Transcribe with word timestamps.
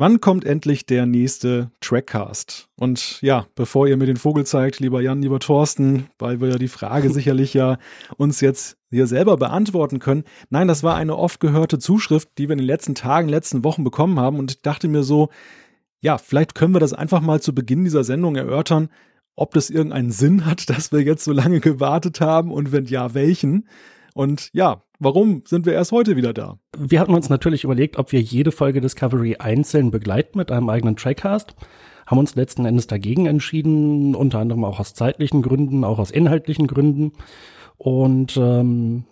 Wann 0.00 0.22
kommt 0.22 0.46
endlich 0.46 0.86
der 0.86 1.04
nächste 1.04 1.72
Trackcast? 1.82 2.70
Und 2.74 3.20
ja, 3.20 3.44
bevor 3.54 3.86
ihr 3.86 3.98
mir 3.98 4.06
den 4.06 4.16
Vogel 4.16 4.46
zeigt, 4.46 4.80
lieber 4.80 5.02
Jan, 5.02 5.20
lieber 5.20 5.40
Thorsten, 5.40 6.08
weil 6.18 6.40
wir 6.40 6.48
ja 6.48 6.56
die 6.56 6.68
Frage 6.68 7.10
sicherlich 7.12 7.52
ja 7.52 7.76
uns 8.16 8.40
jetzt 8.40 8.78
hier 8.90 9.06
selber 9.06 9.36
beantworten 9.36 9.98
können. 9.98 10.24
Nein, 10.48 10.68
das 10.68 10.82
war 10.82 10.96
eine 10.96 11.18
oft 11.18 11.38
gehörte 11.38 11.78
Zuschrift, 11.78 12.30
die 12.38 12.48
wir 12.48 12.54
in 12.54 12.60
den 12.60 12.66
letzten 12.66 12.94
Tagen, 12.94 13.28
letzten 13.28 13.62
Wochen 13.62 13.84
bekommen 13.84 14.18
haben. 14.18 14.38
Und 14.38 14.52
ich 14.52 14.62
dachte 14.62 14.88
mir 14.88 15.02
so, 15.02 15.28
ja, 16.00 16.16
vielleicht 16.16 16.54
können 16.54 16.72
wir 16.72 16.80
das 16.80 16.94
einfach 16.94 17.20
mal 17.20 17.42
zu 17.42 17.54
Beginn 17.54 17.84
dieser 17.84 18.02
Sendung 18.02 18.36
erörtern, 18.36 18.88
ob 19.36 19.52
das 19.52 19.68
irgendeinen 19.68 20.12
Sinn 20.12 20.46
hat, 20.46 20.70
dass 20.74 20.92
wir 20.92 21.02
jetzt 21.02 21.24
so 21.24 21.32
lange 21.32 21.60
gewartet 21.60 22.22
haben 22.22 22.52
und 22.52 22.72
wenn 22.72 22.86
ja, 22.86 23.12
welchen. 23.12 23.68
Und 24.14 24.48
ja, 24.54 24.82
Warum 25.02 25.42
sind 25.46 25.64
wir 25.64 25.72
erst 25.72 25.92
heute 25.92 26.14
wieder 26.14 26.34
da? 26.34 26.58
Wir 26.78 27.00
hatten 27.00 27.14
uns 27.14 27.30
natürlich 27.30 27.64
überlegt, 27.64 27.96
ob 27.96 28.12
wir 28.12 28.20
jede 28.20 28.52
Folge 28.52 28.82
Discovery 28.82 29.36
einzeln 29.38 29.90
begleiten 29.90 30.36
mit 30.36 30.52
einem 30.52 30.68
eigenen 30.68 30.94
Trackcast. 30.94 31.54
Haben 32.06 32.18
uns 32.18 32.34
letzten 32.34 32.66
Endes 32.66 32.86
dagegen 32.86 33.24
entschieden, 33.24 34.14
unter 34.14 34.40
anderem 34.40 34.62
auch 34.62 34.78
aus 34.78 34.92
zeitlichen 34.92 35.40
Gründen, 35.40 35.84
auch 35.84 35.98
aus 35.98 36.10
inhaltlichen 36.10 36.66
Gründen. 36.66 37.12
Und 37.78 38.36
ähm, 38.36 39.04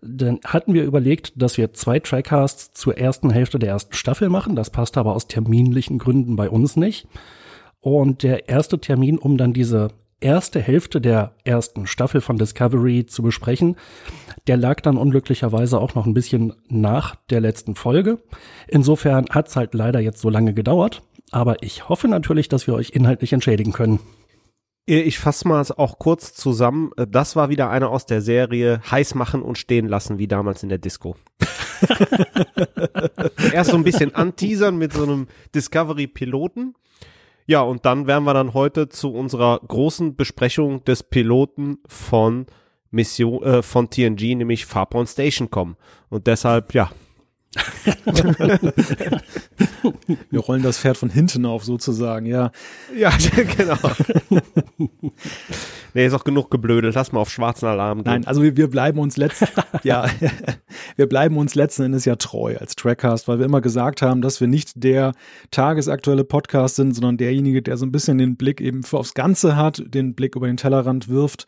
dann 0.00 0.38
hatten 0.44 0.74
wir 0.74 0.84
überlegt, 0.84 1.32
dass 1.42 1.58
wir 1.58 1.72
zwei 1.72 1.98
Trackcasts 1.98 2.72
zur 2.74 2.96
ersten 2.96 3.30
Hälfte 3.30 3.58
der 3.58 3.70
ersten 3.70 3.94
Staffel 3.94 4.28
machen. 4.28 4.54
Das 4.54 4.70
passt 4.70 4.96
aber 4.96 5.16
aus 5.16 5.26
terminlichen 5.26 5.98
Gründen 5.98 6.36
bei 6.36 6.48
uns 6.48 6.76
nicht. 6.76 7.08
Und 7.80 8.22
der 8.22 8.48
erste 8.48 8.78
Termin, 8.78 9.18
um 9.18 9.36
dann 9.36 9.52
diese 9.52 9.88
erste 10.20 10.60
Hälfte 10.60 11.00
der 11.00 11.34
ersten 11.44 11.86
Staffel 11.86 12.20
von 12.20 12.38
Discovery 12.38 13.06
zu 13.06 13.22
besprechen. 13.22 13.76
Der 14.46 14.56
lag 14.56 14.80
dann 14.80 14.96
unglücklicherweise 14.96 15.80
auch 15.80 15.94
noch 15.94 16.06
ein 16.06 16.14
bisschen 16.14 16.54
nach 16.68 17.16
der 17.30 17.40
letzten 17.40 17.74
Folge. 17.74 18.18
Insofern 18.68 19.26
hat 19.30 19.48
es 19.48 19.56
halt 19.56 19.74
leider 19.74 20.00
jetzt 20.00 20.20
so 20.20 20.30
lange 20.30 20.54
gedauert. 20.54 21.02
Aber 21.32 21.62
ich 21.62 21.88
hoffe 21.88 22.08
natürlich, 22.08 22.48
dass 22.48 22.66
wir 22.66 22.74
euch 22.74 22.90
inhaltlich 22.90 23.32
entschädigen 23.32 23.72
können. 23.72 23.98
Ich 24.88 25.18
fasse 25.18 25.48
mal 25.48 25.64
auch 25.76 25.98
kurz 25.98 26.32
zusammen. 26.34 26.92
Das 27.08 27.34
war 27.34 27.48
wieder 27.48 27.70
einer 27.70 27.90
aus 27.90 28.06
der 28.06 28.22
Serie 28.22 28.80
heiß 28.88 29.16
machen 29.16 29.42
und 29.42 29.58
stehen 29.58 29.88
lassen, 29.88 30.18
wie 30.18 30.28
damals 30.28 30.62
in 30.62 30.68
der 30.68 30.78
Disco. 30.78 31.16
Erst 33.52 33.72
so 33.72 33.76
ein 33.76 33.82
bisschen 33.82 34.14
anteasern 34.14 34.76
mit 34.78 34.92
so 34.92 35.02
einem 35.02 35.26
Discovery-Piloten 35.54 36.74
ja, 37.46 37.62
und 37.62 37.84
dann 37.86 38.06
werden 38.06 38.24
wir 38.24 38.34
dann 38.34 38.54
heute 38.54 38.88
zu 38.88 39.12
unserer 39.12 39.60
großen 39.66 40.16
Besprechung 40.16 40.84
des 40.84 41.02
Piloten 41.02 41.78
von 41.86 42.46
Mission 42.90 43.42
äh, 43.42 43.62
von 43.62 43.88
TNG, 43.88 44.34
nämlich 44.34 44.66
Farpoint 44.66 45.08
Station 45.08 45.50
kommen. 45.50 45.76
Und 46.08 46.26
deshalb, 46.26 46.74
ja. 46.74 46.90
wir 50.30 50.40
rollen 50.40 50.62
das 50.62 50.78
Pferd 50.78 50.96
von 50.96 51.10
hinten 51.10 51.46
auf 51.46 51.64
sozusagen, 51.64 52.26
ja. 52.26 52.50
Ja, 52.96 53.12
genau. 53.56 53.78
nee, 55.94 56.06
ist 56.06 56.14
auch 56.14 56.24
genug 56.24 56.50
geblödelt. 56.50 56.94
Lass 56.94 57.12
mal 57.12 57.20
auf 57.20 57.30
schwarzen 57.30 57.66
Alarm 57.66 57.98
gehen. 57.98 58.12
Nein, 58.12 58.26
also 58.26 58.42
wir, 58.42 58.56
wir 58.56 58.68
bleiben 58.68 58.98
uns 58.98 59.16
letzten, 59.16 59.46
ja, 59.82 60.06
wir 60.96 61.08
bleiben 61.08 61.36
uns 61.36 61.54
letzten 61.54 61.84
Endes 61.84 62.04
ja 62.04 62.16
treu 62.16 62.56
als 62.58 62.76
Trackcast, 62.76 63.28
weil 63.28 63.38
wir 63.38 63.46
immer 63.46 63.60
gesagt 63.60 64.02
haben, 64.02 64.22
dass 64.22 64.40
wir 64.40 64.48
nicht 64.48 64.82
der 64.82 65.12
tagesaktuelle 65.50 66.24
Podcast 66.24 66.76
sind, 66.76 66.94
sondern 66.94 67.16
derjenige, 67.16 67.62
der 67.62 67.76
so 67.76 67.86
ein 67.86 67.92
bisschen 67.92 68.18
den 68.18 68.36
Blick 68.36 68.60
eben 68.60 68.82
aufs 68.92 69.14
Ganze 69.14 69.56
hat, 69.56 69.82
den 69.86 70.14
Blick 70.14 70.36
über 70.36 70.46
den 70.46 70.56
Tellerrand 70.56 71.08
wirft 71.08 71.46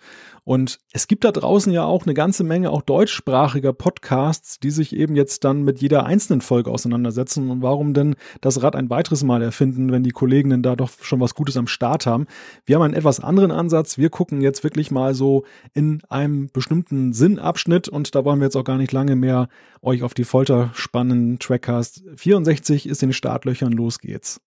und 0.48 0.78
es 0.94 1.08
gibt 1.08 1.24
da 1.24 1.30
draußen 1.30 1.70
ja 1.74 1.84
auch 1.84 2.06
eine 2.06 2.14
ganze 2.14 2.42
Menge 2.42 2.70
auch 2.70 2.80
deutschsprachiger 2.80 3.74
Podcasts, 3.74 4.58
die 4.58 4.70
sich 4.70 4.96
eben 4.96 5.14
jetzt 5.14 5.44
dann 5.44 5.62
mit 5.62 5.82
jeder 5.82 6.06
einzelnen 6.06 6.40
Folge 6.40 6.70
auseinandersetzen. 6.70 7.50
Und 7.50 7.60
warum 7.60 7.92
denn 7.92 8.16
das 8.40 8.62
Rad 8.62 8.74
ein 8.74 8.88
weiteres 8.88 9.22
Mal 9.22 9.42
erfinden, 9.42 9.92
wenn 9.92 10.04
die 10.04 10.10
Kolleginnen 10.10 10.62
da 10.62 10.74
doch 10.74 10.88
schon 11.02 11.20
was 11.20 11.34
Gutes 11.34 11.58
am 11.58 11.66
Start 11.66 12.06
haben? 12.06 12.26
Wir 12.64 12.76
haben 12.76 12.82
einen 12.82 12.94
etwas 12.94 13.20
anderen 13.20 13.50
Ansatz. 13.50 13.98
Wir 13.98 14.08
gucken 14.08 14.40
jetzt 14.40 14.64
wirklich 14.64 14.90
mal 14.90 15.12
so 15.12 15.44
in 15.74 16.00
einem 16.08 16.48
bestimmten 16.50 17.12
Sinnabschnitt 17.12 17.90
und 17.90 18.14
da 18.14 18.24
wollen 18.24 18.40
wir 18.40 18.46
jetzt 18.46 18.56
auch 18.56 18.64
gar 18.64 18.78
nicht 18.78 18.92
lange 18.92 19.16
mehr 19.16 19.50
euch 19.82 20.02
auf 20.02 20.14
die 20.14 20.24
Folter 20.24 20.70
spannen. 20.72 21.38
Trackcast 21.38 22.04
64 22.16 22.88
ist 22.88 23.02
in 23.02 23.10
den 23.10 23.12
Startlöchern. 23.12 23.72
Los 23.72 23.98
geht's. 23.98 24.40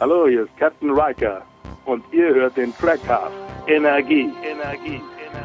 Hallo, 0.00 0.26
hier 0.28 0.44
ist 0.44 0.56
Captain 0.56 0.88
Riker 0.88 1.44
und 1.84 2.04
ihr 2.12 2.34
hört 2.34 2.56
den 2.56 2.74
Trackcast. 2.76 3.32
Energie, 3.66 4.30
Energie. 4.42 5.00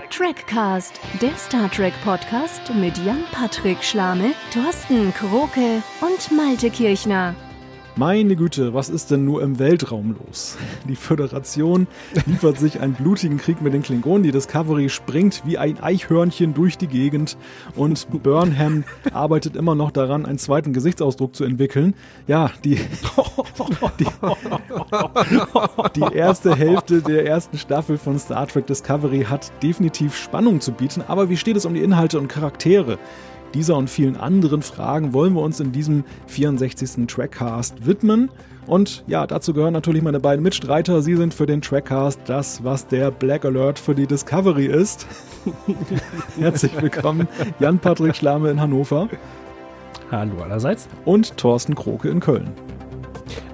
Trackcast, 0.09 0.99
der 1.21 1.35
Star 1.37 1.69
Trek 1.71 1.93
Podcast 2.03 2.73
mit 2.75 2.97
Jan-Patrick 2.97 3.83
Schlame, 3.83 4.33
Thorsten 4.53 5.13
Kroke 5.13 5.81
und 6.01 6.31
Malte 6.35 6.69
Kirchner. 6.69 7.35
Meine 7.99 8.37
Güte, 8.37 8.73
was 8.73 8.87
ist 8.87 9.11
denn 9.11 9.25
nur 9.25 9.43
im 9.43 9.59
Weltraum 9.59 10.15
los? 10.23 10.57
Die 10.87 10.95
Föderation 10.95 11.85
liefert 12.27 12.57
sich 12.57 12.79
einen 12.79 12.93
blutigen 12.93 13.39
Krieg 13.39 13.61
mit 13.61 13.73
den 13.73 13.83
Klingonen. 13.83 14.23
Die 14.23 14.31
Discovery 14.31 14.87
springt 14.87 15.41
wie 15.45 15.57
ein 15.57 15.83
Eichhörnchen 15.83 16.53
durch 16.53 16.77
die 16.77 16.87
Gegend 16.87 17.35
und 17.75 18.07
Burnham 18.23 18.85
arbeitet 19.11 19.57
immer 19.57 19.75
noch 19.75 19.91
daran, 19.91 20.25
einen 20.25 20.37
zweiten 20.37 20.71
Gesichtsausdruck 20.71 21.35
zu 21.35 21.43
entwickeln. 21.43 21.93
Ja, 22.25 22.51
die, 22.63 22.79
die, 23.99 24.07
die 25.95 26.15
erste 26.15 26.55
Hälfte 26.55 27.01
der 27.01 27.25
ersten 27.25 27.57
Staffel 27.57 27.97
von 27.97 28.17
Star 28.17 28.47
Trek 28.47 28.65
Discovery 28.65 29.25
hat 29.25 29.51
definitiv 29.61 30.15
Spannung 30.15 30.61
zu 30.61 30.71
bieten. 30.71 31.03
Aber 31.05 31.29
wie 31.29 31.35
steht 31.35 31.57
es 31.57 31.65
um 31.65 31.73
die 31.73 31.83
Inhalte 31.83 32.17
und 32.17 32.29
Charaktere? 32.29 32.97
Dieser 33.53 33.77
und 33.77 33.89
vielen 33.89 34.15
anderen 34.15 34.61
Fragen 34.61 35.13
wollen 35.13 35.33
wir 35.33 35.41
uns 35.41 35.59
in 35.59 35.71
diesem 35.71 36.03
64. 36.27 37.07
Trackcast 37.07 37.85
widmen. 37.85 38.29
Und 38.67 39.03
ja, 39.07 39.25
dazu 39.25 39.53
gehören 39.53 39.73
natürlich 39.73 40.03
meine 40.03 40.19
beiden 40.19 40.43
Mitstreiter. 40.43 41.01
Sie 41.01 41.15
sind 41.15 41.33
für 41.33 41.47
den 41.47 41.61
Trackcast 41.61 42.19
das, 42.25 42.63
was 42.63 42.85
der 42.85 43.09
Black 43.09 43.45
Alert 43.45 43.79
für 43.79 43.95
die 43.95 44.05
Discovery 44.05 44.67
ist. 44.67 45.07
Herzlich 46.39 46.79
willkommen, 46.79 47.27
Jan-Patrick 47.59 48.15
Schlame 48.15 48.51
in 48.51 48.61
Hannover. 48.61 49.09
Hallo 50.11 50.43
allerseits. 50.43 50.87
Und 51.05 51.35
Thorsten 51.37 51.73
Kroke 51.73 52.09
in 52.09 52.19
Köln. 52.19 52.51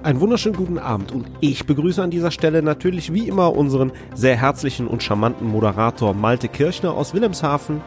Einen 0.02 0.20
wunderschönen 0.20 0.56
guten 0.56 0.78
Abend 0.78 1.10
und 1.10 1.26
ich 1.40 1.66
begrüße 1.66 2.02
an 2.02 2.10
dieser 2.10 2.30
Stelle 2.30 2.62
natürlich 2.62 3.12
wie 3.12 3.26
immer 3.26 3.56
unseren 3.56 3.90
sehr 4.14 4.36
herzlichen 4.36 4.86
und 4.86 5.02
charmanten 5.02 5.48
Moderator 5.48 6.14
Malte 6.14 6.48
Kirchner 6.48 6.94
aus 6.94 7.12
Wilhelmshaven, 7.12 7.80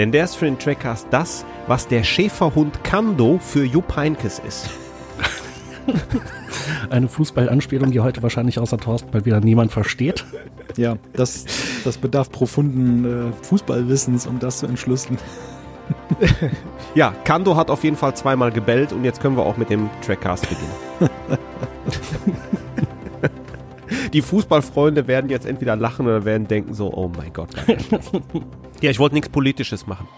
denn 0.00 0.12
der 0.12 0.24
ist 0.24 0.36
für 0.36 0.46
den 0.46 0.58
Trackcast 0.58 1.08
das, 1.10 1.44
was 1.66 1.86
der 1.86 2.04
Schäferhund 2.04 2.82
Kando 2.82 3.38
für 3.38 3.66
Jupp 3.66 3.96
Heinkes 3.96 4.38
ist. 4.38 4.70
Eine 6.90 7.06
Fußballanspielung, 7.06 7.90
die 7.90 8.00
heute 8.00 8.22
wahrscheinlich 8.22 8.58
außer 8.58 8.78
Thorsten 8.78 9.10
mal 9.12 9.26
wieder 9.26 9.40
niemand 9.40 9.72
versteht. 9.72 10.24
Ja, 10.78 10.96
das, 11.12 11.44
das 11.84 11.98
bedarf 11.98 12.30
profunden 12.32 13.28
äh, 13.28 13.44
Fußballwissens, 13.44 14.26
um 14.26 14.38
das 14.38 14.60
zu 14.60 14.66
entschlüsseln. 14.66 15.18
ja, 16.94 17.12
Kando 17.24 17.54
hat 17.56 17.68
auf 17.68 17.84
jeden 17.84 17.96
Fall 17.96 18.16
zweimal 18.16 18.52
gebellt 18.52 18.94
und 18.94 19.04
jetzt 19.04 19.20
können 19.20 19.36
wir 19.36 19.44
auch 19.44 19.58
mit 19.58 19.68
dem 19.68 19.90
Trackcast 20.00 20.48
beginnen. 20.48 21.10
Die 24.12 24.22
Fußballfreunde 24.22 25.06
werden 25.06 25.30
jetzt 25.30 25.46
entweder 25.46 25.76
lachen 25.76 26.06
oder 26.06 26.24
werden 26.24 26.48
denken 26.48 26.74
so, 26.74 26.92
oh 26.92 27.10
mein 27.16 27.32
Gott. 27.32 27.50
ja, 28.80 28.90
ich 28.90 28.98
wollte 28.98 29.14
nichts 29.14 29.28
Politisches 29.28 29.86
machen. 29.86 30.08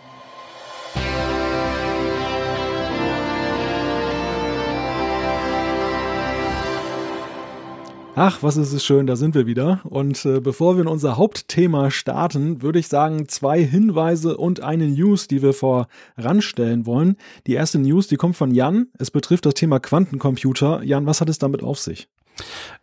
Ach, 8.15 8.43
was 8.43 8.59
ist 8.59 8.75
es 8.75 8.85
schön, 8.85 9.07
da 9.07 9.17
sind 9.17 9.35
wir 9.35 9.47
wieder. 9.47 9.81
Und 9.85 10.27
äh, 10.27 10.39
bevor 10.41 10.77
wir 10.77 10.83
in 10.83 10.87
unser 10.87 11.17
Hauptthema 11.17 11.91
starten, 11.91 12.61
würde 12.61 12.79
ich 12.79 12.89
sagen, 12.89 13.27
zwei 13.27 13.65
Hinweise 13.65 14.37
und 14.37 14.61
eine 14.61 14.87
News, 14.87 15.29
die 15.29 15.41
wir 15.41 15.55
voranstellen 15.55 16.85
wollen. 16.85 17.17
Die 17.47 17.55
erste 17.55 17.79
News, 17.79 18.09
die 18.09 18.17
kommt 18.17 18.37
von 18.37 18.51
Jan. 18.51 18.89
Es 18.99 19.11
betrifft 19.11 19.47
das 19.47 19.55
Thema 19.55 19.81
Quantencomputer. 19.81 20.83
Jan, 20.83 21.07
was 21.07 21.23
hat 21.23 21.31
es 21.31 21.39
damit 21.39 21.63
auf 21.63 21.79
sich? 21.79 22.07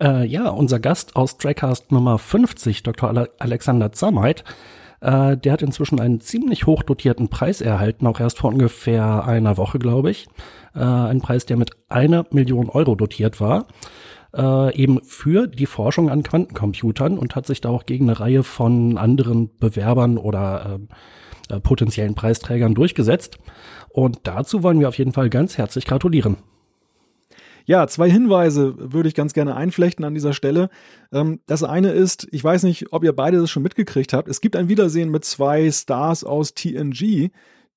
Äh, 0.02 0.26
ja, 0.26 0.50
unser 0.50 0.80
Gast 0.80 1.16
aus 1.16 1.38
Trackcast 1.38 1.92
Nummer 1.92 2.18
50, 2.18 2.84
Dr. 2.84 3.10
Ale 3.10 3.30
Alexander 3.40 3.92
Zamheit, 3.92 4.44
äh, 5.02 5.38
der 5.38 5.54
hat 5.54 5.62
inzwischen 5.62 6.00
einen 6.00 6.22
ziemlich 6.22 6.66
hoch 6.66 6.84
dotierten 6.84 7.30
Preis 7.30 7.62
erhalten, 7.62 8.08
auch 8.08 8.20
erst 8.20 8.40
vor 8.40 8.52
ungefähr 8.52 9.26
einer 9.26 9.58
Woche, 9.58 9.80
glaube 9.80 10.12
ich. 10.12 10.28
Äh, 10.76 10.80
ein 10.80 11.22
Preis, 11.22 11.46
der 11.46 11.58
mit 11.58 11.72
einer 11.88 12.26
Million 12.32 12.70
Euro 12.70 12.96
dotiert 12.96 13.40
war. 13.40 13.68
Äh, 14.36 14.76
eben 14.76 15.02
für 15.04 15.48
die 15.48 15.66
Forschung 15.66 16.10
an 16.10 16.24
Quantencomputern 16.24 17.18
und 17.18 17.36
hat 17.36 17.48
sich 17.48 17.62
da 17.62 17.70
auch 17.70 17.86
gegen 17.86 18.10
eine 18.10 18.20
Reihe 18.20 18.44
von 18.44 18.98
anderen 18.98 19.58
Bewerbern 19.58 20.18
oder 20.18 20.80
äh, 21.50 21.56
äh 21.56 21.60
potenziellen 21.60 22.14
Preisträgern 22.14 22.76
durchgesetzt. 22.76 23.40
Und 23.90 24.20
dazu 24.24 24.62
wollen 24.62 24.80
wir 24.80 24.88
auf 24.88 24.98
jeden 25.00 25.14
Fall 25.14 25.30
ganz 25.30 25.58
herzlich 25.58 25.86
gratulieren. 25.86 26.38
Ja, 27.70 27.86
zwei 27.86 28.10
Hinweise 28.10 28.74
würde 28.80 29.10
ich 29.10 29.14
ganz 29.14 29.34
gerne 29.34 29.56
einflechten 29.56 30.04
an 30.04 30.16
dieser 30.16 30.34
Stelle. 30.34 30.72
Ähm, 31.12 31.40
das 31.46 31.62
eine 31.62 31.92
ist, 31.92 32.28
ich 32.32 32.44
weiß 32.44 32.64
nicht, 32.64 32.92
ob 32.94 33.04
ihr 33.04 33.14
beide 33.14 33.38
das 33.38 33.52
schon 33.52 33.62
mitgekriegt 33.62 34.12
habt. 34.12 34.28
Es 34.28 34.42
gibt 34.42 34.56
ein 34.56 34.70
Wiedersehen 34.70 35.12
mit 35.12 35.24
zwei 35.24 35.70
Stars 35.70 36.24
aus 36.24 36.56
TNG, 36.56 37.30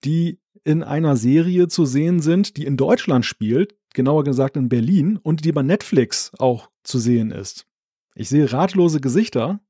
die 0.03 0.39
in 0.65 0.83
einer 0.83 1.15
Serie 1.17 1.69
zu 1.69 1.85
sehen 1.85 2.21
sind, 2.21 2.57
die 2.57 2.65
in 2.65 2.79
Deutschland 2.79 3.27
spielt. 3.27 3.75
genauer 3.93 4.25
gesagt 4.25 4.57
in 4.57 4.71
Berlin 4.71 5.19
und 5.23 5.45
die 5.45 5.53
bei 5.53 5.63
Netflix 5.63 6.33
auch 6.39 6.71
zu 6.85 6.99
sehen 6.99 7.31
ist. 7.31 7.67
Ich 8.15 8.31
sehe 8.31 8.51
ratlose 8.51 8.99
Gesichter. 8.99 9.61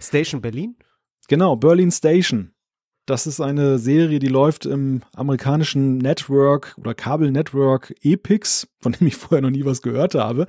Station 0.00 0.40
Berlin? 0.40 0.74
Genau, 1.28 1.54
Berlin 1.54 1.92
Station. 1.92 2.50
Das 3.08 3.26
ist 3.26 3.40
eine 3.40 3.78
Serie, 3.78 4.18
die 4.18 4.28
läuft 4.28 4.66
im 4.66 5.00
amerikanischen 5.16 5.96
Network 5.96 6.74
oder 6.76 6.92
Kabel-Network 6.92 7.94
Epix, 8.02 8.68
von 8.82 8.92
dem 8.92 9.06
ich 9.06 9.16
vorher 9.16 9.40
noch 9.40 9.48
nie 9.48 9.64
was 9.64 9.80
gehört 9.80 10.14
habe. 10.14 10.46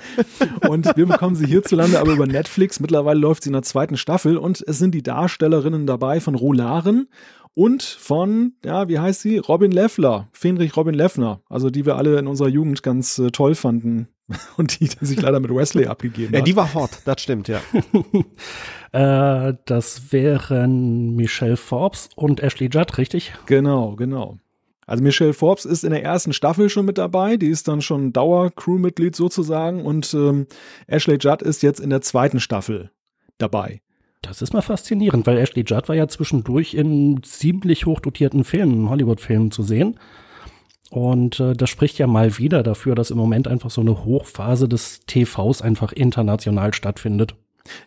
und 0.68 0.96
wir 0.96 1.06
bekommen 1.06 1.34
sie 1.34 1.46
hierzulande 1.46 1.98
aber 1.98 2.12
über 2.12 2.28
Netflix. 2.28 2.78
Mittlerweile 2.78 3.18
läuft 3.18 3.42
sie 3.42 3.48
in 3.48 3.54
der 3.54 3.64
zweiten 3.64 3.96
Staffel 3.96 4.36
und 4.36 4.62
es 4.68 4.78
sind 4.78 4.94
die 4.94 5.02
Darstellerinnen 5.02 5.88
dabei 5.88 6.20
von 6.20 6.36
Rolaren 6.36 7.08
und 7.54 7.82
von, 7.82 8.52
ja, 8.64 8.88
wie 8.88 9.00
heißt 9.00 9.20
sie? 9.20 9.38
Robin 9.38 9.72
Leffler, 9.72 10.28
Fenrich 10.30 10.76
Robin 10.76 10.94
Leffner, 10.94 11.42
also 11.48 11.68
die 11.68 11.84
wir 11.84 11.96
alle 11.96 12.16
in 12.20 12.28
unserer 12.28 12.48
Jugend 12.48 12.84
ganz 12.84 13.18
äh, 13.18 13.32
toll 13.32 13.56
fanden 13.56 14.06
und 14.56 14.80
die 14.80 14.88
sich 15.00 15.20
leider 15.20 15.40
mit 15.40 15.54
Wesley 15.54 15.86
abgegeben 15.86 16.32
Ja, 16.34 16.40
hat. 16.40 16.46
die 16.46 16.56
war 16.56 16.74
hot, 16.74 16.90
das 17.04 17.20
stimmt, 17.20 17.48
ja. 17.48 17.60
Äh, 18.90 19.52
das 19.66 20.12
wären 20.14 21.14
Michelle 21.14 21.58
Forbes 21.58 22.08
und 22.16 22.42
Ashley 22.42 22.70
Judd, 22.72 22.96
richtig? 22.96 23.34
Genau, 23.44 23.96
genau. 23.96 24.38
Also 24.86 25.04
Michelle 25.04 25.34
Forbes 25.34 25.66
ist 25.66 25.84
in 25.84 25.90
der 25.90 26.02
ersten 26.02 26.32
Staffel 26.32 26.70
schon 26.70 26.86
mit 26.86 26.96
dabei, 26.96 27.36
die 27.36 27.48
ist 27.48 27.68
dann 27.68 27.82
schon 27.82 28.14
Dauer-Crewmitglied 28.14 29.14
sozusagen 29.14 29.84
und 29.84 30.14
ähm, 30.14 30.46
Ashley 30.86 31.18
Judd 31.20 31.42
ist 31.42 31.62
jetzt 31.62 31.80
in 31.80 31.90
der 31.90 32.00
zweiten 32.00 32.40
Staffel 32.40 32.90
dabei. 33.36 33.82
Das 34.22 34.40
ist 34.40 34.54
mal 34.54 34.62
faszinierend, 34.62 35.26
weil 35.26 35.36
Ashley 35.36 35.64
Judd 35.66 35.88
war 35.90 35.94
ja 35.94 36.08
zwischendurch 36.08 36.72
in 36.72 37.22
ziemlich 37.22 37.84
hochdotierten 37.84 38.42
Filmen, 38.44 38.88
Hollywood-Filmen 38.88 39.50
zu 39.50 39.62
sehen. 39.62 40.00
Und 40.90 41.38
äh, 41.40 41.52
das 41.52 41.68
spricht 41.68 41.98
ja 41.98 42.06
mal 42.06 42.38
wieder 42.38 42.62
dafür, 42.62 42.94
dass 42.94 43.10
im 43.10 43.18
Moment 43.18 43.46
einfach 43.46 43.70
so 43.70 43.80
eine 43.80 44.04
Hochphase 44.04 44.68
des 44.68 45.00
TVs 45.06 45.60
einfach 45.62 45.92
international 45.92 46.72
stattfindet. 46.72 47.34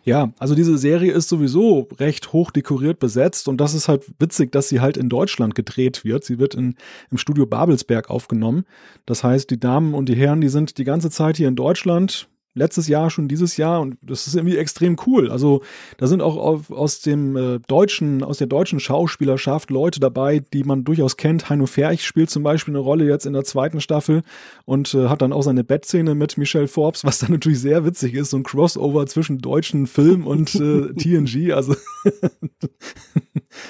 Ja, 0.04 0.32
also 0.38 0.54
diese 0.54 0.78
Serie 0.78 1.12
ist 1.12 1.28
sowieso 1.28 1.88
recht 1.98 2.32
hoch 2.32 2.52
dekoriert 2.52 3.00
besetzt 3.00 3.48
und 3.48 3.60
das 3.60 3.74
ist 3.74 3.88
halt 3.88 4.04
witzig, 4.20 4.52
dass 4.52 4.68
sie 4.68 4.80
halt 4.80 4.96
in 4.96 5.08
Deutschland 5.08 5.56
gedreht 5.56 6.04
wird. 6.04 6.24
Sie 6.24 6.38
wird 6.38 6.54
in, 6.54 6.76
im 7.10 7.18
Studio 7.18 7.46
Babelsberg 7.46 8.10
aufgenommen. 8.10 8.64
Das 9.06 9.24
heißt, 9.24 9.50
die 9.50 9.58
Damen 9.58 9.94
und 9.94 10.08
die 10.08 10.14
Herren, 10.14 10.40
die 10.40 10.48
sind 10.48 10.78
die 10.78 10.84
ganze 10.84 11.10
Zeit 11.10 11.36
hier 11.36 11.48
in 11.48 11.56
Deutschland. 11.56 12.28
Letztes 12.54 12.88
Jahr, 12.88 13.10
schon 13.10 13.28
dieses 13.28 13.56
Jahr 13.56 13.80
und 13.80 13.96
das 14.02 14.26
ist 14.26 14.34
irgendwie 14.34 14.56
extrem 14.56 14.96
cool. 15.06 15.30
Also 15.30 15.62
da 15.96 16.06
sind 16.06 16.20
auch 16.20 16.36
auf, 16.36 16.70
aus 16.70 17.00
dem 17.00 17.36
äh, 17.36 17.58
deutschen, 17.66 18.22
aus 18.22 18.38
der 18.38 18.46
deutschen 18.46 18.80
Schauspielerschaft 18.80 19.70
Leute 19.70 20.00
dabei, 20.00 20.40
die 20.52 20.64
man 20.64 20.84
durchaus 20.84 21.16
kennt. 21.16 21.48
Heino 21.48 21.66
Ferch 21.66 22.04
spielt 22.04 22.30
zum 22.30 22.42
Beispiel 22.42 22.72
eine 22.72 22.82
Rolle 22.82 23.06
jetzt 23.06 23.26
in 23.26 23.32
der 23.32 23.44
zweiten 23.44 23.80
Staffel 23.80 24.22
und 24.64 24.94
äh, 24.94 25.08
hat 25.08 25.22
dann 25.22 25.32
auch 25.32 25.42
seine 25.42 25.64
Bettszene 25.64 26.14
mit 26.14 26.36
Michelle 26.36 26.68
Forbes, 26.68 27.04
was 27.04 27.18
dann 27.20 27.32
natürlich 27.32 27.60
sehr 27.60 27.84
witzig 27.84 28.14
ist, 28.14 28.30
so 28.30 28.36
ein 28.36 28.42
Crossover 28.42 29.06
zwischen 29.06 29.38
deutschen 29.38 29.86
Film 29.86 30.26
und 30.26 30.54
äh, 30.54 30.92
TNG. 30.96 31.52
Also 31.52 31.74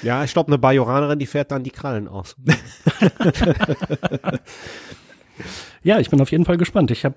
Ja, 0.02 0.24
ich 0.24 0.32
glaube, 0.32 0.48
eine 0.48 0.58
Bajoranerin, 0.58 1.18
die 1.18 1.26
fährt 1.26 1.50
dann 1.50 1.64
die 1.64 1.70
Krallen 1.70 2.08
aus. 2.08 2.36
Ja, 5.84 5.98
ich 5.98 6.10
bin 6.10 6.20
auf 6.20 6.30
jeden 6.30 6.44
Fall 6.44 6.58
gespannt. 6.58 6.92
Ich 6.92 7.04
habe 7.04 7.16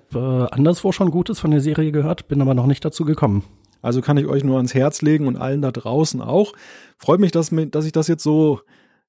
äh, 0.50 0.54
anderswo 0.54 0.90
schon 0.90 1.12
Gutes 1.12 1.38
von 1.38 1.52
der 1.52 1.60
Serie 1.60 1.92
gehört, 1.92 2.26
bin 2.26 2.40
aber 2.40 2.54
noch 2.54 2.66
nicht 2.66 2.84
dazu 2.84 3.04
gekommen. 3.04 3.44
Also 3.80 4.00
kann 4.00 4.16
ich 4.16 4.26
euch 4.26 4.42
nur 4.42 4.56
ans 4.56 4.74
Herz 4.74 5.02
legen 5.02 5.28
und 5.28 5.36
allen 5.36 5.62
da 5.62 5.70
draußen 5.70 6.20
auch. 6.20 6.52
Freut 6.98 7.20
mich, 7.20 7.30
dass, 7.30 7.52
dass 7.70 7.84
ich 7.84 7.92
das 7.92 8.08
jetzt 8.08 8.24
so 8.24 8.60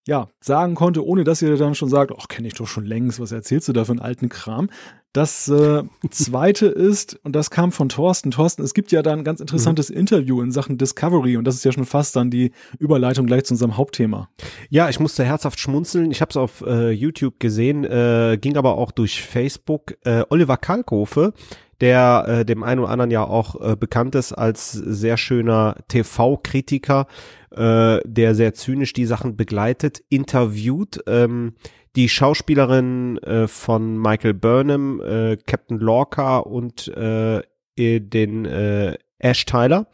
ja, 0.07 0.29
sagen 0.39 0.73
konnte, 0.73 1.05
ohne 1.05 1.25
dass 1.25 1.41
ihr 1.41 1.55
dann 1.57 1.75
schon 1.75 1.89
sagt, 1.89 2.13
ach, 2.17 2.29
kenne 2.29 2.47
ich 2.47 2.53
doch 2.53 2.65
schon 2.65 2.85
längst, 2.85 3.19
was 3.19 3.33
erzählst 3.33 3.67
du 3.67 3.73
da 3.73 3.83
für 3.83 3.91
einen 3.91 3.99
alten 3.99 4.29
Kram? 4.29 4.69
Das 5.11 5.49
äh, 5.49 5.83
zweite 6.11 6.67
ist, 6.67 7.19
und 7.23 7.35
das 7.35 7.49
kam 7.49 7.73
von 7.73 7.89
Thorsten, 7.89 8.31
Thorsten, 8.31 8.63
es 8.63 8.73
gibt 8.73 8.93
ja 8.93 9.01
da 9.01 9.11
ein 9.11 9.25
ganz 9.25 9.41
interessantes 9.41 9.89
Interview 9.89 10.41
in 10.41 10.51
Sachen 10.51 10.77
Discovery 10.77 11.35
und 11.35 11.45
das 11.45 11.55
ist 11.55 11.65
ja 11.65 11.73
schon 11.73 11.85
fast 11.85 12.15
dann 12.15 12.31
die 12.31 12.51
Überleitung 12.79 13.25
gleich 13.25 13.43
zu 13.43 13.53
unserem 13.53 13.75
Hauptthema. 13.75 14.29
Ja, 14.69 14.87
ich 14.87 14.99
musste 14.99 15.25
herzhaft 15.25 15.59
schmunzeln. 15.59 16.11
Ich 16.11 16.21
habe 16.21 16.29
es 16.29 16.37
auf 16.37 16.61
äh, 16.65 16.91
YouTube 16.91 17.39
gesehen, 17.39 17.83
äh, 17.83 18.37
ging 18.39 18.55
aber 18.55 18.77
auch 18.77 18.91
durch 18.91 19.21
Facebook. 19.21 19.97
Äh, 20.05 20.23
Oliver 20.29 20.55
Kalkofe, 20.55 21.33
der 21.81 22.25
äh, 22.27 22.45
dem 22.45 22.63
einen 22.63 22.81
oder 22.81 22.89
anderen 22.89 23.11
ja 23.11 23.23
auch 23.23 23.59
äh, 23.61 23.75
bekannt 23.75 24.15
ist 24.15 24.33
als 24.33 24.71
sehr 24.71 25.17
schöner 25.17 25.75
TV-Kritiker, 25.87 27.07
äh, 27.51 27.99
der 28.05 28.35
sehr 28.35 28.53
zynisch 28.53 28.93
die 28.93 29.05
Sachen 29.05 29.35
begleitet, 29.35 30.01
interviewt 30.09 31.03
ähm, 31.07 31.55
die 31.95 32.09
Schauspielerin 32.09 33.17
äh, 33.19 33.47
von 33.47 33.97
Michael 33.97 34.35
Burnham, 34.35 35.01
äh, 35.01 35.37
Captain 35.45 35.79
Lorca 35.79 36.37
und 36.37 36.87
äh, 36.89 37.41
eh, 37.75 37.99
den 37.99 38.45
äh, 38.45 38.97
Ash 39.19 39.45
Tyler. 39.45 39.87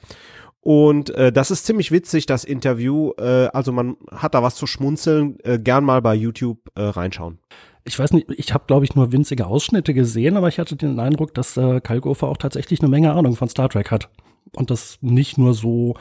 Und 0.60 1.10
äh, 1.10 1.32
das 1.34 1.52
ist 1.52 1.66
ziemlich 1.66 1.92
witzig, 1.92 2.26
das 2.26 2.46
Interview. 2.46 3.12
Äh, 3.18 3.48
also 3.54 3.72
man 3.74 3.98
hat 4.12 4.34
da 4.34 4.44
was 4.44 4.56
zu 4.56 4.66
schmunzeln. 4.66 5.38
Äh, 5.44 5.60
gern 5.60 5.84
mal 5.84 6.02
bei 6.02 6.16
YouTube 6.16 6.60
äh, 6.76 6.84
reinschauen. 6.84 7.40
Ich 7.86 8.00
weiß 8.00 8.14
nicht, 8.14 8.30
ich 8.32 8.54
habe, 8.54 8.66
glaube 8.68 8.86
ich, 8.86 8.96
nur 8.96 9.12
winzige 9.12 9.46
Ausschnitte 9.46 9.94
gesehen, 9.94 10.38
aber 10.38 10.48
ich 10.48 10.60
hatte 10.60 10.76
den 10.76 11.00
Eindruck, 11.00 11.34
dass 11.34 11.58
äh, 11.58 11.82
Kalkofer 11.82 12.28
auch 12.28 12.38
tatsächlich 12.38 12.80
eine 12.82 12.90
Menge 12.90 13.14
Ahnung 13.14 13.36
von 13.36 13.50
Star 13.50 13.70
Trek 13.70 13.92
hat. 13.92 14.10
Und 14.56 14.72
das 14.72 15.00
nicht 15.02 15.38
nur 15.38 15.54
so, 15.54 15.96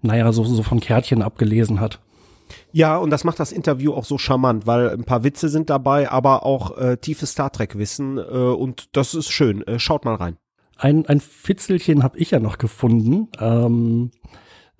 naja, 0.00 0.32
so, 0.32 0.44
so 0.44 0.62
von 0.62 0.80
Kärtchen 0.80 1.22
abgelesen 1.22 1.80
hat. 1.80 2.00
Ja, 2.72 2.96
und 2.96 3.10
das 3.10 3.24
macht 3.24 3.40
das 3.40 3.52
Interview 3.52 3.92
auch 3.92 4.04
so 4.04 4.18
charmant, 4.18 4.66
weil 4.66 4.90
ein 4.90 5.04
paar 5.04 5.24
Witze 5.24 5.48
sind 5.48 5.70
dabei, 5.70 6.10
aber 6.10 6.46
auch 6.46 6.76
äh, 6.78 6.96
tiefes 6.96 7.32
Star 7.32 7.52
Trek-Wissen. 7.52 8.18
Äh, 8.18 8.20
und 8.20 8.96
das 8.96 9.14
ist 9.14 9.30
schön. 9.30 9.66
Äh, 9.66 9.78
schaut 9.78 10.04
mal 10.04 10.14
rein. 10.14 10.36
Ein, 10.76 11.06
ein 11.06 11.20
Fitzelchen 11.20 12.02
habe 12.02 12.18
ich 12.18 12.30
ja 12.30 12.40
noch 12.40 12.58
gefunden. 12.58 13.28
Ähm, 13.40 14.12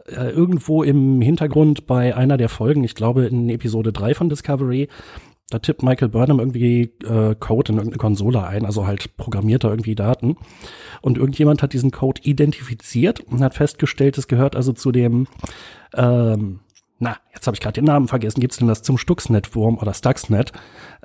äh, 0.07 0.31
irgendwo 0.31 0.83
im 0.83 1.21
Hintergrund 1.21 1.87
bei 1.87 2.15
einer 2.15 2.37
der 2.37 2.49
Folgen, 2.49 2.85
ich 2.85 2.95
glaube 2.95 3.27
in 3.27 3.49
Episode 3.51 3.93
3 3.93 4.15
von 4.15 4.29
Discovery, 4.29 4.89
da 5.51 5.59
tippt 5.59 5.83
Michael 5.83 6.11
Burnham 6.11 6.41
irgendwie 6.41 6.93
äh, 7.05 7.35
Code 7.35 7.73
in 7.73 7.79
irgendeine 7.79 7.99
Konsole 7.99 8.47
ein, 8.47 8.67
also 8.67 8.87
halt 8.87 9.17
programmiert 9.17 9.65
er 9.65 9.71
irgendwie 9.71 9.95
Daten. 9.95 10.37
Und 11.01 11.17
irgendjemand 11.17 11.63
hat 11.63 11.73
diesen 11.73 11.91
Code 11.91 12.21
identifiziert 12.23 13.21
und 13.21 13.43
hat 13.43 13.55
festgestellt, 13.55 14.19
es 14.19 14.29
gehört 14.29 14.57
also 14.57 14.73
zu 14.73 14.93
dem, 14.93 15.27
ähm, 15.95 16.61
na, 17.01 17.17
jetzt 17.33 17.47
habe 17.47 17.55
ich 17.55 17.61
gerade 17.61 17.75
den 17.75 17.85
Namen 17.85 18.09
vergessen, 18.09 18.41
gibt's 18.41 18.57
denn 18.57 18.67
das 18.69 18.83
zum 18.83 18.99
Stuxnet-Wurm 18.99 19.79
oder 19.79 19.95
Stuxnet? 19.95 20.53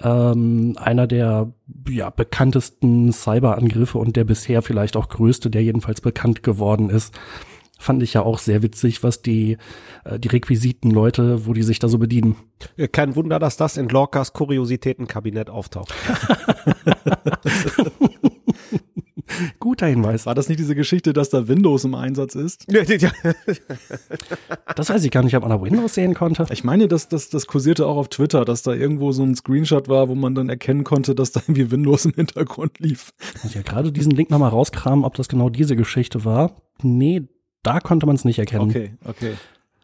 Ähm, 0.01 0.75
einer 0.77 1.05
der 1.05 1.53
ja, 1.87 2.09
bekanntesten 2.09 3.13
Cyberangriffe 3.13 3.99
und 3.99 4.15
der 4.15 4.23
bisher 4.23 4.63
vielleicht 4.63 4.97
auch 4.97 5.07
größte, 5.07 5.51
der 5.51 5.63
jedenfalls 5.63 6.01
bekannt 6.01 6.41
geworden 6.41 6.89
ist. 6.89 7.13
Fand 7.79 8.03
ich 8.03 8.13
ja 8.13 8.21
auch 8.21 8.37
sehr 8.39 8.61
witzig, 8.63 9.03
was 9.03 9.21
die, 9.21 9.57
äh, 10.05 10.19
die 10.19 10.29
Requisiten-Leute, 10.29 11.45
wo 11.45 11.53
die 11.53 11.63
sich 11.63 11.79
da 11.79 11.89
so 11.89 11.97
bedienen. 11.97 12.35
Kein 12.91 13.15
Wunder, 13.15 13.39
dass 13.39 13.57
das 13.57 13.77
in 13.77 13.89
Lorcas 13.89 14.33
Kuriositätenkabinett 14.33 15.49
auftaucht. 15.49 15.93
Guter 19.59 19.87
Hinweis. 19.87 20.25
War 20.25 20.35
das 20.35 20.49
nicht 20.49 20.59
diese 20.59 20.75
Geschichte, 20.75 21.13
dass 21.13 21.29
da 21.29 21.47
Windows 21.47 21.83
im 21.83 21.95
Einsatz 21.95 22.35
ist? 22.35 22.67
Das 24.75 24.89
weiß 24.89 25.03
ich 25.03 25.11
gar 25.11 25.23
nicht, 25.23 25.35
ob 25.35 25.41
man 25.41 25.49
da 25.49 25.61
Windows 25.61 25.93
sehen 25.95 26.13
konnte. 26.13 26.45
Ich 26.51 26.63
meine, 26.63 26.87
dass 26.87 27.07
das, 27.09 27.29
das 27.29 27.47
kursierte 27.47 27.87
auch 27.87 27.97
auf 27.97 28.09
Twitter, 28.09 28.45
dass 28.45 28.63
da 28.63 28.73
irgendwo 28.73 29.11
so 29.11 29.23
ein 29.23 29.35
Screenshot 29.35 29.87
war, 29.87 30.09
wo 30.09 30.15
man 30.15 30.35
dann 30.35 30.49
erkennen 30.49 30.83
konnte, 30.83 31.15
dass 31.15 31.31
da 31.31 31.41
irgendwie 31.41 31.71
Windows 31.71 32.05
im 32.05 32.13
Hintergrund 32.13 32.79
lief. 32.79 33.13
Muss 33.41 33.51
ich 33.51 33.55
ja 33.55 33.61
gerade 33.61 33.91
diesen 33.91 34.11
Link 34.11 34.29
nochmal 34.29 34.49
rauskramen, 34.49 35.05
ob 35.05 35.15
das 35.15 35.27
genau 35.27 35.49
diese 35.49 35.75
Geschichte 35.75 36.25
war. 36.25 36.55
Nee, 36.81 37.27
da 37.63 37.79
konnte 37.79 38.05
man 38.05 38.15
es 38.15 38.25
nicht 38.25 38.39
erkennen. 38.39 38.69
Okay, 38.69 38.93
okay. 39.05 39.33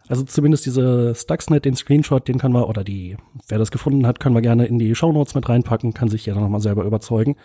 Also 0.10 0.24
zumindest 0.24 0.66
diese 0.66 1.14
Stuxnet, 1.14 1.66
den 1.66 1.76
Screenshot, 1.76 2.28
den 2.28 2.40
können 2.40 2.56
wir, 2.56 2.68
oder 2.68 2.84
die, 2.84 3.16
wer 3.48 3.60
das 3.60 3.70
gefunden 3.70 4.08
hat, 4.08 4.20
können 4.20 4.36
wir 4.36 4.42
gerne 4.42 4.66
in 4.66 4.80
die 4.80 4.96
Shownotes 4.96 5.36
mit 5.36 5.48
reinpacken, 5.48 5.94
kann 5.94 6.10
sich 6.10 6.26
ja 6.26 6.34
dann 6.34 6.42
nochmal 6.42 6.62
selber 6.62 6.84
überzeugen. 6.84 7.36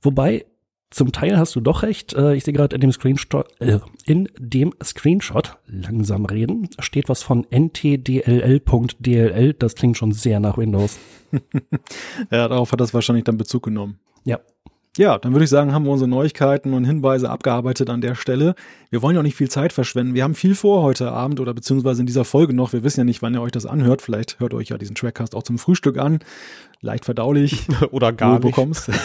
Wobei, 0.00 0.46
zum 0.90 1.10
Teil 1.10 1.36
hast 1.36 1.56
du 1.56 1.60
doch 1.60 1.82
recht, 1.82 2.14
äh, 2.14 2.36
ich 2.36 2.44
sehe 2.44 2.54
gerade 2.54 2.76
in 2.76 2.80
dem 2.80 2.92
Screenshot, 2.92 3.48
äh, 3.60 3.80
in 4.04 4.28
dem 4.38 4.72
Screenshot, 4.82 5.58
langsam 5.66 6.24
reden, 6.24 6.68
steht 6.78 7.08
was 7.08 7.24
von 7.24 7.44
ntdll.dll, 7.50 8.62
das 9.54 9.74
klingt 9.74 9.96
schon 9.96 10.12
sehr 10.12 10.38
nach 10.40 10.58
Windows. 10.58 10.98
Ja, 12.30 12.48
darauf 12.48 12.72
hat 12.72 12.80
das 12.80 12.94
wahrscheinlich 12.94 13.24
dann 13.24 13.36
Bezug 13.36 13.64
genommen. 13.64 13.98
Ja. 14.24 14.40
Ja, 14.96 15.18
dann 15.18 15.32
würde 15.32 15.44
ich 15.44 15.50
sagen, 15.50 15.74
haben 15.74 15.84
wir 15.84 15.92
unsere 15.92 16.08
Neuigkeiten 16.08 16.72
und 16.72 16.84
Hinweise 16.84 17.28
abgearbeitet 17.28 17.90
an 17.90 18.00
der 18.00 18.14
Stelle. 18.14 18.54
Wir 18.90 19.02
wollen 19.02 19.14
ja 19.14 19.20
auch 19.20 19.24
nicht 19.24 19.36
viel 19.36 19.50
Zeit 19.50 19.72
verschwenden. 19.72 20.14
Wir 20.14 20.24
haben 20.24 20.34
viel 20.34 20.54
vor 20.54 20.82
heute 20.82 21.12
Abend 21.12 21.38
oder 21.38 21.52
beziehungsweise 21.52 22.00
in 22.00 22.06
dieser 22.06 22.24
Folge 22.24 22.54
noch. 22.54 22.72
Wir 22.72 22.82
wissen 22.82 23.00
ja 23.00 23.04
nicht, 23.04 23.20
wann 23.20 23.34
ihr 23.34 23.42
euch 23.42 23.52
das 23.52 23.66
anhört. 23.66 24.00
Vielleicht 24.00 24.40
hört 24.40 24.54
euch 24.54 24.68
ja 24.68 24.78
diesen 24.78 24.94
Trackcast 24.94 25.34
auch 25.34 25.42
zum 25.42 25.58
Frühstück 25.58 25.98
an. 25.98 26.20
Leicht 26.80 27.04
verdaulich. 27.04 27.66
Oder 27.90 28.12
gar 28.12 28.40
du 28.40 28.46
nicht. 28.46 28.56
bekommst. 28.56 28.90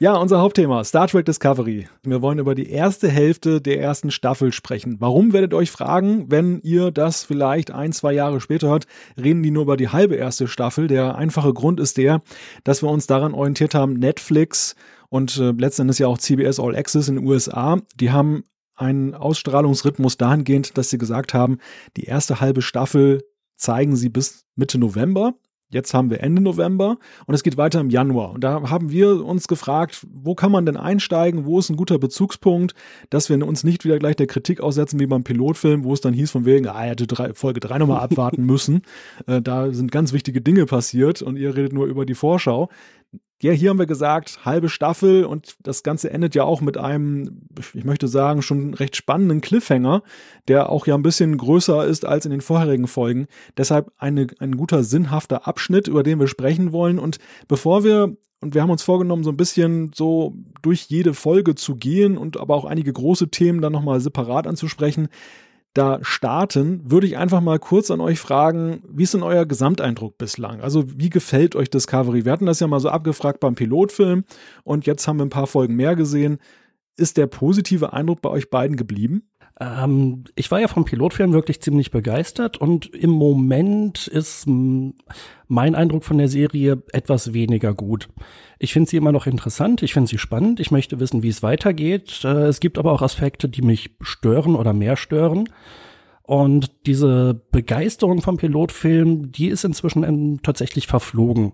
Ja, 0.00 0.14
unser 0.14 0.40
Hauptthema, 0.40 0.84
Star 0.84 1.08
Trek 1.08 1.26
Discovery. 1.26 1.88
Wir 2.04 2.22
wollen 2.22 2.38
über 2.38 2.54
die 2.54 2.70
erste 2.70 3.08
Hälfte 3.08 3.60
der 3.60 3.80
ersten 3.80 4.12
Staffel 4.12 4.52
sprechen. 4.52 5.00
Warum 5.00 5.32
werdet 5.32 5.52
ihr 5.52 5.56
euch 5.56 5.72
fragen, 5.72 6.30
wenn 6.30 6.60
ihr 6.60 6.92
das 6.92 7.24
vielleicht 7.24 7.72
ein, 7.72 7.90
zwei 7.90 8.12
Jahre 8.12 8.40
später 8.40 8.68
hört, 8.68 8.86
reden 9.20 9.42
die 9.42 9.50
nur 9.50 9.64
über 9.64 9.76
die 9.76 9.88
halbe 9.88 10.14
erste 10.14 10.46
Staffel. 10.46 10.86
Der 10.86 11.16
einfache 11.16 11.52
Grund 11.52 11.80
ist 11.80 11.96
der, 11.96 12.22
dass 12.62 12.80
wir 12.80 12.88
uns 12.90 13.08
daran 13.08 13.34
orientiert 13.34 13.74
haben, 13.74 13.94
Netflix 13.94 14.76
und 15.08 15.36
äh, 15.38 15.50
letzten 15.50 15.90
ja 15.90 16.06
auch 16.06 16.18
CBS 16.18 16.60
All 16.60 16.76
Access 16.76 17.08
in 17.08 17.16
den 17.16 17.26
USA, 17.26 17.78
die 17.96 18.12
haben 18.12 18.44
einen 18.76 19.16
Ausstrahlungsrhythmus 19.16 20.16
dahingehend, 20.16 20.78
dass 20.78 20.90
sie 20.90 20.98
gesagt 20.98 21.34
haben, 21.34 21.58
die 21.96 22.04
erste 22.04 22.40
halbe 22.40 22.62
Staffel 22.62 23.24
zeigen 23.56 23.96
sie 23.96 24.10
bis 24.10 24.44
Mitte 24.54 24.78
November 24.78 25.34
Jetzt 25.70 25.92
haben 25.92 26.08
wir 26.08 26.22
Ende 26.22 26.40
November 26.40 26.96
und 27.26 27.34
es 27.34 27.42
geht 27.42 27.58
weiter 27.58 27.80
im 27.80 27.90
Januar. 27.90 28.32
Und 28.32 28.42
da 28.42 28.70
haben 28.70 28.90
wir 28.90 29.22
uns 29.22 29.48
gefragt, 29.48 30.06
wo 30.10 30.34
kann 30.34 30.50
man 30.50 30.64
denn 30.64 30.78
einsteigen? 30.78 31.44
Wo 31.44 31.58
ist 31.58 31.68
ein 31.68 31.76
guter 31.76 31.98
Bezugspunkt, 31.98 32.74
dass 33.10 33.28
wir 33.28 33.46
uns 33.46 33.64
nicht 33.64 33.84
wieder 33.84 33.98
gleich 33.98 34.16
der 34.16 34.26
Kritik 34.26 34.60
aussetzen 34.62 34.98
wie 34.98 35.06
beim 35.06 35.24
Pilotfilm, 35.24 35.84
wo 35.84 35.92
es 35.92 36.00
dann 36.00 36.14
hieß 36.14 36.30
von 36.30 36.46
wegen, 36.46 36.68
ah, 36.68 36.84
er 36.84 36.90
hätte 36.90 37.06
drei, 37.06 37.34
Folge 37.34 37.60
3 37.60 37.78
nochmal 37.78 38.00
abwarten 38.00 38.42
müssen. 38.46 38.80
Äh, 39.26 39.42
da 39.42 39.70
sind 39.70 39.92
ganz 39.92 40.14
wichtige 40.14 40.40
Dinge 40.40 40.64
passiert 40.64 41.20
und 41.20 41.36
ihr 41.36 41.54
redet 41.54 41.74
nur 41.74 41.84
über 41.84 42.06
die 42.06 42.14
Vorschau. 42.14 42.70
Ja, 43.40 43.52
hier 43.52 43.70
haben 43.70 43.78
wir 43.78 43.86
gesagt, 43.86 44.44
halbe 44.44 44.68
Staffel 44.68 45.24
und 45.24 45.56
das 45.62 45.84
Ganze 45.84 46.10
endet 46.10 46.34
ja 46.34 46.42
auch 46.42 46.60
mit 46.60 46.76
einem, 46.76 47.42
ich 47.72 47.84
möchte 47.84 48.08
sagen, 48.08 48.42
schon 48.42 48.74
recht 48.74 48.96
spannenden 48.96 49.40
Cliffhanger, 49.40 50.02
der 50.48 50.70
auch 50.70 50.88
ja 50.88 50.96
ein 50.96 51.04
bisschen 51.04 51.38
größer 51.38 51.86
ist 51.86 52.04
als 52.04 52.24
in 52.24 52.32
den 52.32 52.40
vorherigen 52.40 52.88
Folgen. 52.88 53.28
Deshalb 53.56 53.92
eine, 53.96 54.26
ein 54.40 54.56
guter, 54.56 54.82
sinnhafter 54.82 55.46
Abschnitt, 55.46 55.86
über 55.86 56.02
den 56.02 56.18
wir 56.18 56.26
sprechen 56.26 56.72
wollen. 56.72 56.98
Und 56.98 57.18
bevor 57.46 57.84
wir, 57.84 58.16
und 58.40 58.54
wir 58.54 58.62
haben 58.62 58.70
uns 58.70 58.82
vorgenommen, 58.82 59.22
so 59.22 59.30
ein 59.30 59.36
bisschen 59.36 59.92
so 59.94 60.34
durch 60.60 60.86
jede 60.88 61.14
Folge 61.14 61.54
zu 61.54 61.76
gehen 61.76 62.18
und 62.18 62.38
aber 62.38 62.56
auch 62.56 62.64
einige 62.64 62.92
große 62.92 63.30
Themen 63.30 63.60
dann 63.60 63.72
nochmal 63.72 64.00
separat 64.00 64.48
anzusprechen, 64.48 65.08
da 65.78 66.00
starten, 66.02 66.90
würde 66.90 67.06
ich 67.06 67.16
einfach 67.16 67.40
mal 67.40 67.58
kurz 67.58 67.90
an 67.90 68.00
euch 68.00 68.18
fragen, 68.18 68.82
wie 68.88 69.04
ist 69.04 69.14
denn 69.14 69.22
euer 69.22 69.46
Gesamteindruck 69.46 70.18
bislang? 70.18 70.60
Also 70.60 70.84
wie 70.98 71.08
gefällt 71.08 71.54
euch 71.54 71.70
Discovery? 71.70 72.24
Wir 72.24 72.32
hatten 72.32 72.46
das 72.46 72.58
ja 72.58 72.66
mal 72.66 72.80
so 72.80 72.88
abgefragt 72.88 73.38
beim 73.38 73.54
Pilotfilm 73.54 74.24
und 74.64 74.86
jetzt 74.86 75.06
haben 75.06 75.18
wir 75.18 75.24
ein 75.24 75.30
paar 75.30 75.46
Folgen 75.46 75.76
mehr 75.76 75.94
gesehen. 75.94 76.38
Ist 76.96 77.16
der 77.16 77.28
positive 77.28 77.92
Eindruck 77.92 78.22
bei 78.22 78.28
euch 78.28 78.50
beiden 78.50 78.76
geblieben? 78.76 79.30
Ähm, 79.60 80.24
ich 80.36 80.50
war 80.50 80.60
ja 80.60 80.68
vom 80.68 80.84
Pilotfilm 80.84 81.32
wirklich 81.32 81.60
ziemlich 81.60 81.90
begeistert 81.90 82.58
und 82.58 82.86
im 82.94 83.10
Moment 83.10 84.06
ist 84.06 84.46
mein 84.46 85.74
Eindruck 85.74 86.04
von 86.04 86.18
der 86.18 86.28
Serie 86.28 86.82
etwas 86.92 87.32
weniger 87.32 87.74
gut. 87.74 88.08
Ich 88.58 88.72
finde 88.72 88.88
sie 88.88 88.96
immer 88.96 89.12
noch 89.12 89.26
interessant, 89.26 89.82
ich 89.82 89.92
finde 89.94 90.08
sie 90.08 90.18
spannend, 90.18 90.60
ich 90.60 90.70
möchte 90.70 91.00
wissen, 91.00 91.22
wie 91.22 91.28
es 91.28 91.42
weitergeht. 91.42 92.24
Äh, 92.24 92.46
es 92.46 92.60
gibt 92.60 92.78
aber 92.78 92.92
auch 92.92 93.02
Aspekte, 93.02 93.48
die 93.48 93.62
mich 93.62 93.90
stören 94.00 94.54
oder 94.54 94.72
mehr 94.72 94.96
stören. 94.96 95.48
Und 96.22 96.70
diese 96.84 97.40
Begeisterung 97.52 98.20
vom 98.20 98.36
Pilotfilm, 98.36 99.32
die 99.32 99.48
ist 99.48 99.64
inzwischen 99.64 100.04
ähm, 100.04 100.40
tatsächlich 100.42 100.86
verflogen. 100.86 101.52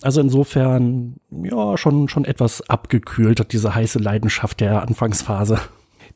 Also 0.00 0.20
insofern, 0.20 1.16
ja, 1.30 1.76
schon, 1.76 2.08
schon 2.08 2.24
etwas 2.24 2.68
abgekühlt, 2.68 3.52
diese 3.52 3.74
heiße 3.74 3.98
Leidenschaft 3.98 4.60
der 4.60 4.82
Anfangsphase. 4.82 5.60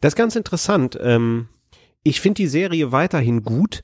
Das 0.00 0.12
ist 0.12 0.16
ganz 0.16 0.36
interessant. 0.36 0.98
Ähm, 1.00 1.48
ich 2.02 2.20
finde 2.20 2.36
die 2.36 2.46
Serie 2.46 2.92
weiterhin 2.92 3.42
gut, 3.42 3.82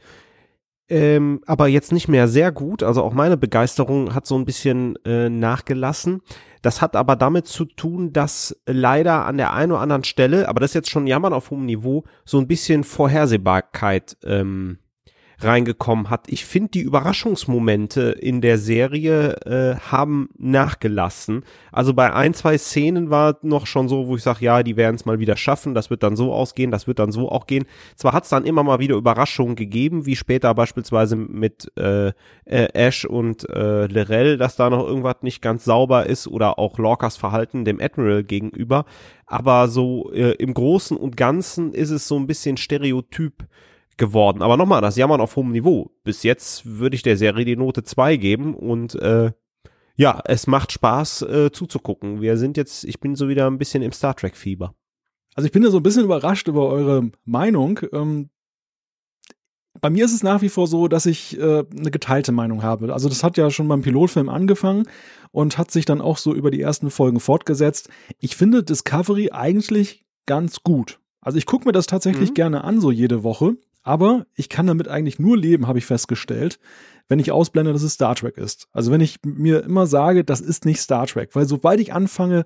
ähm, 0.89 1.41
aber 1.47 1.69
jetzt 1.69 1.93
nicht 1.93 2.09
mehr 2.09 2.29
sehr 2.29 2.53
gut. 2.53 2.83
Also 2.83 3.03
auch 3.03 3.13
meine 3.13 3.37
Begeisterung 3.37 4.15
hat 4.15 4.27
so 4.27 4.37
ein 4.37 4.45
bisschen 4.45 4.97
äh, 5.05 5.29
nachgelassen. 5.29 6.21
Das 6.61 6.81
hat 6.81 6.95
aber 6.95 7.17
damit 7.17 7.49
zu 7.49 7.65
tun, 7.65 8.13
dass 8.13 8.57
leider 8.67 9.27
an 9.27 9.37
der 9.37 9.53
einen 9.53 9.73
oder 9.73 9.81
anderen 9.81 10.05
Stelle, 10.05 10.49
aber 10.49 10.61
das 10.61 10.71
ist 10.71 10.75
jetzt 10.75 10.91
schon 10.91 11.07
Jammern 11.09 11.33
auf 11.33 11.51
hohem 11.51 11.67
Niveau, 11.67 12.05
so 12.25 12.39
ein 12.39 12.47
bisschen 12.47 12.85
Vorhersehbarkeit 12.85 14.17
ähm, 14.23 14.79
reingekommen 15.45 16.11
hat. 16.11 16.27
Ich 16.29 16.45
finde, 16.45 16.71
die 16.71 16.81
Überraschungsmomente 16.81 18.03
in 18.21 18.41
der 18.41 18.59
Serie 18.59 19.37
äh, 19.45 19.77
haben 19.77 20.29
nachgelassen. 20.39 21.45
Also 21.71 21.95
bei 21.95 22.13
ein, 22.13 22.35
zwei 22.35 22.59
Szenen 22.59 23.11
war 23.11 23.39
noch 23.43 23.67
schon 23.67 23.89
so, 23.89 24.07
wo 24.07 24.17
ich 24.17 24.23
sage, 24.23 24.45
ja, 24.45 24.63
die 24.63 24.77
werden 24.77 24.97
es 24.97 25.05
mal 25.05 25.19
wieder 25.19 25.37
schaffen, 25.37 25.75
das 25.75 25.91
wird 25.91 26.03
dann 26.03 26.17
so 26.17 26.33
ausgehen, 26.33 26.71
das 26.71 26.87
wird 26.87 26.99
dann 26.99 27.13
so 27.13 27.31
auch 27.31 27.47
gehen. 27.47 27.65
Zwar 27.97 28.13
hat 28.13 28.25
es 28.25 28.31
dann 28.31 28.45
immer 28.45 28.63
mal 28.63 28.79
wieder 28.79 28.97
Überraschungen 28.97 29.57
gegeben, 29.57 30.07
wie 30.07 30.17
später 30.17 30.55
beispielsweise 30.55 31.17
mit 31.17 31.71
äh, 31.77 32.09
äh, 32.09 32.13
Ash 32.75 33.05
und 33.05 33.49
äh, 33.49 33.87
Lorel, 33.87 34.39
dass 34.39 34.57
da 34.57 34.71
noch 34.71 34.87
irgendwas 34.87 35.23
nicht 35.23 35.43
ganz 35.43 35.65
sauber 35.65 36.07
ist 36.07 36.29
oder 36.29 36.59
auch 36.59 36.79
Lorcas 36.79 37.17
Verhalten 37.17 37.65
dem 37.65 37.81
Admiral 37.81 38.25
gegenüber. 38.25 38.85
Aber 39.27 39.69
so 39.69 40.13
äh, 40.13 40.33
im 40.33 40.53
Großen 40.53 40.97
und 40.97 41.17
Ganzen 41.17 41.73
ist 41.73 41.91
es 41.91 42.07
so 42.07 42.17
ein 42.17 42.27
bisschen 42.27 42.57
Stereotyp 42.57 43.47
geworden. 43.97 44.43
Aber 44.43 44.57
nochmal, 44.57 44.81
das 44.81 44.97
Jammern 44.97 45.21
auf 45.21 45.37
hohem 45.37 45.53
Niveau. 45.53 45.91
Bis 46.05 46.23
jetzt 46.23 46.67
würde 46.79 46.97
ich 46.97 47.03
der 47.03 47.17
Serie 47.17 47.45
die 47.45 47.57
Note 47.57 47.83
2 47.83 48.17
geben 48.17 48.55
und 48.55 48.95
äh, 48.97 49.33
ja, 49.97 50.21
es 50.25 50.47
macht 50.47 50.73
Spaß 50.73 51.23
äh, 51.23 51.53
zuzugucken. 51.53 52.21
Wir 52.21 52.37
sind 52.37 52.57
jetzt, 52.57 52.85
ich 52.85 53.01
bin 53.01 53.15
so 53.15 53.29
wieder 53.29 53.47
ein 53.47 53.59
bisschen 53.59 53.83
im 53.83 53.93
Star 53.93 54.17
Trek-Fieber. 54.17 54.75
Also 55.35 55.47
ich 55.47 55.53
bin 55.53 55.63
ja 55.63 55.71
so 55.71 55.79
ein 55.79 55.83
bisschen 55.83 56.05
überrascht 56.05 56.49
über 56.49 56.69
eure 56.69 57.11
Meinung. 57.25 57.81
Ähm, 57.93 58.31
bei 59.81 59.91
mir 59.91 60.05
ist 60.05 60.13
es 60.13 60.23
nach 60.23 60.43
wie 60.43 60.49
vor 60.49 60.67
so, 60.67 60.89
dass 60.89 61.07
ich 61.07 61.39
äh, 61.39 61.65
eine 61.77 61.91
geteilte 61.91 62.33
Meinung 62.33 62.63
habe. 62.63 62.93
Also 62.93 63.09
das 63.09 63.25
hat 63.25 63.37
ja 63.37 63.51
schon 63.51 63.69
beim 63.69 63.83
Pilotfilm 63.83 64.29
angefangen 64.29 64.89
und 65.31 65.59
hat 65.59 65.71
sich 65.71 65.85
dann 65.85 66.01
auch 66.01 66.19
so 66.19 66.35
über 66.35 66.51
die 66.51 66.61
ersten 66.61 66.91
Folgen 66.91 67.21
fortgesetzt. 67.21 67.89
Ich 68.19 68.37
finde 68.37 68.63
Discovery 68.63 69.31
eigentlich 69.31 70.05
ganz 70.27 70.63
gut. 70.63 71.01
Also 71.21 71.39
ich 71.39 71.47
gucke 71.47 71.67
mir 71.67 71.73
das 71.73 71.87
tatsächlich 71.87 72.31
mhm. 72.31 72.35
gerne 72.35 72.65
an, 72.65 72.81
so 72.81 72.91
jede 72.91 73.23
Woche. 73.23 73.57
Aber 73.83 74.27
ich 74.35 74.49
kann 74.49 74.67
damit 74.67 74.89
eigentlich 74.89 75.19
nur 75.19 75.37
leben, 75.37 75.67
habe 75.67 75.79
ich 75.79 75.87
festgestellt, 75.87 76.59
wenn 77.09 77.19
ich 77.19 77.33
ausblende, 77.33 77.73
dass 77.73 77.83
es 77.83 77.95
Star 77.95 78.15
Trek 78.15 78.39
ist. 78.39 78.69
Also 78.73 78.93
wenn 78.93 79.01
ich 79.01 79.19
mir 79.25 79.65
immer 79.65 79.87
sage, 79.87 80.25
das 80.25 80.41
ist 80.41 80.65
nicht 80.65 80.81
Star 80.81 81.07
Trek, 81.07 81.35
weil 81.35 81.47
sobald 81.47 81.81
ich 81.81 81.93
anfange, 81.93 82.45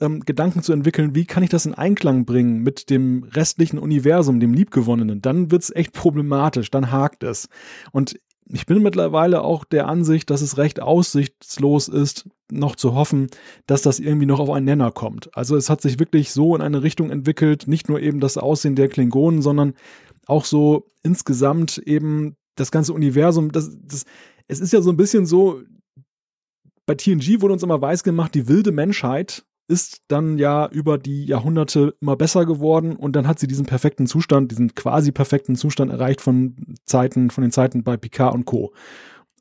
ähm, 0.00 0.20
Gedanken 0.20 0.62
zu 0.62 0.72
entwickeln, 0.72 1.14
wie 1.14 1.24
kann 1.24 1.42
ich 1.42 1.50
das 1.50 1.66
in 1.66 1.74
Einklang 1.74 2.24
bringen 2.24 2.62
mit 2.62 2.90
dem 2.90 3.24
restlichen 3.24 3.78
Universum, 3.78 4.40
dem 4.40 4.52
Liebgewonnenen, 4.52 5.22
dann 5.22 5.50
wird's 5.50 5.70
echt 5.70 5.92
problematisch, 5.92 6.70
dann 6.70 6.90
hakt 6.90 7.22
es. 7.22 7.48
Und 7.92 8.18
ich 8.46 8.66
bin 8.66 8.82
mittlerweile 8.82 9.42
auch 9.42 9.64
der 9.64 9.88
Ansicht, 9.88 10.28
dass 10.30 10.42
es 10.42 10.58
recht 10.58 10.80
aussichtslos 10.80 11.88
ist, 11.88 12.28
noch 12.52 12.76
zu 12.76 12.94
hoffen, 12.94 13.28
dass 13.66 13.82
das 13.82 14.00
irgendwie 14.00 14.26
noch 14.26 14.38
auf 14.38 14.50
einen 14.50 14.66
Nenner 14.66 14.90
kommt. 14.90 15.34
Also 15.34 15.56
es 15.56 15.70
hat 15.70 15.80
sich 15.80 15.98
wirklich 15.98 16.30
so 16.30 16.54
in 16.54 16.60
eine 16.60 16.82
Richtung 16.82 17.10
entwickelt, 17.10 17.66
nicht 17.68 17.88
nur 17.88 18.00
eben 18.00 18.20
das 18.20 18.36
Aussehen 18.36 18.74
der 18.74 18.88
Klingonen, 18.88 19.40
sondern 19.40 19.74
auch 20.26 20.44
so 20.44 20.90
insgesamt 21.02 21.78
eben 21.78 22.36
das 22.56 22.70
ganze 22.70 22.92
Universum, 22.92 23.52
das, 23.52 23.76
das, 23.82 24.04
es 24.48 24.60
ist 24.60 24.72
ja 24.72 24.80
so 24.80 24.90
ein 24.90 24.96
bisschen 24.96 25.26
so, 25.26 25.62
bei 26.86 26.94
TNG 26.94 27.40
wurde 27.40 27.54
uns 27.54 27.62
immer 27.62 27.80
weiß 27.80 28.04
gemacht, 28.04 28.34
die 28.34 28.48
wilde 28.48 28.72
Menschheit 28.72 29.44
ist 29.66 30.02
dann 30.08 30.38
ja 30.38 30.68
über 30.68 30.98
die 30.98 31.24
Jahrhunderte 31.24 31.94
immer 32.00 32.16
besser 32.16 32.44
geworden 32.44 32.96
und 32.96 33.16
dann 33.16 33.26
hat 33.26 33.38
sie 33.38 33.46
diesen 33.46 33.64
perfekten 33.64 34.06
Zustand, 34.06 34.50
diesen 34.50 34.74
quasi 34.74 35.10
perfekten 35.10 35.56
Zustand 35.56 35.90
erreicht 35.90 36.20
von 36.20 36.54
Zeiten, 36.84 37.30
von 37.30 37.42
den 37.42 37.50
Zeiten 37.50 37.82
bei 37.82 37.96
Picard 37.96 38.34
und 38.34 38.44
Co. 38.44 38.74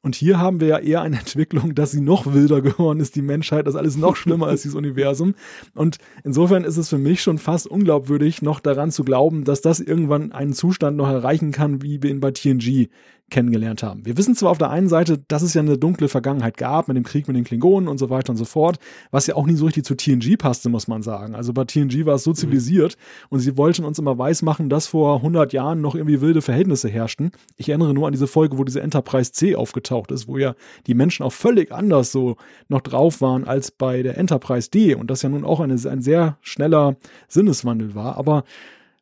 Und 0.04 0.16
hier 0.16 0.38
haben 0.38 0.60
wir 0.60 0.68
ja 0.68 0.80
eher 0.80 1.02
eine 1.02 1.18
Entwicklung, 1.20 1.74
dass 1.74 1.92
sie 1.92 2.02
noch 2.02 2.34
wilder 2.34 2.62
geworden 2.62 3.00
ist, 3.00 3.16
die 3.16 3.22
Menschheit, 3.22 3.66
dass 3.66 3.76
alles 3.76 3.96
noch 3.96 4.16
schlimmer 4.16 4.52
ist, 4.52 4.66
dieses 4.66 4.76
Universum. 4.76 5.34
Und 5.74 5.98
insofern 6.24 6.66
ist 6.66 6.78
es 6.78 6.90
für 6.90 6.98
mich 6.98 7.24
schon 7.24 7.38
fast 7.38 7.66
unglaubwürdig, 7.66 8.42
noch 8.42 8.60
daran 8.60 8.92
zu 8.92 9.04
glauben, 9.06 9.46
dass 9.46 9.62
das 9.62 9.80
irgendwann 9.80 10.34
einen 10.34 10.54
Zustand 10.54 10.98
noch 10.98 11.10
erreichen 11.10 11.52
kann, 11.52 11.82
wie 11.82 12.04
wir 12.04 12.12
ihn 12.12 12.20
bei 12.20 12.32
TNG 12.32 12.90
kennengelernt 13.34 13.84
haben. 13.84 14.06
Wir 14.06 14.16
wissen 14.16 14.36
zwar 14.36 14.52
auf 14.52 14.60
der 14.60 14.70
einen 14.70 14.88
Seite, 14.88 15.18
dass 15.28 15.42
es 15.42 15.56
ja 15.56 15.62
eine 15.62 15.78
dunkle 15.78 16.08
Vergangenheit 16.08 16.56
gab 16.56 16.88
mit 16.88 16.96
dem 16.96 17.04
Krieg 17.04 17.28
mit 17.28 17.36
den 17.36 17.44
Klingonen 17.44 17.90
und 17.90 17.98
so 17.98 18.12
weiter 18.12 18.30
und 18.30 18.38
so 18.38 18.46
fort, 18.46 18.78
was 19.12 19.26
ja 19.28 19.36
auch 19.36 19.48
nie 19.48 19.56
so 19.56 19.66
richtig 19.66 19.86
zu 19.86 19.96
TNG 19.96 20.38
passte, 20.38 20.70
muss 20.70 20.88
man 20.88 21.02
sagen. 21.02 21.34
Also 21.34 21.52
bei 21.52 21.66
TNG 21.66 22.06
war 22.06 22.16
es 22.16 22.24
so 22.24 22.30
mhm. 22.30 22.36
zivilisiert 22.36 22.96
und 23.30 23.40
sie 23.40 23.58
wollten 23.58 23.84
uns 23.84 23.98
immer 23.98 24.18
weismachen, 24.18 24.70
dass 24.70 24.86
vor 24.86 25.18
100 25.18 25.52
Jahren 25.52 25.82
noch 25.82 25.96
irgendwie 25.96 26.22
wilde 26.22 26.44
Verhältnisse 26.44 26.90
herrschten. 26.90 27.32
Ich 27.58 27.70
erinnere 27.70 27.94
nur 27.94 28.06
an 28.06 28.14
diese 28.14 28.28
Folge, 28.28 28.58
wo 28.60 28.64
diese 28.64 28.82
Enterprise 28.82 29.32
C 29.32 29.56
aufgetaucht 29.56 30.12
ist, 30.12 30.28
wo 30.28 30.38
ja 30.38 30.54
die 30.86 30.94
Menschen 30.94 31.24
auch 31.24 31.34
völlig 31.34 31.72
anders 31.72 32.12
so 32.12 32.38
noch 32.70 32.82
drauf 32.82 33.20
waren 33.20 33.46
als 33.46 33.72
bei 33.72 34.04
der 34.04 34.18
Enterprise 34.18 34.70
D 34.70 34.94
und 34.94 35.10
das 35.10 35.24
ja 35.24 35.30
nun 35.30 35.44
auch 35.44 35.60
eine, 35.60 35.74
ein 35.74 36.02
sehr 36.02 36.38
schneller 36.42 36.98
Sinneswandel 37.28 37.96
war. 37.96 38.16
Aber 38.16 38.44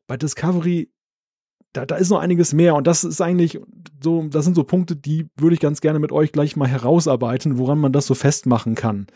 bei 0.07 0.15
Discovery 0.15 0.89
da, 1.73 1.85
da 1.85 1.95
ist 1.95 2.09
noch 2.09 2.19
einiges 2.19 2.53
mehr 2.53 2.75
und 2.75 2.87
das 2.87 3.03
ist 3.03 3.21
eigentlich 3.21 3.59
so, 4.03 4.23
das 4.23 4.45
sind 4.45 4.55
so 4.55 4.63
Punkte, 4.63 4.95
die 4.95 5.27
würde 5.37 5.53
ich 5.53 5.59
ganz 5.59 5.81
gerne 5.81 5.99
mit 5.99 6.11
euch 6.11 6.31
gleich 6.31 6.55
mal 6.55 6.67
herausarbeiten, 6.67 7.57
woran 7.57 7.79
man 7.79 7.91
das 7.91 8.05
so 8.05 8.13
festmachen 8.13 8.75
kann. 8.75 9.07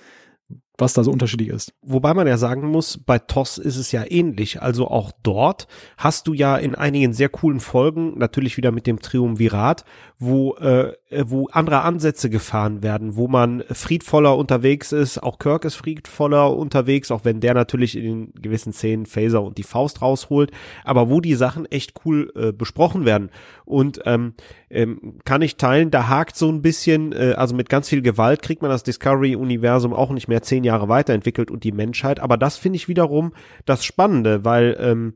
Was 0.77 0.94
da 0.94 1.03
so 1.03 1.12
unterschiedlich 1.12 1.50
ist. 1.50 1.74
Wobei 1.82 2.13
man 2.13 2.27
ja 2.27 2.38
sagen 2.38 2.70
muss, 2.70 3.00
bei 3.05 3.20
TOS 3.20 3.58
ist 3.58 3.77
es 3.77 3.91
ja 3.91 4.03
ähnlich. 4.08 4.62
Also 4.62 4.88
auch 4.89 5.12
dort 5.24 5.67
hast 5.98 6.27
du 6.27 6.34
ja 6.34 6.58
in 6.58 6.75
einigen 6.75 7.13
sehr 7.13 7.29
coolen 7.29 7.60
Folgen, 7.60 8.17
natürlich 8.17 8.58
wieder 8.58 8.72
mit 8.72 8.88
dem 8.88 9.00
Triumvirat, 9.00 9.86
wo, 10.17 10.55
äh, 10.55 10.94
wo 11.25 11.48
andere 11.51 11.82
Ansätze 11.82 12.29
gefahren 12.29 12.84
werden, 12.84 13.15
wo 13.15 13.27
man 13.27 13.63
friedvoller 13.72 14.38
unterwegs 14.38 14.91
ist. 14.91 15.22
Auch 15.22 15.39
Kirk 15.39 15.65
ist 15.65 15.75
friedvoller 15.75 16.55
unterwegs, 16.55 17.12
auch 17.12 17.25
wenn 17.25 17.39
der 17.39 17.53
natürlich 17.53 17.98
in 17.98 18.34
gewissen 18.34 18.74
Szenen 18.74 19.05
Phaser 19.05 19.41
und 19.44 19.58
die 19.58 19.63
Faust 19.63 20.01
rausholt. 20.01 20.51
Aber 20.84 21.10
wo 21.10 21.22
die 21.22 21.36
Sachen 21.36 21.65
echt 21.65 21.94
cool 22.05 22.32
äh, 22.36 22.51
besprochen 22.51 23.05
werden. 23.05 23.29
Und 23.63 24.01
ähm, 24.05 24.34
ähm, 24.70 25.20
kann 25.24 25.41
ich 25.41 25.55
teilen, 25.55 25.89
da 25.89 26.08
hakt 26.08 26.36
so 26.36 26.50
ein 26.50 26.62
bisschen, 26.62 27.13
äh, 27.13 27.34
also 27.38 27.55
mit 27.55 27.70
ganz 27.70 27.88
viel 27.88 28.01
Gewalt 28.01 28.41
kriegt 28.41 28.62
man 28.62 28.72
das 28.72 28.84
Discovery-Universum 28.84 29.94
auch 29.94 30.12
nicht 30.12 30.27
mehr 30.27 30.41
zehn 30.41 30.64
Jahre 30.65 30.89
weiterentwickelt 30.89 31.50
und 31.50 31.63
die 31.63 31.72
Menschheit. 31.72 32.19
Aber 32.19 32.38
das 32.38 32.57
finde 32.57 32.77
ich 32.77 32.88
wiederum 32.88 33.34
das 33.65 33.86
Spannende, 33.86 34.43
weil 34.43 34.77
ähm, 34.79 35.13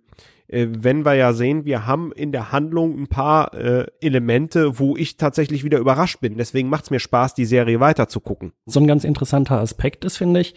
äh, 0.48 0.68
wenn 0.70 1.06
wir 1.06 1.14
ja 1.14 1.34
sehen, 1.34 1.66
wir 1.66 1.86
haben 1.86 2.12
in 2.12 2.32
der 2.32 2.52
Handlung 2.52 3.00
ein 3.00 3.08
paar 3.08 3.54
äh, 3.54 3.86
Elemente, 4.02 4.80
wo 4.80 4.98
ich 4.98 5.18
tatsächlich 5.18 5.64
wieder 5.64 5.80
überrascht 5.80 6.20
bin. 6.22 6.38
Deswegen 6.38 6.70
macht 6.70 6.86
es 6.86 6.92
mir 6.92 7.00
Spaß, 7.00 7.34
die 7.36 7.46
Serie 7.46 7.80
weiter 7.80 8.08
zu 8.08 8.20
gucken. 8.20 8.52
So 8.66 8.80
ein 8.80 8.88
ganz 8.88 9.04
interessanter 9.04 9.60
Aspekt 9.60 10.06
ist, 10.06 10.18
finde 10.18 10.42
ich, 10.42 10.56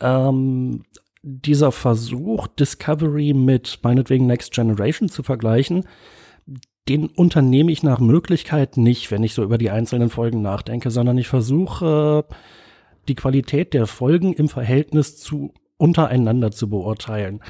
ähm, 0.00 0.84
dieser 1.22 1.72
Versuch, 1.72 2.46
Discovery 2.46 3.34
mit 3.34 3.80
meinetwegen 3.82 4.26
Next 4.26 4.52
Generation 4.52 5.08
zu 5.08 5.22
vergleichen, 5.22 5.84
den 6.88 7.06
unternehme 7.08 7.70
ich 7.70 7.82
nach 7.82 7.98
Möglichkeit 7.98 8.78
nicht, 8.78 9.10
wenn 9.10 9.22
ich 9.22 9.34
so 9.34 9.42
über 9.42 9.58
die 9.58 9.70
einzelnen 9.70 10.08
Folgen 10.08 10.40
nachdenke, 10.40 10.90
sondern 10.90 11.18
ich 11.18 11.28
versuche 11.28 12.24
die 13.08 13.14
Qualität 13.14 13.74
der 13.74 13.86
Folgen 13.86 14.32
im 14.32 14.48
Verhältnis 14.48 15.16
zu 15.16 15.52
untereinander 15.76 16.50
zu 16.50 16.68
beurteilen. 16.68 17.40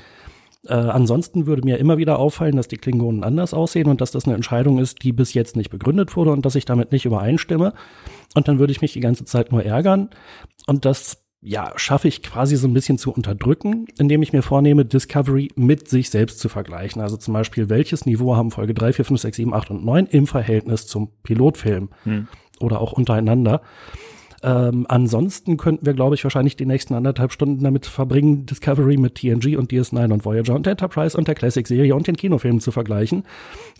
Äh, 0.66 0.74
ansonsten 0.74 1.46
würde 1.46 1.62
mir 1.62 1.78
immer 1.78 1.98
wieder 1.98 2.18
auffallen, 2.18 2.56
dass 2.56 2.68
die 2.68 2.76
Klingonen 2.76 3.24
anders 3.24 3.54
aussehen 3.54 3.88
und 3.88 4.00
dass 4.00 4.10
das 4.10 4.26
eine 4.26 4.34
Entscheidung 4.34 4.78
ist, 4.78 5.02
die 5.02 5.12
bis 5.12 5.32
jetzt 5.34 5.56
nicht 5.56 5.70
begründet 5.70 6.16
wurde 6.16 6.32
und 6.32 6.44
dass 6.44 6.54
ich 6.54 6.64
damit 6.64 6.92
nicht 6.92 7.04
übereinstimme. 7.04 7.74
Und 8.34 8.48
dann 8.48 8.58
würde 8.58 8.72
ich 8.72 8.82
mich 8.82 8.92
die 8.92 9.00
ganze 9.00 9.24
Zeit 9.24 9.52
nur 9.52 9.64
ärgern. 9.64 10.10
Und 10.66 10.84
das 10.84 11.24
ja, 11.40 11.72
schaffe 11.76 12.08
ich 12.08 12.22
quasi 12.22 12.56
so 12.56 12.66
ein 12.66 12.74
bisschen 12.74 12.98
zu 12.98 13.12
unterdrücken, 13.12 13.86
indem 13.96 14.22
ich 14.22 14.32
mir 14.32 14.42
vornehme, 14.42 14.84
Discovery 14.84 15.50
mit 15.54 15.88
sich 15.88 16.10
selbst 16.10 16.40
zu 16.40 16.48
vergleichen. 16.48 17.00
Also 17.00 17.16
zum 17.16 17.32
Beispiel, 17.32 17.68
welches 17.68 18.06
Niveau 18.06 18.34
haben 18.34 18.50
Folge 18.50 18.74
3, 18.74 18.94
4, 18.94 19.04
5, 19.04 19.20
6, 19.20 19.36
7, 19.36 19.54
8 19.54 19.70
und 19.70 19.84
9 19.84 20.06
im 20.06 20.26
Verhältnis 20.26 20.86
zum 20.86 21.12
Pilotfilm 21.22 21.90
hm. 22.02 22.26
oder 22.58 22.80
auch 22.80 22.92
untereinander. 22.92 23.62
Ähm, 24.42 24.86
ansonsten 24.88 25.56
könnten 25.56 25.86
wir, 25.86 25.94
glaube 25.94 26.14
ich, 26.14 26.24
wahrscheinlich 26.24 26.56
die 26.56 26.66
nächsten 26.66 26.94
anderthalb 26.94 27.32
Stunden 27.32 27.62
damit 27.62 27.86
verbringen, 27.86 28.46
Discovery 28.46 28.96
mit 28.96 29.16
TNG 29.16 29.56
und 29.56 29.72
DS9 29.72 30.12
und 30.12 30.24
Voyager 30.24 30.54
und 30.54 30.66
Enterprise 30.66 31.16
und 31.16 31.28
der 31.28 31.34
Classic-Serie 31.34 31.94
und 31.94 32.06
den 32.06 32.16
Kinofilmen 32.16 32.60
zu 32.60 32.70
vergleichen. 32.70 33.24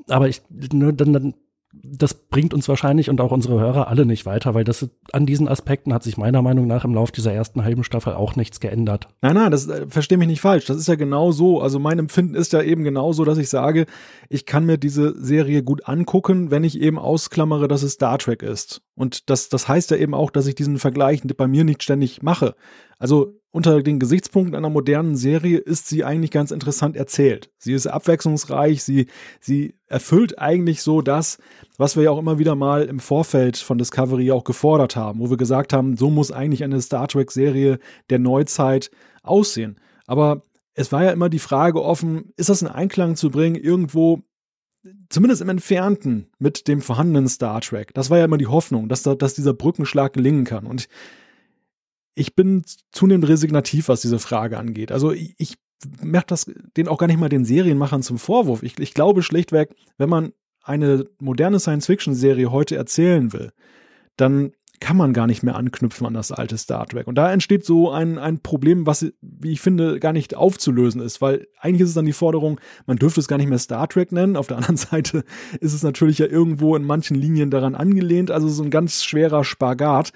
Aber 0.08 0.28
ich, 0.28 0.42
ne, 0.72 0.92
dann, 0.92 1.12
dann 1.12 1.34
das 1.72 2.14
bringt 2.14 2.54
uns 2.54 2.68
wahrscheinlich 2.68 3.10
und 3.10 3.20
auch 3.20 3.30
unsere 3.30 3.60
Hörer 3.60 3.88
alle 3.88 4.06
nicht 4.06 4.24
weiter, 4.24 4.54
weil 4.54 4.64
das 4.64 4.88
an 5.12 5.26
diesen 5.26 5.48
Aspekten 5.48 5.92
hat 5.92 6.02
sich 6.02 6.16
meiner 6.16 6.40
Meinung 6.40 6.66
nach 6.66 6.84
im 6.84 6.94
Laufe 6.94 7.12
dieser 7.12 7.32
ersten 7.32 7.62
halben 7.62 7.84
Staffel 7.84 8.14
auch 8.14 8.36
nichts 8.36 8.60
geändert. 8.60 9.08
Nein, 9.20 9.34
nein, 9.34 9.50
das 9.50 9.68
äh, 9.68 9.86
verstehe 9.88 10.16
mich 10.16 10.28
nicht 10.28 10.40
falsch. 10.40 10.64
Das 10.64 10.78
ist 10.78 10.88
ja 10.88 10.94
genau 10.94 11.30
so. 11.30 11.60
Also 11.60 11.78
mein 11.78 11.98
Empfinden 11.98 12.34
ist 12.34 12.54
ja 12.54 12.62
eben 12.62 12.84
genauso, 12.84 13.24
dass 13.24 13.36
ich 13.36 13.50
sage, 13.50 13.84
ich 14.30 14.46
kann 14.46 14.64
mir 14.64 14.78
diese 14.78 15.14
Serie 15.22 15.62
gut 15.62 15.86
angucken, 15.86 16.50
wenn 16.50 16.64
ich 16.64 16.80
eben 16.80 16.98
ausklammere, 16.98 17.68
dass 17.68 17.82
es 17.82 17.92
Star 17.92 18.18
Trek 18.18 18.42
ist. 18.42 18.80
Und 18.94 19.28
das, 19.28 19.50
das 19.50 19.68
heißt 19.68 19.90
ja 19.90 19.98
eben 19.98 20.14
auch, 20.14 20.30
dass 20.30 20.46
ich 20.46 20.54
diesen 20.54 20.78
Vergleich 20.78 21.22
bei 21.36 21.46
mir 21.46 21.64
nicht 21.64 21.82
ständig 21.82 22.22
mache. 22.22 22.54
Also 22.98 23.34
unter 23.50 23.82
den 23.82 23.98
Gesichtspunkten 23.98 24.54
einer 24.54 24.68
modernen 24.68 25.16
Serie 25.16 25.58
ist 25.58 25.88
sie 25.88 26.04
eigentlich 26.04 26.30
ganz 26.30 26.50
interessant 26.50 26.96
erzählt. 26.96 27.50
Sie 27.58 27.72
ist 27.72 27.86
abwechslungsreich, 27.86 28.82
sie, 28.82 29.06
sie 29.40 29.74
erfüllt 29.86 30.38
eigentlich 30.38 30.82
so 30.82 31.00
das, 31.00 31.38
was 31.76 31.96
wir 31.96 32.04
ja 32.04 32.10
auch 32.10 32.18
immer 32.18 32.38
wieder 32.38 32.54
mal 32.54 32.84
im 32.84 33.00
Vorfeld 33.00 33.56
von 33.56 33.78
Discovery 33.78 34.30
auch 34.32 34.44
gefordert 34.44 34.96
haben, 34.96 35.20
wo 35.20 35.30
wir 35.30 35.36
gesagt 35.36 35.72
haben, 35.72 35.96
so 35.96 36.10
muss 36.10 36.30
eigentlich 36.30 36.62
eine 36.62 36.80
Star 36.80 37.08
Trek-Serie 37.08 37.78
der 38.10 38.18
Neuzeit 38.18 38.90
aussehen. 39.22 39.80
Aber 40.06 40.42
es 40.74 40.92
war 40.92 41.04
ja 41.04 41.10
immer 41.10 41.28
die 41.28 41.38
Frage 41.38 41.82
offen, 41.82 42.32
ist 42.36 42.50
das 42.50 42.62
in 42.62 42.68
Einklang 42.68 43.16
zu 43.16 43.30
bringen, 43.30 43.56
irgendwo 43.56 44.22
zumindest 45.08 45.42
im 45.42 45.48
Entfernten 45.48 46.28
mit 46.38 46.68
dem 46.68 46.80
vorhandenen 46.80 47.28
Star 47.28 47.60
Trek. 47.60 47.92
Das 47.94 48.10
war 48.10 48.18
ja 48.18 48.24
immer 48.24 48.38
die 48.38 48.46
Hoffnung, 48.46 48.88
dass, 48.88 49.02
da, 49.02 49.14
dass 49.14 49.34
dieser 49.34 49.54
Brückenschlag 49.54 50.12
gelingen 50.12 50.44
kann. 50.44 50.66
Und 50.66 50.88
ich 52.18 52.34
bin 52.34 52.64
zunehmend 52.92 53.28
resignativ, 53.28 53.88
was 53.88 54.00
diese 54.00 54.18
Frage 54.18 54.58
angeht. 54.58 54.92
Also 54.92 55.12
ich, 55.12 55.56
mache 56.02 56.26
das 56.26 56.50
den 56.76 56.88
auch 56.88 56.98
gar 56.98 57.06
nicht 57.06 57.20
mal 57.20 57.28
den 57.28 57.44
Serienmachern 57.44 58.02
zum 58.02 58.18
Vorwurf. 58.18 58.62
Ich, 58.62 58.78
ich 58.78 58.94
glaube 58.94 59.22
schlichtweg, 59.22 59.74
wenn 59.96 60.08
man 60.08 60.32
eine 60.62 61.06
moderne 61.20 61.60
Science-Fiction-Serie 61.60 62.50
heute 62.50 62.76
erzählen 62.76 63.32
will, 63.32 63.52
dann 64.16 64.52
kann 64.80 64.96
man 64.96 65.12
gar 65.12 65.26
nicht 65.26 65.42
mehr 65.42 65.56
anknüpfen 65.56 66.06
an 66.06 66.14
das 66.14 66.30
alte 66.30 66.56
Star 66.56 66.86
Trek. 66.86 67.06
Und 67.06 67.16
da 67.16 67.32
entsteht 67.32 67.64
so 67.64 67.90
ein, 67.90 68.18
ein 68.18 68.40
Problem, 68.40 68.86
was, 68.86 69.06
wie 69.20 69.52
ich 69.52 69.60
finde, 69.60 69.98
gar 69.98 70.12
nicht 70.12 70.36
aufzulösen 70.36 71.00
ist, 71.00 71.20
weil 71.20 71.46
eigentlich 71.60 71.82
ist 71.82 71.88
es 71.90 71.94
dann 71.94 72.04
die 72.04 72.12
Forderung, 72.12 72.60
man 72.86 72.96
dürfte 72.96 73.20
es 73.20 73.28
gar 73.28 73.38
nicht 73.38 73.48
mehr 73.48 73.58
Star 73.58 73.88
Trek 73.88 74.12
nennen. 74.12 74.36
Auf 74.36 74.46
der 74.46 74.56
anderen 74.56 74.76
Seite 74.76 75.24
ist 75.60 75.74
es 75.74 75.82
natürlich 75.82 76.18
ja 76.18 76.26
irgendwo 76.26 76.76
in 76.76 76.84
manchen 76.84 77.16
Linien 77.16 77.50
daran 77.50 77.74
angelehnt, 77.74 78.30
also 78.30 78.48
so 78.48 78.62
ein 78.62 78.70
ganz 78.70 79.04
schwerer 79.04 79.44
Spagat 79.44 80.12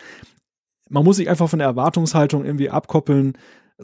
man 0.92 1.04
muss 1.04 1.16
sich 1.16 1.28
einfach 1.28 1.48
von 1.48 1.58
der 1.58 1.68
Erwartungshaltung 1.68 2.44
irgendwie 2.44 2.70
abkoppeln, 2.70 3.32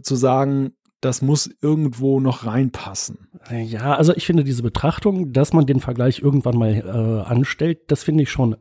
zu 0.02 0.14
sagen, 0.14 0.72
das 1.00 1.22
muss 1.22 1.50
irgendwo 1.62 2.20
noch 2.20 2.44
reinpassen. 2.44 3.28
Ja, 3.50 3.94
also 3.94 4.14
ich 4.14 4.26
finde 4.26 4.44
diese 4.44 4.62
Betrachtung, 4.62 5.32
dass 5.32 5.52
man 5.52 5.66
den 5.66 5.80
Vergleich 5.80 6.20
irgendwann 6.20 6.58
mal 6.58 6.74
äh, 6.74 7.28
anstellt, 7.28 7.90
das 7.90 8.02
finde 8.02 8.24
ich 8.24 8.30
schon 8.30 8.56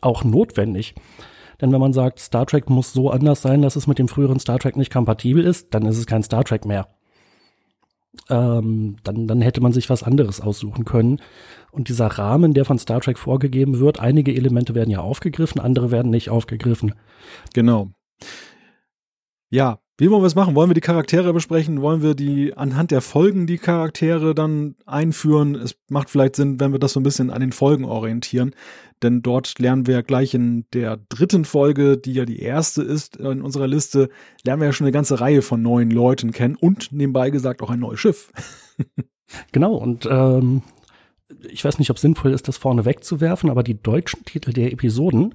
auch 0.00 0.24
notwendig. 0.24 0.94
Denn 1.60 1.72
wenn 1.72 1.80
man 1.80 1.92
sagt, 1.92 2.20
Star 2.20 2.46
Trek 2.46 2.70
muss 2.70 2.92
so 2.92 3.10
anders 3.10 3.42
sein, 3.42 3.60
dass 3.60 3.76
es 3.76 3.86
mit 3.86 3.98
dem 3.98 4.08
früheren 4.08 4.38
Star 4.38 4.58
Trek 4.58 4.76
nicht 4.76 4.92
kompatibel 4.92 5.44
ist, 5.44 5.74
dann 5.74 5.84
ist 5.84 5.98
es 5.98 6.06
kein 6.06 6.22
Star 6.22 6.44
Trek 6.44 6.64
mehr 6.64 6.88
ähm, 8.28 8.96
dann, 9.04 9.26
dann 9.26 9.40
hätte 9.40 9.60
man 9.60 9.72
sich 9.72 9.88
was 9.90 10.02
anderes 10.02 10.40
aussuchen 10.40 10.84
können. 10.84 11.20
Und 11.70 11.88
dieser 11.88 12.06
Rahmen, 12.06 12.54
der 12.54 12.64
von 12.64 12.78
Star 12.78 13.00
Trek 13.00 13.18
vorgegeben 13.18 13.78
wird, 13.78 14.00
einige 14.00 14.34
Elemente 14.34 14.74
werden 14.74 14.90
ja 14.90 15.00
aufgegriffen, 15.00 15.60
andere 15.60 15.90
werden 15.90 16.10
nicht 16.10 16.30
aufgegriffen. 16.30 16.94
Genau. 17.54 17.90
Ja, 19.50 19.80
wie 20.00 20.10
wollen 20.10 20.22
wir 20.22 20.26
es 20.26 20.34
machen? 20.34 20.54
Wollen 20.54 20.70
wir 20.70 20.74
die 20.74 20.80
Charaktere 20.80 21.34
besprechen? 21.34 21.82
Wollen 21.82 22.00
wir 22.00 22.14
die 22.14 22.54
anhand 22.56 22.90
der 22.90 23.02
Folgen 23.02 23.46
die 23.46 23.58
Charaktere 23.58 24.34
dann 24.34 24.74
einführen? 24.86 25.54
Es 25.54 25.76
macht 25.90 26.08
vielleicht 26.08 26.36
Sinn, 26.36 26.58
wenn 26.58 26.72
wir 26.72 26.78
das 26.78 26.94
so 26.94 27.00
ein 27.00 27.02
bisschen 27.02 27.28
an 27.28 27.42
den 27.42 27.52
Folgen 27.52 27.84
orientieren, 27.84 28.54
denn 29.02 29.20
dort 29.20 29.58
lernen 29.58 29.86
wir 29.86 30.02
gleich 30.02 30.32
in 30.32 30.64
der 30.72 30.98
dritten 31.10 31.44
Folge, 31.44 31.98
die 31.98 32.14
ja 32.14 32.24
die 32.24 32.40
erste 32.40 32.82
ist 32.82 33.16
in 33.16 33.42
unserer 33.42 33.66
Liste, 33.66 34.08
lernen 34.42 34.62
wir 34.62 34.68
ja 34.68 34.72
schon 34.72 34.86
eine 34.86 34.92
ganze 34.92 35.20
Reihe 35.20 35.42
von 35.42 35.60
neuen 35.60 35.90
Leuten 35.90 36.32
kennen 36.32 36.56
und 36.56 36.92
nebenbei 36.92 37.28
gesagt 37.28 37.60
auch 37.60 37.68
ein 37.68 37.80
neues 37.80 38.00
Schiff. 38.00 38.32
genau, 39.52 39.74
und 39.74 40.08
ähm, 40.10 40.62
ich 41.50 41.62
weiß 41.62 41.78
nicht, 41.78 41.90
ob 41.90 41.96
es 41.96 42.02
sinnvoll 42.02 42.32
ist, 42.32 42.48
das 42.48 42.56
vorne 42.56 42.86
wegzuwerfen, 42.86 43.50
aber 43.50 43.62
die 43.62 43.80
deutschen 43.80 44.24
Titel 44.24 44.54
der 44.54 44.72
Episoden, 44.72 45.34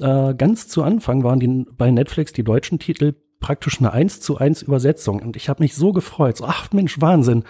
äh, 0.00 0.32
ganz 0.34 0.68
zu 0.68 0.84
Anfang 0.84 1.24
waren 1.24 1.40
die 1.40 1.66
bei 1.76 1.90
Netflix 1.90 2.32
die 2.32 2.44
deutschen 2.44 2.78
Titel 2.78 3.14
praktisch 3.40 3.78
eine 3.78 3.92
1 3.92 4.20
zu 4.20 4.38
1 4.38 4.62
Übersetzung. 4.62 5.20
Und 5.20 5.36
ich 5.36 5.48
habe 5.48 5.62
mich 5.62 5.74
so 5.74 5.92
gefreut. 5.92 6.36
So, 6.38 6.44
ach 6.44 6.72
Mensch, 6.72 7.00
Wahnsinn. 7.00 7.44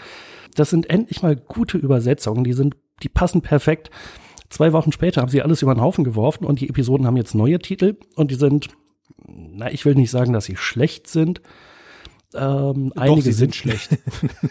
Das 0.54 0.70
sind 0.70 0.88
endlich 0.90 1.22
mal 1.22 1.36
gute 1.36 1.78
Übersetzungen. 1.78 2.44
Die 2.44 2.52
sind, 2.52 2.76
die 3.02 3.08
passen 3.08 3.42
perfekt. 3.42 3.90
Zwei 4.48 4.72
Wochen 4.72 4.92
später 4.92 5.20
haben 5.20 5.28
sie 5.28 5.42
alles 5.42 5.62
über 5.62 5.74
den 5.74 5.80
Haufen 5.80 6.04
geworfen 6.04 6.44
und 6.44 6.60
die 6.60 6.68
Episoden 6.68 7.06
haben 7.06 7.16
jetzt 7.16 7.34
neue 7.34 7.58
Titel 7.58 7.96
und 8.14 8.30
die 8.30 8.36
sind, 8.36 8.68
na, 9.26 9.70
ich 9.70 9.84
will 9.84 9.94
nicht 9.94 10.10
sagen, 10.10 10.32
dass 10.32 10.44
sie 10.44 10.56
schlecht 10.56 11.08
sind. 11.08 11.40
Ähm, 12.34 12.92
Doch, 12.94 13.02
einige 13.02 13.22
sind, 13.22 13.34
sind 13.34 13.54
schlecht. 13.54 13.98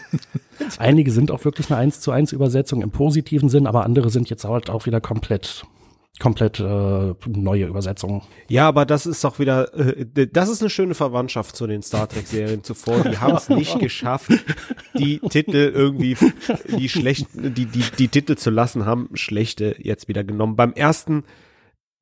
einige 0.78 1.10
sind 1.10 1.30
auch 1.30 1.44
wirklich 1.44 1.70
eine 1.70 1.78
1 1.78 2.00
zu 2.00 2.10
1 2.10 2.32
Übersetzung 2.32 2.82
im 2.82 2.90
positiven 2.90 3.48
Sinn, 3.48 3.66
aber 3.66 3.84
andere 3.84 4.10
sind 4.10 4.28
jetzt 4.28 4.44
halt 4.44 4.70
auch 4.70 4.86
wieder 4.86 5.00
komplett 5.00 5.64
komplett 6.18 6.60
äh, 6.60 7.14
neue 7.26 7.66
Übersetzungen. 7.66 8.22
Ja, 8.48 8.68
aber 8.68 8.86
das 8.86 9.06
ist 9.06 9.22
doch 9.22 9.38
wieder, 9.38 9.74
äh, 9.74 10.06
das 10.32 10.48
ist 10.48 10.60
eine 10.60 10.70
schöne 10.70 10.94
Verwandtschaft 10.94 11.56
zu 11.56 11.66
den 11.66 11.82
Star 11.82 12.08
Trek-Serien 12.08 12.64
zuvor. 12.64 13.00
Die 13.00 13.18
haben 13.18 13.36
es 13.36 13.48
nicht 13.50 13.78
geschafft, 13.78 14.30
die 14.94 15.18
Titel 15.18 15.72
irgendwie, 15.74 16.16
die 16.68 16.88
schlechten, 16.88 17.54
die, 17.54 17.66
die, 17.66 17.84
die 17.98 18.08
Titel 18.08 18.36
zu 18.36 18.50
lassen, 18.50 18.86
haben 18.86 19.10
schlechte 19.14 19.76
jetzt 19.78 20.08
wieder 20.08 20.24
genommen. 20.24 20.56
Beim 20.56 20.72
ersten, 20.72 21.24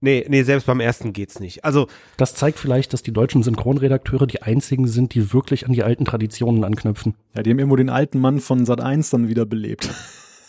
nee, 0.00 0.24
nee, 0.28 0.42
selbst 0.42 0.66
beim 0.66 0.80
ersten 0.80 1.12
geht's 1.12 1.40
nicht. 1.40 1.64
Also. 1.64 1.88
Das 2.16 2.34
zeigt 2.34 2.58
vielleicht, 2.58 2.92
dass 2.92 3.02
die 3.02 3.12
deutschen 3.12 3.42
Synchronredakteure 3.42 4.26
die 4.26 4.42
einzigen 4.42 4.86
sind, 4.86 5.14
die 5.14 5.32
wirklich 5.32 5.66
an 5.66 5.72
die 5.72 5.82
alten 5.82 6.04
Traditionen 6.04 6.62
anknüpfen. 6.62 7.14
Ja, 7.34 7.42
die 7.42 7.50
haben 7.50 7.58
irgendwo 7.58 7.76
den 7.76 7.90
alten 7.90 8.20
Mann 8.20 8.40
von 8.40 8.64
Sat 8.64 8.80
1 8.80 9.10
dann 9.10 9.28
wieder 9.28 9.46
belebt. 9.46 9.90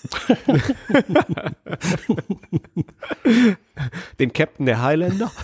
Den 4.20 4.34
Captain 4.34 4.66
der 4.66 4.82
Highlander. 4.82 5.32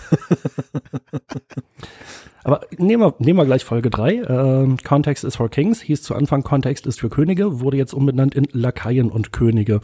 Aber 2.44 2.66
nehmen 2.76 3.02
wir, 3.02 3.14
nehmen 3.18 3.38
wir 3.38 3.44
gleich 3.44 3.64
Folge 3.64 3.90
3. 3.90 4.14
Äh, 4.14 4.76
Context 4.84 5.24
is 5.24 5.36
for 5.36 5.48
Kings, 5.48 5.80
hieß 5.80 6.02
zu 6.02 6.14
Anfang 6.14 6.42
Kontext 6.42 6.86
ist 6.86 7.00
für 7.00 7.08
Könige, 7.08 7.60
wurde 7.60 7.76
jetzt 7.76 7.94
umbenannt 7.94 8.34
in 8.34 8.46
Lakaien 8.52 9.10
und 9.10 9.32
Könige. 9.32 9.80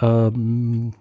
Ähm, 0.00 0.92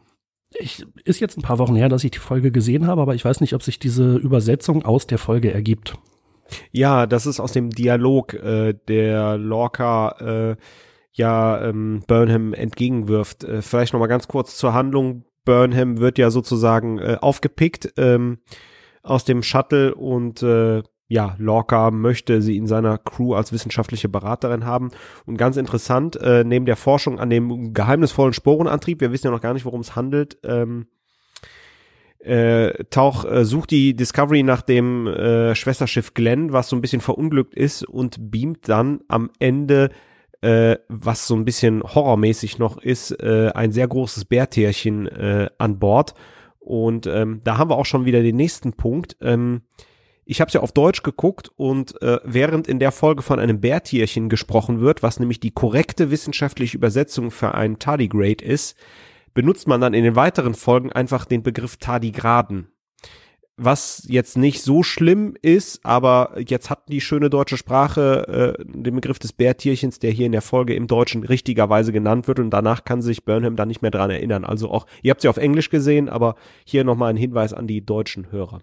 ich, 0.53 0.85
ist 1.03 1.19
jetzt 1.19 1.37
ein 1.37 1.41
paar 1.41 1.59
Wochen 1.59 1.75
her, 1.75 1.89
dass 1.89 2.03
ich 2.03 2.11
die 2.11 2.19
Folge 2.19 2.51
gesehen 2.51 2.87
habe, 2.87 3.01
aber 3.01 3.15
ich 3.15 3.25
weiß 3.25 3.41
nicht, 3.41 3.53
ob 3.53 3.63
sich 3.63 3.79
diese 3.79 4.15
Übersetzung 4.15 4.85
aus 4.85 5.05
der 5.05 5.17
Folge 5.17 5.53
ergibt. 5.53 5.95
Ja, 6.71 7.05
das 7.05 7.25
ist 7.25 7.39
aus 7.39 7.51
dem 7.51 7.69
Dialog, 7.69 8.33
äh, 8.33 8.73
der 8.87 9.37
Lorca 9.37 10.51
äh, 10.51 10.55
ja 11.19 11.61
ähm, 11.61 12.01
Burnham 12.07 12.53
entgegenwirft. 12.53 13.43
Äh, 13.43 13.61
vielleicht 13.61 13.93
noch 13.93 13.99
mal 13.99 14.07
ganz 14.07 14.27
kurz 14.27 14.57
zur 14.57 14.73
Handlung. 14.73 15.25
Burnham 15.45 15.99
wird 15.99 16.17
ja 16.17 16.31
sozusagen 16.31 16.97
äh, 16.97 17.17
aufgepickt 17.21 17.93
ähm, 17.97 18.39
aus 19.03 19.25
dem 19.25 19.43
Shuttle 19.43 19.93
und 19.93 20.41
äh, 20.41 20.81
ja, 21.11 21.35
Lorca 21.39 21.89
möchte 21.89 22.41
sie 22.41 22.55
in 22.55 22.67
seiner 22.67 22.99
Crew 22.99 23.33
als 23.33 23.51
wissenschaftliche 23.51 24.09
Beraterin 24.09 24.65
haben. 24.65 24.91
Und 25.25 25.37
ganz 25.37 25.57
interessant, 25.57 26.15
äh, 26.17 26.43
neben 26.43 26.65
der 26.65 26.75
Forschung 26.75 27.19
an 27.19 27.31
dem 27.31 27.73
geheimnisvollen 27.73 28.33
Sporenantrieb, 28.33 29.01
wir 29.01 29.11
wissen 29.11 29.25
ja 29.27 29.31
noch 29.31 29.41
gar 29.41 29.55
nicht, 29.55 29.65
worum 29.65 29.81
es 29.81 29.95
handelt, 29.95 30.37
ähm, 30.43 30.85
äh, 32.19 32.83
tauch, 32.91 33.25
äh, 33.25 33.43
sucht 33.43 33.71
die 33.71 33.95
Discovery 33.95 34.43
nach 34.43 34.61
dem 34.61 35.07
äh, 35.07 35.55
Schwesterschiff 35.55 36.13
Glenn, 36.13 36.53
was 36.53 36.69
so 36.69 36.75
ein 36.75 36.81
bisschen 36.81 37.01
verunglückt 37.01 37.55
ist 37.55 37.83
und 37.83 38.29
beamt 38.29 38.69
dann 38.69 38.99
am 39.07 39.31
Ende, 39.39 39.89
äh, 40.41 40.77
was 40.87 41.27
so 41.27 41.35
ein 41.35 41.45
bisschen 41.45 41.83
horrormäßig 41.83 42.59
noch 42.59 42.77
ist, 42.77 43.11
äh, 43.21 43.51
ein 43.53 43.71
sehr 43.71 43.87
großes 43.87 44.25
Bärtierchen 44.25 45.07
äh, 45.07 45.49
an 45.57 45.79
Bord. 45.79 46.13
Und 46.59 47.07
ähm, 47.07 47.41
da 47.43 47.57
haben 47.57 47.69
wir 47.69 47.77
auch 47.77 47.85
schon 47.85 48.05
wieder 48.05 48.21
den 48.21 48.35
nächsten 48.35 48.73
Punkt. 48.73 49.17
Ähm, 49.21 49.61
ich 50.25 50.41
habe 50.41 50.49
es 50.49 50.53
ja 50.53 50.61
auf 50.61 50.71
Deutsch 50.71 51.01
geguckt 51.01 51.49
und 51.55 51.99
äh, 52.03 52.19
während 52.23 52.67
in 52.67 52.77
der 52.77 52.91
Folge 52.91 53.23
von 53.23 53.39
einem 53.39 53.61
Bärtierchen 53.61 54.29
gesprochen 54.29 54.79
wird, 54.79 55.01
was 55.01 55.19
nämlich 55.19 55.39
die 55.39 55.49
korrekte 55.49 56.11
wissenschaftliche 56.11 56.77
Übersetzung 56.77 57.31
für 57.31 57.55
ein 57.55 57.79
Tardigrade 57.79 58.45
ist, 58.45 58.77
benutzt 59.33 59.67
man 59.67 59.81
dann 59.81 59.95
in 59.95 60.03
den 60.03 60.15
weiteren 60.15 60.53
Folgen 60.53 60.91
einfach 60.91 61.25
den 61.25 61.41
Begriff 61.41 61.77
Tardigraden. 61.77 62.67
Was 63.61 64.05
jetzt 64.07 64.37
nicht 64.37 64.61
so 64.61 64.83
schlimm 64.83 65.35
ist, 65.41 65.85
aber 65.85 66.35
jetzt 66.39 66.69
hat 66.69 66.87
die 66.87 67.01
schöne 67.01 67.29
deutsche 67.29 67.57
Sprache 67.57 68.55
äh, 68.57 68.63
den 68.65 68.95
Begriff 68.95 69.19
des 69.19 69.33
Bärtierchens, 69.33 69.99
der 69.99 70.11
hier 70.11 70.25
in 70.25 70.31
der 70.31 70.41
Folge 70.41 70.73
im 70.75 70.87
Deutschen 70.87 71.23
richtigerweise 71.23 71.91
genannt 71.91 72.27
wird 72.27 72.39
und 72.39 72.51
danach 72.51 72.85
kann 72.85 73.01
sich 73.01 73.25
Burnham 73.25 73.57
dann 73.57 73.67
nicht 73.67 73.81
mehr 73.81 73.91
dran 73.91 74.09
erinnern. 74.09 74.45
Also 74.45 74.71
auch, 74.71 74.85
ihr 75.01 75.11
habt 75.11 75.21
sie 75.21 75.27
auf 75.27 75.37
Englisch 75.37 75.69
gesehen, 75.69 76.07
aber 76.07 76.35
hier 76.63 76.85
nochmal 76.85 77.09
ein 77.09 77.17
Hinweis 77.17 77.53
an 77.53 77.67
die 77.67 77.85
deutschen 77.85 78.31
Hörer. 78.31 78.59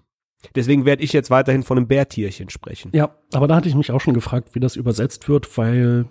Deswegen 0.55 0.85
werde 0.85 1.03
ich 1.03 1.13
jetzt 1.13 1.31
weiterhin 1.31 1.63
von 1.63 1.77
einem 1.77 1.89
Bärtierchen 1.89 2.51
sprechen. 2.51 2.91
Ja, 2.95 3.15
aber 3.33 3.49
da 3.49 3.57
hatte 3.57 3.69
ich 3.69 3.75
mich 3.75 3.91
auch 3.91 4.01
schon 4.01 4.15
gefragt, 4.15 4.55
wie 4.55 4.61
das 4.61 4.77
übersetzt 4.77 5.29
wird, 5.29 5.59
weil, 5.59 6.07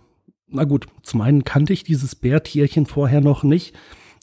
na 0.48 0.64
gut, 0.64 0.88
zum 1.04 1.22
einen 1.22 1.44
kannte 1.44 1.74
ich 1.74 1.84
dieses 1.84 2.16
Bärtierchen 2.16 2.86
vorher 2.86 3.22
noch 3.22 3.44
nicht, 3.44 3.76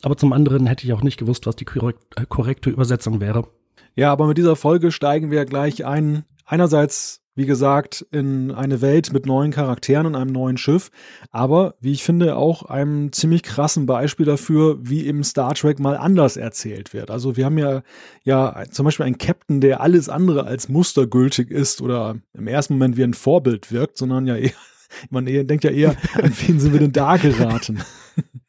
aber 0.03 0.16
zum 0.16 0.33
anderen 0.33 0.66
hätte 0.66 0.87
ich 0.87 0.92
auch 0.92 1.03
nicht 1.03 1.18
gewusst, 1.18 1.46
was 1.46 1.57
die 1.57 1.66
äh, 1.66 2.27
korrekte 2.29 2.70
Übersetzung 2.70 3.20
wäre. 3.20 3.48
Ja, 3.95 4.13
aber 4.13 4.27
mit 4.27 4.39
dieser 4.39 4.57
Folge 4.57 4.91
steigen 4.93 5.31
wir 5.31 5.45
gleich 5.45 5.85
ein. 5.85 6.25
Einerseits 6.45 7.23
wie 7.35 7.47
gesagt, 7.47 8.05
in 8.11 8.51
eine 8.51 8.83
Welt 8.83 9.13
mit 9.13 9.25
neuen 9.25 9.53
Charakteren 9.53 10.07
und 10.07 10.17
einem 10.17 10.33
neuen 10.33 10.59
Schiff, 10.59 10.91
aber 11.31 11.75
wie 11.81 11.93
ich 11.93 12.05
finde, 12.05 12.37
auch 12.37 12.65
einem 12.65 13.11
ziemlich 13.13 13.43
krassen 13.43 13.87
Beispiel 13.87 14.27
dafür, 14.27 14.79
wie 14.83 15.07
im 15.07 15.25
Star 15.25 15.55
Trek 15.55 15.79
mal 15.79 15.97
anders 15.97 16.37
erzählt 16.37 16.93
wird. 16.93 17.11
Also 17.11 17.37
wir 17.37 17.47
haben 17.47 17.57
ja, 17.57 17.83
ja 18.23 18.65
zum 18.71 18.85
Beispiel 18.85 19.07
einen 19.07 19.17
Captain, 19.17 19.63
der 19.63 19.81
alles 19.81 20.11
andere 20.11 20.45
als 20.45 20.69
mustergültig 20.69 21.51
ist 21.51 21.81
oder 21.81 22.17
im 22.35 22.47
ersten 22.47 22.75
Moment 22.75 22.99
wie 22.99 23.05
ein 23.05 23.15
Vorbild 23.15 23.73
wirkt, 23.73 23.97
sondern 23.97 24.27
ja 24.27 24.37
eher, 24.37 24.53
man 25.11 25.25
denkt 25.25 25.65
ja 25.65 25.71
eher, 25.71 25.97
an 26.15 26.33
wen 26.47 26.61
sind 26.61 26.73
wir 26.75 26.81
denn 26.81 26.93
da 26.93 27.17
geraten? 27.17 27.81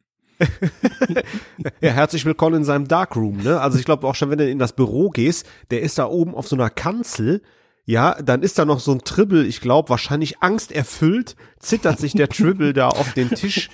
ja, 1.82 1.92
herzlich 1.92 2.26
willkommen 2.26 2.58
in 2.58 2.64
seinem 2.64 2.88
Darkroom, 2.88 3.38
ne? 3.38 3.60
Also 3.60 3.78
ich 3.78 3.86
glaube 3.86 4.08
auch 4.08 4.16
schon, 4.16 4.30
wenn 4.30 4.38
du 4.38 4.50
in 4.50 4.60
das 4.60 4.74
Büro 4.74 5.10
gehst, 5.10 5.48
der 5.72 5.82
ist 5.82 5.98
da 5.98 6.06
oben 6.06 6.36
auf 6.36 6.48
so 6.48 6.56
einer 6.56 6.70
Kanzel 6.70 7.42
ja, 7.86 8.22
dann 8.22 8.44
ist 8.44 8.58
da 8.58 8.66
noch 8.66 8.80
so 8.80 8.94
ein 8.94 9.02
Tribble, 9.04 9.46
ich 9.46 9.60
glaube, 9.60 9.90
wahrscheinlich 9.90 10.42
angsterfüllt, 10.42 11.36
zittert 11.60 12.00
sich 12.00 12.14
der 12.14 12.30
Tribble 12.30 12.74
da 12.74 12.88
auf 12.88 13.14
den 13.14 13.30
Tisch 13.30 13.70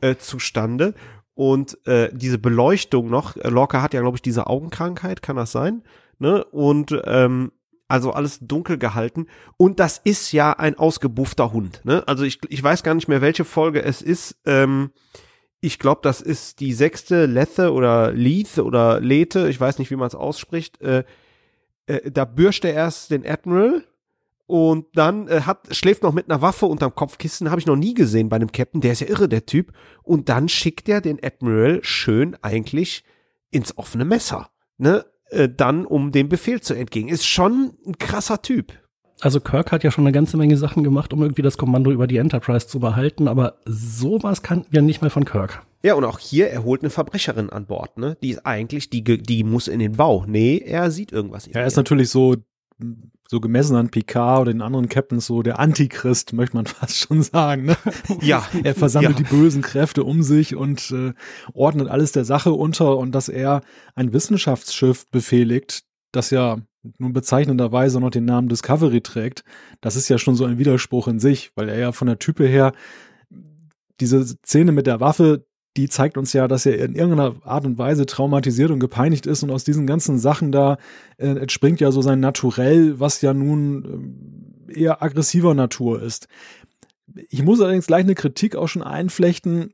äh, 0.00 0.16
zustande. 0.16 0.94
Und 1.34 1.78
äh, 1.86 2.10
diese 2.12 2.38
Beleuchtung 2.38 3.08
noch, 3.08 3.36
äh, 3.36 3.48
Lorca 3.48 3.80
hat 3.80 3.94
ja, 3.94 4.00
glaube 4.00 4.16
ich, 4.16 4.22
diese 4.22 4.48
Augenkrankheit, 4.48 5.22
kann 5.22 5.36
das 5.36 5.52
sein? 5.52 5.82
Ne? 6.18 6.44
Und 6.44 7.00
ähm, 7.04 7.52
also 7.88 8.12
alles 8.12 8.40
dunkel 8.40 8.78
gehalten. 8.78 9.26
Und 9.56 9.78
das 9.78 9.98
ist 10.02 10.32
ja 10.32 10.52
ein 10.52 10.76
ausgebuffter 10.76 11.52
Hund. 11.52 11.80
Ne? 11.84 12.02
Also 12.06 12.24
ich, 12.24 12.40
ich 12.48 12.62
weiß 12.62 12.82
gar 12.82 12.94
nicht 12.94 13.08
mehr, 13.08 13.20
welche 13.20 13.44
Folge 13.44 13.82
es 13.82 14.02
ist. 14.02 14.36
Ähm, 14.44 14.90
ich 15.62 15.78
glaube, 15.78 16.00
das 16.02 16.20
ist 16.20 16.58
die 16.58 16.72
sechste 16.72 17.26
Lethe 17.26 17.72
oder 17.72 18.12
Leith 18.12 18.58
oder 18.58 19.00
Lethe, 19.00 19.48
ich 19.48 19.60
weiß 19.60 19.78
nicht, 19.78 19.92
wie 19.92 19.96
man 19.96 20.08
es 20.08 20.16
ausspricht. 20.16 20.82
Äh, 20.82 21.04
äh, 21.86 22.10
da 22.10 22.24
bürscht 22.24 22.64
er 22.64 22.74
erst 22.74 23.12
den 23.12 23.24
Admiral 23.24 23.84
und 24.46 24.86
dann 24.94 25.28
äh, 25.28 25.42
hat, 25.42 25.74
schläft 25.74 26.02
noch 26.02 26.12
mit 26.12 26.28
einer 26.28 26.42
Waffe 26.42 26.66
unterm 26.66 26.96
Kopfkissen, 26.96 27.48
habe 27.48 27.60
ich 27.60 27.66
noch 27.66 27.76
nie 27.76 27.94
gesehen 27.94 28.28
bei 28.28 28.36
einem 28.36 28.50
Captain, 28.50 28.80
der 28.80 28.92
ist 28.92 29.00
ja 29.00 29.06
irre, 29.06 29.28
der 29.28 29.46
Typ. 29.46 29.72
Und 30.02 30.28
dann 30.28 30.48
schickt 30.48 30.88
er 30.88 31.00
den 31.00 31.22
Admiral 31.22 31.78
schön 31.84 32.36
eigentlich 32.42 33.04
ins 33.52 33.78
offene 33.78 34.04
Messer, 34.04 34.50
ne? 34.78 35.06
Äh, 35.30 35.48
dann, 35.48 35.86
um 35.86 36.10
dem 36.10 36.28
Befehl 36.28 36.60
zu 36.60 36.74
entgegen. 36.74 37.08
Ist 37.08 37.24
schon 37.24 37.78
ein 37.86 37.98
krasser 37.98 38.42
Typ. 38.42 38.72
Also 39.22 39.38
Kirk 39.38 39.70
hat 39.70 39.84
ja 39.84 39.92
schon 39.92 40.04
eine 40.04 40.12
ganze 40.12 40.36
Menge 40.36 40.56
Sachen 40.56 40.82
gemacht, 40.82 41.12
um 41.12 41.22
irgendwie 41.22 41.42
das 41.42 41.56
Kommando 41.56 41.92
über 41.92 42.08
die 42.08 42.16
Enterprise 42.16 42.66
zu 42.66 42.80
behalten, 42.80 43.28
aber 43.28 43.54
sowas 43.64 44.42
kannten 44.42 44.72
wir 44.72 44.82
nicht 44.82 45.00
mehr 45.00 45.12
von 45.12 45.24
Kirk. 45.24 45.62
Ja, 45.84 45.94
und 45.94 46.04
auch 46.04 46.18
hier, 46.18 46.50
er 46.50 46.64
holt 46.64 46.82
eine 46.82 46.90
Verbrecherin 46.90 47.48
an 47.48 47.66
Bord, 47.66 47.98
ne? 47.98 48.16
Die 48.20 48.30
ist 48.30 48.44
eigentlich, 48.44 48.90
die, 48.90 49.02
die 49.02 49.44
muss 49.44 49.68
in 49.68 49.78
den 49.78 49.92
Bau. 49.92 50.24
Nee, 50.26 50.58
er 50.58 50.90
sieht 50.90 51.12
irgendwas. 51.12 51.46
Ja, 51.46 51.60
er 51.60 51.66
ist 51.66 51.76
natürlich 51.76 52.10
so, 52.10 52.34
so 53.28 53.40
gemessen 53.40 53.76
an 53.76 53.90
Picard 53.90 54.42
oder 54.42 54.52
den 54.52 54.60
anderen 54.60 54.88
Captains 54.88 55.26
so 55.26 55.42
der 55.42 55.60
Antichrist, 55.60 56.32
möchte 56.32 56.56
man 56.56 56.66
fast 56.66 56.98
schon 56.98 57.22
sagen. 57.22 57.66
Ne? 57.66 57.76
Ja. 58.22 58.44
er 58.64 58.74
versammelt 58.74 59.20
ja. 59.20 59.24
die 59.24 59.34
bösen 59.34 59.62
Kräfte 59.62 60.02
um 60.02 60.24
sich 60.24 60.56
und 60.56 60.90
äh, 60.90 61.12
ordnet 61.52 61.88
alles 61.88 62.10
der 62.10 62.24
Sache 62.24 62.52
unter 62.52 62.98
und 62.98 63.12
dass 63.12 63.28
er 63.28 63.62
ein 63.94 64.12
Wissenschaftsschiff 64.12 65.08
befehligt, 65.10 65.84
das 66.10 66.30
ja 66.30 66.58
nun 66.98 67.12
bezeichnenderweise 67.12 68.00
noch 68.00 68.10
den 68.10 68.24
Namen 68.24 68.48
Discovery 68.48 69.00
trägt, 69.00 69.44
das 69.80 69.96
ist 69.96 70.08
ja 70.08 70.18
schon 70.18 70.34
so 70.34 70.44
ein 70.44 70.58
Widerspruch 70.58 71.08
in 71.08 71.20
sich, 71.20 71.52
weil 71.54 71.68
er 71.68 71.78
ja 71.78 71.92
von 71.92 72.06
der 72.06 72.18
Type 72.18 72.46
her 72.46 72.72
diese 74.00 74.24
Szene 74.26 74.72
mit 74.72 74.86
der 74.86 75.00
Waffe, 75.00 75.46
die 75.76 75.88
zeigt 75.88 76.18
uns 76.18 76.32
ja, 76.32 76.48
dass 76.48 76.66
er 76.66 76.78
in 76.84 76.94
irgendeiner 76.94 77.34
Art 77.44 77.64
und 77.64 77.78
Weise 77.78 78.04
traumatisiert 78.04 78.70
und 78.70 78.80
gepeinigt 78.80 79.26
ist 79.26 79.42
und 79.42 79.50
aus 79.50 79.64
diesen 79.64 79.86
ganzen 79.86 80.18
Sachen 80.18 80.52
da 80.52 80.76
äh, 81.16 81.28
entspringt 81.28 81.80
ja 81.80 81.90
so 81.92 82.02
sein 82.02 82.20
Naturell, 82.20 83.00
was 83.00 83.22
ja 83.22 83.32
nun 83.32 84.66
äh, 84.68 84.80
eher 84.80 85.02
aggressiver 85.02 85.54
Natur 85.54 86.02
ist. 86.02 86.28
Ich 87.28 87.42
muss 87.42 87.60
allerdings 87.60 87.86
gleich 87.86 88.04
eine 88.04 88.14
Kritik 88.14 88.56
auch 88.56 88.68
schon 88.68 88.82
einflechten 88.82 89.72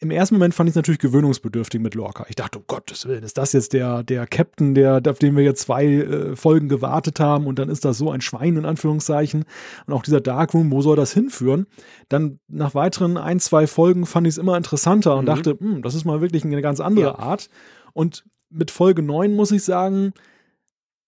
im 0.00 0.10
ersten 0.10 0.36
Moment 0.36 0.54
fand 0.54 0.68
ich 0.68 0.72
es 0.72 0.76
natürlich 0.76 1.00
gewöhnungsbedürftig 1.00 1.80
mit 1.80 1.94
Lorca. 1.94 2.24
Ich 2.28 2.36
dachte, 2.36 2.58
um 2.58 2.64
Gottes 2.68 3.06
Willen, 3.06 3.24
ist 3.24 3.36
das 3.36 3.52
jetzt 3.52 3.72
der, 3.72 4.04
der 4.04 4.26
Captain, 4.26 4.74
der, 4.74 5.02
auf 5.08 5.18
den 5.18 5.36
wir 5.36 5.42
jetzt 5.42 5.62
zwei 5.62 5.86
äh, 5.86 6.36
Folgen 6.36 6.68
gewartet 6.68 7.18
haben 7.18 7.46
und 7.46 7.58
dann 7.58 7.68
ist 7.68 7.84
das 7.84 7.98
so 7.98 8.10
ein 8.10 8.20
Schwein 8.20 8.56
in 8.56 8.64
Anführungszeichen. 8.64 9.44
Und 9.86 9.92
auch 9.92 10.02
dieser 10.02 10.20
Darkroom, 10.20 10.70
wo 10.70 10.82
soll 10.82 10.94
das 10.94 11.12
hinführen? 11.12 11.66
Dann 12.08 12.38
nach 12.46 12.74
weiteren 12.76 13.16
ein, 13.16 13.40
zwei 13.40 13.66
Folgen 13.66 14.06
fand 14.06 14.26
ich 14.28 14.34
es 14.34 14.38
immer 14.38 14.56
interessanter 14.56 15.16
und 15.16 15.24
mhm. 15.24 15.26
dachte, 15.26 15.56
hm, 15.58 15.82
das 15.82 15.96
ist 15.96 16.04
mal 16.04 16.20
wirklich 16.20 16.44
eine 16.44 16.62
ganz 16.62 16.78
andere 16.78 17.06
ja. 17.06 17.18
Art. 17.18 17.50
Und 17.92 18.24
mit 18.50 18.70
Folge 18.70 19.02
9 19.02 19.34
muss 19.34 19.50
ich 19.50 19.64
sagen, 19.64 20.12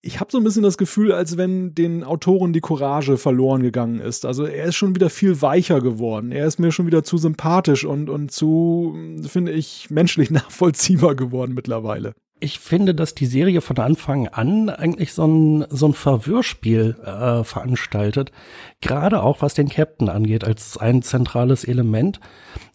ich 0.03 0.19
habe 0.21 0.33
so 0.33 0.39
ein 0.39 0.45
bisschen 0.45 0.63
das 0.63 0.79
Gefühl, 0.79 1.13
als 1.13 1.37
wenn 1.37 1.75
den 1.75 2.05
Autoren 2.05 2.53
die 2.53 2.61
Courage 2.61 3.19
verloren 3.19 3.63
gegangen 3.63 4.01
ist. 4.01 4.25
Also 4.25 4.45
er 4.45 4.65
ist 4.65 4.77
schon 4.77 4.95
wieder 4.95 5.11
viel 5.11 5.43
weicher 5.43 5.81
geworden. 5.81 6.33
Er 6.33 6.47
ist 6.47 6.59
mir 6.59 6.73
schon 6.73 6.87
wieder 6.87 7.05
zu 7.05 7.19
sympathisch 7.19 7.85
und, 7.85 8.09
und 8.09 8.31
zu, 8.31 8.97
finde 9.27 9.53
ich, 9.53 9.91
menschlich 9.91 10.31
nachvollziehbar 10.31 11.15
geworden 11.15 11.53
mittlerweile. 11.53 12.15
Ich 12.43 12.59
finde, 12.59 12.95
dass 12.95 13.15
die 13.15 13.27
Serie 13.27 13.61
von 13.61 13.77
Anfang 13.77 14.27
an 14.29 14.71
eigentlich 14.71 15.13
so 15.13 15.27
ein, 15.27 15.67
so 15.69 15.89
ein 15.89 15.93
Verwirrspiel 15.93 16.97
äh, 17.05 17.45
veranstaltet. 17.45 18.33
Gerade 18.81 19.23
auch 19.23 19.43
was 19.43 19.53
den 19.53 19.69
Captain 19.69 20.09
angeht, 20.09 20.45
als 20.45 20.79
ein 20.79 21.03
zentrales 21.03 21.65
Element. 21.65 22.19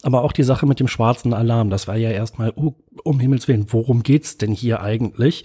Aber 0.04 0.22
auch 0.22 0.30
die 0.30 0.44
Sache 0.44 0.66
mit 0.66 0.78
dem 0.78 0.86
schwarzen 0.86 1.34
Alarm, 1.34 1.70
das 1.70 1.88
war 1.88 1.96
ja 1.96 2.10
erstmal, 2.10 2.52
oh, 2.54 2.74
um 3.02 3.18
Himmels 3.18 3.48
Willen, 3.48 3.66
worum 3.70 4.04
geht's 4.04 4.38
denn 4.38 4.52
hier 4.52 4.82
eigentlich? 4.82 5.44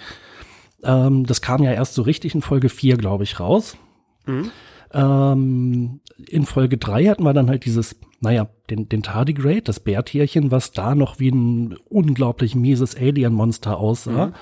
Ähm, 0.83 1.25
das 1.25 1.41
kam 1.41 1.63
ja 1.63 1.71
erst 1.71 1.93
so 1.93 2.01
richtig 2.01 2.35
in 2.35 2.41
Folge 2.41 2.69
4, 2.69 2.97
glaube 2.97 3.23
ich, 3.23 3.39
raus. 3.39 3.77
Mhm. 4.25 4.51
Ähm, 4.93 5.99
in 6.27 6.45
Folge 6.45 6.77
3 6.77 7.05
hatten 7.05 7.23
wir 7.23 7.33
dann 7.33 7.49
halt 7.49 7.65
dieses, 7.65 7.95
naja, 8.19 8.47
den, 8.69 8.89
den 8.89 9.03
Tardigrade, 9.03 9.61
das 9.61 9.79
Bärtierchen, 9.79 10.51
was 10.51 10.71
da 10.71 10.95
noch 10.95 11.19
wie 11.19 11.29
ein 11.29 11.75
unglaublich 11.89 12.55
mieses 12.55 12.95
Alien-Monster 12.95 13.77
aussah. 13.77 14.27
Mhm. 14.27 14.33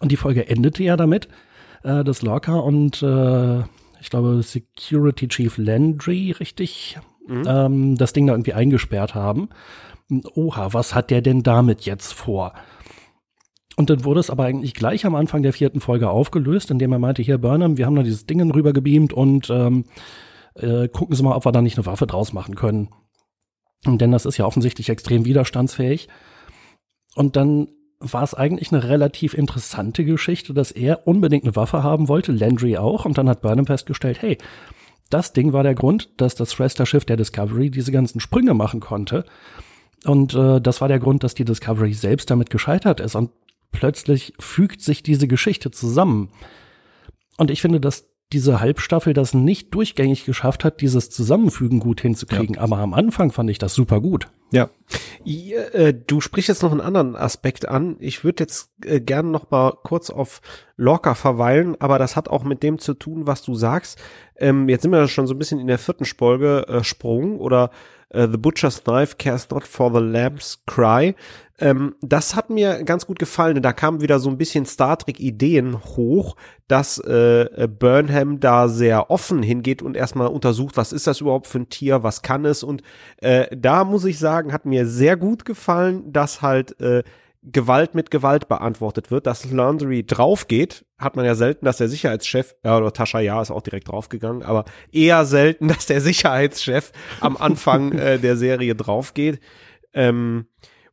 Und 0.00 0.12
die 0.12 0.16
Folge 0.16 0.48
endete 0.48 0.82
ja 0.82 0.96
damit, 0.96 1.28
äh, 1.82 2.04
dass 2.04 2.22
Lorca 2.22 2.56
und 2.56 3.02
äh, 3.02 3.60
ich 4.00 4.10
glaube, 4.10 4.42
Security 4.42 5.28
Chief 5.28 5.56
Landry, 5.58 6.32
richtig, 6.32 6.98
mhm. 7.26 7.42
ähm, 7.46 7.96
das 7.96 8.12
Ding 8.12 8.26
da 8.26 8.32
irgendwie 8.34 8.54
eingesperrt 8.54 9.14
haben. 9.14 9.48
Oha, 10.34 10.72
was 10.72 10.94
hat 10.94 11.10
der 11.10 11.20
denn 11.20 11.42
damit 11.42 11.82
jetzt 11.82 12.14
vor? 12.14 12.54
Und 13.78 13.90
dann 13.90 14.04
wurde 14.04 14.18
es 14.18 14.28
aber 14.28 14.44
eigentlich 14.44 14.74
gleich 14.74 15.06
am 15.06 15.14
Anfang 15.14 15.44
der 15.44 15.52
vierten 15.52 15.80
Folge 15.80 16.10
aufgelöst, 16.10 16.72
indem 16.72 16.90
er 16.90 16.98
meinte, 16.98 17.22
hier 17.22 17.38
Burnham, 17.38 17.76
wir 17.76 17.86
haben 17.86 17.94
da 17.94 18.02
dieses 18.02 18.26
Ding 18.26 18.40
rübergebeamt 18.50 19.12
und 19.12 19.50
ähm, 19.50 19.84
äh, 20.56 20.88
gucken 20.88 21.14
Sie 21.14 21.22
mal, 21.22 21.36
ob 21.36 21.46
wir 21.46 21.52
da 21.52 21.62
nicht 21.62 21.78
eine 21.78 21.86
Waffe 21.86 22.08
draus 22.08 22.32
machen 22.32 22.56
können. 22.56 22.88
Denn 23.86 24.10
das 24.10 24.26
ist 24.26 24.36
ja 24.36 24.46
offensichtlich 24.46 24.88
extrem 24.88 25.24
widerstandsfähig. 25.24 26.08
Und 27.14 27.36
dann 27.36 27.68
war 28.00 28.24
es 28.24 28.34
eigentlich 28.34 28.72
eine 28.72 28.82
relativ 28.82 29.34
interessante 29.34 30.04
Geschichte, 30.04 30.54
dass 30.54 30.72
er 30.72 31.06
unbedingt 31.06 31.44
eine 31.44 31.54
Waffe 31.54 31.84
haben 31.84 32.08
wollte, 32.08 32.32
Landry 32.32 32.78
auch, 32.78 33.04
und 33.04 33.16
dann 33.16 33.28
hat 33.28 33.42
Burnham 33.42 33.66
festgestellt, 33.66 34.20
hey, 34.20 34.38
das 35.08 35.34
Ding 35.34 35.52
war 35.52 35.62
der 35.62 35.76
Grund, 35.76 36.20
dass 36.20 36.34
das 36.34 36.52
Schwesterschiff 36.52 37.04
der 37.04 37.16
Discovery 37.16 37.70
diese 37.70 37.92
ganzen 37.92 38.18
Sprünge 38.18 38.54
machen 38.54 38.80
konnte. 38.80 39.24
Und 40.04 40.34
äh, 40.34 40.60
das 40.60 40.80
war 40.80 40.88
der 40.88 40.98
Grund, 40.98 41.22
dass 41.22 41.34
die 41.34 41.44
Discovery 41.44 41.92
selbst 41.92 42.28
damit 42.28 42.50
gescheitert 42.50 42.98
ist. 42.98 43.14
Und 43.14 43.30
plötzlich 43.72 44.34
fügt 44.38 44.80
sich 44.82 45.02
diese 45.02 45.28
Geschichte 45.28 45.70
zusammen. 45.70 46.30
Und 47.36 47.50
ich 47.50 47.62
finde, 47.62 47.80
dass 47.80 48.08
diese 48.32 48.60
Halbstaffel 48.60 49.14
das 49.14 49.32
nicht 49.32 49.74
durchgängig 49.74 50.26
geschafft 50.26 50.64
hat, 50.64 50.82
dieses 50.82 51.08
Zusammenfügen 51.08 51.80
gut 51.80 52.02
hinzukriegen. 52.02 52.56
Ja. 52.56 52.60
Aber 52.60 52.78
am 52.78 52.92
Anfang 52.92 53.32
fand 53.32 53.48
ich 53.48 53.58
das 53.58 53.74
super 53.74 54.00
gut. 54.00 54.28
Ja. 54.50 54.68
Äh, 55.24 55.94
du 55.94 56.20
sprichst 56.20 56.48
jetzt 56.48 56.62
noch 56.62 56.72
einen 56.72 56.82
anderen 56.82 57.16
Aspekt 57.16 57.68
an. 57.68 57.96
Ich 58.00 58.24
würde 58.24 58.44
jetzt 58.44 58.70
äh, 58.84 59.00
gerne 59.00 59.30
noch 59.30 59.50
mal 59.50 59.72
kurz 59.82 60.10
auf 60.10 60.40
Lorca 60.76 61.14
verweilen, 61.14 61.76
aber 61.80 61.98
das 61.98 62.16
hat 62.16 62.28
auch 62.28 62.44
mit 62.44 62.62
dem 62.62 62.78
zu 62.78 62.94
tun, 62.94 63.26
was 63.26 63.42
du 63.42 63.54
sagst. 63.54 63.98
Ähm, 64.36 64.68
jetzt 64.68 64.82
sind 64.82 64.92
wir 64.92 65.08
schon 65.08 65.26
so 65.26 65.34
ein 65.34 65.38
bisschen 65.38 65.60
in 65.60 65.66
der 65.66 65.78
vierten 65.78 66.04
Folge 66.04 66.66
äh, 66.68 66.84
Sprung 66.84 67.40
oder 67.40 67.70
äh, 68.10 68.28
The 68.28 68.36
Butcher's 68.38 68.82
Knife 68.84 69.16
cares 69.18 69.48
not 69.50 69.66
for 69.66 69.92
the 69.92 70.00
lamb's 70.00 70.62
cry. 70.66 71.14
Ähm, 71.60 71.96
das 72.00 72.36
hat 72.36 72.50
mir 72.50 72.84
ganz 72.84 73.06
gut 73.06 73.18
gefallen. 73.18 73.60
Da 73.62 73.72
kamen 73.72 74.00
wieder 74.00 74.20
so 74.20 74.30
ein 74.30 74.38
bisschen 74.38 74.64
Star 74.64 74.96
Trek 74.96 75.18
Ideen 75.18 75.82
hoch, 75.82 76.36
dass 76.68 76.98
äh, 76.98 77.68
Burnham 77.68 78.38
da 78.38 78.68
sehr 78.68 79.10
offen 79.10 79.42
hingeht 79.42 79.82
und 79.82 79.96
erstmal 79.96 80.28
untersucht, 80.28 80.76
was 80.76 80.92
ist 80.92 81.06
das 81.06 81.20
überhaupt 81.20 81.48
für 81.48 81.58
ein 81.58 81.68
Tier, 81.68 82.02
was 82.02 82.22
kann 82.22 82.44
es 82.44 82.62
und 82.62 82.82
äh, 83.18 83.46
da 83.56 83.84
muss 83.84 84.04
ich 84.04 84.18
sagen, 84.18 84.52
hat 84.52 84.66
mir 84.66 84.86
sehr 84.86 85.16
gut 85.16 85.44
gefallen, 85.44 86.12
dass 86.12 86.42
halt 86.42 86.80
äh, 86.80 87.02
Gewalt 87.42 87.94
mit 87.94 88.10
Gewalt 88.10 88.48
beantwortet 88.48 89.10
wird, 89.10 89.26
dass 89.26 89.50
Laundry 89.50 90.04
draufgeht, 90.04 90.84
hat 90.98 91.16
man 91.16 91.24
ja 91.24 91.34
selten, 91.34 91.64
dass 91.64 91.76
der 91.76 91.88
Sicherheitschef, 91.88 92.54
ja, 92.64 92.76
oder 92.76 92.92
Tascha 92.92 93.20
Ja 93.20 93.40
ist 93.40 93.50
auch 93.50 93.62
direkt 93.62 93.88
draufgegangen, 93.88 94.42
aber 94.42 94.64
eher 94.92 95.24
selten, 95.24 95.68
dass 95.68 95.86
der 95.86 96.00
Sicherheitschef 96.00 96.92
am 97.20 97.36
Anfang 97.36 97.92
äh, 97.92 98.18
der 98.18 98.36
Serie 98.36 98.74
draufgeht. 98.74 99.40
Ähm, 99.92 100.46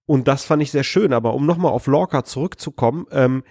und 0.06 0.28
das 0.28 0.46
fand 0.46 0.62
ich 0.62 0.72
sehr 0.72 0.84
schön. 0.84 1.14
Aber 1.14 1.34
um 1.34 1.46
nochmal 1.46 1.72
auf 1.72 1.88
Lorca 1.88 2.24
zurückzukommen, 2.24 3.08
ähm, 3.12 3.44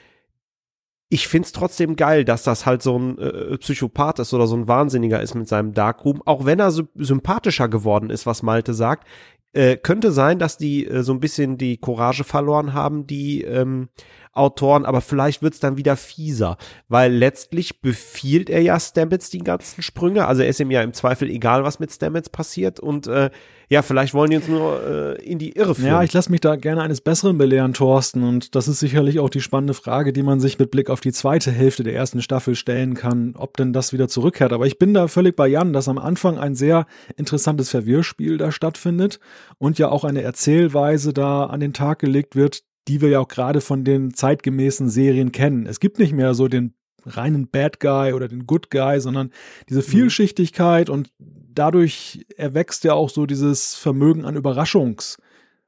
ich 1.08 1.28
find's 1.28 1.52
trotzdem 1.52 1.96
geil, 1.96 2.24
dass 2.24 2.42
das 2.42 2.66
halt 2.66 2.82
so 2.82 2.98
ein 2.98 3.18
äh, 3.18 3.56
Psychopath 3.58 4.18
ist 4.18 4.32
oder 4.34 4.46
so 4.46 4.56
ein 4.56 4.66
Wahnsinniger 4.66 5.20
ist 5.20 5.34
mit 5.34 5.46
seinem 5.46 5.72
Darkroom, 5.72 6.22
auch 6.24 6.44
wenn 6.44 6.58
er 6.58 6.70
so 6.70 6.84
sympathischer 6.96 7.68
geworden 7.68 8.10
ist, 8.10 8.26
was 8.26 8.42
Malte 8.42 8.74
sagt. 8.74 9.06
Äh, 9.54 9.76
könnte 9.76 10.10
sein, 10.10 10.40
dass 10.40 10.58
die 10.58 10.86
äh, 10.86 11.02
so 11.02 11.12
ein 11.12 11.20
bisschen 11.20 11.56
die 11.56 11.76
Courage 11.76 12.24
verloren 12.24 12.74
haben, 12.74 13.06
die 13.06 13.42
ähm, 13.42 13.88
Autoren, 14.34 14.84
aber 14.84 15.00
vielleicht 15.00 15.42
wird's 15.42 15.60
dann 15.60 15.76
wieder 15.76 15.96
fieser, 15.96 16.56
weil 16.88 17.12
letztlich 17.12 17.80
befiehlt 17.80 18.50
er 18.50 18.62
ja 18.62 18.78
Stamets 18.78 19.30
die 19.30 19.38
ganzen 19.38 19.82
Sprünge, 19.82 20.26
also 20.26 20.42
er 20.42 20.48
ist 20.48 20.60
ihm 20.60 20.70
ja 20.70 20.82
im 20.82 20.92
Zweifel 20.92 21.30
egal, 21.30 21.64
was 21.64 21.78
mit 21.78 21.92
Stamets 21.92 22.28
passiert 22.28 22.80
und 22.80 23.06
äh, 23.06 23.30
ja, 23.68 23.82
vielleicht 23.82 24.14
wollen 24.14 24.30
die 24.30 24.36
uns 24.36 24.48
nur 24.48 24.82
äh, 24.86 25.24
in 25.24 25.38
die 25.38 25.52
Irre 25.52 25.74
führen. 25.74 25.88
Ja, 25.88 26.02
ich 26.02 26.12
lasse 26.12 26.30
mich 26.30 26.40
da 26.40 26.56
gerne 26.56 26.82
eines 26.82 27.00
Besseren 27.00 27.38
belehren, 27.38 27.72
Thorsten. 27.72 28.22
Und 28.22 28.54
das 28.54 28.68
ist 28.68 28.78
sicherlich 28.78 29.20
auch 29.20 29.30
die 29.30 29.40
spannende 29.40 29.74
Frage, 29.74 30.12
die 30.12 30.22
man 30.22 30.38
sich 30.38 30.58
mit 30.58 30.70
Blick 30.70 30.90
auf 30.90 31.00
die 31.00 31.12
zweite 31.12 31.50
Hälfte 31.50 31.82
der 31.82 31.94
ersten 31.94 32.20
Staffel 32.20 32.56
stellen 32.56 32.94
kann, 32.94 33.34
ob 33.36 33.56
denn 33.56 33.72
das 33.72 33.92
wieder 33.92 34.08
zurückkehrt. 34.08 34.52
Aber 34.52 34.66
ich 34.66 34.78
bin 34.78 34.92
da 34.92 35.08
völlig 35.08 35.34
bei 35.34 35.48
Jan, 35.48 35.72
dass 35.72 35.88
am 35.88 35.98
Anfang 35.98 36.38
ein 36.38 36.54
sehr 36.54 36.86
interessantes 37.16 37.70
Verwirrspiel 37.70 38.36
da 38.36 38.52
stattfindet 38.52 39.18
und 39.58 39.78
ja 39.78 39.88
auch 39.88 40.04
eine 40.04 40.22
Erzählweise 40.22 41.12
da 41.12 41.46
an 41.46 41.60
den 41.60 41.72
Tag 41.72 42.00
gelegt 42.00 42.36
wird, 42.36 42.64
die 42.88 43.00
wir 43.00 43.08
ja 43.08 43.20
auch 43.20 43.28
gerade 43.28 43.60
von 43.60 43.84
den 43.84 44.14
zeitgemäßen 44.14 44.88
Serien 44.88 45.32
kennen. 45.32 45.66
Es 45.66 45.80
gibt 45.80 45.98
nicht 45.98 46.12
mehr 46.12 46.34
so 46.34 46.48
den 46.48 46.74
reinen 47.06 47.48
Bad 47.48 47.80
Guy 47.80 48.12
oder 48.12 48.28
den 48.28 48.46
Good 48.46 48.70
Guy, 48.70 49.00
sondern 49.00 49.30
diese 49.68 49.80
mhm. 49.80 49.84
Vielschichtigkeit 49.84 50.90
und 50.90 51.10
dadurch 51.18 52.26
erwächst 52.36 52.84
ja 52.84 52.94
auch 52.94 53.10
so 53.10 53.26
dieses 53.26 53.74
Vermögen 53.74 54.24
an 54.24 54.36
Überraschungs, 54.36 55.18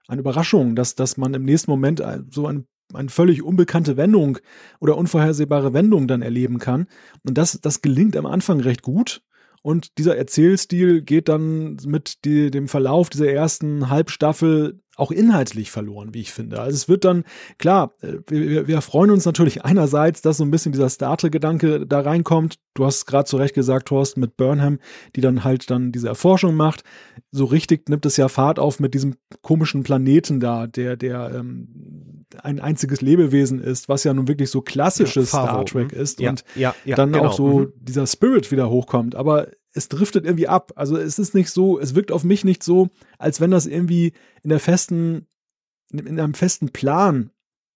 an 0.09 0.19
Überraschungen, 0.19 0.77
dass, 0.77 0.95
dass 0.95 1.17
man 1.17 1.35
im 1.35 1.45
nächsten 1.45 1.71
Moment 1.71 2.03
so 2.31 2.47
ein, 2.47 2.67
eine 2.95 3.09
völlig 3.09 3.43
unbekannte 3.43 3.97
Wendung 3.97 4.39
oder 4.81 4.97
unvorhersehbare 4.97 5.73
Wendung 5.73 6.09
dann 6.09 6.23
erleben 6.23 6.59
kann. 6.59 6.87
Und 7.27 7.37
das, 7.39 7.61
das 7.61 7.83
gelingt 7.83 8.17
am 8.17 8.27
Anfang 8.27 8.61
recht 8.61 8.83
gut. 8.83 9.23
Und 9.63 9.99
dieser 9.99 10.17
Erzählstil 10.17 11.03
geht 11.03 11.29
dann 11.29 11.77
mit 11.85 12.25
die, 12.25 12.53
dem 12.53 12.69
Verlauf 12.69 13.11
dieser 13.11 13.29
ersten 13.29 13.91
Halbstaffel 13.91 14.81
auch 14.97 15.11
inhaltlich 15.11 15.71
verloren, 15.71 16.15
wie 16.15 16.21
ich 16.21 16.33
finde. 16.33 16.61
Also 16.61 16.75
es 16.75 16.89
wird 16.89 17.05
dann, 17.05 17.25
klar, 17.59 17.93
äh, 18.01 18.15
wir, 18.29 18.67
wir 18.67 18.81
freuen 18.81 19.11
uns 19.11 19.27
natürlich 19.27 19.65
einerseits, 19.65 20.23
dass 20.23 20.39
so 20.39 20.45
ein 20.45 20.51
bisschen 20.51 20.73
dieser 20.73 20.89
Star 20.89 21.17
Trek-Gedanke 21.17 21.87
da 21.87 22.01
reinkommt. 22.01 22.59
Du 22.75 22.85
hast 22.85 23.07
gerade 23.07 23.27
zu 23.27 23.37
Recht 23.37 23.55
gesagt, 23.55 23.89
Thorsten, 23.89 24.21
mit 24.21 24.37
Burnham, 24.37 24.79
die 25.15 25.21
dann 25.21 25.45
halt 25.45 25.71
dann 25.71 25.93
diese 25.93 26.09
Erforschung 26.09 26.55
macht. 26.55 26.83
So 27.31 27.45
richtig 27.45 27.89
nimmt 27.89 28.07
es 28.07 28.17
ja 28.17 28.29
Fahrt 28.29 28.59
auf 28.59 28.81
mit 28.81 28.95
diesem 28.95 29.17
komischen 29.43 29.83
Planeten 29.83 30.41
da, 30.41 30.67
der, 30.67 30.97
der 30.97 31.31
ähm, 31.35 32.25
ein 32.43 32.59
einziges 32.59 33.03
Lebewesen 33.03 33.61
ist, 33.61 33.89
was 33.89 34.05
ja 34.05 34.15
nun 34.15 34.29
wirklich 34.29 34.51
so 34.51 34.63
klassisches 34.63 35.33
ja, 35.33 35.45
Star 35.45 35.65
Trek 35.67 35.93
mhm. 35.93 36.01
ist 36.01 36.21
ja, 36.21 36.31
und 36.31 36.45
ja, 36.55 36.75
dann 36.87 37.13
genau. 37.13 37.27
auch 37.27 37.33
so 37.35 37.61
mhm. 37.61 37.73
dieser 37.77 38.07
Spirit 38.07 38.51
wieder 38.51 38.71
hochkommt. 38.71 39.15
Aber 39.15 39.49
es 39.77 39.89
driftet 39.89 40.25
irgendwie 40.25 40.49
ab. 40.49 40.73
Also 40.75 40.97
es 40.97 41.19
ist 41.19 41.35
nicht 41.35 41.51
so, 41.51 41.79
es 41.79 41.95
wirkt 41.95 42.11
auf 42.11 42.25
mich 42.25 42.45
nicht 42.45 42.63
so, 42.63 42.89
als 43.19 43.41
wenn 43.41 43.51
das 43.51 43.67
irgendwie 43.67 44.13
in 44.43 44.51
der 44.51 44.61
festen, 44.61 45.27
in 45.93 46.19
einem 46.19 46.35
festen 46.35 46.71
Plan 46.71 47.31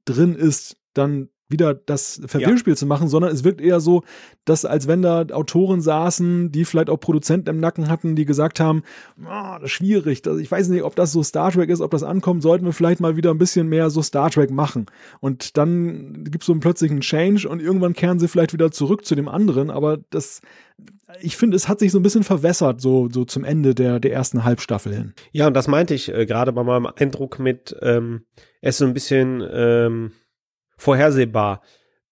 drin 0.04 0.34
ist, 0.34 0.76
dann 0.94 1.28
wieder 1.50 1.74
das 1.74 2.20
Verwirrspiel 2.26 2.74
ja. 2.74 2.76
zu 2.76 2.86
machen, 2.86 3.08
sondern 3.08 3.32
es 3.32 3.44
wirkt 3.44 3.60
eher 3.60 3.80
so, 3.80 4.04
dass 4.44 4.64
als 4.64 4.86
wenn 4.86 5.02
da 5.02 5.26
Autoren 5.32 5.80
saßen, 5.80 6.52
die 6.52 6.64
vielleicht 6.64 6.88
auch 6.88 6.98
Produzenten 6.98 7.50
im 7.50 7.60
Nacken 7.60 7.88
hatten, 7.88 8.14
die 8.14 8.24
gesagt 8.24 8.60
haben, 8.60 8.82
oh, 9.18 9.54
das 9.56 9.64
ist 9.64 9.72
schwierig, 9.72 10.22
das, 10.22 10.38
ich 10.38 10.50
weiß 10.50 10.68
nicht, 10.68 10.84
ob 10.84 10.94
das 10.94 11.12
so 11.12 11.22
Star 11.22 11.50
Trek 11.50 11.68
ist, 11.68 11.80
ob 11.80 11.90
das 11.90 12.04
ankommt, 12.04 12.42
sollten 12.42 12.64
wir 12.64 12.72
vielleicht 12.72 13.00
mal 13.00 13.16
wieder 13.16 13.32
ein 13.32 13.38
bisschen 13.38 13.68
mehr 13.68 13.90
so 13.90 14.00
Star 14.00 14.30
Trek 14.30 14.50
machen. 14.50 14.86
Und 15.18 15.56
dann 15.56 16.24
gibt 16.24 16.44
es 16.44 16.46
so 16.46 16.52
einen 16.52 16.60
plötzlichen 16.60 17.00
Change 17.00 17.48
und 17.48 17.60
irgendwann 17.60 17.94
kehren 17.94 18.20
sie 18.20 18.28
vielleicht 18.28 18.52
wieder 18.52 18.70
zurück 18.70 19.04
zu 19.04 19.16
dem 19.16 19.28
anderen, 19.28 19.70
aber 19.70 19.98
das, 20.10 20.40
ich 21.20 21.36
finde, 21.36 21.56
es 21.56 21.68
hat 21.68 21.78
sich 21.78 21.92
so 21.92 21.98
ein 21.98 22.02
bisschen 22.02 22.24
verwässert, 22.24 22.80
so, 22.80 23.08
so 23.10 23.24
zum 23.24 23.44
Ende 23.44 23.74
der, 23.74 24.00
der 24.00 24.12
ersten 24.12 24.44
Halbstaffel 24.44 24.94
hin. 24.94 25.14
Ja, 25.32 25.46
und 25.46 25.54
das 25.54 25.68
meinte 25.68 25.94
ich 25.94 26.12
äh, 26.12 26.26
gerade 26.26 26.52
bei 26.52 26.62
meinem 26.62 26.86
Eindruck 26.86 27.38
mit, 27.38 27.76
ähm, 27.82 28.26
es 28.60 28.78
so 28.78 28.84
ein 28.84 28.94
bisschen, 28.94 29.42
ähm, 29.50 30.12
vorhersehbar 30.80 31.60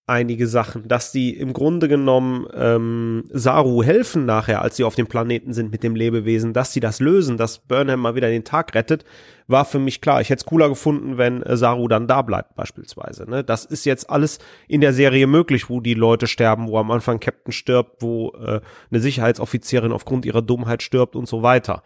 einige 0.08 0.46
Sachen, 0.46 0.88
dass 0.88 1.12
die 1.12 1.36
im 1.36 1.52
Grunde 1.52 1.86
genommen 1.86 2.46
ähm, 2.54 3.24
Saru 3.30 3.82
helfen 3.82 4.24
nachher, 4.24 4.62
als 4.62 4.76
sie 4.76 4.84
auf 4.84 4.94
dem 4.94 5.06
Planeten 5.06 5.52
sind 5.52 5.70
mit 5.70 5.82
dem 5.82 5.94
Lebewesen, 5.94 6.52
dass 6.52 6.72
sie 6.72 6.80
das 6.80 7.00
lösen, 7.00 7.36
dass 7.36 7.58
Burnham 7.58 8.00
mal 8.00 8.14
wieder 8.14 8.28
den 8.28 8.44
Tag 8.44 8.74
rettet, 8.74 9.04
war 9.46 9.64
für 9.64 9.78
mich 9.78 10.00
klar. 10.00 10.20
Ich 10.20 10.30
hätte 10.30 10.40
es 10.40 10.46
cooler 10.46 10.68
gefunden, 10.68 11.18
wenn 11.18 11.42
äh, 11.42 11.56
Saru 11.56 11.88
dann 11.88 12.06
da 12.06 12.22
bleibt 12.22 12.54
beispielsweise. 12.56 13.28
Ne? 13.28 13.44
Das 13.44 13.64
ist 13.64 13.84
jetzt 13.84 14.08
alles 14.08 14.38
in 14.66 14.80
der 14.80 14.92
Serie 14.92 15.26
möglich, 15.26 15.68
wo 15.68 15.80
die 15.80 15.94
Leute 15.94 16.26
sterben, 16.26 16.68
wo 16.68 16.78
am 16.78 16.90
Anfang 16.90 17.20
Captain 17.20 17.52
stirbt, 17.52 18.02
wo 18.02 18.30
äh, 18.30 18.60
eine 18.90 19.00
Sicherheitsoffizierin 19.00 19.92
aufgrund 19.92 20.24
ihrer 20.24 20.42
Dummheit 20.42 20.82
stirbt 20.82 21.16
und 21.16 21.28
so 21.28 21.42
weiter. 21.42 21.82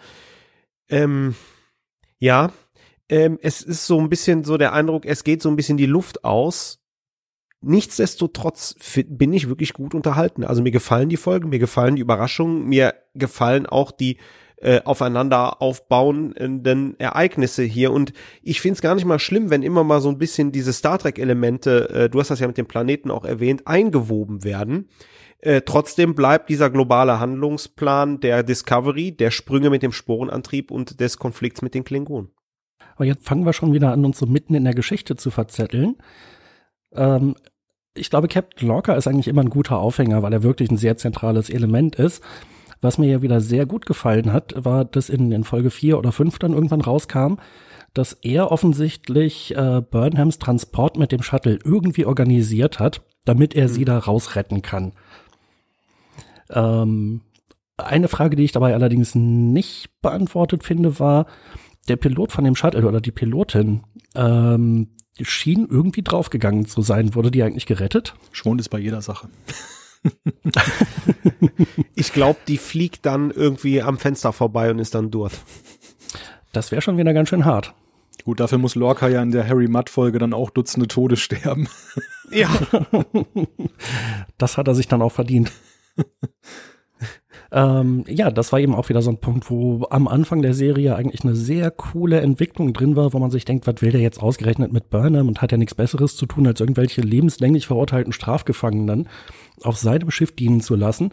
Ähm, 0.89 1.35
ja, 2.19 2.53
ähm, 3.09 3.39
es 3.43 3.63
ist 3.63 3.87
so 3.87 3.99
ein 4.01 4.09
bisschen 4.09 4.45
so 4.45 4.57
der 4.57 4.73
Eindruck, 4.73 5.07
es 5.07 5.25
geht 5.25 5.43
so 5.43 5.49
ein 5.49 5.57
bisschen 5.57 5.77
die 5.77 5.87
Luft 5.87 6.25
aus. 6.25 6.82
Nichtsdestotrotz 7.63 8.75
bin 9.09 9.33
ich 9.33 9.49
wirklich 9.49 9.73
gut 9.73 9.95
unterhalten. 9.95 10.45
Also 10.45 10.63
mir 10.63 10.73
gefallen 10.73 11.09
die 11.09 11.17
Folgen, 11.17 11.49
mir 11.49 11.59
gefallen 11.59 11.97
die 11.97 12.03
Überraschungen, 12.03 12.67
mir 12.67 12.95
gefallen 13.15 13.67
auch 13.67 13.93
die 13.93 14.19
äh, 14.63 14.81
aufeinander 14.85 15.61
aufbauenden 15.61 16.99
Ereignisse 16.99 17.63
hier. 17.63 17.93
Und 17.93 18.13
ich 18.43 18.61
finde 18.61 18.75
es 18.75 18.83
gar 18.83 18.95
nicht 18.95 19.05
mal 19.05 19.19
schlimm, 19.19 19.51
wenn 19.51 19.63
immer 19.63 19.85
mal 19.85 20.01
so 20.01 20.09
ein 20.09 20.19
bisschen 20.19 20.53
diese 20.53 20.73
Star 20.73 20.99
Trek-Elemente, 20.99 21.91
äh, 21.91 22.09
du 22.09 22.21
hast 22.21 22.31
das 22.31 22.41
ja 22.41 22.47
mit 22.47 22.59
dem 22.59 22.67
Planeten 22.67 23.11
auch 23.11 23.25
erwähnt, 23.25 23.67
eingewoben 23.67 24.45
werden. 24.45 24.89
Äh, 25.39 25.63
trotzdem 25.63 26.15
bleibt 26.15 26.49
dieser 26.49 26.71
globale 26.71 27.19
Handlungsplan 27.19 28.21
der 28.21 28.45
Discovery, 28.45 29.11
der 29.11 29.33
Sprünge 29.33 29.71
mit 29.71 29.83
dem 29.83 29.91
Sporenantrieb 29.91 30.71
und 30.71 31.01
des 31.01 31.17
Konflikts 31.17 31.63
mit 31.63 31.75
den 31.75 31.83
Klingonen. 31.83 32.31
Aber 32.95 33.05
jetzt 33.05 33.27
fangen 33.27 33.45
wir 33.45 33.53
schon 33.53 33.73
wieder 33.73 33.91
an, 33.91 34.05
uns 34.05 34.19
so 34.19 34.27
mitten 34.27 34.55
in 34.55 34.63
der 34.63 34.75
Geschichte 34.75 35.17
zu 35.17 35.31
verzetteln. 35.33 35.97
Ähm, 36.93 37.35
ich 37.95 38.11
glaube, 38.11 38.29
Captain 38.29 38.69
Lorca 38.69 38.95
ist 38.95 39.07
eigentlich 39.07 39.29
immer 39.29 39.43
ein 39.43 39.51
guter 39.51 39.79
Aufhänger, 39.79 40.23
weil 40.23 40.33
er 40.33 40.43
wirklich 40.43 40.71
ein 40.71 40.77
sehr 40.77 40.97
zentrales 40.97 41.51
Element 41.51 41.97
ist. 41.97 42.23
Was 42.81 42.99
mir 42.99 43.09
ja 43.09 43.23
wieder 43.23 43.41
sehr 43.41 43.67
gut 43.67 43.87
gefallen 43.87 44.33
hat, 44.33 44.55
war, 44.57 44.85
dass 44.85 45.09
in, 45.09 45.31
in 45.31 45.45
Folge 45.45 45.71
4 45.71 45.99
oder 45.99 46.11
5 46.11 46.39
dann 46.39 46.53
irgendwann 46.53 46.81
rauskam, 46.81 47.35
dass 47.95 48.15
er 48.15 48.51
offensichtlich 48.51 49.55
äh, 49.55 49.83
Burnhams 49.83 50.39
Transport 50.39 50.97
mit 50.97 51.13
dem 51.13 51.23
Shuttle 51.23 51.59
irgendwie 51.65 52.07
organisiert 52.07 52.81
hat, 52.81 53.03
damit 53.25 53.55
er 53.55 53.69
mhm. 53.69 53.73
sie 53.73 53.85
da 53.85 53.99
rausretten 53.99 54.63
kann. 54.63 54.93
Ähm, 56.51 57.21
eine 57.77 58.09
Frage, 58.09 58.37
die 58.37 58.45
ich 58.45 58.53
dabei 58.53 58.75
allerdings 58.75 59.15
nicht 59.15 59.91
beantwortet 60.01 60.65
finde, 60.65 60.99
war, 60.99 61.27
der 61.89 61.97
Pilot 61.97 62.33
von 62.33 62.45
dem 62.45 62.57
Shuttle 62.57 62.87
oder 62.87 63.01
die 63.01 63.11
Pilotin, 63.11 63.83
ähm, 64.15 64.89
schien 65.21 65.67
irgendwie 65.71 66.03
draufgegangen 66.03 66.67
zu 66.67 66.83
sein. 66.83 67.15
Wurde 67.15 67.31
die 67.31 67.43
eigentlich 67.43 67.67
gerettet? 67.67 68.15
Schon 68.33 68.59
ist 68.59 68.69
bei 68.69 68.79
jeder 68.79 69.03
Sache. 69.03 69.29
ich 71.95 72.13
glaube, 72.13 72.39
die 72.49 72.59
fliegt 72.59 73.07
dann 73.07 73.31
irgendwie 73.31 73.83
am 73.83 73.99
Fenster 73.99 74.33
vorbei 74.33 74.71
und 74.71 74.79
ist 74.79 74.95
dann 74.95 75.11
dort. 75.11 75.33
Das 76.53 76.71
wäre 76.71 76.83
schon 76.83 76.99
wieder 76.99 77.13
ganz 77.13 77.29
schön 77.29 77.45
hart. 77.45 77.75
Gut, 78.25 78.41
dafür 78.41 78.59
muss 78.59 78.75
Lorca 78.75 79.09
ja 79.09 79.23
in 79.23 79.33
der 79.33 79.49
Harry 79.49 79.69
Mudd-Folge 79.69 80.19
dann 80.19 80.33
auch 80.33 80.51
Dutzende 80.51 80.87
Tode 80.87 81.17
sterben. 81.17 81.69
Ja. 82.31 82.49
das 84.39 84.57
hat 84.57 84.69
er 84.69 84.75
sich 84.75 84.89
dann 84.89 85.03
auch 85.03 85.13
verdient. 85.13 85.53
Ähm, 87.55 88.05
ja, 88.09 88.31
das 88.31 88.51
war 88.51 88.61
eben 88.61 88.75
auch 88.75 88.89
wieder 88.89 89.03
so 89.03 89.11
ein 89.11 89.19
Punkt, 89.19 89.51
wo 89.51 89.87
am 89.91 90.09
Anfang 90.09 90.41
der 90.41 90.55
Serie 90.55 90.97
eigentlich 90.97 91.23
eine 91.23 91.35
sehr 91.35 91.71
coole 91.71 92.21
Entwicklung 92.23 92.73
drin 92.73 92.97
war, 92.97 93.13
wo 93.13 93.19
man 93.19 93.31
sich 93.31 93.45
denkt, 93.45 93.67
was 93.67 93.83
will 93.83 93.93
der 93.93 94.01
jetzt 94.01 94.23
ausgerechnet 94.23 94.73
mit 94.73 94.89
Burnham 94.89 95.29
und 95.29 95.43
hat 95.43 95.53
ja 95.53 95.59
nichts 95.59 95.75
Besseres 95.75 96.17
zu 96.17 96.25
tun, 96.25 96.47
als 96.47 96.61
irgendwelche 96.61 97.03
lebenslänglich 97.03 97.67
verurteilten 97.67 98.15
Strafgefangenen 98.15 99.07
auf 99.63 99.77
seinem 99.77 100.11
Schiff 100.11 100.35
dienen 100.35 100.63
zu 100.63 100.77
lassen. 100.77 101.13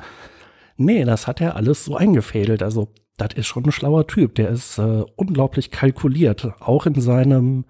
Nee, 0.78 1.04
das 1.04 1.28
hat 1.28 1.41
er 1.41 1.58
alles 1.58 1.84
so 1.84 1.97
eingefädelt. 1.97 2.63
Also, 2.63 2.88
das 3.17 3.34
ist 3.36 3.47
schon 3.47 3.65
ein 3.65 3.73
schlauer 3.73 4.08
Typ. 4.08 4.36
Der 4.36 4.47
ist 4.47 4.78
äh, 4.78 5.04
unglaublich 5.17 5.71
kalkuliert, 5.71 6.54
auch 6.62 6.86
in 6.86 7.02
seinem, 7.02 7.65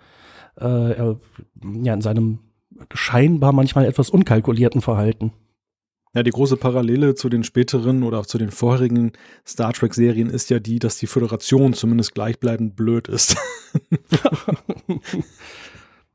äh, 0.62 0.95
ja, 0.95 1.93
in 1.93 2.01
seinem 2.01 2.39
scheinbar 2.93 3.51
manchmal 3.51 3.86
etwas 3.86 4.12
unkalkulierten 4.12 4.82
Verhalten. 4.82 5.34
Ja, 6.15 6.23
die 6.23 6.31
große 6.31 6.57
Parallele 6.57 7.13
zu 7.13 7.29
den 7.29 7.43
späteren 7.43 8.01
oder 8.01 8.23
zu 8.23 8.39
den 8.39 8.49
vorherigen 8.49 9.11
Star 9.45 9.73
Trek-Serien 9.73 10.31
ist 10.31 10.49
ja 10.49 10.59
die, 10.59 10.79
dass 10.79 10.97
die 10.97 11.05
Föderation 11.05 11.73
zumindest 11.73 12.15
gleichbleibend 12.15 12.75
blöd 12.75 13.07
ist. 13.07 13.37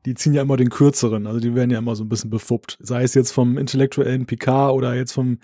die 0.05 0.13
ziehen 0.13 0.33
ja 0.33 0.41
immer 0.41 0.57
den 0.57 0.69
kürzeren, 0.69 1.27
also 1.27 1.39
die 1.39 1.55
werden 1.55 1.71
ja 1.71 1.79
immer 1.79 1.95
so 1.95 2.03
ein 2.03 2.09
bisschen 2.09 2.29
befuppt. 2.29 2.77
Sei 2.81 3.03
es 3.03 3.13
jetzt 3.13 3.31
vom 3.31 3.57
intellektuellen 3.57 4.25
Picard 4.25 4.73
oder 4.73 4.95
jetzt 4.95 5.13
vom 5.13 5.39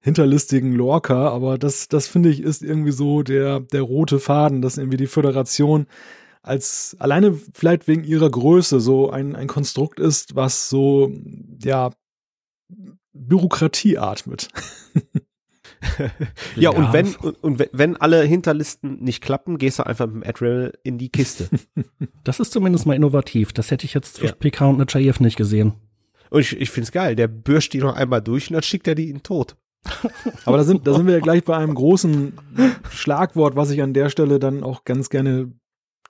hinterlistigen 0.00 0.74
Lorca, 0.74 1.28
aber 1.28 1.56
das, 1.56 1.86
das 1.86 2.08
finde 2.08 2.28
ich 2.30 2.42
ist 2.42 2.62
irgendwie 2.62 2.90
so 2.90 3.22
der, 3.22 3.60
der 3.60 3.82
rote 3.82 4.18
Faden, 4.18 4.62
dass 4.62 4.78
irgendwie 4.78 4.96
die 4.96 5.06
Föderation 5.06 5.86
als 6.42 6.96
alleine 6.98 7.38
vielleicht 7.54 7.86
wegen 7.86 8.02
ihrer 8.02 8.28
Größe 8.28 8.80
so 8.80 9.10
ein, 9.10 9.36
ein 9.36 9.46
Konstrukt 9.46 10.00
ist, 10.00 10.34
was 10.34 10.68
so, 10.68 11.12
ja, 11.62 11.90
Bürokratie 13.12 13.98
atmet. 13.98 14.48
ja, 16.56 16.70
und 16.70 16.92
wenn, 16.92 17.14
und, 17.16 17.42
und, 17.42 17.68
wenn 17.72 17.96
alle 17.96 18.22
Hinterlisten 18.22 19.02
nicht 19.02 19.22
klappen, 19.22 19.58
gehst 19.58 19.78
du 19.78 19.86
einfach 19.86 20.06
mit 20.06 20.16
dem 20.16 20.28
Admiral 20.28 20.72
in 20.82 20.98
die 20.98 21.10
Kiste. 21.10 21.48
Das 22.24 22.38
ist 22.38 22.52
zumindest 22.52 22.86
mal 22.86 22.94
innovativ. 22.94 23.52
Das 23.52 23.72
hätte 23.72 23.84
ich 23.84 23.94
jetzt 23.94 24.14
zwischen 24.14 24.34
ja. 24.34 24.38
PK 24.38 24.68
und 24.68 24.78
Nachayev 24.78 25.18
nicht 25.18 25.36
gesehen. 25.36 25.72
Und 26.30 26.40
ich, 26.40 26.56
ich 26.56 26.70
finde 26.70 26.84
es 26.84 26.92
geil. 26.92 27.16
Der 27.16 27.26
bürscht 27.26 27.72
die 27.72 27.80
noch 27.80 27.96
einmal 27.96 28.22
durch 28.22 28.48
und 28.48 28.54
dann 28.54 28.62
schickt 28.62 28.86
er 28.86 28.94
die 28.94 29.08
in 29.08 29.16
den 29.16 29.22
Tod. 29.24 29.56
Aber 30.44 30.56
da 30.56 30.62
sind, 30.62 30.86
da 30.86 30.94
sind 30.94 31.06
wir 31.06 31.14
ja 31.14 31.20
gleich 31.20 31.42
bei 31.42 31.56
einem 31.56 31.74
großen 31.74 32.34
Schlagwort, 32.90 33.56
was 33.56 33.70
ich 33.70 33.82
an 33.82 33.92
der 33.92 34.08
Stelle 34.08 34.38
dann 34.38 34.62
auch 34.62 34.84
ganz 34.84 35.10
gerne 35.10 35.52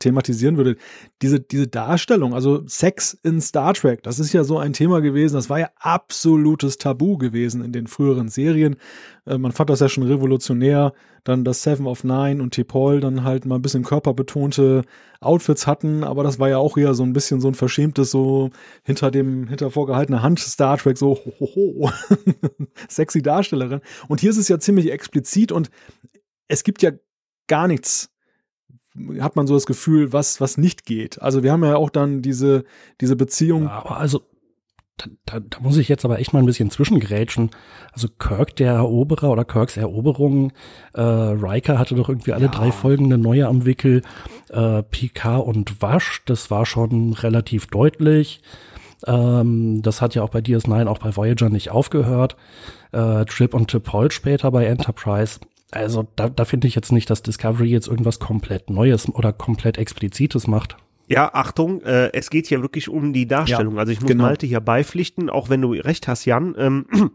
thematisieren 0.03 0.57
würde, 0.57 0.77
diese, 1.23 1.41
diese 1.41 1.69
Darstellung, 1.69 2.35
also 2.35 2.63
Sex 2.67 3.19
in 3.23 3.41
Star 3.41 3.75
Trek, 3.75 4.03
das 4.03 4.19
ist 4.19 4.33
ja 4.33 4.45
so 4.45 4.59
ein 4.59 4.73
Thema 4.73 5.01
gewesen, 5.01 5.35
das 5.37 5.51
war 5.51 5.61
ja 5.61 5.71
absolutes 5.77 6.79
Tabu 6.79 7.17
gewesen 7.19 7.65
in 7.65 7.73
den 7.73 7.87
früheren 7.87 8.29
Serien. 8.29 8.77
Äh, 9.27 9.39
man 9.39 9.53
fand 9.53 9.71
das 9.71 9.81
ja 9.81 9.89
schon 9.89 10.05
revolutionär, 10.05 10.93
dann 11.25 11.45
dass 11.45 11.63
Seven 11.63 11.87
of 11.87 12.05
Nine 12.05 12.43
und 12.43 12.53
T-Paul 12.55 13.01
dann 13.01 13.25
halt 13.25 13.47
mal 13.47 13.57
ein 13.57 13.63
bisschen 13.63 13.85
körperbetonte 13.85 14.83
Outfits 15.21 15.67
hatten, 15.67 16.05
aber 16.05 16.25
das 16.25 16.39
war 16.39 16.49
ja 16.49 16.59
auch 16.59 16.77
eher 16.77 16.95
so 16.95 17.05
ein 17.05 17.13
bisschen 17.13 17.41
so 17.41 17.49
ein 17.49 17.55
verschämtes, 17.55 18.11
so 18.11 18.51
hinter 18.83 19.11
dem, 19.11 19.47
hinter 19.47 19.71
vorgehaltener 19.71 20.23
Hand 20.23 20.41
Star 20.41 20.77
Trek, 20.79 20.99
so 20.99 21.17
hohoho, 21.17 21.91
sexy 22.89 23.23
Darstellerin. 23.23 23.81
Und 24.09 24.21
hier 24.21 24.31
ist 24.31 24.37
es 24.37 24.49
ja 24.49 24.59
ziemlich 24.59 24.91
explizit 24.91 25.53
und 25.53 25.71
es 26.49 26.65
gibt 26.65 26.83
ja 26.83 26.91
gar 27.47 27.69
nichts 27.69 28.12
hat 29.21 29.37
man 29.37 29.47
so 29.47 29.55
das 29.55 29.67
Gefühl, 29.67 30.13
was, 30.13 30.41
was 30.41 30.59
nicht 30.59 30.85
geht. 30.85 31.21
Also 31.23 31.43
wir 31.43 31.53
haben 31.53 31.65
ja 31.65 31.77
auch 31.77 31.91
dann 31.91 32.23
diese, 32.23 32.65
diese 33.01 33.17
Beziehung. 33.17 33.65
Ja, 33.65 33.71
aber 33.71 33.97
also, 33.97 34.21
da, 34.99 35.07
da, 35.25 35.41
da 35.41 35.61
muss 35.61 35.79
ich 35.79 35.89
jetzt 35.89 36.05
aber 36.05 36.19
echt 36.19 36.33
mal 36.33 36.41
ein 36.41 36.47
bisschen 36.47 36.71
zwischengrätschen. 36.71 37.51
Also 37.93 38.09
Kirk, 38.09 38.57
der 38.57 38.73
Eroberer 38.75 39.31
oder 39.31 39.45
Kirks 39.45 39.77
Eroberung, 39.77 40.53
äh, 40.95 41.01
Riker 41.01 41.79
hatte 41.79 41.95
doch 41.95 42.09
irgendwie 42.09 42.33
alle 42.33 42.47
ja. 42.47 42.51
drei 42.51 42.71
Folgen 42.73 43.07
eine 43.07 43.19
neue 43.19 43.47
am 43.47 43.65
Wickel. 43.65 44.03
Äh, 44.51 44.83
Picard 44.83 45.47
und 45.47 45.81
Wasch, 45.81 46.23
das 46.27 46.51
war 46.51 46.67
schon 46.67 47.15
relativ 47.15 47.67
deutlich. 47.69 48.43
Ähm, 49.07 49.83
das 49.83 50.01
hat 50.01 50.15
ja 50.15 50.23
auch 50.23 50.29
bei 50.29 50.41
DS9, 50.41 50.87
auch 50.87 50.99
bei 50.99 51.17
Voyager 51.17 51.49
nicht 51.49 51.71
aufgehört. 51.71 52.37
Äh, 52.93 53.25
Trip 53.25 53.55
und 53.55 53.73
T'Pol 53.73 54.13
später 54.13 54.51
bei 54.51 54.67
Enterprise. 54.67 55.41
Also 55.73 56.07
da, 56.17 56.29
da 56.29 56.45
finde 56.45 56.69
ich 56.69 56.75
jetzt 56.75 56.93
nicht, 56.93 57.11
dass 57.11 57.23
Discovery 57.23 57.69
jetzt 57.69 57.89
irgendwas 57.89 58.21
komplett 58.21 58.71
Neues 58.71 59.09
oder 59.09 59.33
komplett 59.33 59.79
Explizites 59.79 60.47
macht. 60.47 60.77
Ja, 61.09 61.35
Achtung, 61.35 61.83
äh, 61.83 62.13
es 62.13 62.31
geht 62.31 62.47
hier 62.47 62.63
wirklich 62.63 62.89
um 62.89 63.13
die 63.13 63.27
Darstellung. 63.27 63.75
Ja, 63.75 63.81
also 63.81 63.93
ich 63.93 64.01
muss 64.01 64.09
genau. 64.09 64.25
Malte 64.25 64.47
hier 64.47 64.61
beipflichten, 64.61 65.31
auch 65.31 65.49
wenn 65.49 65.63
du 65.63 65.73
recht 65.73 66.09
hast, 66.09 66.27
Jan. 66.27 66.55
Ähm, 66.59 66.87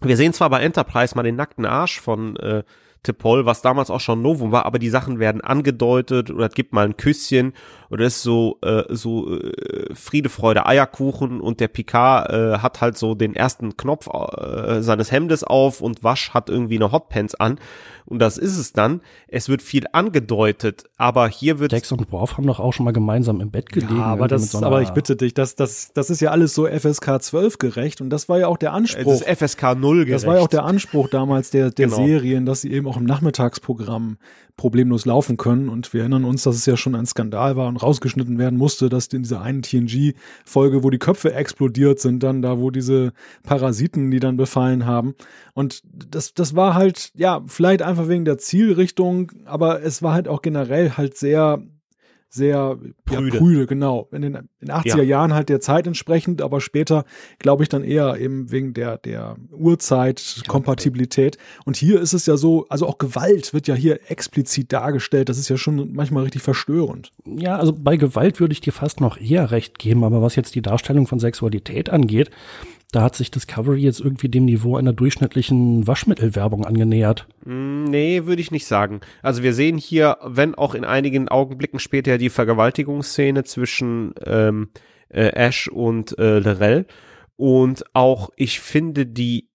wir 0.00 0.16
sehen 0.16 0.32
zwar 0.32 0.50
bei 0.50 0.60
Enterprise 0.60 1.14
mal 1.14 1.22
den 1.22 1.36
nackten 1.36 1.66
Arsch 1.66 2.00
von 2.00 2.36
äh, 2.36 2.62
T'Pol, 3.04 3.44
was 3.44 3.62
damals 3.62 3.90
auch 3.90 4.00
schon 4.00 4.22
Novum 4.22 4.52
war, 4.52 4.66
aber 4.66 4.78
die 4.78 4.88
Sachen 4.88 5.18
werden 5.18 5.40
angedeutet 5.40 6.30
oder 6.30 6.46
es 6.46 6.54
gibt 6.54 6.72
mal 6.72 6.86
ein 6.86 6.96
Küsschen 6.96 7.52
oder 7.90 8.06
ist 8.06 8.22
so 8.22 8.58
äh, 8.62 8.84
so 8.88 9.36
äh, 9.36 9.94
Friede, 9.94 10.28
Freude, 10.28 10.66
Eierkuchen 10.66 11.40
und 11.40 11.60
der 11.60 11.68
Picard 11.68 12.30
äh, 12.30 12.58
hat 12.58 12.80
halt 12.80 12.98
so 12.98 13.14
den 13.14 13.34
ersten 13.34 13.76
Knopf 13.76 14.08
äh, 14.08 14.82
seines 14.82 15.12
Hemdes 15.12 15.44
auf 15.44 15.80
und 15.80 16.04
Wasch 16.04 16.30
hat 16.34 16.48
irgendwie 16.48 16.76
eine 16.76 16.92
Hotpants 16.92 17.34
an 17.34 17.58
und 18.06 18.20
das 18.20 18.38
ist 18.38 18.56
es 18.56 18.72
dann. 18.72 19.00
Es 19.26 19.48
wird 19.48 19.62
viel 19.62 19.86
angedeutet, 19.92 20.84
aber 20.96 21.28
hier 21.28 21.58
wird 21.58 21.72
Dex 21.72 21.90
und 21.90 22.10
Worf 22.12 22.36
haben 22.36 22.46
doch 22.46 22.60
auch 22.60 22.72
schon 22.72 22.84
mal 22.84 22.92
gemeinsam 22.92 23.40
im 23.40 23.50
Bett 23.50 23.70
gelegen. 23.70 23.96
Ja, 23.96 24.04
aber 24.04 24.28
das, 24.28 24.52
so 24.52 24.62
aber 24.62 24.80
ich 24.80 24.90
bitte 24.90 25.16
dich, 25.16 25.34
das, 25.34 25.56
das, 25.56 25.92
das 25.92 26.08
ist 26.08 26.20
ja 26.20 26.30
alles 26.30 26.54
so 26.54 26.66
FSK 26.66 27.20
12 27.20 27.58
gerecht 27.58 28.00
und 28.00 28.10
das 28.10 28.28
war 28.28 28.38
ja 28.38 28.46
auch 28.46 28.58
der 28.58 28.72
Anspruch. 28.72 29.18
Das 29.18 29.22
ist 29.22 29.38
FSK 29.38 29.76
0 29.76 30.04
gerecht. 30.04 30.14
Das 30.14 30.26
war 30.26 30.36
ja 30.36 30.42
auch 30.42 30.48
der 30.48 30.64
Anspruch 30.64 31.08
damals 31.08 31.50
der, 31.50 31.70
der 31.70 31.86
genau. 31.86 31.96
Serien, 31.96 32.46
dass 32.46 32.60
sie 32.60 32.72
eben 32.72 32.86
auch 32.86 32.96
im 32.96 33.04
Nachmittagsprogramm 33.04 34.18
problemlos 34.56 35.04
laufen 35.04 35.36
können. 35.36 35.68
Und 35.68 35.92
wir 35.92 36.00
erinnern 36.00 36.24
uns, 36.24 36.44
dass 36.44 36.56
es 36.56 36.66
ja 36.66 36.76
schon 36.76 36.94
ein 36.94 37.06
Skandal 37.06 37.56
war 37.56 37.68
und 37.76 37.82
rausgeschnitten 37.82 38.38
werden 38.38 38.58
musste, 38.58 38.88
dass 38.88 39.06
in 39.08 39.22
dieser 39.22 39.42
einen 39.42 39.62
TNG-Folge, 39.62 40.82
wo 40.82 40.90
die 40.90 40.98
Köpfe 40.98 41.34
explodiert 41.34 42.00
sind, 42.00 42.22
dann 42.22 42.42
da, 42.42 42.58
wo 42.58 42.70
diese 42.70 43.12
Parasiten, 43.42 44.10
die 44.10 44.20
dann 44.20 44.36
befallen 44.36 44.86
haben. 44.86 45.14
Und 45.54 45.82
das, 46.10 46.32
das 46.34 46.56
war 46.56 46.74
halt, 46.74 47.10
ja, 47.14 47.42
vielleicht 47.46 47.82
einfach 47.82 48.08
wegen 48.08 48.24
der 48.24 48.38
Zielrichtung, 48.38 49.32
aber 49.44 49.82
es 49.82 50.02
war 50.02 50.14
halt 50.14 50.26
auch 50.28 50.42
generell 50.42 50.92
halt 50.92 51.16
sehr 51.16 51.62
sehr 52.36 52.78
prüde, 53.04 53.34
ja, 53.34 53.38
prüde 53.38 53.66
genau. 53.66 54.08
In 54.12 54.22
den, 54.22 54.34
in 54.34 54.48
den 54.60 54.70
80er 54.70 54.98
ja. 54.98 55.02
Jahren 55.02 55.34
halt 55.34 55.48
der 55.48 55.60
Zeit 55.60 55.86
entsprechend, 55.86 56.42
aber 56.42 56.60
später 56.60 57.04
glaube 57.38 57.62
ich 57.62 57.68
dann 57.68 57.82
eher 57.82 58.18
eben 58.20 58.50
wegen 58.52 58.74
der, 58.74 58.98
der 58.98 59.36
Uhrzeit-Kompatibilität. 59.50 61.38
Und 61.64 61.76
hier 61.76 62.00
ist 62.00 62.12
es 62.12 62.26
ja 62.26 62.36
so, 62.36 62.66
also 62.68 62.86
auch 62.86 62.98
Gewalt 62.98 63.52
wird 63.52 63.66
ja 63.66 63.74
hier 63.74 63.98
explizit 64.08 64.72
dargestellt. 64.72 65.28
Das 65.28 65.38
ist 65.38 65.48
ja 65.48 65.56
schon 65.56 65.92
manchmal 65.92 66.24
richtig 66.24 66.42
verstörend. 66.42 67.12
Ja, 67.24 67.56
also 67.56 67.72
bei 67.72 67.96
Gewalt 67.96 68.38
würde 68.38 68.52
ich 68.52 68.60
dir 68.60 68.72
fast 68.72 69.00
noch 69.00 69.18
eher 69.20 69.50
recht 69.50 69.78
geben, 69.78 70.04
aber 70.04 70.22
was 70.22 70.36
jetzt 70.36 70.54
die 70.54 70.62
Darstellung 70.62 71.06
von 71.06 71.18
Sexualität 71.18 71.90
angeht, 71.90 72.30
da 72.92 73.02
hat 73.02 73.16
sich 73.16 73.30
Discovery 73.30 73.80
jetzt 73.80 74.00
irgendwie 74.00 74.28
dem 74.28 74.44
Niveau 74.44 74.76
einer 74.76 74.92
durchschnittlichen 74.92 75.86
Waschmittelwerbung 75.86 76.64
angenähert. 76.64 77.26
Mm, 77.44 77.84
nee, 77.84 78.24
würde 78.26 78.40
ich 78.40 78.50
nicht 78.50 78.66
sagen. 78.66 79.00
Also 79.22 79.42
wir 79.42 79.54
sehen 79.54 79.76
hier, 79.76 80.18
wenn 80.22 80.54
auch 80.54 80.74
in 80.74 80.84
einigen 80.84 81.28
Augenblicken 81.28 81.80
später 81.80 82.16
die 82.18 82.30
Vergewaltigungsszene 82.30 83.44
zwischen 83.44 84.14
ähm, 84.24 84.70
äh, 85.08 85.28
Ash 85.28 85.68
und 85.68 86.18
äh, 86.18 86.38
Lorel. 86.38 86.86
Und 87.36 87.84
auch, 87.92 88.30
ich 88.36 88.60
finde 88.60 89.04
die, 89.04 89.50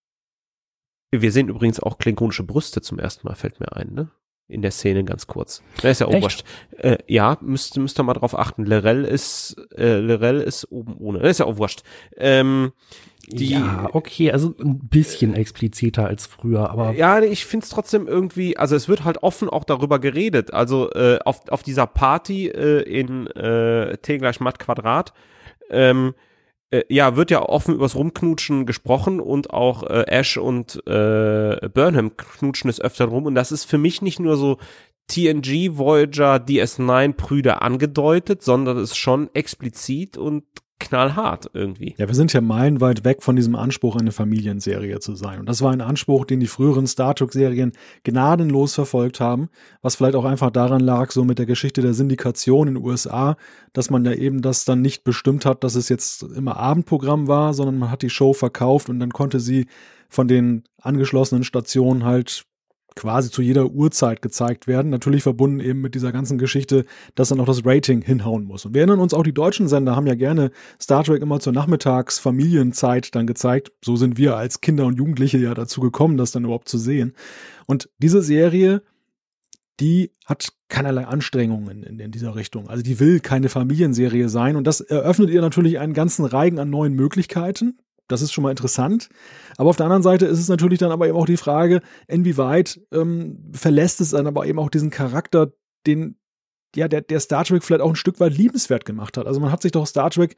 wir 1.12 1.32
sehen 1.32 1.50
übrigens 1.50 1.80
auch 1.80 1.98
klingonische 1.98 2.44
Brüste 2.44 2.82
zum 2.82 3.00
ersten 3.00 3.28
Mal, 3.28 3.36
fällt 3.36 3.60
mir 3.60 3.76
ein, 3.76 3.94
ne? 3.94 4.12
in 4.52 4.62
der 4.62 4.72
Szene 4.72 5.04
ganz 5.06 5.28
kurz. 5.28 5.64
Da 5.82 5.90
ist 5.90 6.02
ja 6.02 6.08
auch 6.08 6.22
wurscht. 6.22 6.44
Äh, 6.78 6.98
ja, 7.08 7.38
müsst, 7.42 7.78
müsst 7.78 7.98
ihr 8.00 8.04
mal 8.04 8.14
drauf 8.14 8.38
achten. 8.38 8.66
Lorel 8.66 9.06
ist, 9.06 9.56
äh, 9.76 9.96
Lorel 9.96 10.42
ist 10.42 10.70
oben 10.70 10.98
ohne. 10.98 11.20
Das 11.20 11.32
ist 11.32 11.38
ja 11.40 11.46
auch 11.46 11.58
wurscht. 11.58 11.84
Ähm, 12.18 12.74
Die, 13.28 13.52
ja, 13.52 13.90
okay, 13.94 14.32
also 14.32 14.54
ein 14.60 14.80
bisschen 14.80 15.34
expliziter 15.34 16.08
als 16.08 16.26
früher, 16.26 16.70
aber. 16.70 16.94
Ja, 16.94 17.22
ich 17.22 17.46
find's 17.46 17.70
trotzdem 17.70 18.08
irgendwie, 18.08 18.58
also 18.58 18.76
es 18.76 18.90
wird 18.90 19.04
halt 19.04 19.22
offen 19.24 19.48
auch 19.48 19.64
darüber 19.64 20.00
geredet. 20.00 20.54
Also 20.54 20.92
äh, 20.92 21.20
auf, 21.24 21.48
auf 21.50 21.64
dieser 21.64 21.88
Party 21.88 22.48
äh, 22.48 22.82
in 22.82 23.28
äh, 23.28 23.98
T 23.98 24.18
gleich 24.18 24.40
Matt 24.40 24.60
Quadrat, 24.60 25.14
ähm, 25.70 26.14
äh, 26.72 26.84
ja, 26.90 27.16
wird 27.16 27.32
ja 27.32 27.42
offen 27.42 27.76
übers 27.76 27.96
Rumknutschen 27.96 28.66
gesprochen 28.66 29.20
und 29.20 29.52
auch 29.52 29.84
äh, 29.84 30.06
Ash 30.08 30.38
und 30.38 30.82
äh, 30.88 31.70
Burnham 31.70 32.18
knutschen 32.18 32.70
es 32.70 32.82
öfter 32.82 33.06
rum 33.06 33.26
und 33.26 33.36
das 33.36 33.52
ist 33.52 33.66
für 33.66 33.78
mich 33.78 34.02
nicht 34.02 34.20
nur 34.20 34.38
so 34.38 34.58
TNG, 35.08 35.78
Voyager, 35.78 36.36
DS9 36.36 37.14
Brüder 37.14 37.62
angedeutet, 37.62 38.42
sondern 38.44 38.78
es 38.78 38.92
ist 38.92 38.98
schon 38.98 39.30
explizit 39.34 40.18
und 40.18 40.44
knallhart 40.82 41.50
irgendwie. 41.54 41.96
Ja, 41.98 42.08
wir 42.08 42.16
sind 42.16 42.34
ja 42.34 42.42
meilenweit 42.42 43.06
weg 43.06 43.24
von 43.24 43.36
diesem 43.36 43.56
Anspruch, 43.56 43.96
eine 43.96 44.12
Familienserie 44.12 45.00
zu 45.00 45.16
sein. 45.16 45.40
Und 45.40 45.48
das 45.48 45.62
war 45.62 45.72
ein 45.72 45.82
Anspruch, 45.82 46.26
den 46.26 46.40
die 46.40 46.48
früheren 46.48 46.88
Star 46.88 47.16
Trek-Serien 47.16 47.72
gnadenlos 48.04 48.76
verfolgt 48.76 49.20
haben, 49.20 49.50
was 49.82 49.96
vielleicht 49.96 50.16
auch 50.16 50.26
einfach 50.26 50.52
daran 50.52 50.82
lag, 50.82 51.12
so 51.12 51.24
mit 51.24 51.40
der 51.40 51.46
Geschichte 51.46 51.82
der 51.82 51.94
Syndikation 51.94 52.68
in 52.68 52.76
den 52.76 52.84
USA, 52.84 53.38
dass 53.74 53.90
man 53.90 54.04
ja 54.06 54.14
eben 54.14 54.42
das 54.42 54.66
dann 54.66 54.82
nicht 54.82 55.04
bestimmt 55.04 55.46
hat, 55.46 55.64
dass 55.64 55.76
es 55.76 55.90
jetzt 55.90 56.24
immer 56.24 56.58
Abendprogramm 56.58 57.28
war, 57.28 57.54
sondern 57.54 57.80
man 57.80 57.92
hat 57.92 58.02
die 58.02 58.10
Show 58.10 58.34
verkauft 58.34 58.90
und 58.90 59.00
dann 59.00 59.12
konnte 59.12 59.40
sie 59.40 59.68
von 60.10 60.28
den 60.28 60.64
angeschlossenen 60.82 61.44
Stationen 61.44 62.04
halt 62.04 62.46
quasi 62.96 63.32
zu 63.32 63.42
jeder 63.42 63.72
Uhrzeit 63.72 64.22
gezeigt 64.22 64.68
werden. 64.68 64.90
Natürlich 64.90 65.24
verbunden 65.24 65.60
eben 65.60 65.82
mit 65.82 65.96
dieser 65.96 66.12
ganzen 66.12 66.38
Geschichte, 66.38 66.86
dass 67.16 67.30
dann 67.30 67.40
auch 67.40 67.46
das 67.46 67.66
Rating 67.66 68.02
hinhauen 68.02 68.44
muss. 68.46 68.66
Und 68.66 68.74
wir 68.74 68.82
erinnern 68.82 69.00
uns 69.00 69.14
auch, 69.14 69.24
die 69.24 69.34
deutschen 69.34 69.68
Sender 69.68 69.96
haben 69.96 70.08
ja 70.08 70.16
gerne 70.16 70.52
Star 70.80 71.04
Trek 71.04 71.22
immer 71.22 71.40
zur 71.40 71.54
Nachmittags-Familienzeit 71.54 73.16
dann 73.16 73.28
gezeigt. 73.28 73.72
So 73.84 73.96
sind 73.96 74.18
wir 74.18 74.36
als 74.36 74.62
Kinder 74.62 74.86
und 74.86 74.98
Jugendliche 74.98 75.38
ja 75.38 75.54
dazu 75.54 75.82
gekommen, 75.82 76.18
das 76.18 76.32
dann 76.32 76.44
überhaupt 76.44 76.70
zu 76.70 76.78
sehen. 76.78 77.14
Und 77.66 77.90
diese 78.00 78.22
Serie, 78.22 78.82
die 79.80 80.12
hat 80.26 80.54
keinerlei 80.70 81.06
Anstrengungen 81.06 81.84
in, 81.84 82.00
in, 82.00 82.12
dieser 82.12 82.36
Richtung. 82.36 82.70
Also 82.70 82.84
die 82.84 83.00
will 83.00 83.20
keine 83.20 83.50
Familienserie 83.50 84.30
sein 84.30 84.56
und 84.56 84.66
das 84.66 84.80
eröffnet 84.82 85.30
ihr 85.30 85.42
natürlich 85.42 85.80
einen 85.80 85.94
ganzen 85.94 86.26
Reigen 86.26 86.60
an 86.60 86.70
neuen 86.70 86.94
Möglichkeiten. 86.94 87.80
Das 88.12 88.22
ist 88.22 88.34
schon 88.34 88.44
mal 88.44 88.52
interessant. 88.52 89.10
Aber 89.58 89.70
auf 89.70 89.78
der 89.78 89.86
anderen 89.86 90.04
Seite 90.04 90.26
ist 90.26 90.40
es 90.40 90.50
natürlich 90.50 90.80
dann 90.80 90.92
aber 90.92 91.08
eben 91.08 91.18
auch 91.18 91.26
die 91.26 91.38
Frage, 91.38 91.82
inwieweit 92.08 92.80
ähm, 92.92 93.52
verlässt 93.54 94.02
es 94.02 94.12
dann 94.12 94.28
aber 94.28 94.46
eben 94.46 94.60
auch 94.60 94.70
diesen 94.70 94.90
Charakter, 94.90 95.52
den 95.86 96.18
ja 96.76 96.88
der, 96.88 97.02
der 97.02 97.20
Star 97.20 97.44
Trek 97.44 97.64
vielleicht 97.64 97.82
auch 97.82 97.90
ein 97.90 97.96
Stück 97.96 98.20
weit 98.20 98.38
liebenswert 98.38 98.86
gemacht 98.86 99.18
hat. 99.18 99.28
Also 99.28 99.40
man 99.40 99.52
hat 99.52 99.62
sich 99.62 99.72
doch 99.72 99.86
Star 99.86 100.10
Trek 100.10 100.36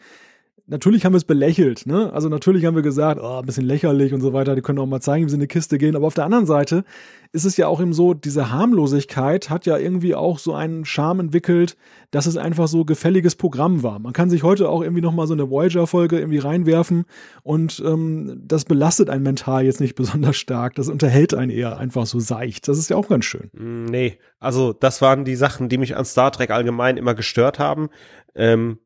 natürlich 0.65 1.05
haben 1.05 1.13
wir 1.13 1.17
es 1.17 1.25
belächelt, 1.25 1.85
ne? 1.85 2.11
Also 2.13 2.29
natürlich 2.29 2.65
haben 2.65 2.75
wir 2.75 2.83
gesagt, 2.83 3.19
oh, 3.21 3.39
ein 3.39 3.45
bisschen 3.45 3.65
lächerlich 3.65 4.13
und 4.13 4.21
so 4.21 4.31
weiter, 4.33 4.55
die 4.55 4.61
können 4.61 4.79
auch 4.79 4.85
mal 4.85 5.01
zeigen, 5.01 5.25
wie 5.25 5.29
sie 5.29 5.35
in 5.35 5.41
die 5.41 5.47
Kiste 5.47 5.77
gehen. 5.77 5.95
Aber 5.95 6.07
auf 6.07 6.13
der 6.13 6.25
anderen 6.25 6.45
Seite 6.45 6.85
ist 7.33 7.45
es 7.45 7.57
ja 7.57 7.67
auch 7.67 7.81
eben 7.81 7.93
so, 7.93 8.13
diese 8.13 8.51
Harmlosigkeit 8.51 9.49
hat 9.49 9.65
ja 9.65 9.77
irgendwie 9.77 10.15
auch 10.15 10.39
so 10.39 10.53
einen 10.53 10.85
Charme 10.85 11.19
entwickelt, 11.19 11.75
dass 12.11 12.27
es 12.27 12.37
einfach 12.37 12.67
so 12.67 12.85
gefälliges 12.85 13.35
Programm 13.35 13.83
war. 13.83 13.99
Man 13.99 14.13
kann 14.13 14.29
sich 14.29 14.43
heute 14.43 14.69
auch 14.69 14.81
irgendwie 14.81 15.01
nochmal 15.01 15.27
so 15.27 15.33
eine 15.33 15.49
Voyager-Folge 15.49 16.19
irgendwie 16.19 16.37
reinwerfen 16.37 17.05
und 17.41 17.81
ähm, 17.85 18.41
das 18.45 18.65
belastet 18.65 19.09
einen 19.09 19.23
mental 19.23 19.65
jetzt 19.65 19.81
nicht 19.81 19.95
besonders 19.95 20.37
stark. 20.37 20.75
Das 20.75 20.87
unterhält 20.87 21.33
einen 21.33 21.51
eher 21.51 21.77
einfach 21.77 22.05
so 22.05 22.19
seicht. 22.19 22.67
Das 22.67 22.77
ist 22.77 22.89
ja 22.89 22.95
auch 22.95 23.09
ganz 23.09 23.25
schön. 23.25 23.49
Mm, 23.53 23.85
nee, 23.85 24.19
also 24.39 24.71
das 24.71 25.01
waren 25.01 25.25
die 25.25 25.35
Sachen, 25.35 25.67
die 25.67 25.77
mich 25.77 25.97
an 25.97 26.05
Star 26.05 26.31
Trek 26.31 26.51
allgemein 26.51 26.97
immer 26.97 27.15
gestört 27.15 27.59
haben. 27.59 27.89
Ähm, 28.35 28.77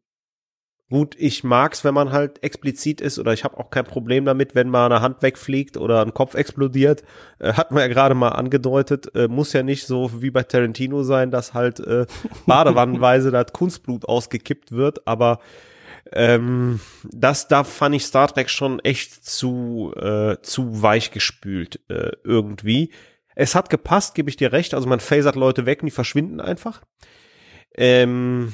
Gut, 0.90 1.16
ich 1.18 1.44
mag's, 1.44 1.84
wenn 1.84 1.94
man 1.94 2.14
halt 2.14 2.42
explizit 2.44 3.02
ist 3.02 3.20
oder 3.20 3.34
ich 3.34 3.44
habe 3.44 3.58
auch 3.58 3.70
kein 3.72 3.84
Problem 3.84 4.24
damit, 4.24 4.56
wenn 4.56 4.70
mal 4.70 4.86
eine 4.86 5.02
Hand 5.02 5.22
wegfliegt 5.22 5.76
oder 5.76 6.02
ein 6.02 6.14
Kopf 6.14 6.34
explodiert. 6.34 7.04
Äh, 7.40 7.54
hat 7.54 7.72
man 7.72 7.82
ja 7.82 7.88
gerade 7.90 8.16
mal 8.16 8.30
angedeutet. 8.30 9.14
Äh, 9.14 9.28
muss 9.28 9.52
ja 9.52 9.64
nicht 9.64 9.86
so 9.86 10.22
wie 10.22 10.32
bei 10.32 10.44
Tarantino 10.44 11.04
sein, 11.04 11.30
dass 11.30 11.54
halt 11.54 11.82
äh, 11.82 12.06
badewannenweise 12.46 13.32
das 13.32 13.52
Kunstblut 13.52 14.06
ausgekippt 14.06 14.72
wird, 14.72 15.06
aber 15.06 15.40
ähm, 16.14 16.80
das 17.04 17.50
da 17.50 17.66
fand 17.66 17.94
ich 17.96 18.06
Star 18.06 18.30
Trek 18.30 18.50
schon 18.50 18.80
echt 18.80 19.26
zu 19.26 19.94
äh, 19.98 20.38
zu 20.42 20.82
weich 20.82 21.12
gespült 21.12 21.82
äh, 21.90 22.12
irgendwie. 22.24 22.94
Es 23.36 23.56
hat 23.56 23.70
gepasst, 23.70 24.16
gebe 24.16 24.30
ich 24.30 24.38
dir 24.38 24.54
recht. 24.54 24.74
Also 24.74 24.88
man 24.88 25.02
phasert 25.02 25.36
Leute 25.36 25.66
weg 25.66 25.82
und 25.82 25.88
die 25.88 25.92
verschwinden 25.92 26.40
einfach. 26.40 26.82
Ähm, 27.76 28.54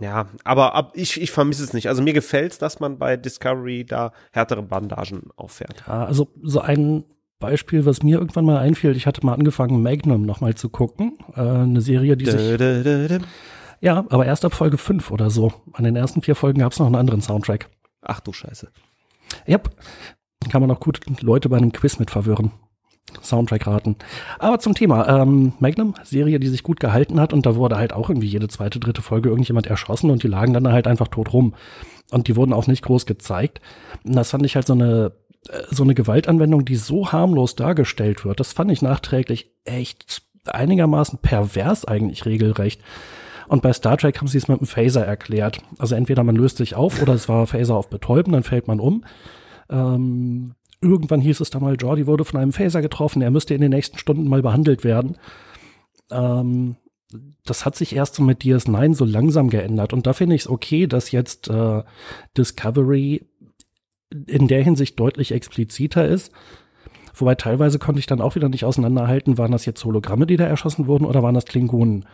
ja, 0.00 0.26
aber 0.44 0.74
ab, 0.74 0.92
ich, 0.94 1.20
ich 1.20 1.30
vermisse 1.30 1.64
es 1.64 1.72
nicht. 1.72 1.88
Also 1.88 2.02
mir 2.02 2.12
gefällt 2.12 2.52
es, 2.52 2.58
dass 2.58 2.80
man 2.80 2.98
bei 2.98 3.16
Discovery 3.16 3.84
da 3.84 4.12
härtere 4.32 4.62
Bandagen 4.62 5.30
auffährt. 5.36 5.84
Ja, 5.86 6.04
also 6.04 6.28
so 6.42 6.60
ein 6.60 7.04
Beispiel, 7.38 7.84
was 7.84 8.02
mir 8.02 8.18
irgendwann 8.18 8.44
mal 8.44 8.58
einfiel, 8.58 8.96
ich 8.96 9.06
hatte 9.06 9.24
mal 9.24 9.34
angefangen, 9.34 9.82
Magnum 9.82 10.22
nochmal 10.22 10.54
zu 10.54 10.68
gucken. 10.68 11.18
Äh, 11.34 11.40
eine 11.40 11.80
Serie, 11.80 12.16
die 12.16 12.26
sich. 12.26 12.56
Da, 12.56 12.82
da, 12.82 13.08
da, 13.08 13.18
ja, 13.80 14.04
aber 14.08 14.24
erst 14.24 14.44
ab 14.44 14.54
Folge 14.54 14.78
5 14.78 15.10
oder 15.10 15.30
so. 15.30 15.52
An 15.74 15.84
den 15.84 15.94
ersten 15.94 16.22
vier 16.22 16.36
Folgen 16.36 16.60
gab 16.60 16.72
es 16.72 16.78
noch 16.78 16.86
einen 16.86 16.94
anderen 16.94 17.20
Soundtrack. 17.20 17.68
Ach 18.00 18.20
du 18.20 18.32
Scheiße. 18.32 18.70
Ja, 19.46 19.58
kann 20.50 20.60
man 20.62 20.70
auch 20.70 20.80
gut 20.80 21.00
Leute 21.20 21.48
bei 21.48 21.58
einem 21.58 21.72
Quiz 21.72 21.98
mit 21.98 22.10
verwirren. 22.10 22.52
Soundtrack 23.22 23.66
raten. 23.66 23.96
Aber 24.38 24.58
zum 24.58 24.74
Thema 24.74 25.08
ähm, 25.08 25.52
Magnum, 25.58 25.94
Serie, 26.04 26.40
die 26.40 26.48
sich 26.48 26.62
gut 26.62 26.80
gehalten 26.80 27.20
hat 27.20 27.32
und 27.32 27.46
da 27.46 27.56
wurde 27.56 27.76
halt 27.76 27.92
auch 27.92 28.08
irgendwie 28.08 28.28
jede 28.28 28.48
zweite, 28.48 28.80
dritte 28.80 29.02
Folge 29.02 29.28
irgendjemand 29.28 29.66
erschossen 29.66 30.10
und 30.10 30.22
die 30.22 30.28
lagen 30.28 30.54
dann 30.54 30.72
halt 30.72 30.86
einfach 30.86 31.08
tot 31.08 31.32
rum. 31.32 31.54
Und 32.10 32.28
die 32.28 32.36
wurden 32.36 32.52
auch 32.52 32.66
nicht 32.66 32.82
groß 32.82 33.06
gezeigt. 33.06 33.60
Und 34.04 34.14
das 34.14 34.30
fand 34.30 34.44
ich 34.44 34.56
halt 34.56 34.66
so 34.66 34.74
eine 34.74 35.12
äh, 35.48 35.62
so 35.70 35.82
eine 35.82 35.94
Gewaltanwendung, 35.94 36.64
die 36.64 36.76
so 36.76 37.12
harmlos 37.12 37.56
dargestellt 37.56 38.24
wird. 38.24 38.40
Das 38.40 38.52
fand 38.52 38.70
ich 38.70 38.82
nachträglich 38.82 39.50
echt 39.64 40.22
einigermaßen 40.46 41.18
pervers 41.20 41.84
eigentlich 41.84 42.26
regelrecht. 42.26 42.80
Und 43.48 43.62
bei 43.62 43.72
Star 43.72 43.96
Trek 43.96 44.18
haben 44.18 44.28
sie 44.28 44.38
es 44.38 44.48
mit 44.48 44.58
einem 44.58 44.66
Phaser 44.66 45.04
erklärt. 45.04 45.58
Also 45.78 45.94
entweder 45.94 46.24
man 46.24 46.36
löst 46.36 46.56
sich 46.56 46.74
auf 46.74 47.02
oder 47.02 47.14
es 47.14 47.28
war 47.28 47.46
Phaser 47.46 47.76
auf 47.76 47.88
Betäuben, 47.88 48.32
dann 48.32 48.42
fällt 48.42 48.68
man 48.68 48.80
um. 48.80 49.04
Ähm, 49.70 50.54
Irgendwann 50.84 51.20
hieß 51.20 51.40
es 51.40 51.50
dann 51.50 51.62
mal, 51.62 51.76
Jordi 51.76 52.06
wurde 52.06 52.24
von 52.24 52.40
einem 52.40 52.52
Phaser 52.52 52.82
getroffen, 52.82 53.22
er 53.22 53.30
müsste 53.30 53.54
in 53.54 53.60
den 53.60 53.70
nächsten 53.70 53.98
Stunden 53.98 54.28
mal 54.28 54.42
behandelt 54.42 54.84
werden. 54.84 55.16
Ähm, 56.10 56.76
das 57.44 57.64
hat 57.64 57.76
sich 57.76 57.94
erst 57.94 58.14
so 58.14 58.22
mit 58.22 58.42
DS9 58.42 58.94
so 58.94 59.04
langsam 59.04 59.50
geändert. 59.50 59.92
Und 59.92 60.06
da 60.06 60.12
finde 60.12 60.34
ich 60.34 60.42
es 60.42 60.48
okay, 60.48 60.86
dass 60.86 61.12
jetzt 61.12 61.48
äh, 61.48 61.82
Discovery 62.36 63.26
in 64.26 64.48
der 64.48 64.62
Hinsicht 64.62 64.98
deutlich 64.98 65.32
expliziter 65.32 66.06
ist. 66.06 66.32
Wobei 67.14 67.34
teilweise 67.34 67.78
konnte 67.78 68.00
ich 68.00 68.06
dann 68.06 68.20
auch 68.20 68.34
wieder 68.34 68.48
nicht 68.48 68.64
auseinanderhalten, 68.64 69.38
waren 69.38 69.52
das 69.52 69.66
jetzt 69.66 69.84
Hologramme, 69.84 70.26
die 70.26 70.36
da 70.36 70.46
erschossen 70.46 70.86
wurden, 70.86 71.04
oder 71.04 71.22
waren 71.22 71.34
das 71.34 71.44
Klingonen? 71.44 72.06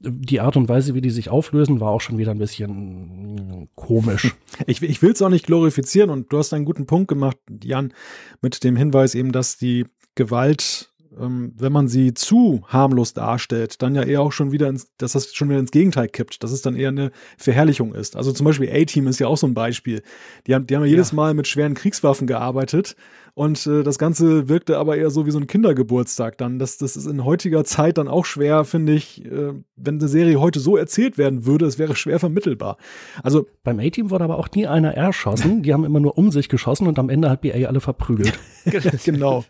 Die 0.00 0.40
Art 0.40 0.56
und 0.56 0.68
Weise, 0.68 0.94
wie 0.94 1.00
die 1.00 1.10
sich 1.10 1.30
auflösen, 1.30 1.80
war 1.80 1.90
auch 1.90 2.00
schon 2.00 2.18
wieder 2.18 2.32
ein 2.32 2.38
bisschen 2.38 3.68
komisch. 3.74 4.34
Ich, 4.66 4.80
ich 4.82 5.02
will 5.02 5.12
es 5.12 5.20
auch 5.20 5.28
nicht 5.28 5.46
glorifizieren 5.46 6.08
und 6.08 6.32
du 6.32 6.38
hast 6.38 6.54
einen 6.54 6.64
guten 6.64 6.86
Punkt 6.86 7.08
gemacht, 7.08 7.36
Jan, 7.62 7.92
mit 8.40 8.64
dem 8.64 8.74
Hinweis 8.74 9.14
eben, 9.14 9.30
dass 9.30 9.58
die 9.58 9.84
Gewalt, 10.14 10.90
wenn 11.18 11.72
man 11.72 11.88
sie 11.88 12.14
zu 12.14 12.62
harmlos 12.68 13.14
darstellt, 13.14 13.80
dann 13.82 13.94
ja 13.94 14.02
eher 14.02 14.20
auch 14.20 14.32
schon 14.32 14.52
wieder 14.52 14.68
ins, 14.68 14.88
dass 14.98 15.12
das 15.12 15.34
schon 15.34 15.48
wieder 15.48 15.58
ins 15.58 15.70
Gegenteil 15.70 16.08
kippt, 16.08 16.42
dass 16.42 16.52
es 16.52 16.62
dann 16.62 16.76
eher 16.76 16.88
eine 16.88 17.10
Verherrlichung 17.38 17.94
ist. 17.94 18.16
Also 18.16 18.32
zum 18.32 18.44
Beispiel 18.44 18.70
A-Team 18.70 19.06
ist 19.06 19.18
ja 19.18 19.26
auch 19.26 19.36
so 19.36 19.46
ein 19.46 19.54
Beispiel. 19.54 20.02
Die 20.46 20.54
haben, 20.54 20.66
die 20.66 20.76
haben 20.76 20.84
ja 20.84 20.90
jedes 20.90 21.12
Mal 21.12 21.34
mit 21.34 21.48
schweren 21.48 21.74
Kriegswaffen 21.74 22.26
gearbeitet 22.26 22.96
und 23.38 23.66
äh, 23.66 23.82
das 23.82 23.98
Ganze 23.98 24.48
wirkte 24.48 24.78
aber 24.78 24.96
eher 24.96 25.10
so 25.10 25.26
wie 25.26 25.30
so 25.30 25.38
ein 25.38 25.46
Kindergeburtstag 25.46 26.38
dann. 26.38 26.58
Das, 26.58 26.78
das 26.78 26.96
ist 26.96 27.04
in 27.04 27.22
heutiger 27.22 27.64
Zeit 27.64 27.98
dann 27.98 28.08
auch 28.08 28.24
schwer, 28.24 28.64
finde 28.64 28.94
ich, 28.94 29.26
äh, 29.26 29.52
wenn 29.76 29.98
eine 29.98 30.08
Serie 30.08 30.40
heute 30.40 30.58
so 30.58 30.78
erzählt 30.78 31.18
werden 31.18 31.44
würde, 31.44 31.66
es 31.66 31.78
wäre 31.78 31.94
schwer 31.96 32.18
vermittelbar. 32.18 32.78
Also 33.22 33.46
beim 33.62 33.78
A-Team 33.78 34.08
wurde 34.08 34.24
aber 34.24 34.38
auch 34.38 34.48
nie 34.54 34.66
einer 34.66 34.94
erschossen. 34.94 35.62
Die 35.62 35.74
haben 35.74 35.84
immer 35.84 36.00
nur 36.00 36.16
um 36.16 36.30
sich 36.30 36.48
geschossen 36.48 36.86
und 36.86 36.98
am 36.98 37.10
Ende 37.10 37.28
hat 37.28 37.42
BA 37.42 37.66
alle 37.66 37.80
verprügelt. 37.80 38.38
genau. 39.04 39.44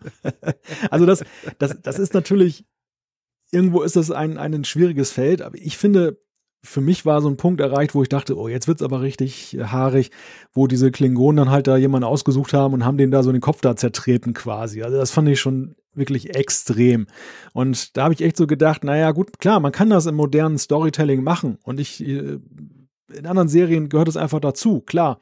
Also 0.91 1.07
das, 1.07 1.23
das, 1.59 1.81
das 1.83 1.99
ist 1.99 2.15
natürlich 2.15 2.65
irgendwo 3.53 3.83
ist 3.83 3.97
das 3.97 4.11
ein, 4.11 4.39
ein 4.39 4.65
schwieriges 4.65 5.11
Feld, 5.13 5.43
aber 5.43 5.57
ich 5.57 5.77
finde, 5.77 6.19
für 6.63 6.81
mich 6.81 7.07
war 7.07 7.23
so 7.23 7.29
ein 7.29 7.37
Punkt 7.37 7.61
erreicht, 7.61 7.95
wo 7.95 8.03
ich 8.03 8.09
dachte, 8.09 8.37
oh, 8.37 8.49
jetzt 8.49 8.67
wird's 8.67 8.83
aber 8.83 9.01
richtig 9.01 9.57
haarig, 9.61 10.11
wo 10.53 10.67
diese 10.67 10.91
Klingonen 10.91 11.37
dann 11.37 11.51
halt 11.51 11.67
da 11.67 11.77
jemanden 11.77 12.07
ausgesucht 12.07 12.53
haben 12.53 12.75
und 12.75 12.85
haben 12.85 12.99
den 12.99 13.11
da 13.11 13.23
so 13.23 13.31
den 13.31 13.41
Kopf 13.41 13.61
da 13.61 13.77
zertreten 13.77 14.35
quasi. 14.35 14.83
Also 14.83 14.97
das 14.97 15.13
fand 15.13 15.29
ich 15.29 15.41
schon 15.41 15.77
wirklich 15.95 16.35
extrem. 16.35 17.07
Und 17.53 17.97
da 17.97 18.05
habe 18.05 18.15
ich 18.15 18.23
echt 18.23 18.37
so 18.37 18.47
gedacht, 18.47 18.85
naja, 18.85 19.13
gut, 19.13 19.39
klar, 19.39 19.61
man 19.61 19.73
kann 19.73 19.91
das 19.91 20.07
im 20.07 20.17
modernen 20.17 20.59
Storytelling 20.59 21.23
machen. 21.23 21.59
Und 21.63 21.81
ich, 21.81 22.05
äh, 22.05 22.39
in 23.15 23.27
anderen 23.27 23.49
Serien 23.49 23.89
gehört 23.89 24.09
es 24.09 24.17
einfach 24.17 24.41
dazu, 24.41 24.81
klar. 24.81 25.21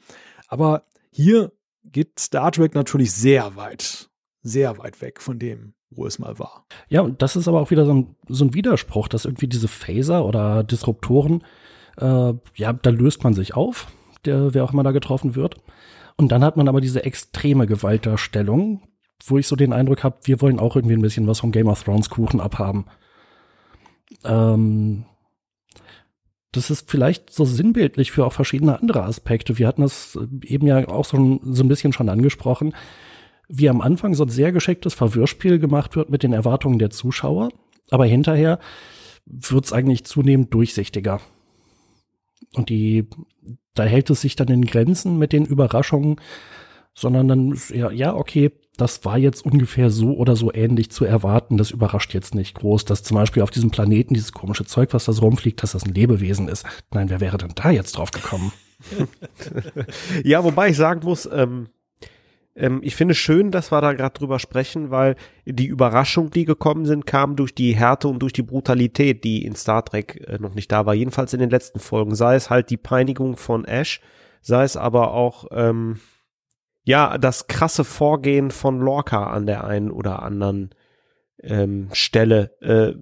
Aber 0.48 0.86
hier 1.10 1.52
geht 1.84 2.18
Star 2.18 2.50
Trek 2.50 2.74
natürlich 2.74 3.12
sehr 3.12 3.54
weit, 3.56 4.08
sehr 4.42 4.78
weit 4.78 5.00
weg 5.00 5.20
von 5.20 5.38
dem, 5.38 5.74
wo 5.90 6.06
es 6.06 6.18
mal 6.18 6.38
war. 6.38 6.66
Ja, 6.88 7.02
und 7.02 7.22
das 7.22 7.36
ist 7.36 7.48
aber 7.48 7.60
auch 7.60 7.70
wieder 7.70 7.86
so 7.86 7.94
ein, 7.94 8.16
so 8.28 8.44
ein 8.44 8.54
Widerspruch, 8.54 9.08
dass 9.08 9.24
irgendwie 9.24 9.48
diese 9.48 9.68
Phaser 9.68 10.24
oder 10.24 10.64
Disruptoren, 10.64 11.42
äh, 11.98 12.32
ja, 12.56 12.72
da 12.72 12.90
löst 12.90 13.24
man 13.24 13.34
sich 13.34 13.54
auf, 13.54 13.88
der, 14.24 14.54
wer 14.54 14.64
auch 14.64 14.72
immer 14.72 14.82
da 14.82 14.92
getroffen 14.92 15.34
wird. 15.34 15.56
Und 16.16 16.30
dann 16.32 16.44
hat 16.44 16.56
man 16.56 16.68
aber 16.68 16.80
diese 16.80 17.04
extreme 17.04 17.66
Gewaltdarstellung, 17.66 18.82
wo 19.24 19.38
ich 19.38 19.46
so 19.46 19.56
den 19.56 19.72
Eindruck 19.72 20.04
habe, 20.04 20.18
wir 20.24 20.40
wollen 20.40 20.60
auch 20.60 20.76
irgendwie 20.76 20.96
ein 20.96 21.02
bisschen 21.02 21.26
was 21.26 21.40
vom 21.40 21.52
Game 21.52 21.68
of 21.68 21.82
Thrones 21.82 22.10
Kuchen 22.10 22.40
abhaben. 22.40 22.86
Ähm, 24.24 25.06
das 26.52 26.70
ist 26.70 26.88
vielleicht 26.88 27.30
so 27.30 27.44
sinnbildlich 27.44 28.12
für 28.12 28.24
auch 28.24 28.32
verschiedene 28.32 28.78
andere 28.78 29.02
Aspekte. 29.02 29.58
Wir 29.58 29.66
hatten 29.66 29.82
das 29.82 30.18
eben 30.42 30.66
ja 30.66 30.88
auch 30.88 31.04
so, 31.04 31.40
so 31.42 31.64
ein 31.64 31.68
bisschen 31.68 31.92
schon 31.92 32.08
angesprochen, 32.08 32.74
wie 33.48 33.68
am 33.68 33.80
Anfang 33.80 34.14
so 34.14 34.24
ein 34.24 34.30
sehr 34.30 34.52
geschicktes 34.52 34.94
Verwirrspiel 34.94 35.58
gemacht 35.58 35.96
wird 35.96 36.10
mit 36.10 36.22
den 36.22 36.32
Erwartungen 36.32 36.78
der 36.78 36.90
Zuschauer, 36.90 37.50
aber 37.90 38.06
hinterher 38.06 38.58
wird 39.26 39.64
es 39.64 39.72
eigentlich 39.72 40.04
zunehmend 40.04 40.52
durchsichtiger. 40.52 41.20
Und 42.54 42.68
die, 42.68 43.08
da 43.74 43.84
hält 43.84 44.10
es 44.10 44.20
sich 44.20 44.36
dann 44.36 44.48
in 44.48 44.64
Grenzen 44.64 45.18
mit 45.18 45.32
den 45.32 45.44
Überraschungen, 45.44 46.20
sondern 46.94 47.28
dann 47.28 47.58
ja, 47.70 47.90
ja, 47.90 48.14
okay, 48.14 48.52
das 48.76 49.04
war 49.04 49.18
jetzt 49.18 49.44
ungefähr 49.44 49.90
so 49.90 50.14
oder 50.14 50.36
so 50.36 50.52
ähnlich 50.52 50.90
zu 50.90 51.04
erwarten. 51.04 51.56
Das 51.56 51.70
überrascht 51.70 52.12
jetzt 52.12 52.34
nicht 52.34 52.54
groß, 52.56 52.84
dass 52.84 53.02
zum 53.02 53.16
Beispiel 53.16 53.42
auf 53.42 53.50
diesem 53.50 53.70
Planeten 53.70 54.14
dieses 54.14 54.32
komische 54.32 54.64
Zeug, 54.64 54.92
was 54.92 55.04
da 55.04 55.12
so 55.12 55.22
rumfliegt, 55.22 55.62
dass 55.62 55.72
das 55.72 55.84
ein 55.84 55.94
Lebewesen 55.94 56.48
ist. 56.48 56.64
Nein, 56.92 57.10
wer 57.10 57.20
wäre 57.20 57.38
denn 57.38 57.52
da 57.54 57.70
jetzt 57.70 57.92
drauf 57.92 58.10
gekommen? 58.10 58.52
ja, 60.24 60.42
wobei 60.42 60.70
ich 60.70 60.76
sagen 60.76 61.00
muss, 61.04 61.28
ähm, 61.32 61.68
ähm, 62.56 62.80
ich 62.82 62.96
finde 62.96 63.14
schön, 63.14 63.50
dass 63.50 63.72
wir 63.72 63.80
da 63.80 63.92
gerade 63.92 64.18
drüber 64.18 64.38
sprechen, 64.38 64.90
weil 64.90 65.16
die 65.44 65.66
Überraschung, 65.66 66.30
die 66.30 66.44
gekommen 66.44 66.86
sind, 66.86 67.06
kam 67.06 67.36
durch 67.36 67.54
die 67.54 67.74
Härte 67.74 68.08
und 68.08 68.20
durch 68.20 68.32
die 68.32 68.42
Brutalität, 68.42 69.24
die 69.24 69.44
in 69.44 69.56
Star 69.56 69.84
Trek 69.84 70.24
äh, 70.26 70.38
noch 70.38 70.54
nicht 70.54 70.70
da 70.70 70.86
war. 70.86 70.94
Jedenfalls 70.94 71.32
in 71.32 71.40
den 71.40 71.50
letzten 71.50 71.80
Folgen. 71.80 72.14
Sei 72.14 72.34
es 72.36 72.50
halt 72.50 72.70
die 72.70 72.76
Peinigung 72.76 73.36
von 73.36 73.64
Ash, 73.64 74.00
sei 74.40 74.64
es 74.64 74.76
aber 74.76 75.12
auch 75.12 75.46
ähm, 75.50 76.00
ja, 76.84 77.18
das 77.18 77.46
krasse 77.46 77.82
Vorgehen 77.82 78.50
von 78.50 78.78
Lorca 78.78 79.24
an 79.24 79.46
der 79.46 79.64
einen 79.64 79.90
oder 79.90 80.22
anderen 80.22 80.70
ähm, 81.46 81.88
Stelle, 81.92 82.50
äh, 82.60 82.94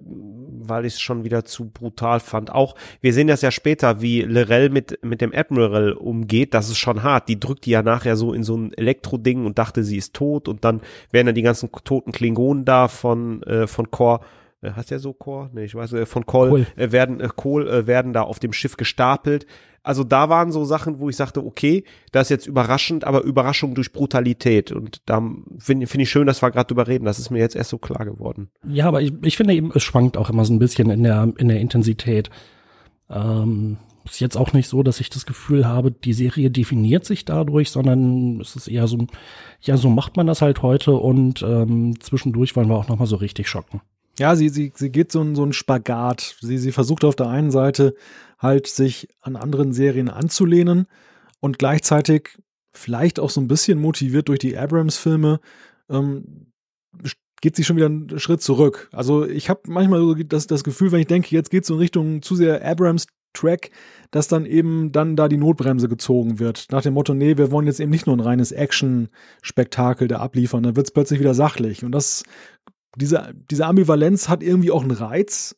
weil 0.65 0.85
ich 0.85 0.93
es 0.93 1.01
schon 1.01 1.23
wieder 1.23 1.45
zu 1.45 1.69
brutal 1.69 2.19
fand. 2.19 2.51
Auch, 2.51 2.75
wir 3.01 3.13
sehen 3.13 3.27
das 3.27 3.41
ja 3.41 3.51
später, 3.51 4.01
wie 4.01 4.21
Lorel 4.21 4.69
mit, 4.69 4.99
mit 5.03 5.21
dem 5.21 5.33
Admiral 5.33 5.93
umgeht, 5.93 6.53
das 6.53 6.69
ist 6.69 6.77
schon 6.77 7.03
hart. 7.03 7.29
Die 7.29 7.39
drückt 7.39 7.65
die 7.65 7.71
ja 7.71 7.81
nachher 7.81 8.15
so 8.15 8.33
in 8.33 8.43
so 8.43 8.55
ein 8.57 8.73
Elektroding 8.73 9.45
und 9.45 9.57
dachte, 9.57 9.83
sie 9.83 9.97
ist 9.97 10.13
tot 10.13 10.47
und 10.47 10.63
dann 10.63 10.81
werden 11.11 11.27
dann 11.27 11.35
die 11.35 11.41
ganzen 11.41 11.71
toten 11.71 12.11
Klingonen 12.11 12.65
da 12.65 12.87
von, 12.87 13.43
äh, 13.43 13.67
von 13.67 13.91
Kor 13.91 14.21
äh, 14.63 14.71
heißt 14.71 14.91
der 14.91 14.99
so 14.99 15.13
Chor? 15.13 15.49
Nee, 15.53 15.65
ich 15.65 15.75
weiß, 15.75 15.93
äh, 15.93 16.05
von 16.05 16.25
Kohl, 16.25 16.51
cool. 16.51 16.67
äh, 16.75 16.91
werden, 16.91 17.19
äh, 17.19 17.29
Kohl 17.35 17.67
äh, 17.67 17.87
werden 17.87 18.13
da 18.13 18.21
auf 18.23 18.39
dem 18.39 18.53
Schiff 18.53 18.77
gestapelt. 18.77 19.45
Also 19.83 20.05
da 20.05 20.29
waren 20.29 20.51
so 20.51 20.63
Sachen, 20.63 20.99
wo 20.99 21.09
ich 21.09 21.17
sagte, 21.17 21.45
okay, 21.45 21.83
das 22.13 22.27
ist 22.27 22.29
jetzt 22.29 22.47
überraschend, 22.47 23.03
aber 23.03 23.21
Überraschung 23.23 23.75
durch 23.75 23.91
Brutalität. 23.91 24.71
Und 24.71 25.01
da 25.05 25.21
finde 25.59 25.87
find 25.87 26.03
ich 26.03 26.09
schön, 26.09 26.25
dass 26.25 26.41
wir 26.41 26.51
gerade 26.51 26.67
drüber 26.67 26.87
reden. 26.87 27.03
Das 27.03 27.19
ist 27.19 27.29
mir 27.29 27.39
jetzt 27.39 27.55
erst 27.55 27.71
so 27.71 27.77
klar 27.77 28.05
geworden. 28.05 28.49
Ja, 28.65 28.87
aber 28.87 29.01
ich, 29.01 29.11
ich 29.23 29.35
finde 29.35 29.53
eben, 29.53 29.71
es 29.75 29.83
schwankt 29.83 30.15
auch 30.15 30.29
immer 30.29 30.45
so 30.45 30.53
ein 30.53 30.59
bisschen 30.59 30.89
in 30.89 31.03
der, 31.03 31.33
in 31.37 31.49
der 31.49 31.59
Intensität. 31.59 32.29
Ähm, 33.09 33.77
ist 34.05 34.19
jetzt 34.19 34.37
auch 34.37 34.53
nicht 34.53 34.67
so, 34.67 34.83
dass 34.83 34.99
ich 34.99 35.09
das 35.09 35.25
Gefühl 35.25 35.65
habe, 35.67 35.91
die 35.91 36.13
Serie 36.13 36.49
definiert 36.49 37.05
sich 37.05 37.25
dadurch, 37.25 37.69
sondern 37.71 38.39
es 38.41 38.55
ist 38.55 38.67
eher 38.67 38.87
so, 38.87 39.07
ja, 39.61 39.77
so 39.77 39.89
macht 39.89 40.17
man 40.17 40.27
das 40.27 40.41
halt 40.41 40.61
heute 40.61 40.93
und 40.93 41.41
ähm, 41.41 41.99
zwischendurch 41.99 42.55
wollen 42.55 42.67
wir 42.67 42.75
auch 42.75 42.87
nochmal 42.87 43.07
so 43.07 43.15
richtig 43.15 43.47
schocken. 43.47 43.81
Ja, 44.19 44.35
sie, 44.35 44.49
sie, 44.49 44.71
sie 44.75 44.91
geht 44.91 45.11
so 45.11 45.21
ein, 45.21 45.35
so 45.35 45.43
ein 45.43 45.53
Spagat. 45.53 46.35
Sie, 46.41 46.57
sie 46.57 46.71
versucht 46.71 47.03
auf 47.03 47.15
der 47.15 47.27
einen 47.27 47.51
Seite 47.51 47.95
halt 48.39 48.67
sich 48.67 49.07
an 49.21 49.35
anderen 49.35 49.73
Serien 49.73 50.09
anzulehnen 50.09 50.87
und 51.39 51.57
gleichzeitig 51.59 52.37
vielleicht 52.73 53.19
auch 53.19 53.29
so 53.29 53.41
ein 53.41 53.47
bisschen 53.47 53.79
motiviert 53.79 54.27
durch 54.29 54.39
die 54.39 54.57
Abrams-Filme 54.57 55.39
ähm, 55.89 56.47
geht 57.43 57.57
sie 57.57 57.65
schon 57.65 57.75
wieder 57.75 57.87
einen 57.87 58.19
Schritt 58.19 58.41
zurück. 58.41 58.89
Also 58.93 59.27
ich 59.27 59.49
habe 59.49 59.61
manchmal 59.67 59.99
so 59.99 60.13
das, 60.15 60.47
das 60.47 60.63
Gefühl, 60.63 60.93
wenn 60.93 61.01
ich 61.01 61.07
denke, 61.07 61.35
jetzt 61.35 61.49
geht 61.49 61.63
es 61.63 61.67
so 61.67 61.73
in 61.73 61.81
Richtung 61.81 62.21
zu 62.21 62.35
sehr 62.35 62.65
Abrams-Track, 62.65 63.69
dass 64.11 64.29
dann 64.29 64.45
eben 64.45 64.93
dann 64.93 65.17
da 65.17 65.27
die 65.27 65.35
Notbremse 65.35 65.89
gezogen 65.89 66.39
wird. 66.39 66.67
Nach 66.71 66.81
dem 66.81 66.93
Motto, 66.93 67.13
nee, 67.13 67.37
wir 67.37 67.51
wollen 67.51 67.67
jetzt 67.67 67.81
eben 67.81 67.91
nicht 67.91 68.07
nur 68.07 68.15
ein 68.15 68.21
reines 68.21 68.53
Action-Spektakel 68.53 70.07
da 70.07 70.19
abliefern, 70.19 70.63
dann 70.63 70.77
wird 70.77 70.87
es 70.87 70.93
plötzlich 70.93 71.19
wieder 71.19 71.33
sachlich. 71.33 71.83
Und 71.83 71.91
das, 71.91 72.23
diese, 72.95 73.33
diese 73.49 73.65
Ambivalenz 73.65 74.29
hat 74.29 74.43
irgendwie 74.43 74.71
auch 74.71 74.83
einen 74.83 74.91
Reiz, 74.91 75.55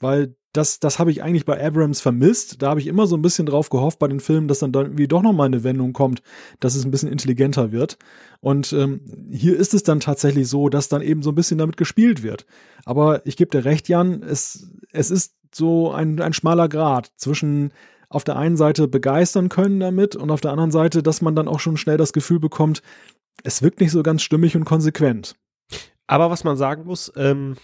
weil 0.00 0.36
das, 0.54 0.78
das 0.78 1.00
habe 1.00 1.10
ich 1.10 1.22
eigentlich 1.22 1.44
bei 1.44 1.62
Abrams 1.64 2.00
vermisst. 2.00 2.62
Da 2.62 2.70
habe 2.70 2.80
ich 2.80 2.86
immer 2.86 3.08
so 3.08 3.16
ein 3.16 3.22
bisschen 3.22 3.46
drauf 3.46 3.70
gehofft 3.70 3.98
bei 3.98 4.06
den 4.06 4.20
Filmen, 4.20 4.46
dass 4.46 4.60
dann, 4.60 4.72
irgendwie 4.72 5.08
doch 5.08 5.22
nochmal 5.22 5.46
eine 5.46 5.64
Wendung 5.64 5.92
kommt, 5.92 6.22
dass 6.60 6.76
es 6.76 6.84
ein 6.84 6.92
bisschen 6.92 7.10
intelligenter 7.10 7.72
wird. 7.72 7.98
Und 8.40 8.72
ähm, 8.72 9.00
hier 9.30 9.56
ist 9.56 9.74
es 9.74 9.82
dann 9.82 9.98
tatsächlich 9.98 10.48
so, 10.48 10.68
dass 10.68 10.88
dann 10.88 11.02
eben 11.02 11.22
so 11.22 11.32
ein 11.32 11.34
bisschen 11.34 11.58
damit 11.58 11.76
gespielt 11.76 12.22
wird. 12.22 12.46
Aber 12.84 13.26
ich 13.26 13.36
gebe 13.36 13.50
dir 13.50 13.64
recht, 13.64 13.88
Jan, 13.88 14.22
es, 14.22 14.70
es 14.92 15.10
ist 15.10 15.34
so 15.52 15.90
ein, 15.90 16.20
ein 16.20 16.32
schmaler 16.32 16.68
Grad 16.68 17.10
zwischen 17.16 17.72
auf 18.08 18.22
der 18.22 18.36
einen 18.36 18.56
Seite 18.56 18.86
begeistern 18.86 19.48
können 19.48 19.80
damit 19.80 20.14
und 20.14 20.30
auf 20.30 20.40
der 20.40 20.52
anderen 20.52 20.70
Seite, 20.70 21.02
dass 21.02 21.20
man 21.20 21.34
dann 21.34 21.48
auch 21.48 21.58
schon 21.58 21.76
schnell 21.76 21.96
das 21.96 22.12
Gefühl 22.12 22.38
bekommt, 22.38 22.80
es 23.42 23.60
wirkt 23.60 23.80
nicht 23.80 23.90
so 23.90 24.04
ganz 24.04 24.22
stimmig 24.22 24.54
und 24.54 24.64
konsequent. 24.64 25.34
Aber 26.06 26.30
was 26.30 26.44
man 26.44 26.56
sagen 26.56 26.84
muss, 26.84 27.12
ähm, 27.16 27.56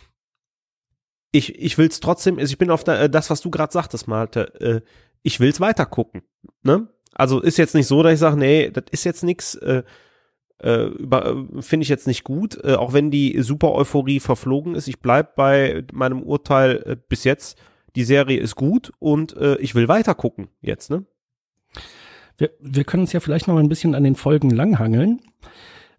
ich, 1.32 1.58
ich 1.58 1.78
will 1.78 1.88
es 1.88 2.00
trotzdem, 2.00 2.38
also 2.38 2.50
ich 2.50 2.58
bin 2.58 2.70
auf 2.70 2.84
der, 2.84 3.02
äh, 3.02 3.10
das, 3.10 3.30
was 3.30 3.40
du 3.40 3.50
gerade 3.50 3.72
sagtest, 3.72 4.08
Malte, 4.08 4.60
äh, 4.60 4.80
ich 5.22 5.40
will 5.40 5.50
es 5.50 5.60
weiter 5.60 5.86
gucken. 5.86 6.22
Ne? 6.62 6.88
Also 7.12 7.40
ist 7.40 7.58
jetzt 7.58 7.74
nicht 7.74 7.86
so, 7.86 8.02
dass 8.02 8.14
ich 8.14 8.18
sage, 8.18 8.36
nee, 8.36 8.70
das 8.70 8.84
ist 8.90 9.04
jetzt 9.04 9.22
nichts, 9.22 9.54
äh, 9.56 9.82
äh, 10.62 10.86
äh 10.86 11.46
finde 11.60 11.82
ich 11.82 11.88
jetzt 11.88 12.06
nicht 12.06 12.24
gut, 12.24 12.58
äh, 12.64 12.74
auch 12.74 12.92
wenn 12.92 13.10
die 13.10 13.40
super 13.42 13.72
Euphorie 13.72 14.20
verflogen 14.20 14.74
ist. 14.74 14.88
Ich 14.88 15.00
bleib 15.00 15.36
bei 15.36 15.84
meinem 15.92 16.22
Urteil 16.22 16.82
äh, 16.86 16.96
bis 17.08 17.24
jetzt. 17.24 17.58
Die 17.96 18.04
Serie 18.04 18.38
ist 18.38 18.54
gut 18.54 18.92
und 19.00 19.36
äh, 19.36 19.56
ich 19.56 19.74
will 19.74 19.88
weiter 19.88 20.14
gucken 20.14 20.48
jetzt, 20.60 20.90
ne? 20.90 21.04
Wir, 22.38 22.50
wir 22.60 22.84
können 22.84 23.02
uns 23.02 23.12
ja 23.12 23.20
vielleicht 23.20 23.48
noch 23.48 23.58
ein 23.58 23.68
bisschen 23.68 23.94
an 23.94 24.04
den 24.04 24.14
Folgen 24.14 24.48
langhangeln 24.48 25.20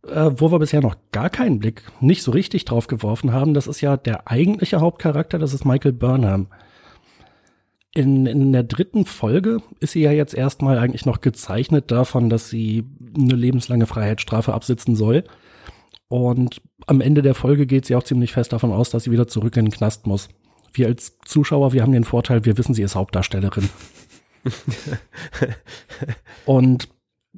äh, 0.07 0.31
wo 0.35 0.51
wir 0.51 0.59
bisher 0.59 0.81
noch 0.81 0.95
gar 1.11 1.29
keinen 1.29 1.59
Blick 1.59 1.83
nicht 1.99 2.23
so 2.23 2.31
richtig 2.31 2.65
drauf 2.65 2.87
geworfen 2.87 3.33
haben, 3.33 3.53
das 3.53 3.67
ist 3.67 3.81
ja 3.81 3.97
der 3.97 4.29
eigentliche 4.29 4.79
Hauptcharakter, 4.79 5.39
das 5.39 5.53
ist 5.53 5.65
Michael 5.65 5.93
Burnham. 5.93 6.47
In, 7.93 8.25
in 8.25 8.53
der 8.53 8.63
dritten 8.63 9.05
Folge 9.05 9.57
ist 9.79 9.91
sie 9.91 10.01
ja 10.01 10.11
jetzt 10.11 10.33
erstmal 10.33 10.79
eigentlich 10.79 11.05
noch 11.05 11.19
gezeichnet 11.19 11.91
davon, 11.91 12.29
dass 12.29 12.49
sie 12.49 12.85
eine 13.15 13.35
lebenslange 13.35 13.85
Freiheitsstrafe 13.85 14.53
absitzen 14.53 14.95
soll. 14.95 15.25
Und 16.07 16.61
am 16.87 17.01
Ende 17.01 17.21
der 17.21 17.35
Folge 17.35 17.67
geht 17.67 17.85
sie 17.85 17.95
auch 17.95 18.03
ziemlich 18.03 18.31
fest 18.31 18.53
davon 18.53 18.71
aus, 18.71 18.89
dass 18.89 19.03
sie 19.03 19.11
wieder 19.11 19.27
zurück 19.27 19.57
in 19.57 19.65
den 19.65 19.71
Knast 19.71 20.07
muss. 20.07 20.29
Wir 20.73 20.87
als 20.87 21.17
Zuschauer, 21.25 21.73
wir 21.73 21.81
haben 21.81 21.91
den 21.91 22.05
Vorteil, 22.05 22.45
wir 22.45 22.57
wissen, 22.57 22.73
sie 22.73 22.81
ist 22.81 22.95
Hauptdarstellerin. 22.95 23.69
und 26.45 26.87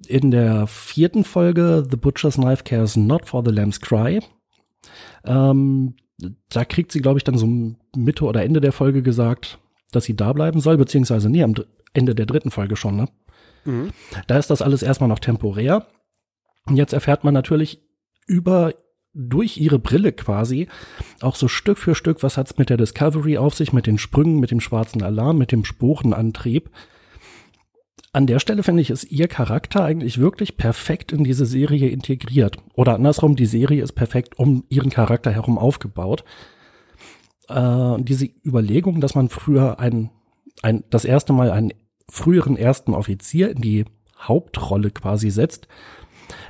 in 0.07 0.31
der 0.31 0.67
vierten 0.67 1.23
Folge 1.23 1.85
The 1.89 1.97
Butcher's 1.97 2.35
Knife 2.35 2.63
Cares 2.63 2.95
Not 2.95 3.27
for 3.27 3.43
the 3.45 3.51
Lamb's 3.51 3.79
Cry. 3.79 4.19
Ähm, 5.25 5.95
da 6.49 6.65
kriegt 6.65 6.91
sie, 6.91 7.01
glaube 7.01 7.19
ich, 7.19 7.23
dann 7.23 7.37
so 7.37 7.47
Mitte 7.95 8.25
oder 8.25 8.43
Ende 8.43 8.61
der 8.61 8.71
Folge 8.71 9.01
gesagt, 9.01 9.59
dass 9.91 10.05
sie 10.05 10.15
da 10.15 10.33
bleiben 10.33 10.59
soll, 10.59 10.77
beziehungsweise 10.77 11.29
nee, 11.29 11.43
am 11.43 11.55
Ende 11.93 12.15
der 12.15 12.25
dritten 12.25 12.51
Folge 12.51 12.75
schon, 12.75 12.95
ne? 12.95 13.09
Mhm. 13.65 13.91
Da 14.27 14.37
ist 14.37 14.49
das 14.49 14.61
alles 14.61 14.83
erstmal 14.83 15.09
noch 15.09 15.19
temporär. 15.19 15.87
Und 16.65 16.77
jetzt 16.77 16.93
erfährt 16.93 17.23
man 17.23 17.33
natürlich 17.33 17.81
über 18.25 18.73
durch 19.13 19.57
ihre 19.57 19.77
Brille 19.77 20.11
quasi 20.11 20.67
auch 21.21 21.35
so 21.35 21.47
Stück 21.47 21.77
für 21.77 21.93
Stück, 21.93 22.23
was 22.23 22.35
hat's 22.35 22.57
mit 22.57 22.69
der 22.69 22.77
Discovery 22.77 23.37
auf 23.37 23.53
sich, 23.53 23.71
mit 23.71 23.85
den 23.85 23.99
Sprüngen, 23.99 24.39
mit 24.39 24.49
dem 24.49 24.59
schwarzen 24.59 25.03
Alarm, 25.03 25.37
mit 25.37 25.51
dem 25.51 25.65
Sporenantrieb 25.65 26.71
an 28.13 28.27
der 28.27 28.39
Stelle 28.39 28.61
finde 28.61 28.83
ich, 28.83 28.91
ist 28.91 29.11
ihr 29.11 29.27
Charakter 29.27 29.83
eigentlich 29.83 30.19
wirklich 30.19 30.55
perfekt 30.55 31.11
in 31.11 31.23
diese 31.23 31.47
Serie 31.47 31.89
integriert. 31.89 32.57
Oder 32.75 32.93
andersrum, 32.93 33.35
die 33.35 33.47
Serie 33.47 33.83
ist 33.83 33.93
perfekt 33.93 34.37
um 34.37 34.63
ihren 34.69 34.91
Charakter 34.91 35.31
herum 35.31 35.57
aufgebaut. 35.57 36.23
Äh, 37.49 37.95
diese 37.97 38.29
Überlegung, 38.45 39.01
dass 39.01 39.15
man 39.15 39.29
früher 39.29 39.79
ein, 39.79 40.11
ein, 40.61 40.83
das 40.91 41.05
erste 41.05 41.33
Mal 41.33 41.49
einen 41.49 41.73
früheren 42.07 42.55
ersten 42.55 42.93
Offizier 42.93 43.49
in 43.49 43.61
die 43.61 43.85
Hauptrolle 44.19 44.91
quasi 44.91 45.31
setzt, 45.31 45.67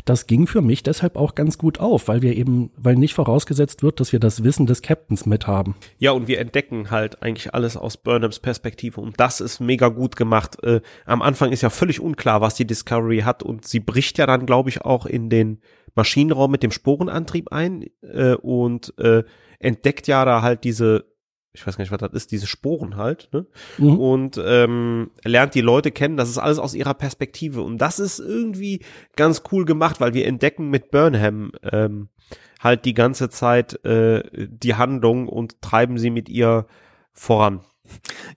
das 0.05 0.27
ging 0.27 0.47
für 0.47 0.61
mich 0.61 0.83
deshalb 0.83 1.15
auch 1.15 1.35
ganz 1.35 1.57
gut 1.57 1.79
auf, 1.79 2.07
weil 2.07 2.21
wir 2.21 2.35
eben, 2.35 2.71
weil 2.75 2.95
nicht 2.95 3.13
vorausgesetzt 3.13 3.83
wird, 3.83 3.99
dass 3.99 4.11
wir 4.11 4.19
das 4.19 4.43
Wissen 4.43 4.65
des 4.65 4.81
Captains 4.81 5.25
mithaben. 5.25 5.75
Ja, 5.97 6.11
und 6.11 6.27
wir 6.27 6.39
entdecken 6.39 6.91
halt 6.91 7.21
eigentlich 7.23 7.53
alles 7.53 7.77
aus 7.77 7.97
Burnhams 7.97 8.39
Perspektive 8.39 8.99
und 8.99 9.19
das 9.19 9.41
ist 9.41 9.59
mega 9.59 9.87
gut 9.89 10.15
gemacht. 10.15 10.61
Äh, 10.63 10.81
am 11.05 11.21
Anfang 11.21 11.51
ist 11.51 11.61
ja 11.61 11.69
völlig 11.69 11.99
unklar, 11.99 12.41
was 12.41 12.55
die 12.55 12.67
Discovery 12.67 13.19
hat 13.19 13.43
und 13.43 13.65
sie 13.65 13.79
bricht 13.79 14.17
ja 14.17 14.25
dann, 14.25 14.45
glaube 14.45 14.69
ich, 14.69 14.81
auch 14.81 15.05
in 15.05 15.29
den 15.29 15.61
Maschinenraum 15.95 16.51
mit 16.51 16.63
dem 16.63 16.71
Sporenantrieb 16.71 17.51
ein 17.51 17.85
äh, 18.01 18.33
und 18.33 18.93
äh, 18.97 19.23
entdeckt 19.59 20.07
ja 20.07 20.25
da 20.25 20.41
halt 20.41 20.63
diese 20.63 21.12
ich 21.53 21.65
weiß 21.65 21.77
gar 21.77 21.83
nicht, 21.83 21.91
was 21.91 21.99
das 21.99 22.13
ist, 22.13 22.31
diese 22.31 22.47
Sporen 22.47 22.97
halt, 22.97 23.29
ne? 23.31 23.45
Mhm. 23.77 23.99
Und 23.99 24.41
ähm, 24.43 25.11
lernt 25.23 25.53
die 25.53 25.61
Leute 25.61 25.91
kennen, 25.91 26.17
das 26.17 26.29
ist 26.29 26.39
alles 26.39 26.57
aus 26.57 26.73
ihrer 26.73 26.95
Perspektive. 26.95 27.61
Und 27.61 27.77
das 27.77 27.99
ist 27.99 28.19
irgendwie 28.19 28.81
ganz 29.15 29.43
cool 29.51 29.63
gemacht, 29.63 30.01
weil 30.01 30.15
wir 30.15 30.25
entdecken 30.25 30.69
mit 30.69 30.89
Burnham 30.89 31.51
ähm, 31.71 32.09
halt 32.59 32.85
die 32.85 32.95
ganze 32.95 33.29
Zeit 33.29 33.85
äh, 33.85 34.23
die 34.33 34.75
Handlung 34.75 35.27
und 35.27 35.61
treiben 35.61 35.99
sie 35.99 36.09
mit 36.09 36.27
ihr 36.27 36.65
voran. 37.11 37.61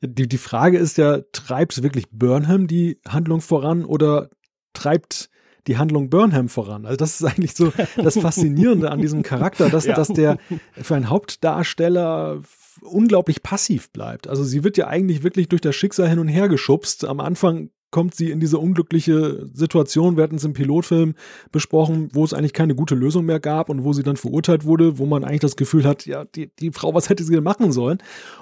Die, 0.03 0.29
die 0.29 0.39
Frage 0.39 0.77
ist 0.77 0.99
ja, 0.99 1.21
treibt 1.33 1.83
wirklich 1.83 2.11
Burnham 2.11 2.67
die 2.67 3.01
Handlung 3.09 3.41
voran 3.41 3.87
oder 3.87 4.29
treibt 4.75 5.31
die 5.67 5.79
Handlung 5.79 6.11
Burnham 6.11 6.51
voran. 6.51 6.85
Also 6.85 6.97
das 6.97 7.21
ist 7.21 7.25
eigentlich 7.27 7.55
so 7.55 7.73
das 7.97 8.19
Faszinierende 8.19 8.91
an 8.91 9.01
diesem 9.01 9.23
Charakter, 9.23 9.71
dass, 9.71 9.87
ja. 9.87 9.95
dass 9.95 10.09
der 10.09 10.37
für 10.81 10.97
einen 10.97 11.09
Hauptdarsteller 11.09 12.43
unglaublich 12.83 13.43
passiv 13.43 13.91
bleibt. 13.91 14.29
Also 14.29 14.45
sie 14.45 14.65
wird 14.65 14.77
ja 14.77 14.87
eigentlich 14.87 15.23
wirklich 15.23 15.49
durch 15.49 15.61
das 15.61 15.75
Schicksal 15.75 16.09
hin 16.09 16.19
und 16.19 16.29
her 16.29 16.49
geschubst. 16.49 17.05
Am 17.05 17.21
Anfang 17.21 17.71
kommt 17.91 18.15
sie 18.15 18.31
in 18.31 18.41
diese 18.41 18.59
unglückliche 18.59 19.49
Situation, 19.53 20.17
wir 20.17 20.25
hatten 20.25 20.37
es 20.37 20.45
im 20.45 20.53
Pilotfilm 20.53 21.15
besprochen, 21.53 22.09
wo 22.13 22.25
es 22.25 22.35
eigentlich 22.35 22.53
keine 22.53 22.75
gute 22.75 22.95
Lösung 22.95 23.25
mehr 23.25 23.41
gab 23.41 23.71
und 23.71 23.85
wo 23.85 23.93
sie 23.93 24.03
dann 24.03 24.17
verurteilt 24.17 24.65
wurde, 24.65 24.99
wo 24.99 25.07
man 25.07 25.25
eigentlich 25.25 25.41
das 25.41 25.57
Gefühl 25.57 25.85
hat, 25.85 26.05
ja, 26.05 26.25
die, 26.25 26.51
die 26.59 26.73
Frau, 26.73 26.95
was 26.95 27.09
hätte 27.09 27.23
sie 27.23 27.35
denn 27.35 27.45
machen 27.45 27.73
sollen? 27.73 27.99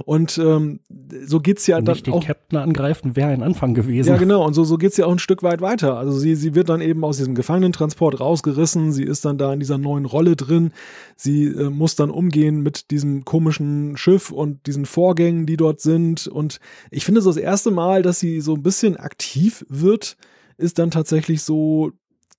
Und 0.07 0.39
ähm, 0.39 0.81
so 1.27 1.41
geht's 1.41 1.67
ja 1.67 1.77
Nicht 1.79 1.89
dann 1.89 2.03
den 2.03 2.15
auch. 2.15 2.25
Captain 2.27 2.59
angreifen 2.59 3.17
wäre 3.17 3.31
ein 3.31 3.43
Anfang 3.43 3.75
gewesen. 3.75 4.09
Ja, 4.09 4.17
genau, 4.17 4.45
und 4.47 4.55
so, 4.55 4.65
so 4.65 4.79
geht's 4.79 4.97
ja 4.97 5.07
auch 5.07 5.13
ein 5.13 5.19
Stück 5.19 5.43
weit 5.43 5.61
weiter. 5.61 5.99
Also 5.99 6.19
sie, 6.19 6.35
sie 6.37 6.55
wird 6.55 6.71
dann 6.71 6.81
eben 6.81 7.05
aus 7.05 7.19
diesem 7.19 7.35
Gefangenentransport 7.35 8.21
rausgerissen, 8.21 8.93
sie 8.93 9.05
ist 9.05 9.25
dann 9.25 9.37
da 9.37 9.53
in 9.53 9.61
dieser 9.61 9.79
neuen 9.79 10.07
Rolle 10.07 10.37
drin, 10.37 10.73
sie 11.17 11.45
äh, 11.45 11.69
muss 11.71 11.97
dann 11.97 12.11
umgehen 12.11 12.63
mit 12.63 12.91
diesem 12.91 13.25
komischen 13.25 13.97
Schiff 13.97 14.31
und 14.31 14.67
diesen 14.67 14.87
Vorgängen, 14.87 15.45
die 15.45 15.57
dort 15.57 15.81
sind. 15.81 16.27
Und 16.27 16.61
ich 16.91 17.05
finde 17.05 17.21
so 17.21 17.31
das 17.31 17.37
erste 17.37 17.71
Mal, 17.71 18.03
dass 18.03 18.21
sie 18.21 18.41
so 18.41 18.55
ein 18.55 18.63
bisschen 18.63 18.97
aktiv 18.97 19.34
aktiv 19.35 19.65
wird, 19.69 20.17
ist 20.57 20.79
dann 20.79 20.91
tatsächlich 20.91 21.43
so 21.43 21.93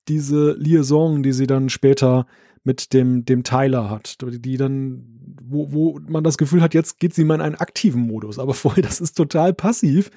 diese 0.07 0.53
Liaison, 0.53 1.23
die 1.23 1.33
sie 1.33 1.47
dann 1.47 1.69
später 1.69 2.25
mit 2.63 2.93
dem, 2.93 3.25
dem 3.25 3.43
Tyler 3.43 3.89
hat, 3.89 4.17
die 4.21 4.57
dann, 4.57 5.03
wo, 5.41 5.71
wo 5.71 5.99
man 6.07 6.23
das 6.23 6.37
Gefühl 6.37 6.61
hat, 6.61 6.73
jetzt 6.73 6.99
geht 6.99 7.13
sie 7.13 7.23
mal 7.23 7.35
in 7.35 7.41
einen 7.41 7.55
aktiven 7.55 8.01
Modus, 8.01 8.39
aber 8.39 8.53
vorher, 8.53 8.83
das 8.83 9.01
ist 9.01 9.17
total 9.17 9.53
passiv 9.53 10.09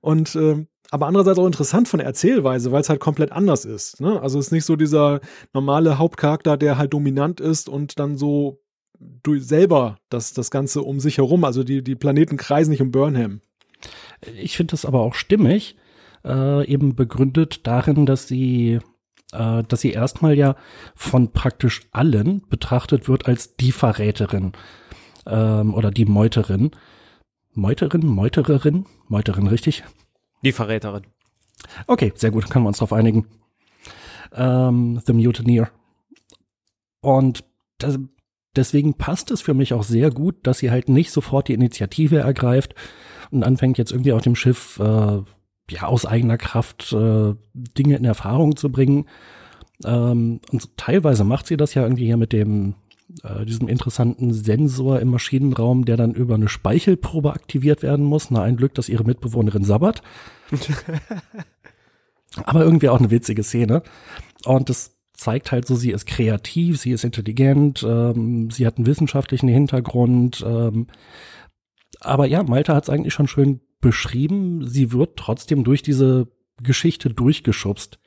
und 0.00 0.34
äh, 0.34 0.66
aber 0.90 1.06
andererseits 1.06 1.38
auch 1.38 1.46
interessant 1.46 1.88
von 1.88 1.98
der 1.98 2.06
Erzählweise, 2.06 2.70
weil 2.70 2.80
es 2.80 2.88
halt 2.88 3.00
komplett 3.00 3.32
anders 3.32 3.64
ist. 3.64 4.00
Ne? 4.00 4.20
Also 4.20 4.38
es 4.38 4.46
ist 4.46 4.52
nicht 4.52 4.64
so 4.64 4.76
dieser 4.76 5.20
normale 5.52 5.98
Hauptcharakter, 5.98 6.56
der 6.56 6.78
halt 6.78 6.92
dominant 6.92 7.40
ist 7.40 7.68
und 7.68 7.98
dann 7.98 8.16
so 8.16 8.60
du 9.00 9.38
selber 9.38 9.96
das, 10.08 10.34
das 10.34 10.50
Ganze 10.50 10.82
um 10.82 11.00
sich 11.00 11.18
herum, 11.18 11.44
also 11.44 11.64
die, 11.64 11.82
die 11.82 11.96
Planeten 11.96 12.36
kreisen 12.36 12.70
nicht 12.70 12.82
um 12.82 12.90
Burnham. 12.90 13.40
Ich 14.36 14.56
finde 14.56 14.72
das 14.72 14.84
aber 14.84 15.00
auch 15.00 15.14
stimmig, 15.14 15.76
äh, 16.24 16.66
eben 16.66 16.94
begründet 16.94 17.66
darin, 17.66 18.06
dass 18.06 18.28
sie 18.28 18.80
äh, 19.32 19.62
dass 19.64 19.80
sie 19.80 19.92
erstmal 19.92 20.36
ja 20.36 20.56
von 20.94 21.32
praktisch 21.32 21.82
allen 21.92 22.42
betrachtet 22.48 23.08
wird 23.08 23.26
als 23.26 23.56
die 23.56 23.72
Verräterin 23.72 24.52
ähm, 25.26 25.74
oder 25.74 25.90
die 25.90 26.04
Meuterin. 26.04 26.70
Meuterin, 27.52 28.06
Meutererin, 28.06 28.86
Meuterin, 29.08 29.46
richtig? 29.46 29.84
Die 30.42 30.52
Verräterin. 30.52 31.02
Okay, 31.86 32.12
sehr 32.16 32.30
gut, 32.30 32.50
können 32.50 32.64
wir 32.64 32.68
uns 32.68 32.78
darauf 32.78 32.92
einigen. 32.92 33.26
Ähm, 34.32 35.00
The 35.06 35.12
Mutineer. 35.12 35.70
Und 37.00 37.44
das, 37.78 37.98
deswegen 38.56 38.94
passt 38.94 39.30
es 39.30 39.40
für 39.40 39.54
mich 39.54 39.72
auch 39.72 39.84
sehr 39.84 40.10
gut, 40.10 40.46
dass 40.46 40.58
sie 40.58 40.70
halt 40.70 40.88
nicht 40.88 41.12
sofort 41.12 41.48
die 41.48 41.54
Initiative 41.54 42.18
ergreift 42.18 42.74
und 43.30 43.44
anfängt 43.44 43.78
jetzt 43.78 43.92
irgendwie 43.92 44.12
auf 44.12 44.22
dem 44.22 44.34
Schiff 44.34 44.78
äh, 44.80 45.22
ja, 45.70 45.84
aus 45.84 46.06
eigener 46.06 46.38
Kraft 46.38 46.92
äh, 46.92 47.34
Dinge 47.54 47.96
in 47.96 48.04
Erfahrung 48.04 48.56
zu 48.56 48.70
bringen. 48.70 49.06
Ähm, 49.84 50.40
und 50.50 50.76
teilweise 50.76 51.24
macht 51.24 51.46
sie 51.46 51.56
das 51.56 51.74
ja 51.74 51.82
irgendwie 51.82 52.06
hier 52.06 52.16
mit 52.16 52.32
dem 52.32 52.74
äh, 53.22 53.44
diesem 53.44 53.68
interessanten 53.68 54.32
Sensor 54.32 55.00
im 55.00 55.10
Maschinenraum, 55.10 55.84
der 55.84 55.96
dann 55.96 56.14
über 56.14 56.34
eine 56.34 56.48
Speichelprobe 56.48 57.32
aktiviert 57.32 57.82
werden 57.82 58.04
muss. 58.04 58.30
Na, 58.30 58.42
ein 58.42 58.56
Glück, 58.56 58.74
dass 58.74 58.88
ihre 58.88 59.04
Mitbewohnerin 59.04 59.64
sabbert. 59.64 60.02
Aber 62.44 62.64
irgendwie 62.64 62.88
auch 62.88 62.98
eine 62.98 63.10
witzige 63.10 63.42
Szene. 63.42 63.82
Und 64.44 64.68
das 64.68 64.96
zeigt 65.12 65.52
halt 65.52 65.66
so, 65.66 65.76
sie 65.76 65.92
ist 65.92 66.06
kreativ, 66.06 66.80
sie 66.80 66.90
ist 66.90 67.04
intelligent, 67.04 67.84
ähm, 67.88 68.50
sie 68.50 68.66
hat 68.66 68.76
einen 68.76 68.86
wissenschaftlichen 68.86 69.48
Hintergrund. 69.48 70.44
Ähm, 70.46 70.88
aber 72.00 72.26
ja, 72.26 72.42
Malta 72.42 72.74
hat 72.74 72.84
es 72.84 72.90
eigentlich 72.90 73.14
schon 73.14 73.28
schön 73.28 73.60
beschrieben, 73.80 74.66
sie 74.66 74.92
wird 74.92 75.16
trotzdem 75.16 75.64
durch 75.64 75.82
diese 75.82 76.28
Geschichte 76.62 77.10
durchgeschubst. 77.10 77.98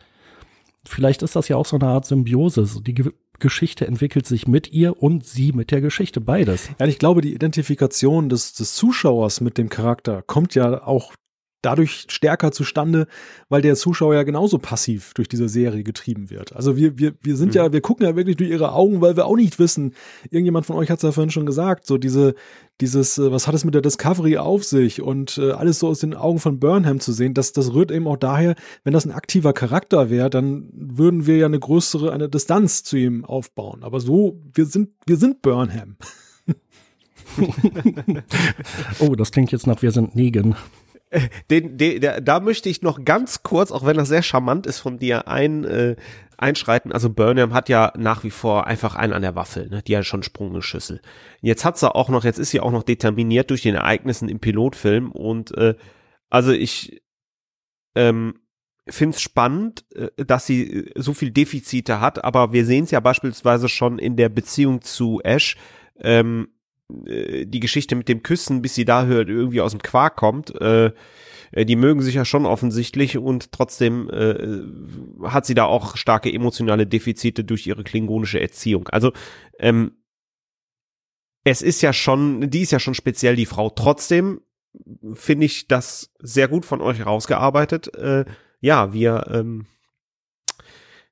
Vielleicht 0.86 1.22
ist 1.22 1.36
das 1.36 1.50
ja 1.50 1.58
auch 1.58 1.66
so 1.66 1.78
eine 1.78 1.88
Art 1.88 2.06
Symbiose. 2.06 2.82
Die 2.82 2.94
Ge 2.94 3.12
Geschichte 3.40 3.86
entwickelt 3.86 4.26
sich 4.26 4.48
mit 4.48 4.72
ihr 4.74 5.00
und 5.04 5.24
sie 5.24 5.52
mit 5.52 5.70
der 5.70 5.80
Geschichte, 5.80 6.20
beides. 6.20 6.72
Ja, 6.80 6.88
ich 6.88 6.98
glaube, 6.98 7.22
die 7.22 7.36
Identifikation 7.36 8.30
des, 8.30 8.54
des 8.54 8.74
Zuschauers 8.74 9.42
mit 9.42 9.60
dem 9.60 9.70
Charakter 9.70 10.24
kommt 10.24 10.56
ja 10.56 10.84
auch 10.84 11.14
dadurch 11.68 12.06
stärker 12.08 12.54
zustande, 12.54 13.08
weil 13.50 13.62
der 13.62 13.76
Zuschauer 13.76 14.16
ja 14.16 14.24
genauso 14.24 14.58
passiv 14.58 15.14
durch 15.16 15.28
diese 15.28 15.50
Serie 15.50 15.84
getrieben 15.84 16.30
wird. 16.30 16.56
Also 16.56 16.78
wir, 16.78 16.98
wir, 16.98 17.14
wir 17.22 17.36
sind 17.36 17.50
mhm. 17.50 17.56
ja, 17.56 17.74
wir 17.74 17.82
gucken 17.82 18.06
ja 18.06 18.16
wirklich 18.16 18.38
durch 18.38 18.50
ihre 18.50 18.72
Augen, 18.72 19.02
weil 19.02 19.18
wir 19.18 19.26
auch 19.26 19.36
nicht 19.36 19.60
wissen, 19.60 19.94
irgendjemand 20.32 20.66
von 20.66 20.78
euch 20.78 20.90
hat 20.90 21.00
es 21.00 21.04
ja 21.04 21.12
vorhin 21.12 21.30
schon 21.30 21.46
gesagt, 21.46 21.86
so 21.86 21.98
diese, 21.98 22.36
dieses, 22.80 23.18
äh, 23.18 23.34
was 23.34 23.48
hat 23.48 23.56
es 23.56 23.66
mit 23.66 23.74
der 23.74 23.82
Discovery 23.82 24.38
auf 24.38 24.64
sich 24.64 25.02
und 25.02 25.38
äh, 25.38 25.52
alles 25.52 25.80
so 25.80 25.90
aus 25.90 26.00
den 26.00 26.14
Augen 26.14 26.40
von 26.40 26.58
Burnham 26.58 27.02
zu 27.02 27.12
sehen, 27.12 27.34
das, 27.34 27.52
das 27.52 27.74
rührt 27.74 27.92
eben 27.92 28.08
auch 28.08 28.16
daher, 28.16 28.56
wenn 28.86 28.94
das 28.94 29.06
ein 29.06 29.12
aktiver 29.12 29.52
Charakter 29.52 30.10
wäre, 30.10 30.30
dann 30.30 30.70
würden 30.74 31.28
wir 31.28 31.36
ja 31.36 31.48
eine 31.48 31.60
größere, 31.60 32.14
eine 32.14 32.30
Distanz 32.30 32.84
zu 32.84 32.96
ihm 32.96 33.26
aufbauen. 33.26 33.84
Aber 33.84 34.00
so, 34.00 34.40
wir 34.54 34.68
sind, 34.68 34.92
wir 35.06 35.18
sind 35.18 35.42
Burnham. 35.42 35.98
oh, 39.00 39.16
das 39.16 39.32
klingt 39.32 39.52
jetzt 39.52 39.68
nach 39.68 39.82
Wir 39.82 39.92
sind 39.92 40.16
Negan. 40.16 40.56
Den, 41.50 41.78
den, 41.78 42.02
der, 42.02 42.20
da 42.20 42.42
möchte 42.42 42.68
ich 42.68 42.82
noch 42.82 43.06
ganz 43.06 43.42
kurz, 43.42 43.72
auch 43.72 43.86
wenn 43.86 43.96
das 43.96 44.10
sehr 44.10 44.24
charmant 44.24 44.68
ist 44.68 44.80
von 44.80 44.98
dir, 44.98 45.30
ein, 45.30 45.64
äh, 45.64 45.96
einschreiten. 46.38 46.92
Also 46.92 47.10
Burnham 47.10 47.54
hat 47.54 47.70
ja 47.70 47.92
nach 47.98 48.24
wie 48.24 48.30
vor 48.30 48.68
einfach 48.68 48.96
einen 48.96 49.14
an 49.14 49.22
der 49.22 49.36
Waffel, 49.36 49.70
ne? 49.70 49.82
die 49.82 49.98
hat 49.98 50.06
schon 50.06 50.24
Sprunggeschüssel. 50.24 51.02
Jetzt 51.42 51.66
hat 51.66 51.78
sie 51.78 51.94
auch 51.94 52.10
noch, 52.10 52.24
jetzt 52.24 52.40
ist 52.40 52.52
sie 52.52 52.60
auch 52.60 52.72
noch 52.72 52.84
determiniert 52.84 53.50
durch 53.50 53.64
den 53.64 53.76
Ereignissen 53.76 54.30
im 54.30 54.40
Pilotfilm 54.40 55.12
und 55.12 55.56
äh, 55.58 55.76
also 56.30 56.52
ich 56.52 57.02
ähm, 57.96 58.40
finde 58.88 59.16
es 59.16 59.22
spannend, 59.22 59.86
äh, 59.96 60.10
dass 60.24 60.46
sie 60.46 60.88
äh, 60.88 60.92
so 60.96 61.14
viel 61.14 61.32
Defizite 61.32 62.00
hat, 62.00 62.24
aber 62.24 62.54
wir 62.54 62.66
sehen 62.66 62.84
es 62.84 62.92
ja 62.92 63.00
beispielsweise 63.00 63.70
schon 63.70 64.00
in 64.00 64.16
der 64.16 64.30
Beziehung 64.30 64.82
zu 64.82 65.22
Ash. 65.24 65.58
Ähm, 66.00 66.50
äh, 67.06 67.46
die 67.46 67.60
Geschichte 67.60 67.96
mit 67.96 68.10
dem 68.10 68.24
Küssen, 68.24 68.62
bis 68.62 68.76
sie 68.76 68.86
da 68.86 69.06
hört, 69.06 69.30
irgendwie 69.30 69.62
aus 69.62 69.72
dem 69.72 69.82
Quark 69.82 70.16
kommt. 70.16 70.60
Äh, 70.62 70.92
die 71.56 71.76
mögen 71.78 72.02
sich 72.02 72.16
ja 72.16 72.26
schon 72.26 72.46
offensichtlich 72.46 73.18
und 73.18 73.54
trotzdem 73.54 74.10
äh, 74.10 75.28
hat 75.28 75.46
sie 75.46 75.54
da 75.54 75.64
auch 75.64 75.96
starke 75.96 76.32
emotionale 76.32 76.86
Defizite 76.86 77.46
durch 77.46 77.66
ihre 77.66 77.84
klingonische 77.84 78.42
Erziehung. 78.42 78.90
Also 78.90 79.14
ähm, 79.58 79.94
es 81.46 81.62
ist 81.62 81.82
ja 81.82 81.94
schon, 81.94 82.50
die 82.50 82.62
ist 82.62 82.72
ja 82.72 82.80
schon 82.80 82.96
speziell 82.96 83.38
die 83.38 83.46
Frau. 83.46 83.70
Trotzdem 83.70 84.42
finde 85.14 85.46
ich 85.46 85.70
das 85.70 86.12
sehr 86.20 86.50
gut 86.50 86.66
von 86.66 86.82
euch 86.82 87.06
rausgearbeitet. 87.06 87.96
Äh, 87.96 88.26
ja, 88.60 88.92
wir 88.92 89.28
ähm, 89.32 89.68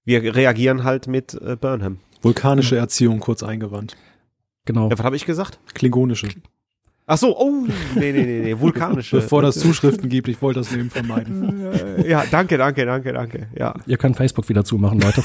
wir 0.03 0.35
reagieren 0.35 0.83
halt 0.83 1.07
mit 1.07 1.33
äh, 1.33 1.55
Burnham. 1.55 1.99
Vulkanische 2.21 2.77
Erziehung 2.77 3.19
kurz 3.19 3.41
eingewandt. 3.41 3.95
Genau. 4.65 4.89
Ja, 4.89 4.97
was 4.97 5.05
habe 5.05 5.15
ich 5.15 5.25
gesagt? 5.25 5.59
Klingonische. 5.73 6.27
Ach 7.07 7.19
so, 7.19 7.37
oh, 7.37 7.65
nee, 7.93 8.11
nee, 8.11 8.23
nee, 8.23 8.39
nee, 8.41 8.59
vulkanische. 8.59 9.17
Bevor 9.17 9.43
das 9.43 9.59
Zuschriften 9.59 10.09
gibt, 10.09 10.27
ich 10.27 10.41
wollte 10.41 10.59
das 10.59 10.73
eben 10.73 10.89
vermeiden. 10.89 11.53
Ja, 12.05 12.25
danke, 12.29 12.57
danke, 12.57 12.85
danke, 12.85 13.13
danke, 13.13 13.47
ja. 13.57 13.73
Ihr 13.85 13.97
könnt 13.97 14.17
Facebook 14.17 14.49
wieder 14.49 14.65
zumachen, 14.65 14.99
Leute. 14.99 15.23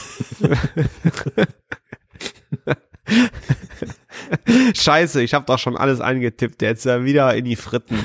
Scheiße, 4.74 5.22
ich 5.22 5.34
habe 5.34 5.44
doch 5.46 5.58
schon 5.58 5.76
alles 5.76 6.00
eingetippt, 6.00 6.62
jetzt 6.62 6.84
ja 6.84 7.04
wieder 7.04 7.34
in 7.34 7.44
die 7.44 7.56
Fritten. 7.56 7.98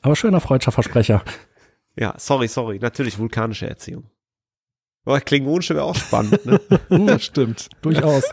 Aber 0.00 0.14
schöner 0.16 0.40
freudscher 0.40 0.72
Versprecher. 0.72 1.22
Ja, 1.98 2.14
sorry, 2.18 2.48
sorry, 2.48 2.78
natürlich 2.78 3.18
vulkanische 3.18 3.68
Erziehung. 3.68 4.04
Aber 5.04 5.20
klingonische 5.20 5.74
wäre 5.74 5.84
auch 5.84 5.96
spannend, 5.96 6.46
ne? 6.46 6.60
das 6.88 7.24
stimmt. 7.24 7.68
Durchaus. 7.82 8.24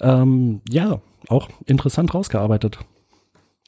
Ähm, 0.00 0.60
ja, 0.68 1.00
auch 1.28 1.48
interessant 1.66 2.14
rausgearbeitet. 2.14 2.78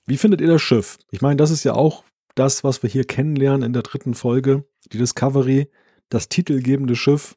Wie 0.06 0.16
findet 0.16 0.40
ihr 0.40 0.48
das 0.48 0.62
Schiff? 0.62 0.98
Ich 1.10 1.20
meine, 1.20 1.36
das 1.36 1.50
ist 1.50 1.64
ja 1.64 1.74
auch 1.74 2.04
das, 2.34 2.62
was 2.62 2.82
wir 2.82 2.90
hier 2.90 3.04
kennenlernen 3.04 3.62
in 3.62 3.72
der 3.72 3.82
dritten 3.82 4.14
Folge, 4.14 4.64
die 4.92 4.98
Discovery, 4.98 5.68
das 6.08 6.28
titelgebende 6.28 6.94
Schiff. 6.94 7.36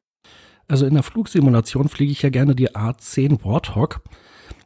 Also 0.67 0.85
in 0.85 0.93
der 0.93 1.03
Flugsimulation 1.03 1.89
fliege 1.89 2.11
ich 2.11 2.21
ja 2.21 2.29
gerne 2.29 2.53
die 2.55 2.69
A10 2.69 3.43
Warthog. 3.43 4.01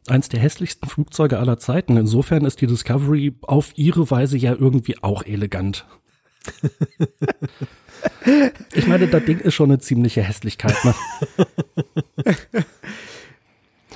eins 0.06 0.28
der 0.28 0.40
hässlichsten 0.40 0.86
Flugzeuge 0.86 1.38
aller 1.38 1.58
Zeiten. 1.58 1.96
Insofern 1.96 2.44
ist 2.44 2.60
die 2.60 2.66
Discovery 2.66 3.38
auf 3.40 3.72
ihre 3.76 4.10
Weise 4.10 4.36
ja 4.36 4.52
irgendwie 4.52 5.02
auch 5.02 5.22
elegant. 5.22 5.86
ich 8.74 8.86
meine, 8.86 9.06
das 9.08 9.24
Ding 9.24 9.38
ist 9.38 9.54
schon 9.54 9.70
eine 9.70 9.78
ziemliche 9.78 10.22
Hässlichkeit. 10.22 10.76
Ne? 10.84 10.94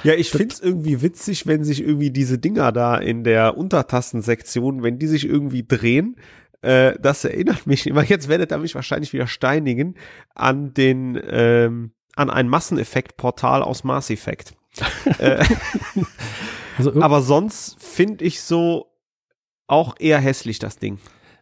Ja, 0.05 0.15
ich 0.15 0.31
find's 0.31 0.61
irgendwie 0.61 1.03
witzig, 1.03 1.47
wenn 1.47 1.65
sich 1.65 1.83
irgendwie 1.83 2.11
diese 2.11 2.39
Dinger 2.39 2.73
da 2.73 2.97
in 2.97 3.25
der 3.25 3.57
Untertassensektion, 3.57 4.83
wenn 4.83 4.99
die 4.99 5.07
sich 5.07 5.25
irgendwie 5.27 5.67
drehen. 5.67 6.17
Äh, 6.61 6.95
das 7.01 7.25
erinnert 7.25 7.67
mich 7.67 7.87
immer, 7.87 8.05
jetzt 8.05 8.29
werdet 8.29 8.53
ihr 8.53 8.59
mich 8.59 8.75
wahrscheinlich 8.75 9.13
wieder 9.13 9.27
steinigen, 9.27 9.97
an 10.35 10.75
den, 10.75 11.21
ähm, 11.29 11.93
an 12.17 12.31
ein 12.31 12.49
Masseneffekt-Portal 12.49 13.63
aus 13.63 13.85
Mass 13.85 14.11
Effect. 14.11 14.55
äh, 15.19 15.45
also 16.77 17.01
aber 17.01 17.23
sonst 17.23 17.83
finde 17.83 18.25
ich 18.25 18.41
so 18.41 18.87
auch 19.67 19.97
eher 19.99 20.19
hässlich, 20.19 20.59
das 20.59 20.79
Ding. 20.79 20.99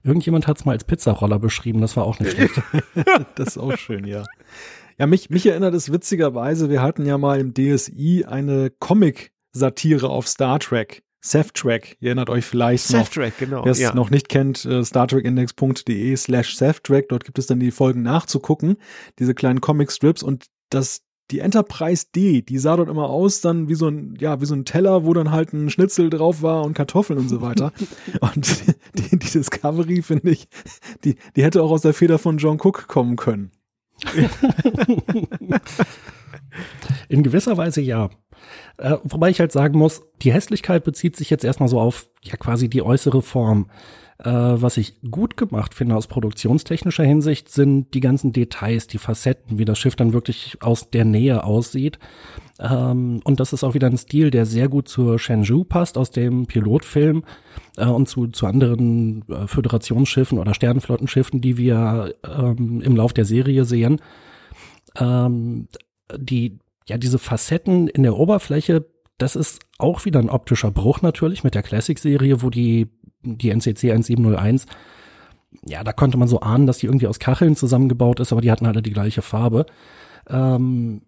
Irgendjemand 0.07 0.47
hat 0.47 0.59
es 0.59 0.65
mal 0.65 0.73
als 0.73 0.85
Pizzaroller 0.85 1.41
beschrieben, 1.41 1.81
das 1.81 1.97
war 1.97 2.05
auch 2.05 2.21
nicht 2.21 2.33
schlecht. 2.33 2.63
das 3.35 3.49
ist 3.49 3.59
auch 3.59 3.77
schön, 3.77 4.07
ja. 4.07 4.25
Ja, 4.99 5.07
mich, 5.07 5.31
mich 5.31 5.45
erinnert 5.47 5.75
es 5.75 5.93
witzigerweise, 5.93 6.71
wir 6.71 6.81
hatten 6.81 7.05
ja 7.05 7.19
mal 7.19 7.41
im 7.41 7.53
DSI 7.53 8.25
eine 8.27 8.71
Comic-Satire 8.71 10.09
auf 10.09 10.29
Star 10.29 10.61
Trek. 10.61 11.03
Seth-Track, 11.23 11.97
ihr 11.99 12.11
erinnert 12.11 12.31
euch 12.31 12.45
vielleicht 12.45 12.85
Seth 12.85 13.17
noch. 13.17 13.37
genau. 13.37 13.65
Wer 13.65 13.73
es 13.73 13.81
ja. 13.81 13.93
noch 13.93 14.11
nicht 14.11 14.29
kennt, 14.29 14.65
äh, 14.65 14.85
startrekindex.de 14.85 16.17
slash 16.17 16.57
Seth-Track, 16.57 17.09
dort 17.09 17.25
gibt 17.25 17.41
es 17.41 17.47
dann 17.47 17.59
die 17.59 17.73
Folgen 17.73 18.03
nachzugucken, 18.03 18.77
diese 19.19 19.35
kleinen 19.35 19.61
Comic-Strips 19.61 20.23
und 20.23 20.47
das 20.71 21.03
die 21.31 21.41
Enterprise 21.41 22.07
D, 22.15 22.43
die 22.43 22.59
sah 22.59 22.77
dort 22.77 22.89
immer 22.89 23.09
aus, 23.09 23.41
dann 23.41 23.69
wie 23.69 23.75
so 23.75 23.89
ein, 23.89 24.17
ja, 24.21 24.41
wie 24.41 24.47
so 24.47 24.55
ein 24.55 24.65
Teller, 24.65 25.05
wo 25.05 25.13
dann 25.13 25.33
halt 25.33 25.53
ein 25.53 25.71
Schnitzel 25.71 26.09
drauf 26.11 26.43
war 26.43 26.63
und 26.65 26.75
Kartoffeln 26.75 27.19
und 27.19 27.29
so 27.29 27.41
weiter. 27.41 27.73
und 28.21 28.63
die, 28.95 29.17
die 29.19 29.31
Discovery, 29.31 30.03
finde 30.03 30.31
ich, 30.31 30.49
die, 31.05 31.17
die 31.35 31.43
hätte 31.43 31.63
auch 31.63 31.71
aus 31.71 31.83
der 31.83 31.95
Feder 31.95 32.19
von 32.19 32.39
John 32.39 32.59
Cook 32.61 32.87
kommen 32.87 33.17
können. 33.17 33.51
In 37.09 37.23
gewisser 37.23 37.57
Weise 37.57 37.81
ja. 37.81 38.11
Äh, 38.79 38.97
wobei 39.05 39.31
ich 39.31 39.41
halt 39.41 39.53
sagen 39.53 39.79
muss, 39.79 40.03
die 40.23 40.33
Hässlichkeit 40.33 40.85
bezieht 40.85 41.17
sich 41.17 41.31
jetzt 41.31 41.45
erstmal 41.45 41.69
so 41.69 41.81
auf 41.81 42.09
ja 42.23 42.37
quasi 42.37 42.69
die 42.69 42.83
äußere 42.83 43.23
Form. 43.23 43.71
Äh, 44.19 44.31
was 44.31 44.79
ich 44.79 44.95
gut 45.11 45.37
gemacht 45.37 45.75
finde 45.75 45.95
aus 45.95 46.07
produktionstechnischer 46.07 47.05
Hinsicht 47.05 47.51
sind 47.51 47.93
die 47.93 48.01
ganzen 48.01 48.33
Details, 48.33 48.87
die 48.87 48.99
Facetten, 48.99 49.59
wie 49.59 49.67
das 49.67 49.79
Schiff 49.79 49.95
dann 49.95 50.15
wirklich 50.15 50.57
aus 50.63 50.91
der 50.91 51.05
Nähe 51.05 51.45
aussieht. 51.45 51.99
Ähm, 52.59 53.21
und 53.25 53.41
das 53.41 53.53
ist 53.53 53.63
auch 53.63 53.75
wieder 53.75 53.89
ein 53.89 53.99
Stil, 53.99 54.31
der 54.31 54.47
sehr 54.47 54.69
gut 54.69 54.89
zur 54.89 55.19
Shenzhou 55.19 55.65
passt 55.65 55.99
aus 55.99 56.11
dem 56.11 56.47
Pilotfilm 56.47 57.25
äh, 57.77 57.85
und 57.85 58.09
zu, 58.09 58.29
zu 58.29 58.47
anderen 58.47 59.23
äh, 59.29 59.47
Föderationsschiffen 59.47 60.39
oder 60.39 60.55
Sternenflottenschiffen, 60.55 61.43
die 61.43 61.59
wir 61.59 62.15
ähm, 62.25 62.81
im 62.81 62.97
Lauf 62.97 63.13
der 63.13 63.27
Serie 63.27 63.67
sehen. 63.67 64.01
Ähm, 64.99 65.69
die, 66.17 66.59
ja, 66.89 66.97
diese 66.97 67.19
Facetten 67.19 67.89
in 67.89 68.03
der 68.03 68.17
Oberfläche, 68.17 68.87
das 69.19 69.37
ist 69.37 69.61
auch 69.77 70.07
wieder 70.07 70.21
ein 70.21 70.31
optischer 70.31 70.71
Bruch 70.71 71.03
natürlich 71.03 71.45
mit 71.45 71.55
der 71.55 71.63
Classic-Serie, 71.63 72.43
wo 72.43 72.49
die 72.49 72.89
die 73.27 73.51
NCC 73.51 73.93
1701, 73.93 74.67
ja, 75.67 75.83
da 75.85 75.93
konnte 75.93 76.19
man 76.19 76.29
so 76.29 76.41
ahnen, 76.41 76.67
dass 76.67 76.79
die 76.79 76.87
irgendwie 76.87 77.07
aus 77.07 77.19
Kacheln 77.19 77.57
zusammengebaut 77.57 78.21
ist, 78.21 78.33
aber 78.33 78.41
die 78.41 78.51
hatten 78.51 78.67
alle 78.67 78.83
die 78.83 78.93
gleiche 78.93 79.23
Farbe. 79.23 79.67
Ähm, 80.29 81.03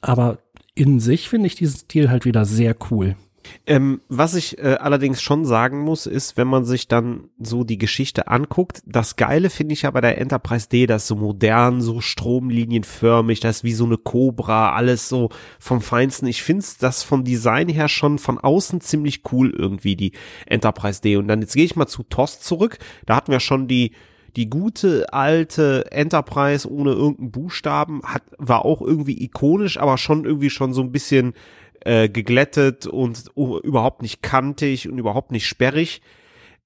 aber 0.00 0.38
in 0.74 1.00
sich 1.00 1.28
finde 1.28 1.46
ich 1.46 1.54
diesen 1.54 1.78
Stil 1.78 2.10
halt 2.10 2.24
wieder 2.24 2.44
sehr 2.44 2.76
cool. 2.90 3.16
Ähm, 3.66 4.00
was 4.08 4.34
ich 4.34 4.58
äh, 4.58 4.76
allerdings 4.80 5.22
schon 5.22 5.44
sagen 5.44 5.80
muss, 5.80 6.06
ist, 6.06 6.36
wenn 6.36 6.48
man 6.48 6.64
sich 6.64 6.88
dann 6.88 7.28
so 7.38 7.64
die 7.64 7.78
Geschichte 7.78 8.28
anguckt, 8.28 8.82
das 8.86 9.16
Geile 9.16 9.50
finde 9.50 9.74
ich 9.74 9.82
ja 9.82 9.90
bei 9.90 10.00
der 10.00 10.18
Enterprise 10.18 10.68
D, 10.68 10.86
das 10.86 11.06
so 11.06 11.16
modern, 11.16 11.80
so 11.80 12.00
stromlinienförmig, 12.00 13.40
das 13.40 13.58
ist 13.58 13.64
wie 13.64 13.72
so 13.72 13.84
eine 13.84 13.98
Cobra, 13.98 14.72
alles 14.72 15.08
so 15.08 15.30
vom 15.58 15.80
Feinsten. 15.80 16.26
Ich 16.26 16.42
finde 16.42 16.64
das 16.80 17.02
vom 17.02 17.24
Design 17.24 17.68
her 17.68 17.88
schon 17.88 18.18
von 18.18 18.38
außen 18.38 18.80
ziemlich 18.80 19.22
cool 19.32 19.50
irgendwie, 19.50 19.96
die 19.96 20.12
Enterprise 20.46 21.00
D. 21.00 21.16
Und 21.16 21.28
dann 21.28 21.40
jetzt 21.40 21.54
gehe 21.54 21.64
ich 21.64 21.76
mal 21.76 21.86
zu 21.86 22.02
TOS 22.02 22.40
zurück, 22.40 22.78
da 23.06 23.16
hatten 23.16 23.32
wir 23.32 23.40
schon 23.40 23.68
die 23.68 23.92
die 24.36 24.50
gute 24.50 25.12
alte 25.12 25.90
Enterprise 25.90 26.70
ohne 26.70 26.92
irgendeinen 26.92 27.30
Buchstaben 27.30 28.02
hat, 28.04 28.22
war 28.36 28.66
auch 28.66 28.82
irgendwie 28.82 29.22
ikonisch, 29.24 29.78
aber 29.78 29.96
schon 29.96 30.26
irgendwie 30.26 30.50
schon 30.50 30.74
so 30.74 30.82
ein 30.82 30.92
bisschen 30.92 31.32
äh, 31.86 32.08
geglättet 32.08 32.86
und 32.86 33.30
uh, 33.36 33.58
überhaupt 33.58 34.02
nicht 34.02 34.20
kantig 34.20 34.88
und 34.88 34.98
überhaupt 34.98 35.30
nicht 35.30 35.46
sperrig. 35.46 36.02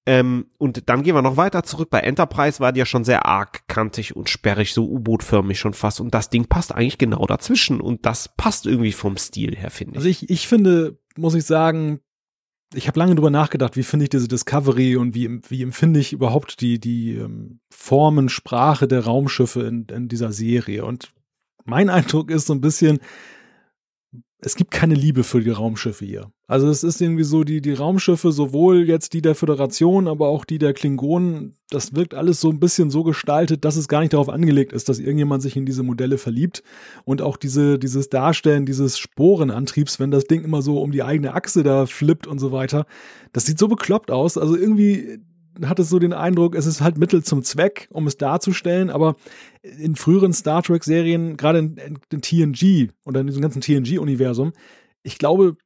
Ähm, 0.06 0.46
und 0.56 0.88
dann 0.88 1.02
gehen 1.02 1.14
wir 1.14 1.20
noch 1.20 1.36
weiter 1.36 1.62
zurück. 1.62 1.90
Bei 1.90 2.00
Enterprise 2.00 2.58
war 2.58 2.72
die 2.72 2.78
ja 2.78 2.86
schon 2.86 3.04
sehr 3.04 3.26
arg 3.26 3.68
kantig 3.68 4.16
und 4.16 4.30
sperrig, 4.30 4.72
so 4.72 4.88
U-Boot-förmig 4.88 5.58
schon 5.58 5.74
fast. 5.74 6.00
Und 6.00 6.14
das 6.14 6.30
Ding 6.30 6.46
passt 6.46 6.74
eigentlich 6.74 6.96
genau 6.96 7.26
dazwischen. 7.26 7.82
Und 7.82 8.06
das 8.06 8.34
passt 8.34 8.66
irgendwie 8.66 8.92
vom 8.92 9.18
Stil 9.18 9.54
her, 9.54 9.70
finde 9.70 9.92
ich. 9.92 9.96
Also 9.98 10.08
ich, 10.08 10.30
ich 10.30 10.48
finde, 10.48 10.98
muss 11.16 11.34
ich 11.34 11.44
sagen, 11.44 12.00
ich 12.74 12.88
habe 12.88 12.98
lange 12.98 13.14
drüber 13.14 13.30
nachgedacht, 13.30 13.76
wie 13.76 13.82
finde 13.82 14.04
ich 14.04 14.10
diese 14.10 14.28
Discovery 14.28 14.96
und 14.96 15.14
wie, 15.14 15.40
wie 15.48 15.62
empfinde 15.62 16.00
ich 16.00 16.14
überhaupt 16.14 16.62
die, 16.62 16.80
die 16.80 17.16
ähm, 17.16 17.60
Formen, 17.68 18.30
Sprache 18.30 18.88
der 18.88 19.04
Raumschiffe 19.04 19.62
in, 19.64 19.84
in 19.92 20.08
dieser 20.08 20.32
Serie. 20.32 20.86
Und 20.86 21.12
mein 21.66 21.90
Eindruck 21.90 22.30
ist 22.30 22.46
so 22.46 22.54
ein 22.54 22.62
bisschen, 22.62 23.00
es 24.42 24.56
gibt 24.56 24.70
keine 24.70 24.94
Liebe 24.94 25.22
für 25.22 25.40
die 25.40 25.50
Raumschiffe 25.50 26.04
hier. 26.04 26.32
Also 26.46 26.68
es 26.68 26.82
ist 26.82 27.00
irgendwie 27.00 27.24
so, 27.24 27.44
die, 27.44 27.60
die 27.60 27.74
Raumschiffe, 27.74 28.32
sowohl 28.32 28.88
jetzt 28.88 29.12
die 29.12 29.22
der 29.22 29.34
Föderation, 29.34 30.08
aber 30.08 30.28
auch 30.28 30.44
die 30.44 30.58
der 30.58 30.72
Klingonen, 30.72 31.56
das 31.68 31.94
wirkt 31.94 32.14
alles 32.14 32.40
so 32.40 32.50
ein 32.50 32.58
bisschen 32.58 32.90
so 32.90 33.04
gestaltet, 33.04 33.64
dass 33.64 33.76
es 33.76 33.86
gar 33.86 34.00
nicht 34.00 34.14
darauf 34.14 34.28
angelegt 34.28 34.72
ist, 34.72 34.88
dass 34.88 34.98
irgendjemand 34.98 35.42
sich 35.42 35.56
in 35.56 35.66
diese 35.66 35.82
Modelle 35.82 36.18
verliebt. 36.18 36.62
Und 37.04 37.22
auch 37.22 37.36
diese, 37.36 37.78
dieses 37.78 38.08
Darstellen 38.08 38.66
dieses 38.66 38.98
Sporenantriebs, 38.98 40.00
wenn 40.00 40.10
das 40.10 40.24
Ding 40.24 40.42
immer 40.42 40.62
so 40.62 40.80
um 40.80 40.90
die 40.90 41.02
eigene 41.02 41.34
Achse 41.34 41.62
da 41.62 41.86
flippt 41.86 42.26
und 42.26 42.38
so 42.38 42.50
weiter, 42.50 42.86
das 43.32 43.46
sieht 43.46 43.58
so 43.58 43.68
bekloppt 43.68 44.10
aus. 44.10 44.36
Also 44.36 44.56
irgendwie, 44.56 45.20
hat 45.64 45.78
es 45.78 45.88
so 45.88 45.98
den 45.98 46.12
Eindruck, 46.12 46.54
es 46.54 46.66
ist 46.66 46.80
halt 46.80 46.98
Mittel 46.98 47.22
zum 47.22 47.42
Zweck, 47.42 47.88
um 47.90 48.06
es 48.06 48.16
darzustellen, 48.16 48.90
aber 48.90 49.16
in 49.62 49.96
früheren 49.96 50.32
Star 50.32 50.62
Trek-Serien, 50.62 51.36
gerade 51.36 51.58
in, 51.58 51.76
in, 52.10 52.20
TNG 52.20 52.90
oder 53.04 53.20
in 53.20 53.26
diesem 53.26 53.42
ganzen 53.42 53.60
TNG-Universum, 53.60 54.52
ich 55.02 55.18
glaube, 55.18 55.56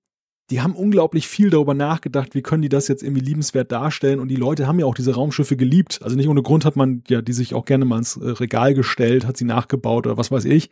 die 0.50 0.60
haben 0.60 0.74
unglaublich 0.74 1.26
viel 1.26 1.50
darüber 1.50 1.74
nachgedacht, 1.74 2.34
wie 2.34 2.42
können 2.42 2.62
die 2.62 2.68
das 2.68 2.88
jetzt 2.88 3.02
irgendwie 3.02 3.22
liebenswert 3.22 3.72
darstellen 3.72 4.20
und 4.20 4.28
die 4.28 4.36
Leute 4.36 4.66
haben 4.66 4.78
ja 4.78 4.86
auch 4.86 4.94
diese 4.94 5.14
Raumschiffe 5.14 5.56
geliebt. 5.56 6.00
Also 6.02 6.16
nicht 6.16 6.28
ohne 6.28 6.42
Grund 6.42 6.64
hat 6.64 6.76
man 6.76 7.02
ja 7.08 7.22
die 7.22 7.32
sich 7.32 7.54
auch 7.54 7.64
gerne 7.64 7.84
mal 7.84 7.98
ins 7.98 8.16
äh, 8.16 8.28
Regal 8.28 8.74
gestellt, 8.74 9.26
hat 9.26 9.36
sie 9.36 9.46
nachgebaut 9.46 10.06
oder 10.06 10.18
was 10.18 10.30
weiß 10.30 10.44
ich. 10.44 10.70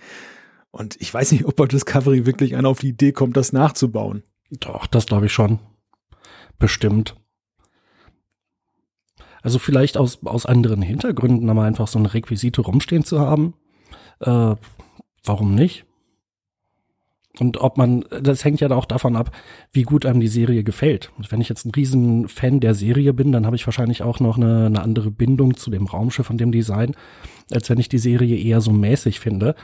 Und 0.70 0.96
ich 1.00 1.12
weiß 1.12 1.32
nicht, 1.32 1.44
ob 1.46 1.56
bei 1.56 1.66
Discovery 1.66 2.26
wirklich 2.26 2.56
einer 2.56 2.68
auf 2.68 2.80
die 2.80 2.88
Idee 2.88 3.12
kommt, 3.12 3.36
das 3.36 3.52
nachzubauen. 3.52 4.22
Doch, 4.50 4.86
das 4.86 5.06
glaube 5.06 5.26
ich 5.26 5.32
schon. 5.32 5.58
Bestimmt. 6.58 7.16
Also 9.42 9.58
vielleicht 9.58 9.96
aus, 9.96 10.24
aus 10.24 10.46
anderen 10.46 10.82
Hintergründen, 10.82 11.50
aber 11.50 11.62
einfach 11.62 11.88
so 11.88 11.98
eine 11.98 12.14
Requisite 12.14 12.62
rumstehen 12.62 13.04
zu 13.04 13.20
haben. 13.20 13.54
Äh, 14.20 14.54
warum 15.24 15.54
nicht? 15.54 15.84
Und 17.38 17.58
ob 17.58 17.78
man, 17.78 18.04
das 18.10 18.44
hängt 18.44 18.60
ja 18.60 18.70
auch 18.70 18.84
davon 18.84 19.16
ab, 19.16 19.34
wie 19.72 19.82
gut 19.82 20.04
einem 20.04 20.20
die 20.20 20.28
Serie 20.28 20.64
gefällt. 20.64 21.10
Wenn 21.30 21.40
ich 21.40 21.48
jetzt 21.48 21.64
ein 21.64 21.70
riesen 21.70 22.28
Fan 22.28 22.60
der 22.60 22.74
Serie 22.74 23.14
bin, 23.14 23.32
dann 23.32 23.46
habe 23.46 23.56
ich 23.56 23.66
wahrscheinlich 23.66 24.02
auch 24.02 24.20
noch 24.20 24.36
eine, 24.36 24.66
eine 24.66 24.82
andere 24.82 25.10
Bindung 25.10 25.56
zu 25.56 25.70
dem 25.70 25.86
Raumschiff 25.86 26.28
und 26.28 26.38
dem 26.38 26.52
Design, 26.52 26.94
als 27.54 27.70
wenn 27.70 27.78
ich 27.78 27.88
die 27.88 27.98
Serie 27.98 28.36
eher 28.36 28.60
so 28.60 28.72
mäßig 28.72 29.20
finde. 29.20 29.54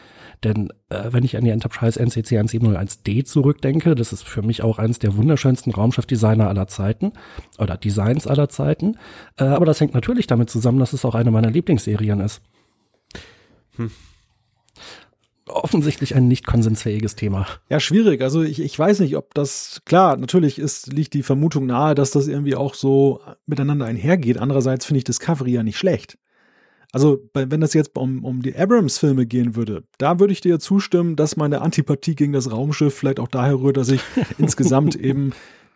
Denn 0.44 0.70
äh, 0.88 1.04
wenn 1.10 1.24
ich 1.24 1.36
an 1.36 1.44
die 1.44 1.50
Enterprise 1.50 1.98
NCC 1.98 2.38
1701D 2.38 3.24
zurückdenke, 3.24 3.94
das 3.94 4.12
ist 4.12 4.22
für 4.22 4.42
mich 4.42 4.62
auch 4.62 4.78
eines 4.78 4.98
der 4.98 5.16
wunderschönsten 5.16 5.72
Raumschiffdesigner 5.72 6.48
aller 6.48 6.68
Zeiten 6.68 7.12
oder 7.58 7.76
Designs 7.76 8.26
aller 8.26 8.48
Zeiten. 8.48 8.96
Äh, 9.36 9.44
aber 9.44 9.66
das 9.66 9.80
hängt 9.80 9.94
natürlich 9.94 10.26
damit 10.26 10.50
zusammen, 10.50 10.78
dass 10.78 10.92
es 10.92 11.04
auch 11.04 11.14
eine 11.14 11.30
meiner 11.30 11.50
Lieblingsserien 11.50 12.20
ist. 12.20 12.40
Hm 13.76 13.90
offensichtlich 15.50 16.14
ein 16.14 16.28
nicht 16.28 16.46
konsensfähiges 16.46 17.16
Thema. 17.16 17.46
Ja, 17.68 17.80
schwierig. 17.80 18.22
Also 18.22 18.42
ich, 18.42 18.60
ich 18.60 18.78
weiß 18.78 19.00
nicht, 19.00 19.16
ob 19.16 19.34
das, 19.34 19.82
klar, 19.84 20.16
natürlich 20.16 20.58
ist, 20.58 20.92
liegt 20.92 21.14
die 21.14 21.22
Vermutung 21.22 21.66
nahe, 21.66 21.94
dass 21.94 22.10
das 22.10 22.28
irgendwie 22.28 22.54
auch 22.54 22.74
so 22.74 23.20
miteinander 23.46 23.86
einhergeht. 23.86 24.38
Andererseits 24.38 24.86
finde 24.86 24.98
ich 24.98 25.04
Discovery 25.04 25.52
ja 25.52 25.62
nicht 25.62 25.78
schlecht. 25.78 26.18
Also, 26.92 27.18
wenn 27.34 27.60
das 27.60 27.74
jetzt 27.74 27.96
um, 27.96 28.24
um 28.24 28.42
die 28.42 28.56
Abrams-Filme 28.56 29.26
gehen 29.26 29.56
würde, 29.56 29.84
da 29.98 30.20
würde 30.20 30.32
ich 30.32 30.40
dir 30.40 30.58
zustimmen, 30.58 31.16
dass 31.16 31.36
meine 31.36 31.60
Antipathie 31.60 32.14
gegen 32.14 32.32
das 32.32 32.50
Raumschiff 32.50 32.94
vielleicht 32.94 33.20
auch 33.20 33.28
daher 33.28 33.60
rührt, 33.60 33.76
dass 33.76 33.90
ich 33.90 34.00
insgesamt 34.38 34.96
eben 34.96 35.32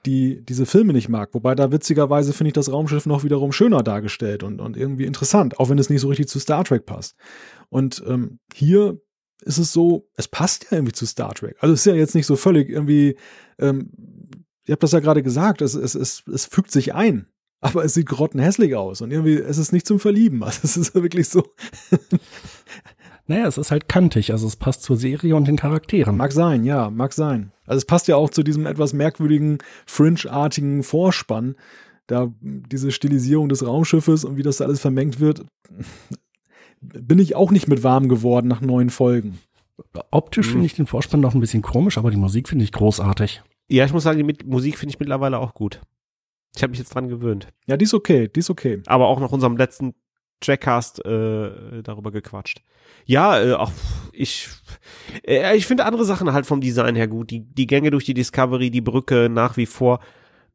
die, 0.07 0.43
diese 0.45 0.67
Filme 0.67 0.93
nicht 0.93 1.09
mag. 1.09 1.35
Wobei 1.35 1.55
da 1.55 1.71
witzigerweise 1.71 2.33
finde 2.33 2.49
ich 2.49 2.55
das 2.55 2.73
Raumschiff 2.73 3.07
noch 3.07 3.25
wiederum 3.25 3.53
schöner 3.53 3.83
dargestellt 3.83 4.43
und, 4.43 4.61
und 4.61 4.77
irgendwie 4.77 5.05
interessant, 5.05 5.61
auch 5.61 5.69
wenn 5.69 5.79
es 5.79 5.91
nicht 5.91 6.01
so 6.01 6.09
richtig 6.09 6.29
zu 6.29 6.41
Star 6.41 6.65
Trek 6.65 6.87
passt. 6.87 7.15
Und 7.69 8.03
ähm, 8.07 8.39
hier 8.55 8.99
ist 9.45 9.59
es 9.59 9.73
so, 9.73 10.09
es 10.15 10.29
passt 10.29 10.65
ja 10.65 10.79
irgendwie 10.79 10.93
zu 10.93 11.07
Star 11.07 11.35
Trek. 11.35 11.57
Also 11.61 11.75
es 11.75 11.81
ist 11.81 11.87
ja 11.87 11.95
jetzt 11.95 12.15
nicht 12.15 12.27
so 12.27 12.37
völlig 12.37 12.69
irgendwie 12.69 13.17
ähm, 13.59 13.91
ihr 14.67 14.73
habt 14.73 14.83
das 14.83 14.93
ja 14.93 15.01
gerade 15.01 15.23
gesagt, 15.23 15.63
es, 15.63 15.75
es, 15.75 15.95
es, 15.95 16.23
es 16.33 16.47
fügt 16.47 16.71
sich 16.71 16.95
ein. 16.95 17.27
Aber 17.63 17.85
es 17.85 17.95
sieht 17.95 18.07
grottenhässlich 18.07 18.75
aus 18.75 19.01
und 19.01 19.13
irgendwie, 19.13 19.37
es 19.37 19.57
ist 19.57 19.73
nicht 19.73 19.87
zum 19.87 19.99
Verlieben. 19.99 20.43
Also 20.43 20.61
es 20.65 20.77
ist 20.77 20.95
wirklich 20.95 21.29
so. 21.29 21.45
Naja, 23.27 23.47
es 23.47 23.57
ist 23.57 23.71
halt 23.71 23.89
kantig, 23.89 24.33
also 24.33 24.49
es 24.49 24.57
passt 24.57 24.83
zur 24.83 24.97
Serie 24.97 25.37
und 25.37 25.47
den 25.47 25.57
Charakteren. 25.57 26.17
Mag 26.17 26.33
sein, 26.33 26.65
ja, 26.65 26.91
mag 26.91 27.13
sein. 27.13 27.53
Also 27.65 27.79
es 27.79 27.85
passt 27.85 28.09
ja 28.09 28.17
auch 28.17 28.31
zu 28.31 28.43
diesem 28.43 28.67
etwas 28.67 28.93
merkwürdigen, 28.93 29.59
Fringe-artigen 29.87 30.83
Vorspann. 30.83 31.55
Da 32.09 32.35
diese 32.41 32.91
Stilisierung 32.91 33.49
des 33.49 33.65
Raumschiffes 33.65 34.25
und 34.25 34.37
wie 34.37 34.43
das 34.43 34.61
alles 34.61 34.81
vermengt 34.81 35.21
wird, 35.21 35.45
bin 36.81 37.21
ich 37.21 37.37
auch 37.37 37.53
nicht 37.53 37.69
mit 37.69 37.85
warm 37.85 38.09
geworden 38.09 38.49
nach 38.49 38.61
neun 38.61 38.91
Folgen. 38.91 39.39
Optisch 40.11 40.49
finde 40.49 40.67
ich 40.67 40.75
den 40.75 40.87
Vorspann 40.87 41.21
noch 41.21 41.35
ein 41.35 41.41
bisschen 41.41 41.63
komisch, 41.63 41.97
aber 41.97 42.11
die 42.11 42.17
Musik 42.17 42.49
finde 42.49 42.65
ich 42.65 42.73
großartig. 42.73 43.43
Ja, 43.69 43.85
ich 43.85 43.93
muss 43.93 44.03
sagen, 44.03 44.27
die 44.27 44.45
Musik 44.45 44.79
finde 44.79 44.93
ich 44.93 45.01
mittlerweile 45.01 45.39
auch 45.39 45.55
gut. 45.55 45.81
Ich 46.55 46.63
habe 46.63 46.71
mich 46.71 46.79
jetzt 46.79 46.95
dran 46.95 47.09
gewöhnt. 47.09 47.49
Ja, 47.67 47.77
die 47.77 47.85
ist 47.85 47.95
okay, 47.95 48.29
die 48.29 48.41
ist 48.41 48.51
okay. 48.51 48.83
Aber 48.87 49.09
auch 49.09 49.21
nach 49.21 49.33
unserem 49.33 49.57
letzten 49.57 49.95
Trackcast 50.41 51.05
äh, 51.05 51.83
darüber 51.83 52.11
gequatscht. 52.11 52.63
Ja, 53.07 53.43
äh, 53.43 53.53
auch 53.55 53.73
ich 54.13 54.49
äh, 55.27 55.57
ich 55.57 55.67
finde 55.67 55.85
andere 55.85 56.05
Sachen 56.05 56.33
halt 56.33 56.47
vom 56.47 56.61
Design 56.61 56.97
her 56.97 57.09
gut. 57.09 57.31
Die 57.31 57.41
die 57.41 57.67
Gänge 57.67 57.91
durch 57.91 58.05
die 58.05 58.15
Discovery, 58.15 58.71
die 58.71 58.81
Brücke 58.81 59.29
nach 59.31 59.57
wie 59.57 59.67
vor 59.67 60.01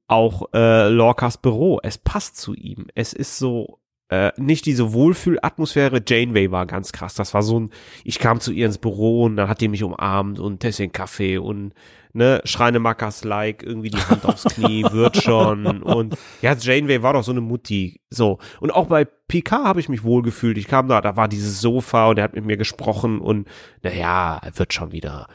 auch 0.07 0.53
äh, 0.53 0.89
Lorcas 0.89 1.37
Büro. 1.37 1.79
Es 1.83 1.97
passt 1.97 2.37
zu 2.37 2.53
ihm. 2.53 2.87
Es 2.95 3.13
ist 3.13 3.37
so 3.37 3.79
äh, 4.09 4.31
nicht 4.37 4.65
diese 4.65 4.93
Wohlfühlatmosphäre. 4.93 6.01
Janeway 6.05 6.51
war 6.51 6.65
ganz 6.65 6.91
krass. 6.91 7.15
Das 7.15 7.33
war 7.33 7.43
so 7.43 7.59
ein, 7.59 7.69
ich 8.03 8.19
kam 8.19 8.39
zu 8.39 8.51
ihr 8.51 8.65
ins 8.65 8.77
Büro 8.77 9.23
und 9.23 9.35
dann 9.35 9.49
hat 9.49 9.61
die 9.61 9.67
mich 9.67 9.83
umarmt 9.83 10.39
und 10.39 10.59
Tässchen 10.59 10.91
Kaffee 10.91 11.37
und 11.37 11.73
ne, 12.13 12.41
Schreinemackers-like, 12.45 13.63
irgendwie 13.63 13.89
die 13.89 14.01
Hand 14.01 14.25
aufs 14.25 14.45
Knie, 14.45 14.83
wird 14.91 15.17
schon. 15.17 15.83
Und 15.83 16.17
ja, 16.41 16.55
Janeway 16.55 17.03
war 17.03 17.13
doch 17.13 17.23
so 17.23 17.31
eine 17.31 17.41
Mutti. 17.41 18.01
So. 18.09 18.39
Und 18.59 18.71
auch 18.71 18.87
bei 18.87 19.05
Picard 19.05 19.65
habe 19.65 19.79
ich 19.79 19.89
mich 19.89 20.03
wohlgefühlt. 20.03 20.57
Ich 20.57 20.67
kam 20.67 20.87
da, 20.87 21.01
da 21.01 21.15
war 21.15 21.27
dieses 21.27 21.61
Sofa 21.61 22.07
und 22.07 22.17
er 22.17 22.23
hat 22.23 22.35
mit 22.35 22.45
mir 22.45 22.57
gesprochen 22.57 23.19
und 23.19 23.47
naja, 23.83 24.41
wird 24.55 24.73
schon 24.73 24.91
wieder. 24.91 25.27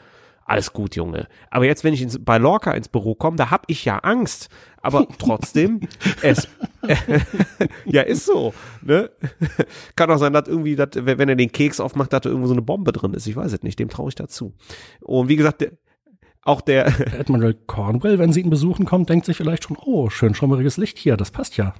Alles 0.45 0.73
gut, 0.73 0.95
Junge. 0.95 1.27
Aber 1.51 1.65
jetzt, 1.65 1.83
wenn 1.83 1.93
ich 1.93 2.01
ins, 2.01 2.19
bei 2.23 2.37
Lorca 2.37 2.71
ins 2.71 2.89
Büro 2.89 3.15
komme, 3.15 3.37
da 3.37 3.49
hab 3.49 3.63
ich 3.67 3.85
ja 3.85 3.99
Angst. 3.99 4.49
Aber 4.83 5.07
trotzdem, 5.17 5.79
es, 6.21 6.47
ja, 7.85 8.03
ist 8.03 8.25
so, 8.25 8.53
ne? 8.81 9.09
Kann 9.95 10.11
auch 10.11 10.19
sein, 10.19 10.33
dass 10.33 10.47
irgendwie, 10.47 10.75
dass, 10.75 10.89
wenn 10.93 11.29
er 11.29 11.35
den 11.35 11.51
Keks 11.51 11.79
aufmacht, 11.79 12.13
dass 12.13 12.21
da 12.21 12.29
irgendwo 12.29 12.47
so 12.47 12.53
eine 12.53 12.61
Bombe 12.61 12.91
drin 12.91 13.13
ist. 13.13 13.25
Ich 13.25 13.35
weiß 13.35 13.51
es 13.53 13.63
nicht, 13.63 13.79
dem 13.79 13.89
traue 13.89 14.09
ich 14.09 14.15
dazu. 14.15 14.53
Und 15.01 15.29
wie 15.29 15.37
gesagt, 15.37 15.65
auch 16.43 16.61
der 16.61 16.87
Admiral 17.19 17.55
Cornwell, 17.65 18.19
wenn 18.19 18.33
sie 18.33 18.41
ihn 18.41 18.49
besuchen 18.49 18.85
kommt, 18.85 19.09
denkt 19.09 19.25
sich 19.25 19.37
vielleicht 19.37 19.63
schon, 19.63 19.77
oh, 19.81 20.09
schön 20.09 20.35
schummeriges 20.35 20.77
Licht 20.77 20.97
hier, 20.97 21.17
das 21.17 21.31
passt 21.31 21.57
ja. 21.57 21.73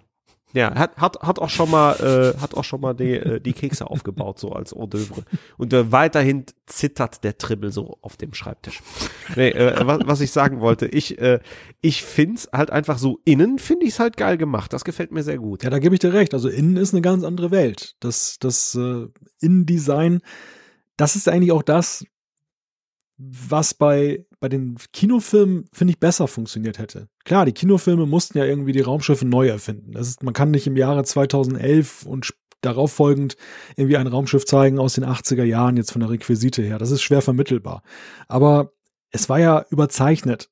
Ja, 0.53 0.75
hat, 0.75 0.97
hat, 0.97 1.19
hat 1.21 1.39
auch 1.39 1.49
schon 1.49 1.71
mal, 1.71 1.95
äh, 1.95 2.39
hat 2.39 2.53
auch 2.53 2.63
schon 2.63 2.79
mal 2.79 2.93
die, 2.93 3.13
äh, 3.13 3.41
die 3.41 3.53
Kekse 3.53 3.89
aufgebaut, 3.89 4.37
so 4.37 4.51
als 4.51 4.71
Hors 4.71 4.87
d'oeuvre. 4.87 5.23
Und 5.57 5.73
äh, 5.73 5.91
weiterhin 5.91 6.45
zittert 6.67 7.23
der 7.23 7.39
Tribbel 7.39 7.71
so 7.71 7.97
auf 8.01 8.17
dem 8.17 8.35
Schreibtisch. 8.35 8.81
Nee, 9.35 9.49
äh, 9.49 9.75
was, 9.85 10.01
was 10.05 10.21
ich 10.21 10.31
sagen 10.31 10.59
wollte, 10.59 10.85
ich, 10.85 11.17
äh, 11.19 11.39
ich 11.81 12.03
find's 12.03 12.49
halt 12.53 12.69
einfach 12.69 12.99
so, 12.99 13.19
innen 13.25 13.57
finde 13.57 13.87
ich's 13.87 13.99
halt 13.99 14.15
geil 14.15 14.37
gemacht. 14.37 14.73
Das 14.73 14.85
gefällt 14.85 15.11
mir 15.11 15.23
sehr 15.23 15.39
gut. 15.39 15.63
Ja, 15.63 15.71
da 15.71 15.79
gebe 15.79 15.95
ich 15.95 15.99
dir 15.99 16.13
recht. 16.13 16.35
Also 16.35 16.49
innen 16.49 16.77
ist 16.77 16.93
eine 16.93 17.01
ganz 17.01 17.23
andere 17.23 17.49
Welt. 17.49 17.95
Das, 17.99 18.37
das 18.39 18.75
äh, 18.75 19.07
Innendesign, 19.39 20.21
das 20.97 21.15
ist 21.15 21.27
eigentlich 21.27 21.51
auch 21.51 21.63
das, 21.63 22.05
was 23.17 23.73
bei, 23.73 24.25
bei 24.43 24.49
den 24.49 24.75
Kinofilmen, 24.91 25.69
finde 25.71 25.93
ich, 25.93 26.01
besser 26.01 26.27
funktioniert 26.27 26.77
hätte. 26.77 27.07
Klar, 27.23 27.45
die 27.45 27.53
Kinofilme 27.53 28.05
mussten 28.05 28.37
ja 28.37 28.43
irgendwie 28.43 28.73
die 28.73 28.81
Raumschiffe 28.81 29.23
neu 29.25 29.47
erfinden. 29.47 29.93
Das 29.93 30.09
ist, 30.09 30.21
man 30.21 30.33
kann 30.33 30.51
nicht 30.51 30.67
im 30.67 30.75
Jahre 30.75 31.05
2011 31.05 32.05
und 32.05 32.33
darauf 32.59 32.91
folgend 32.91 33.37
irgendwie 33.77 33.95
ein 33.95 34.05
Raumschiff 34.05 34.43
zeigen 34.43 34.79
aus 34.79 34.95
den 34.95 35.05
80er 35.05 35.45
Jahren, 35.45 35.77
jetzt 35.77 35.93
von 35.93 36.01
der 36.01 36.09
Requisite 36.09 36.61
her. 36.61 36.77
Das 36.77 36.91
ist 36.91 37.03
schwer 37.03 37.21
vermittelbar. 37.21 37.83
Aber 38.27 38.73
es 39.11 39.29
war 39.29 39.39
ja 39.39 39.65
überzeichnet. 39.69 40.49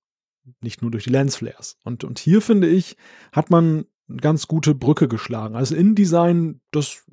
Nicht 0.61 0.81
nur 0.81 0.89
durch 0.89 1.03
die 1.03 1.09
Lensflares. 1.09 1.75
Und, 1.83 2.05
und 2.05 2.17
hier, 2.17 2.41
finde 2.41 2.69
ich, 2.69 2.95
hat 3.33 3.49
man 3.49 3.87
eine 4.07 4.21
ganz 4.21 4.47
gute 4.47 4.73
Brücke 4.73 5.09
geschlagen. 5.09 5.57
Also 5.57 5.75
InDesign, 5.75 6.61
das 6.71 7.03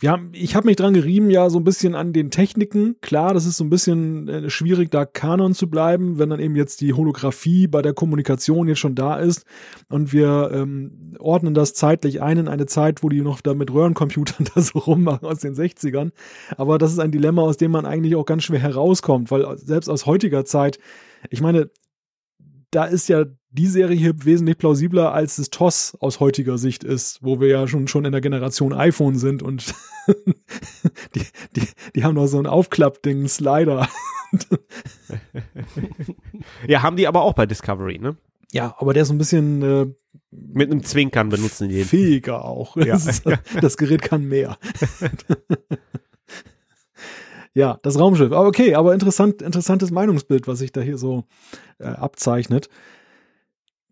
wir 0.00 0.10
haben, 0.10 0.30
ich 0.32 0.56
habe 0.56 0.66
mich 0.66 0.76
dran 0.76 0.94
gerieben, 0.94 1.30
ja, 1.30 1.50
so 1.50 1.58
ein 1.58 1.64
bisschen 1.64 1.94
an 1.94 2.14
den 2.14 2.30
Techniken. 2.30 2.96
Klar, 3.02 3.34
das 3.34 3.44
ist 3.44 3.58
so 3.58 3.64
ein 3.64 3.70
bisschen 3.70 4.28
äh, 4.28 4.48
schwierig, 4.48 4.90
da 4.90 5.04
Kanon 5.04 5.54
zu 5.54 5.68
bleiben, 5.68 6.18
wenn 6.18 6.30
dann 6.30 6.40
eben 6.40 6.56
jetzt 6.56 6.80
die 6.80 6.94
Holographie 6.94 7.66
bei 7.66 7.82
der 7.82 7.92
Kommunikation 7.92 8.66
jetzt 8.66 8.78
schon 8.78 8.94
da 8.94 9.16
ist 9.16 9.44
und 9.90 10.14
wir 10.14 10.50
ähm, 10.54 11.16
ordnen 11.18 11.52
das 11.52 11.74
zeitlich 11.74 12.22
ein 12.22 12.38
in 12.38 12.48
eine 12.48 12.64
Zeit, 12.64 13.02
wo 13.02 13.10
die 13.10 13.20
noch 13.20 13.42
da 13.42 13.52
mit 13.52 13.70
Röhrencomputern 13.70 14.48
da 14.54 14.62
so 14.62 14.78
rummachen 14.78 15.28
aus 15.28 15.40
den 15.40 15.54
60ern. 15.54 16.12
Aber 16.56 16.78
das 16.78 16.92
ist 16.92 16.98
ein 16.98 17.12
Dilemma, 17.12 17.42
aus 17.42 17.58
dem 17.58 17.70
man 17.70 17.84
eigentlich 17.84 18.16
auch 18.16 18.24
ganz 18.24 18.44
schwer 18.44 18.60
herauskommt, 18.60 19.30
weil 19.30 19.58
selbst 19.58 19.88
aus 19.90 20.06
heutiger 20.06 20.46
Zeit, 20.46 20.78
ich 21.28 21.42
meine, 21.42 21.68
da 22.70 22.84
ist 22.84 23.08
ja 23.08 23.24
die 23.52 23.66
Serie 23.66 23.96
hier 23.96 24.24
wesentlich 24.24 24.58
plausibler, 24.58 25.12
als 25.12 25.38
es 25.38 25.50
TOS 25.50 25.96
aus 26.00 26.20
heutiger 26.20 26.56
Sicht 26.56 26.84
ist, 26.84 27.22
wo 27.22 27.40
wir 27.40 27.48
ja 27.48 27.66
schon, 27.66 27.88
schon 27.88 28.04
in 28.04 28.12
der 28.12 28.20
Generation 28.20 28.72
iPhone 28.72 29.16
sind 29.16 29.42
und 29.42 29.74
die, 31.14 31.22
die, 31.56 31.68
die 31.96 32.04
haben 32.04 32.14
noch 32.14 32.26
so 32.26 32.38
ein 32.38 32.46
Aufklappding, 32.46 33.26
Slider. 33.26 33.88
ja, 36.68 36.82
haben 36.82 36.96
die 36.96 37.08
aber 37.08 37.22
auch 37.22 37.34
bei 37.34 37.46
Discovery, 37.46 37.98
ne? 37.98 38.16
Ja, 38.52 38.74
aber 38.78 38.94
der 38.94 39.02
ist 39.02 39.08
so 39.08 39.14
ein 39.14 39.18
bisschen 39.18 39.62
äh, 39.62 39.86
mit 40.30 40.70
einem 40.70 40.84
Zwinkern 40.84 41.28
benutzen 41.28 41.68
die 41.68 41.76
den. 41.76 41.86
Fähiger 41.86 42.44
auch. 42.44 42.76
Ja. 42.76 42.98
Das, 42.98 43.22
das 43.60 43.76
Gerät 43.76 44.02
kann 44.02 44.28
mehr. 44.28 44.58
Ja, 47.54 47.78
das 47.82 47.98
Raumschiff. 47.98 48.32
Aber 48.32 48.46
okay, 48.46 48.74
aber 48.74 48.94
interessant, 48.94 49.42
interessantes 49.42 49.90
Meinungsbild, 49.90 50.46
was 50.46 50.58
sich 50.58 50.72
da 50.72 50.80
hier 50.80 50.98
so 50.98 51.24
äh, 51.78 51.86
abzeichnet. 51.86 52.68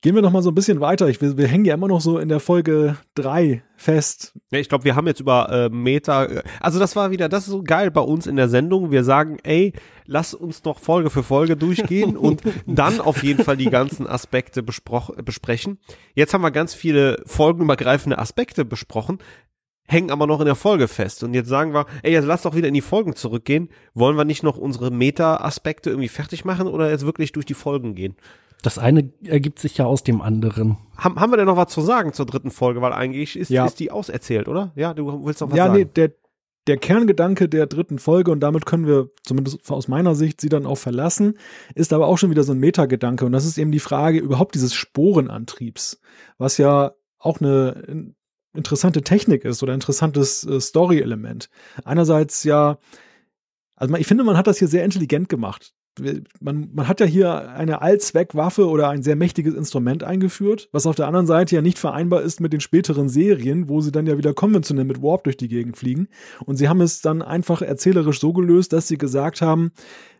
Gehen 0.01 0.15
wir 0.15 0.23
noch 0.23 0.31
mal 0.31 0.43
so 0.43 0.53
ein 0.53 0.55
bisschen 0.55 0.81
weiter. 0.81 1.09
Ich, 1.09 1.21
wir, 1.21 1.37
wir 1.37 1.49
hängen 1.49 1.65
ja 1.65 1.75
immer 1.75 1.89
noch 1.89 2.01
so 2.01 2.19
in 2.19 2.29
der 2.29 2.39
Folge 2.39 2.97
3 3.17 3.65
fest. 3.77 4.33
Ja, 4.53 4.61
ich 4.61 4.69
glaube, 4.69 4.85
wir 4.85 4.95
haben 4.95 5.09
jetzt 5.09 5.19
über 5.19 5.51
äh, 5.51 5.69
Meta. 5.71 6.27
Äh, 6.27 6.43
also 6.61 6.79
das 6.79 6.95
war 6.95 7.11
wieder, 7.11 7.29
das 7.29 7.49
ist 7.49 7.51
so 7.51 7.65
geil 7.65 7.91
bei 7.91 8.01
uns 8.01 8.29
in 8.29 8.37
der 8.37 8.49
Sendung. 8.49 8.93
Wir 8.93 9.03
sagen, 9.03 9.39
ey, 9.43 9.73
lass 10.07 10.35
uns 10.35 10.63
doch 10.63 10.79
Folge 10.79 11.11
für 11.11 11.25
Folge 11.25 11.57
durchgehen 11.57 12.17
und 12.17 12.43
dann 12.65 13.01
auf 13.01 13.25
jeden 13.25 13.43
Fall 13.43 13.57
die 13.57 13.71
ganzen 13.71 14.07
Aspekte 14.07 14.63
besprechen. 14.63 15.79
Jetzt 16.15 16.33
haben 16.33 16.43
wir 16.43 16.53
ganz 16.53 16.75
viele 16.75 17.21
folgenübergreifende 17.27 18.19
Aspekte 18.19 18.65
besprochen 18.65 19.19
hängen 19.89 20.11
aber 20.11 20.27
noch 20.27 20.41
in 20.41 20.47
der 20.47 20.55
Folge 20.55 20.87
fest. 20.87 21.25
Und 21.25 21.35
jetzt 21.35 21.49
sagen 21.49 21.73
wir, 21.73 21.87
ey, 22.03 22.13
jetzt 22.13 22.27
lass 22.27 22.43
doch 22.43 22.55
wieder 22.55 22.69
in 22.69 22.75
die 22.75 22.83
Folgen 22.83 23.17
zurückgehen. 23.17 23.71
Wollen 23.95 24.17
wir 24.17 24.25
nicht 24.25 24.43
noch 24.43 24.59
unsere 24.59 24.91
Meta-Aspekte 24.91 25.91
irgendwie 25.91 26.09
fertig 26.09 26.45
machen 26.45 26.69
oder 26.69 26.91
jetzt 26.91 27.07
wirklich 27.07 27.33
durch 27.33 27.47
die 27.47 27.55
Folgen 27.55 27.95
gehen? 27.95 28.15
Das 28.63 28.79
eine 28.79 29.11
ergibt 29.25 29.61
sich 29.61 29.79
ja 29.79 29.87
aus 29.87 30.03
dem 30.03 30.21
anderen. 30.21 30.77
Haben, 30.97 31.19
haben 31.19 31.33
wir 31.33 31.37
denn 31.37 31.47
noch 31.47 31.57
was 31.57 31.73
zu 31.73 31.81
sagen 31.81 32.13
zur 32.13 32.27
dritten 32.27 32.51
Folge? 32.51 32.83
Weil 32.83 32.93
eigentlich 32.93 33.37
ist, 33.37 33.51
ja. 33.51 33.65
ist 33.65 33.81
die 33.81 33.91
auserzählt, 33.91 34.49
oder? 34.49 34.73
Ja, 34.75 34.95
du 34.95 35.25
willst 35.25 35.41
noch 35.41 35.51
was 35.51 35.57
ja, 35.57 35.67
sagen? 35.67 35.79
Ja, 35.79 35.85
nee, 35.85 35.91
der, 35.95 36.11
der 36.67 36.77
Kerngedanke 36.77 37.49
der 37.49 37.67
dritten 37.67 37.99
Folge, 37.99 38.31
und 38.31 38.41
damit 38.41 38.67
können 38.67 38.87
wir 38.87 39.11
zumindest 39.23 39.71
aus 39.71 39.89
meiner 39.89 40.15
Sicht 40.15 40.41
sie 40.41 40.51
dann 40.51 40.67
auch 40.67 40.77
verlassen, 40.77 41.39
ist 41.75 41.93
aber 41.93 42.09
auch 42.09 42.19
schon 42.19 42.31
wieder 42.31 42.43
so 42.43 42.53
ein 42.53 42.59
Metagedanke. 42.59 43.25
Und 43.25 43.33
das 43.33 43.47
ist 43.47 43.57
eben 43.57 43.73
die 43.73 43.79
Frage 43.79 44.19
überhaupt 44.19 44.55
dieses 44.55 44.75
Sporenantriebs, 44.75 46.01
was 46.37 46.59
ja 46.59 46.93
auch 47.19 47.41
eine 47.41 48.15
interessante 48.55 49.03
Technik 49.03 49.45
ist 49.45 49.63
oder 49.63 49.75
interessantes 49.75 50.45
äh, 50.45 50.61
Story-Element. 50.61 51.49
Einerseits 51.85 52.45
ja, 52.45 52.79
also 53.77 53.95
ich 53.97 54.07
finde, 54.07 54.25
man 54.25 54.37
hat 54.37 54.47
das 54.47 54.59
hier 54.59 54.69
sehr 54.69 54.85
intelligent 54.85 55.29
gemacht 55.29 55.73
man, 56.41 56.69
man 56.73 56.89
hat 56.89 57.01
ja 57.01 57.07
hier 57.07 57.51
eine 57.51 57.83
Allzweckwaffe 57.83 58.69
oder 58.69 58.89
ein 58.89 59.03
sehr 59.03 59.17
mächtiges 59.17 59.55
Instrument 59.55 60.05
eingeführt, 60.05 60.69
was 60.73 60.87
auf 60.87 60.97
der 60.97 61.07
anderen 61.07 61.27
Seite 61.27 61.57
ja 61.57 61.63
nicht 61.63 61.79
vereinbar 61.79 62.23
ist 62.23 62.41
mit 62.41 62.53
den 62.53 62.61
späteren 62.61 63.09
Serien, 63.09 63.69
wo 63.69 63.81
sie 63.81 63.93
dann 63.93 64.07
ja 64.07 64.19
wieder 64.19 64.35
konventionell 64.35 64.85
mit 64.85 65.03
Warp 65.03 65.25
durch 65.25 65.37
die 65.37 65.49
Gegend 65.49 65.77
fliegen. 65.77 66.09
Und 66.45 66.57
sie 66.57 66.69
haben 66.69 66.81
es 66.81 67.01
dann 67.01 67.23
einfach 67.23 67.63
erzählerisch 67.63 68.21
so 68.21 68.33
gelöst, 68.33 68.73
dass 68.73 68.89
sie 68.89 68.99
gesagt 68.99 69.41
haben, 69.41 69.73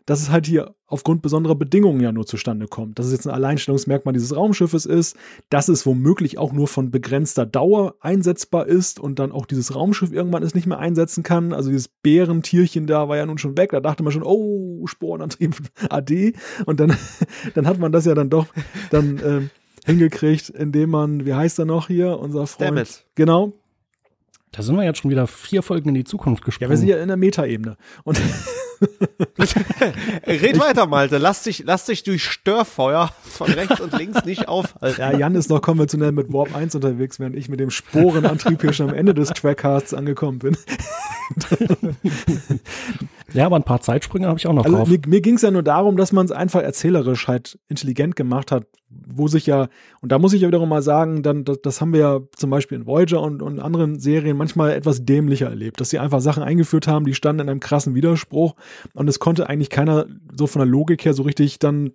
dass 0.09 0.23
es 0.23 0.31
halt 0.31 0.47
hier 0.47 0.73
aufgrund 0.87 1.21
besonderer 1.21 1.53
Bedingungen 1.53 2.01
ja 2.01 2.11
nur 2.11 2.25
zustande 2.25 2.67
kommt. 2.67 2.97
Dass 2.97 3.05
es 3.05 3.11
jetzt 3.11 3.27
ein 3.27 3.33
Alleinstellungsmerkmal 3.33 4.11
dieses 4.11 4.35
Raumschiffes 4.35 4.87
ist, 4.87 5.15
dass 5.51 5.67
es 5.67 5.85
womöglich 5.85 6.39
auch 6.39 6.51
nur 6.51 6.67
von 6.67 6.89
begrenzter 6.89 7.45
Dauer 7.45 7.93
einsetzbar 7.99 8.65
ist 8.65 8.99
und 8.99 9.19
dann 9.19 9.31
auch 9.31 9.45
dieses 9.45 9.75
Raumschiff 9.75 10.11
irgendwann 10.11 10.41
es 10.41 10.55
nicht 10.55 10.65
mehr 10.65 10.79
einsetzen 10.79 11.21
kann. 11.21 11.53
Also 11.53 11.69
dieses 11.69 11.89
Bärentierchen 11.89 12.87
da 12.87 13.07
war 13.07 13.17
ja 13.17 13.27
nun 13.27 13.37
schon 13.37 13.55
weg. 13.55 13.69
Da 13.69 13.81
dachte 13.81 14.01
man 14.01 14.11
schon, 14.11 14.23
oh, 14.23 14.87
Sporenantrieb 14.87 15.55
AD. 15.91 16.33
Und 16.65 16.79
dann, 16.79 16.97
dann 17.53 17.67
hat 17.67 17.77
man 17.77 17.91
das 17.91 18.05
ja 18.05 18.15
dann 18.15 18.31
doch 18.31 18.47
dann 18.89 19.21
ähm, 19.23 19.49
hingekriegt, 19.85 20.49
indem 20.49 20.89
man, 20.89 21.27
wie 21.27 21.35
heißt 21.35 21.59
er 21.59 21.65
noch 21.65 21.85
hier, 21.85 22.17
unser 22.17 22.47
Freund? 22.47 22.69
Stamets. 22.69 23.05
Genau, 23.13 23.53
Da 24.51 24.63
sind 24.63 24.75
wir 24.75 24.83
jetzt 24.83 24.99
schon 24.99 25.11
wieder 25.11 25.27
vier 25.27 25.61
Folgen 25.61 25.89
in 25.89 25.95
die 25.95 26.03
Zukunft 26.03 26.43
gesprungen. 26.43 26.69
Ja, 26.69 26.71
wir 26.71 26.77
sind 26.77 26.87
ja 26.87 26.97
in 27.01 27.07
der 27.07 27.17
Metaebene. 27.17 27.77
Und 28.03 28.19
Red 30.27 30.59
weiter, 30.59 30.87
Malte. 30.87 31.17
Lass 31.17 31.43
dich, 31.43 31.63
lass 31.65 31.85
dich 31.85 32.03
durch 32.03 32.23
Störfeuer 32.23 33.11
von 33.23 33.51
rechts 33.51 33.79
und 33.79 33.93
links 33.93 34.25
nicht 34.25 34.47
aufhalten. 34.47 35.01
ja, 35.01 35.15
Jan 35.15 35.35
ist 35.35 35.49
noch 35.49 35.61
konventionell 35.61 36.11
mit 36.11 36.31
Warp 36.33 36.55
1 36.55 36.75
unterwegs, 36.75 37.19
während 37.19 37.35
ich 37.35 37.49
mit 37.49 37.59
dem 37.59 37.69
Sporenantrieb 37.69 38.61
hier 38.61 38.73
schon 38.73 38.89
am 38.89 38.95
Ende 38.95 39.13
des 39.13 39.29
Trackcasts 39.29 39.93
angekommen 39.93 40.39
bin. 40.39 40.57
Ja, 43.33 43.45
aber 43.45 43.55
ein 43.55 43.63
paar 43.63 43.81
Zeitsprünge 43.81 44.27
habe 44.27 44.39
ich 44.39 44.47
auch 44.47 44.53
noch 44.53 44.65
also, 44.65 44.77
drauf. 44.77 44.89
Mir, 44.89 44.99
mir 45.07 45.21
ging 45.21 45.35
es 45.35 45.41
ja 45.41 45.51
nur 45.51 45.63
darum, 45.63 45.97
dass 45.97 46.11
man 46.11 46.25
es 46.25 46.31
einfach 46.31 46.61
erzählerisch 46.61 47.27
halt 47.27 47.59
intelligent 47.67 48.15
gemacht 48.15 48.51
hat, 48.51 48.65
wo 48.89 49.27
sich 49.27 49.45
ja, 49.45 49.67
und 50.01 50.11
da 50.11 50.19
muss 50.19 50.33
ich 50.33 50.41
ja 50.41 50.47
wiederum 50.47 50.69
mal 50.69 50.81
sagen, 50.81 51.23
dann, 51.23 51.45
das, 51.45 51.61
das 51.61 51.81
haben 51.81 51.93
wir 51.93 51.99
ja 51.99 52.19
zum 52.35 52.49
Beispiel 52.49 52.77
in 52.77 52.85
Voyager 52.85 53.21
und, 53.21 53.41
und 53.41 53.59
anderen 53.59 53.99
Serien 53.99 54.37
manchmal 54.37 54.71
etwas 54.71 55.05
dämlicher 55.05 55.49
erlebt, 55.49 55.79
dass 55.79 55.89
sie 55.89 55.99
einfach 55.99 56.21
Sachen 56.21 56.43
eingeführt 56.43 56.87
haben, 56.87 57.05
die 57.05 57.13
standen 57.13 57.41
in 57.41 57.49
einem 57.49 57.59
krassen 57.59 57.95
Widerspruch 57.95 58.55
und 58.93 59.07
es 59.07 59.19
konnte 59.19 59.49
eigentlich 59.49 59.69
keiner 59.69 60.05
so 60.35 60.47
von 60.47 60.59
der 60.59 60.67
Logik 60.67 61.05
her 61.05 61.13
so 61.13 61.23
richtig 61.23 61.59
dann 61.59 61.91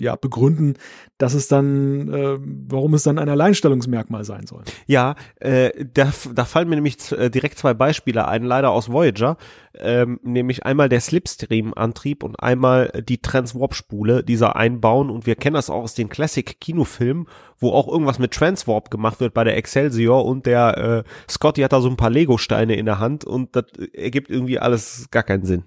ja, 0.00 0.16
begründen, 0.16 0.74
dass 1.18 1.34
es 1.34 1.46
dann, 1.46 2.08
äh, 2.08 2.38
warum 2.40 2.94
es 2.94 3.02
dann 3.02 3.18
ein 3.18 3.28
Alleinstellungsmerkmal 3.28 4.24
sein 4.24 4.46
soll. 4.46 4.62
Ja, 4.86 5.14
äh, 5.36 5.84
da, 5.92 6.10
da 6.34 6.44
fallen 6.46 6.70
mir 6.70 6.76
nämlich 6.76 7.12
äh, 7.12 7.28
direkt 7.28 7.58
zwei 7.58 7.74
Beispiele 7.74 8.26
ein, 8.26 8.42
leider 8.42 8.70
aus 8.70 8.90
Voyager, 8.90 9.36
ähm, 9.78 10.18
nämlich 10.22 10.64
einmal 10.64 10.88
der 10.88 11.00
Slipstream-Antrieb 11.00 12.24
und 12.24 12.36
einmal 12.36 12.90
die 13.06 13.20
Transwarp-Spule, 13.20 14.24
dieser 14.24 14.56
einbauen 14.56 15.10
und 15.10 15.26
wir 15.26 15.36
kennen 15.36 15.54
das 15.54 15.68
auch 15.68 15.82
aus 15.82 15.94
den 15.94 16.08
Classic-Kinofilmen, 16.08 17.26
wo 17.58 17.72
auch 17.72 17.86
irgendwas 17.86 18.18
mit 18.18 18.32
Transwarp 18.32 18.90
gemacht 18.90 19.20
wird 19.20 19.34
bei 19.34 19.44
der 19.44 19.58
Excelsior 19.58 20.24
und 20.24 20.46
der 20.46 21.04
äh, 21.04 21.30
Scotty 21.30 21.60
hat 21.60 21.74
da 21.74 21.82
so 21.82 21.90
ein 21.90 21.98
paar 21.98 22.10
Lego-Steine 22.10 22.74
in 22.74 22.86
der 22.86 23.00
Hand 23.00 23.26
und 23.26 23.54
das 23.54 23.66
ergibt 23.92 24.30
irgendwie 24.30 24.58
alles 24.58 25.08
gar 25.10 25.24
keinen 25.24 25.44
Sinn. 25.44 25.64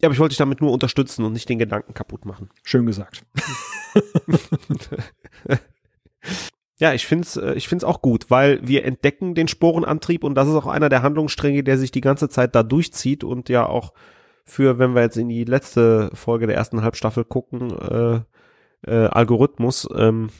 Ja, 0.00 0.08
aber 0.08 0.12
ich 0.12 0.20
wollte 0.20 0.32
dich 0.32 0.38
damit 0.38 0.60
nur 0.60 0.72
unterstützen 0.72 1.24
und 1.24 1.32
nicht 1.32 1.48
den 1.48 1.58
Gedanken 1.58 1.94
kaputt 1.94 2.26
machen. 2.26 2.50
Schön 2.62 2.84
gesagt. 2.84 3.24
ja, 6.78 6.92
ich 6.92 7.06
finde 7.06 7.26
es 7.26 7.36
ich 7.56 7.66
find's 7.68 7.84
auch 7.84 8.02
gut, 8.02 8.30
weil 8.30 8.60
wir 8.66 8.84
entdecken 8.84 9.34
den 9.34 9.48
Sporenantrieb 9.48 10.22
und 10.22 10.34
das 10.34 10.48
ist 10.48 10.54
auch 10.54 10.66
einer 10.66 10.90
der 10.90 11.02
Handlungsstränge, 11.02 11.64
der 11.64 11.78
sich 11.78 11.92
die 11.92 12.02
ganze 12.02 12.28
Zeit 12.28 12.54
da 12.54 12.62
durchzieht 12.62 13.24
und 13.24 13.48
ja 13.48 13.66
auch 13.66 13.94
für, 14.44 14.78
wenn 14.78 14.94
wir 14.94 15.02
jetzt 15.02 15.16
in 15.16 15.28
die 15.28 15.44
letzte 15.44 16.10
Folge 16.14 16.46
der 16.46 16.56
ersten 16.56 16.82
Halbstaffel 16.82 17.24
gucken, 17.24 17.70
äh, 17.70 18.20
äh, 18.86 19.06
Algorithmus, 19.08 19.88
ähm, 19.96 20.30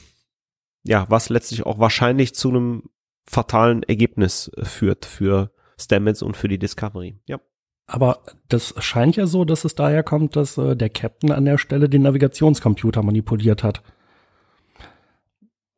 ja, 0.83 1.05
was 1.09 1.29
letztlich 1.29 1.65
auch 1.65 1.79
wahrscheinlich 1.79 2.33
zu 2.33 2.49
einem 2.49 2.83
fatalen 3.27 3.83
Ergebnis 3.83 4.49
führt 4.63 5.05
für 5.05 5.51
Stamets 5.79 6.21
und 6.21 6.37
für 6.37 6.47
die 6.47 6.57
Discovery. 6.57 7.19
Ja. 7.25 7.39
Aber 7.87 8.19
das 8.49 8.73
scheint 8.79 9.15
ja 9.15 9.25
so, 9.25 9.45
dass 9.45 9.63
es 9.63 9.73
daher 9.73 10.03
kommt, 10.03 10.35
dass 10.35 10.57
äh, 10.57 10.75
der 10.75 10.89
Captain 10.89 11.31
an 11.31 11.45
der 11.45 11.57
Stelle 11.57 11.87
den 11.87 12.01
Navigationscomputer 12.01 13.01
manipuliert 13.01 13.63
hat. 13.63 13.81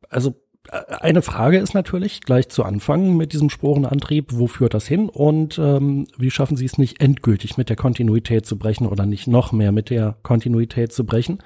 Also 0.10 0.34
äh, 0.72 0.82
eine 1.02 1.22
Frage 1.22 1.60
ist 1.60 1.76
natürlich 1.76 2.22
gleich 2.22 2.50
zu 2.50 2.64
Anfang 2.64 3.16
mit 3.16 3.34
diesem 3.34 3.52
Sporenantrieb, 3.52 4.32
wo 4.34 4.48
führt 4.48 4.74
das 4.74 4.88
hin 4.88 5.08
und 5.08 5.60
ähm, 5.60 6.08
wie 6.18 6.32
schaffen 6.32 6.58
Sie 6.58 6.66
es 6.66 6.80
nicht 6.80 7.00
endgültig 7.00 7.58
mit 7.58 7.70
der 7.70 7.76
Kontinuität 7.76 8.48
zu 8.48 8.58
brechen 8.58 8.88
oder 8.88 9.06
nicht 9.06 9.28
noch 9.28 9.52
mehr 9.52 9.72
mit 9.72 9.92
der 9.92 10.16
Kontinuität 10.24 10.92
zu 10.92 11.06
brechen? 11.06 11.44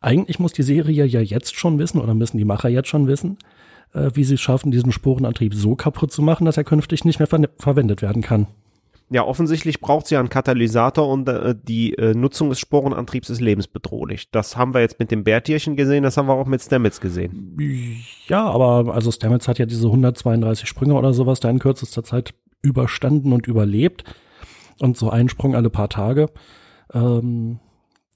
Eigentlich 0.00 0.38
muss 0.38 0.52
die 0.52 0.62
Serie 0.62 1.04
ja 1.04 1.20
jetzt 1.20 1.56
schon 1.56 1.80
wissen 1.80 2.00
oder 2.00 2.14
müssen 2.14 2.38
die 2.38 2.44
Macher 2.44 2.68
jetzt 2.68 2.88
schon 2.88 3.08
wissen, 3.08 3.36
äh, 3.94 4.12
wie 4.14 4.22
sie 4.22 4.34
es 4.34 4.40
schaffen, 4.40 4.70
diesen 4.70 4.92
Sporenantrieb 4.92 5.54
so 5.54 5.74
kaputt 5.74 6.12
zu 6.12 6.22
machen, 6.22 6.44
dass 6.44 6.56
er 6.56 6.62
künftig 6.62 7.04
nicht 7.04 7.18
mehr 7.18 7.26
ver 7.26 7.48
verwendet 7.58 8.00
werden 8.00 8.22
kann. 8.22 8.46
Ja, 9.08 9.24
offensichtlich 9.24 9.80
braucht 9.80 10.08
sie 10.08 10.16
einen 10.16 10.28
Katalysator 10.28 11.08
und 11.08 11.28
äh, 11.28 11.54
die 11.56 11.94
äh, 11.94 12.14
Nutzung 12.14 12.48
des 12.48 12.58
Sporenantriebs 12.58 13.30
ist 13.30 13.40
lebensbedrohlich. 13.40 14.30
Das 14.32 14.56
haben 14.56 14.74
wir 14.74 14.80
jetzt 14.80 14.98
mit 14.98 15.12
dem 15.12 15.22
Bärtierchen 15.22 15.76
gesehen, 15.76 16.02
das 16.02 16.16
haben 16.16 16.26
wir 16.26 16.34
auch 16.34 16.46
mit 16.46 16.60
Stamets 16.60 17.00
gesehen. 17.00 17.56
Ja, 18.26 18.44
aber 18.46 18.92
also 18.92 19.12
Stamets 19.12 19.46
hat 19.46 19.58
ja 19.58 19.66
diese 19.66 19.86
132 19.86 20.68
Sprünge 20.68 20.94
oder 20.94 21.12
sowas 21.12 21.38
da 21.38 21.48
in 21.48 21.60
kürzester 21.60 22.02
Zeit 22.02 22.34
überstanden 22.62 23.32
und 23.32 23.46
überlebt. 23.46 24.04
Und 24.78 24.96
so 24.96 25.08
einen 25.08 25.28
Sprung 25.28 25.54
alle 25.54 25.70
paar 25.70 25.88
Tage. 25.88 26.26
Ähm, 26.92 27.60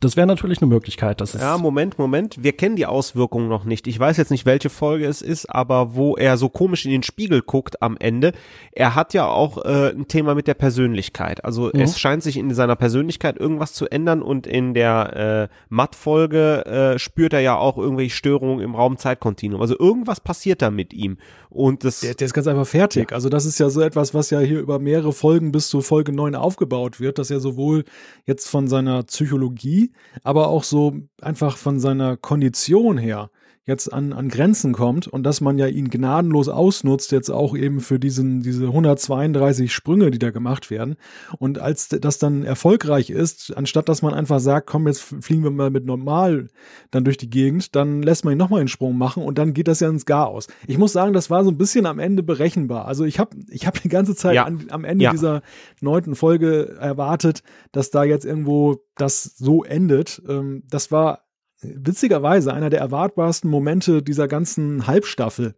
das 0.01 0.17
wäre 0.17 0.27
natürlich 0.27 0.63
eine 0.63 0.69
Möglichkeit. 0.69 1.21
Das 1.21 1.35
ist 1.35 1.43
ja, 1.43 1.59
Moment, 1.59 1.99
Moment. 1.99 2.43
Wir 2.43 2.53
kennen 2.53 2.75
die 2.75 2.87
Auswirkungen 2.87 3.49
noch 3.49 3.65
nicht. 3.65 3.87
Ich 3.87 4.01
weiß 4.01 4.17
jetzt 4.17 4.31
nicht, 4.31 4.47
welche 4.47 4.71
Folge 4.71 5.07
es 5.07 5.21
ist, 5.21 5.47
aber 5.47 5.95
wo 5.95 6.17
er 6.17 6.39
so 6.39 6.49
komisch 6.49 6.87
in 6.87 6.91
den 6.91 7.03
Spiegel 7.03 7.43
guckt 7.43 7.83
am 7.83 7.99
Ende. 7.99 8.33
Er 8.73 8.95
hat 8.95 9.13
ja 9.13 9.27
auch 9.27 9.63
äh, 9.63 9.91
ein 9.91 10.09
Thema 10.09 10.35
mit 10.35 10.47
der 10.47 10.55
Persönlichkeit. 10.55 11.45
Also 11.45 11.71
mhm. 11.73 11.81
es 11.81 11.99
scheint 11.99 12.23
sich 12.23 12.39
in 12.39 12.53
seiner 12.55 12.77
Persönlichkeit 12.77 13.37
irgendwas 13.37 13.75
zu 13.75 13.91
ändern 13.91 14.23
und 14.23 14.47
in 14.47 14.73
der 14.73 15.51
äh, 15.51 15.55
Matt-Folge 15.69 16.65
äh, 16.65 16.99
spürt 16.99 17.35
er 17.35 17.41
ja 17.41 17.57
auch 17.57 17.77
irgendwelche 17.77 18.17
Störungen 18.17 18.61
im 18.61 18.75
Raum-Zeit-Kontinuum. 18.75 19.61
Also 19.61 19.79
irgendwas 19.79 20.21
passiert 20.21 20.63
da 20.63 20.71
mit 20.71 20.95
ihm. 20.95 21.19
Und 21.51 21.85
das 21.85 22.01
der, 22.01 22.15
der 22.15 22.27
ist 22.27 22.33
ganz 22.33 22.47
einfach 22.47 22.67
fertig. 22.67 23.11
Ja. 23.11 23.17
Also 23.17 23.29
das 23.29 23.45
ist 23.45 23.59
ja 23.59 23.69
so 23.69 23.83
etwas, 23.83 24.15
was 24.15 24.31
ja 24.31 24.41
hier 24.41 24.61
über 24.61 24.79
mehrere 24.79 25.13
Folgen 25.13 25.53
bis 25.53 25.69
zu 25.69 25.83
Folge 25.83 26.13
9 26.13 26.37
aufgebaut 26.37 27.01
wird, 27.01 27.19
dass 27.19 27.31
er 27.31 27.41
sowohl 27.41 27.85
jetzt 28.25 28.49
von 28.49 28.69
seiner 28.69 29.03
Psychologie, 29.03 29.90
aber 30.23 30.49
auch 30.49 30.65
so 30.65 30.97
einfach 31.21 31.57
von 31.57 31.81
seiner 31.81 32.17
Kondition 32.17 32.99
her 32.99 33.31
jetzt 33.67 33.93
an, 33.93 34.13
an 34.13 34.29
Grenzen 34.29 34.73
kommt 34.73 35.07
und 35.07 35.23
dass 35.23 35.41
man 35.41 35.59
ja 35.59 35.67
ihn 35.67 35.91
gnadenlos 35.91 36.49
ausnutzt, 36.49 37.13
jetzt 37.13 37.31
auch 37.31 37.55
eben 37.57 37.81
für 37.81 37.99
diesen, 37.99 38.43
diese 38.43 38.67
132 38.67 39.73
Sprünge, 39.73 40.11
die 40.11 40.19
da 40.19 40.31
gemacht 40.31 40.71
werden. 40.71 40.97
Und 41.39 41.59
als 41.59 41.89
das 41.89 42.19
dann 42.19 42.43
erfolgreich 42.43 43.11
ist, 43.11 43.57
anstatt 43.57 43.89
dass 43.89 44.03
man 44.03 44.15
einfach 44.15 44.41
sagt, 44.41 44.67
komm, 44.67 44.87
jetzt 44.87 45.01
fliegen 45.01 45.45
wir 45.45 45.51
mal 45.51 45.71
mit 45.71 45.85
normal 45.85 46.49
dann 46.91 47.05
durch 47.05 47.19
die 47.19 47.31
Gegend, 47.31 47.77
dann 47.77 48.03
lässt 48.03 48.25
man 48.25 48.33
ihn 48.33 48.39
nochmal 48.39 48.61
einen 48.61 48.69
Sprung 48.69 48.97
machen 48.97 49.23
und 49.23 49.39
dann 49.39 49.53
geht 49.53 49.69
das 49.69 49.81
ja 49.81 49.89
ins 49.89 50.07
Chaos. 50.07 50.47
Ich 50.67 50.79
muss 50.79 50.93
sagen, 50.93 51.13
das 51.13 51.29
war 51.29 51.45
so 51.45 51.51
ein 51.51 51.59
bisschen 51.59 51.87
am 51.87 51.99
Ende 51.99 52.23
berechenbar. 52.23 52.87
Also 52.87 53.05
ich 53.05 53.19
habe 53.19 53.37
ich 53.51 53.67
hab 53.67 53.81
die 53.81 53.89
ganze 53.89 54.15
Zeit 54.15 54.37
ja. 54.37 54.45
an, 54.45 54.67
am 54.71 54.85
Ende 54.85 55.05
ja. 55.05 55.11
dieser 55.11 55.43
neunten 55.81 56.15
Folge 56.15 56.77
erwartet, 56.81 57.43
dass 57.73 57.91
da 57.91 58.05
jetzt 58.05 58.25
irgendwo 58.25 58.79
das 58.97 59.23
so 59.23 59.65
endet. 59.65 60.23
Ähm, 60.29 60.63
das 60.69 60.91
war 60.91 61.30
witzigerweise 61.63 62.53
einer 62.53 62.71
der 62.71 62.81
erwartbarsten 62.81 63.51
Momente 63.51 64.03
dieser 64.03 64.29
ganzen 64.29 64.87
Halbstaffel, 64.87 65.55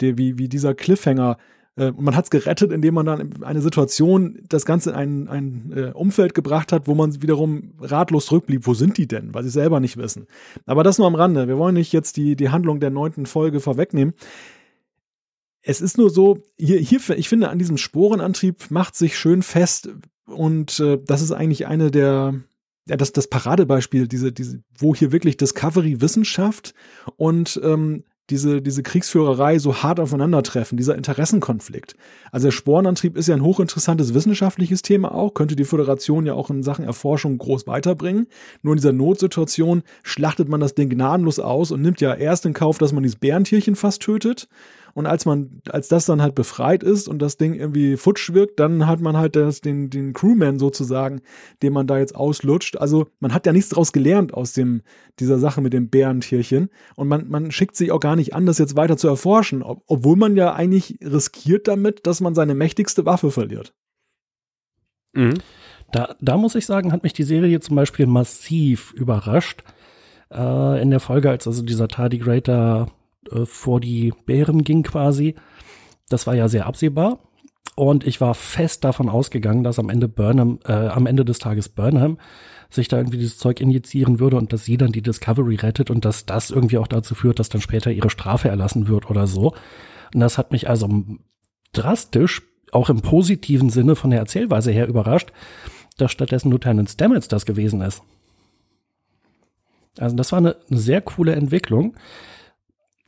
der, 0.00 0.18
wie, 0.18 0.38
wie 0.38 0.48
dieser 0.48 0.74
Cliffhanger. 0.74 1.36
Äh, 1.76 1.92
man 1.92 2.16
hat 2.16 2.24
es 2.24 2.30
gerettet, 2.30 2.72
indem 2.72 2.94
man 2.94 3.06
dann 3.06 3.20
in 3.20 3.42
eine 3.42 3.60
Situation 3.60 4.38
das 4.48 4.64
Ganze 4.64 4.90
in 4.90 4.96
ein, 4.96 5.28
ein 5.28 5.72
äh, 5.74 5.90
Umfeld 5.92 6.34
gebracht 6.34 6.72
hat, 6.72 6.86
wo 6.86 6.94
man 6.94 7.22
wiederum 7.22 7.74
ratlos 7.80 8.26
zurückblieb. 8.26 8.66
Wo 8.66 8.74
sind 8.74 8.98
die 8.98 9.06
denn? 9.06 9.34
Weil 9.34 9.44
sie 9.44 9.50
selber 9.50 9.80
nicht 9.80 9.96
wissen. 9.96 10.26
Aber 10.66 10.84
das 10.84 10.98
nur 10.98 11.06
am 11.06 11.14
Rande. 11.14 11.48
Wir 11.48 11.58
wollen 11.58 11.74
nicht 11.74 11.92
jetzt 11.92 12.16
die, 12.16 12.36
die 12.36 12.50
Handlung 12.50 12.80
der 12.80 12.90
neunten 12.90 13.26
Folge 13.26 13.60
vorwegnehmen. 13.60 14.14
Es 15.62 15.80
ist 15.80 15.96
nur 15.96 16.10
so, 16.10 16.42
hier, 16.58 16.78
hier, 16.78 17.00
ich 17.16 17.28
finde, 17.28 17.48
an 17.48 17.58
diesem 17.58 17.76
Sporenantrieb 17.76 18.70
macht 18.70 18.96
sich 18.96 19.16
schön 19.16 19.42
fest 19.42 19.90
und 20.26 20.80
äh, 20.80 20.98
das 21.04 21.22
ist 21.22 21.32
eigentlich 21.32 21.66
eine 21.66 21.90
der, 21.90 22.34
ja, 22.88 22.96
das, 22.96 23.12
das 23.12 23.28
Paradebeispiel, 23.28 24.08
diese, 24.08 24.32
diese, 24.32 24.62
wo 24.76 24.94
hier 24.94 25.12
wirklich 25.12 25.36
Discovery 25.36 26.00
Wissenschaft 26.00 26.74
und 27.16 27.60
ähm, 27.62 28.04
diese, 28.30 28.62
diese 28.62 28.82
Kriegsführerei 28.82 29.58
so 29.58 29.82
hart 29.82 30.00
aufeinandertreffen, 30.00 30.78
dieser 30.78 30.96
Interessenkonflikt. 30.96 31.96
Also 32.30 32.46
der 32.46 32.52
Sporenantrieb 32.52 33.16
ist 33.16 33.28
ja 33.28 33.34
ein 33.34 33.42
hochinteressantes 33.42 34.14
wissenschaftliches 34.14 34.82
Thema 34.82 35.14
auch, 35.14 35.34
könnte 35.34 35.56
die 35.56 35.64
Föderation 35.64 36.24
ja 36.24 36.34
auch 36.34 36.48
in 36.48 36.62
Sachen 36.62 36.84
Erforschung 36.84 37.36
groß 37.36 37.66
weiterbringen. 37.66 38.28
Nur 38.62 38.74
in 38.74 38.78
dieser 38.78 38.92
Notsituation 38.92 39.82
schlachtet 40.02 40.48
man 40.48 40.60
das 40.60 40.74
Ding 40.74 40.88
gnadenlos 40.88 41.40
aus 41.40 41.72
und 41.72 41.82
nimmt 41.82 42.00
ja 42.00 42.14
erst 42.14 42.46
in 42.46 42.54
Kauf, 42.54 42.78
dass 42.78 42.92
man 42.92 43.02
dieses 43.02 43.18
Bärentierchen 43.18 43.76
fast 43.76 44.02
tötet 44.02 44.48
und 44.94 45.06
als 45.06 45.24
man, 45.24 45.62
als 45.68 45.88
das 45.88 46.04
dann 46.04 46.20
halt 46.20 46.34
befreit 46.34 46.82
ist 46.82 47.08
und 47.08 47.20
das 47.20 47.38
Ding 47.38 47.54
irgendwie 47.54 47.96
futsch 47.96 48.32
wirkt, 48.32 48.60
dann 48.60 48.86
hat 48.86 49.00
man 49.00 49.16
halt 49.16 49.36
das, 49.36 49.60
den, 49.60 49.88
den 49.88 50.12
Crewman 50.12 50.58
sozusagen, 50.58 51.22
den 51.62 51.72
man 51.72 51.86
da 51.86 51.98
jetzt 51.98 52.14
auslutscht. 52.14 52.76
Also 52.76 53.06
man 53.18 53.32
hat 53.32 53.46
ja 53.46 53.52
nichts 53.52 53.70
draus 53.70 53.92
gelernt 53.92 54.34
aus 54.34 54.52
dem, 54.52 54.82
dieser 55.18 55.38
Sache 55.38 55.62
mit 55.62 55.72
dem 55.72 55.88
Bärentierchen. 55.88 56.68
Und 56.94 57.08
man, 57.08 57.28
man 57.28 57.50
schickt 57.50 57.76
sich 57.76 57.90
auch 57.90 58.00
gar 58.00 58.16
nicht 58.16 58.34
an, 58.34 58.44
das 58.44 58.58
jetzt 58.58 58.76
weiter 58.76 58.96
zu 58.96 59.08
erforschen, 59.08 59.62
ob, 59.62 59.82
obwohl 59.86 60.16
man 60.16 60.36
ja 60.36 60.52
eigentlich 60.52 60.98
riskiert 61.02 61.68
damit, 61.68 62.06
dass 62.06 62.20
man 62.20 62.34
seine 62.34 62.54
mächtigste 62.54 63.06
Waffe 63.06 63.30
verliert. 63.30 63.74
Mhm. 65.14 65.38
Da, 65.90 66.16
da 66.20 66.36
muss 66.36 66.54
ich 66.54 66.66
sagen, 66.66 66.92
hat 66.92 67.02
mich 67.02 67.12
die 67.12 67.22
Serie 67.22 67.60
zum 67.60 67.76
Beispiel 67.76 68.06
massiv 68.06 68.92
überrascht. 68.92 69.62
Äh, 70.30 70.82
in 70.82 70.90
der 70.90 71.00
Folge, 71.00 71.30
als 71.30 71.46
also 71.46 71.62
dieser 71.62 71.88
Tardigrader 71.88 72.88
äh, 73.30 73.44
vor 73.46 73.80
die 73.80 74.12
Bären 74.26 74.64
ging 74.64 74.82
quasi. 74.82 75.34
Das 76.08 76.26
war 76.26 76.34
ja 76.34 76.48
sehr 76.48 76.66
absehbar. 76.66 77.20
Und 77.74 78.06
ich 78.06 78.20
war 78.20 78.34
fest 78.34 78.84
davon 78.84 79.08
ausgegangen, 79.08 79.64
dass 79.64 79.78
am 79.78 79.88
Ende 79.88 80.08
Burnham, 80.08 80.58
äh, 80.66 80.72
am 80.72 81.06
Ende 81.06 81.24
des 81.24 81.38
Tages 81.38 81.68
Burnham 81.70 82.18
sich 82.68 82.88
da 82.88 82.98
irgendwie 82.98 83.18
dieses 83.18 83.38
Zeug 83.38 83.60
injizieren 83.60 84.18
würde 84.18 84.36
und 84.36 84.52
dass 84.52 84.64
sie 84.64 84.76
dann 84.76 84.92
die 84.92 85.02
Discovery 85.02 85.56
rettet 85.56 85.90
und 85.90 86.04
dass 86.04 86.26
das 86.26 86.50
irgendwie 86.50 86.78
auch 86.78 86.86
dazu 86.86 87.14
führt, 87.14 87.38
dass 87.38 87.48
dann 87.48 87.60
später 87.60 87.90
ihre 87.90 88.10
Strafe 88.10 88.48
erlassen 88.48 88.88
wird 88.88 89.10
oder 89.10 89.26
so. 89.26 89.54
Und 90.14 90.20
das 90.20 90.38
hat 90.38 90.52
mich 90.52 90.68
also 90.68 90.88
drastisch, 91.72 92.42
auch 92.72 92.88
im 92.88 93.02
positiven 93.02 93.70
Sinne 93.70 93.96
von 93.96 94.10
der 94.10 94.20
Erzählweise 94.20 94.70
her 94.70 94.88
überrascht, 94.88 95.32
dass 95.98 96.12
stattdessen 96.12 96.50
Lieutenant 96.50 96.90
Stamets 96.90 97.28
das 97.28 97.44
gewesen 97.44 97.82
ist. 97.82 98.02
Also 99.98 100.16
das 100.16 100.32
war 100.32 100.38
eine, 100.38 100.56
eine 100.70 100.80
sehr 100.80 101.02
coole 101.02 101.34
Entwicklung. 101.34 101.94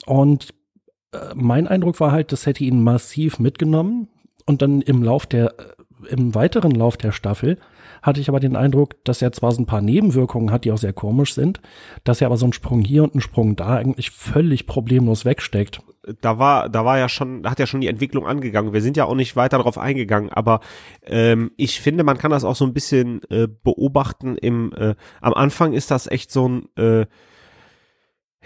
Und 0.06 0.54
äh, 1.12 1.18
mein 1.34 1.66
Eindruck 1.66 2.00
war 2.00 2.12
halt, 2.12 2.32
das 2.32 2.46
hätte 2.46 2.64
ihn 2.64 2.82
massiv 2.82 3.38
mitgenommen. 3.38 4.08
Und 4.46 4.62
dann 4.62 4.82
im 4.82 5.02
Lauf 5.02 5.26
der, 5.26 5.54
äh, 5.58 6.10
im 6.10 6.34
weiteren 6.34 6.72
Lauf 6.72 6.96
der 6.96 7.12
Staffel 7.12 7.58
hatte 8.02 8.20
ich 8.20 8.28
aber 8.28 8.38
den 8.38 8.54
Eindruck, 8.54 9.02
dass 9.04 9.22
er 9.22 9.32
zwar 9.32 9.52
so 9.52 9.62
ein 9.62 9.66
paar 9.66 9.80
Nebenwirkungen 9.80 10.50
hat, 10.50 10.64
die 10.64 10.72
auch 10.72 10.78
sehr 10.78 10.92
komisch 10.92 11.32
sind, 11.32 11.62
dass 12.04 12.20
er 12.20 12.26
aber 12.26 12.36
so 12.36 12.44
einen 12.44 12.52
Sprung 12.52 12.82
hier 12.82 13.02
und 13.02 13.14
einen 13.14 13.22
Sprung 13.22 13.56
da 13.56 13.76
eigentlich 13.76 14.10
völlig 14.10 14.66
problemlos 14.66 15.24
wegsteckt. 15.24 15.80
Da 16.20 16.38
war, 16.38 16.68
da 16.68 16.84
war 16.84 16.98
ja 16.98 17.08
schon, 17.08 17.48
hat 17.48 17.58
ja 17.58 17.66
schon 17.66 17.80
die 17.80 17.88
Entwicklung 17.88 18.26
angegangen. 18.26 18.74
Wir 18.74 18.82
sind 18.82 18.98
ja 18.98 19.06
auch 19.06 19.14
nicht 19.14 19.36
weiter 19.36 19.56
darauf 19.56 19.78
eingegangen, 19.78 20.30
aber 20.30 20.60
ähm, 21.02 21.52
ich 21.56 21.80
finde, 21.80 22.04
man 22.04 22.18
kann 22.18 22.30
das 22.30 22.44
auch 22.44 22.56
so 22.56 22.66
ein 22.66 22.74
bisschen 22.74 23.22
äh, 23.30 23.48
beobachten. 23.48 24.36
Im 24.36 24.74
äh, 24.76 24.96
am 25.22 25.32
Anfang 25.32 25.72
ist 25.72 25.90
das 25.90 26.06
echt 26.06 26.30
so 26.30 26.46
ein 26.46 26.68
äh, 26.76 27.06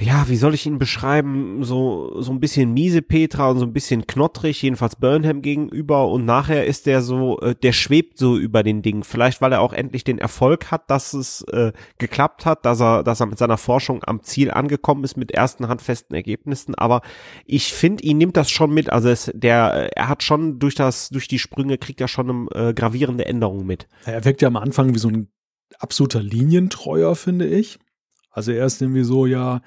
ja, 0.01 0.29
wie 0.29 0.37
soll 0.37 0.55
ich 0.55 0.65
ihn 0.65 0.79
beschreiben, 0.79 1.65
so, 1.65 2.21
so 2.21 2.31
ein 2.31 2.39
bisschen 2.39 2.73
miese 2.73 3.03
Petra 3.03 3.51
und 3.51 3.59
so 3.59 3.65
ein 3.65 3.73
bisschen 3.73 4.07
knottrig, 4.07 4.63
jedenfalls 4.63 4.97
Burnham 4.97 5.43
gegenüber 5.43 6.09
und 6.09 6.25
nachher 6.25 6.67
ist 6.67 6.87
der 6.87 7.03
so, 7.03 7.41
äh, 7.41 7.57
der 7.57 7.73
schwebt 7.73 8.17
so 8.17 8.37
über 8.37 8.63
den 8.63 8.83
Ding. 8.83 9.03
Vielleicht, 9.03 9.41
weil 9.41 9.53
er 9.53 9.61
auch 9.61 9.73
endlich 9.73 10.05
den 10.05 10.19
Erfolg 10.19 10.71
hat, 10.71 10.89
dass 10.89 11.15
es 11.15 11.43
äh, 11.49 11.73
geklappt 11.99 12.47
hat, 12.47 12.65
dass 12.65 12.81
er, 12.81 13.03
dass 13.03 13.21
er 13.21 13.27
mit 13.27 13.39
seiner 13.39 13.59
Forschung 13.59 14.05
am 14.05 14.23
Ziel 14.23 14.53
angekommen 14.53 15.03
ist 15.03 15.17
mit 15.17 15.33
ersten 15.33 15.67
handfesten 15.67 16.15
Ergebnissen, 16.15 16.77
aber 16.77 17.03
ich 17.45 17.73
finde, 17.73 18.05
ihn 18.05 18.19
nimmt 18.19 18.37
das 18.37 18.51
schon 18.51 18.73
mit, 18.73 18.91
also 18.91 19.09
es, 19.09 19.33
der, 19.35 19.91
er 19.97 20.09
hat 20.09 20.23
schon 20.23 20.61
durch 20.61 20.77
das, 20.77 21.09
durch 21.09 21.27
die 21.27 21.41
Sprünge 21.41 21.77
kriegt 21.77 22.01
er 22.01 22.09
schon 22.09 22.49
eine 22.53 22.69
äh, 22.69 22.75
gravierende 22.75 23.27
Änderung 23.27 23.67
mit. 23.67 23.89
Er 24.05 24.25
wirkt 24.25 24.43
ja 24.43 24.49
am 24.49 24.57
Anfang 24.57 24.95
wie 24.95 24.99
so 24.99 25.09
ein 25.09 25.29
absoluter 25.79 26.23
Linientreuer, 26.23 27.17
finde 27.17 27.47
ich. 27.47 27.79
Also 28.39 28.53
er 28.53 28.67
ist 28.67 28.81
irgendwie 28.81 29.03
so, 29.05 29.27
ja, 29.27 29.61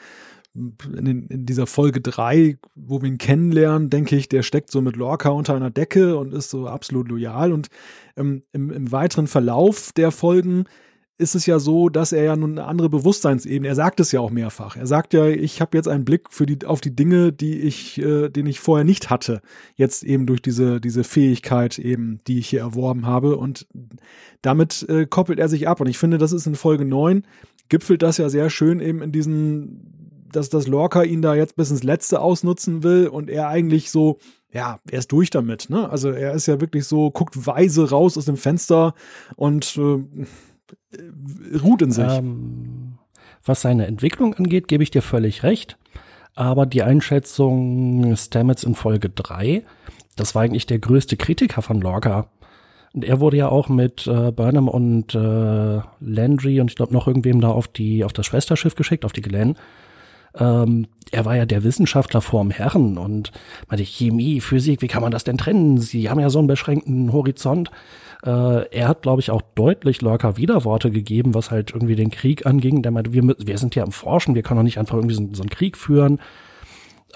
in, 0.53 1.27
in, 1.27 1.45
dieser 1.45 1.67
Folge 1.67 2.01
drei, 2.01 2.57
wo 2.75 3.01
wir 3.01 3.07
ihn 3.07 3.17
kennenlernen, 3.17 3.89
denke 3.89 4.15
ich, 4.15 4.27
der 4.29 4.43
steckt 4.43 4.71
so 4.71 4.81
mit 4.81 4.95
Lorca 4.95 5.29
unter 5.29 5.55
einer 5.55 5.69
Decke 5.71 6.17
und 6.17 6.33
ist 6.33 6.49
so 6.49 6.67
absolut 6.67 7.09
loyal. 7.09 7.51
Und 7.53 7.67
ähm, 8.17 8.43
im, 8.51 8.69
im, 8.69 8.91
weiteren 8.91 9.27
Verlauf 9.27 9.91
der 9.93 10.11
Folgen 10.11 10.65
ist 11.17 11.35
es 11.35 11.45
ja 11.45 11.59
so, 11.59 11.87
dass 11.87 12.11
er 12.11 12.23
ja 12.23 12.35
nun 12.35 12.57
eine 12.57 12.67
andere 12.67 12.89
Bewusstseinsebene, 12.89 13.67
er 13.67 13.75
sagt 13.75 13.99
es 13.99 14.11
ja 14.11 14.19
auch 14.19 14.31
mehrfach. 14.31 14.75
Er 14.75 14.87
sagt 14.87 15.13
ja, 15.13 15.27
ich 15.27 15.61
habe 15.61 15.77
jetzt 15.77 15.87
einen 15.87 16.03
Blick 16.03 16.27
für 16.31 16.47
die, 16.47 16.65
auf 16.65 16.81
die 16.81 16.95
Dinge, 16.95 17.31
die 17.31 17.59
ich, 17.59 17.99
äh, 17.99 18.29
den 18.29 18.47
ich 18.47 18.59
vorher 18.59 18.83
nicht 18.83 19.09
hatte. 19.09 19.41
Jetzt 19.75 20.03
eben 20.03 20.25
durch 20.25 20.41
diese, 20.41 20.81
diese 20.81 21.03
Fähigkeit 21.03 21.77
eben, 21.77 22.21
die 22.27 22.39
ich 22.39 22.49
hier 22.49 22.61
erworben 22.61 23.05
habe. 23.05 23.37
Und 23.37 23.67
damit 24.41 24.87
äh, 24.89 25.05
koppelt 25.05 25.39
er 25.39 25.47
sich 25.47 25.67
ab. 25.67 25.79
Und 25.79 25.87
ich 25.87 25.99
finde, 25.99 26.17
das 26.17 26.33
ist 26.33 26.47
in 26.47 26.55
Folge 26.55 26.85
neun 26.85 27.23
gipfelt 27.69 28.01
das 28.01 28.17
ja 28.17 28.29
sehr 28.29 28.49
schön 28.49 28.79
eben 28.79 29.01
in 29.01 29.11
diesen, 29.11 30.27
dass 30.31 30.49
das 30.49 30.67
Lorca 30.67 31.03
ihn 31.03 31.21
da 31.21 31.35
jetzt 31.35 31.55
bis 31.55 31.71
ins 31.71 31.83
Letzte 31.83 32.21
ausnutzen 32.21 32.83
will 32.83 33.07
und 33.07 33.29
er 33.29 33.47
eigentlich 33.47 33.91
so, 33.91 34.17
ja, 34.51 34.79
er 34.89 34.99
ist 34.99 35.11
durch 35.11 35.29
damit, 35.29 35.69
ne? 35.69 35.89
Also 35.89 36.09
er 36.11 36.33
ist 36.33 36.47
ja 36.47 36.59
wirklich 36.59 36.85
so, 36.85 37.11
guckt 37.11 37.45
weise 37.47 37.89
raus 37.89 38.17
aus 38.17 38.25
dem 38.25 38.37
Fenster 38.37 38.93
und 39.35 39.77
äh, 39.77 41.57
ruht 41.57 41.81
in 41.81 41.91
sich. 41.91 42.11
Ähm, 42.11 42.97
was 43.43 43.61
seine 43.61 43.87
Entwicklung 43.87 44.33
angeht, 44.35 44.67
gebe 44.67 44.83
ich 44.83 44.91
dir 44.91 45.01
völlig 45.01 45.43
recht. 45.43 45.77
Aber 46.35 46.65
die 46.65 46.83
Einschätzung 46.83 48.15
Stamets 48.15 48.63
in 48.63 48.75
Folge 48.75 49.09
3, 49.09 49.63
das 50.15 50.35
war 50.35 50.43
eigentlich 50.43 50.65
der 50.65 50.79
größte 50.79 51.17
Kritiker 51.17 51.61
von 51.61 51.81
Lorca. 51.81 52.29
Und 52.93 53.05
er 53.05 53.19
wurde 53.19 53.37
ja 53.37 53.49
auch 53.49 53.69
mit 53.69 54.05
äh, 54.07 54.31
Burnham 54.31 54.67
und 54.67 55.15
äh, 55.15 55.79
Landry 55.99 56.59
und 56.59 56.69
ich 56.69 56.75
glaube 56.75 56.93
noch 56.93 57.07
irgendwem 57.07 57.39
da 57.39 57.49
auf 57.49 57.67
die 57.67 58.03
auf 58.03 58.13
das 58.13 58.25
Schwesterschiff 58.25 58.75
geschickt, 58.75 59.05
auf 59.05 59.13
die 59.13 59.21
Glenn. 59.21 59.55
Ähm, 60.35 60.87
er 61.11 61.25
war 61.25 61.35
ja 61.35 61.45
der 61.45 61.63
Wissenschaftler 61.63 62.21
vorm 62.21 62.51
Herren 62.51 62.97
und 62.97 63.31
meinte 63.67 63.85
Chemie, 63.85 64.39
Physik, 64.39 64.81
wie 64.81 64.87
kann 64.87 65.01
man 65.01 65.11
das 65.11 65.23
denn 65.23 65.37
trennen? 65.37 65.77
Sie 65.77 66.09
haben 66.09 66.19
ja 66.19 66.29
so 66.29 66.39
einen 66.39 66.47
beschränkten 66.47 67.11
Horizont. 67.11 67.69
Äh, 68.23 68.67
er 68.69 68.87
hat, 68.87 69.01
glaube 69.01 69.21
ich, 69.21 69.31
auch 69.31 69.41
deutlich 69.55 70.01
Lorca 70.01 70.37
Widerworte 70.37 70.91
gegeben, 70.91 71.33
was 71.33 71.51
halt 71.51 71.71
irgendwie 71.71 71.95
den 71.95 72.11
Krieg 72.11 72.45
anging. 72.45 72.81
Der 72.81 72.91
meinte, 72.91 73.13
wir, 73.13 73.23
wir 73.23 73.57
sind 73.57 73.75
ja 73.75 73.83
am 73.83 73.91
Forschen, 73.91 74.35
wir 74.35 74.43
können 74.43 74.59
doch 74.59 74.63
nicht 74.63 74.77
einfach 74.77 74.95
irgendwie 74.95 75.15
so, 75.15 75.27
so 75.33 75.41
einen 75.41 75.49
Krieg 75.49 75.77
führen. 75.77 76.19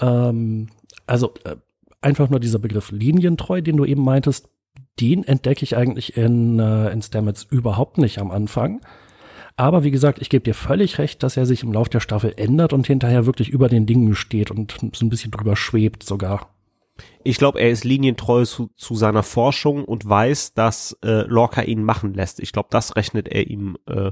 Ähm, 0.01 0.67
also 1.07 1.33
äh, 1.43 1.55
einfach 2.01 2.29
nur 2.29 2.39
dieser 2.39 2.59
Begriff 2.59 2.91
linientreu, 2.91 3.61
den 3.61 3.77
du 3.77 3.85
eben 3.85 4.03
meintest, 4.03 4.49
den 4.99 5.23
entdecke 5.23 5.63
ich 5.63 5.75
eigentlich 5.75 6.17
in, 6.17 6.59
äh, 6.59 6.89
in 6.89 7.01
Stamets 7.01 7.43
überhaupt 7.43 7.97
nicht 7.97 8.19
am 8.19 8.31
Anfang. 8.31 8.81
Aber 9.57 9.83
wie 9.83 9.91
gesagt, 9.91 10.21
ich 10.21 10.29
gebe 10.29 10.43
dir 10.43 10.53
völlig 10.53 10.97
recht, 10.97 11.23
dass 11.23 11.37
er 11.37 11.45
sich 11.45 11.63
im 11.63 11.71
Laufe 11.71 11.89
der 11.89 12.01
Staffel 12.01 12.33
ändert 12.35 12.73
und 12.73 12.87
hinterher 12.87 13.25
wirklich 13.25 13.49
über 13.49 13.69
den 13.69 13.85
Dingen 13.85 14.15
steht 14.15 14.51
und 14.51 14.75
so 14.93 15.05
ein 15.05 15.09
bisschen 15.09 15.31
drüber 15.31 15.55
schwebt 15.55 16.03
sogar. 16.03 16.49
Ich 17.23 17.37
glaube, 17.37 17.59
er 17.59 17.69
ist 17.69 17.83
linientreu 17.83 18.45
zu, 18.45 18.69
zu, 18.75 18.95
seiner 18.95 19.23
Forschung 19.23 19.83
und 19.83 20.07
weiß, 20.07 20.53
dass 20.53 20.97
äh, 21.03 21.23
Lorca 21.27 21.61
ihn 21.61 21.83
machen 21.83 22.13
lässt. 22.13 22.39
Ich 22.39 22.51
glaube, 22.51 22.69
das 22.71 22.95
rechnet 22.95 23.27
er 23.27 23.47
ihm 23.47 23.77
äh, 23.87 24.11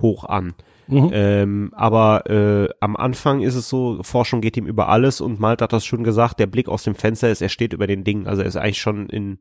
hoch 0.00 0.24
an. 0.24 0.54
Mhm. 0.88 1.10
Ähm, 1.12 1.72
aber 1.74 2.28
äh, 2.28 2.68
am 2.80 2.96
Anfang 2.96 3.40
ist 3.40 3.54
es 3.54 3.68
so, 3.68 4.02
Forschung 4.02 4.40
geht 4.40 4.56
ihm 4.56 4.66
über 4.66 4.88
alles 4.88 5.20
und 5.20 5.38
Malte 5.38 5.64
hat 5.64 5.72
das 5.72 5.84
schon 5.84 6.02
gesagt, 6.02 6.40
der 6.40 6.46
Blick 6.46 6.68
aus 6.68 6.82
dem 6.82 6.94
Fenster 6.94 7.30
ist, 7.30 7.42
er 7.42 7.50
steht 7.50 7.74
über 7.74 7.86
den 7.86 8.04
Dingen. 8.04 8.26
Also 8.26 8.42
er 8.42 8.48
ist 8.48 8.56
eigentlich 8.56 8.80
schon 8.80 9.08
in 9.08 9.38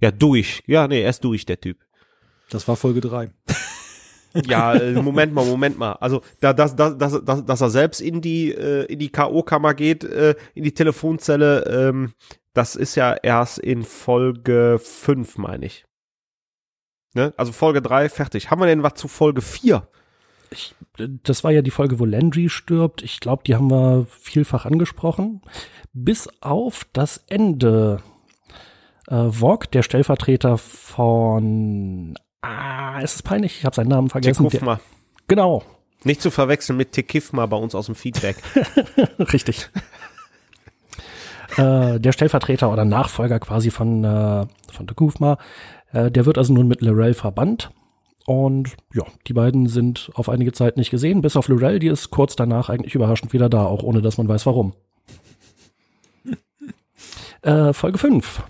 ja, 0.00 0.10
durch. 0.10 0.62
Ja, 0.66 0.86
nee, 0.88 1.02
er 1.02 1.10
ist 1.10 1.24
durch, 1.24 1.46
der 1.46 1.60
Typ. 1.60 1.78
Das 2.50 2.66
war 2.68 2.76
Folge 2.76 3.00
3. 3.00 3.30
ja, 4.46 4.74
äh, 4.74 4.92
Moment 4.92 5.32
mal, 5.32 5.44
Moment 5.44 5.78
mal. 5.78 5.92
Also, 5.92 6.22
da, 6.40 6.52
dass, 6.52 6.76
dass, 6.76 6.96
dass, 6.98 7.24
dass, 7.24 7.44
dass 7.44 7.60
er 7.60 7.70
selbst 7.70 8.00
in 8.00 8.20
die, 8.20 8.52
äh, 8.52 8.84
in 8.84 8.98
die 8.98 9.10
K.O.-Kammer 9.10 9.74
geht, 9.74 10.04
äh, 10.04 10.34
in 10.54 10.64
die 10.64 10.74
Telefonzelle, 10.74 11.64
ähm, 11.66 12.12
das 12.52 12.76
ist 12.76 12.94
ja 12.94 13.14
erst 13.14 13.58
in 13.58 13.82
Folge 13.82 14.78
5, 14.82 15.38
meine 15.38 15.66
ich. 15.66 15.84
Ne? 17.14 17.32
Also 17.36 17.52
Folge 17.52 17.82
3, 17.82 18.08
fertig. 18.08 18.50
Haben 18.50 18.60
wir 18.60 18.66
denn 18.66 18.82
was 18.82 18.94
zu 18.94 19.08
Folge 19.08 19.40
4? 19.40 19.88
Ich, 20.50 20.74
das 20.96 21.44
war 21.44 21.50
ja 21.50 21.62
die 21.62 21.70
Folge, 21.70 21.98
wo 21.98 22.04
Landry 22.04 22.48
stirbt. 22.48 23.02
Ich 23.02 23.20
glaube, 23.20 23.42
die 23.44 23.54
haben 23.54 23.70
wir 23.70 24.06
vielfach 24.08 24.64
angesprochen. 24.64 25.42
Bis 25.92 26.28
auf 26.40 26.86
das 26.92 27.24
Ende 27.26 28.02
äh, 29.08 29.30
Vogue, 29.30 29.68
der 29.72 29.82
Stellvertreter 29.82 30.58
von 30.58 32.16
Ah, 32.46 33.00
es 33.02 33.16
ist 33.16 33.22
peinlich, 33.22 33.58
ich 33.58 33.64
habe 33.64 33.74
seinen 33.74 33.88
Namen 33.88 34.08
vergessen. 34.08 34.48
Tekufma. 34.48 34.80
Genau. 35.26 35.64
Nicht 36.04 36.22
zu 36.22 36.30
verwechseln 36.30 36.76
mit 36.76 36.92
Tekifma 36.92 37.46
bei 37.46 37.56
uns 37.56 37.74
aus 37.74 37.86
dem 37.86 37.96
Feedback. 37.96 38.36
Richtig. 39.18 39.68
äh, 41.56 41.98
der 41.98 42.12
Stellvertreter 42.12 42.72
oder 42.72 42.84
Nachfolger 42.84 43.40
quasi 43.40 43.70
von, 43.70 44.04
äh, 44.04 44.46
von 44.72 44.86
Tekufma, 44.86 45.38
äh, 45.92 46.10
der 46.10 46.26
wird 46.26 46.38
also 46.38 46.52
nun 46.52 46.68
mit 46.68 46.82
Lorel 46.82 47.14
verbannt. 47.14 47.70
Und 48.26 48.76
ja, 48.92 49.04
die 49.26 49.32
beiden 49.32 49.68
sind 49.68 50.10
auf 50.14 50.28
einige 50.28 50.52
Zeit 50.52 50.76
nicht 50.76 50.90
gesehen, 50.90 51.20
bis 51.22 51.36
auf 51.36 51.48
Lorel, 51.48 51.78
die 51.78 51.88
ist 51.88 52.10
kurz 52.10 52.36
danach 52.36 52.68
eigentlich 52.68 52.94
überraschend 52.94 53.32
wieder 53.32 53.48
da, 53.48 53.64
auch 53.64 53.82
ohne 53.82 54.02
dass 54.02 54.18
man 54.18 54.28
weiß 54.28 54.46
warum. 54.46 54.74
äh, 57.42 57.72
Folge 57.72 57.98
5. 57.98 58.42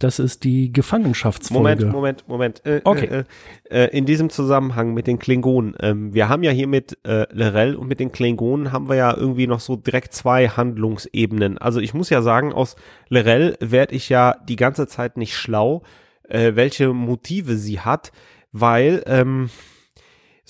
Das 0.00 0.18
ist 0.18 0.44
die 0.44 0.72
Gefangenschaftsfolge. 0.72 1.84
Moment, 1.84 1.92
Moment, 1.92 2.28
Moment. 2.28 2.66
Äh, 2.66 2.80
okay. 2.84 3.24
Äh, 3.70 3.84
äh, 3.84 3.96
in 3.96 4.06
diesem 4.06 4.30
Zusammenhang 4.30 4.94
mit 4.94 5.06
den 5.06 5.18
Klingonen. 5.18 5.76
Ähm, 5.78 6.14
wir 6.14 6.30
haben 6.30 6.42
ja 6.42 6.50
hier 6.50 6.68
mit 6.68 6.98
äh, 7.04 7.26
Lerell 7.30 7.76
und 7.76 7.86
mit 7.86 8.00
den 8.00 8.10
Klingonen 8.10 8.72
haben 8.72 8.88
wir 8.88 8.96
ja 8.96 9.14
irgendwie 9.14 9.46
noch 9.46 9.60
so 9.60 9.76
direkt 9.76 10.14
zwei 10.14 10.48
Handlungsebenen. 10.48 11.58
Also 11.58 11.80
ich 11.80 11.92
muss 11.92 12.08
ja 12.08 12.22
sagen, 12.22 12.54
aus 12.54 12.76
Lerell 13.10 13.58
werde 13.60 13.94
ich 13.94 14.08
ja 14.08 14.36
die 14.48 14.56
ganze 14.56 14.86
Zeit 14.86 15.18
nicht 15.18 15.36
schlau, 15.36 15.82
äh, 16.30 16.52
welche 16.54 16.94
Motive 16.94 17.56
sie 17.56 17.80
hat, 17.80 18.10
weil 18.52 19.02
ähm, 19.06 19.50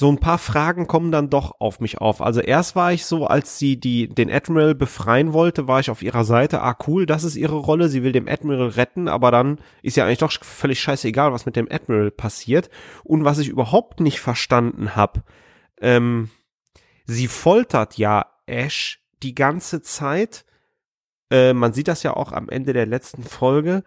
so 0.00 0.10
ein 0.10 0.16
paar 0.16 0.38
Fragen 0.38 0.86
kommen 0.86 1.12
dann 1.12 1.28
doch 1.28 1.60
auf 1.60 1.78
mich 1.78 1.98
auf. 1.98 2.22
Also 2.22 2.40
erst 2.40 2.74
war 2.74 2.90
ich 2.90 3.04
so, 3.04 3.26
als 3.26 3.58
sie 3.58 3.78
die, 3.78 4.08
den 4.08 4.32
Admiral 4.32 4.74
befreien 4.74 5.34
wollte, 5.34 5.68
war 5.68 5.78
ich 5.78 5.90
auf 5.90 6.00
ihrer 6.00 6.24
Seite, 6.24 6.62
ah 6.62 6.74
cool, 6.86 7.04
das 7.04 7.22
ist 7.22 7.36
ihre 7.36 7.56
Rolle, 7.56 7.90
sie 7.90 8.02
will 8.02 8.12
dem 8.12 8.26
Admiral 8.26 8.68
retten, 8.68 9.08
aber 9.08 9.30
dann 9.30 9.58
ist 9.82 9.98
ja 9.98 10.06
eigentlich 10.06 10.16
doch 10.16 10.32
völlig 10.32 10.80
scheißegal, 10.80 11.34
was 11.34 11.44
mit 11.44 11.54
dem 11.54 11.68
Admiral 11.70 12.10
passiert. 12.10 12.70
Und 13.04 13.26
was 13.26 13.40
ich 13.40 13.48
überhaupt 13.48 14.00
nicht 14.00 14.20
verstanden 14.20 14.96
habe, 14.96 15.22
ähm, 15.82 16.30
sie 17.04 17.28
foltert 17.28 17.98
ja 17.98 18.24
Ash 18.46 19.02
die 19.22 19.34
ganze 19.34 19.82
Zeit. 19.82 20.46
Äh, 21.30 21.52
man 21.52 21.74
sieht 21.74 21.88
das 21.88 22.02
ja 22.04 22.16
auch 22.16 22.32
am 22.32 22.48
Ende 22.48 22.72
der 22.72 22.86
letzten 22.86 23.22
Folge. 23.22 23.84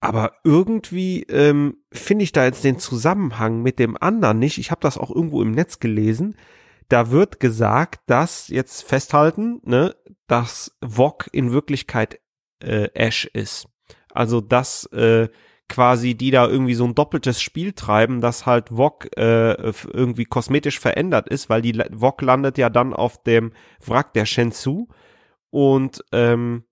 Aber 0.00 0.32
irgendwie 0.44 1.24
ähm, 1.24 1.76
finde 1.92 2.24
ich 2.24 2.32
da 2.32 2.44
jetzt 2.44 2.64
den 2.64 2.78
Zusammenhang 2.78 3.62
mit 3.62 3.78
dem 3.78 3.96
anderen 4.00 4.38
nicht. 4.38 4.58
Ich 4.58 4.70
habe 4.70 4.80
das 4.80 4.96
auch 4.96 5.10
irgendwo 5.10 5.42
im 5.42 5.52
Netz 5.52 5.78
gelesen. 5.78 6.36
Da 6.88 7.10
wird 7.10 7.38
gesagt, 7.38 8.00
dass 8.06 8.48
jetzt 8.48 8.82
festhalten, 8.82 9.60
ne, 9.62 9.94
dass 10.26 10.76
Vog 10.80 11.28
in 11.32 11.52
Wirklichkeit 11.52 12.18
äh, 12.62 12.88
Ash 12.94 13.26
ist. 13.26 13.68
Also 14.12 14.40
dass 14.40 14.86
äh, 14.86 15.28
quasi 15.68 16.14
die 16.14 16.30
da 16.30 16.48
irgendwie 16.48 16.74
so 16.74 16.84
ein 16.84 16.94
doppeltes 16.94 17.40
Spiel 17.40 17.72
treiben, 17.72 18.20
dass 18.20 18.44
halt 18.44 18.76
Wok 18.76 19.16
äh, 19.16 19.52
irgendwie 19.92 20.24
kosmetisch 20.24 20.80
verändert 20.80 21.28
ist, 21.28 21.48
weil 21.48 21.62
die 21.62 21.78
Wok 21.92 22.22
landet 22.22 22.58
ja 22.58 22.68
dann 22.68 22.92
auf 22.92 23.22
dem 23.22 23.52
Wrack 23.86 24.12
der 24.14 24.26
Shenzhou 24.26 24.88
und 25.50 26.04
ähm, 26.10 26.64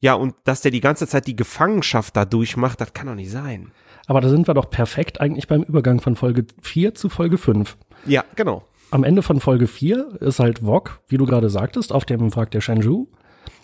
ja, 0.00 0.14
und 0.14 0.34
dass 0.44 0.62
der 0.62 0.70
die 0.70 0.80
ganze 0.80 1.06
Zeit 1.06 1.26
die 1.26 1.36
Gefangenschaft 1.36 2.16
da 2.16 2.24
durchmacht, 2.24 2.80
das 2.80 2.94
kann 2.94 3.06
doch 3.06 3.14
nicht 3.14 3.30
sein. 3.30 3.72
Aber 4.06 4.20
da 4.20 4.28
sind 4.28 4.48
wir 4.48 4.54
doch 4.54 4.70
perfekt 4.70 5.20
eigentlich 5.20 5.46
beim 5.46 5.62
Übergang 5.62 6.00
von 6.00 6.16
Folge 6.16 6.46
4 6.62 6.94
zu 6.94 7.08
Folge 7.08 7.38
5. 7.38 7.76
Ja, 8.06 8.24
genau. 8.34 8.64
Am 8.90 9.04
Ende 9.04 9.22
von 9.22 9.40
Folge 9.40 9.68
4 9.68 10.16
ist 10.20 10.40
halt 10.40 10.64
Wok, 10.64 11.00
wie 11.08 11.16
du 11.16 11.26
gerade 11.26 11.50
sagtest, 11.50 11.92
auf 11.92 12.04
dem 12.04 12.34
Wrack 12.34 12.50
der 12.50 12.60
Shenzhou. 12.60 13.06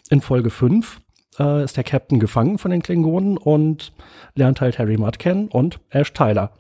In 0.09 0.21
Folge 0.21 0.51
5 0.51 1.01
äh, 1.39 1.65
ist 1.65 1.77
der 1.77 1.85
Captain 1.85 2.21
gefangen 2.21 2.59
von 2.59 2.71
den 2.71 2.83
Klingonen 2.83 3.39
und 3.39 3.93
lernt 4.35 4.61
halt 4.61 4.79
Harry 4.79 4.99
Mudd 4.99 5.19
kennen 5.19 5.49
und 5.49 5.81
Ash 5.91 6.13
Tyler. 6.13 6.53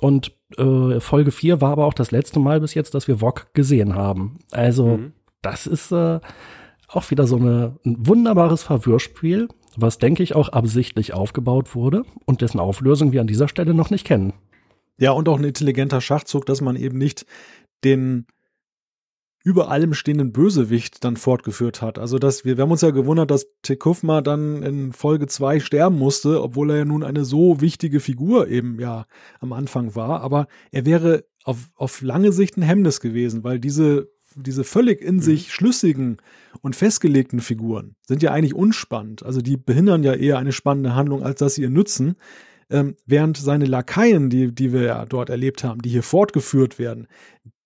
Und 0.00 0.32
äh, 0.58 0.98
Folge 0.98 1.30
4 1.30 1.60
war 1.60 1.72
aber 1.72 1.86
auch 1.86 1.94
das 1.94 2.10
letzte 2.10 2.40
Mal 2.40 2.60
bis 2.60 2.74
jetzt, 2.74 2.94
dass 2.94 3.06
wir 3.06 3.20
Wok 3.20 3.54
gesehen 3.54 3.94
haben. 3.94 4.38
Also, 4.50 4.96
mhm. 4.96 5.12
das 5.40 5.66
ist 5.66 5.92
äh, 5.92 6.18
auch 6.92 7.10
wieder 7.10 7.26
so 7.26 7.36
eine, 7.36 7.78
ein 7.84 8.06
wunderbares 8.06 8.62
Verwirrspiel, 8.62 9.48
was, 9.76 9.98
denke 9.98 10.22
ich, 10.22 10.34
auch 10.34 10.50
absichtlich 10.50 11.14
aufgebaut 11.14 11.74
wurde 11.74 12.04
und 12.26 12.40
dessen 12.40 12.60
Auflösung 12.60 13.12
wir 13.12 13.20
an 13.20 13.26
dieser 13.26 13.48
Stelle 13.48 13.74
noch 13.74 13.90
nicht 13.90 14.06
kennen. 14.06 14.34
Ja, 14.98 15.12
und 15.12 15.28
auch 15.28 15.38
ein 15.38 15.44
intelligenter 15.44 16.00
Schachzug, 16.00 16.46
dass 16.46 16.60
man 16.60 16.76
eben 16.76 16.98
nicht 16.98 17.26
den 17.84 18.26
über 19.44 19.70
allem 19.70 19.92
stehenden 19.94 20.32
Bösewicht 20.32 21.02
dann 21.04 21.16
fortgeführt 21.16 21.82
hat. 21.82 21.98
Also 21.98 22.18
dass 22.18 22.44
wir, 22.44 22.56
wir 22.56 22.62
haben 22.62 22.70
uns 22.70 22.82
ja 22.82 22.90
gewundert, 22.90 23.30
dass 23.30 23.46
Tekufma 23.62 24.20
dann 24.20 24.62
in 24.62 24.92
Folge 24.92 25.26
2 25.26 25.58
sterben 25.60 25.98
musste, 25.98 26.42
obwohl 26.42 26.70
er 26.70 26.76
ja 26.78 26.84
nun 26.84 27.02
eine 27.02 27.24
so 27.24 27.60
wichtige 27.60 27.98
Figur 27.98 28.48
eben 28.48 28.78
ja 28.78 29.06
am 29.40 29.52
Anfang 29.52 29.96
war. 29.96 30.20
Aber 30.20 30.46
er 30.70 30.86
wäre 30.86 31.24
auf, 31.44 31.70
auf 31.74 32.02
lange 32.02 32.32
Sicht 32.32 32.56
ein 32.56 32.62
Hemmnis 32.62 33.00
gewesen, 33.00 33.42
weil 33.42 33.58
diese, 33.58 34.10
diese 34.36 34.64
völlig 34.64 35.00
in 35.00 35.16
mhm. 35.16 35.20
sich 35.20 35.52
schlüssigen 35.52 36.18
und 36.60 36.76
festgelegten 36.76 37.40
Figuren 37.40 37.96
sind 38.06 38.22
ja 38.22 38.32
eigentlich 38.32 38.54
unspannend. 38.54 39.24
Also 39.24 39.40
die 39.40 39.56
behindern 39.56 40.02
ja 40.02 40.14
eher 40.14 40.38
eine 40.38 40.52
spannende 40.52 40.94
Handlung, 40.94 41.22
als 41.22 41.38
dass 41.38 41.54
sie 41.54 41.62
ihr 41.62 41.70
nützen. 41.70 42.16
Ähm, 42.70 42.96
während 43.06 43.36
seine 43.36 43.66
Lakaien, 43.66 44.30
die, 44.30 44.52
die 44.52 44.72
wir 44.72 44.82
ja 44.82 45.04
dort 45.04 45.28
erlebt 45.28 45.62
haben, 45.62 45.82
die 45.82 45.90
hier 45.90 46.02
fortgeführt 46.02 46.78
werden, 46.78 47.06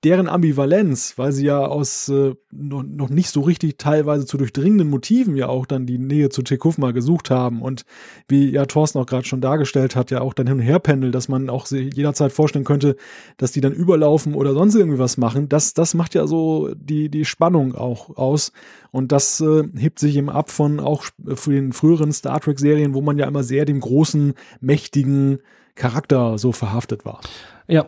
deren 0.05 0.29
Ambivalenz, 0.29 1.15
weil 1.17 1.33
sie 1.33 1.47
ja 1.47 1.65
aus 1.65 2.09
äh, 2.09 2.35
noch, 2.53 2.83
noch, 2.83 3.09
nicht 3.09 3.31
so 3.31 3.41
richtig 3.41 3.79
teilweise 3.79 4.27
zu 4.27 4.37
durchdringenden 4.37 4.89
Motiven 4.89 5.37
ja 5.37 5.49
auch 5.49 5.67
dann 5.67 5.87
die 5.87 5.99
Nähe 5.99 6.29
zu 6.29 6.43
Tekufma 6.43 6.91
gesucht 6.93 7.31
haben 7.31 7.63
und 7.63 7.85
wie 8.29 8.51
ja 8.51 8.67
Thorsten 8.67 8.99
auch 8.99 9.07
gerade 9.07 9.27
schon 9.27 9.41
dargestellt 9.41 9.97
hat, 9.97 10.11
ja 10.11 10.21
auch 10.21 10.35
dann 10.35 10.47
hin 10.47 10.59
und 10.59 10.63
her 10.63 10.79
pendelt, 10.79 11.15
dass 11.15 11.29
man 11.29 11.49
auch 11.49 11.67
jederzeit 11.69 12.33
vorstellen 12.33 12.65
könnte, 12.65 12.97
dass 13.39 13.53
die 13.53 13.61
dann 13.61 13.73
überlaufen 13.73 14.35
oder 14.35 14.53
sonst 14.53 14.75
irgendwie 14.75 14.99
was 14.99 15.17
machen. 15.17 15.49
Das, 15.49 15.73
das 15.75 15.95
macht 15.95 16.15
ja 16.15 16.27
so 16.27 16.71
die, 16.75 17.09
die 17.09 17.25
Spannung 17.25 17.75
auch 17.75 18.17
aus 18.17 18.53
und 18.91 19.13
das 19.13 19.41
äh, 19.41 19.65
hebt 19.77 19.99
sich 19.99 20.17
eben 20.17 20.31
ab 20.31 20.51
von 20.51 20.79
auch 20.79 21.05
für 21.35 21.53
den 21.53 21.73
früheren 21.73 22.13
Star 22.13 22.41
Trek 22.41 22.61
Serien, 22.61 22.95
wo 22.95 23.01
man 23.01 23.19
ja 23.19 23.27
immer 23.27 23.43
sehr 23.43 23.65
dem 23.65 23.81
großen, 23.81 24.35
mächtigen 24.61 25.39
Charakter 25.75 26.39
so 26.39 26.53
verhaftet 26.53 27.05
war. 27.05 27.21
Ja, 27.67 27.87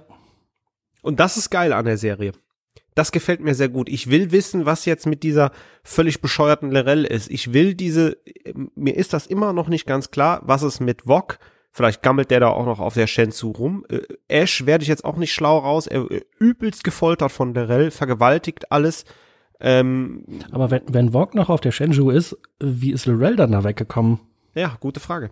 und 1.02 1.20
das 1.20 1.36
ist 1.36 1.50
geil 1.50 1.72
an 1.72 1.84
der 1.84 1.98
Serie. 1.98 2.32
Das 2.94 3.12
gefällt 3.12 3.40
mir 3.40 3.54
sehr 3.54 3.68
gut. 3.68 3.88
Ich 3.88 4.10
will 4.10 4.32
wissen, 4.32 4.66
was 4.66 4.84
jetzt 4.84 5.06
mit 5.06 5.22
dieser 5.22 5.52
völlig 5.84 6.20
bescheuerten 6.20 6.72
Lorel 6.72 7.04
ist. 7.04 7.30
Ich 7.30 7.52
will 7.52 7.74
diese, 7.74 8.16
mir 8.74 8.96
ist 8.96 9.12
das 9.12 9.28
immer 9.28 9.52
noch 9.52 9.68
nicht 9.68 9.86
ganz 9.86 10.10
klar, 10.10 10.40
was 10.42 10.62
es 10.62 10.80
mit 10.80 11.06
Wok, 11.06 11.38
vielleicht 11.70 12.02
gammelt 12.02 12.32
der 12.32 12.40
da 12.40 12.48
auch 12.48 12.66
noch 12.66 12.80
auf 12.80 12.94
der 12.94 13.06
Shenzhou 13.06 13.52
rum. 13.52 13.84
Äh, 13.88 14.00
Ash 14.26 14.66
werde 14.66 14.82
ich 14.82 14.88
jetzt 14.88 15.04
auch 15.04 15.16
nicht 15.16 15.32
schlau 15.32 15.58
raus. 15.58 15.86
Er 15.86 16.10
äh, 16.10 16.22
übelst 16.40 16.82
gefoltert 16.82 17.30
von 17.30 17.54
Lorel, 17.54 17.92
vergewaltigt 17.92 18.72
alles. 18.72 19.04
Ähm, 19.60 20.24
Aber 20.50 20.72
wenn, 20.72 20.82
wenn 20.88 21.12
Wok 21.14 21.36
noch 21.36 21.50
auf 21.50 21.60
der 21.60 21.72
Shenzhou 21.72 22.10
ist, 22.10 22.36
wie 22.58 22.90
ist 22.90 23.06
Lorel 23.06 23.36
dann 23.36 23.52
da 23.52 23.62
weggekommen? 23.62 24.18
Ja, 24.54 24.76
gute 24.80 24.98
Frage. 24.98 25.30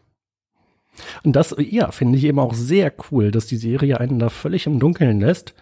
Und 1.22 1.34
das, 1.34 1.54
ja, 1.58 1.90
finde 1.90 2.18
ich 2.18 2.24
eben 2.24 2.38
auch 2.38 2.54
sehr 2.54 2.92
cool, 3.10 3.30
dass 3.30 3.46
die 3.46 3.56
Serie 3.56 4.00
einen 4.00 4.18
da 4.18 4.28
völlig 4.28 4.66
im 4.66 4.78
Dunkeln 4.78 5.20
lässt. 5.20 5.54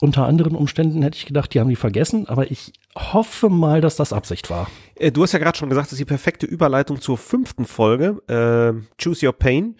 Unter 0.00 0.26
anderen 0.26 0.56
Umständen 0.56 1.02
hätte 1.02 1.16
ich 1.16 1.26
gedacht, 1.26 1.54
die 1.54 1.60
haben 1.60 1.68
die 1.68 1.76
vergessen, 1.76 2.28
aber 2.28 2.50
ich 2.50 2.72
hoffe 2.96 3.48
mal, 3.48 3.80
dass 3.80 3.96
das 3.96 4.12
Absicht 4.12 4.50
war. 4.50 4.68
Äh, 4.96 5.12
du 5.12 5.22
hast 5.22 5.32
ja 5.32 5.38
gerade 5.38 5.56
schon 5.56 5.68
gesagt, 5.68 5.86
das 5.86 5.92
ist 5.92 6.00
die 6.00 6.04
perfekte 6.04 6.46
Überleitung 6.46 7.00
zur 7.00 7.16
fünften 7.16 7.64
Folge, 7.64 8.20
äh, 8.28 9.02
Choose 9.02 9.26
Your 9.26 9.32
Pain. 9.32 9.76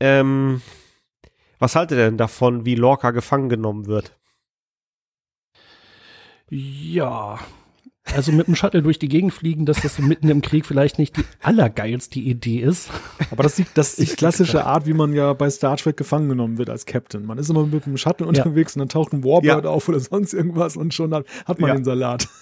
Ähm, 0.00 0.62
was 1.58 1.76
haltet 1.76 1.98
ihr 1.98 2.04
denn 2.06 2.18
davon, 2.18 2.64
wie 2.64 2.74
Lorca 2.74 3.12
gefangen 3.12 3.48
genommen 3.48 3.86
wird? 3.86 4.16
Ja, 6.50 7.38
also 8.04 8.32
mit 8.32 8.46
dem 8.46 8.56
Shuttle 8.56 8.82
durch 8.82 8.98
die 8.98 9.08
Gegend 9.08 9.32
fliegen, 9.32 9.64
dass 9.64 9.80
das 9.80 9.96
so 9.96 10.02
mitten 10.02 10.28
im 10.28 10.42
Krieg 10.42 10.66
vielleicht 10.66 10.98
nicht 10.98 11.16
die 11.16 11.24
allergeilste 11.40 12.18
Idee 12.18 12.58
ist. 12.58 12.90
Aber 13.30 13.42
das, 13.42 13.58
ist, 13.58 13.70
das 13.74 13.98
ist 13.98 14.12
die 14.12 14.16
klassische 14.16 14.64
Art, 14.66 14.86
wie 14.86 14.92
man 14.92 15.12
ja 15.12 15.32
bei 15.32 15.48
Star 15.48 15.76
Trek 15.76 15.96
gefangen 15.96 16.28
genommen 16.28 16.58
wird 16.58 16.68
als 16.68 16.84
Captain. 16.84 17.24
Man 17.24 17.38
ist 17.38 17.48
immer 17.48 17.64
mit 17.64 17.86
dem 17.86 17.96
Shuttle 17.96 18.26
unterwegs 18.26 18.74
ja. 18.74 18.82
und 18.82 18.88
dann 18.88 18.88
taucht 18.88 19.12
ein 19.12 19.24
Warbird 19.24 19.64
ja. 19.64 19.70
auf 19.70 19.88
oder 19.88 20.00
sonst 20.00 20.34
irgendwas 20.34 20.76
und 20.76 20.92
schon 20.92 21.14
hat, 21.14 21.26
hat 21.46 21.60
man 21.60 21.68
ja. 21.68 21.74
den 21.74 21.84
Salat. 21.84 22.28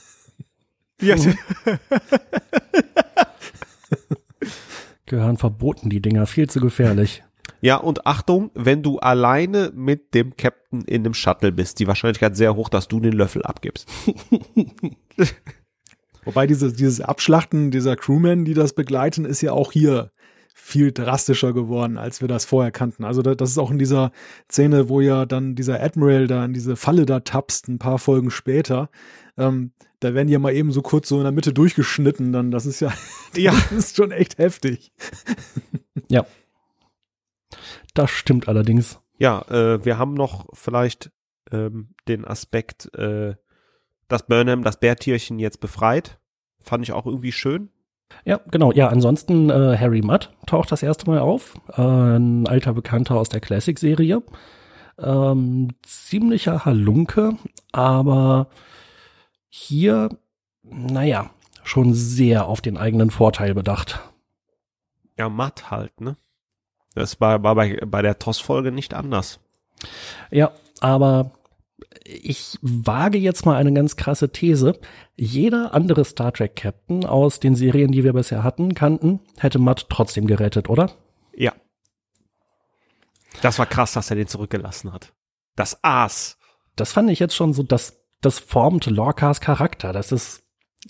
Ja. 1.03 1.17
Gehören 5.07 5.39
verboten, 5.39 5.89
die 5.89 6.03
Dinger, 6.03 6.27
viel 6.27 6.51
zu 6.51 6.61
gefährlich. 6.61 7.23
Ja, 7.61 7.77
und 7.77 8.07
Achtung, 8.07 8.51
wenn 8.55 8.83
du 8.83 8.99
alleine 8.99 9.73
mit 9.75 10.15
dem 10.15 10.37
Captain 10.37 10.83
in 10.83 11.05
dem 11.05 11.15
Shuttle 11.15 11.53
bist, 11.53 11.79
die 11.79 11.87
Wahrscheinlichkeit 11.87 12.37
sehr 12.37 12.57
hoch, 12.57 12.69
dass 12.69 12.89
du 12.89 13.01
den 13.01 13.13
Löffel 13.13 13.43
abgibst. 13.43 13.89
Wobei 16.25 16.47
dieses, 16.47 16.75
dieses 16.75 17.01
Abschlachten 17.01 17.71
dieser 17.71 17.97
Crewmen, 17.97 18.45
die 18.45 18.55
das 18.55 18.75
begleiten, 18.75 19.25
ist 19.25 19.41
ja 19.41 19.53
auch 19.53 19.73
hier 19.73 20.11
viel 20.55 20.93
drastischer 20.93 21.53
geworden, 21.53 21.99
als 21.99 22.21
wir 22.21 22.29
das 22.29 22.45
vorher 22.45 22.71
kannten. 22.71 23.05
Also 23.05 23.23
das 23.23 23.51
ist 23.51 23.59
auch 23.59 23.71
in 23.71 23.79
dieser 23.79 24.13
Szene, 24.51 24.89
wo 24.89 25.01
ja 25.01 25.27
dann 25.27 25.55
dieser 25.55 25.83
Admiral 25.83 26.27
da 26.27 26.45
in 26.45 26.53
diese 26.53 26.77
Falle 26.77 27.07
da 27.07 27.21
tapst, 27.21 27.69
ein 27.69 27.79
paar 27.79 27.99
Folgen 27.99 28.31
später. 28.31 28.91
Ähm, 29.39 29.73
da 30.01 30.15
werden 30.15 30.29
die 30.29 30.33
ja 30.33 30.39
mal 30.39 30.55
eben 30.55 30.73
so 30.73 30.83
kurz 30.83 31.09
so 31.09 31.17
in 31.17 31.25
der 31.25 31.33
Mitte 31.33 31.53
durchgeschnitten, 31.53 32.33
dann 32.33 32.51
das 32.51 32.67
ist 32.67 32.81
ja, 32.81 32.93
ja. 33.37 33.53
das 33.53 33.73
ist 33.73 33.97
schon 33.97 34.13
echt 34.13 34.39
heftig. 34.39 34.93
Ja, 36.09 36.27
das 37.95 38.11
stimmt 38.11 38.49
allerdings. 38.49 39.01
Ja, 39.19 39.43
äh, 39.51 39.85
wir 39.85 39.99
haben 39.99 40.15
noch 40.15 40.47
vielleicht 40.53 41.11
ähm, 41.53 41.95
den 42.09 42.25
Aspekt, 42.25 42.93
äh, 42.95 43.35
dass 44.09 44.27
Burnham 44.27 44.63
das 44.63 44.81
Bärtierchen 44.81 45.39
jetzt 45.39 45.61
befreit. 45.61 46.19
Fand 46.59 46.85
ich 46.85 46.93
auch 46.93 47.07
irgendwie 47.07 47.33
schön. 47.33 47.71
Ja, 48.25 48.41
genau. 48.51 48.73
Ja, 48.73 48.89
ansonsten 48.89 49.51
äh, 49.51 49.77
Harry 49.79 50.03
Mudd 50.03 50.31
taucht 50.47 50.73
das 50.73 50.83
erste 50.83 51.07
Mal 51.07 51.21
auf. 51.21 51.55
Äh, 51.77 51.83
ein 51.83 52.47
alter 52.47 52.75
Bekannter 52.75 53.17
aus 53.17 53.29
der 53.29 53.41
Classic-Serie. 53.41 54.23
Ähm, 54.99 55.69
ziemlicher 55.83 56.65
Halunke, 56.65 57.37
aber 57.73 58.49
hier, 59.49 60.11
naja, 60.63 61.31
schon 61.63 61.95
sehr 61.95 62.47
auf 62.47 62.61
den 62.61 62.77
eigenen 62.77 63.11
Vorteil 63.11 63.55
bedacht. 63.55 64.01
Ja, 65.17 65.29
Matt 65.29 65.71
halt, 65.71 66.01
ne? 66.01 66.17
Das 66.95 67.21
war, 67.21 67.43
war 67.43 67.55
bei, 67.55 67.79
bei 67.87 68.03
der 68.03 68.19
TOS-Folge 68.19 68.73
nicht 68.73 68.95
anders. 68.95 69.41
Ja, 70.31 70.53
aber 70.81 71.33
ich 72.05 72.59
wage 72.63 73.19
jetzt 73.19 73.47
mal 73.47 73.57
eine 73.57 73.73
ganz 73.73 73.97
krasse 73.97 74.31
These. 74.31 74.79
Jeder 75.17 75.75
andere 75.75 76.05
Star 76.05 76.33
Trek 76.33 76.57
Captain 76.57 77.05
aus 77.05 77.41
den 77.41 77.55
Serien, 77.55 77.93
die 77.93 78.05
wir 78.05 78.13
bisher 78.13 78.43
hatten, 78.43 78.75
kannten, 78.75 79.21
hätte 79.39 79.59
Matt 79.59 79.87
trotzdem 79.89 80.27
gerettet, 80.27 80.69
oder? 80.69 80.91
Ja. 81.35 81.53
Das 83.43 83.59
war 83.59 83.67
krass, 83.67 83.93
dass 83.93 84.11
er 84.11 84.17
den 84.17 84.27
zurückgelassen 84.27 84.93
hat. 84.93 85.13
Das 85.57 85.83
Aas. 85.85 86.37
Das 86.77 86.93
fand 86.93 87.11
ich 87.11 87.19
jetzt 87.19 87.35
schon 87.35 87.53
so, 87.53 87.63
das, 87.63 88.03
das 88.21 88.39
formt 88.39 88.87
Lorcas 88.87 89.41
Charakter. 89.41 89.93
Das 89.93 90.13
ist 90.13 90.43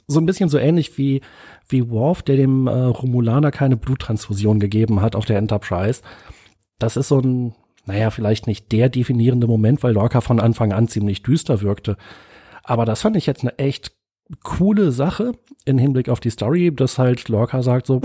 so 0.07 0.21
ein 0.21 0.27
bisschen 0.27 0.49
so 0.49 0.59
ähnlich 0.59 0.97
wie, 0.99 1.21
wie 1.69 1.91
Worf, 1.91 2.23
der 2.23 2.37
dem 2.37 2.67
äh, 2.67 2.71
Romulaner 2.71 3.51
keine 3.51 3.77
Bluttransfusion 3.77 4.61
gegeben 4.61 5.01
hat 5.01 5.17
auf 5.17 5.25
der 5.25 5.39
Enterprise. 5.39 6.03
Das 6.79 6.97
ist 6.97 7.09
so 7.09 7.19
ein, 7.21 7.55
naja, 7.87 8.11
vielleicht 8.11 8.47
nicht 8.47 8.73
der 8.73 8.89
definierende 8.89 9.47
Moment, 9.47 9.83
weil 9.83 9.95
Lorca 9.95 10.21
von 10.21 10.41
Anfang 10.41 10.73
an 10.73 10.89
ziemlich 10.89 11.23
düster 11.23 11.61
wirkte. 11.61 11.97
Aber 12.63 12.85
das 12.85 13.03
fand 13.03 13.17
ich 13.17 13.27
jetzt 13.27 13.43
eine 13.43 13.59
echt 13.59 13.93
coole 14.45 14.93
Sache 14.93 15.33
in 15.65 15.79
Hinblick 15.79 16.09
auf 16.09 16.21
die 16.21 16.31
Story, 16.31 16.75
dass 16.75 16.99
halt 16.99 17.29
Lorca 17.29 17.63
sagt 17.63 17.87
so, 17.87 18.01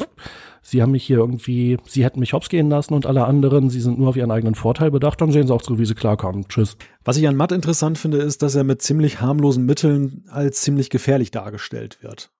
sie 0.65 0.81
haben 0.81 0.91
mich 0.91 1.05
hier 1.05 1.17
irgendwie, 1.17 1.77
sie 1.85 2.03
hätten 2.03 2.19
mich 2.19 2.33
hops 2.33 2.49
gehen 2.49 2.69
lassen 2.69 2.95
und 2.95 3.05
alle 3.05 3.25
anderen, 3.25 3.69
sie 3.69 3.79
sind 3.79 3.99
nur 3.99 4.09
auf 4.09 4.17
ihren 4.17 4.31
eigenen 4.31 4.55
Vorteil 4.55 4.89
bedacht, 4.89 5.21
dann 5.21 5.31
sehen 5.31 5.47
sie 5.47 5.53
auch 5.53 5.61
so, 5.61 5.77
wie 5.77 5.85
sie 5.85 5.93
klarkommen. 5.93 6.47
Tschüss. 6.47 6.75
Was 7.03 7.17
ich 7.17 7.27
an 7.27 7.35
Matt 7.35 7.51
interessant 7.51 7.97
finde, 7.99 8.17
ist, 8.17 8.41
dass 8.41 8.55
er 8.55 8.63
mit 8.63 8.81
ziemlich 8.81 9.21
harmlosen 9.21 9.65
Mitteln 9.65 10.25
als 10.29 10.61
ziemlich 10.61 10.89
gefährlich 10.89 11.29
dargestellt 11.29 11.99
wird. 12.01 12.31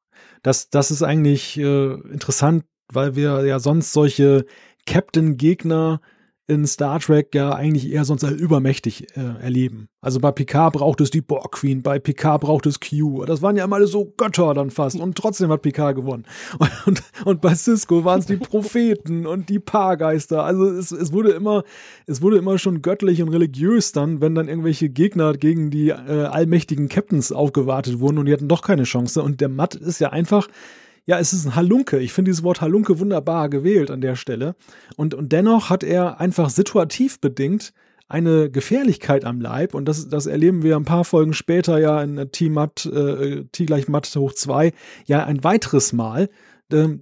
Das, 0.41 0.69
das 0.69 0.89
ist 0.89 1.03
eigentlich 1.03 1.57
äh, 1.57 1.93
interessant, 1.93 2.65
weil 2.91 3.15
wir 3.15 3.45
ja 3.45 3.60
sonst 3.60 3.93
solche 3.93 4.45
Captain-Gegner 4.88 6.02
in 6.47 6.67
Star 6.67 6.99
Trek 6.99 7.34
ja 7.34 7.53
eigentlich 7.53 7.91
eher 7.91 8.05
sonst 8.05 8.23
als 8.23 8.39
übermächtig 8.39 9.07
äh, 9.17 9.41
erleben. 9.41 9.89
Also 9.99 10.19
bei 10.19 10.31
Picard 10.31 10.73
braucht 10.73 11.01
es 11.01 11.09
die 11.09 11.22
Borg 11.22 11.51
Queen, 11.53 11.81
bei 11.81 11.97
Picard 11.97 12.41
braucht 12.41 12.67
es 12.67 12.80
Q. 12.80 13.26
Das 13.26 13.41
waren 13.41 13.55
ja 13.55 13.63
immer 13.63 13.77
alle 13.77 13.88
so 13.88 14.13
Götter 14.17 14.53
dann 14.53 14.69
fast 14.69 14.99
und 14.99 15.17
trotzdem 15.17 15.49
hat 15.49 15.63
Picard 15.63 15.95
gewonnen. 15.95 16.26
Und, 16.59 16.72
und, 16.85 17.03
und 17.26 17.41
bei 17.41 17.55
Cisco 17.55 18.03
waren 18.05 18.19
es 18.19 18.26
die 18.26 18.38
Propheten 18.38 19.26
und 19.26 19.49
die 19.49 19.59
Paargeister. 19.59 20.43
Also 20.43 20.65
es, 20.65 20.91
es 20.91 21.11
wurde 21.11 21.31
immer, 21.31 21.63
es 22.05 22.22
wurde 22.22 22.38
immer 22.38 22.57
schon 22.57 22.81
göttlich 22.81 23.22
und 23.22 23.30
religiös 23.30 23.91
dann, 23.91 24.22
wenn 24.22 24.35
dann 24.35 24.47
irgendwelche 24.47 24.89
Gegner 24.89 25.34
gegen 25.34 25.72
die 25.72 25.89
äh, 25.89 25.93
allmächtigen 25.93 26.89
Captains 26.89 27.31
aufgewartet 27.31 27.99
wurden 27.99 28.17
und 28.17 28.26
die 28.26 28.34
hatten 28.34 28.47
doch 28.47 28.61
keine 28.61 28.84
Chance. 28.84 29.22
Und 29.22 29.41
der 29.41 29.49
Matt 29.49 29.76
ist 29.76 29.99
ja 29.99 30.09
einfach 30.09 30.47
ja, 31.06 31.19
es 31.19 31.34
ist 31.34 31.45
ein 31.45 31.56
Halunke. 31.56 31.99
Ich 31.99 32.14
finde 32.14 32.30
dieses 32.30 32.44
Wort 32.44 32.61
Halunke 32.61 32.99
wunderbar 32.99 33.49
gewählt 33.49 33.91
an 33.91 34.02
der 34.02 34.15
Stelle. 34.15 34.56
Und, 34.95 35.14
und 35.14 35.32
dennoch 35.32 35.69
hat 35.69 35.84
er 35.84 36.19
einfach 36.19 36.49
situativ 36.49 37.19
bedingt 37.19 37.73
eine 38.07 38.52
Gefährlichkeit 38.52 39.26
am 39.26 39.41
Leib 39.41 39.73
und 39.73 39.86
das, 39.86 40.10
das 40.10 40.27
erleben 40.27 40.61
wir 40.61 40.76
ein 40.76 40.86
paar 40.86 41.06
Folgen 41.06 41.34
später 41.34 41.80
ja 41.80 42.02
in 42.03 42.30
T 42.32 42.49
Matt, 42.49 42.86
äh, 42.86 43.45
T 43.52 43.65
gleich 43.65 43.88
Matt 43.88 44.14
hoch 44.15 44.34
zwei 44.34 44.73
ja 45.06 45.26
ein 45.26 45.44
weiteres 45.44 45.91
Mal. 45.91 46.30
Ähm, 46.72 47.02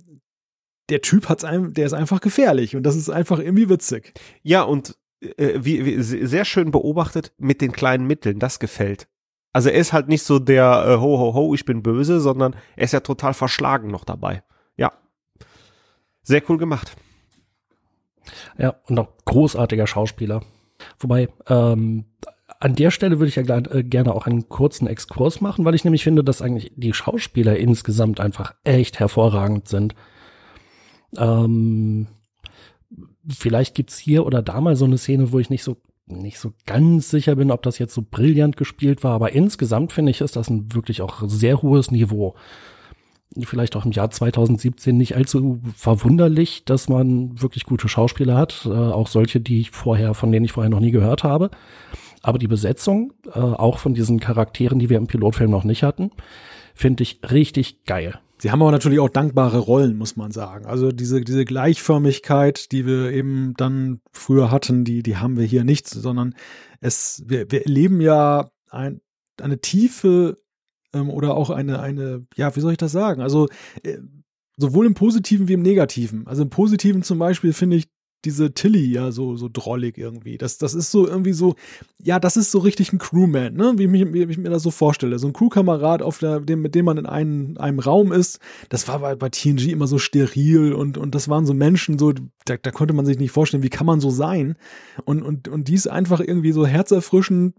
der 0.89 1.01
Typ 1.01 1.27
hat's 1.27 1.43
einem, 1.43 1.73
der 1.73 1.85
ist 1.85 1.93
einfach 1.93 2.21
gefährlich 2.21 2.75
und 2.75 2.83
das 2.83 2.95
ist 2.95 3.09
einfach 3.09 3.39
irgendwie 3.39 3.69
witzig. 3.69 4.13
Ja, 4.43 4.63
und 4.63 4.95
äh, 5.21 5.59
wie, 5.61 5.85
wie, 5.85 6.01
sehr 6.01 6.45
schön 6.45 6.71
beobachtet 6.71 7.33
mit 7.37 7.61
den 7.61 7.71
kleinen 7.71 8.05
Mitteln, 8.05 8.39
das 8.39 8.59
gefällt. 8.59 9.07
Also 9.53 9.69
er 9.69 9.75
ist 9.75 9.93
halt 9.93 10.07
nicht 10.07 10.23
so 10.23 10.39
der 10.39 10.85
äh, 10.87 10.97
ho 10.97 11.19
ho 11.19 11.33
ho, 11.33 11.53
ich 11.53 11.63
bin 11.63 11.83
böse, 11.83 12.19
sondern 12.19 12.55
er 12.75 12.85
ist 12.85 12.91
ja 12.91 12.99
total 12.99 13.35
verschlagen 13.35 13.89
noch 13.89 14.03
dabei. 14.03 14.43
Ja. 14.75 14.91
Sehr 16.23 16.41
cool 16.49 16.57
gemacht. 16.57 16.95
Ja, 18.57 18.75
und 18.87 18.99
auch 18.99 19.09
großartiger 19.25 19.85
Schauspieler. 19.85 20.41
Wobei, 20.99 21.29
ähm, 21.47 22.05
an 22.59 22.75
der 22.75 22.91
Stelle 22.91 23.19
würde 23.19 23.27
ich 23.27 23.35
ja 23.35 23.43
äh, 23.43 23.83
gerne 23.83 24.15
auch 24.15 24.25
einen 24.25 24.49
kurzen 24.49 24.87
Exkurs 24.87 25.41
machen, 25.41 25.65
weil 25.65 25.75
ich 25.75 25.83
nämlich 25.83 26.03
finde, 26.03 26.23
dass 26.23 26.41
eigentlich 26.41 26.71
die 26.75 26.93
Schauspieler 26.93 27.57
insgesamt 27.57 28.19
einfach 28.19 28.55
echt 28.63 28.99
hervorragend 28.99 29.67
sind. 29.67 29.95
Ähm, 31.17 32.07
vielleicht 33.27 33.75
gibt's 33.75 33.97
hier 33.97 34.25
oder 34.25 34.41
da 34.41 34.61
mal 34.61 34.75
so 34.75 34.85
eine 34.85 34.97
Szene, 34.97 35.31
wo 35.31 35.39
ich 35.39 35.49
nicht 35.49 35.63
so 35.63 35.77
nicht 36.13 36.39
so 36.39 36.53
ganz 36.65 37.09
sicher 37.09 37.35
bin, 37.35 37.51
ob 37.51 37.63
das 37.63 37.79
jetzt 37.79 37.93
so 37.93 38.03
brillant 38.09 38.57
gespielt 38.57 39.03
war, 39.03 39.13
aber 39.13 39.33
insgesamt 39.33 39.91
finde 39.91 40.11
ich, 40.11 40.21
ist 40.21 40.35
das 40.35 40.49
ein 40.49 40.73
wirklich 40.73 41.01
auch 41.01 41.23
sehr 41.25 41.61
hohes 41.61 41.91
Niveau. 41.91 42.35
Vielleicht 43.41 43.75
auch 43.75 43.85
im 43.85 43.91
Jahr 43.91 44.11
2017 44.11 44.95
nicht 44.95 45.15
allzu 45.15 45.59
verwunderlich, 45.75 46.65
dass 46.65 46.87
man 46.87 47.41
wirklich 47.41 47.65
gute 47.65 47.87
Schauspieler 47.87 48.37
hat, 48.37 48.65
äh, 48.65 48.69
auch 48.69 49.07
solche, 49.07 49.39
die 49.39 49.61
ich 49.61 49.71
vorher, 49.71 50.13
von 50.13 50.31
denen 50.31 50.45
ich 50.45 50.51
vorher 50.51 50.69
noch 50.69 50.79
nie 50.79 50.91
gehört 50.91 51.23
habe. 51.23 51.49
Aber 52.21 52.37
die 52.37 52.47
Besetzung, 52.47 53.13
äh, 53.33 53.39
auch 53.39 53.79
von 53.79 53.95
diesen 53.95 54.19
Charakteren, 54.19 54.77
die 54.77 54.89
wir 54.89 54.97
im 54.97 55.07
Pilotfilm 55.07 55.49
noch 55.49 55.63
nicht 55.63 55.83
hatten, 55.83 56.11
finde 56.75 57.03
ich 57.03 57.19
richtig 57.31 57.85
geil. 57.85 58.19
Sie 58.43 58.51
haben 58.51 58.61
aber 58.61 58.71
natürlich 58.71 58.99
auch 58.99 59.07
dankbare 59.07 59.57
Rollen, 59.57 59.97
muss 59.97 60.17
man 60.17 60.31
sagen. 60.31 60.65
Also 60.65 60.91
diese, 60.91 61.21
diese 61.21 61.45
Gleichförmigkeit, 61.45 62.73
die 62.73 62.85
wir 62.85 63.09
eben 63.11 63.53
dann 63.55 64.01
früher 64.11 64.51
hatten, 64.51 64.83
die, 64.83 65.01
die 65.01 65.15
haben 65.15 65.37
wir 65.37 65.45
hier 65.45 65.63
nicht, 65.63 65.87
sondern 65.87 66.35
es, 66.81 67.23
wir, 67.25 67.49
wir 67.49 67.61
erleben 67.61 68.01
ja 68.01 68.49
ein, 68.69 68.99
eine 69.41 69.61
tiefe 69.61 70.35
ähm, 70.91 71.09
oder 71.09 71.37
auch 71.37 71.51
eine, 71.51 71.79
eine, 71.79 72.27
ja, 72.35 72.53
wie 72.53 72.59
soll 72.59 72.73
ich 72.73 72.77
das 72.77 72.91
sagen? 72.91 73.21
Also 73.21 73.47
äh, 73.81 73.99
sowohl 74.57 74.87
im 74.87 74.93
Positiven 74.93 75.47
wie 75.47 75.53
im 75.53 75.61
Negativen. 75.61 76.27
Also 76.27 76.43
im 76.43 76.49
Positiven 76.49 77.01
zum 77.01 77.19
Beispiel 77.19 77.53
finde 77.53 77.77
ich 77.77 77.92
diese 78.25 78.53
Tilly 78.53 78.85
ja 78.85 79.11
so, 79.11 79.35
so 79.35 79.49
drollig 79.51 79.97
irgendwie. 79.97 80.37
Das, 80.37 80.57
das 80.57 80.73
ist 80.73 80.91
so 80.91 81.07
irgendwie 81.07 81.33
so, 81.33 81.55
ja, 82.01 82.19
das 82.19 82.37
ist 82.37 82.51
so 82.51 82.59
richtig 82.59 82.93
ein 82.93 82.99
Crewman, 82.99 83.53
ne? 83.53 83.73
Wie, 83.77 83.87
mich, 83.87 84.13
wie 84.13 84.23
ich 84.23 84.37
mir 84.37 84.49
das 84.49 84.63
so 84.63 84.71
vorstelle. 84.71 85.19
So 85.19 85.27
ein 85.27 85.33
Crewkamerad, 85.33 86.01
auf 86.01 86.19
der, 86.19 86.39
dem, 86.39 86.61
mit 86.61 86.75
dem 86.75 86.85
man 86.85 86.97
in 86.97 87.05
einem, 87.05 87.57
einem 87.57 87.79
Raum 87.79 88.11
ist. 88.11 88.39
Das 88.69 88.87
war 88.87 88.99
bei, 88.99 89.15
bei 89.15 89.29
TNG 89.29 89.69
immer 89.71 89.87
so 89.87 89.97
steril 89.97 90.73
und, 90.73 90.97
und 90.97 91.15
das 91.15 91.29
waren 91.29 91.45
so 91.45 91.53
Menschen, 91.53 91.99
so, 91.99 92.13
da, 92.45 92.57
da 92.57 92.71
konnte 92.71 92.93
man 92.93 93.05
sich 93.05 93.19
nicht 93.19 93.31
vorstellen, 93.31 93.63
wie 93.63 93.69
kann 93.69 93.87
man 93.87 93.99
so 93.99 94.09
sein? 94.09 94.55
Und, 95.05 95.23
und, 95.23 95.47
und 95.47 95.67
die 95.67 95.75
ist 95.75 95.87
einfach 95.87 96.19
irgendwie 96.19 96.51
so 96.51 96.65
herzerfrischend, 96.65 97.55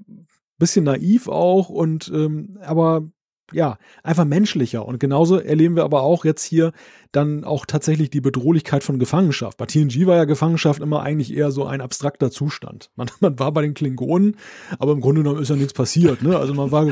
bisschen 0.58 0.84
naiv 0.84 1.28
auch 1.28 1.68
und 1.68 2.10
ähm, 2.14 2.58
aber 2.62 3.10
ja, 3.52 3.78
einfach 4.02 4.24
menschlicher. 4.24 4.86
Und 4.86 4.98
genauso 4.98 5.38
erleben 5.38 5.76
wir 5.76 5.84
aber 5.84 6.02
auch 6.02 6.24
jetzt 6.24 6.44
hier 6.44 6.72
dann 7.12 7.44
auch 7.44 7.66
tatsächlich 7.66 8.10
die 8.10 8.20
Bedrohlichkeit 8.20 8.82
von 8.82 8.98
Gefangenschaft. 8.98 9.58
Bei 9.58 9.66
TNG 9.66 10.06
war 10.06 10.16
ja 10.16 10.24
Gefangenschaft 10.24 10.80
immer 10.80 11.02
eigentlich 11.02 11.32
eher 11.34 11.50
so 11.50 11.64
ein 11.64 11.80
abstrakter 11.80 12.30
Zustand. 12.30 12.90
Man, 12.96 13.10
man 13.20 13.38
war 13.38 13.52
bei 13.52 13.62
den 13.62 13.74
Klingonen, 13.74 14.36
aber 14.78 14.92
im 14.92 15.00
Grunde 15.00 15.22
genommen 15.22 15.42
ist 15.42 15.50
ja 15.50 15.56
nichts 15.56 15.72
passiert. 15.72 16.22
Ne? 16.22 16.36
Also 16.36 16.54
man 16.54 16.70
war, 16.70 16.86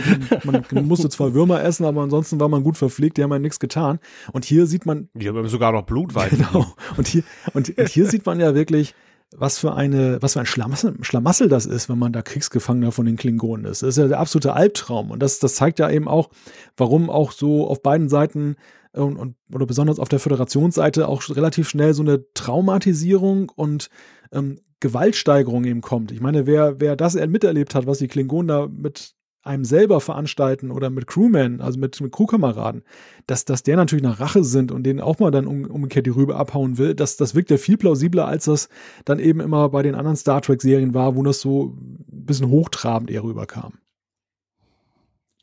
man, 0.45 0.65
man 0.71 0.87
musste 0.87 1.09
zwar 1.09 1.33
Würmer 1.33 1.63
essen, 1.63 1.85
aber 1.85 2.03
ansonsten 2.03 2.39
war 2.41 2.49
man 2.49 2.63
gut 2.63 2.77
verpflegt, 2.77 3.17
die 3.17 3.23
haben 3.23 3.33
ja 3.33 3.39
nichts 3.39 3.61
getan. 3.61 3.99
Und 4.33 4.45
hier 4.45 4.67
sieht 4.67 4.85
man. 4.85 5.09
Die 5.15 5.29
haben 5.29 5.49
sogar 5.49 5.73
noch 5.73 5.83
Blutwein. 5.83 6.31
Genau. 6.31 6.67
Und 6.97 7.07
hier, 7.07 7.23
und 7.55 7.73
hier 7.89 8.07
sieht 8.07 8.27
man 8.27 8.41
ja 8.41 8.55
wirklich, 8.55 8.95
was 9.37 9.59
für 9.59 9.75
eine, 9.75 10.21
was 10.21 10.35
für 10.35 10.41
ein 10.41 10.47
Schlamassel, 10.47 10.97
Schlamassel 11.03 11.49
das 11.49 11.67
ist, 11.67 11.89
wenn 11.89 11.99
man 11.99 12.13
da 12.13 12.23
Kriegsgefangener 12.23 12.93
von 12.93 13.07
den 13.07 13.17
Klingonen 13.17 13.67
ist. 13.67 13.83
Das 13.83 13.91
ist 13.91 13.99
ja 13.99 14.09
der 14.09 14.21
absolute 14.21 14.53
Albtraum. 14.53 15.11
Und 15.11 15.21
das, 15.21 15.39
das 15.39 15.55
zeigt 15.55 15.79
ja 15.79 15.91
eben 15.91 16.09
auch, 16.09 16.31
warum 16.77 17.11
auch 17.11 17.33
so 17.33 17.69
auf 17.69 17.83
beiden 17.83 18.09
Seiten 18.09 18.57
und, 18.93 19.17
und 19.17 19.37
oder 19.53 19.67
besonders 19.67 19.99
auf 19.99 20.09
der 20.09 20.19
Föderationsseite 20.19 21.09
auch 21.09 21.23
relativ 21.31 21.69
schnell 21.69 21.95
so 21.95 22.03
eine 22.03 22.25
Traumatisierung 22.35 23.51
und 23.55 23.89
ähm, 24.33 24.61
Gewaltsteigerung 24.81 25.65
eben 25.65 25.81
kommt. 25.81 26.13
Ich 26.13 26.21
meine, 26.21 26.47
wer, 26.47 26.81
wer 26.81 26.97
das 26.97 27.15
miterlebt 27.15 27.75
hat, 27.75 27.87
was 27.87 27.99
die 27.99 28.09
Klingonen 28.09 28.49
da 28.49 28.69
mit 28.69 29.15
einem 29.43 29.65
selber 29.65 30.01
veranstalten 30.01 30.71
oder 30.71 30.89
mit 30.91 31.07
Crewmen, 31.07 31.61
also 31.61 31.79
mit, 31.79 32.01
mit 32.01 32.13
Crewkameraden, 32.13 32.83
dass, 33.27 33.45
dass 33.45 33.63
der 33.63 33.77
natürlich 33.77 34.05
nach 34.05 34.21
Rache 34.21 34.45
sind 34.45 34.71
und 34.71 34.85
denen 34.85 35.01
auch 35.01 35.19
mal 35.19 35.31
dann 35.31 35.47
um, 35.47 35.65
umgekehrt 35.65 36.07
die 36.07 36.11
Rübe 36.11 36.37
abhauen 36.37 36.79
will, 36.79 36.95
das, 36.95 37.17
das 37.17 37.35
wirkt 37.35 37.51
ja 37.51 37.57
viel 37.57 37.77
plausibler, 37.77 38.27
als 38.27 38.45
das 38.45 38.69
dann 39.05 39.19
eben 39.19 39.41
immer 39.41 39.69
bei 39.69 39.83
den 39.83 39.95
anderen 39.95 40.17
Star 40.17 40.41
Trek-Serien 40.43 40.95
war, 40.95 41.17
wo 41.17 41.23
das 41.23 41.41
so 41.41 41.75
ein 41.77 42.05
bisschen 42.09 42.51
hochtrabend 42.51 43.11
eher 43.11 43.25
rüberkam. 43.25 43.79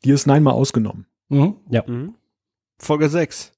Die 0.04 0.10
ist 0.10 0.26
nein 0.26 0.42
mal 0.42 0.52
ausgenommen. 0.52 1.06
Mhm, 1.28 1.56
ja. 1.68 1.84
Mhm. 1.86 2.14
Folge 2.78 3.10
6. 3.10 3.52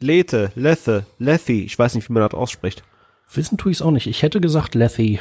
Lethe, 0.00 0.52
Lethe, 0.54 1.06
Lethe, 1.18 1.52
ich 1.52 1.76
weiß 1.76 1.96
nicht, 1.96 2.08
wie 2.08 2.12
man 2.12 2.22
das 2.22 2.34
ausspricht. 2.34 2.84
Wissen 3.34 3.58
tue 3.58 3.72
ich 3.72 3.78
es 3.78 3.82
auch 3.82 3.90
nicht. 3.90 4.06
Ich 4.06 4.22
hätte 4.22 4.40
gesagt 4.40 4.76
Lethe 4.76 5.18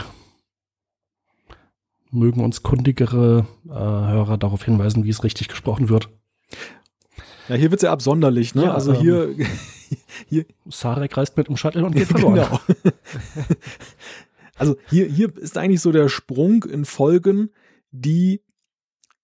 mögen 2.12 2.44
uns 2.44 2.64
kundigere 2.64 3.46
äh, 3.68 3.72
Hörer 3.72 4.38
darauf 4.38 4.64
hinweisen, 4.64 5.04
wie 5.04 5.10
es 5.10 5.24
richtig 5.24 5.48
gesprochen 5.48 5.90
wird. 5.90 6.10
Ja, 7.50 7.56
hier 7.56 7.72
wird 7.72 7.80
es 7.80 7.84
ja 7.84 7.92
absonderlich, 7.92 8.56
ne? 8.56 8.64
Ja, 8.64 8.74
also 8.74 8.94
ähm, 8.94 9.00
hier, 9.00 9.36
hier. 10.28 10.46
Sarek 10.70 11.16
reist 11.16 11.38
mit 11.38 11.48
dem 11.48 11.58
Shuttle 11.58 11.86
und 11.86 11.96
geht 11.96 12.08
verloren. 12.08 12.36
Genau. 12.36 12.60
also 14.56 14.76
hier, 14.90 15.06
hier 15.06 15.36
ist 15.38 15.58
eigentlich 15.58 15.82
so 15.82 15.92
der 15.92 16.10
Sprung 16.10 16.64
in 16.64 16.86
Folgen, 16.86 17.50
die 17.92 18.42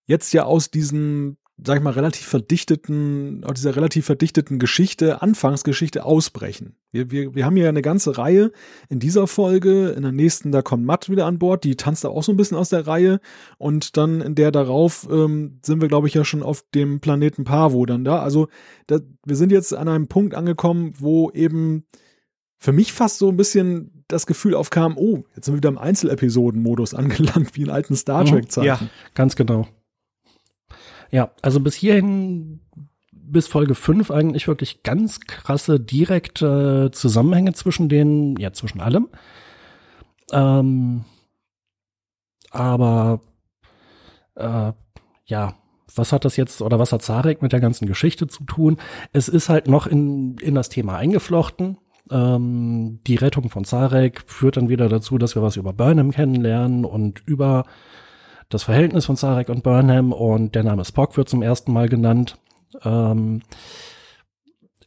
jetzt 0.06 0.32
ja 0.32 0.44
aus 0.44 0.70
diesen 0.70 1.36
sag 1.62 1.78
ich 1.78 1.82
mal, 1.82 1.92
relativ 1.92 2.26
verdichteten, 2.26 3.44
aus 3.44 3.54
dieser 3.54 3.76
relativ 3.76 4.06
verdichteten 4.06 4.58
Geschichte, 4.58 5.22
Anfangsgeschichte 5.22 6.04
ausbrechen. 6.04 6.76
Wir, 6.94 7.10
wir, 7.10 7.34
wir 7.34 7.44
haben 7.44 7.56
hier 7.56 7.68
eine 7.68 7.82
ganze 7.82 8.16
Reihe 8.16 8.52
in 8.88 9.00
dieser 9.00 9.26
Folge, 9.26 9.88
in 9.88 10.02
der 10.02 10.12
nächsten, 10.12 10.52
da 10.52 10.62
kommt 10.62 10.84
Matt 10.84 11.10
wieder 11.10 11.26
an 11.26 11.40
Bord, 11.40 11.64
die 11.64 11.74
tanzt 11.74 12.04
da 12.04 12.08
auch 12.08 12.22
so 12.22 12.32
ein 12.32 12.36
bisschen 12.36 12.56
aus 12.56 12.68
der 12.68 12.86
Reihe 12.86 13.18
und 13.58 13.96
dann 13.96 14.20
in 14.20 14.36
der 14.36 14.52
darauf 14.52 15.08
ähm, 15.10 15.58
sind 15.62 15.80
wir, 15.80 15.88
glaube 15.88 16.06
ich, 16.06 16.14
ja 16.14 16.24
schon 16.24 16.44
auf 16.44 16.64
dem 16.72 17.00
Planeten 17.00 17.42
Pavo 17.42 17.84
dann 17.84 18.04
da. 18.04 18.20
Also 18.20 18.46
da, 18.86 19.00
wir 19.26 19.34
sind 19.34 19.50
jetzt 19.50 19.74
an 19.74 19.88
einem 19.88 20.06
Punkt 20.06 20.36
angekommen, 20.36 20.92
wo 20.96 21.32
eben 21.32 21.84
für 22.58 22.72
mich 22.72 22.92
fast 22.92 23.18
so 23.18 23.28
ein 23.28 23.36
bisschen 23.36 24.04
das 24.06 24.26
Gefühl 24.26 24.54
aufkam, 24.54 24.96
oh, 24.96 25.24
jetzt 25.34 25.46
sind 25.46 25.54
wir 25.54 25.58
wieder 25.58 25.70
im 25.70 25.78
Einzelepisoden-Modus 25.78 26.94
angelangt, 26.94 27.56
wie 27.56 27.62
in 27.62 27.70
alten 27.70 27.96
Star 27.96 28.22
mhm. 28.22 28.28
Trek-Zeiten. 28.28 28.66
Ja, 28.68 28.78
ganz 29.14 29.34
genau. 29.34 29.66
Ja, 31.10 31.32
also 31.42 31.58
bis 31.58 31.74
hierhin, 31.74 32.60
bis 33.26 33.48
Folge 33.48 33.74
5 33.74 34.10
eigentlich 34.10 34.48
wirklich 34.48 34.82
ganz 34.82 35.20
krasse 35.20 35.80
direkte 35.80 36.90
Zusammenhänge 36.92 37.52
zwischen 37.52 37.88
den, 37.88 38.36
ja, 38.36 38.52
zwischen 38.52 38.80
allem. 38.80 39.08
Ähm, 40.32 41.04
aber 42.50 43.20
äh, 44.36 44.72
ja, 45.26 45.54
was 45.94 46.12
hat 46.12 46.24
das 46.24 46.36
jetzt 46.36 46.60
oder 46.60 46.78
was 46.78 46.92
hat 46.92 47.02
Zarek 47.02 47.42
mit 47.42 47.52
der 47.52 47.60
ganzen 47.60 47.86
Geschichte 47.86 48.26
zu 48.26 48.44
tun? 48.44 48.78
Es 49.12 49.28
ist 49.28 49.48
halt 49.48 49.68
noch 49.68 49.86
in, 49.86 50.36
in 50.38 50.54
das 50.54 50.68
Thema 50.68 50.96
eingeflochten. 50.96 51.78
Ähm, 52.10 53.00
die 53.06 53.16
Rettung 53.16 53.48
von 53.48 53.64
Zarek 53.64 54.24
führt 54.26 54.56
dann 54.56 54.68
wieder 54.68 54.88
dazu, 54.88 55.18
dass 55.18 55.34
wir 55.34 55.42
was 55.42 55.56
über 55.56 55.72
Burnham 55.72 56.10
kennenlernen 56.10 56.84
und 56.84 57.22
über 57.26 57.64
das 58.48 58.64
Verhältnis 58.64 59.06
von 59.06 59.16
Sarek 59.16 59.48
und 59.48 59.62
Burnham 59.62 60.12
und 60.12 60.54
der 60.54 60.64
Name 60.64 60.84
Spock 60.84 61.16
wird 61.16 61.28
zum 61.28 61.42
ersten 61.42 61.72
Mal 61.72 61.88
genannt. 61.88 62.38
Ähm, 62.82 63.42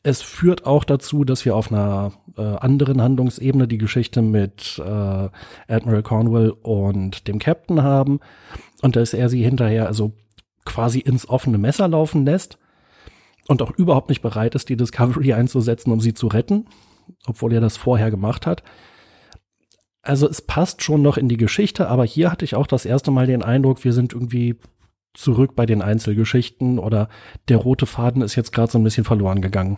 es 0.03 0.21
führt 0.21 0.65
auch 0.65 0.83
dazu, 0.83 1.25
dass 1.25 1.43
wir 1.43 1.55
auf 1.55 1.71
einer 1.71 2.13
äh, 2.37 2.41
anderen 2.41 3.01
Handlungsebene 3.01 3.67
die 3.67 3.77
Geschichte 3.77 4.21
mit 4.21 4.81
äh, 4.83 5.29
Admiral 5.67 6.03
Cornwall 6.03 6.51
und 6.51 7.27
dem 7.27 7.39
Captain 7.39 7.83
haben 7.83 8.19
und 8.81 8.95
dass 8.95 9.13
er 9.13 9.27
sie 9.27 9.43
hinterher 9.43 9.87
also 9.87 10.13
quasi 10.65 10.99
ins 10.99 11.27
offene 11.27 11.57
Messer 11.57 11.87
laufen 11.87 12.25
lässt 12.25 12.57
und 13.47 13.61
auch 13.61 13.71
überhaupt 13.71 14.09
nicht 14.09 14.21
bereit 14.21 14.55
ist, 14.55 14.69
die 14.69 14.77
Discovery 14.77 15.33
einzusetzen, 15.33 15.91
um 15.91 15.99
sie 15.99 16.13
zu 16.13 16.27
retten, 16.27 16.67
obwohl 17.25 17.53
er 17.53 17.61
das 17.61 17.77
vorher 17.77 18.11
gemacht 18.11 18.45
hat. 18.45 18.63
Also 20.01 20.29
es 20.29 20.41
passt 20.41 20.83
schon 20.83 21.01
noch 21.01 21.17
in 21.17 21.27
die 21.27 21.35
Geschichte, 21.37 21.89
aber 21.89 22.05
hier 22.05 22.31
hatte 22.31 22.45
ich 22.45 22.55
auch 22.55 22.67
das 22.67 22.85
erste 22.85 23.11
Mal 23.11 23.27
den 23.27 23.43
Eindruck, 23.43 23.83
wir 23.83 23.91
sind 23.91 24.13
irgendwie 24.13 24.55
zurück 25.17 25.55
bei 25.55 25.65
den 25.65 25.81
Einzelgeschichten 25.81 26.79
oder 26.79 27.09
der 27.49 27.57
rote 27.57 27.85
Faden 27.85 28.21
ist 28.21 28.35
jetzt 28.35 28.53
gerade 28.53 28.71
so 28.71 28.77
ein 28.77 28.83
bisschen 28.83 29.03
verloren 29.03 29.41
gegangen. 29.41 29.77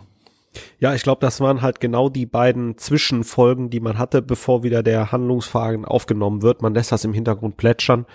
Ja, 0.80 0.94
ich 0.94 1.04
glaube, 1.04 1.22
das 1.22 1.40
waren 1.40 1.62
halt 1.62 1.80
genau 1.80 2.10
die 2.10 2.26
beiden 2.26 2.78
Zwischenfolgen, 2.78 3.70
die 3.70 3.80
man 3.80 3.98
hatte, 3.98 4.22
bevor 4.22 4.64
wieder 4.64 4.84
der 4.84 5.12
Handlungsfaden 5.12 5.86
aufgenommen 5.86 6.42
wird. 6.42 6.62
Man 6.62 6.74
lässt 6.74 6.92
das 6.92 7.06
im 7.06 7.14
Hintergrund 7.14 7.56
plätschern. 7.58 8.06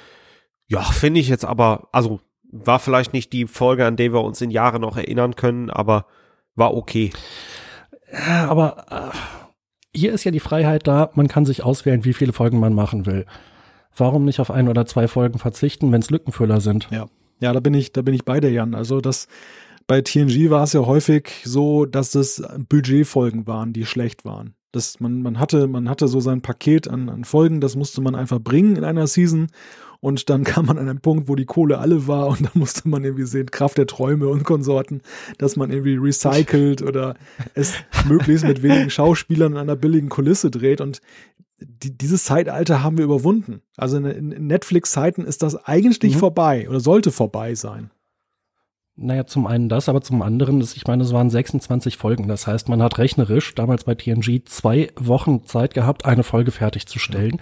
Ja, 0.67 0.83
finde 0.83 1.21
ich 1.21 1.29
jetzt 1.29 1.45
aber, 1.45 1.89
also 1.93 2.21
war 2.51 2.79
vielleicht 2.79 3.13
nicht 3.13 3.33
die 3.33 3.47
Folge, 3.47 3.87
an 3.87 3.97
die 3.97 4.13
wir 4.13 4.23
uns 4.23 4.41
in 4.41 4.51
Jahren 4.51 4.83
noch 4.83 4.97
erinnern 4.97 5.37
können, 5.37 5.71
aber 5.71 6.07
war 6.55 6.75
okay. 6.75 7.11
Ja, 8.13 8.49
aber 8.49 8.87
äh, 8.91 9.99
hier 9.99 10.13
ist 10.13 10.25
ja 10.25 10.31
die 10.31 10.41
Freiheit 10.41 10.87
da, 10.87 11.11
man 11.15 11.29
kann 11.29 11.47
sich 11.47 11.63
auswählen, 11.63 12.05
wie 12.05 12.13
viele 12.13 12.33
Folgen 12.33 12.61
man 12.61 12.75
machen 12.75 13.07
will. 13.07 13.27
Warum 13.97 14.25
nicht 14.25 14.41
auf 14.41 14.51
ein 14.51 14.69
oder 14.69 14.87
zwei 14.87 15.09
Folgen 15.09 15.39
verzichten, 15.39 15.93
wenn 15.93 16.01
es 16.01 16.11
Lückenfüller 16.11 16.61
sind? 16.61 16.89
Ja. 16.91 17.07
Ja, 17.41 17.53
da 17.53 17.61
bin 17.61 17.75
ich, 17.75 17.93
da 17.93 18.03
bin 18.03 18.15
ich 18.15 18.25
bei 18.25 18.41
dir, 18.41 18.51
Jan. 18.51 18.75
Also 18.75 19.01
das, 19.01 19.29
bei 19.87 20.01
TNG 20.01 20.51
war 20.51 20.65
es 20.65 20.73
ja 20.73 20.87
häufig 20.87 21.43
so, 21.45 21.85
dass 21.85 22.15
es 22.15 22.43
Budgetfolgen 22.69 23.47
waren, 23.47 23.73
die 23.73 23.85
schlecht 23.85 24.25
waren. 24.25 24.55
Das, 24.73 24.99
man, 24.99 25.23
man, 25.23 25.39
hatte, 25.39 25.69
man 25.69 25.89
hatte 25.89 26.09
so 26.09 26.21
sein 26.21 26.43
Paket 26.43 26.89
an, 26.89 27.09
an 27.09 27.25
Folgen, 27.25 27.61
das 27.61 27.77
musste 27.77 28.01
man 28.01 28.15
einfach 28.15 28.41
bringen 28.41 28.77
in 28.77 28.85
einer 28.85 29.07
Season. 29.07 29.49
Und 30.01 30.31
dann 30.31 30.45
kam 30.45 30.67
man 30.67 30.79
an 30.79 30.89
einen 30.89 31.01
Punkt, 31.01 31.29
wo 31.29 31.35
die 31.35 31.45
Kohle 31.45 31.79
alle 31.79 32.07
war 32.07 32.29
und 32.29 32.43
dann 32.43 32.53
musste 32.55 32.89
man 32.89 33.05
irgendwie 33.05 33.27
sehen, 33.27 33.51
Kraft 33.51 33.79
der 33.79 33.87
Träume 33.87 34.29
und 34.29 34.45
Konsorten, 34.45 35.03
dass 35.39 35.57
man 35.57 35.71
irgendwie 35.71 35.97
recycelt 35.97 36.83
oder 36.83 37.15
es 37.55 37.75
möglichst 38.09 38.47
mit 38.47 38.63
wenigen 38.63 38.91
Schauspielern 38.91 39.53
in 39.53 39.59
einer 39.59 39.77
billigen 39.77 40.09
Kulisse 40.09 40.51
dreht. 40.51 40.81
Und 40.81 41.01
die, 41.67 41.97
dieses 41.97 42.25
Zeitalter 42.25 42.83
haben 42.83 42.99
wir 42.99 43.05
überwunden. 43.05 43.63
Also 43.77 43.97
in, 43.97 44.33
in 44.33 44.47
Netflix-Zeiten 44.47 45.25
ist 45.25 45.43
das 45.43 45.57
eigentlich 45.67 46.15
mhm. 46.15 46.19
vorbei 46.19 46.69
oder 46.69 46.81
sollte 46.81 47.11
vorbei 47.11 47.55
sein. 47.55 47.91
Naja, 48.97 49.27
zum 49.27 49.47
einen 49.47 49.69
das, 49.69 49.89
aber 49.89 50.03
zum 50.03 50.23
anderen 50.23 50.61
ist, 50.61 50.77
ich 50.77 50.87
meine, 50.87 51.03
es 51.03 51.13
waren 51.13 51.29
26 51.29 51.97
Folgen. 51.97 52.29
Das 52.29 52.47
heißt, 52.47 52.69
man 52.69 52.81
hat 52.81 52.99
rechnerisch 52.99 53.55
damals 53.55 53.85
bei 53.85 53.97
TNG 53.97 54.43
zwei 54.45 54.91
Wochen 54.97 55.45
Zeit 55.45 55.75
gehabt, 55.75 56.05
eine 56.05 56.23
Folge 56.23 56.53
fertigzustellen. 56.53 57.41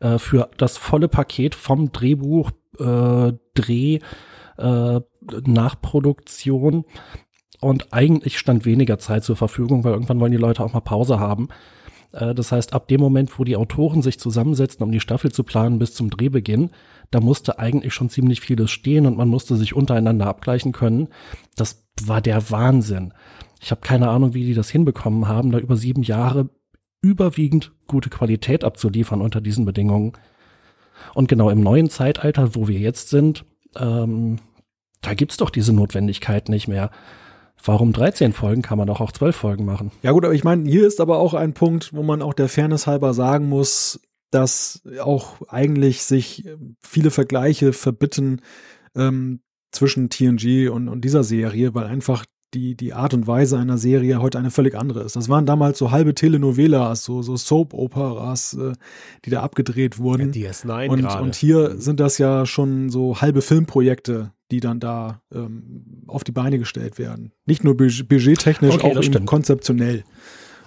Ja. 0.00 0.14
Äh, 0.14 0.18
für 0.18 0.50
das 0.56 0.78
volle 0.78 1.08
Paket 1.08 1.54
vom 1.54 1.92
Drehbuch, 1.92 2.50
äh, 2.78 3.32
Dreh, 3.54 4.00
äh, 4.58 5.00
Nachproduktion. 5.46 6.84
Und 7.60 7.92
eigentlich 7.92 8.38
stand 8.38 8.64
weniger 8.64 8.98
Zeit 8.98 9.22
zur 9.22 9.36
Verfügung, 9.36 9.84
weil 9.84 9.92
irgendwann 9.92 10.18
wollen 10.18 10.32
die 10.32 10.38
Leute 10.38 10.64
auch 10.64 10.72
mal 10.72 10.80
Pause 10.80 11.20
haben. 11.20 11.48
Äh, 12.12 12.34
das 12.34 12.52
heißt, 12.52 12.72
ab 12.72 12.88
dem 12.88 13.00
Moment, 13.00 13.38
wo 13.38 13.44
die 13.44 13.56
Autoren 13.56 14.02
sich 14.02 14.18
zusammensetzen, 14.18 14.82
um 14.82 14.92
die 14.92 15.00
Staffel 15.00 15.32
zu 15.32 15.44
planen 15.44 15.78
bis 15.78 15.94
zum 15.94 16.10
Drehbeginn, 16.10 16.70
da 17.10 17.20
musste 17.20 17.58
eigentlich 17.58 17.94
schon 17.94 18.10
ziemlich 18.10 18.40
vieles 18.40 18.70
stehen 18.70 19.06
und 19.06 19.16
man 19.16 19.28
musste 19.28 19.56
sich 19.56 19.74
untereinander 19.74 20.26
abgleichen 20.26 20.72
können. 20.72 21.08
Das 21.56 21.86
war 22.02 22.20
der 22.20 22.50
Wahnsinn. 22.50 23.12
Ich 23.60 23.70
habe 23.70 23.80
keine 23.80 24.08
Ahnung, 24.08 24.34
wie 24.34 24.44
die 24.44 24.54
das 24.54 24.70
hinbekommen 24.70 25.28
haben, 25.28 25.50
da 25.50 25.58
über 25.58 25.76
sieben 25.76 26.02
Jahre 26.02 26.48
überwiegend 27.02 27.72
gute 27.86 28.10
Qualität 28.10 28.64
abzuliefern 28.64 29.20
unter 29.20 29.40
diesen 29.40 29.64
Bedingungen. 29.64 30.12
Und 31.14 31.28
genau 31.28 31.50
im 31.50 31.60
neuen 31.60 31.88
Zeitalter, 31.88 32.54
wo 32.54 32.68
wir 32.68 32.78
jetzt 32.78 33.08
sind, 33.08 33.44
ähm, 33.76 34.38
da 35.00 35.14
gibt's 35.14 35.38
doch 35.38 35.50
diese 35.50 35.72
Notwendigkeit 35.72 36.48
nicht 36.48 36.68
mehr. 36.68 36.90
Warum 37.64 37.92
13 37.92 38.32
Folgen? 38.32 38.62
Kann 38.62 38.78
man 38.78 38.86
doch 38.86 39.00
auch 39.00 39.12
12 39.12 39.36
Folgen 39.36 39.64
machen. 39.64 39.90
Ja 40.02 40.12
gut, 40.12 40.24
aber 40.24 40.34
ich 40.34 40.44
meine, 40.44 40.68
hier 40.68 40.86
ist 40.86 41.00
aber 41.00 41.18
auch 41.18 41.34
ein 41.34 41.52
Punkt, 41.52 41.92
wo 41.92 42.02
man 42.02 42.22
auch 42.22 42.34
der 42.34 42.48
Fairness 42.48 42.86
halber 42.86 43.14
sagen 43.14 43.48
muss, 43.48 44.00
dass 44.30 44.82
auch 45.00 45.40
eigentlich 45.48 46.04
sich 46.04 46.48
viele 46.80 47.10
Vergleiche 47.10 47.72
verbitten 47.72 48.42
ähm, 48.94 49.40
zwischen 49.72 50.10
TNG 50.10 50.68
und, 50.70 50.88
und 50.88 51.04
dieser 51.04 51.24
Serie, 51.24 51.74
weil 51.74 51.84
einfach 51.84 52.24
die, 52.54 52.74
die 52.74 52.92
Art 52.92 53.14
und 53.14 53.26
Weise 53.26 53.58
einer 53.58 53.78
Serie 53.78 54.20
heute 54.20 54.38
eine 54.38 54.50
völlig 54.50 54.74
andere 54.74 55.02
ist. 55.02 55.16
Das 55.16 55.28
waren 55.28 55.46
damals 55.46 55.78
so 55.78 55.90
halbe 55.90 56.14
Telenovelas, 56.14 57.04
so, 57.04 57.22
so 57.22 57.36
Soap-Operas, 57.36 58.54
äh, 58.54 58.72
die 59.24 59.30
da 59.30 59.42
abgedreht 59.42 59.98
wurden. 59.98 60.32
Ja, 60.32 60.50
DS9 60.50 60.88
und, 60.88 61.04
und 61.04 61.34
hier 61.34 61.78
sind 61.78 62.00
das 62.00 62.18
ja 62.18 62.46
schon 62.46 62.90
so 62.90 63.20
halbe 63.20 63.42
Filmprojekte, 63.42 64.32
die 64.50 64.60
dann 64.60 64.80
da 64.80 65.22
ähm, 65.32 66.04
auf 66.06 66.24
die 66.24 66.32
Beine 66.32 66.58
gestellt 66.58 66.98
werden. 66.98 67.32
Nicht 67.46 67.62
nur 67.62 67.76
budgettechnisch, 67.76 68.74
okay, 68.74 68.96
auch 68.96 69.26
konzeptionell. 69.26 70.04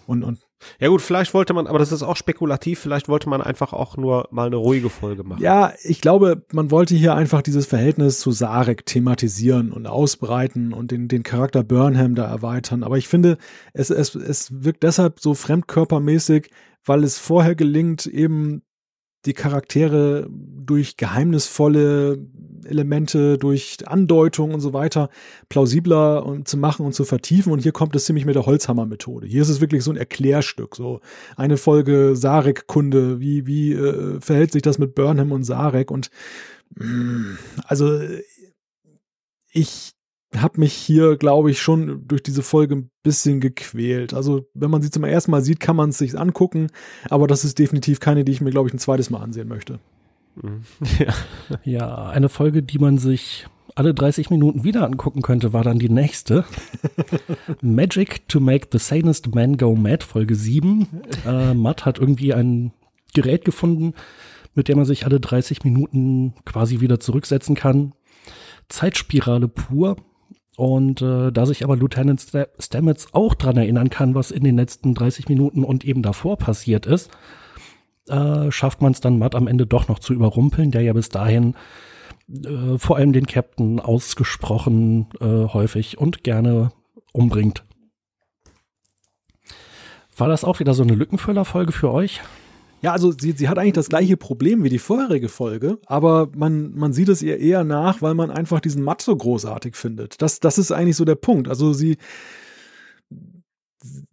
Und, 0.05 0.23
und 0.23 0.39
ja 0.79 0.87
gut, 0.87 1.01
vielleicht 1.01 1.33
wollte 1.33 1.53
man, 1.53 1.67
aber 1.67 1.79
das 1.79 1.91
ist 1.91 2.03
auch 2.03 2.15
spekulativ, 2.15 2.79
vielleicht 2.79 3.09
wollte 3.09 3.29
man 3.29 3.41
einfach 3.41 3.73
auch 3.73 3.97
nur 3.97 4.27
mal 4.31 4.47
eine 4.47 4.55
ruhige 4.55 4.89
Folge 4.89 5.23
machen. 5.23 5.41
Ja, 5.41 5.73
ich 5.83 6.01
glaube, 6.01 6.45
man 6.51 6.71
wollte 6.71 6.95
hier 6.95 7.15
einfach 7.15 7.41
dieses 7.41 7.65
Verhältnis 7.65 8.19
zu 8.19 8.31
Sarek 8.31 8.85
thematisieren 8.85 9.71
und 9.71 9.87
ausbreiten 9.87 10.73
und 10.73 10.91
den, 10.91 11.07
den 11.07 11.23
Charakter 11.23 11.63
Burnham 11.63 12.15
da 12.15 12.25
erweitern. 12.25 12.83
Aber 12.83 12.97
ich 12.97 13.07
finde, 13.07 13.37
es, 13.73 13.89
es, 13.89 14.15
es 14.15 14.63
wirkt 14.63 14.83
deshalb 14.83 15.19
so 15.19 15.33
fremdkörpermäßig, 15.33 16.49
weil 16.85 17.03
es 17.03 17.17
vorher 17.17 17.55
gelingt, 17.55 18.05
eben 18.05 18.63
die 19.25 19.33
Charaktere 19.33 20.27
durch 20.29 20.97
geheimnisvolle 20.97 22.19
Elemente, 22.65 23.37
durch 23.37 23.77
Andeutung 23.85 24.53
und 24.53 24.61
so 24.61 24.73
weiter 24.73 25.09
plausibler 25.49 26.39
zu 26.45 26.57
machen 26.57 26.85
und 26.85 26.93
zu 26.93 27.03
vertiefen. 27.03 27.51
Und 27.51 27.59
hier 27.59 27.71
kommt 27.71 27.95
es 27.95 28.05
ziemlich 28.05 28.25
mit 28.25 28.35
der 28.35 28.45
Holzhammer-Methode. 28.45 29.27
Hier 29.27 29.41
ist 29.41 29.49
es 29.49 29.61
wirklich 29.61 29.83
so 29.83 29.91
ein 29.91 29.97
Erklärstück, 29.97 30.75
so 30.75 31.01
eine 31.35 31.57
Folge 31.57 32.15
Sarek-Kunde. 32.15 33.19
Wie, 33.19 33.45
wie 33.45 33.73
äh, 33.73 34.19
verhält 34.19 34.51
sich 34.51 34.61
das 34.61 34.77
mit 34.77 34.95
Burnham 34.95 35.31
und 35.31 35.43
Sarek? 35.43 35.91
Und 35.91 36.09
mh, 36.75 36.85
mm, 36.85 37.37
also 37.65 37.99
ich 39.51 39.93
habe 40.37 40.59
mich 40.59 40.73
hier, 40.73 41.17
glaube 41.17 41.51
ich, 41.51 41.61
schon 41.61 42.07
durch 42.07 42.23
diese 42.23 42.43
Folge 42.43 42.75
ein 42.75 42.89
bisschen 43.03 43.39
gequält. 43.39 44.13
Also, 44.13 44.47
wenn 44.53 44.71
man 44.71 44.81
sie 44.81 44.91
zum 44.91 45.03
ersten 45.03 45.31
Mal 45.31 45.41
sieht, 45.41 45.59
kann 45.59 45.75
man 45.75 45.89
es 45.89 45.97
sich 45.97 46.17
angucken, 46.17 46.67
aber 47.09 47.27
das 47.27 47.45
ist 47.45 47.59
definitiv 47.59 47.99
keine, 47.99 48.23
die 48.23 48.31
ich 48.31 48.41
mir, 48.41 48.51
glaube 48.51 48.69
ich, 48.69 48.73
ein 48.73 48.79
zweites 48.79 49.09
Mal 49.09 49.21
ansehen 49.21 49.47
möchte. 49.47 49.79
Ja. 50.99 51.13
ja, 51.63 52.09
eine 52.09 52.27
Folge, 52.27 52.63
die 52.63 52.79
man 52.79 52.97
sich 52.97 53.45
alle 53.75 53.93
30 53.93 54.29
Minuten 54.29 54.63
wieder 54.63 54.85
angucken 54.85 55.21
könnte, 55.21 55.53
war 55.53 55.63
dann 55.63 55.79
die 55.79 55.89
nächste. 55.89 56.45
Magic 57.61 58.27
to 58.27 58.39
make 58.39 58.67
the 58.71 58.77
sanest 58.77 59.33
man 59.33 59.57
go 59.57 59.75
mad, 59.75 60.03
Folge 60.03 60.35
7. 60.35 60.87
Äh, 61.25 61.53
Matt 61.53 61.85
hat 61.85 61.99
irgendwie 61.99 62.33
ein 62.33 62.71
Gerät 63.13 63.45
gefunden, 63.45 63.93
mit 64.55 64.67
dem 64.67 64.77
man 64.77 64.85
sich 64.85 65.05
alle 65.05 65.19
30 65.19 65.63
Minuten 65.63 66.33
quasi 66.45 66.79
wieder 66.79 66.99
zurücksetzen 66.99 67.55
kann. 67.55 67.93
Zeitspirale 68.69 69.47
pur. 69.47 69.97
Und 70.55 71.01
äh, 71.01 71.31
da 71.31 71.45
sich 71.45 71.63
aber 71.63 71.75
Lieutenant 71.75 72.23
Stamets 72.59 73.07
auch 73.13 73.33
dran 73.33 73.57
erinnern 73.57 73.89
kann, 73.89 74.13
was 74.13 74.31
in 74.31 74.43
den 74.43 74.55
letzten 74.55 74.93
30 74.93 75.27
Minuten 75.27 75.63
und 75.63 75.83
eben 75.83 76.03
davor 76.03 76.37
passiert 76.37 76.85
ist, 76.85 77.09
äh, 78.07 78.51
schafft 78.51 78.81
man 78.81 78.91
es 78.91 79.01
dann 79.01 79.17
Matt 79.17 79.33
am 79.35 79.47
Ende 79.47 79.65
doch 79.65 79.87
noch 79.87 79.99
zu 79.99 80.13
überrumpeln, 80.13 80.71
der 80.71 80.81
ja 80.81 80.93
bis 80.93 81.09
dahin 81.09 81.55
äh, 82.29 82.77
vor 82.77 82.97
allem 82.97 83.13
den 83.13 83.25
Captain 83.25 83.79
ausgesprochen 83.79 85.07
äh, 85.19 85.25
häufig 85.53 85.97
und 85.97 86.23
gerne 86.23 86.71
umbringt. 87.13 87.63
War 90.15 90.27
das 90.27 90.43
auch 90.43 90.59
wieder 90.59 90.75
so 90.75 90.83
eine 90.83 90.93
Lückenfüllerfolge 90.93 91.71
für 91.71 91.91
euch? 91.91 92.21
Ja, 92.83 92.91
also 92.91 93.13
sie, 93.17 93.31
sie 93.31 93.47
hat 93.47 93.57
eigentlich 93.57 93.73
das 93.73 93.87
gleiche 93.87 94.17
Problem 94.17 94.65
wie 94.65 94.69
die 94.69 94.77
vorherige 94.77 95.29
Folge, 95.29 95.77
aber 95.85 96.27
man, 96.35 96.75
man 96.75 96.91
sieht 96.91 97.07
es 97.07 97.21
ihr 97.21 97.39
eher 97.39 97.63
nach, 97.63 98.01
weil 98.01 98.13
man 98.13 98.29
einfach 98.29 98.59
diesen 98.59 98.83
Matt 98.83 99.01
so 99.01 99.15
großartig 99.15 99.77
findet. 99.77 100.21
Das, 100.21 100.41
das 100.41 100.57
ist 100.57 100.73
eigentlich 100.73 100.97
so 100.97 101.05
der 101.05 101.15
Punkt. 101.15 101.47
Also 101.47 101.71
sie, 101.71 101.97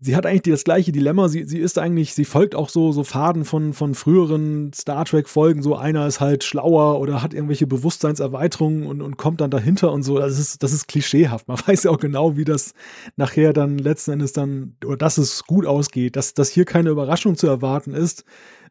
sie 0.00 0.16
hat 0.16 0.26
eigentlich 0.26 0.42
das 0.42 0.64
gleiche 0.64 0.90
Dilemma. 0.90 1.28
Sie, 1.28 1.44
sie 1.44 1.58
ist 1.58 1.78
eigentlich, 1.78 2.14
sie 2.14 2.24
folgt 2.24 2.54
auch 2.54 2.68
so, 2.68 2.92
so 2.92 3.04
Faden 3.04 3.44
von, 3.44 3.72
von 3.72 3.94
früheren 3.94 4.72
Star 4.72 5.04
Trek-Folgen. 5.04 5.62
So 5.62 5.76
einer 5.76 6.06
ist 6.06 6.20
halt 6.20 6.42
schlauer 6.42 6.98
oder 6.98 7.22
hat 7.22 7.34
irgendwelche 7.34 7.66
Bewusstseinserweiterungen 7.66 8.86
und, 8.86 9.00
und 9.00 9.16
kommt 9.16 9.40
dann 9.40 9.50
dahinter 9.50 9.92
und 9.92 10.02
so. 10.02 10.18
Das 10.18 10.38
ist, 10.38 10.62
das 10.62 10.72
ist 10.72 10.88
klischeehaft. 10.88 11.46
Man 11.46 11.58
weiß 11.66 11.84
ja 11.84 11.90
auch 11.90 11.98
genau, 11.98 12.36
wie 12.36 12.44
das 12.44 12.74
nachher 13.16 13.52
dann 13.52 13.78
letzten 13.78 14.12
Endes 14.12 14.32
dann, 14.32 14.76
oder 14.84 14.96
dass 14.96 15.18
es 15.18 15.44
gut 15.44 15.66
ausgeht, 15.66 16.16
dass, 16.16 16.34
dass 16.34 16.48
hier 16.50 16.64
keine 16.64 16.90
Überraschung 16.90 17.36
zu 17.36 17.46
erwarten 17.46 17.94
ist, 17.94 18.24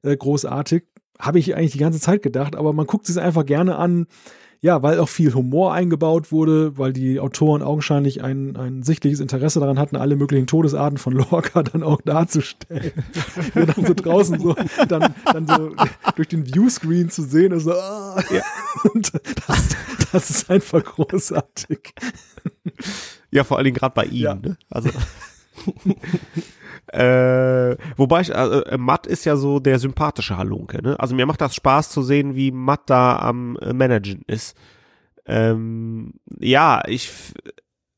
äh, 0.03 0.15
großartig. 0.15 0.83
Habe 1.17 1.39
ich 1.39 1.55
eigentlich 1.55 1.73
die 1.73 1.79
ganze 1.79 1.99
Zeit 1.99 2.21
gedacht, 2.21 2.55
aber 2.55 2.71
man 2.73 2.87
guckt 2.87 3.05
sich 3.05 3.19
einfach 3.19 3.45
gerne 3.45 3.75
an, 3.75 4.07
ja, 4.61 4.83
weil 4.83 4.99
auch 4.99 5.07
viel 5.07 5.33
Humor 5.33 5.73
eingebaut 5.73 6.33
wurde, 6.33 6.77
weil 6.77 6.91
die 6.91 7.19
Autoren 7.19 7.61
augenscheinlich 7.61 8.23
ein, 8.23 8.57
ein 8.57 8.83
sichtliches 8.83 9.21
Interesse 9.21 9.61
daran 9.61 9.79
hatten, 9.79 9.95
alle 9.95 10.17
möglichen 10.17 10.47
Todesarten 10.47 10.97
von 10.97 11.13
Lorca 11.31 11.63
dann 11.63 11.81
auch 11.81 12.01
darzustellen. 12.01 12.91
Wir 13.53 13.67
dann 13.67 13.85
so 13.85 13.93
draußen 13.93 14.39
so, 14.39 14.55
dann, 14.87 15.13
dann 15.25 15.47
so 15.47 15.71
durch 16.15 16.27
den 16.27 16.45
Viewscreen 16.45 17.09
zu 17.09 17.23
sehen 17.23 17.53
ist 17.53 17.63
so, 17.63 17.71
ah, 17.71 18.21
ja. 18.31 18.41
und 18.93 19.13
das, 19.47 19.75
das 20.11 20.29
ist 20.29 20.49
einfach 20.49 20.83
großartig. 20.83 21.93
Ja, 23.31 23.45
vor 23.45 23.57
allen 23.57 23.65
Dingen 23.65 23.77
gerade 23.77 23.95
bei 23.95 24.05
ihm. 24.05 24.21
Ja. 24.21 24.35
Ne? 24.35 24.57
Also. 24.69 24.89
Äh, 26.91 27.77
wobei 27.97 28.21
ich, 28.21 28.35
also, 28.35 28.63
äh, 28.63 28.77
Matt 28.77 29.05
ist 29.05 29.25
ja 29.25 29.35
so 29.35 29.59
der 29.59 29.77
sympathische 29.77 30.37
Halunke, 30.37 30.81
ne? 30.81 30.99
Also 30.99 31.15
mir 31.15 31.25
macht 31.25 31.41
das 31.41 31.55
Spaß 31.55 31.89
zu 31.91 32.01
sehen, 32.01 32.35
wie 32.35 32.51
Matt 32.51 32.89
da 32.89 33.19
am 33.19 33.57
äh, 33.57 33.73
Managen 33.73 34.23
ist. 34.25 34.57
Ähm, 35.25 36.13
ja, 36.39 36.81
ich, 36.87 37.11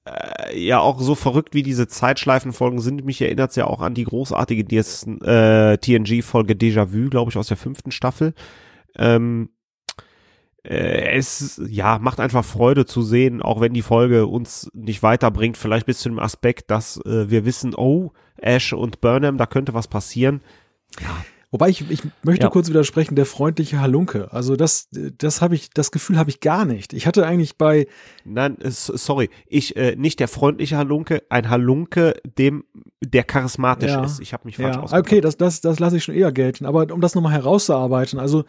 äh, 0.05 0.59
ja, 0.59 0.79
auch 0.79 0.99
so 0.99 1.15
verrückt 1.15 1.53
wie 1.53 1.63
diese 1.63 1.87
Zeitschleifenfolgen 1.87 2.79
sind, 2.79 3.05
mich 3.05 3.21
erinnert 3.21 3.51
es 3.51 3.55
ja 3.55 3.65
auch 3.65 3.79
an 3.79 3.93
die 3.93 4.03
großartige 4.03 4.63
äh, 4.75 5.77
TNG-Folge 5.77 6.53
Déjà-vu, 6.55 7.09
glaube 7.09 7.31
ich, 7.31 7.37
aus 7.37 7.47
der 7.47 7.57
fünften 7.57 7.91
Staffel. 7.91 8.33
Ähm, 8.97 9.51
äh, 10.63 11.17
es 11.17 11.61
ja 11.67 11.99
macht 11.99 12.19
einfach 12.19 12.45
Freude 12.45 12.85
zu 12.85 13.01
sehen, 13.01 13.41
auch 13.41 13.61
wenn 13.61 13.73
die 13.73 13.81
Folge 13.81 14.27
uns 14.27 14.69
nicht 14.73 15.03
weiterbringt, 15.03 15.57
vielleicht 15.57 15.85
bis 15.85 15.99
zu 15.99 16.09
dem 16.09 16.19
Aspekt, 16.19 16.69
dass 16.69 16.97
äh, 17.05 17.29
wir 17.29 17.45
wissen, 17.45 17.73
oh, 17.75 18.11
Ash 18.37 18.73
und 18.73 19.01
Burnham, 19.01 19.37
da 19.37 19.45
könnte 19.45 19.73
was 19.73 19.87
passieren. 19.87 20.41
Ja. 20.99 21.25
Wobei 21.53 21.67
ich, 21.67 21.89
ich 21.91 22.01
möchte 22.23 22.45
ja. 22.45 22.49
kurz 22.49 22.69
widersprechen, 22.69 23.15
der 23.15 23.25
freundliche 23.25 23.81
Halunke. 23.81 24.31
Also 24.31 24.55
das, 24.55 24.87
das 24.91 25.41
habe 25.41 25.55
ich, 25.55 25.69
das 25.69 25.91
Gefühl 25.91 26.17
habe 26.17 26.29
ich 26.29 26.39
gar 26.39 26.63
nicht. 26.63 26.93
Ich 26.93 27.07
hatte 27.07 27.25
eigentlich 27.25 27.57
bei. 27.57 27.87
Nein, 28.23 28.55
sorry, 28.61 29.29
ich 29.47 29.75
äh, 29.75 29.97
nicht 29.97 30.21
der 30.21 30.29
freundliche 30.29 30.77
Halunke, 30.77 31.23
ein 31.29 31.49
Halunke, 31.49 32.15
dem 32.37 32.63
der 33.01 33.25
charismatisch 33.25 33.91
ja. 33.91 34.05
ist. 34.05 34.21
Ich 34.21 34.31
habe 34.31 34.45
mich 34.45 34.55
falsch 34.55 34.77
ja. 34.77 34.81
ausgedrückt. 34.81 35.07
Okay, 35.07 35.19
das, 35.19 35.35
das, 35.35 35.59
das 35.59 35.79
lasse 35.79 35.97
ich 35.97 36.05
schon 36.05 36.15
eher 36.15 36.31
gelten. 36.31 36.65
Aber 36.65 36.89
um 36.93 37.01
das 37.01 37.15
nochmal 37.15 37.33
herauszuarbeiten, 37.33 38.17
also 38.17 38.45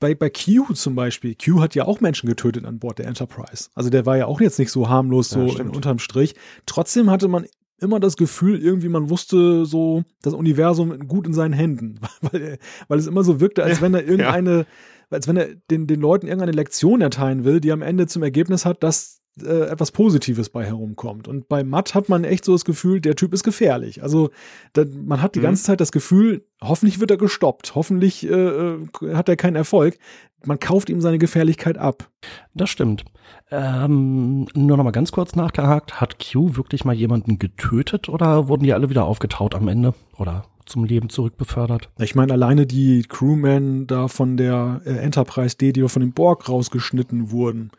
bei, 0.00 0.14
bei 0.14 0.30
Q 0.30 0.72
zum 0.72 0.94
Beispiel, 0.94 1.36
Q 1.36 1.60
hat 1.60 1.74
ja 1.74 1.84
auch 1.84 2.00
Menschen 2.00 2.26
getötet 2.26 2.64
an 2.64 2.78
Bord 2.78 2.98
der 2.98 3.06
Enterprise. 3.06 3.68
Also 3.74 3.90
der 3.90 4.06
war 4.06 4.16
ja 4.16 4.26
auch 4.26 4.40
jetzt 4.40 4.58
nicht 4.58 4.72
so 4.72 4.88
harmlos, 4.88 5.28
so 5.28 5.46
ja, 5.46 5.62
unterm 5.64 5.98
Strich. 5.98 6.34
Trotzdem 6.66 7.10
hatte 7.10 7.28
man 7.28 7.46
immer 7.78 8.00
das 8.00 8.16
Gefühl, 8.16 8.60
irgendwie 8.60 8.88
man 8.88 9.10
wusste 9.10 9.64
so, 9.66 10.02
das 10.22 10.34
Universum 10.34 11.06
gut 11.06 11.26
in 11.26 11.34
seinen 11.34 11.52
Händen. 11.52 12.00
weil, 12.22 12.58
weil 12.88 12.98
es 12.98 13.06
immer 13.06 13.22
so 13.22 13.40
wirkte, 13.40 13.62
als 13.62 13.80
wenn 13.80 13.94
er 13.94 14.04
irgendeine, 14.04 14.58
ja. 14.58 14.66
als 15.10 15.28
wenn 15.28 15.36
er 15.36 15.48
den, 15.70 15.86
den 15.86 16.00
Leuten 16.00 16.26
irgendeine 16.26 16.52
Lektion 16.52 17.00
erteilen 17.02 17.44
will, 17.44 17.60
die 17.60 17.72
am 17.72 17.82
Ende 17.82 18.06
zum 18.06 18.22
Ergebnis 18.22 18.64
hat, 18.64 18.82
dass 18.82 19.19
äh, 19.42 19.68
etwas 19.70 19.92
Positives 19.92 20.50
bei 20.50 20.64
herumkommt. 20.64 21.28
Und 21.28 21.48
bei 21.48 21.64
Matt 21.64 21.94
hat 21.94 22.08
man 22.08 22.24
echt 22.24 22.44
so 22.44 22.52
das 22.52 22.64
Gefühl, 22.64 23.00
der 23.00 23.16
Typ 23.16 23.32
ist 23.32 23.44
gefährlich. 23.44 24.02
Also 24.02 24.30
da, 24.72 24.84
man 24.84 25.22
hat 25.22 25.34
die 25.34 25.38
mhm. 25.38 25.44
ganze 25.44 25.64
Zeit 25.64 25.80
das 25.80 25.92
Gefühl, 25.92 26.44
hoffentlich 26.60 27.00
wird 27.00 27.10
er 27.10 27.16
gestoppt, 27.16 27.74
hoffentlich 27.74 28.28
äh, 28.28 28.32
äh, 28.32 28.78
hat 29.14 29.28
er 29.28 29.36
keinen 29.36 29.56
Erfolg. 29.56 29.98
Man 30.44 30.58
kauft 30.58 30.88
ihm 30.88 31.00
seine 31.00 31.18
Gefährlichkeit 31.18 31.76
ab. 31.76 32.08
Das 32.54 32.70
stimmt. 32.70 33.04
Ähm, 33.50 34.46
nur 34.54 34.76
noch 34.76 34.84
mal 34.84 34.90
ganz 34.90 35.12
kurz 35.12 35.36
nachgehakt, 35.36 36.00
hat 36.00 36.18
Q 36.18 36.56
wirklich 36.56 36.84
mal 36.84 36.94
jemanden 36.94 37.38
getötet 37.38 38.08
oder 38.08 38.48
wurden 38.48 38.64
die 38.64 38.72
alle 38.72 38.88
wieder 38.90 39.04
aufgetaut 39.04 39.54
am 39.54 39.68
Ende 39.68 39.94
oder 40.16 40.44
zum 40.66 40.84
Leben 40.84 41.10
zurückbefördert? 41.10 41.90
Ich 41.98 42.14
meine, 42.14 42.32
alleine 42.32 42.66
die 42.66 43.02
Crewmen 43.02 43.86
da 43.86 44.08
von 44.08 44.36
der 44.36 44.80
äh, 44.84 44.96
Enterprise 44.96 45.56
D, 45.56 45.72
die 45.72 45.86
von 45.88 46.00
dem 46.00 46.12
Borg 46.12 46.48
rausgeschnitten 46.48 47.30
wurden, 47.30 47.70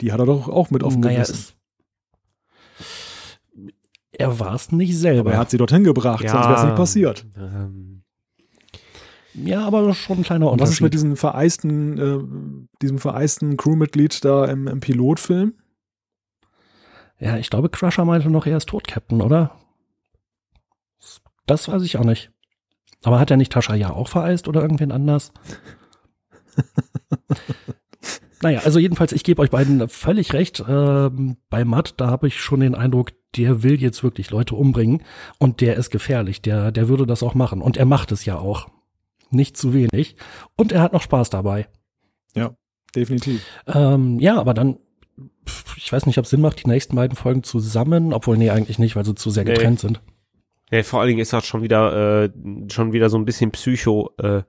die 0.00 0.12
hat 0.12 0.20
er 0.20 0.26
doch 0.26 0.48
auch 0.48 0.70
mit 0.70 0.82
aufgegessen. 0.82 1.10
Naja, 1.10 1.22
es, 1.22 1.54
er 4.12 4.38
war 4.40 4.54
es 4.54 4.72
nicht 4.72 4.96
selber. 4.96 5.20
Aber 5.20 5.32
er 5.32 5.38
hat 5.38 5.50
sie 5.50 5.58
dorthin 5.58 5.84
gebracht, 5.84 6.24
ja, 6.24 6.30
sonst 6.30 6.46
wäre 6.48 6.56
es 6.58 6.64
nicht 6.64 6.76
passiert. 6.76 7.26
Ähm, 7.36 8.02
ja, 9.34 9.64
aber 9.64 9.94
schon 9.94 10.18
ein 10.18 10.22
kleiner 10.24 10.50
Unterschied. 10.50 10.70
was 10.70 10.74
ist 10.76 10.80
mit 10.80 10.94
diesem 10.94 11.16
vereisten, 11.16 11.98
äh, 11.98 12.18
diesem 12.82 12.98
vereisten 12.98 13.56
Crewmitglied 13.56 14.24
da 14.24 14.46
im, 14.46 14.66
im 14.66 14.80
Pilotfilm? 14.80 15.54
Ja, 17.20 17.36
ich 17.36 17.50
glaube, 17.50 17.68
Crusher 17.68 18.04
meinte 18.04 18.30
noch, 18.30 18.46
er 18.46 18.56
ist 18.56 18.68
tot, 18.68 18.86
Captain, 18.86 19.20
oder? 19.22 19.56
Das 21.46 21.68
weiß 21.68 21.82
ich 21.82 21.96
auch 21.96 22.04
nicht. 22.04 22.30
Aber 23.04 23.18
hat 23.18 23.30
er 23.30 23.36
nicht 23.36 23.52
Tascha 23.52 23.74
ja 23.74 23.90
auch 23.90 24.08
vereist 24.08 24.48
oder 24.48 24.62
irgendwen 24.62 24.92
anders? 24.92 25.32
Naja, 28.42 28.60
also 28.64 28.78
jedenfalls, 28.78 29.12
ich 29.12 29.24
gebe 29.24 29.42
euch 29.42 29.50
beiden 29.50 29.88
völlig 29.88 30.32
recht. 30.32 30.62
Ähm, 30.68 31.36
bei 31.50 31.64
Matt, 31.64 31.94
da 31.96 32.08
habe 32.08 32.28
ich 32.28 32.40
schon 32.40 32.60
den 32.60 32.74
Eindruck, 32.74 33.12
der 33.36 33.62
will 33.62 33.80
jetzt 33.80 34.02
wirklich 34.02 34.30
Leute 34.30 34.54
umbringen 34.54 35.02
und 35.38 35.60
der 35.60 35.76
ist 35.76 35.90
gefährlich. 35.90 36.40
Der, 36.42 36.70
der 36.70 36.88
würde 36.88 37.06
das 37.06 37.22
auch 37.22 37.34
machen 37.34 37.60
und 37.60 37.76
er 37.76 37.84
macht 37.84 38.12
es 38.12 38.24
ja 38.24 38.38
auch. 38.38 38.68
Nicht 39.30 39.56
zu 39.56 39.74
wenig. 39.74 40.16
Und 40.56 40.72
er 40.72 40.82
hat 40.82 40.92
noch 40.92 41.02
Spaß 41.02 41.30
dabei. 41.30 41.68
Ja, 42.34 42.56
definitiv. 42.94 43.44
Ähm, 43.66 44.18
ja, 44.20 44.38
aber 44.38 44.54
dann, 44.54 44.78
ich 45.76 45.92
weiß 45.92 46.06
nicht, 46.06 46.18
ob 46.18 46.24
es 46.24 46.30
Sinn 46.30 46.40
macht, 46.40 46.64
die 46.64 46.68
nächsten 46.68 46.96
beiden 46.96 47.16
Folgen 47.16 47.42
zusammen, 47.42 48.12
obwohl 48.12 48.38
nee, 48.38 48.50
eigentlich 48.50 48.78
nicht, 48.78 48.96
weil 48.96 49.04
sie 49.04 49.14
zu 49.14 49.30
sehr 49.30 49.44
getrennt 49.44 49.82
nee. 49.82 49.88
sind. 49.88 50.02
Ja, 50.70 50.82
vor 50.82 51.00
allen 51.00 51.08
Dingen 51.08 51.20
ist 51.20 51.32
das 51.32 51.46
schon 51.46 51.62
wieder, 51.62 52.24
äh, 52.24 52.30
schon 52.70 52.92
wieder 52.92 53.10
so 53.10 53.18
ein 53.18 53.24
bisschen 53.24 53.50
Psycho, 53.50 54.10
äh, 54.18 54.42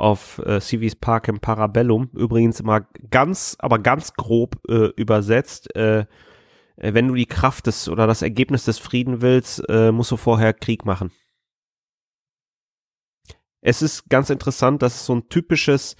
auf 0.00 0.38
äh, 0.38 0.60
Park 1.00 1.28
im 1.28 1.40
Parabellum. 1.40 2.10
Übrigens 2.14 2.60
immer 2.60 2.86
ganz, 3.10 3.56
aber 3.58 3.78
ganz 3.78 4.14
grob 4.14 4.56
äh, 4.68 4.88
übersetzt. 4.96 5.74
Äh, 5.76 6.06
äh, 6.80 6.94
wenn 6.94 7.08
du 7.08 7.14
die 7.14 7.26
Kraft 7.26 7.66
des 7.66 7.88
oder 7.88 8.06
das 8.06 8.22
Ergebnis 8.22 8.64
des 8.64 8.78
Frieden 8.78 9.22
willst, 9.22 9.62
äh, 9.68 9.92
musst 9.92 10.10
du 10.10 10.16
vorher 10.16 10.52
Krieg 10.52 10.84
machen. 10.84 11.12
Es 13.60 13.82
ist 13.82 14.08
ganz 14.08 14.30
interessant, 14.30 14.82
dass 14.82 15.04
so 15.04 15.14
ein 15.14 15.28
typisches, 15.28 15.96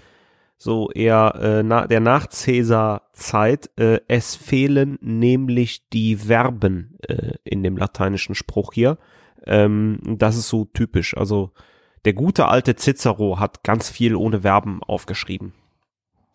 so 0.56 0.90
eher 0.90 1.34
äh, 1.40 1.62
na, 1.62 1.86
der 1.86 2.00
Nach-Cäsar-Zeit, 2.00 3.70
äh, 3.78 4.00
es 4.08 4.34
fehlen 4.34 4.98
nämlich 5.02 5.88
die 5.90 6.16
Verben 6.16 6.98
äh, 7.06 7.34
in 7.44 7.62
dem 7.62 7.76
lateinischen 7.76 8.34
Spruch 8.34 8.72
hier. 8.72 8.98
Ähm, 9.46 9.98
das 10.02 10.36
ist 10.36 10.48
so 10.48 10.64
typisch. 10.64 11.16
Also 11.16 11.52
der 12.04 12.12
gute 12.12 12.48
alte 12.48 12.76
Cicero 12.76 13.38
hat 13.38 13.62
ganz 13.62 13.90
viel 13.90 14.14
ohne 14.14 14.42
Verben 14.42 14.82
aufgeschrieben. 14.82 15.52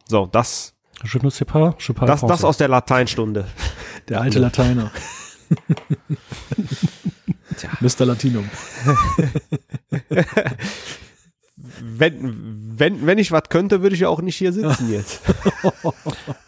So, 0.08 0.28
das. 0.28 0.74
Je 1.04 1.20
ne 1.22 1.30
sais 1.30 1.46
pas, 1.46 1.76
je 1.80 1.94
das, 1.94 2.22
das 2.22 2.44
aus 2.44 2.58
der 2.58 2.70
Lateinstunde. 2.70 3.48
Der 4.08 4.22
alte 4.22 4.38
Lateiner. 4.38 4.92
Tja. 7.58 7.70
Mr. 7.80 8.06
Latinum. 8.06 8.48
wenn, 11.82 12.78
wenn, 12.78 13.06
wenn 13.06 13.18
ich 13.18 13.32
was 13.32 13.50
könnte, 13.50 13.82
würde 13.82 13.96
ich 13.96 14.02
ja 14.02 14.10
auch 14.10 14.22
nicht 14.22 14.36
hier 14.36 14.54
sitzen 14.54 14.92
jetzt. 14.92 15.22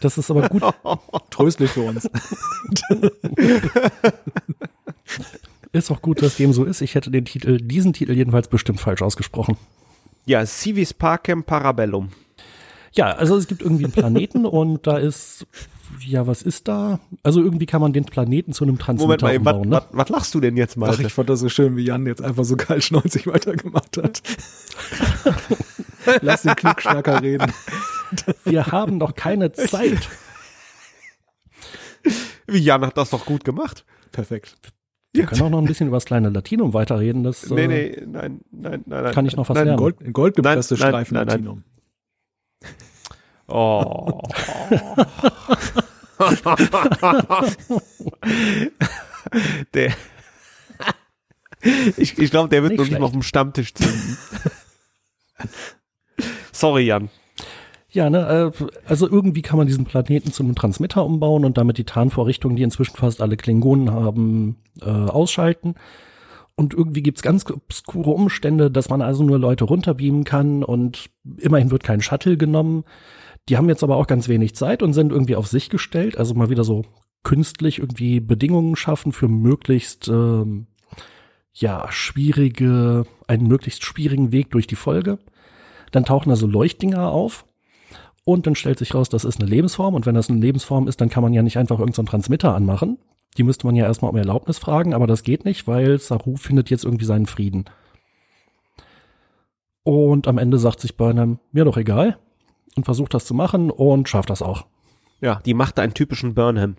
Das 0.00 0.18
ist 0.18 0.30
aber 0.30 0.48
gut. 0.48 0.62
Tröstlich 1.30 1.72
für 1.72 1.82
uns. 1.82 2.08
Ist 5.72 5.90
auch 5.90 6.02
gut, 6.02 6.22
dass 6.22 6.36
dem 6.36 6.52
so 6.52 6.64
ist. 6.64 6.80
Ich 6.80 6.94
hätte 6.94 7.10
den 7.10 7.24
Titel, 7.24 7.58
diesen 7.58 7.92
Titel 7.92 8.12
jedenfalls 8.12 8.48
bestimmt 8.48 8.80
falsch 8.80 9.02
ausgesprochen. 9.02 9.56
Ja, 10.24 10.44
Civis 10.44 10.94
Parkem 10.94 11.44
Parabellum. 11.44 12.10
Ja, 12.92 13.12
also 13.12 13.36
es 13.36 13.48
gibt 13.48 13.62
irgendwie 13.62 13.84
einen 13.84 13.92
Planeten 13.92 14.46
und 14.46 14.86
da 14.86 14.98
ist, 14.98 15.46
ja, 16.04 16.26
was 16.26 16.42
ist 16.42 16.68
da? 16.68 17.00
Also 17.22 17.42
irgendwie 17.42 17.66
kann 17.66 17.80
man 17.80 17.92
den 17.92 18.04
Planeten 18.04 18.52
zu 18.52 18.64
einem 18.64 18.78
Transmitter 18.78 19.26
Moment 19.26 19.44
mal, 19.44 19.54
umbauen. 19.54 19.70
Was, 19.70 19.82
ne? 19.82 19.88
was, 19.92 20.08
lachst 20.08 20.34
du 20.34 20.40
denn 20.40 20.56
jetzt 20.56 20.76
mal? 20.76 20.90
Ach, 20.90 20.98
ich 20.98 21.12
fand 21.12 21.28
das 21.28 21.40
so 21.40 21.48
schön, 21.48 21.76
wie 21.76 21.84
Jan 21.84 22.06
jetzt 22.06 22.22
einfach 22.22 22.44
so 22.44 22.56
kaltschnäuzig 22.56 23.26
weitergemacht 23.26 23.96
hat. 23.98 24.22
Lass 26.22 26.42
den 26.42 26.56
Klugschnacker 26.56 27.22
reden. 27.22 27.52
Wir 28.44 28.66
haben 28.66 28.98
doch 28.98 29.14
keine 29.14 29.52
Zeit. 29.52 30.08
Wie 32.46 32.58
Jan 32.58 32.86
hat 32.86 32.96
das 32.96 33.10
doch 33.10 33.26
gut 33.26 33.44
gemacht. 33.44 33.84
Perfekt. 34.12 34.56
Wir 35.12 35.26
können 35.26 35.42
auch 35.42 35.50
noch 35.50 35.58
ein 35.58 35.64
bisschen 35.64 35.88
über 35.88 35.96
das 35.96 36.04
kleine 36.04 36.28
Latinum 36.28 36.74
weiterreden. 36.74 37.24
Das, 37.24 37.50
nee, 37.50 37.66
nee, 37.66 37.86
äh, 37.86 38.06
nein, 38.06 38.40
nein, 38.50 38.84
nein, 38.86 39.04
nein. 39.04 39.12
Kann 39.12 39.26
ich 39.26 39.36
noch 39.36 39.48
was 39.48 39.54
nein, 39.54 39.66
lernen? 39.66 39.78
Gold, 39.78 39.96
Gold 40.12 40.36
gepresste 40.36 40.74
nein, 40.74 40.88
Streifen 40.88 41.14
nein, 41.14 41.26
Latinum. 41.26 41.64
Oh. 43.48 44.20
der. 49.74 49.92
Ich, 51.96 52.16
ich 52.18 52.30
glaube, 52.30 52.50
der 52.50 52.62
wird 52.62 52.72
nicht 52.72 52.78
noch 52.78 52.86
nicht 52.86 52.98
mal 52.98 53.06
auf 53.06 53.12
dem 53.12 53.22
Stammtisch 53.22 53.72
ziehen. 53.74 54.18
Sorry, 56.52 56.82
Jan. 56.82 57.08
Ja, 57.98 58.10
ne, 58.10 58.52
äh, 58.56 58.64
also 58.86 59.10
irgendwie 59.10 59.42
kann 59.42 59.58
man 59.58 59.66
diesen 59.66 59.84
Planeten 59.84 60.30
zu 60.30 60.44
einem 60.44 60.54
Transmitter 60.54 61.04
umbauen 61.04 61.44
und 61.44 61.58
damit 61.58 61.78
die 61.78 61.84
Tarnvorrichtungen, 61.84 62.56
die 62.56 62.62
inzwischen 62.62 62.96
fast 62.96 63.20
alle 63.20 63.36
Klingonen 63.36 63.90
haben, 63.90 64.54
äh, 64.80 64.88
ausschalten. 64.88 65.74
Und 66.54 66.74
irgendwie 66.74 67.02
gibt's 67.02 67.22
ganz 67.22 67.44
obskure 67.50 68.12
Umstände, 68.12 68.70
dass 68.70 68.88
man 68.88 69.02
also 69.02 69.24
nur 69.24 69.40
Leute 69.40 69.64
runterbeamen 69.64 70.22
kann 70.22 70.62
und 70.62 71.10
immerhin 71.38 71.72
wird 71.72 71.82
kein 71.82 72.00
Shuttle 72.00 72.36
genommen. 72.36 72.84
Die 73.48 73.56
haben 73.56 73.68
jetzt 73.68 73.82
aber 73.82 73.96
auch 73.96 74.06
ganz 74.06 74.28
wenig 74.28 74.54
Zeit 74.54 74.84
und 74.84 74.92
sind 74.92 75.10
irgendwie 75.10 75.34
auf 75.34 75.48
sich 75.48 75.68
gestellt, 75.68 76.18
also 76.18 76.34
mal 76.34 76.50
wieder 76.50 76.62
so 76.62 76.84
künstlich 77.24 77.80
irgendwie 77.80 78.20
Bedingungen 78.20 78.76
schaffen 78.76 79.10
für 79.10 79.26
möglichst 79.26 80.06
ähm, 80.06 80.68
ja 81.52 81.90
schwierige, 81.90 83.06
einen 83.26 83.48
möglichst 83.48 83.82
schwierigen 83.82 84.30
Weg 84.30 84.52
durch 84.52 84.68
die 84.68 84.76
Folge. 84.76 85.18
Dann 85.90 86.04
tauchen 86.04 86.30
also 86.30 86.46
Leuchtdinger 86.46 87.10
auf 87.10 87.44
und 88.28 88.46
dann 88.46 88.54
stellt 88.54 88.78
sich 88.78 88.94
raus, 88.94 89.08
das 89.08 89.24
ist 89.24 89.40
eine 89.40 89.48
Lebensform 89.48 89.94
und 89.94 90.04
wenn 90.04 90.14
das 90.14 90.28
eine 90.28 90.38
Lebensform 90.38 90.86
ist, 90.86 91.00
dann 91.00 91.08
kann 91.08 91.22
man 91.22 91.32
ja 91.32 91.40
nicht 91.40 91.56
einfach 91.56 91.78
irgendeinen 91.78 92.04
so 92.04 92.10
Transmitter 92.10 92.54
anmachen. 92.54 92.98
Die 93.38 93.42
müsste 93.42 93.66
man 93.66 93.74
ja 93.74 93.86
erstmal 93.86 94.10
um 94.10 94.18
Erlaubnis 94.18 94.58
fragen, 94.58 94.92
aber 94.92 95.06
das 95.06 95.22
geht 95.22 95.46
nicht, 95.46 95.66
weil 95.66 95.98
Saru 95.98 96.36
findet 96.36 96.68
jetzt 96.68 96.84
irgendwie 96.84 97.06
seinen 97.06 97.24
Frieden. 97.24 97.64
Und 99.82 100.28
am 100.28 100.36
Ende 100.36 100.58
sagt 100.58 100.80
sich 100.80 100.98
Burnham, 100.98 101.38
mir 101.52 101.64
doch 101.64 101.78
egal, 101.78 102.18
und 102.76 102.84
versucht 102.84 103.14
das 103.14 103.24
zu 103.24 103.32
machen 103.32 103.70
und 103.70 104.10
schafft 104.10 104.28
das 104.28 104.42
auch. 104.42 104.66
Ja, 105.22 105.40
die 105.46 105.54
macht 105.54 105.78
einen 105.78 105.94
typischen 105.94 106.34
Burnham. 106.34 106.76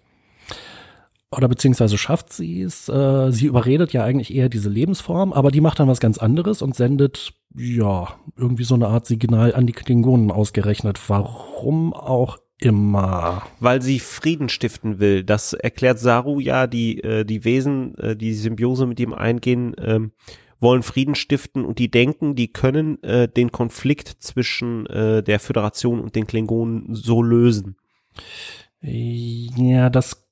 Oder 1.31 1.47
beziehungsweise 1.47 1.97
schafft 1.97 2.34
sie 2.34 2.61
es. 2.61 2.89
Äh, 2.89 3.31
sie 3.31 3.45
überredet 3.45 3.93
ja 3.93 4.03
eigentlich 4.03 4.34
eher 4.34 4.49
diese 4.49 4.69
Lebensform, 4.69 5.31
aber 5.31 5.51
die 5.51 5.61
macht 5.61 5.80
dann 5.80 5.88
was 5.88 5.99
ganz 5.99 6.18
anderes 6.18 6.61
und 6.61 6.76
sendet, 6.76 7.34
ja, 7.56 8.07
irgendwie 8.35 8.64
so 8.64 8.76
eine 8.76 8.88
Art 8.88 9.06
Signal 9.06 9.53
an 9.53 9.68
die 9.68 9.73
Klingonen 9.73 10.31
ausgerechnet. 10.31 10.99
Warum 11.07 11.93
auch 11.93 12.39
immer. 12.60 13.43
Weil 13.60 13.81
sie 13.81 13.99
Frieden 13.99 14.49
stiften 14.49 14.99
will. 14.99 15.23
Das 15.23 15.53
erklärt 15.53 15.99
Saru 15.99 16.39
ja, 16.39 16.65
die, 16.65 17.03
äh, 17.03 17.26
die 17.26 17.45
Wesen, 17.45 17.95
äh, 17.97 18.15
die 18.15 18.34
Symbiose 18.34 18.88
mit 18.88 18.99
ihm 18.99 19.14
eingehen, 19.14 19.76
ähm, 19.80 20.11
wollen 20.60 20.84
Frieden 20.84 21.15
stiften 21.15 21.64
und 21.64 21.80
die 21.80 21.89
denken, 21.89 22.35
die 22.35 22.51
können 22.51 23.01
äh, 23.03 23.30
den 23.30 23.51
Konflikt 23.51 24.07
zwischen 24.19 24.85
äh, 24.88 25.23
der 25.23 25.39
Föderation 25.39 26.01
und 26.01 26.15
den 26.15 26.27
Klingonen 26.27 26.93
so 26.93 27.22
lösen. 27.22 27.77
Ja, 28.81 29.89
das 29.89 30.28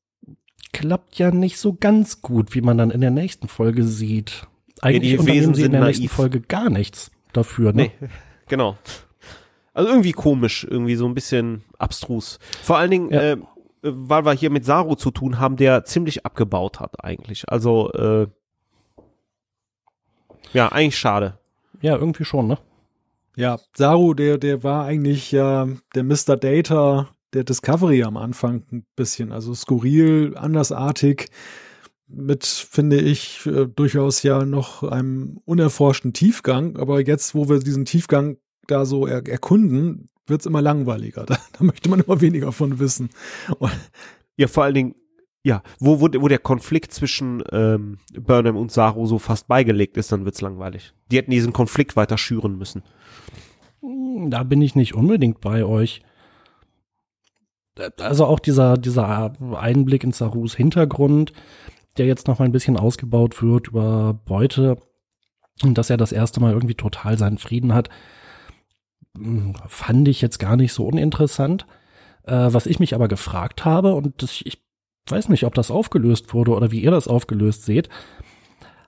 klappt 0.71 1.17
ja 1.17 1.31
nicht 1.31 1.57
so 1.57 1.73
ganz 1.73 2.21
gut, 2.21 2.53
wie 2.55 2.61
man 2.61 2.77
dann 2.77 2.91
in 2.91 3.01
der 3.01 3.11
nächsten 3.11 3.47
Folge 3.47 3.83
sieht. 3.83 4.47
Eigentlich 4.81 5.13
die 5.13 5.17
unternehmen 5.19 5.53
sie 5.55 5.63
in 5.63 5.71
der 5.71 5.81
naiv. 5.81 5.99
nächsten 5.99 6.15
Folge 6.15 6.41
gar 6.41 6.69
nichts 6.69 7.11
dafür. 7.33 7.73
Ne? 7.73 7.91
Nee, 7.99 8.09
genau. 8.47 8.77
Also 9.73 9.89
irgendwie 9.89 10.11
komisch, 10.11 10.65
irgendwie 10.69 10.95
so 10.95 11.05
ein 11.07 11.13
bisschen 11.13 11.63
abstrus. 11.77 12.39
Vor 12.63 12.77
allen 12.77 12.91
Dingen, 12.91 13.11
Ja. 13.11 13.21
äh, 13.33 13.37
weil 13.83 14.25
wir 14.25 14.33
hier 14.33 14.49
mit 14.49 14.65
Saru 14.65 14.95
zu 14.95 15.11
tun 15.11 15.39
haben, 15.39 15.55
der 15.55 15.85
ziemlich 15.85 16.25
abgebaut 16.25 16.79
hat 16.79 17.03
eigentlich. 17.03 17.47
Also, 17.49 17.91
äh, 17.93 18.27
ja, 20.53 20.69
eigentlich 20.71 20.97
schade. 20.97 21.37
Ja, 21.81 21.95
irgendwie 21.95 22.25
schon, 22.25 22.47
ne? 22.47 22.57
Ja, 23.35 23.59
Saru, 23.75 24.13
der, 24.15 24.37
der 24.39 24.63
war 24.63 24.85
eigentlich 24.85 25.31
äh, 25.33 25.65
der 25.95 26.03
Mr. 26.03 26.37
Data 26.37 27.07
der 27.37 27.43
Discovery 27.43 28.03
am 28.03 28.17
Anfang 28.17 28.63
ein 28.71 28.85
bisschen. 28.95 29.31
Also 29.31 29.53
skurril, 29.53 30.33
andersartig, 30.35 31.27
mit, 32.07 32.45
finde 32.45 32.99
ich, 32.99 33.45
äh, 33.45 33.67
durchaus 33.67 34.23
ja 34.23 34.43
noch 34.43 34.83
einem 34.83 35.39
unerforschten 35.45 36.13
Tiefgang. 36.13 36.77
Aber 36.77 36.99
jetzt, 37.05 37.35
wo 37.35 37.47
wir 37.47 37.59
diesen 37.59 37.85
Tiefgang 37.85 38.37
da 38.65 38.85
so 38.85 39.05
er 39.05 39.25
erkunden, 39.27 40.09
wird's 40.25 40.45
immer 40.45 40.61
langweiliger. 40.61 41.25
Da, 41.27 41.37
da 41.57 41.63
möchte 41.63 41.89
man 41.89 41.99
immer 41.99 42.19
weniger 42.21 42.51
von 42.51 42.79
wissen. 42.79 43.09
Und, 43.59 43.71
Ja, 44.35 44.47
vor 44.47 44.63
allen 44.63 44.73
Dingen, 44.73 44.95
ja, 45.43 45.61
wo, 45.79 46.01
wo, 46.01 46.09
wo 46.19 46.27
der 46.27 46.39
Konflikt 46.39 46.91
zwischen 46.91 47.43
ähm, 47.51 47.99
Burnham 48.19 48.57
und 48.57 48.71
Saru 48.71 49.05
so 49.05 49.19
fast 49.19 49.47
beigelegt 49.47 49.97
ist, 49.97 50.11
dann 50.11 50.25
wird's 50.25 50.41
langweilig. 50.41 50.93
Die 51.11 51.17
hätten 51.17 51.31
diesen 51.31 51.53
Konflikt 51.53 51.95
weiter 51.95 52.17
schüren 52.17 52.57
müssen. 52.57 52.83
Hm, 53.81 54.29
Da 54.29 54.43
bin 54.43 54.61
ich 54.61 54.75
nicht 54.75 54.95
unbedingt 54.95 55.39
bei 55.41 55.63
euch. 55.63 56.01
Also 57.99 58.25
auch 58.25 58.39
dieser, 58.39 58.77
dieser 58.77 59.33
Einblick 59.55 60.03
in 60.03 60.11
Sarus 60.11 60.55
Hintergrund, 60.55 61.33
der 61.97 62.05
jetzt 62.05 62.27
noch 62.27 62.39
mal 62.39 62.45
ein 62.45 62.51
bisschen 62.51 62.77
ausgebaut 62.77 63.41
wird 63.41 63.67
über 63.67 64.19
Beute 64.25 64.77
und 65.63 65.77
dass 65.77 65.89
er 65.89 65.97
das 65.97 66.11
erste 66.11 66.39
Mal 66.39 66.53
irgendwie 66.53 66.75
total 66.75 67.17
seinen 67.17 67.37
Frieden 67.37 67.73
hat, 67.73 67.89
hm, 69.15 69.55
fand 69.67 70.07
ich 70.07 70.21
jetzt 70.21 70.39
gar 70.39 70.55
nicht 70.55 70.73
so 70.73 70.85
uninteressant. 70.85 71.65
Äh, 72.23 72.49
was 72.51 72.65
ich 72.65 72.79
mich 72.79 72.93
aber 72.93 73.07
gefragt 73.07 73.65
habe, 73.65 73.93
und 73.93 74.21
das, 74.21 74.41
ich 74.43 74.61
weiß 75.07 75.29
nicht, 75.29 75.45
ob 75.45 75.53
das 75.53 75.71
aufgelöst 75.71 76.33
wurde 76.33 76.51
oder 76.51 76.71
wie 76.71 76.81
ihr 76.81 76.91
das 76.91 77.07
aufgelöst 77.07 77.65
seht, 77.65 77.89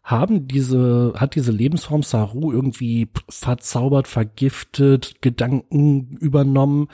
haben 0.04 0.48
diese, 0.48 1.14
hat 1.16 1.36
diese 1.36 1.52
Lebensform 1.52 2.04
Saru 2.04 2.52
irgendwie 2.52 3.10
verzaubert, 3.30 4.08
vergiftet, 4.08 5.22
Gedanken 5.22 6.18
übernommen 6.18 6.88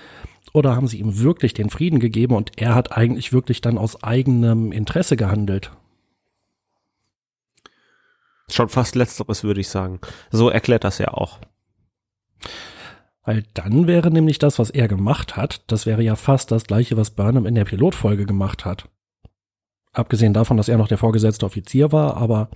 oder 0.55 0.75
haben 0.75 0.87
sie 0.87 0.99
ihm 0.99 1.19
wirklich 1.19 1.53
den 1.53 1.69
Frieden 1.69 1.99
gegeben 1.99 2.33
und 2.33 2.53
er 2.55 2.75
hat 2.75 2.95
eigentlich 2.95 3.33
wirklich 3.33 3.61
dann 3.61 3.77
aus 3.77 4.03
eigenem 4.03 4.71
Interesse 4.71 5.17
gehandelt? 5.17 5.71
Schon 8.49 8.69
fast 8.69 8.95
letzteres, 8.95 9.43
würde 9.43 9.59
ich 9.59 9.67
sagen. 9.67 9.99
So 10.31 10.49
erklärt 10.49 10.83
das 10.83 10.97
ja 10.97 11.09
auch. 11.09 11.39
Weil 13.23 13.43
dann 13.53 13.87
wäre 13.87 14.11
nämlich 14.11 14.39
das, 14.39 14.57
was 14.59 14.69
er 14.69 14.87
gemacht 14.87 15.35
hat, 15.35 15.63
das 15.67 15.85
wäre 15.85 16.03
ja 16.03 16.15
fast 16.15 16.51
das 16.51 16.65
gleiche, 16.65 16.95
was 16.95 17.11
Burnham 17.11 17.45
in 17.45 17.55
der 17.55 17.65
Pilotfolge 17.65 18.25
gemacht 18.25 18.63
hat. 18.65 18.87
Abgesehen 19.91 20.33
davon, 20.33 20.57
dass 20.57 20.69
er 20.69 20.77
noch 20.77 20.87
der 20.87 20.99
vorgesetzte 20.99 21.45
Offizier 21.45 21.91
war, 21.91 22.17
aber 22.17 22.49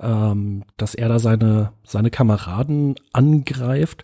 ähm, 0.00 0.64
dass 0.76 0.94
er 0.94 1.08
da 1.08 1.18
seine, 1.18 1.72
seine 1.84 2.10
Kameraden 2.10 2.96
angreift, 3.12 4.02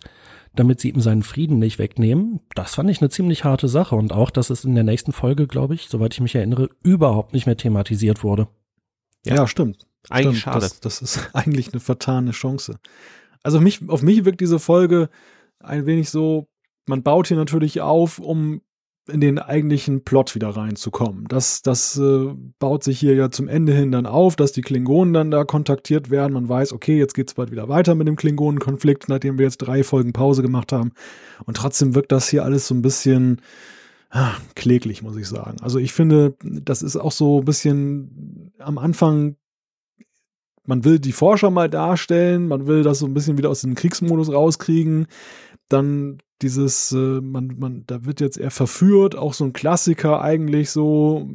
damit 0.53 0.81
sie 0.81 0.89
ihm 0.89 1.01
seinen 1.01 1.23
Frieden 1.23 1.59
nicht 1.59 1.79
wegnehmen, 1.79 2.41
das 2.55 2.75
fand 2.75 2.89
ich 2.89 3.01
eine 3.01 3.09
ziemlich 3.09 3.43
harte 3.43 3.67
Sache. 3.67 3.95
Und 3.95 4.11
auch, 4.11 4.29
dass 4.29 4.49
es 4.49 4.65
in 4.65 4.75
der 4.75 4.83
nächsten 4.83 5.13
Folge, 5.13 5.47
glaube 5.47 5.75
ich, 5.75 5.87
soweit 5.87 6.13
ich 6.13 6.21
mich 6.21 6.35
erinnere, 6.35 6.69
überhaupt 6.83 7.33
nicht 7.33 7.45
mehr 7.45 7.57
thematisiert 7.57 8.23
wurde. 8.23 8.47
ja. 9.25 9.35
Ja. 9.35 9.47
stimmt. 9.47 9.87
Eigentlich 10.09 10.39
Stimmt, 10.39 10.55
schade. 10.55 10.59
Das, 10.61 10.79
das 10.79 11.01
ist 11.01 11.29
eigentlich 11.33 11.71
eine 11.71 11.79
vertane 11.79 12.31
Chance. 12.31 12.79
Also 13.43 13.59
mich, 13.61 13.87
auf 13.87 14.01
mich 14.01 14.25
wirkt 14.25 14.41
diese 14.41 14.59
Folge 14.59 15.09
ein 15.59 15.85
wenig 15.85 16.09
so, 16.09 16.47
man 16.87 17.03
baut 17.03 17.27
hier 17.27 17.37
natürlich 17.37 17.81
auf, 17.81 18.19
um 18.19 18.61
in 19.11 19.21
den 19.21 19.39
eigentlichen 19.39 20.03
Plot 20.03 20.35
wieder 20.35 20.49
reinzukommen. 20.49 21.25
Das, 21.27 21.61
das 21.61 21.97
äh, 21.97 22.33
baut 22.59 22.83
sich 22.83 22.99
hier 22.99 23.15
ja 23.15 23.29
zum 23.29 23.47
Ende 23.47 23.73
hin 23.73 23.91
dann 23.91 24.05
auf, 24.05 24.35
dass 24.35 24.51
die 24.51 24.61
Klingonen 24.61 25.13
dann 25.13 25.31
da 25.31 25.43
kontaktiert 25.43 26.09
werden. 26.09 26.33
Man 26.33 26.49
weiß, 26.49 26.73
okay, 26.73 26.97
jetzt 26.97 27.13
geht's 27.13 27.33
bald 27.33 27.51
wieder 27.51 27.69
weiter 27.69 27.95
mit 27.95 28.07
dem 28.07 28.15
Klingonenkonflikt, 28.15 29.09
nachdem 29.09 29.37
wir 29.37 29.45
jetzt 29.45 29.57
drei 29.57 29.83
Folgen 29.83 30.13
Pause 30.13 30.41
gemacht 30.41 30.71
haben. 30.71 30.91
Und 31.45 31.57
trotzdem 31.57 31.95
wirkt 31.95 32.11
das 32.11 32.29
hier 32.29 32.43
alles 32.43 32.67
so 32.67 32.75
ein 32.75 32.81
bisschen 32.81 33.41
ah, 34.09 34.33
kläglich, 34.55 35.03
muss 35.03 35.17
ich 35.17 35.27
sagen. 35.27 35.57
Also 35.61 35.79
ich 35.79 35.93
finde, 35.93 36.35
das 36.43 36.81
ist 36.81 36.95
auch 36.95 37.11
so 37.11 37.39
ein 37.39 37.45
bisschen 37.45 38.53
am 38.59 38.77
Anfang 38.77 39.35
man 40.65 40.83
will 40.85 40.99
die 40.99 41.11
Forscher 41.11 41.49
mal 41.49 41.69
darstellen, 41.69 42.47
man 42.47 42.67
will 42.67 42.83
das 42.83 42.99
so 42.99 43.05
ein 43.05 43.13
bisschen 43.13 43.37
wieder 43.37 43.49
aus 43.49 43.61
dem 43.61 43.75
Kriegsmodus 43.75 44.31
rauskriegen. 44.31 45.07
Dann 45.69 46.19
dieses, 46.41 46.91
äh, 46.91 47.21
man, 47.21 47.55
man, 47.59 47.83
da 47.87 48.05
wird 48.05 48.21
jetzt 48.21 48.37
eher 48.37 48.51
verführt, 48.51 49.15
auch 49.15 49.33
so 49.33 49.45
ein 49.45 49.53
Klassiker 49.53 50.21
eigentlich 50.21 50.69
so. 50.69 51.29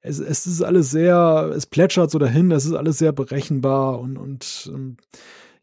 Es, 0.00 0.18
es 0.18 0.46
ist 0.46 0.62
alles 0.62 0.90
sehr, 0.90 1.52
es 1.54 1.66
plätschert 1.66 2.10
so 2.10 2.18
dahin, 2.18 2.50
es 2.50 2.66
ist 2.66 2.74
alles 2.74 2.98
sehr 2.98 3.12
berechenbar 3.12 4.00
und, 4.00 4.16
und 4.18 4.70
ähm, 4.74 4.96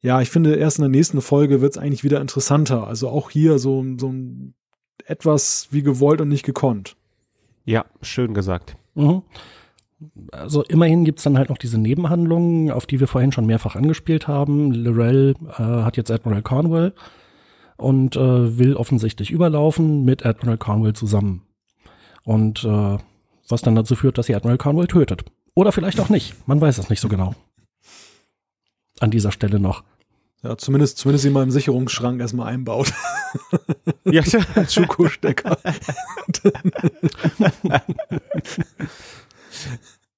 ja, 0.01 0.21
ich 0.21 0.29
finde, 0.29 0.55
erst 0.55 0.77
in 0.77 0.83
der 0.83 0.89
nächsten 0.89 1.21
Folge 1.21 1.59
wird 1.59 1.73
es 1.73 1.77
eigentlich 1.77 2.05
wieder 2.05 2.21
interessanter. 2.21 2.87
Also 2.87 3.09
auch 3.09 3.29
hier 3.29 3.59
so, 3.59 3.85
so 3.97 4.07
ein 4.07 4.53
etwas 5.05 5.67
wie 5.71 5.81
gewollt 5.81 6.21
und 6.21 6.29
nicht 6.29 6.45
gekonnt. 6.45 6.95
Ja, 7.65 7.85
schön 8.01 8.33
gesagt. 8.33 8.77
Mhm. 8.95 9.23
Also 10.31 10.63
immerhin 10.63 11.03
gibt's 11.03 11.23
dann 11.23 11.37
halt 11.37 11.49
noch 11.49 11.57
diese 11.57 11.77
Nebenhandlungen, 11.77 12.71
auf 12.71 12.85
die 12.85 13.01
wir 13.01 13.07
vorhin 13.07 13.33
schon 13.33 13.45
mehrfach 13.45 13.75
angespielt 13.75 14.29
haben. 14.29 14.71
Lorel 14.71 15.35
äh, 15.57 15.61
hat 15.61 15.97
jetzt 15.97 16.11
Admiral 16.11 16.41
Cornwall 16.41 16.93
und 17.79 18.15
äh, 18.15 18.57
will 18.57 18.75
offensichtlich 18.75 19.31
überlaufen 19.31 20.05
mit 20.05 20.25
Admiral 20.25 20.57
Cornwall 20.57 20.93
zusammen. 20.93 21.43
Und 22.23 22.63
äh, 22.63 22.97
was 23.47 23.61
dann 23.61 23.75
dazu 23.75 23.95
führt, 23.95 24.17
dass 24.17 24.27
sie 24.27 24.35
Admiral 24.35 24.57
Cornwall 24.57 24.87
tötet. 24.87 25.25
Oder 25.55 25.71
vielleicht 25.71 25.99
auch 25.99 26.09
nicht. 26.09 26.47
Man 26.47 26.61
weiß 26.61 26.77
es 26.77 26.89
nicht 26.89 26.99
so 26.99 27.09
genau. 27.09 27.33
An 28.99 29.11
dieser 29.11 29.31
Stelle 29.31 29.59
noch. 29.59 29.83
Ja, 30.43 30.57
zumindest, 30.57 30.97
zumindest 30.97 31.25
ihn 31.25 31.33
mal 31.33 31.43
im 31.43 31.51
Sicherungsschrank 31.51 32.21
erstmal 32.21 32.53
einbaut. 32.53 32.93
Ja, 34.05 34.23
Als 34.55 34.73
Schuko-Stecker. 34.79 35.59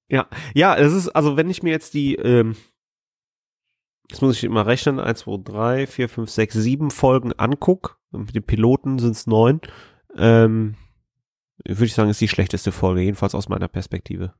ja, 0.08 0.26
ja, 0.54 0.76
es 0.76 0.94
ist, 0.94 1.10
also 1.10 1.36
wenn 1.36 1.50
ich 1.50 1.62
mir 1.62 1.68
jetzt 1.68 1.92
die, 1.92 2.14
ähm, 2.14 2.56
jetzt 4.12 4.20
muss 4.20 4.36
ich 4.36 4.44
immer 4.44 4.66
rechnen, 4.66 5.00
1, 5.00 5.20
2, 5.20 5.38
3, 5.42 5.86
4, 5.86 6.08
5, 6.08 6.30
6, 6.30 6.54
7 6.54 6.90
Folgen 6.90 7.32
anguck, 7.32 7.98
mit 8.10 8.34
den 8.34 8.42
Piloten 8.42 8.98
sind 8.98 9.12
es 9.12 9.26
neun, 9.26 9.60
ähm, 10.16 10.74
würde 11.64 11.86
ich 11.86 11.94
sagen, 11.94 12.10
ist 12.10 12.20
die 12.20 12.28
schlechteste 12.28 12.72
Folge, 12.72 13.00
jedenfalls 13.00 13.34
aus 13.34 13.48
meiner 13.48 13.68
Perspektive. 13.68 14.34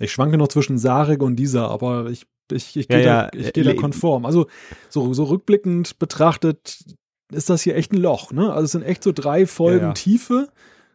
Ich 0.00 0.10
schwanke 0.10 0.38
noch 0.38 0.48
zwischen 0.48 0.78
Sarek 0.78 1.22
und 1.22 1.36
dieser, 1.36 1.70
aber 1.70 2.08
ich, 2.08 2.26
ich, 2.50 2.76
ich 2.76 2.88
gehe 2.88 3.04
ja, 3.04 3.28
da, 3.30 3.50
geh 3.50 3.62
da 3.62 3.74
konform. 3.74 4.24
Also 4.24 4.46
so, 4.88 5.12
so 5.12 5.24
rückblickend 5.24 5.98
betrachtet, 5.98 6.82
ist 7.30 7.50
das 7.50 7.60
hier 7.60 7.76
echt 7.76 7.92
ein 7.92 8.00
Loch. 8.00 8.32
Ne? 8.32 8.50
Also 8.50 8.64
es 8.64 8.72
sind 8.72 8.82
echt 8.82 9.02
so 9.02 9.12
drei 9.12 9.46
Folgen 9.46 9.86
ja. 9.86 9.92
Tiefe, 9.92 10.48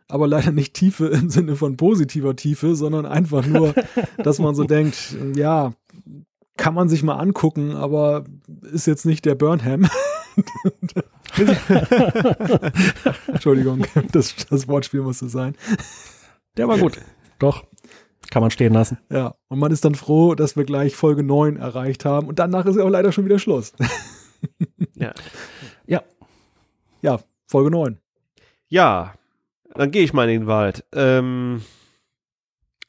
aber 0.08 0.28
leider 0.28 0.52
nicht 0.52 0.74
Tiefe 0.74 1.08
im 1.08 1.30
Sinne 1.30 1.56
von 1.56 1.78
positiver 1.78 2.36
Tiefe, 2.36 2.76
sondern 2.76 3.06
einfach 3.06 3.46
nur, 3.46 3.76
dass 4.18 4.40
man 4.40 4.56
so 4.56 4.64
denkt, 4.64 5.16
ja, 5.36 5.74
kann 6.58 6.74
man 6.74 6.90
sich 6.90 7.04
mal 7.04 7.18
angucken, 7.18 7.74
aber 7.76 8.24
ist 8.62 8.88
jetzt 8.88 9.06
nicht 9.06 9.26
der 9.26 9.36
Burnham. 9.36 9.88
Entschuldigung, 13.28 13.86
das, 14.12 14.36
das 14.50 14.68
Wortspiel 14.68 15.02
musste 15.02 15.30
sein. 15.30 15.56
Der 16.58 16.68
war 16.68 16.78
gut. 16.78 17.00
Doch. 17.40 17.66
Kann 18.32 18.42
man 18.42 18.52
stehen 18.52 18.74
lassen. 18.74 18.98
Ja, 19.12 19.36
und 19.50 19.60
man 19.60 19.72
ist 19.72 19.86
dann 19.86 19.96
froh, 19.96 20.36
dass 20.36 20.58
wir 20.58 20.66
gleich 20.66 20.96
Folge 20.96 21.24
9 21.24 21.58
erreicht 21.58 22.06
haben 22.06 22.28
und 22.28 22.40
danach 22.40 22.66
ist 22.66 22.76
ja 22.76 22.84
auch 22.84 22.90
leider 22.90 23.12
schon 23.12 23.26
wieder 23.26 23.40
Schluss. 23.40 23.74
Ja. 24.98 25.14
Ja. 25.88 26.04
Ja, 27.02 27.20
Folge 27.48 27.72
9. 27.72 27.98
Ja, 28.68 29.14
dann 29.74 29.92
gehe 29.92 30.04
ich 30.04 30.14
mal 30.14 30.30
in 30.30 30.42
den 30.42 30.48
Wald. 30.48 30.86
Ähm, 30.94 31.62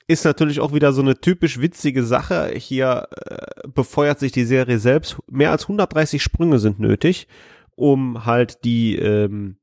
ist 0.09 0.25
natürlich 0.25 0.61
auch 0.61 0.73
wieder 0.73 0.93
so 0.93 1.03
eine 1.03 1.21
typisch 1.21 1.61
witzige 1.61 2.05
Sache. 2.05 2.53
Hier 2.57 3.09
äh, 3.27 3.69
befeuert 3.69 4.19
sich 4.21 4.33
die 4.33 4.45
Serie 4.45 4.79
selbst. 4.79 5.17
Mehr 5.31 5.51
als 5.51 5.65
130 5.65 6.23
Sprünge 6.23 6.59
sind 6.59 6.79
nötig, 6.79 7.27
um 7.75 8.25
halt 8.25 8.65
die 8.65 8.97
ähm, 8.97 9.57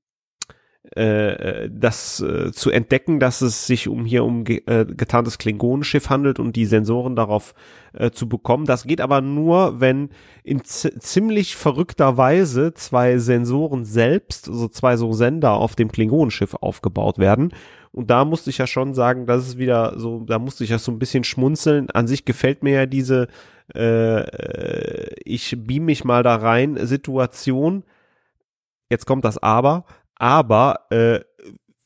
äh, 0.95 1.69
das 1.71 2.19
äh, 2.19 2.51
zu 2.51 2.69
entdecken, 2.69 3.19
dass 3.19 3.41
es 3.41 3.65
sich 3.65 3.87
um 3.87 4.03
hier 4.05 4.25
um 4.25 4.43
ge 4.43 4.63
äh, 4.65 4.85
getarntes 4.85 5.37
Klingonenschiff 5.37 6.09
handelt 6.09 6.39
und 6.39 6.55
die 6.55 6.65
Sensoren 6.65 7.15
darauf 7.15 7.53
äh, 7.93 8.11
zu 8.11 8.27
bekommen. 8.27 8.65
Das 8.65 8.83
geht 8.83 8.99
aber 8.99 9.21
nur, 9.21 9.79
wenn 9.79 10.09
in 10.43 10.63
zi- 10.63 10.97
ziemlich 10.99 11.55
verrückter 11.55 12.17
Weise 12.17 12.73
zwei 12.73 13.17
Sensoren 13.17 13.85
selbst, 13.85 14.49
also 14.49 14.67
zwei 14.67 14.97
so 14.97 15.13
Sender 15.13 15.53
auf 15.53 15.75
dem 15.75 15.91
Klingonenschiff 15.91 16.53
aufgebaut 16.55 17.17
werden. 17.17 17.53
Und 17.93 18.09
da 18.09 18.25
musste 18.25 18.49
ich 18.49 18.57
ja 18.57 18.67
schon 18.67 18.93
sagen, 18.93 19.27
das 19.27 19.47
ist 19.47 19.57
wieder 19.57 19.97
so, 19.97 20.25
da 20.25 20.39
musste 20.39 20.65
ich 20.65 20.71
ja 20.71 20.79
so 20.79 20.91
ein 20.91 20.99
bisschen 20.99 21.23
schmunzeln. 21.23 21.89
An 21.91 22.07
sich 22.07 22.25
gefällt 22.25 22.63
mir 22.63 22.73
ja 22.73 22.85
diese 22.85 23.27
äh, 23.73 24.19
äh, 24.19 25.15
ich 25.23 25.55
beam 25.57 25.85
mich 25.85 26.03
mal 26.03 26.23
da 26.23 26.35
rein 26.35 26.85
Situation. 26.85 27.83
Jetzt 28.89 29.05
kommt 29.05 29.25
das 29.25 29.37
Aber. 29.37 29.85
Aber 30.15 30.87
äh, 30.89 31.21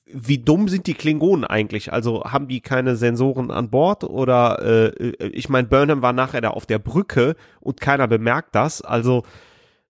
wie 0.05 0.37
dumm 0.37 0.69
sind 0.69 0.87
die 0.87 0.93
Klingonen 0.93 1.43
eigentlich? 1.43 1.91
Also 1.91 2.23
haben 2.23 2.47
die 2.47 2.61
keine 2.61 2.95
Sensoren 2.95 3.51
an 3.51 3.69
Bord 3.69 4.03
oder 4.03 4.61
äh, 4.61 5.11
ich 5.27 5.49
meine, 5.49 5.67
Burnham 5.67 6.01
war 6.01 6.13
nachher 6.13 6.41
da 6.41 6.51
auf 6.51 6.65
der 6.65 6.79
Brücke 6.79 7.35
und 7.59 7.81
keiner 7.81 8.07
bemerkt 8.07 8.55
das. 8.55 8.81
Also 8.81 9.23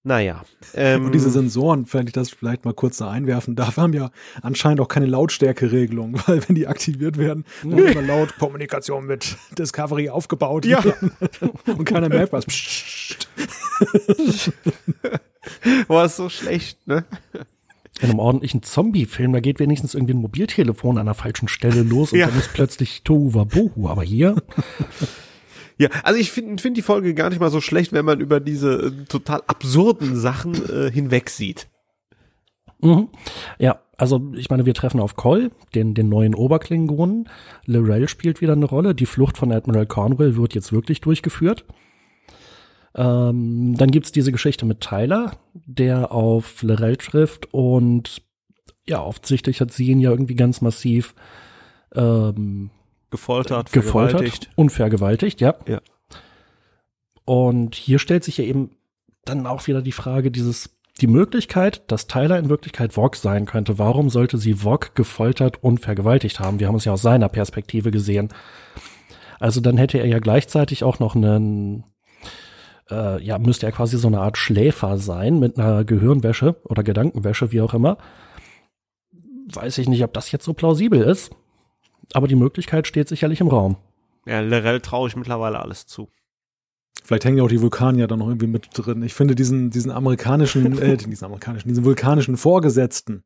naja. 0.08 0.44
Ähm, 0.74 1.06
Und 1.06 1.12
diese 1.14 1.30
Sensoren, 1.30 1.86
wenn 1.92 2.08
ich 2.08 2.14
das 2.14 2.32
vielleicht 2.32 2.66
mal 2.66 2.74
kurz 2.74 2.98
da 2.98 3.12
einwerfen 3.12 3.56
darf, 3.56 3.78
haben 3.78 3.94
ja 3.94 4.10
anscheinend 4.42 4.80
auch 4.82 4.88
keine 4.88 5.06
Lautstärkeregelung, 5.06 6.20
weil 6.28 6.42
wenn 6.48 6.56
die 6.56 6.66
aktiviert 6.68 7.18
werden, 7.18 7.46
dann 7.64 7.78
wird 7.78 8.08
laut 8.08 8.38
Kommunikation 8.40 9.06
mit 9.06 9.38
Discovery 9.58 10.10
aufgebaut. 10.10 10.66
Ja. 10.66 10.84
Und 11.68 11.86
keiner 11.86 12.10
merkt 12.10 12.34
was. 12.34 12.46
War 15.88 16.06
es 16.06 16.16
so 16.18 16.30
schlecht, 16.30 16.88
ne? 16.88 17.06
In 18.00 18.12
einem 18.12 18.20
ordentlichen 18.20 18.62
Zombie-Film, 18.62 19.34
da 19.34 19.40
geht 19.40 19.60
wenigstens 19.60 19.96
irgendwie 19.96 20.14
ein 20.14 20.20
Mobiltelefon 20.22 21.00
an 21.00 21.08
der 21.08 21.16
falschen 21.16 21.48
Stelle 21.48 21.82
los 21.82 22.12
und 22.14 22.20
Ja. 22.20 22.28
dann 22.28 22.38
ist 22.38 22.54
plötzlich 22.54 23.02
Tohuwa 23.04 23.44
Bohu. 23.44 23.90
Aber 23.90 24.04
hier, 24.04 24.36
Ja, 25.78 25.90
also 26.04 26.20
ich 26.20 26.32
finde 26.32 26.62
find 26.62 26.76
die 26.76 26.82
Folge 26.82 27.14
gar 27.14 27.30
nicht 27.30 27.40
mal 27.40 27.52
so 27.52 27.62
schlecht, 27.62 27.94
wenn 27.94 28.06
man 28.06 28.20
über 28.20 28.40
diese 28.40 28.88
äh, 28.88 29.06
total 29.06 29.44
absurden 29.48 30.16
Sachen 30.16 30.54
äh, 30.70 30.91
hinweg 30.91 31.30
sieht. 31.30 31.68
Mhm. 32.82 33.10
Ja, 33.60 33.82
also 33.98 34.32
ich 34.36 34.49
meine, 34.49 34.66
wir 34.66 34.74
treffen 34.74 34.99
auf 34.99 35.16
Col, 35.16 35.52
den, 35.76 35.94
den 35.94 36.10
neuen 36.10 36.36
Oberklingonen. 36.36 37.30
Lorel 37.66 38.08
spielt 38.08 38.41
wieder 38.41 38.54
eine 38.54 38.66
Rolle. 38.66 38.95
Die 38.95 39.06
Flucht 39.06 39.38
von 39.38 39.52
Admiral 39.52 39.88
Cornwall 39.88 40.36
wird 40.36 40.54
jetzt 40.54 40.72
wirklich 40.72 41.02
durchgeführt. 41.02 41.66
Ähm, 42.95 43.76
dann 43.78 43.91
gibt's 43.91 44.12
diese 44.12 44.32
Geschichte 44.32 44.66
mit 44.66 44.82
Tyler, 44.82 45.34
der 45.54 46.12
auf 46.12 46.64
Lorel 46.64 46.98
trifft 46.98 47.54
und 47.54 48.24
ja, 48.88 49.04
offensichtlich 49.04 49.62
hat 49.62 49.72
sie 49.72 49.88
ihn 49.88 49.99
ja 49.99 50.10
irgendwie 50.10 50.36
ganz 50.36 50.62
massiv 50.62 51.14
ähm, 51.94 52.72
Gefoltert, 53.10 53.72
gefoltert 53.72 54.50
und 54.56 54.70
vergewaltigt, 54.70 55.40
ja. 55.40 55.56
Ja. 55.68 55.80
Und 57.24 57.76
hier 57.76 58.00
stellt 58.00 58.24
sich 58.24 58.38
ja 58.38 58.44
eben 58.44 58.72
dann 59.26 59.48
auch 59.48 59.68
wieder 59.68 59.82
die 59.82 59.92
Frage, 59.92 60.32
dieses, 60.32 60.78
die 61.02 61.08
Möglichkeit, 61.08 61.90
dass 61.92 62.08
Tyler 62.08 62.40
in 62.40 62.50
Wirklichkeit 62.50 62.94
Vog 62.94 63.16
sein 63.16 63.46
könnte. 63.46 63.78
Warum 63.78 64.10
sollte 64.10 64.38
sie 64.38 64.64
Vog 64.64 64.96
gefoltert 64.96 65.64
und 65.64 65.80
vergewaltigt 65.80 66.40
haben? 66.40 66.60
Wir 66.60 66.68
haben 66.68 66.76
es 66.76 66.86
ja 66.86 66.94
aus 66.94 67.02
seiner 67.02 67.30
Perspektive 67.30 67.92
gesehen. 67.92 68.30
Also 69.40 69.62
dann 69.62 69.78
hätte 69.78 70.00
er 70.00 70.08
ja 70.08 70.20
gleichzeitig 70.20 70.84
auch 70.84 71.00
noch 71.00 71.16
einen, 71.16 71.84
äh, 72.90 73.22
ja, 73.24 73.38
müsste 73.38 73.66
er 73.66 73.72
quasi 73.72 73.98
so 73.98 74.08
eine 74.08 74.22
Art 74.22 74.38
Schläfer 74.38 74.98
sein 74.98 75.40
mit 75.40 75.60
einer 75.60 75.84
Gehirnwäsche 75.84 76.56
oder 76.64 76.84
Gedankenwäsche, 76.84 77.52
wie 77.52 77.62
auch 77.62 77.74
immer. 77.74 77.98
Weiß 79.54 79.78
ich 79.78 79.88
nicht, 79.88 80.04
ob 80.04 80.14
das 80.14 80.32
jetzt 80.32 80.46
so 80.46 80.54
plausibel 80.54 81.02
ist. 81.02 81.32
Aber 82.14 82.28
die 82.28 82.36
Möglichkeit 82.36 82.88
steht 82.88 83.08
sicherlich 83.08 83.42
im 83.42 83.48
Raum. 83.48 83.78
Ja, 84.26 84.40
Lorel 84.42 84.82
traue 84.82 85.08
ich 85.10 85.16
mittlerweile 85.16 85.60
alles 85.60 85.86
zu. 85.88 86.10
Vielleicht 87.04 87.26
hängen 87.26 87.38
ja 87.38 87.44
auch 87.44 87.50
die 87.50 87.62
Vulkanier 87.62 88.08
da 88.08 88.18
noch 88.18 88.28
irgendwie 88.28 88.48
mit 88.48 88.70
drin. 88.74 89.02
Ich 89.04 89.14
finde 89.14 89.36
diesen, 89.36 89.70
diesen 89.70 89.92
amerikanischen, 89.92 90.78
äh, 90.82 90.98
diesen 90.98 91.26
amerikanischen, 91.26 91.70
diesen 91.70 91.86
vulkanischen 91.86 92.36
Vorgesetzten, 92.38 93.24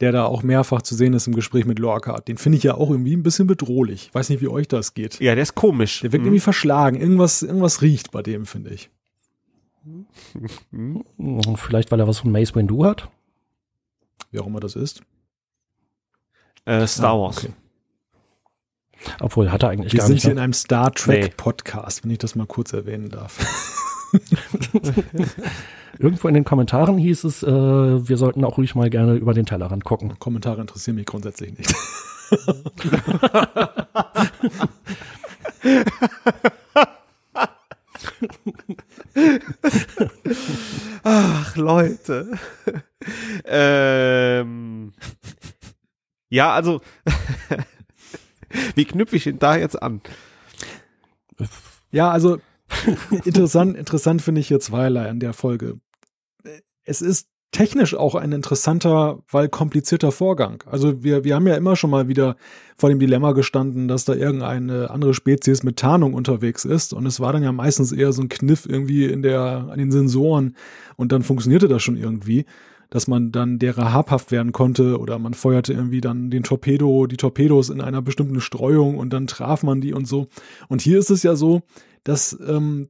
der 0.00 0.12
da 0.12 0.26
auch 0.26 0.42
mehrfach 0.42 0.82
zu 0.82 0.94
sehen 0.94 1.14
ist 1.14 1.26
im 1.26 1.34
Gespräch 1.34 1.64
mit 1.64 1.78
Lorca, 1.78 2.20
den 2.20 2.36
finde 2.36 2.58
ich 2.58 2.64
ja 2.64 2.74
auch 2.74 2.90
irgendwie 2.90 3.14
ein 3.16 3.22
bisschen 3.22 3.46
bedrohlich. 3.46 4.10
Weiß 4.12 4.28
nicht, 4.28 4.42
wie 4.42 4.48
euch 4.48 4.68
das 4.68 4.92
geht. 4.92 5.18
Ja, 5.20 5.34
der 5.34 5.42
ist 5.42 5.54
komisch. 5.54 6.00
Der 6.00 6.12
wirkt 6.12 6.22
Mhm. 6.24 6.28
irgendwie 6.28 6.40
verschlagen. 6.40 7.00
Irgendwas, 7.00 7.42
irgendwas 7.42 7.80
riecht 7.80 8.10
bei 8.10 8.22
dem, 8.22 8.44
finde 8.44 8.70
ich. 8.74 8.90
Vielleicht, 11.56 11.90
weil 11.92 12.00
er 12.00 12.08
was 12.08 12.18
von 12.18 12.32
Mace 12.32 12.54
Windu 12.54 12.84
hat. 12.84 13.08
Wie 14.30 14.40
auch 14.40 14.46
immer 14.46 14.60
das 14.60 14.74
ist. 14.76 15.00
äh, 16.64 16.86
Star 16.86 17.14
Ah, 17.14 17.18
Wars. 17.20 17.38
okay. 17.38 17.52
Obwohl, 19.20 19.50
hat 19.52 19.62
er 19.62 19.70
eigentlich 19.70 19.92
Wir 19.92 19.98
gar 19.98 20.06
sind 20.06 20.14
nicht. 20.14 20.22
hier 20.22 20.32
in 20.32 20.36
Ne? 20.36 20.42
einem 20.42 20.52
Star 20.52 20.92
Trek 20.92 21.22
Nee. 21.24 21.32
Podcast, 21.36 22.04
wenn 22.04 22.10
ich 22.10 22.18
das 22.18 22.34
mal 22.34 22.46
kurz 22.46 22.72
erwähnen 22.72 23.08
darf. 23.10 23.38
Irgendwo 25.98 26.28
in 26.28 26.34
den 26.34 26.44
Kommentaren 26.44 26.98
hieß 26.98 27.24
es, 27.24 27.42
äh, 27.42 27.46
wir 27.48 28.16
sollten 28.18 28.44
auch 28.44 28.58
ruhig 28.58 28.74
mal 28.74 28.90
gerne 28.90 29.14
über 29.14 29.32
den 29.34 29.46
Tellerrand 29.46 29.84
gucken. 29.84 30.18
Kommentare 30.18 30.60
interessieren 30.60 30.96
mich 30.96 31.06
grundsätzlich 31.06 31.56
nicht. 31.56 31.74
Ach, 41.04 41.56
Leute. 41.56 42.38
ähm, 43.44 44.92
ja, 46.28 46.52
also, 46.52 46.80
wie 48.74 48.84
knüpfe 48.84 49.16
ich 49.16 49.26
ihn 49.26 49.38
da 49.38 49.56
jetzt 49.56 49.80
an? 49.82 50.00
Ja, 51.90 52.10
also 52.10 52.38
interessant, 53.24 53.76
interessant 53.76 54.22
finde 54.22 54.40
ich 54.40 54.48
hier 54.48 54.60
zweierlei 54.60 55.08
an 55.08 55.20
der 55.20 55.32
Folge. 55.32 55.80
Es 56.84 57.00
ist 57.00 57.28
technisch 57.52 57.94
auch 57.94 58.14
ein 58.14 58.32
interessanter, 58.32 59.22
weil 59.30 59.48
komplizierter 59.48 60.12
Vorgang. 60.12 60.62
Also 60.66 61.02
wir, 61.02 61.24
wir 61.24 61.34
haben 61.34 61.46
ja 61.46 61.54
immer 61.54 61.76
schon 61.76 61.90
mal 61.90 62.08
wieder 62.08 62.36
vor 62.76 62.90
dem 62.90 62.98
Dilemma 62.98 63.32
gestanden, 63.32 63.88
dass 63.88 64.04
da 64.04 64.14
irgendeine 64.14 64.90
andere 64.90 65.14
Spezies 65.14 65.62
mit 65.62 65.78
Tarnung 65.78 66.12
unterwegs 66.12 66.64
ist. 66.64 66.92
Und 66.92 67.06
es 67.06 67.18
war 67.18 67.32
dann 67.32 67.42
ja 67.42 67.52
meistens 67.52 67.92
eher 67.92 68.12
so 68.12 68.20
ein 68.20 68.28
Kniff 68.28 68.66
irgendwie 68.68 69.06
in 69.06 69.22
der, 69.22 69.68
an 69.70 69.78
den 69.78 69.90
Sensoren. 69.90 70.56
Und 70.96 71.12
dann 71.12 71.22
funktionierte 71.22 71.68
das 71.68 71.82
schon 71.82 71.96
irgendwie, 71.96 72.44
dass 72.96 73.08
man 73.08 73.30
dann 73.30 73.58
derer 73.58 73.92
habhaft 73.92 74.30
werden 74.30 74.52
konnte 74.52 74.98
oder 74.98 75.18
man 75.18 75.34
feuerte 75.34 75.74
irgendwie 75.74 76.00
dann 76.00 76.30
den 76.30 76.44
Torpedo, 76.44 77.06
die 77.06 77.18
Torpedos 77.18 77.68
in 77.68 77.82
einer 77.82 78.00
bestimmten 78.00 78.40
Streuung 78.40 78.96
und 78.96 79.12
dann 79.12 79.26
traf 79.26 79.62
man 79.62 79.82
die 79.82 79.92
und 79.92 80.08
so. 80.08 80.28
Und 80.68 80.80
hier 80.80 80.98
ist 80.98 81.10
es 81.10 81.22
ja 81.22 81.36
so, 81.36 81.60
dass 82.04 82.34
ähm, 82.40 82.88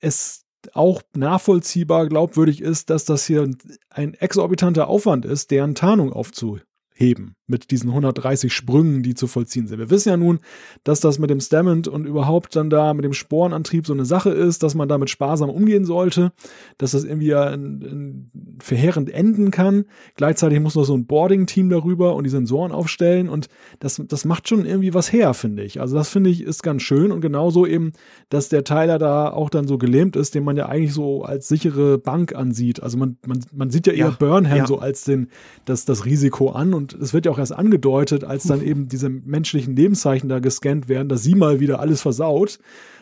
es 0.00 0.44
auch 0.72 1.02
nachvollziehbar 1.14 2.08
glaubwürdig 2.08 2.62
ist, 2.62 2.90
dass 2.90 3.04
das 3.04 3.24
hier 3.24 3.48
ein 3.90 4.14
exorbitanter 4.14 4.88
Aufwand 4.88 5.24
ist, 5.24 5.52
deren 5.52 5.76
Tarnung 5.76 6.12
aufzuheben 6.12 7.36
mit 7.52 7.70
diesen 7.70 7.90
130 7.90 8.52
Sprüngen, 8.52 9.04
die 9.04 9.14
zu 9.14 9.28
vollziehen 9.28 9.68
sind. 9.68 9.78
Wir 9.78 9.90
wissen 9.90 10.08
ja 10.08 10.16
nun, 10.16 10.40
dass 10.82 10.98
das 10.98 11.20
mit 11.20 11.30
dem 11.30 11.38
Stamment 11.38 11.86
und 11.86 12.06
überhaupt 12.06 12.56
dann 12.56 12.70
da 12.70 12.94
mit 12.94 13.04
dem 13.04 13.12
Sporenantrieb 13.12 13.86
so 13.86 13.92
eine 13.92 14.04
Sache 14.04 14.30
ist, 14.30 14.64
dass 14.64 14.74
man 14.74 14.88
damit 14.88 15.10
sparsam 15.10 15.50
umgehen 15.50 15.84
sollte, 15.84 16.32
dass 16.78 16.92
das 16.92 17.04
irgendwie 17.04 17.28
ja 17.28 17.50
in, 17.50 17.82
in 17.82 18.30
verheerend 18.60 19.10
enden 19.10 19.50
kann. 19.50 19.84
Gleichzeitig 20.16 20.58
muss 20.58 20.74
noch 20.74 20.84
so 20.84 20.96
ein 20.96 21.06
Boarding-Team 21.06 21.68
darüber 21.70 22.16
und 22.16 22.24
die 22.24 22.30
Sensoren 22.30 22.72
aufstellen 22.72 23.28
und 23.28 23.48
das, 23.78 24.02
das 24.08 24.24
macht 24.24 24.48
schon 24.48 24.64
irgendwie 24.64 24.94
was 24.94 25.12
her, 25.12 25.34
finde 25.34 25.62
ich. 25.62 25.80
Also 25.80 25.94
das 25.94 26.08
finde 26.08 26.30
ich 26.30 26.42
ist 26.42 26.62
ganz 26.62 26.82
schön 26.82 27.12
und 27.12 27.20
genauso 27.20 27.66
eben, 27.66 27.92
dass 28.30 28.48
der 28.48 28.64
Teiler 28.64 28.98
da 28.98 29.30
auch 29.30 29.50
dann 29.50 29.68
so 29.68 29.78
gelähmt 29.78 30.16
ist, 30.16 30.34
den 30.34 30.44
man 30.44 30.56
ja 30.56 30.66
eigentlich 30.66 30.94
so 30.94 31.22
als 31.22 31.48
sichere 31.48 31.98
Bank 31.98 32.34
ansieht. 32.34 32.82
Also 32.82 32.96
man, 32.96 33.18
man, 33.26 33.40
man 33.52 33.70
sieht 33.70 33.86
ja 33.86 33.92
eher 33.92 34.06
ja, 34.06 34.16
Burnham 34.18 34.56
ja. 34.56 34.66
so 34.66 34.78
als 34.78 35.04
den, 35.04 35.28
das, 35.66 35.84
das 35.84 36.06
Risiko 36.06 36.50
an 36.50 36.72
und 36.72 36.94
es 36.94 37.12
wird 37.12 37.26
ja 37.26 37.32
auch 37.32 37.38
erst 37.42 37.52
angedeutet, 37.52 38.24
als 38.24 38.44
dann 38.44 38.62
eben 38.62 38.88
diese 38.88 39.08
menschlichen 39.08 39.76
Lebenszeichen 39.76 40.28
da 40.28 40.38
gescannt 40.38 40.88
werden, 40.88 41.08
dass 41.08 41.22
sie 41.22 41.34
mal 41.34 41.60
wieder 41.60 41.80
alles 41.80 42.02
versaut. 42.02 42.58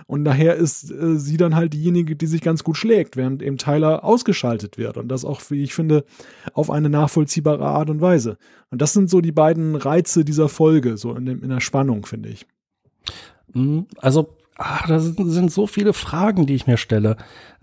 Und 0.06 0.24
daher 0.24 0.56
ist 0.56 0.90
äh, 0.90 1.16
sie 1.16 1.36
dann 1.36 1.54
halt 1.54 1.72
diejenige, 1.72 2.16
die 2.16 2.26
sich 2.26 2.40
ganz 2.40 2.64
gut 2.64 2.76
schlägt, 2.76 3.16
während 3.16 3.42
eben 3.42 3.58
Tyler 3.58 4.02
ausgeschaltet 4.02 4.76
wird. 4.76 4.96
Und 4.96 5.08
das 5.08 5.24
auch, 5.24 5.40
wie 5.50 5.62
ich 5.62 5.72
finde, 5.72 6.04
auf 6.52 6.70
eine 6.70 6.88
nachvollziehbare 6.88 7.64
Art 7.64 7.90
und 7.90 8.00
Weise. 8.00 8.36
Und 8.70 8.82
das 8.82 8.92
sind 8.92 9.08
so 9.08 9.20
die 9.20 9.32
beiden 9.32 9.76
Reize 9.76 10.24
dieser 10.24 10.48
Folge, 10.48 10.96
so 10.96 11.14
in, 11.14 11.26
dem, 11.26 11.42
in 11.44 11.50
der 11.50 11.60
Spannung, 11.60 12.06
finde 12.06 12.30
ich. 12.30 12.46
Mhm. 13.52 13.86
Also 13.98 14.36
Ah, 14.62 14.86
da 14.86 15.00
sind, 15.00 15.50
so 15.50 15.66
viele 15.66 15.94
Fragen, 15.94 16.44
die 16.44 16.54
ich 16.54 16.66
mir 16.66 16.76
stelle. 16.76 17.16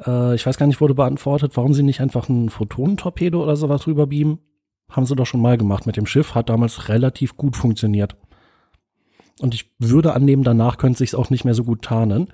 Äh, 0.04 0.34
ich 0.34 0.48
weiß 0.48 0.58
gar 0.58 0.66
nicht, 0.66 0.82
wurde 0.82 0.96
beantwortet, 0.96 1.52
warum 1.54 1.76
sie 1.76 1.84
nicht 1.84 2.02
einfach 2.02 2.28
ein 2.28 2.50
Photonentorpedo 2.50 3.44
oder 3.44 3.56
sowas 3.56 3.86
rüber 3.86 4.08
beamen. 4.08 4.40
Haben 4.90 5.06
sie 5.06 5.16
doch 5.16 5.26
schon 5.26 5.42
mal 5.42 5.58
gemacht 5.58 5.86
mit 5.86 5.98
dem 5.98 6.06
Schiff, 6.06 6.36
hat 6.36 6.50
damals 6.50 6.90
relativ 6.90 7.36
gut 7.38 7.56
funktioniert. 7.56 8.16
Und 9.40 9.54
ich 9.54 9.72
würde 9.80 10.14
annehmen, 10.14 10.44
danach 10.44 10.78
könnte 10.78 11.00
sich 11.00 11.16
auch 11.16 11.30
nicht 11.30 11.46
mehr 11.46 11.54
so 11.54 11.64
gut 11.64 11.84
tarnen. 11.84 12.34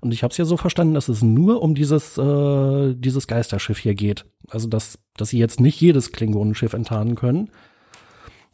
Und 0.00 0.12
ich 0.12 0.22
habe 0.24 0.32
es 0.32 0.36
ja 0.36 0.44
so 0.44 0.56
verstanden, 0.56 0.94
dass 0.94 1.08
es 1.08 1.22
nur 1.22 1.62
um 1.62 1.74
dieses 1.74 2.18
äh, 2.18 2.94
dieses 2.94 3.28
Geisterschiff 3.28 3.78
hier 3.78 3.94
geht. 3.94 4.26
Also 4.50 4.68
dass 4.68 4.98
dass 5.16 5.28
sie 5.28 5.38
jetzt 5.38 5.60
nicht 5.60 5.80
jedes 5.80 6.10
Klingonenschiff 6.12 6.72
enttarnen 6.72 7.14
können. 7.14 7.50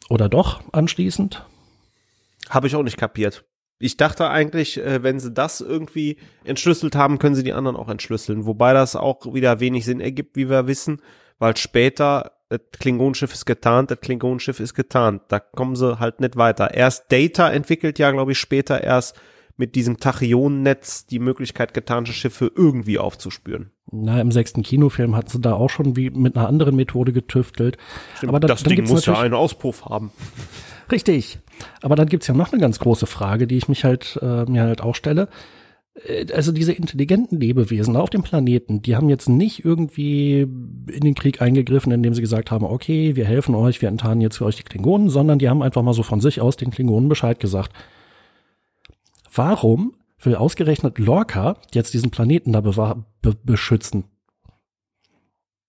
Oder 0.09 0.29
doch 0.29 0.61
anschließend? 0.71 1.45
Habe 2.49 2.67
ich 2.67 2.75
auch 2.75 2.83
nicht 2.83 2.97
kapiert. 2.97 3.45
Ich 3.79 3.97
dachte 3.97 4.29
eigentlich, 4.29 4.77
äh, 4.77 5.01
wenn 5.03 5.19
sie 5.19 5.31
das 5.31 5.61
irgendwie 5.61 6.17
entschlüsselt 6.43 6.95
haben, 6.95 7.17
können 7.17 7.35
sie 7.35 7.43
die 7.43 7.53
anderen 7.53 7.77
auch 7.77 7.89
entschlüsseln. 7.89 8.45
Wobei 8.45 8.73
das 8.73 8.95
auch 8.95 9.33
wieder 9.33 9.59
wenig 9.59 9.85
Sinn 9.85 10.01
ergibt, 10.01 10.35
wie 10.35 10.49
wir 10.49 10.67
wissen, 10.67 11.01
weil 11.39 11.57
später 11.57 12.33
das 12.49 12.59
Klingonenschiff 12.79 13.33
ist 13.33 13.45
getarnt, 13.45 13.91
das 13.91 14.01
Klingonenschiff 14.01 14.59
ist 14.59 14.73
getarnt. 14.73 15.21
Da 15.29 15.39
kommen 15.39 15.75
sie 15.75 15.99
halt 15.99 16.19
nicht 16.19 16.35
weiter. 16.35 16.73
Erst 16.73 17.11
Data 17.11 17.49
entwickelt 17.49 17.99
ja, 17.99 18.11
glaube 18.11 18.31
ich, 18.33 18.39
später 18.39 18.83
erst 18.83 19.15
mit 19.55 19.75
diesem 19.75 19.97
Tachyonennetz 19.97 21.05
die 21.05 21.19
Möglichkeit, 21.19 21.73
getarnte 21.73 22.13
Schiffe 22.13 22.51
irgendwie 22.55 22.97
aufzuspüren. 22.97 23.71
Na, 23.91 24.21
im 24.21 24.31
sechsten 24.31 24.63
Kinofilm 24.63 25.15
hat 25.15 25.29
sie 25.29 25.39
da 25.39 25.53
auch 25.53 25.69
schon 25.69 25.95
wie 25.95 26.09
mit 26.09 26.35
einer 26.35 26.47
anderen 26.47 26.75
Methode 26.75 27.11
getüftelt. 27.11 27.77
Stimmt, 28.15 28.29
Aber 28.29 28.39
da, 28.39 28.47
das 28.47 28.63
Ding 28.63 28.87
muss 28.87 29.05
ja 29.05 29.19
einen 29.19 29.33
Auspuff 29.33 29.85
haben. 29.85 30.11
Richtig. 30.91 31.39
Aber 31.81 31.95
dann 31.95 32.07
gibt's 32.07 32.27
ja 32.27 32.33
noch 32.33 32.51
eine 32.51 32.61
ganz 32.61 32.79
große 32.79 33.05
Frage, 33.05 33.47
die 33.47 33.57
ich 33.57 33.67
mich 33.67 33.83
halt, 33.83 34.17
äh, 34.21 34.45
mir 34.45 34.63
halt 34.63 34.81
auch 34.81 34.95
stelle. 34.95 35.27
Äh, 36.05 36.31
also 36.33 36.51
diese 36.51 36.73
intelligenten 36.73 37.39
Lebewesen 37.39 37.95
auf 37.95 38.09
dem 38.09 38.23
Planeten, 38.23 38.81
die 38.81 38.95
haben 38.95 39.09
jetzt 39.09 39.29
nicht 39.29 39.65
irgendwie 39.65 40.41
in 40.41 41.01
den 41.01 41.15
Krieg 41.15 41.41
eingegriffen, 41.41 41.91
indem 41.91 42.13
sie 42.13 42.21
gesagt 42.21 42.51
haben, 42.51 42.65
okay, 42.65 43.15
wir 43.15 43.25
helfen 43.25 43.55
euch, 43.55 43.81
wir 43.81 43.89
enttarnen 43.89 44.21
jetzt 44.21 44.37
für 44.37 44.45
euch 44.45 44.57
die 44.57 44.63
Klingonen, 44.63 45.09
sondern 45.09 45.39
die 45.39 45.49
haben 45.49 45.61
einfach 45.61 45.81
mal 45.81 45.93
so 45.93 46.03
von 46.03 46.21
sich 46.21 46.41
aus 46.41 46.57
den 46.57 46.71
Klingonen 46.71 47.09
Bescheid 47.09 47.39
gesagt. 47.39 47.73
Warum 49.33 49.93
will 50.21 50.35
ausgerechnet 50.35 50.97
Lorca 50.99 51.57
jetzt 51.73 51.93
diesen 51.93 52.11
Planeten 52.11 52.51
da 52.51 52.61
be 52.61 53.35
beschützen? 53.43 54.05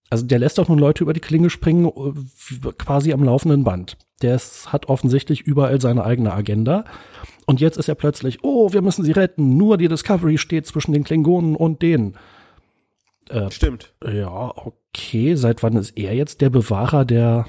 Also 0.08 0.26
der 0.26 0.40
lässt 0.40 0.58
doch 0.58 0.68
nun 0.68 0.78
Leute 0.78 1.04
über 1.04 1.12
die 1.12 1.20
Klinge 1.20 1.50
springen, 1.50 1.86
äh, 1.86 2.72
quasi 2.72 3.12
am 3.12 3.22
laufenden 3.22 3.62
Band. 3.62 3.96
Der 4.22 4.34
ist, 4.34 4.72
hat 4.72 4.88
offensichtlich 4.88 5.40
überall 5.42 5.80
seine 5.80 6.04
eigene 6.04 6.32
Agenda. 6.32 6.84
Und 7.46 7.60
jetzt 7.60 7.78
ist 7.78 7.88
er 7.88 7.94
plötzlich, 7.94 8.38
oh, 8.42 8.72
wir 8.72 8.82
müssen 8.82 9.04
sie 9.04 9.12
retten. 9.12 9.56
Nur 9.56 9.78
die 9.78 9.88
Discovery 9.88 10.38
steht 10.38 10.66
zwischen 10.66 10.92
den 10.92 11.04
Klingonen 11.04 11.56
und 11.56 11.82
denen. 11.82 12.16
Äh, 13.28 13.50
Stimmt. 13.50 13.92
Ja, 14.04 14.52
okay. 14.54 15.34
Seit 15.34 15.62
wann 15.62 15.76
ist 15.76 15.96
er 15.96 16.14
jetzt 16.14 16.40
der 16.40 16.50
Bewahrer 16.50 17.04
der 17.04 17.46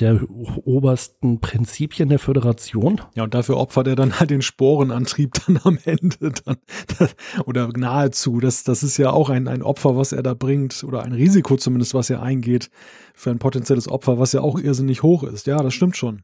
der 0.00 0.26
obersten 0.30 1.40
Prinzipien 1.40 2.08
der 2.08 2.18
Föderation. 2.18 3.02
Ja, 3.14 3.24
und 3.24 3.34
dafür 3.34 3.58
opfert 3.58 3.88
er 3.88 3.96
dann 3.96 4.18
halt 4.18 4.30
den 4.30 4.40
Sporenantrieb 4.40 5.32
dann 5.46 5.60
am 5.64 5.78
Ende 5.84 6.32
dann, 6.44 6.56
oder 7.46 7.68
nahezu. 7.68 8.40
Das, 8.40 8.64
das 8.64 8.82
ist 8.82 8.96
ja 8.96 9.10
auch 9.10 9.28
ein, 9.28 9.48
ein 9.48 9.62
Opfer, 9.62 9.96
was 9.96 10.12
er 10.12 10.22
da 10.22 10.34
bringt, 10.34 10.82
oder 10.84 11.02
ein 11.02 11.12
Risiko 11.12 11.56
zumindest, 11.56 11.92
was 11.92 12.08
er 12.08 12.22
eingeht 12.22 12.70
für 13.14 13.30
ein 13.30 13.38
potenzielles 13.38 13.86
Opfer, 13.88 14.18
was 14.18 14.32
ja 14.32 14.40
auch 14.40 14.58
irrsinnig 14.58 15.02
hoch 15.02 15.24
ist. 15.24 15.46
Ja, 15.46 15.58
das 15.58 15.74
stimmt 15.74 15.96
schon. 15.96 16.22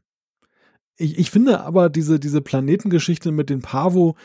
Ich, 0.97 1.19
ich 1.19 1.29
finde 1.29 1.61
aber 1.61 1.89
diese, 1.89 2.19
diese 2.19 2.41
Planetengeschichte 2.41 3.31
mit 3.31 3.49
den 3.49 3.61
Pavo 3.61 4.15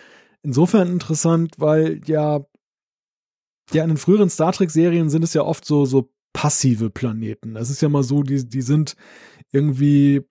insofern 0.43 0.89
interessant, 0.89 1.57
weil 1.59 2.01
ja, 2.07 2.41
ja, 3.73 3.83
in 3.83 3.91
den 3.91 3.97
früheren 3.97 4.31
Star 4.31 4.53
Trek-Serien 4.53 5.09
sind 5.11 5.23
es 5.23 5.35
ja 5.35 5.43
oft 5.43 5.65
so, 5.65 5.85
so 5.85 6.11
passive 6.35 6.91
Planeten. 6.91 7.55
Das 7.55 7.71
ist 7.71 7.81
ja 7.81 7.89
mal 7.89 8.03
so, 8.03 8.23
die, 8.23 8.47
die 8.47 8.61
sind 8.61 8.97
irgendwie, 9.55 10.23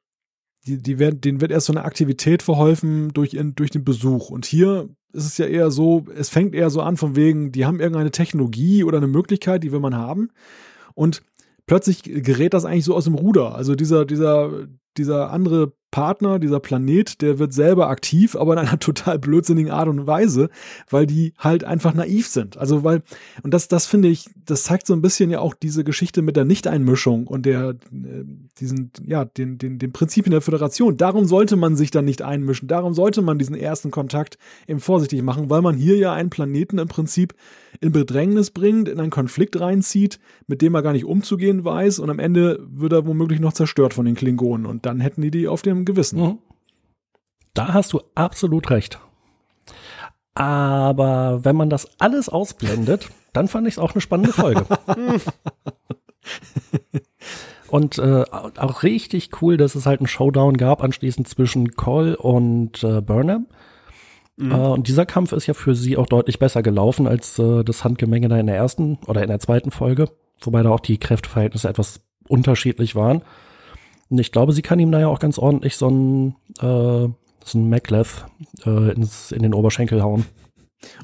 die, 0.67 0.81
die 0.81 0.99
werden, 0.99 1.21
denen 1.21 1.41
wird 1.41 1.51
erst 1.51 1.67
so 1.67 1.73
eine 1.73 1.85
Aktivität 1.85 2.43
verholfen 2.43 3.13
durch, 3.13 3.37
durch 3.55 3.71
den 3.71 3.83
Besuch. 3.83 4.29
Und 4.29 4.45
hier 4.45 4.89
ist 5.13 5.25
es 5.25 5.37
ja 5.37 5.45
eher 5.45 5.71
so, 5.71 6.05
es 6.15 6.29
fängt 6.29 6.55
eher 6.55 6.69
so 6.69 6.81
an 6.81 6.97
von 6.97 7.15
wegen, 7.15 7.51
die 7.51 7.65
haben 7.65 7.79
irgendeine 7.79 8.11
Technologie 8.11 8.83
oder 8.83 8.97
eine 8.97 9.07
Möglichkeit, 9.07 9.63
die 9.63 9.71
will 9.71 9.79
man 9.79 9.95
haben. 9.95 10.29
Und 10.95 11.21
plötzlich 11.65 12.03
gerät 12.03 12.53
das 12.53 12.65
eigentlich 12.65 12.85
so 12.85 12.95
aus 12.95 13.05
dem 13.05 13.15
Ruder. 13.15 13.55
Also 13.55 13.75
dieser, 13.75 14.05
dieser, 14.05 14.67
dieser 14.97 15.31
andere 15.31 15.73
Partner, 15.93 16.39
dieser 16.39 16.59
Planet, 16.59 17.21
der 17.21 17.37
wird 17.37 17.53
selber 17.53 17.87
aktiv, 17.87 18.35
aber 18.35 18.53
in 18.53 18.59
einer 18.59 18.79
total 18.79 19.19
blödsinnigen 19.19 19.71
Art 19.71 19.87
und 19.87 20.07
Weise, 20.07 20.49
weil 20.89 21.05
die 21.05 21.33
halt 21.37 21.63
einfach 21.63 21.93
naiv 21.93 22.27
sind. 22.27 22.57
Also 22.57 22.83
weil, 22.83 23.03
und 23.43 23.53
das, 23.53 23.67
das 23.67 23.85
finde 23.85 24.07
ich, 24.07 24.27
das 24.43 24.63
zeigt 24.63 24.87
so 24.87 24.95
ein 24.95 25.03
bisschen 25.03 25.29
ja 25.29 25.39
auch 25.39 25.53
diese 25.53 25.83
Geschichte 25.83 26.23
mit 26.23 26.35
der 26.35 26.45
Nichteinmischung 26.45 27.27
und 27.27 27.45
der, 27.45 27.69
äh, 27.69 27.75
diesen, 28.59 28.89
ja, 29.05 29.23
den, 29.23 29.59
den, 29.59 29.77
den 29.77 29.93
Prinzipien 29.93 30.31
der 30.31 30.41
Föderation. 30.41 30.97
Darum 30.97 31.25
sollte 31.25 31.57
man 31.57 31.75
sich 31.75 31.91
dann 31.91 32.05
nicht 32.05 32.23
einmischen. 32.23 32.67
Darum 32.67 32.95
sollte 32.95 33.21
man 33.21 33.37
diesen 33.37 33.55
ersten 33.55 33.91
Kontakt 33.91 34.39
eben 34.67 34.79
vorsichtig 34.79 35.21
machen, 35.21 35.51
weil 35.51 35.61
man 35.61 35.75
hier 35.75 35.97
ja 35.97 36.11
einen 36.11 36.31
Planeten 36.31 36.79
im 36.79 36.87
Prinzip 36.87 37.35
in 37.81 37.91
Bedrängnis 37.91 38.49
bringt, 38.49 38.87
in 38.87 38.99
einen 38.99 39.09
Konflikt 39.11 39.59
reinzieht, 39.59 40.19
mit 40.47 40.61
dem 40.61 40.73
er 40.73 40.81
gar 40.81 40.93
nicht 40.93 41.05
umzugehen 41.05 41.63
weiß 41.63 41.99
und 41.99 42.09
am 42.09 42.19
Ende 42.19 42.59
wird 42.67 42.93
er 42.93 43.05
womöglich 43.05 43.39
noch 43.39 43.53
zerstört 43.53 43.93
von 43.93 44.05
den 44.05 44.15
Klingonen 44.15 44.65
und 44.65 44.85
dann 44.85 44.99
hätten 44.99 45.21
die 45.21 45.31
die 45.31 45.47
auf 45.47 45.61
dem 45.61 45.82
Gewissen. 45.85 46.21
Mhm. 46.21 46.37
Da 47.53 47.73
hast 47.73 47.93
du 47.93 48.01
absolut 48.15 48.69
recht. 48.69 48.99
Aber 50.35 51.45
wenn 51.45 51.55
man 51.55 51.69
das 51.69 51.87
alles 51.99 52.29
ausblendet, 52.29 53.09
dann 53.33 53.47
fand 53.47 53.67
ich 53.67 53.75
es 53.75 53.79
auch 53.79 53.93
eine 53.93 54.01
spannende 54.01 54.33
Folge. 54.33 54.65
und 57.69 57.97
äh, 57.99 58.23
auch 58.31 58.83
richtig 58.83 59.41
cool, 59.41 59.57
dass 59.57 59.75
es 59.75 59.85
halt 59.85 59.99
einen 59.99 60.07
Showdown 60.07 60.57
gab 60.57 60.83
anschließend 60.83 61.27
zwischen 61.27 61.71
Cole 61.73 62.17
und 62.17 62.83
äh, 62.83 63.01
Burnham. 63.01 63.47
Mhm. 64.35 64.51
Äh, 64.51 64.55
und 64.55 64.87
dieser 64.87 65.05
Kampf 65.05 65.31
ist 65.31 65.47
ja 65.47 65.53
für 65.53 65.75
sie 65.75 65.97
auch 65.97 66.07
deutlich 66.07 66.39
besser 66.39 66.63
gelaufen 66.63 67.07
als 67.07 67.37
äh, 67.37 67.63
das 67.63 67.83
Handgemenge 67.83 68.29
da 68.29 68.37
in 68.37 68.47
der 68.47 68.55
ersten 68.55 68.97
oder 69.05 69.21
in 69.21 69.29
der 69.29 69.39
zweiten 69.39 69.71
Folge, 69.71 70.09
wobei 70.41 70.63
da 70.63 70.71
auch 70.71 70.79
die 70.79 70.97
Kräfteverhältnisse 70.97 71.69
etwas 71.69 72.01
unterschiedlich 72.27 72.95
waren. 72.95 73.21
Ich 74.19 74.31
glaube, 74.31 74.53
sie 74.53 74.61
kann 74.61 74.79
ihm 74.79 74.91
da 74.91 74.99
ja 74.99 75.07
auch 75.07 75.19
ganz 75.19 75.37
ordentlich 75.37 75.75
so 75.75 75.89
ein, 75.89 76.35
äh, 76.59 77.09
so 77.45 77.57
ein 77.57 77.69
Macleth 77.69 78.25
äh, 78.65 78.91
ins, 78.93 79.31
in 79.31 79.43
den 79.43 79.53
Oberschenkel 79.53 80.01
hauen. 80.01 80.25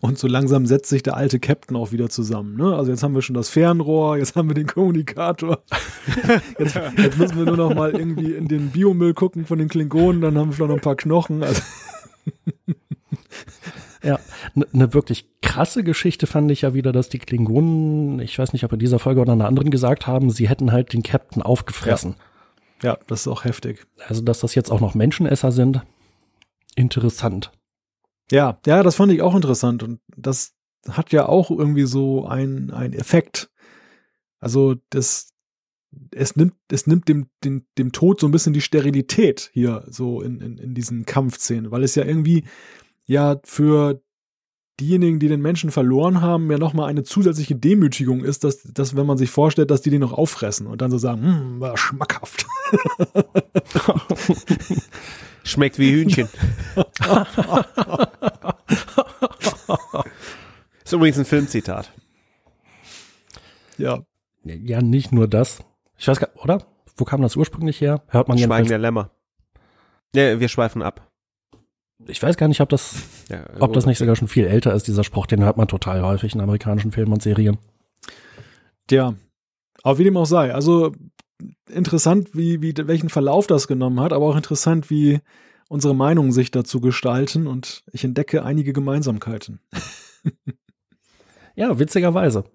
Und 0.02 0.18
so 0.18 0.28
langsam 0.28 0.66
setzt 0.66 0.90
sich 0.90 1.04
der 1.04 1.16
alte 1.16 1.40
Captain 1.40 1.78
auch 1.78 1.92
wieder 1.92 2.10
zusammen. 2.10 2.58
Ne? 2.58 2.76
Also 2.76 2.92
jetzt 2.92 3.04
haben 3.04 3.16
wir 3.16 3.22
schon 3.22 3.36
das 3.36 3.50
Fernrohr, 3.50 4.18
jetzt 4.18 4.36
haben 4.36 4.50
wir 4.50 4.54
den 4.54 4.68
Kommunikator. 4.68 5.60
jetzt, 6.60 6.80
jetzt, 6.98 7.18
müssen 7.18 7.38
wir 7.38 7.46
nur 7.46 7.58
noch 7.58 7.74
mal 7.74 7.92
irgendwie 7.92 8.34
in 8.34 8.48
den 8.48 8.70
Biomüll 8.72 9.14
gucken 9.14 9.46
von 9.46 9.60
den 9.60 9.70
Klingonen, 9.70 10.22
dann 10.22 10.38
haben 10.38 10.50
wir 10.50 10.54
vielleicht 10.56 10.70
noch 10.70 10.78
ein 10.78 10.82
paar 10.82 10.96
Knochen. 10.96 11.44
Also 11.44 11.62
ja, 14.04 14.20
eine 14.56 14.66
ne 14.72 14.94
wirklich 14.94 15.26
krasse 15.42 15.84
Geschichte 15.84 16.28
fand 16.28 16.52
ich 16.52 16.62
ja 16.62 16.74
wieder, 16.74 16.92
dass 16.92 17.10
die 17.10 17.20
Klingonen, 17.20 18.20
ich 18.20 18.38
weiß 18.38 18.54
nicht, 18.54 18.64
ob 18.64 18.74
in 18.74 18.80
dieser 18.80 19.00
Folge 19.00 19.22
oder 19.22 19.34
in 19.34 19.42
einer 19.42 19.48
anderen 19.48 19.72
gesagt 19.72 20.08
haben, 20.08 20.30
sie 20.30 20.50
hätten 20.50 20.72
halt 20.72 20.94
den 20.94 21.04
Captain 21.04 21.42
aufgefressen. 21.42 22.16
Ja. 22.18 22.24
Ja, 22.82 22.98
das 23.08 23.22
ist 23.22 23.28
auch 23.28 23.44
heftig. 23.44 23.86
Also, 24.08 24.22
dass 24.22 24.40
das 24.40 24.56
jetzt 24.56 24.72
auch 24.72 24.80
noch 24.80 24.96
Menschenesser 24.96 25.52
sind, 25.52 25.82
interessant. 26.76 27.52
Ja, 28.32 28.60
ja, 28.66 28.84
das 28.84 28.96
fand 28.96 29.12
ich 29.12 29.22
auch 29.22 29.36
interessant 29.36 29.84
und 29.84 30.00
das 30.16 30.54
hat 30.88 31.12
ja 31.12 31.28
auch 31.28 31.52
irgendwie 31.52 31.86
so 31.86 32.26
ein, 32.26 32.72
ein 32.72 32.94
Effekt. 32.94 33.52
Also, 34.40 34.76
das, 34.90 35.34
es 36.12 36.36
nimmt, 36.36 36.54
es 36.72 36.88
nimmt 36.88 37.08
dem, 37.10 37.30
dem, 37.44 37.66
dem 37.78 37.92
Tod 37.92 38.20
so 38.20 38.28
ein 38.28 38.32
bisschen 38.32 38.54
die 38.54 38.62
Sterilität 38.62 39.50
hier 39.54 39.86
so 39.90 40.22
in, 40.22 40.40
in, 40.40 40.58
in 40.58 40.74
diesen 40.74 41.06
Kampfszenen, 41.06 41.72
weil 41.72 41.84
es 41.84 41.96
ja 41.96 42.06
irgendwie 42.06 42.46
ja 43.06 43.40
für 43.44 44.02
diejenigen, 44.80 45.20
die 45.20 45.28
den 45.28 45.42
Menschen 45.42 45.72
verloren 45.72 46.22
haben, 46.22 46.50
ja 46.50 46.58
nochmal 46.58 46.90
eine 46.90 47.04
zusätzliche 47.04 47.56
Demütigung 47.56 48.24
ist, 48.24 48.44
dass, 48.44 48.64
dass, 48.64 48.96
wenn 48.96 49.06
man 49.06 49.18
sich 49.18 49.30
vorstellt, 49.30 49.70
dass 49.72 49.82
die 49.82 49.90
den 49.90 50.02
noch 50.02 50.14
auffressen 50.14 50.68
und 50.68 50.82
dann 50.82 50.92
so 50.92 50.98
sagen, 50.98 51.22
hm, 51.24 51.60
war 51.60 51.78
schmackhaft. 51.78 52.46
Schmeckt 55.44 55.80
wie 55.80 55.92
Hühnchen. 55.92 56.30
ist 60.84 60.94
übrigens 60.94 61.18
ein 61.18 61.26
Filmzitat. 61.26 61.92
Ja. 63.78 64.04
Ja, 64.44 64.82
nicht 64.82 65.12
nur 65.12 65.28
das. 65.28 65.64
Ich 65.98 66.08
weiß 66.08 66.20
gar 66.20 66.30
oder? 66.36 66.66
Wo 66.96 67.06
kam 67.06 67.22
das 67.22 67.36
ursprünglich 67.36 67.82
her? 67.82 68.04
Hört 68.08 68.28
man 68.28 68.38
Schweigen 68.38 68.68
der 68.68 68.78
Lämmer. 68.78 69.12
Ja, 70.14 70.40
wir 70.40 70.48
schweifen 70.50 70.82
ab. 70.82 71.09
Ich 72.08 72.22
weiß 72.24 72.38
gar 72.38 72.48
nicht, 72.48 72.62
ob 72.62 72.70
das, 72.70 73.04
Ja, 73.30 73.46
ob 73.60 73.74
das 73.74 73.86
nicht 73.86 73.98
sogar 73.98 74.16
schon 74.16 74.28
viel 74.28 74.46
älter 74.46 74.74
ist, 74.74 74.88
dieser 74.88 75.04
Spruch. 75.04 75.26
Den 75.26 75.44
hört 75.44 75.58
man 75.58 75.68
total 75.68 76.02
häufig 76.02 76.34
in 76.34 76.42
amerikanischen 76.42 76.92
Filmen 76.92 77.14
und 77.14 77.22
Serien. 77.22 77.58
Ja, 78.90 79.16
aber 79.84 79.98
wie 80.00 80.04
dem 80.04 80.18
auch 80.18 80.26
sei. 80.26 80.54
Also 80.54 80.94
interessant, 81.70 82.30
wie, 82.34 82.62
wie, 82.62 82.74
welchen 82.76 83.10
Verlauf 83.10 83.48
das 83.48 83.68
genommen 83.68 84.00
hat, 84.00 84.14
aber 84.14 84.26
auch 84.26 84.36
interessant, 84.36 84.90
wie 84.90 85.20
unsere 85.68 85.96
Meinungen 85.96 86.32
sich 86.32 86.52
dazu 86.52 86.82
gestalten 86.82 87.48
und 87.48 87.84
ich 87.92 88.04
entdecke 88.04 88.44
einige 88.44 88.74
Gemeinsamkeiten. 88.74 89.60
Ja, 91.56 91.78
witzigerweise. 91.78 92.46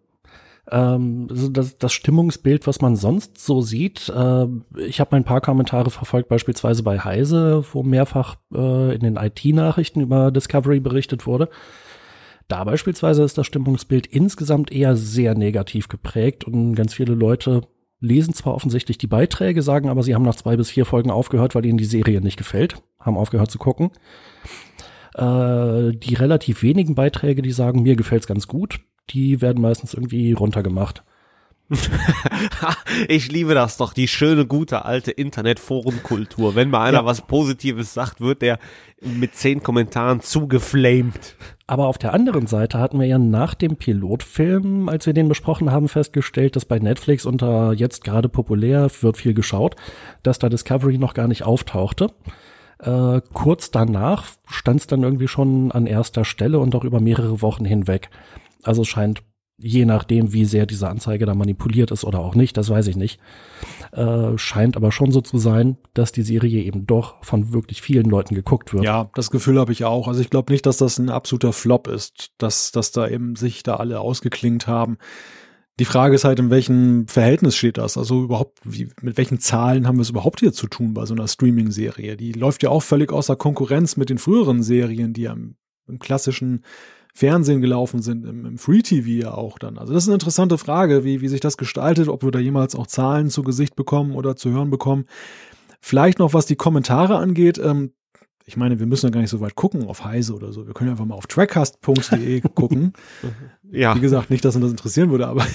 Ähm, 0.71 1.29
das, 1.29 1.77
das 1.77 1.93
Stimmungsbild, 1.93 2.67
was 2.67 2.81
man 2.81 2.97
sonst 2.97 3.39
so 3.39 3.61
sieht, 3.61 4.09
äh, 4.09 4.47
ich 4.79 5.01
habe 5.01 5.17
ein 5.17 5.25
paar 5.25 5.41
Kommentare 5.41 5.91
verfolgt, 5.91 6.29
beispielsweise 6.29 6.83
bei 6.83 6.99
Heise, 6.99 7.65
wo 7.73 7.83
mehrfach 7.83 8.37
äh, 8.55 8.95
in 8.95 9.01
den 9.01 9.17
IT-Nachrichten 9.17 10.01
über 10.01 10.31
Discovery 10.31 10.81
berichtet 10.81 11.27
wurde. 11.27 11.49
Da 12.49 12.65
beispielsweise 12.65 13.23
ist 13.23 13.37
das 13.39 13.47
Stimmungsbild 13.47 14.07
insgesamt 14.07 14.73
eher 14.73 14.97
sehr 14.97 15.35
negativ 15.35 15.89
geprägt 15.89 16.45
und 16.45 16.75
ganz 16.75 16.95
viele 16.95 17.15
Leute 17.15 17.63
lesen 18.01 18.35
zwar 18.35 18.55
offensichtlich 18.55 18.99
die 18.99 19.07
Beiträge, 19.07 19.63
sagen 19.63 19.89
aber, 19.89 20.03
sie 20.03 20.15
haben 20.15 20.25
nach 20.25 20.35
zwei 20.35 20.57
bis 20.57 20.71
vier 20.71 20.85
Folgen 20.85 21.11
aufgehört, 21.11 21.55
weil 21.55 21.65
ihnen 21.65 21.79
die 21.79 21.85
Serie 21.85 22.21
nicht 22.21 22.37
gefällt, 22.37 22.83
haben 23.01 23.17
aufgehört 23.17 23.51
zu 23.51 23.59
gucken. 23.59 23.91
Äh, 25.15 25.93
die 25.97 26.15
relativ 26.15 26.63
wenigen 26.63 26.95
Beiträge, 26.95 27.41
die 27.41 27.53
sagen, 27.53 27.83
mir 27.83 27.97
gefällt's 27.97 28.27
ganz 28.27 28.47
gut, 28.47 28.81
die 29.11 29.41
werden 29.41 29.63
meistens 29.63 29.95
irgendwie 29.95 30.33
runtergemacht. 30.33 31.03
ich 33.09 33.33
liebe 33.33 33.55
das 33.55 33.79
doch, 33.79 33.95
die 33.95 34.07
schöne, 34.07 34.47
gute, 34.47 34.85
alte 34.85 35.11
Internetforenkultur. 35.11 36.55
Wenn 36.55 36.69
mal 36.69 36.83
einer 36.83 36.99
Ja. 36.99 37.05
was 37.07 37.23
Positives 37.23 37.95
sagt, 37.95 38.21
wird 38.21 38.43
der 38.43 38.59
mit 39.01 39.35
zehn 39.35 39.63
Kommentaren 39.63 40.21
zugeflamed. 40.21 41.37
Aber 41.67 41.87
auf 41.87 41.97
der 41.97 42.13
anderen 42.13 42.47
Seite 42.47 42.79
hatten 42.79 43.01
wir 43.01 43.07
ja 43.07 43.19
nach 43.19 43.55
dem 43.55 43.77
Pilotfilm, 43.77 44.91
als 44.91 45.07
wir 45.07 45.15
den 45.15 45.29
besprochen 45.29 45.71
haben, 45.71 45.89
festgestellt, 45.89 46.55
dass 46.57 46.67
bei 46.67 46.79
Netflix 46.79 47.25
unter 47.25 47.73
jetzt 47.73 48.05
gerade 48.05 48.29
populär 48.29 48.91
wird 49.01 49.17
viel 49.17 49.33
geschaut, 49.33 49.75
dass 50.23 50.39
da 50.39 50.51
Discovery 50.51 50.99
noch 50.99 51.15
gar 51.15 51.29
nicht 51.29 51.45
auftauchte. 51.45 52.11
Äh, 52.79 53.23
kurz 53.33 53.71
danach 53.71 54.27
stand 54.47 54.81
es 54.81 54.87
dann 54.87 55.03
irgendwie 55.03 55.29
schon 55.29 55.73
an 55.73 55.87
erster 55.87 56.27
Stelle 56.27 56.59
und 56.59 56.75
auch 56.75 56.85
über 56.85 57.01
mehrere 57.01 57.41
Wochen 57.41 57.65
hinweg. 57.65 58.11
Also 58.65 58.83
es 58.83 58.89
scheint, 58.89 59.23
je 59.59 59.85
nachdem, 59.85 60.33
wie 60.33 60.45
sehr 60.45 60.67
diese 60.67 60.89
Anzeige 60.89 61.27
da 61.27 61.35
manipuliert 61.35 61.91
ist 61.91 62.05
oder 62.05 62.19
auch 62.19 62.35
nicht, 62.35 62.57
das 62.57 62.71
weiß 62.71 62.89
ich 62.89 62.97
nicht, 62.97 63.21
äh, 63.93 64.37
scheint 64.37 64.77
aber 64.77 64.91
schon 64.91 65.13
so 65.13 65.21
zu 65.21 65.39
sein, 65.39 65.79
dass 65.95 66.13
die 66.13 66.23
Serie 66.23 66.63
eben 66.63 66.87
doch 66.87 67.25
von 67.25 67.53
wirklich 67.53 67.81
vielen 67.81 68.07
Leuten 68.07 68.35
geguckt 68.35 68.75
wird. 68.75 68.85
Ja, 68.85 69.11
das 69.15 69.31
Gefühl 69.31 69.59
habe 69.59 69.73
ich 69.73 69.85
auch. 69.85 70.09
Also 70.09 70.21
ich 70.21 70.31
glaube 70.31 70.53
nicht, 70.53 70.67
dass 70.67 70.79
das 70.79 70.99
ein 70.99 71.09
absoluter 71.09 71.53
Flop 71.53 71.87
ist, 71.87 72.33
dass, 72.39 72.73
dass 72.73 72.91
da 72.91 73.09
eben 73.09 73.37
sich 73.37 73.63
da 73.63 73.77
alle 73.77 74.01
ausgeklingt 74.01 74.67
haben. 74.67 74.99
Die 75.81 75.85
Frage 75.85 76.15
ist 76.15 76.25
halt, 76.25 76.39
in 76.39 76.51
welchem 76.51 77.09
Verhältnis 77.09 77.57
steht 77.57 77.79
das? 77.79 77.99
Also 77.99 78.23
überhaupt, 78.23 78.59
wie, 78.63 78.89
mit 79.03 79.17
welchen 79.17 79.41
Zahlen 79.41 79.89
haben 79.89 79.97
wir 79.97 80.03
es 80.03 80.11
überhaupt 80.11 80.39
hier 80.39 80.53
zu 80.53 80.69
tun 80.69 80.95
bei 80.95 81.05
so 81.05 81.15
einer 81.15 81.27
Streaming-Serie? 81.27 82.17
Die 82.17 82.33
läuft 82.33 82.63
ja 82.63 82.71
auch 82.71 82.83
völlig 82.83 83.13
außer 83.13 83.35
Konkurrenz 83.35 83.97
mit 83.97 84.09
den 84.09 84.19
früheren 84.19 84.63
Serien, 84.63 85.13
die 85.13 85.23
ja 85.23 85.33
im, 85.33 85.57
im 85.89 85.99
klassischen 85.99 86.65
Fernsehen 87.17 87.61
gelaufen 87.61 88.03
sind, 88.03 88.27
im, 88.27 88.45
im 88.45 88.59
Free 88.59 88.83
TV 88.83 89.09
ja 89.09 89.35
auch 89.35 89.59
dann. 89.59 89.79
Also 89.79 89.93
das 89.95 90.03
ist 90.03 90.09
eine 90.09 90.15
interessante 90.17 90.59
Frage, 90.59 91.05
wie, 91.05 91.21
wie 91.21 91.29
sich 91.29 91.41
das 91.41 91.57
gestaltet, 91.57 92.09
ob 92.09 92.25
wir 92.25 92.33
da 92.33 92.41
jemals 92.41 92.75
auch 92.75 92.89
Zahlen 92.89 93.31
zu 93.31 93.43
Gesicht 93.45 93.77
bekommen 93.77 94.13
oder 94.17 94.35
zu 94.35 94.51
hören 94.51 94.69
bekommen. 94.71 95.05
Vielleicht 95.81 96.19
noch, 96.19 96.35
was 96.35 96.47
die 96.47 96.57
Kommentare 96.57 97.17
angeht. 97.17 97.59
Ähm, 97.59 97.93
ich 98.47 98.57
meine, 98.57 98.79
wir 98.81 98.87
müssen 98.87 99.07
ja 99.07 99.11
gar 99.11 99.21
nicht 99.21 99.31
so 99.31 99.41
weit 99.41 99.55
gucken 99.55 99.87
auf 99.87 100.05
Heise 100.05 100.35
oder 100.35 100.53
so. 100.53 100.67
Wir 100.67 100.75
können 100.75 100.89
ja 100.89 100.93
einfach 100.95 101.07
mal 101.07 101.15
auf 101.15 101.29
trackcast.de 101.29 102.41
gucken. 102.55 102.93
Ja. 103.71 103.95
Wie 103.95 104.01
gesagt, 104.01 104.29
nicht, 104.31 104.45
dass 104.45 104.57
uns 104.57 104.65
das 104.65 104.71
interessieren 104.73 105.11
würde, 105.11 105.29
aber 105.29 105.47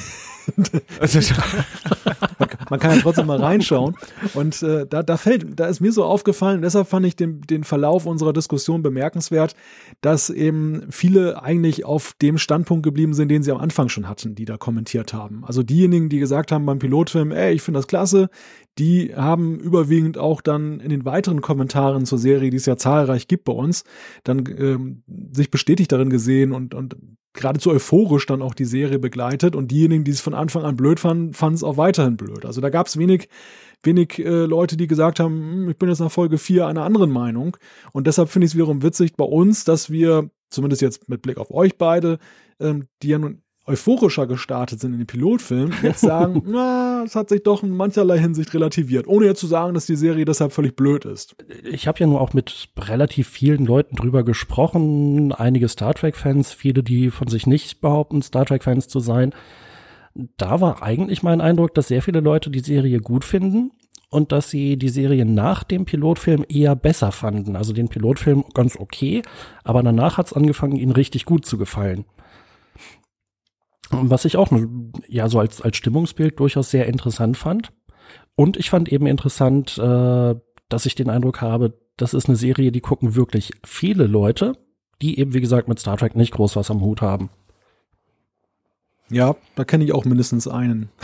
kann- 0.56 0.66
man 2.70 2.80
kann 2.80 2.96
ja 2.96 3.02
trotzdem 3.02 3.28
mal 3.28 3.40
reinschauen. 3.40 3.96
Und 4.34 4.62
äh, 4.64 4.86
da, 4.88 5.04
da 5.04 5.18
fällt, 5.18 5.60
da 5.60 5.68
ist 5.68 5.80
mir 5.80 5.92
so 5.92 6.04
aufgefallen, 6.04 6.62
deshalb 6.62 6.88
fand 6.88 7.06
ich 7.06 7.16
den, 7.16 7.42
den 7.42 7.64
Verlauf 7.64 8.06
unserer 8.06 8.34
Diskussion 8.34 8.82
bemerkenswert, 8.82 9.56
dass 10.02 10.30
eben 10.30 10.84
viele 10.90 11.42
eigentlich 11.42 11.86
auf 11.86 12.14
dem 12.22 12.38
Standpunkt 12.38 12.84
geblieben 12.84 13.14
sind, 13.14 13.30
den 13.30 13.44
sie 13.44 13.52
am 13.52 13.60
Anfang 13.60 13.90
schon 13.90 14.08
hatten, 14.08 14.36
die 14.36 14.46
da 14.46 14.58
kommentiert 14.58 15.14
haben. 15.14 15.44
Also 15.46 15.64
diejenigen, 15.64 16.10
die 16.10 16.20
gesagt 16.20 16.52
haben 16.52 16.66
beim 16.66 16.80
Pilotfilm, 16.80 17.32
ey, 17.32 17.54
ich 17.54 17.62
finde 17.62 17.80
das 17.80 17.88
klasse, 17.88 18.30
die 18.78 19.14
haben 19.16 19.60
überwiegend 19.60 20.18
auch 20.18 20.42
dann 20.42 20.80
in 20.80 20.90
den 20.90 21.06
weiteren 21.06 21.42
Kommentaren 21.42 22.06
zur 22.06 22.18
Serie, 22.18 22.50
die 22.50 22.58
es 22.58 22.66
ja 22.66 22.78
zahlreich 22.78 23.28
gibt 23.28 23.44
bei 23.44 23.54
uns, 23.54 23.84
dann 24.24 24.44
ähm, 24.58 25.04
sich 25.32 25.52
bestätigt 25.52 25.92
darin 25.92 26.10
gesehen 26.10 26.54
und, 26.54 26.74
und 26.74 26.96
geradezu 27.40 27.72
euphorisch 27.72 28.26
dann 28.26 28.42
auch 28.42 28.54
die 28.54 28.66
Serie 28.66 29.00
begleitet 29.00 29.56
und 29.56 29.72
diejenigen, 29.72 30.04
die 30.04 30.12
es 30.12 30.22
von 30.22 30.34
Anfang 30.34 30.64
an 30.64 30.76
blöd 30.76 31.00
fanden, 31.00 31.34
fanden 31.34 31.56
es 31.56 31.64
auch 31.64 31.78
weiterhin 31.78 32.18
blöd. 32.18 32.46
Also 32.46 32.62
da 32.62 32.70
gab 32.70 32.88
es 32.88 32.98
wenig, 32.98 33.30
wenig 33.82 34.20
äh, 34.20 34.46
Leute, 34.46 34.78
die 34.78 34.88
gesagt 34.88 35.20
haben, 35.20 35.36
"Hm, 35.36 35.70
ich 35.70 35.78
bin 35.78 35.90
jetzt 35.90 36.00
nach 36.00 36.12
Folge 36.12 36.38
4 36.38 36.68
einer 36.68 36.84
anderen 36.84 37.12
Meinung. 37.12 37.58
Und 37.92 38.08
deshalb 38.08 38.30
finde 38.30 38.46
ich 38.46 38.52
es 38.52 38.56
wiederum 38.56 38.84
witzig 38.84 39.16
bei 39.16 39.26
uns, 39.26 39.64
dass 39.64 39.90
wir, 39.90 40.30
zumindest 40.50 40.82
jetzt 40.82 41.10
mit 41.10 41.22
Blick 41.22 41.38
auf 41.38 41.52
euch 41.52 41.78
beide, 41.78 42.20
ähm, 42.60 42.88
die 43.02 43.10
ja 43.10 43.20
nun 43.20 43.42
euphorischer 43.70 44.28
gestartet 44.28 44.80
sind 44.80 44.94
in 44.94 45.00
den 45.00 45.08
Pilotfilm, 45.08 45.72
jetzt 45.84 46.02
sagen, 46.02 46.44
na, 46.46 47.04
es 47.06 47.16
hat 47.16 47.30
sich 47.30 47.44
doch 47.44 47.64
in 47.64 47.76
mancherlei 47.76 48.20
Hinsicht 48.20 48.54
relativiert, 48.54 49.08
ohne 49.08 49.26
jetzt 49.26 49.40
zu 49.40 49.48
sagen, 49.48 49.74
dass 49.74 49.86
die 49.86 49.96
Serie 49.96 50.26
deshalb 50.26 50.52
völlig 50.52 50.76
blöd 50.76 51.06
ist. 51.06 51.36
ich 51.64 51.88
habe 51.88 52.00
ja 52.00 52.08
nur 52.08 52.20
auch 52.20 52.34
mit 52.34 52.70
relativ 52.78 53.28
vielen 53.28 53.66
Leuten 53.66 53.96
drüber 53.96 54.24
gesprochen, 54.24 55.32
einige 55.32 55.68
Star 55.70 55.94
Trek-Fans, 55.94 56.52
viele, 56.54 56.84
die 56.84 57.12
von 57.12 57.28
sich 57.28 57.48
nicht 57.48 57.82
behaupten, 57.82 58.22
Star 58.22 58.46
Trek-Fans 58.46 58.88
zu 58.88 59.00
sein. 59.00 59.34
Da 60.38 60.60
war 60.60 60.82
eigentlich 60.82 61.24
mein 61.24 61.40
Eindruck, 61.40 61.74
dass 61.76 61.88
sehr 61.88 62.02
viele 62.02 62.20
Leute 62.20 62.50
die 62.50 62.60
Serie 62.60 63.00
gut 63.00 63.24
finden 63.24 63.72
und 64.10 64.32
dass 64.32 64.50
sie 64.50 64.78
die 64.78 64.90
Serie 64.90 65.26
nach 65.26 65.64
dem 65.64 65.86
Pilotfilm 65.86 66.46
eher 66.50 66.76
besser 66.76 67.12
fanden. 67.12 67.56
Also 67.56 67.74
den 67.74 67.90
Pilotfilm 67.90 68.44
ganz 68.54 68.76
okay, 68.78 69.22
aber 69.64 69.84
danach 69.84 70.18
hat's 70.18 70.34
angefangen, 70.34 70.76
ihnen 70.76 70.92
richtig 70.92 71.26
gut 71.26 71.46
zu 71.46 71.58
gefallen. 71.58 72.06
Was 73.92 74.26
ich 74.26 74.38
auch 74.38 74.52
ja 75.08 75.30
so 75.30 75.40
als, 75.40 75.62
als 75.62 75.78
Stimmungsbild 75.78 76.40
durchaus 76.40 76.70
sehr 76.70 76.86
interessant 76.86 77.38
fand. 77.38 77.72
Und 78.36 78.56
ich 78.58 78.70
fand 78.70 78.90
eben 78.90 79.08
interessant, 79.08 79.78
äh, 79.78 80.36
dass 80.70 80.86
ich 80.86 80.96
den 80.96 81.10
Eindruck 81.10 81.42
habe, 81.42 81.80
das 81.98 82.14
ist 82.14 82.28
eine 82.28 82.38
Serie, 82.38 82.72
die 82.72 82.82
gucken 82.82 83.16
wirklich 83.16 83.52
viele 83.66 84.06
Leute, 84.06 84.54
die 85.02 85.20
eben, 85.20 85.34
wie 85.34 85.42
gesagt, 85.42 85.68
mit 85.68 85.80
Star 85.80 85.98
Trek 85.98 86.16
nicht 86.16 86.34
groß 86.34 86.56
was 86.56 86.72
am 86.72 86.82
Hut 86.82 87.02
haben. 87.02 87.30
Ja, 89.10 89.36
da 89.56 89.66
kenne 89.66 89.84
ich 89.84 89.92
auch 89.94 90.06
mindestens 90.06 90.48
einen. 90.48 90.90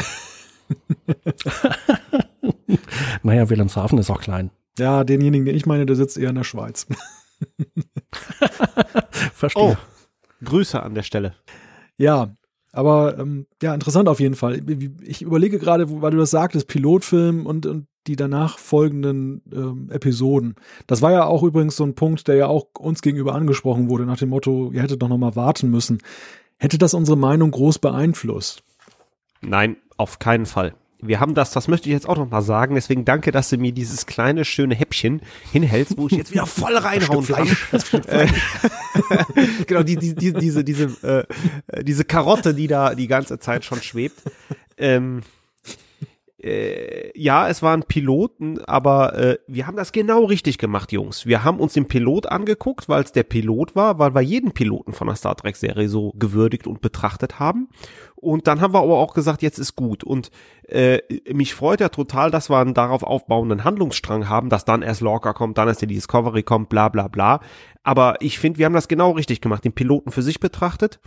Naja, 3.24 3.50
Wilhelmshaven 3.50 3.98
ist 3.98 4.10
auch 4.10 4.22
klein. 4.22 4.52
Ja, 4.78 5.04
denjenigen, 5.04 5.46
den 5.46 5.56
ich 5.56 5.66
meine, 5.66 5.86
der 5.86 5.96
sitzt 5.96 6.18
eher 6.18 6.30
in 6.30 6.36
der 6.36 6.44
Schweiz. 6.44 6.86
Verstehe. 9.34 9.64
Oh, 9.64 9.76
Grüße 10.44 10.82
an 10.82 10.96
der 10.96 11.04
Stelle. 11.04 11.36
Ja, 11.98 12.36
aber 12.76 13.18
ähm, 13.18 13.46
ja, 13.62 13.74
interessant 13.74 14.10
auf 14.10 14.20
jeden 14.20 14.36
Fall. 14.36 14.62
Ich 15.02 15.22
überlege 15.22 15.60
gerade, 15.60 16.02
weil 16.02 16.12
du 16.12 16.18
das 16.18 16.32
sagtest, 16.32 16.68
Pilotfilm 16.68 17.46
und, 17.46 17.66
und 17.66 17.88
die 18.08 18.16
danach 18.16 18.60
folgenden 18.60 19.42
ähm, 19.52 19.90
Episoden. 19.92 20.56
Das 20.86 21.02
war 21.02 21.12
ja 21.12 21.26
auch 21.26 21.44
übrigens 21.44 21.76
so 21.76 21.86
ein 21.86 21.96
Punkt, 21.96 22.28
der 22.28 22.36
ja 22.36 22.48
auch 22.48 22.68
uns 22.78 23.02
gegenüber 23.02 23.34
angesprochen 23.34 23.90
wurde, 23.90 24.06
nach 24.06 24.18
dem 24.18 24.30
Motto, 24.30 24.72
ihr 24.74 24.82
hättet 24.82 25.02
doch 25.02 25.08
noch 25.08 25.18
mal 25.18 25.36
warten 25.36 25.72
müssen. 25.72 26.00
Hätte 26.58 26.78
das 26.78 26.94
unsere 26.94 27.18
Meinung 27.18 27.52
groß 27.52 27.80
beeinflusst? 27.80 28.64
Nein, 29.42 29.78
auf 29.98 30.20
keinen 30.20 30.46
Fall. 30.46 30.76
Wir 31.02 31.20
haben 31.20 31.36
das, 31.36 31.52
das 31.52 31.68
möchte 31.68 31.90
ich 31.90 31.94
jetzt 31.94 32.08
auch 32.08 32.18
noch 32.18 32.30
mal 32.30 32.42
sagen, 32.42 32.76
deswegen 32.76 33.06
danke, 33.06 33.32
dass 33.32 33.50
du 33.50 33.58
mir 33.58 33.72
dieses 33.72 34.06
kleine, 34.06 34.46
schöne 34.46 34.76
Häppchen 34.76 35.22
hinhältst, 35.52 35.98
wo 35.98 36.08
ich 36.08 36.14
jetzt 36.14 36.32
wieder 36.32 36.46
voll 36.46 36.76
reinhauen 36.78 37.26
kann. 37.26 37.48
Äh, 38.08 38.28
genau, 39.68 39.84
die, 39.84 39.98
die, 39.98 40.16
die, 40.16 40.34
diese, 40.34 40.64
diese, 40.64 41.28
äh, 41.68 41.84
diese 41.84 42.06
Karotte, 42.06 42.54
die 42.54 42.68
da 42.68 42.96
die 42.96 43.08
ganze 43.08 43.40
Zeit 43.40 43.66
schon 43.66 43.82
schwebt. 43.82 44.22
Ähm, 44.78 45.22
äh, 46.46 47.12
ja, 47.20 47.48
es 47.50 47.64
waren 47.64 47.84
Piloten, 47.84 48.64
aber 48.66 49.18
äh, 49.18 49.38
wir 49.48 49.66
haben 49.66 49.76
das 49.76 49.92
genau 49.92 50.26
richtig 50.26 50.60
gemacht, 50.60 50.92
Jungs. 50.92 51.26
Wir 51.26 51.44
haben 51.44 51.60
uns 51.60 51.74
den 51.74 51.88
Pilot 51.88 52.28
angeguckt, 52.28 52.88
weil 52.88 53.04
es 53.04 53.12
der 53.12 53.24
Pilot 53.24 53.76
war, 53.76 53.98
weil 53.98 54.14
wir 54.14 54.22
jeden 54.22 54.52
Piloten 54.52 54.94
von 54.94 55.08
der 55.08 55.16
Star 55.16 55.36
Trek-Serie 55.36 55.90
so 55.90 56.12
gewürdigt 56.16 56.68
und 56.68 56.82
betrachtet 56.82 57.40
haben. 57.40 57.70
Und 58.16 58.46
dann 58.46 58.62
haben 58.62 58.76
wir 58.76 58.82
aber 58.82 58.98
auch 59.00 59.16
gesagt, 59.16 59.42
jetzt 59.42 59.58
ist 59.58 59.76
gut. 59.76 60.04
Und 60.04 60.30
äh, 60.68 61.00
mich 61.34 61.56
freut 61.56 61.80
ja 61.80 61.90
total, 61.90 62.30
dass 62.30 62.52
wir 62.52 62.60
einen 62.60 62.76
darauf 62.76 63.02
aufbauenden 63.02 63.64
Handlungsstrang 63.64 64.30
haben, 64.30 64.50
dass 64.50 64.66
dann 64.66 64.84
erst 64.84 65.02
Lorca 65.02 65.34
kommt, 65.34 65.58
dann 65.58 65.68
erst 65.68 65.82
die 65.82 65.88
Discovery 65.88 66.44
kommt, 66.44 66.70
bla 66.70 66.90
bla 66.90 67.08
bla. 67.08 67.40
Aber 67.84 68.22
ich 68.22 68.38
finde, 68.38 68.60
wir 68.60 68.68
haben 68.68 68.74
das 68.74 68.88
genau 68.88 69.12
richtig 69.12 69.42
gemacht, 69.42 69.66
den 69.66 69.74
Piloten 69.74 70.12
für 70.12 70.22
sich 70.22 70.40
betrachtet 70.40 71.00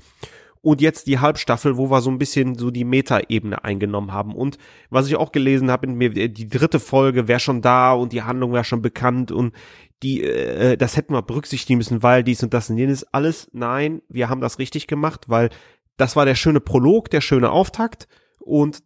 und 0.61 0.81
jetzt 0.81 1.07
die 1.07 1.19
Halbstaffel, 1.19 1.77
wo 1.77 1.91
wir 1.91 2.01
so 2.01 2.11
ein 2.11 2.19
bisschen 2.19 2.57
so 2.57 2.71
die 2.71 2.85
Meta-Ebene 2.85 3.65
eingenommen 3.65 4.13
haben. 4.13 4.35
Und 4.35 4.59
was 4.91 5.07
ich 5.07 5.17
auch 5.17 5.33
gelesen 5.33 5.71
habe, 5.71 5.87
die 5.87 6.49
dritte 6.49 6.81
Folge 6.81 7.29
wäre 7.29 7.41
schon 7.41 7.63
da 7.63 7.93
und 7.93 8.13
die 8.13 8.23
Handlung 8.23 8.53
wäre 8.53 8.65
schon 8.65 8.83
bekannt 8.83 9.31
und 9.31 9.55
die, 10.03 10.23
äh, 10.23 10.77
das 10.77 10.97
hätten 10.97 11.13
wir 11.13 11.23
berücksichtigen 11.23 11.79
müssen, 11.79 12.03
weil 12.03 12.23
dies 12.23 12.43
und 12.43 12.55
das 12.55 12.71
und 12.71 12.79
jenes 12.79 13.05
alles. 13.13 13.49
Nein, 13.53 14.03
wir 14.09 14.29
haben 14.29 14.41
das 14.41 14.59
richtig 14.59 14.87
gemacht, 14.87 15.29
weil 15.29 15.51
das 15.97 16.17
war 16.17 16.25
der 16.25 16.37
schöne 16.37 16.61
Prolog, 16.61 17.11
der 17.11 17.21
schöne 17.21 17.51
Auftakt 17.51 18.07
und 18.39 18.83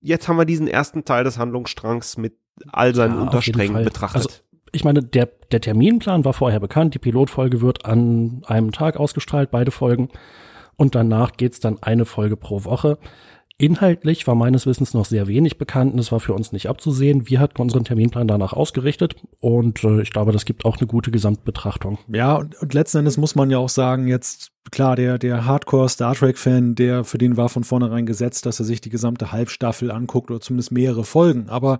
jetzt 0.00 0.28
haben 0.28 0.36
wir 0.36 0.44
diesen 0.44 0.66
ersten 0.66 1.04
Teil 1.04 1.24
des 1.24 1.38
Handlungsstrangs 1.38 2.16
mit 2.16 2.34
all 2.72 2.94
seinen 2.94 3.16
ja, 3.16 3.22
Untersträngen 3.22 3.84
betrachtet. 3.84 4.22
Also 4.22 4.38
ich 4.72 4.84
meine, 4.84 5.02
der, 5.02 5.28
der 5.50 5.60
Terminplan 5.60 6.24
war 6.24 6.32
vorher 6.32 6.60
bekannt. 6.60 6.94
Die 6.94 6.98
Pilotfolge 6.98 7.60
wird 7.60 7.86
an 7.86 8.42
einem 8.46 8.72
Tag 8.72 8.96
ausgestrahlt, 8.98 9.50
beide 9.50 9.70
Folgen 9.70 10.10
und 10.78 10.94
danach 10.94 11.32
geht's 11.32 11.60
dann 11.60 11.82
eine 11.82 12.06
Folge 12.06 12.38
pro 12.38 12.64
Woche. 12.64 12.96
Inhaltlich 13.60 14.24
war 14.28 14.36
meines 14.36 14.66
Wissens 14.66 14.94
noch 14.94 15.04
sehr 15.04 15.26
wenig 15.26 15.58
bekannt 15.58 15.92
und 15.92 15.98
es 15.98 16.12
war 16.12 16.20
für 16.20 16.32
uns 16.32 16.52
nicht 16.52 16.68
abzusehen. 16.68 17.28
Wir 17.28 17.40
hatten 17.40 17.60
unseren 17.60 17.84
Terminplan 17.84 18.28
danach 18.28 18.52
ausgerichtet 18.52 19.16
und 19.40 19.82
äh, 19.82 20.00
ich 20.00 20.12
glaube, 20.12 20.30
das 20.30 20.44
gibt 20.44 20.64
auch 20.64 20.76
eine 20.78 20.86
gute 20.86 21.10
Gesamtbetrachtung. 21.10 21.98
Ja, 22.06 22.36
und, 22.36 22.54
und 22.62 22.72
letzten 22.72 22.98
Endes 22.98 23.16
muss 23.16 23.34
man 23.34 23.50
ja 23.50 23.58
auch 23.58 23.68
sagen, 23.68 24.06
jetzt 24.06 24.52
klar, 24.70 24.96
der, 24.96 25.18
der 25.18 25.44
Hardcore 25.44 25.88
Star 25.88 26.14
Trek-Fan, 26.14 26.74
der 26.74 27.04
für 27.04 27.18
den 27.18 27.36
war 27.36 27.48
von 27.48 27.64
vornherein 27.64 28.06
gesetzt, 28.06 28.46
dass 28.46 28.58
er 28.58 28.64
sich 28.64 28.80
die 28.80 28.90
gesamte 28.90 29.32
Halbstaffel 29.32 29.90
anguckt 29.90 30.30
oder 30.30 30.40
zumindest 30.40 30.72
mehrere 30.72 31.04
Folgen. 31.04 31.48
Aber 31.48 31.78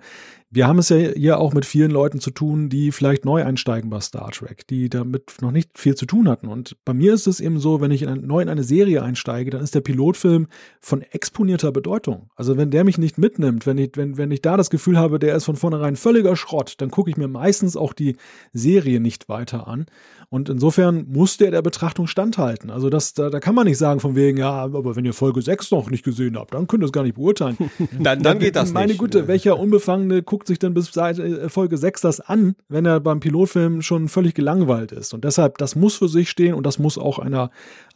wir 0.50 0.66
haben 0.66 0.78
es 0.78 0.88
ja 0.88 0.96
hier 0.96 1.38
auch 1.40 1.52
mit 1.52 1.66
vielen 1.66 1.90
Leuten 1.90 2.20
zu 2.20 2.30
tun, 2.30 2.70
die 2.70 2.90
vielleicht 2.90 3.26
neu 3.26 3.44
einsteigen 3.44 3.90
bei 3.90 4.00
Star 4.00 4.30
Trek, 4.30 4.66
die 4.66 4.88
damit 4.88 5.36
noch 5.42 5.50
nicht 5.50 5.78
viel 5.78 5.94
zu 5.94 6.06
tun 6.06 6.26
hatten. 6.26 6.48
Und 6.48 6.76
bei 6.86 6.94
mir 6.94 7.12
ist 7.12 7.26
es 7.26 7.40
eben 7.40 7.58
so, 7.60 7.82
wenn 7.82 7.90
ich 7.90 8.00
in 8.00 8.08
ein, 8.08 8.26
neu 8.26 8.40
in 8.40 8.48
eine 8.48 8.62
Serie 8.62 9.02
einsteige, 9.02 9.50
dann 9.50 9.60
ist 9.60 9.74
der 9.74 9.82
Pilotfilm 9.82 10.46
von 10.80 11.02
exponierter 11.02 11.70
Bedeutung. 11.70 12.30
Also 12.34 12.56
wenn 12.56 12.70
der 12.70 12.84
mich 12.84 12.96
nicht 12.96 13.18
mitnimmt, 13.18 13.66
wenn 13.66 13.76
ich, 13.76 13.90
wenn, 13.96 14.16
wenn 14.16 14.30
ich 14.30 14.40
da 14.40 14.56
das 14.56 14.70
Gefühl 14.70 14.96
habe, 14.96 15.18
der 15.18 15.36
ist 15.36 15.44
von 15.44 15.56
vornherein 15.56 15.96
völliger 15.96 16.34
Schrott, 16.34 16.76
dann 16.78 16.90
gucke 16.90 17.10
ich 17.10 17.18
mir 17.18 17.28
meistens 17.28 17.76
auch 17.76 17.92
die 17.92 18.16
Serie 18.54 19.00
nicht 19.00 19.28
weiter 19.28 19.68
an. 19.68 19.84
Und 20.30 20.48
insofern 20.48 21.08
muss 21.10 21.36
der 21.36 21.50
der 21.50 21.62
Betrachtung 21.62 22.06
standhalten. 22.06 22.70
Also 22.78 22.90
das, 22.90 23.12
da, 23.12 23.28
da 23.28 23.40
kann 23.40 23.56
man 23.56 23.66
nicht 23.66 23.76
sagen 23.76 23.98
von 23.98 24.14
wegen, 24.14 24.38
ja, 24.38 24.52
aber 24.52 24.94
wenn 24.94 25.04
ihr 25.04 25.12
Folge 25.12 25.42
6 25.42 25.72
noch 25.72 25.90
nicht 25.90 26.04
gesehen 26.04 26.38
habt, 26.38 26.54
dann 26.54 26.68
könnt 26.68 26.84
ihr 26.84 26.86
es 26.86 26.92
gar 26.92 27.02
nicht 27.02 27.16
beurteilen. 27.16 27.56
dann, 27.98 28.22
dann 28.22 28.38
geht 28.38 28.54
das 28.54 28.72
Meine 28.72 28.92
nicht. 28.92 28.98
Gute, 28.98 29.26
welcher 29.26 29.58
Unbefangene 29.58 30.22
guckt 30.22 30.46
sich 30.46 30.60
denn 30.60 30.74
bis 30.74 30.96
äh, 30.96 31.48
Folge 31.48 31.76
6 31.76 32.02
das 32.02 32.20
an, 32.20 32.54
wenn 32.68 32.86
er 32.86 33.00
beim 33.00 33.18
Pilotfilm 33.18 33.82
schon 33.82 34.06
völlig 34.06 34.34
gelangweilt 34.34 34.92
ist? 34.92 35.12
Und 35.12 35.24
deshalb, 35.24 35.58
das 35.58 35.74
muss 35.74 35.96
für 35.96 36.08
sich 36.08 36.30
stehen 36.30 36.54
und 36.54 36.64
das 36.64 36.78
muss 36.78 36.98
auch 36.98 37.18
einer 37.18 37.50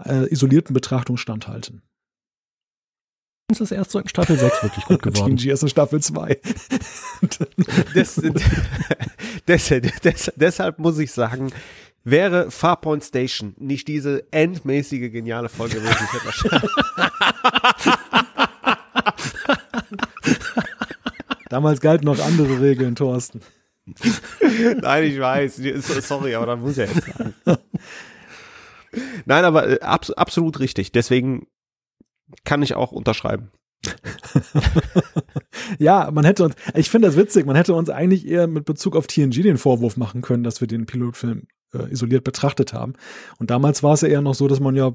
äh, 0.05 0.29
isolierten 0.33 0.75
Betrachtung 0.75 1.17
standhalten 1.17 1.83
ist 3.51 3.61
es 3.61 3.71
erst 3.71 3.91
so 3.91 3.99
in 3.99 4.09
Staffel 4.09 4.39
6 4.39 4.63
wirklich 4.63 4.85
gut 4.87 5.03
geworden. 5.03 5.37
TNG 5.37 5.53
ist 5.53 5.63
in 5.63 5.69
Staffel 5.69 6.01
2. 6.01 6.41
des, 7.95 8.23
des, 9.47 9.69
des, 10.03 10.33
deshalb 10.37 10.79
muss 10.79 10.99
ich 10.99 11.13
sagen, 11.13 11.53
Wäre 12.05 12.51
Farpoint 12.51 13.05
Station 13.05 13.55
nicht 13.59 13.87
diese 13.87 14.27
endmäßige 14.33 15.12
geniale 15.12 15.49
Folge 15.49 15.77
gewesen, 15.77 16.05
ich 16.05 16.12
hätte 16.12 16.24
wahrscheinlich. 16.24 16.70
Damals 21.49 21.81
galten 21.81 22.07
noch 22.07 22.19
andere 22.19 22.61
Regeln, 22.61 22.95
Thorsten. 22.95 23.41
Nein, 24.81 25.05
ich 25.05 25.20
weiß. 25.20 25.61
Sorry, 26.07 26.35
aber 26.35 26.47
dann 26.47 26.61
muss 26.61 26.73
ich 26.73 26.79
ja 26.79 26.85
jetzt 26.85 27.07
sagen. 27.07 27.35
Nein, 29.24 29.45
aber 29.45 29.69
äh, 29.69 29.81
abs 29.81 30.11
absolut 30.11 30.61
richtig. 30.61 30.93
Deswegen 30.93 31.47
kann 32.45 32.62
ich 32.62 32.74
auch 32.74 32.93
unterschreiben. 32.93 33.51
ja, 35.79 36.11
man 36.12 36.24
hätte 36.24 36.45
uns, 36.45 36.55
ich 36.74 36.89
finde 36.89 37.09
das 37.09 37.16
witzig, 37.16 37.47
man 37.47 37.57
hätte 37.57 37.74
uns 37.74 37.91
eigentlich 37.91 38.27
eher 38.27 38.47
mit 38.47 38.65
Bezug 38.65 38.97
auf 38.97 39.07
TNG 39.07 39.43
den 39.43 39.59
Vorwurf 39.59 39.97
machen 39.97 40.23
können, 40.23 40.45
dass 40.45 40.61
wir 40.61 40.69
den 40.69 40.87
Pilotfilm 40.87 41.47
äh, 41.74 41.90
isoliert 41.90 42.24
betrachtet 42.24 42.73
haben. 42.73 42.94
Und 43.39 43.51
damals 43.51 43.82
war 43.82 43.94
es 43.94 44.03
ja 44.03 44.09
eher 44.09 44.23
noch 44.23 44.35
so, 44.35 44.49
dass 44.49 44.61
man 44.61 44.77
ja, 44.77 44.93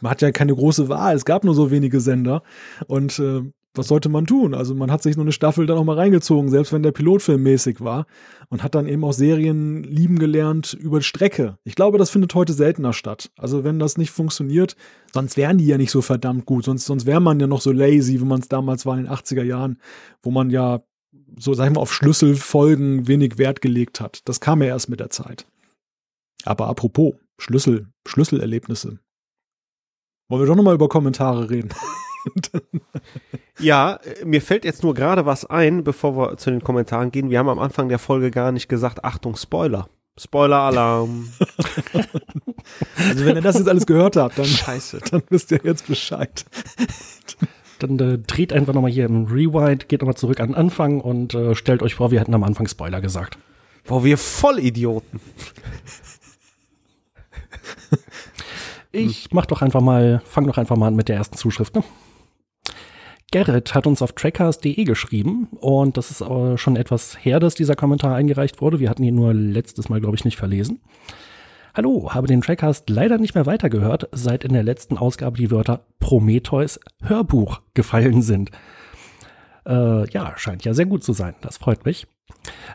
man 0.00 0.10
hat 0.10 0.22
ja 0.22 0.30
keine 0.32 0.54
große 0.54 0.88
Wahl, 0.88 1.14
es 1.14 1.24
gab 1.24 1.44
nur 1.44 1.54
so 1.54 1.70
wenige 1.70 2.00
Sender 2.00 2.42
und 2.86 3.18
äh, 3.18 3.42
was 3.76 3.88
sollte 3.88 4.08
man 4.08 4.26
tun? 4.26 4.54
Also 4.54 4.74
man 4.74 4.90
hat 4.90 5.02
sich 5.02 5.16
nur 5.16 5.24
eine 5.24 5.32
Staffel 5.32 5.66
da 5.66 5.74
noch 5.74 5.84
mal 5.84 5.96
reingezogen, 5.96 6.50
selbst 6.50 6.72
wenn 6.72 6.82
der 6.82 6.92
Pilotfilm 6.92 7.42
mäßig 7.42 7.80
war 7.80 8.06
und 8.48 8.62
hat 8.62 8.74
dann 8.74 8.88
eben 8.88 9.04
auch 9.04 9.12
Serien 9.12 9.82
lieben 9.82 10.18
gelernt 10.18 10.72
über 10.72 11.02
Strecke. 11.02 11.58
Ich 11.64 11.74
glaube, 11.74 11.98
das 11.98 12.10
findet 12.10 12.34
heute 12.34 12.52
seltener 12.52 12.92
statt. 12.92 13.30
Also 13.36 13.64
wenn 13.64 13.78
das 13.78 13.98
nicht 13.98 14.10
funktioniert, 14.10 14.76
sonst 15.12 15.36
wären 15.36 15.58
die 15.58 15.66
ja 15.66 15.78
nicht 15.78 15.90
so 15.90 16.02
verdammt 16.02 16.46
gut, 16.46 16.64
sonst, 16.64 16.86
sonst 16.86 17.06
wäre 17.06 17.20
man 17.20 17.40
ja 17.40 17.46
noch 17.46 17.60
so 17.60 17.72
lazy, 17.72 18.20
wie 18.20 18.24
man 18.24 18.40
es 18.40 18.48
damals 18.48 18.86
war 18.86 18.96
in 18.96 19.04
den 19.04 19.12
80er 19.12 19.42
Jahren, 19.42 19.78
wo 20.22 20.30
man 20.30 20.50
ja 20.50 20.80
so, 21.38 21.54
sag 21.54 21.66
ich 21.66 21.74
mal, 21.74 21.80
auf 21.80 21.92
Schlüsselfolgen 21.92 23.08
wenig 23.08 23.36
Wert 23.36 23.60
gelegt 23.60 24.00
hat. 24.00 24.20
Das 24.24 24.40
kam 24.40 24.62
ja 24.62 24.68
erst 24.68 24.88
mit 24.88 25.00
der 25.00 25.10
Zeit. 25.10 25.46
Aber 26.46 26.68
apropos, 26.68 27.14
Schlüssel, 27.38 27.88
Schlüsselerlebnisse. 28.06 28.98
Wollen 30.28 30.42
wir 30.42 30.46
doch 30.46 30.56
nochmal 30.56 30.74
über 30.74 30.88
Kommentare 30.88 31.50
reden? 31.50 31.70
ja, 33.58 34.00
mir 34.24 34.42
fällt 34.42 34.64
jetzt 34.64 34.82
nur 34.82 34.94
gerade 34.94 35.26
was 35.26 35.44
ein, 35.44 35.84
bevor 35.84 36.16
wir 36.16 36.36
zu 36.36 36.50
den 36.50 36.62
Kommentaren 36.62 37.12
gehen. 37.12 37.30
Wir 37.30 37.38
haben 37.38 37.48
am 37.48 37.58
Anfang 37.58 37.88
der 37.88 37.98
Folge 37.98 38.30
gar 38.30 38.52
nicht 38.52 38.68
gesagt, 38.68 39.04
Achtung, 39.04 39.36
Spoiler. 39.36 39.88
Spoiler-Alarm. 40.18 41.28
also 42.96 43.24
wenn 43.24 43.36
ihr 43.36 43.42
das 43.42 43.58
jetzt 43.58 43.68
alles 43.68 43.86
gehört 43.86 44.16
habt, 44.16 44.38
dann 44.38 44.46
scheiße, 44.46 45.00
dann 45.10 45.22
wisst 45.28 45.50
ihr 45.50 45.60
jetzt 45.62 45.86
Bescheid. 45.86 46.44
Dann 47.78 47.98
äh, 47.98 48.16
dreht 48.16 48.54
einfach 48.54 48.72
nochmal 48.72 48.90
hier 48.90 49.04
im 49.04 49.26
Rewind, 49.26 49.90
geht 49.90 50.00
nochmal 50.00 50.16
zurück 50.16 50.40
an 50.40 50.48
den 50.48 50.54
Anfang 50.54 50.98
und 51.02 51.34
äh, 51.34 51.54
stellt 51.54 51.82
euch 51.82 51.94
vor, 51.94 52.10
wir 52.10 52.20
hätten 52.20 52.32
am 52.32 52.42
Anfang 52.42 52.66
Spoiler 52.66 53.02
gesagt. 53.02 53.36
Boah, 53.84 54.02
wir 54.02 54.16
Vollidioten. 54.16 55.20
Ich 58.92 59.28
mach 59.32 59.46
doch 59.46 59.60
einfach 59.60 59.82
mal, 59.82 60.22
fang 60.24 60.46
doch 60.46 60.56
einfach 60.56 60.76
mal 60.76 60.88
an 60.88 60.96
mit 60.96 61.08
der 61.08 61.16
ersten 61.16 61.36
Zuschrift, 61.36 61.74
ne? 61.74 61.84
Gerrit 63.32 63.74
hat 63.74 63.86
uns 63.86 64.02
auf 64.02 64.12
trackers.de 64.12 64.84
geschrieben 64.84 65.48
und 65.60 65.96
das 65.96 66.10
ist 66.10 66.22
aber 66.22 66.56
schon 66.56 66.76
etwas 66.76 67.22
her, 67.24 67.40
dass 67.40 67.54
dieser 67.54 67.74
Kommentar 67.74 68.14
eingereicht 68.14 68.60
wurde. 68.60 68.78
Wir 68.78 68.88
hatten 68.88 69.02
ihn 69.02 69.16
nur 69.16 69.34
letztes 69.34 69.88
Mal, 69.88 70.00
glaube 70.00 70.16
ich, 70.16 70.24
nicht 70.24 70.36
verlesen. 70.36 70.80
Hallo, 71.74 72.14
habe 72.14 72.28
den 72.28 72.40
Trackcast 72.40 72.88
leider 72.88 73.18
nicht 73.18 73.34
mehr 73.34 73.44
weitergehört, 73.44 74.08
seit 74.12 74.44
in 74.44 74.54
der 74.54 74.62
letzten 74.62 74.96
Ausgabe 74.96 75.36
die 75.36 75.50
Wörter 75.50 75.84
Prometheus 75.98 76.80
Hörbuch 77.02 77.60
gefallen 77.74 78.22
sind. 78.22 78.50
Äh, 79.66 80.08
ja, 80.08 80.32
scheint 80.36 80.64
ja 80.64 80.72
sehr 80.72 80.86
gut 80.86 81.04
zu 81.04 81.12
sein. 81.12 81.34
Das 81.42 81.58
freut 81.58 81.84
mich. 81.84 82.06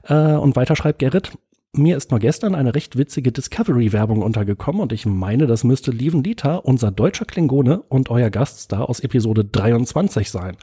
Äh, 0.03 0.33
und 0.33 0.55
weiter 0.55 0.75
schreibt 0.75 0.99
Gerrit, 0.99 1.31
mir 1.73 1.95
ist 1.95 2.11
nur 2.11 2.19
gestern 2.19 2.53
eine 2.53 2.75
recht 2.75 2.97
witzige 2.97 3.31
Discovery-Werbung 3.31 4.21
untergekommen 4.21 4.81
und 4.81 4.91
ich 4.91 5.05
meine, 5.05 5.47
das 5.47 5.63
müsste 5.63 5.91
Lieven 5.91 6.21
Dieter, 6.21 6.65
unser 6.65 6.91
deutscher 6.91 7.25
Klingone 7.25 7.81
und 7.87 8.09
euer 8.09 8.29
Gaststar 8.29 8.89
aus 8.89 8.99
Episode 8.99 9.45
23 9.45 10.29
sein. 10.29 10.57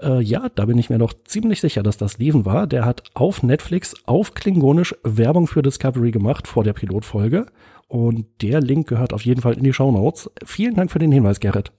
Äh, 0.00 0.22
ja, 0.22 0.48
da 0.54 0.64
bin 0.64 0.78
ich 0.78 0.88
mir 0.88 0.98
doch 0.98 1.12
ziemlich 1.24 1.60
sicher, 1.60 1.82
dass 1.82 1.98
das 1.98 2.18
Lieven 2.18 2.46
war. 2.46 2.66
Der 2.66 2.86
hat 2.86 3.02
auf 3.14 3.42
Netflix 3.42 3.94
auf 4.06 4.32
Klingonisch 4.34 4.94
Werbung 5.04 5.46
für 5.46 5.62
Discovery 5.62 6.10
gemacht 6.10 6.48
vor 6.48 6.64
der 6.64 6.72
Pilotfolge. 6.72 7.46
Und 7.86 8.26
der 8.40 8.62
Link 8.62 8.88
gehört 8.88 9.12
auf 9.12 9.26
jeden 9.26 9.42
Fall 9.42 9.54
in 9.54 9.64
die 9.64 9.74
Show 9.74 9.92
Notes. 9.92 10.30
Vielen 10.44 10.74
Dank 10.74 10.90
für 10.90 10.98
den 10.98 11.12
Hinweis, 11.12 11.40
Gerrit. 11.40 11.72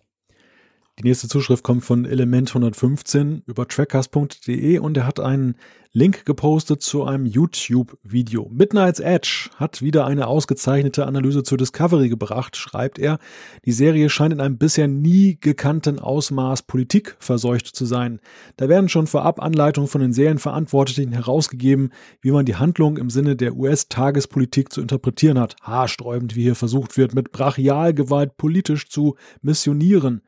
Die 0.99 1.03
nächste 1.05 1.27
Zuschrift 1.27 1.63
kommt 1.63 1.83
von 1.83 2.05
Element 2.05 2.49
115 2.49 3.41
über 3.47 3.67
trackcast.de 3.67 4.77
und 4.77 4.95
er 4.95 5.07
hat 5.07 5.19
einen 5.19 5.55
Link 5.91 6.25
gepostet 6.25 6.81
zu 6.81 7.03
einem 7.03 7.25
YouTube-Video. 7.25 8.49
Midnight's 8.51 8.99
Edge 8.99 9.49
hat 9.57 9.81
wieder 9.81 10.05
eine 10.05 10.27
ausgezeichnete 10.27 11.05
Analyse 11.05 11.43
zur 11.43 11.57
Discovery 11.57 12.09
gebracht, 12.09 12.57
schreibt 12.57 12.99
er. 12.99 13.19
Die 13.65 13.71
Serie 13.71 14.09
scheint 14.09 14.33
in 14.33 14.41
einem 14.41 14.57
bisher 14.57 14.87
nie 14.87 15.37
gekannten 15.39 15.99
Ausmaß 15.99 16.63
Politik 16.63 17.15
verseucht 17.19 17.67
zu 17.67 17.85
sein. 17.85 18.19
Da 18.57 18.69
werden 18.69 18.89
schon 18.89 19.05
vorab 19.07 19.39
Anleitungen 19.39 19.87
von 19.87 20.01
den 20.01 20.13
Serienverantwortlichen 20.13 21.11
herausgegeben, 21.11 21.91
wie 22.21 22.31
man 22.31 22.45
die 22.45 22.55
Handlung 22.55 22.97
im 22.97 23.11
Sinne 23.11 23.35
der 23.35 23.55
US-Tagespolitik 23.55 24.71
zu 24.71 24.81
interpretieren 24.81 25.39
hat. 25.39 25.55
Haarsträubend, 25.61 26.35
wie 26.35 26.43
hier 26.43 26.55
versucht 26.55 26.97
wird, 26.97 27.13
mit 27.13 27.31
Brachialgewalt 27.31 28.37
politisch 28.37 28.89
zu 28.89 29.15
missionieren. 29.43 30.21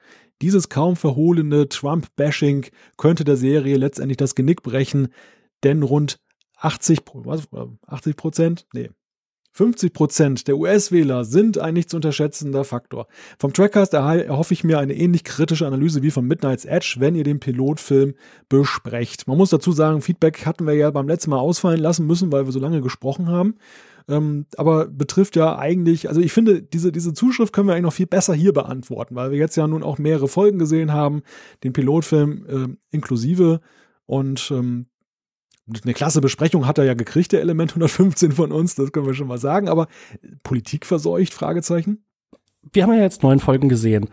Dieses 0.46 0.70
kaum 0.70 0.96
verhohlene 0.96 1.70
Trump-Bashing 1.70 2.68
könnte 2.98 3.24
der 3.24 3.36
Serie 3.36 3.78
letztendlich 3.78 4.18
das 4.18 4.36
Genick 4.36 4.62
brechen, 4.62 5.08
denn 5.64 5.82
rund 5.82 6.20
80, 6.58 7.00
was, 7.16 7.48
80 7.88 8.16
Prozent? 8.16 8.68
Nee, 8.72 8.92
50 9.56 9.94
Prozent 9.94 10.48
der 10.50 10.58
US-Wähler 10.58 11.24
sind 11.24 11.58
ein 11.58 11.76
nicht 11.76 11.90
zu 11.90 11.96
unterschätzender 11.96 12.66
Faktor. 12.66 13.08
Vom 13.40 13.54
Trackcast 13.54 13.94
erhoffe 13.94 14.54
ich 14.54 14.66
mir 14.66 14.80
eine 14.80 14.94
ähnlich 14.94 15.24
kritische 15.24 15.66
Analyse 15.66 16.04
wie 16.04 16.12
von 16.12 16.26
Midnight's 16.26 16.66
Edge, 16.66 16.98
wenn 17.00 17.16
ihr 17.16 17.24
den 17.24 17.40
Pilotfilm 17.40 18.16
besprecht. 18.50 19.30
Man 19.30 19.38
muss 19.38 19.52
dazu 19.52 19.72
sagen, 19.72 20.02
Feedback 20.02 20.46
hatten 20.46 20.68
wir 20.68 20.74
ja 20.74 20.92
beim 20.92 21.08
letzten 21.08 21.30
Mal 21.30 21.40
ausfallen 21.40 21.80
lassen 21.80 22.06
müssen, 22.06 22.34
weil 22.34 22.46
wir 22.46 22.52
so 22.52 22.60
lange 22.60 22.82
gesprochen 22.82 23.30
haben. 23.30 23.56
Ähm, 24.10 24.46
aber 24.58 24.88
betrifft 24.88 25.38
ja 25.38 25.58
eigentlich, 25.58 26.10
also 26.10 26.20
ich 26.20 26.34
finde, 26.34 26.62
diese, 26.62 26.92
diese 26.92 27.14
Zuschrift 27.14 27.54
können 27.54 27.70
wir 27.70 27.76
eigentlich 27.76 27.84
noch 27.84 27.94
viel 27.94 28.08
besser 28.08 28.34
hier 28.34 28.52
beantworten, 28.52 29.16
weil 29.16 29.32
wir 29.32 29.38
jetzt 29.38 29.56
ja 29.56 29.68
nun 29.68 29.84
auch 29.84 29.98
mehrere 29.98 30.28
Folgen 30.28 30.60
gesehen 30.60 30.92
haben, 30.92 31.24
den 31.64 31.72
Pilotfilm 31.72 32.46
äh, 32.46 32.76
inklusive. 32.94 33.62
Und 34.06 34.52
ähm, 34.52 34.88
eine 35.68 35.94
klasse 35.94 36.22
Besprechung 36.22 36.68
hat 36.68 36.78
er 36.78 36.84
ja 36.84 36.94
gekriegt, 36.94 37.32
der 37.32 37.42
Element 37.42 37.72
115 37.72 38.32
von 38.32 38.52
uns, 38.52 38.76
das 38.76 38.92
können 38.92 39.08
wir 39.08 39.14
schon 39.16 39.28
mal 39.28 39.40
sagen, 39.40 39.68
aber 39.68 39.88
Politik 40.44 40.86
verseucht, 40.86 41.34
Fragezeichen? 41.34 42.06
Wir 42.72 42.84
haben 42.84 42.94
ja 42.94 43.02
jetzt 43.02 43.24
neun 43.24 43.40
Folgen 43.40 43.70
gesehen. 43.70 44.10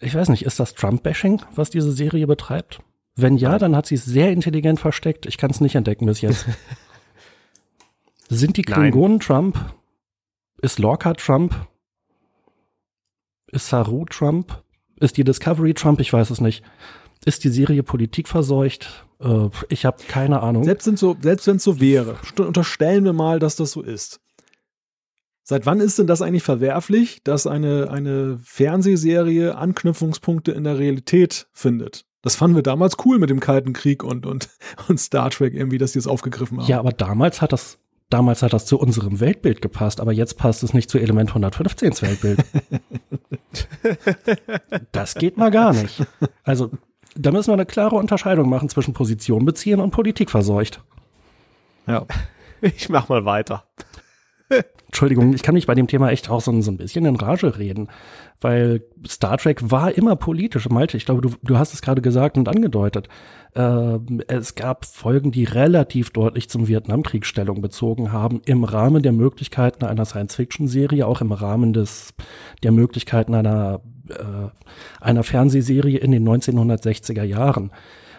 Ich 0.00 0.14
weiß 0.14 0.28
nicht, 0.28 0.44
ist 0.44 0.60
das 0.60 0.74
Trump-Bashing, 0.74 1.42
was 1.54 1.70
diese 1.70 1.92
Serie 1.92 2.26
betreibt? 2.26 2.80
Wenn 3.16 3.36
ja, 3.36 3.58
dann 3.58 3.76
hat 3.76 3.86
sie 3.86 3.96
es 3.96 4.04
sehr 4.04 4.30
intelligent 4.30 4.80
versteckt. 4.80 5.26
Ich 5.26 5.36
kann 5.36 5.50
es 5.50 5.60
nicht 5.60 5.74
entdecken 5.74 6.06
bis 6.06 6.20
jetzt. 6.20 6.46
Sind 8.28 8.56
die 8.56 8.62
Klingonen 8.62 9.18
Nein. 9.18 9.20
Trump? 9.20 9.74
Ist 10.62 10.78
Lorca 10.78 11.14
Trump? 11.14 11.66
Ist 13.50 13.68
Saru 13.68 14.04
Trump? 14.04 14.62
Ist 15.00 15.16
die 15.16 15.24
Discovery 15.24 15.74
Trump? 15.74 16.00
Ich 16.00 16.12
weiß 16.12 16.30
es 16.30 16.40
nicht. 16.40 16.62
Ist 17.24 17.44
die 17.44 17.50
Serie 17.50 17.82
Politik 17.82 18.28
verseucht? 18.28 19.06
Äh, 19.20 19.48
ich 19.68 19.84
habe 19.84 19.98
keine 20.08 20.42
Ahnung. 20.42 20.64
Selbst, 20.64 20.84
so, 20.96 21.16
selbst 21.20 21.46
wenn 21.46 21.56
es 21.56 21.64
so 21.64 21.80
wäre, 21.80 22.16
unterstellen 22.38 23.04
wir 23.04 23.12
mal, 23.12 23.38
dass 23.38 23.56
das 23.56 23.72
so 23.72 23.82
ist. 23.82 24.20
Seit 25.42 25.66
wann 25.66 25.80
ist 25.80 25.98
denn 25.98 26.06
das 26.06 26.22
eigentlich 26.22 26.44
verwerflich, 26.44 27.22
dass 27.24 27.46
eine, 27.46 27.90
eine 27.90 28.38
Fernsehserie 28.42 29.56
Anknüpfungspunkte 29.56 30.52
in 30.52 30.64
der 30.64 30.78
Realität 30.78 31.48
findet? 31.52 32.04
Das 32.22 32.36
fanden 32.36 32.56
wir 32.56 32.62
damals 32.62 32.96
cool 33.04 33.18
mit 33.18 33.30
dem 33.30 33.40
Kalten 33.40 33.72
Krieg 33.72 34.04
und, 34.04 34.26
und, 34.26 34.48
und 34.88 34.98
Star 34.98 35.30
Trek 35.30 35.54
irgendwie, 35.54 35.78
dass 35.78 35.92
die 35.92 35.98
es 35.98 36.06
aufgegriffen 36.06 36.58
haben. 36.58 36.68
Ja, 36.68 36.78
aber 36.78 36.92
damals 36.92 37.42
hat 37.42 37.52
das, 37.52 37.78
damals 38.10 38.42
hat 38.42 38.52
das 38.52 38.64
zu 38.64 38.78
unserem 38.78 39.20
Weltbild 39.20 39.60
gepasst, 39.60 40.00
aber 40.00 40.12
jetzt 40.12 40.36
passt 40.38 40.62
es 40.62 40.72
nicht 40.72 40.88
zu 40.88 40.98
Element 40.98 41.32
115s 41.32 42.02
Weltbild. 42.02 42.44
das 44.92 45.14
geht 45.16 45.36
mal 45.36 45.50
gar 45.50 45.72
nicht. 45.72 46.06
Also 46.44 46.70
da 47.14 47.30
müssen 47.30 47.48
wir 47.48 47.54
eine 47.54 47.66
klare 47.66 47.96
Unterscheidung 47.96 48.48
machen 48.48 48.68
zwischen 48.68 48.94
Position 48.94 49.44
beziehen 49.44 49.80
und 49.80 49.90
Politik 49.90 50.30
verseucht. 50.30 50.82
Ja. 51.86 52.06
Ich 52.62 52.90
mach 52.90 53.08
mal 53.08 53.24
weiter. 53.24 53.64
Entschuldigung, 54.86 55.32
ich 55.32 55.42
kann 55.42 55.54
mich 55.54 55.66
bei 55.66 55.76
dem 55.76 55.86
Thema 55.86 56.10
echt 56.10 56.28
auch 56.30 56.40
so, 56.40 56.60
so, 56.60 56.70
ein 56.70 56.76
bisschen 56.76 57.04
in 57.04 57.16
Rage 57.16 57.58
reden, 57.58 57.88
weil 58.40 58.82
Star 59.06 59.38
Trek 59.38 59.70
war 59.70 59.96
immer 59.96 60.16
politisch. 60.16 60.68
Malte, 60.68 60.96
ich 60.96 61.04
glaube, 61.04 61.20
du, 61.20 61.30
du 61.42 61.58
hast 61.58 61.72
es 61.72 61.82
gerade 61.82 62.02
gesagt 62.02 62.36
und 62.36 62.48
angedeutet. 62.48 63.08
Äh, 63.54 63.98
es 64.26 64.56
gab 64.56 64.84
Folgen, 64.84 65.30
die 65.30 65.44
relativ 65.44 66.10
deutlich 66.10 66.50
zum 66.50 66.66
Vietnamkrieg 66.66 67.24
Stellung 67.24 67.60
bezogen 67.60 68.10
haben, 68.10 68.42
im 68.44 68.64
Rahmen 68.64 69.02
der 69.02 69.12
Möglichkeiten 69.12 69.84
einer 69.84 70.04
Science-Fiction-Serie, 70.04 71.06
auch 71.06 71.20
im 71.20 71.30
Rahmen 71.30 71.72
des, 71.72 72.14
der 72.62 72.72
Möglichkeiten 72.72 73.34
einer 73.34 73.80
äh, 74.10 74.48
einer 75.00 75.22
Fernsehserie 75.22 75.98
in 75.98 76.10
den 76.10 76.28
1960er 76.28 77.22
Jahren. 77.22 77.70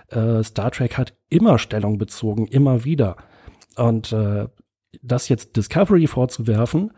Äh, 0.08 0.44
Star 0.44 0.72
Trek 0.72 0.98
hat 0.98 1.14
immer 1.30 1.60
Stellung 1.60 1.98
bezogen, 1.98 2.48
immer 2.48 2.84
wieder. 2.86 3.18
Und 3.76 4.12
äh, 4.12 4.48
das 5.02 5.30
jetzt 5.30 5.56
Discovery 5.56 6.08
vorzuwerfen, 6.08 6.92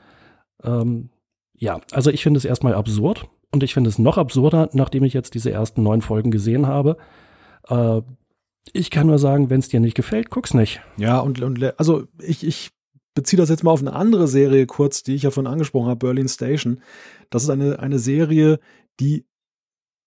ähm, 0.63 1.09
ja, 1.55 1.79
also 1.91 2.09
ich 2.09 2.23
finde 2.23 2.37
es 2.37 2.45
erstmal 2.45 2.73
absurd 2.73 3.29
und 3.51 3.63
ich 3.63 3.73
finde 3.73 3.89
es 3.89 3.99
noch 3.99 4.17
absurder, 4.17 4.69
nachdem 4.73 5.03
ich 5.03 5.13
jetzt 5.13 5.35
diese 5.35 5.51
ersten 5.51 5.83
neun 5.83 6.01
Folgen 6.01 6.31
gesehen 6.31 6.67
habe. 6.67 6.97
Äh, 7.67 8.01
ich 8.71 8.89
kann 8.89 9.07
nur 9.07 9.19
sagen, 9.19 9.49
wenn 9.49 9.59
es 9.59 9.69
dir 9.69 9.79
nicht 9.79 9.95
gefällt, 9.95 10.29
guck's 10.29 10.53
nicht. 10.53 10.81
Ja, 10.97 11.19
und, 11.19 11.41
und 11.41 11.61
also 11.77 12.07
ich, 12.19 12.45
ich 12.45 12.71
beziehe 13.13 13.37
das 13.37 13.49
jetzt 13.49 13.63
mal 13.63 13.71
auf 13.71 13.81
eine 13.81 13.93
andere 13.93 14.27
Serie 14.27 14.65
kurz, 14.65 15.03
die 15.03 15.15
ich 15.15 15.23
ja 15.23 15.31
von 15.31 15.47
angesprochen 15.47 15.89
habe, 15.89 16.07
Berlin 16.07 16.27
Station. 16.27 16.81
Das 17.29 17.43
ist 17.43 17.49
eine, 17.49 17.79
eine 17.79 17.99
Serie, 17.99 18.59
die 18.99 19.25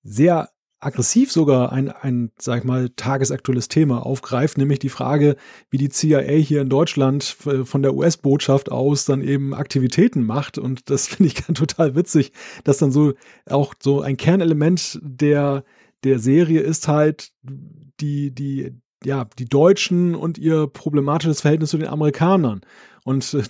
sehr 0.02 0.50
aggressiv 0.78 1.32
sogar 1.32 1.72
ein, 1.72 1.88
ein, 1.88 2.30
sag 2.38 2.58
ich 2.58 2.64
mal, 2.64 2.90
tagesaktuelles 2.90 3.68
Thema 3.68 4.04
aufgreift, 4.04 4.58
nämlich 4.58 4.78
die 4.78 4.88
Frage, 4.88 5.36
wie 5.70 5.78
die 5.78 5.88
CIA 5.88 6.32
hier 6.34 6.60
in 6.60 6.68
Deutschland 6.68 7.24
von 7.24 7.82
der 7.82 7.94
US-Botschaft 7.94 8.70
aus 8.70 9.04
dann 9.04 9.22
eben 9.22 9.54
Aktivitäten 9.54 10.24
macht. 10.24 10.58
Und 10.58 10.90
das 10.90 11.06
finde 11.08 11.28
ich 11.28 11.34
total 11.34 11.94
witzig, 11.94 12.32
dass 12.64 12.78
dann 12.78 12.92
so 12.92 13.14
auch 13.48 13.74
so 13.80 14.00
ein 14.00 14.16
Kernelement 14.16 15.00
der, 15.02 15.64
der 16.04 16.18
Serie 16.18 16.60
ist 16.60 16.88
halt 16.88 17.32
die, 17.42 18.34
die, 18.34 18.74
ja, 19.02 19.26
die 19.38 19.48
Deutschen 19.48 20.14
und 20.14 20.36
ihr 20.36 20.66
problematisches 20.66 21.40
Verhältnis 21.40 21.70
zu 21.70 21.78
den 21.78 21.88
Amerikanern. 21.88 22.60
Und 23.06 23.34
äh, 23.34 23.44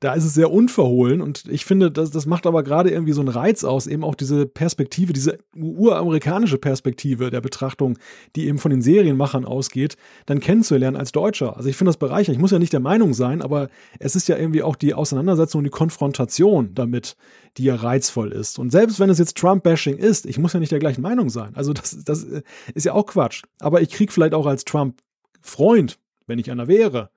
da 0.00 0.12
ist 0.12 0.26
es 0.26 0.34
sehr 0.34 0.52
unverhohlen. 0.52 1.22
Und 1.22 1.46
ich 1.48 1.64
finde, 1.64 1.90
das, 1.90 2.10
das 2.10 2.26
macht 2.26 2.46
aber 2.46 2.62
gerade 2.62 2.90
irgendwie 2.90 3.14
so 3.14 3.22
einen 3.22 3.30
Reiz 3.30 3.64
aus, 3.64 3.86
eben 3.86 4.04
auch 4.04 4.14
diese 4.14 4.44
Perspektive, 4.44 5.14
diese 5.14 5.38
uramerikanische 5.56 6.58
Perspektive 6.58 7.30
der 7.30 7.40
Betrachtung, 7.40 7.96
die 8.36 8.46
eben 8.46 8.58
von 8.58 8.70
den 8.70 8.82
Serienmachern 8.82 9.46
ausgeht, 9.46 9.96
dann 10.26 10.40
kennenzulernen 10.40 10.98
als 10.98 11.10
Deutscher. 11.12 11.56
Also 11.56 11.70
ich 11.70 11.76
finde 11.78 11.88
das 11.88 11.96
bereichernd. 11.96 12.36
Ich 12.36 12.40
muss 12.40 12.50
ja 12.50 12.58
nicht 12.58 12.74
der 12.74 12.80
Meinung 12.80 13.14
sein, 13.14 13.40
aber 13.40 13.70
es 13.98 14.14
ist 14.14 14.28
ja 14.28 14.36
irgendwie 14.36 14.62
auch 14.62 14.76
die 14.76 14.92
Auseinandersetzung, 14.92 15.64
die 15.64 15.70
Konfrontation 15.70 16.74
damit, 16.74 17.16
die 17.56 17.64
ja 17.64 17.76
reizvoll 17.76 18.30
ist. 18.30 18.58
Und 18.58 18.70
selbst 18.72 19.00
wenn 19.00 19.08
es 19.08 19.18
jetzt 19.18 19.38
Trump-Bashing 19.38 19.96
ist, 19.96 20.26
ich 20.26 20.36
muss 20.38 20.52
ja 20.52 20.60
nicht 20.60 20.72
der 20.72 20.80
gleichen 20.80 21.00
Meinung 21.00 21.30
sein. 21.30 21.52
Also 21.54 21.72
das, 21.72 22.04
das 22.04 22.24
äh, 22.24 22.42
ist 22.74 22.84
ja 22.84 22.92
auch 22.92 23.06
Quatsch. 23.06 23.42
Aber 23.58 23.80
ich 23.80 23.88
kriege 23.88 24.12
vielleicht 24.12 24.34
auch 24.34 24.44
als 24.44 24.66
Trump-Freund, 24.66 25.98
wenn 26.26 26.38
ich 26.38 26.50
einer 26.50 26.68
wäre, 26.68 27.08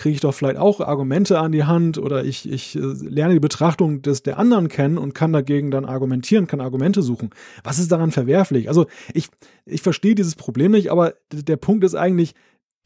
kriege 0.00 0.14
ich 0.14 0.20
doch 0.20 0.32
vielleicht 0.32 0.56
auch 0.56 0.80
Argumente 0.80 1.38
an 1.38 1.52
die 1.52 1.64
Hand 1.64 1.98
oder 1.98 2.24
ich, 2.24 2.50
ich 2.50 2.74
äh, 2.74 2.80
lerne 2.80 3.34
die 3.34 3.40
Betrachtung 3.40 4.00
des, 4.00 4.22
der 4.22 4.38
anderen 4.38 4.68
kennen 4.68 4.96
und 4.96 5.14
kann 5.14 5.32
dagegen 5.32 5.70
dann 5.70 5.84
argumentieren, 5.84 6.46
kann 6.46 6.60
Argumente 6.60 7.02
suchen. 7.02 7.30
Was 7.62 7.78
ist 7.78 7.92
daran 7.92 8.10
verwerflich? 8.10 8.68
Also 8.68 8.86
ich, 9.12 9.28
ich 9.66 9.82
verstehe 9.82 10.14
dieses 10.14 10.36
Problem 10.36 10.72
nicht, 10.72 10.90
aber 10.90 11.14
der 11.30 11.58
Punkt 11.58 11.84
ist 11.84 11.94
eigentlich, 11.94 12.34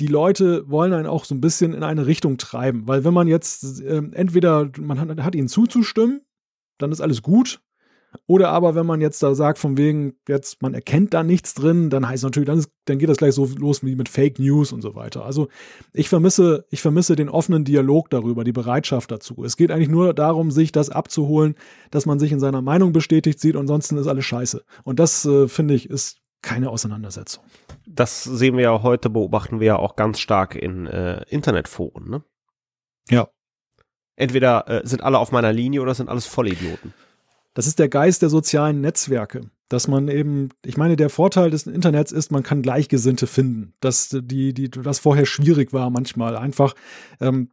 die 0.00 0.08
Leute 0.08 0.68
wollen 0.68 0.92
einen 0.92 1.06
auch 1.06 1.24
so 1.24 1.36
ein 1.36 1.40
bisschen 1.40 1.72
in 1.72 1.84
eine 1.84 2.06
Richtung 2.06 2.36
treiben, 2.36 2.88
weil 2.88 3.04
wenn 3.04 3.14
man 3.14 3.28
jetzt 3.28 3.80
äh, 3.80 4.02
entweder 4.12 4.70
man 4.80 4.98
hat, 4.98 5.22
hat 5.22 5.34
ihnen 5.36 5.48
zuzustimmen, 5.48 6.20
dann 6.78 6.90
ist 6.90 7.00
alles 7.00 7.22
gut, 7.22 7.60
oder 8.26 8.50
aber, 8.50 8.74
wenn 8.74 8.86
man 8.86 9.00
jetzt 9.00 9.22
da 9.22 9.34
sagt, 9.34 9.58
von 9.58 9.76
wegen, 9.76 10.14
jetzt, 10.28 10.62
man 10.62 10.74
erkennt 10.74 11.14
da 11.14 11.22
nichts 11.22 11.54
drin, 11.54 11.90
dann 11.90 12.08
heißt 12.08 12.24
natürlich, 12.24 12.46
dann, 12.46 12.58
ist, 12.58 12.70
dann 12.86 12.98
geht 12.98 13.08
das 13.08 13.18
gleich 13.18 13.34
so 13.34 13.46
los 13.58 13.84
wie 13.84 13.96
mit 13.96 14.08
Fake 14.08 14.38
News 14.38 14.72
und 14.72 14.82
so 14.82 14.94
weiter. 14.94 15.24
Also 15.24 15.48
ich 15.92 16.08
vermisse, 16.08 16.64
ich 16.70 16.80
vermisse 16.80 17.16
den 17.16 17.28
offenen 17.28 17.64
Dialog 17.64 18.10
darüber, 18.10 18.44
die 18.44 18.52
Bereitschaft 18.52 19.10
dazu. 19.10 19.44
Es 19.44 19.56
geht 19.56 19.70
eigentlich 19.70 19.88
nur 19.88 20.14
darum, 20.14 20.50
sich 20.50 20.72
das 20.72 20.90
abzuholen, 20.90 21.54
dass 21.90 22.06
man 22.06 22.18
sich 22.18 22.32
in 22.32 22.40
seiner 22.40 22.62
Meinung 22.62 22.92
bestätigt 22.92 23.40
sieht, 23.40 23.56
ansonsten 23.56 23.98
ist 23.98 24.06
alles 24.06 24.24
scheiße. 24.24 24.64
Und 24.84 24.98
das, 24.98 25.24
äh, 25.24 25.48
finde 25.48 25.74
ich, 25.74 25.90
ist 25.90 26.18
keine 26.42 26.70
Auseinandersetzung. 26.70 27.42
Das 27.86 28.22
sehen 28.22 28.56
wir 28.56 28.64
ja 28.64 28.82
heute, 28.82 29.10
beobachten 29.10 29.60
wir 29.60 29.66
ja 29.66 29.76
auch 29.76 29.96
ganz 29.96 30.20
stark 30.20 30.54
in 30.54 30.86
äh, 30.86 31.22
Internetforen, 31.28 32.08
ne? 32.08 32.24
Ja. 33.08 33.28
Entweder 34.16 34.68
äh, 34.68 34.86
sind 34.86 35.02
alle 35.02 35.18
auf 35.18 35.32
meiner 35.32 35.52
Linie 35.52 35.82
oder 35.82 35.94
sind 35.94 36.08
alles 36.08 36.26
Vollidioten. 36.26 36.94
Das 37.54 37.66
ist 37.66 37.78
der 37.78 37.88
Geist 37.88 38.22
der 38.22 38.28
sozialen 38.28 38.80
Netzwerke. 38.80 39.42
Dass 39.70 39.88
man 39.88 40.08
eben, 40.08 40.50
ich 40.64 40.76
meine, 40.76 40.94
der 40.94 41.08
Vorteil 41.08 41.50
des 41.50 41.66
Internets 41.66 42.12
ist, 42.12 42.30
man 42.30 42.42
kann 42.42 42.60
Gleichgesinnte 42.60 43.26
finden. 43.26 43.72
Dass 43.80 44.10
die, 44.10 44.52
die, 44.52 44.70
das 44.70 44.98
vorher 44.98 45.24
schwierig 45.24 45.72
war 45.72 45.88
manchmal. 45.88 46.36
Einfach 46.36 46.74
ähm, 47.20 47.48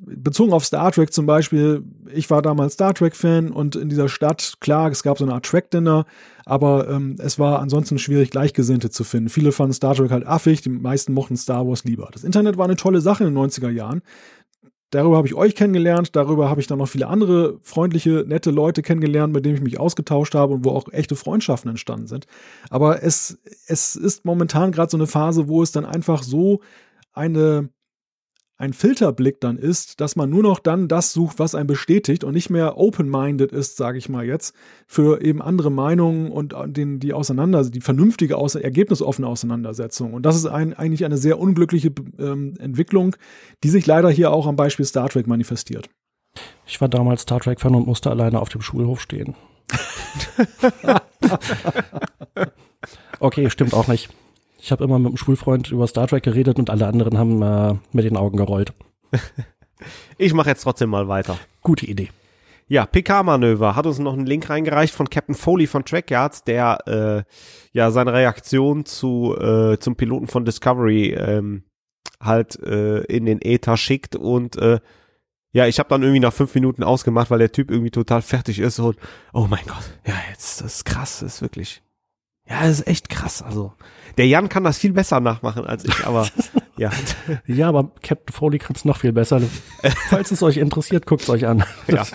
bezogen 0.00 0.52
auf 0.52 0.64
Star 0.64 0.92
Trek 0.92 1.12
zum 1.12 1.26
Beispiel. 1.26 1.82
Ich 2.12 2.30
war 2.30 2.42
damals 2.42 2.74
Star 2.74 2.94
Trek-Fan 2.94 3.50
und 3.50 3.74
in 3.74 3.88
dieser 3.88 4.08
Stadt, 4.08 4.54
klar, 4.60 4.90
es 4.90 5.02
gab 5.02 5.18
so 5.18 5.24
eine 5.24 5.34
Art 5.34 5.44
Track-Dinner, 5.44 6.06
aber 6.44 6.88
ähm, 6.88 7.16
es 7.18 7.38
war 7.40 7.58
ansonsten 7.58 7.98
schwierig, 7.98 8.30
Gleichgesinnte 8.30 8.90
zu 8.90 9.02
finden. 9.02 9.28
Viele 9.28 9.50
fanden 9.50 9.72
Star 9.72 9.94
Trek 9.94 10.12
halt 10.12 10.26
affig, 10.26 10.60
die 10.60 10.70
meisten 10.70 11.12
mochten 11.12 11.36
Star 11.36 11.66
Wars 11.66 11.84
lieber. 11.84 12.08
Das 12.12 12.22
Internet 12.22 12.56
war 12.56 12.66
eine 12.66 12.76
tolle 12.76 13.00
Sache 13.00 13.24
in 13.24 13.34
den 13.34 13.44
90er 13.44 13.70
Jahren. 13.70 14.02
Darüber 14.90 15.16
habe 15.16 15.26
ich 15.26 15.34
euch 15.34 15.56
kennengelernt, 15.56 16.14
darüber 16.14 16.48
habe 16.48 16.60
ich 16.60 16.68
dann 16.68 16.78
noch 16.78 16.88
viele 16.88 17.08
andere 17.08 17.58
freundliche, 17.62 18.24
nette 18.26 18.52
Leute 18.52 18.82
kennengelernt, 18.82 19.32
mit 19.32 19.44
denen 19.44 19.56
ich 19.56 19.62
mich 19.62 19.80
ausgetauscht 19.80 20.34
habe 20.34 20.54
und 20.54 20.64
wo 20.64 20.70
auch 20.70 20.92
echte 20.92 21.16
Freundschaften 21.16 21.70
entstanden 21.70 22.06
sind. 22.06 22.26
Aber 22.70 23.02
es, 23.02 23.38
es 23.66 23.96
ist 23.96 24.24
momentan 24.24 24.70
gerade 24.70 24.90
so 24.90 24.96
eine 24.96 25.08
Phase, 25.08 25.48
wo 25.48 25.62
es 25.62 25.72
dann 25.72 25.84
einfach 25.84 26.22
so 26.22 26.60
eine, 27.12 27.68
ein 28.58 28.72
Filterblick 28.72 29.40
dann 29.40 29.58
ist, 29.58 30.00
dass 30.00 30.16
man 30.16 30.30
nur 30.30 30.42
noch 30.42 30.58
dann 30.58 30.88
das 30.88 31.12
sucht, 31.12 31.38
was 31.38 31.54
einen 31.54 31.66
bestätigt 31.66 32.24
und 32.24 32.32
nicht 32.32 32.48
mehr 32.48 32.78
open-minded 32.78 33.52
ist, 33.52 33.76
sage 33.76 33.98
ich 33.98 34.08
mal 34.08 34.24
jetzt, 34.24 34.54
für 34.86 35.22
eben 35.22 35.42
andere 35.42 35.70
Meinungen 35.70 36.30
und 36.30 36.54
den, 36.66 36.98
die 36.98 37.12
auseinander, 37.12 37.64
die 37.64 37.80
vernünftige, 37.80 38.36
Aus 38.38 38.54
ergebnisoffene 38.54 39.28
Auseinandersetzung. 39.28 40.14
Und 40.14 40.24
das 40.24 40.36
ist 40.36 40.46
ein, 40.46 40.72
eigentlich 40.72 41.04
eine 41.04 41.18
sehr 41.18 41.38
unglückliche 41.38 41.92
ähm, 42.18 42.54
Entwicklung, 42.58 43.16
die 43.62 43.68
sich 43.68 43.86
leider 43.86 44.10
hier 44.10 44.30
auch 44.30 44.46
am 44.46 44.56
Beispiel 44.56 44.86
Star 44.86 45.08
Trek 45.08 45.26
manifestiert. 45.26 45.90
Ich 46.66 46.80
war 46.80 46.88
damals 46.88 47.22
Star 47.22 47.40
Trek-Fan 47.40 47.74
und 47.74 47.86
musste 47.86 48.10
alleine 48.10 48.40
auf 48.40 48.48
dem 48.48 48.62
Schulhof 48.62 49.00
stehen. 49.00 49.34
okay, 53.20 53.50
stimmt 53.50 53.74
auch 53.74 53.88
nicht. 53.88 54.10
Ich 54.66 54.72
habe 54.72 54.82
immer 54.82 54.98
mit 54.98 55.10
einem 55.10 55.16
Schulfreund 55.16 55.70
über 55.70 55.86
Star 55.86 56.08
Trek 56.08 56.24
geredet 56.24 56.58
und 56.58 56.70
alle 56.70 56.88
anderen 56.88 57.16
haben 57.16 57.40
äh, 57.40 57.76
mit 57.92 58.04
den 58.04 58.16
Augen 58.16 58.36
gerollt. 58.36 58.72
Ich 60.16 60.32
mache 60.32 60.48
jetzt 60.48 60.62
trotzdem 60.62 60.88
mal 60.88 61.06
weiter. 61.06 61.38
Gute 61.62 61.84
Idee. 61.84 62.08
Ja, 62.66 62.86
PK-Manöver 62.86 63.76
hat 63.76 63.84
uns 63.84 63.98
noch 63.98 64.14
einen 64.14 64.24
Link 64.24 64.48
reingereicht 64.48 64.94
von 64.94 65.10
Captain 65.10 65.34
Foley 65.34 65.66
von 65.66 65.84
Trackyards, 65.84 66.44
der 66.44 66.78
äh, 66.86 67.22
ja 67.72 67.90
seine 67.90 68.14
Reaktion 68.14 68.86
zu 68.86 69.36
äh, 69.38 69.78
zum 69.78 69.94
Piloten 69.96 70.28
von 70.28 70.46
Discovery 70.46 71.10
ähm, 71.10 71.64
halt 72.18 72.58
äh, 72.62 73.00
in 73.02 73.26
den 73.26 73.42
Äther 73.42 73.76
schickt 73.76 74.16
und 74.16 74.56
äh, 74.56 74.80
ja, 75.52 75.66
ich 75.66 75.78
habe 75.78 75.90
dann 75.90 76.02
irgendwie 76.02 76.20
nach 76.20 76.32
fünf 76.32 76.54
Minuten 76.54 76.82
ausgemacht, 76.82 77.30
weil 77.30 77.38
der 77.38 77.52
Typ 77.52 77.70
irgendwie 77.70 77.90
total 77.90 78.22
fertig 78.22 78.58
ist 78.60 78.78
und 78.78 78.96
oh 79.34 79.46
mein 79.48 79.66
Gott, 79.66 79.90
ja, 80.06 80.14
jetzt 80.30 80.62
das 80.62 80.76
ist 80.76 80.84
krass, 80.86 81.20
das 81.20 81.34
ist 81.34 81.42
wirklich 81.42 81.82
ja, 82.48 82.62
das 82.62 82.80
ist 82.80 82.86
echt 82.86 83.08
krass. 83.08 83.42
Also 83.42 83.72
der 84.16 84.26
Jan 84.26 84.48
kann 84.48 84.64
das 84.64 84.78
viel 84.78 84.92
besser 84.92 85.20
nachmachen 85.20 85.66
als 85.66 85.84
ich, 85.84 86.06
aber 86.06 86.28
ja. 86.76 86.90
Ja, 87.46 87.68
aber 87.68 87.90
Captain 88.02 88.34
Foley 88.34 88.58
kann 88.58 88.74
es 88.74 88.84
noch 88.84 88.98
viel 88.98 89.12
besser. 89.12 89.40
Falls 90.08 90.30
es 90.30 90.42
euch 90.42 90.56
interessiert, 90.56 91.06
guckt 91.06 91.22
es 91.22 91.30
euch 91.30 91.46
an. 91.46 91.64
ja. 91.88 92.06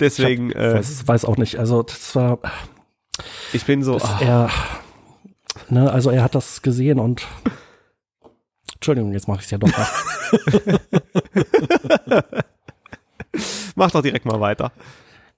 Deswegen. 0.00 0.50
Ich 0.50 0.56
hab, 0.56 0.62
äh, 0.62 0.74
weiß, 0.74 1.06
weiß 1.06 1.24
auch 1.26 1.36
nicht. 1.36 1.58
Also 1.58 1.82
das 1.82 2.14
war. 2.16 2.38
Ich 3.52 3.64
bin 3.64 3.82
so. 3.82 3.98
Ah. 3.98 4.18
Er, 4.20 4.50
ne, 5.68 5.92
also 5.92 6.10
er 6.10 6.22
hat 6.22 6.34
das 6.34 6.62
gesehen 6.62 6.98
und. 6.98 7.26
Entschuldigung, 8.74 9.12
jetzt 9.12 9.28
mache 9.28 9.40
ich 9.40 9.44
es 9.44 9.50
ja 9.50 9.58
doch. 9.58 9.70
Mach 13.74 13.90
doch 13.90 14.02
direkt 14.02 14.24
mal 14.24 14.40
weiter. 14.40 14.72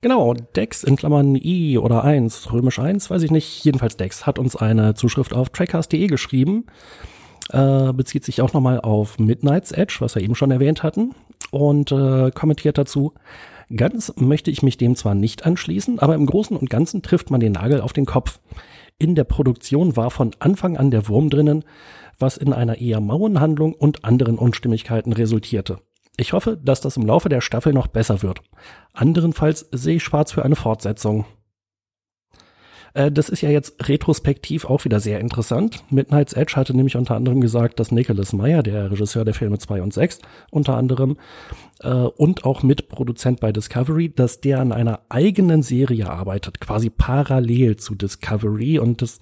Genau, 0.03 0.33
Dex 0.33 0.83
in 0.83 0.97
Klammern 0.97 1.37
I 1.37 1.77
oder 1.77 2.03
1, 2.05 2.51
römisch 2.55 2.79
1, 2.79 3.11
weiß 3.11 3.23
ich 3.23 3.31
nicht. 3.31 3.63
Jedenfalls 3.65 3.99
Dex 3.99 4.27
hat 4.27 4.39
uns 4.39 4.57
eine 4.57 4.95
Zuschrift 4.95 5.35
auf 5.35 5.51
trackcast.de 5.51 6.07
geschrieben. 6.07 6.65
Äh, 7.51 7.93
bezieht 7.93 8.25
sich 8.25 8.41
auch 8.41 8.55
nochmal 8.55 8.81
auf 8.81 9.19
Midnight's 9.19 9.73
Edge, 9.73 9.97
was 9.99 10.15
wir 10.15 10.23
eben 10.23 10.35
schon 10.35 10.53
erwähnt 10.53 10.83
hatten. 10.83 11.15
Und 11.51 11.93
äh, 11.93 12.31
kommentiert 12.31 12.79
dazu, 12.79 13.13
ganz 13.77 14.15
möchte 14.17 14.51
ich 14.51 14.63
mich 14.63 14.79
dem 14.79 14.97
zwar 14.97 15.15
nicht 15.15 15.45
anschließen, 15.45 15.99
aber 15.99 16.15
im 16.15 16.25
Großen 16.25 16.57
und 16.57 16.71
Ganzen 16.71 17.03
trifft 17.03 17.31
man 17.31 17.41
den 17.41 17.53
Nagel 17.53 17.83
auf 17.83 17.93
den 17.93 18.07
Kopf. 18.07 18.41
In 18.99 19.15
der 19.15 19.25
Produktion 19.25 19.97
war 19.97 20.11
von 20.11 20.31
Anfang 20.39 20.79
an 20.79 20.91
der 20.91 21.09
Wurm 21.09 21.29
drinnen, 21.29 21.63
was 22.19 22.39
in 22.39 22.55
einer 22.55 22.81
eher 22.81 23.01
mauen 23.01 23.39
Handlung 23.39 23.75
und 23.75 24.03
anderen 24.05 24.39
Unstimmigkeiten 24.39 25.13
resultierte. 25.13 25.81
Ich 26.17 26.33
hoffe, 26.33 26.57
dass 26.57 26.81
das 26.81 26.97
im 26.97 27.07
Laufe 27.07 27.29
der 27.29 27.41
Staffel 27.41 27.73
noch 27.73 27.87
besser 27.87 28.23
wird. 28.23 28.43
Anderenfalls 28.93 29.69
sehe 29.73 29.97
ich 29.97 30.05
schwarz 30.05 30.33
für 30.33 30.45
eine 30.45 30.57
Fortsetzung. 30.57 31.25
Äh, 32.95 33.11
das 33.13 33.29
ist 33.29 33.41
ja 33.41 33.51
jetzt 33.51 33.89
retrospektiv 33.89 34.65
auch 34.65 34.85
wieder 34.85 35.01
sehr 35.01 35.21
interessant. 35.21 35.85
Midnight's 35.91 36.33
Edge 36.33 36.55
hatte 36.57 36.75
nämlich 36.75 36.97
unter 36.97 37.15
anderem 37.15 37.41
gesagt, 37.41 37.81
dass 37.81 37.93
Nicholas 37.93 38.33
Meyer, 38.33 38.63
der 38.63 38.91
Regisseur 38.91 39.25
der 39.25 39.35
Filme 39.35 39.59
2 39.59 39.83
und 39.83 39.93
6, 39.93 40.21
unter 40.51 40.77
anderem 40.77 41.17
äh, 41.83 41.91
und 41.91 42.45
auch 42.45 42.63
Mitproduzent 42.63 43.41
bei 43.41 43.53
Discovery, 43.53 44.13
dass 44.15 44.41
der 44.41 44.61
an 44.61 44.73
einer 44.73 45.01
eigenen 45.09 45.63
Serie 45.63 46.11
arbeitet, 46.11 46.61
quasi 46.61 46.91
parallel 46.91 47.77
zu 47.77 47.95
Discovery. 47.95 48.79
Und 48.79 49.03
das 49.03 49.19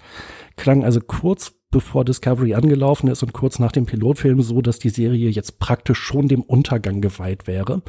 klang 0.57 0.85
also 0.85 1.01
kurz 1.01 1.55
bevor 1.71 2.05
Discovery 2.05 2.55
angelaufen 2.55 3.09
ist 3.09 3.23
und 3.23 3.35
kurz 3.35 3.59
nach 3.59 3.73
dem 3.73 3.85
Pilotfilm 3.85 4.41
so, 4.41 4.63
dass 4.63 4.79
die 4.79 4.89
Serie 4.89 5.29
jetzt 5.29 5.59
praktisch 5.59 5.99
schon 5.99 6.27
dem 6.27 6.43
Untergang 6.43 7.03
geweiht 7.03 7.47
wäre. 7.47 7.83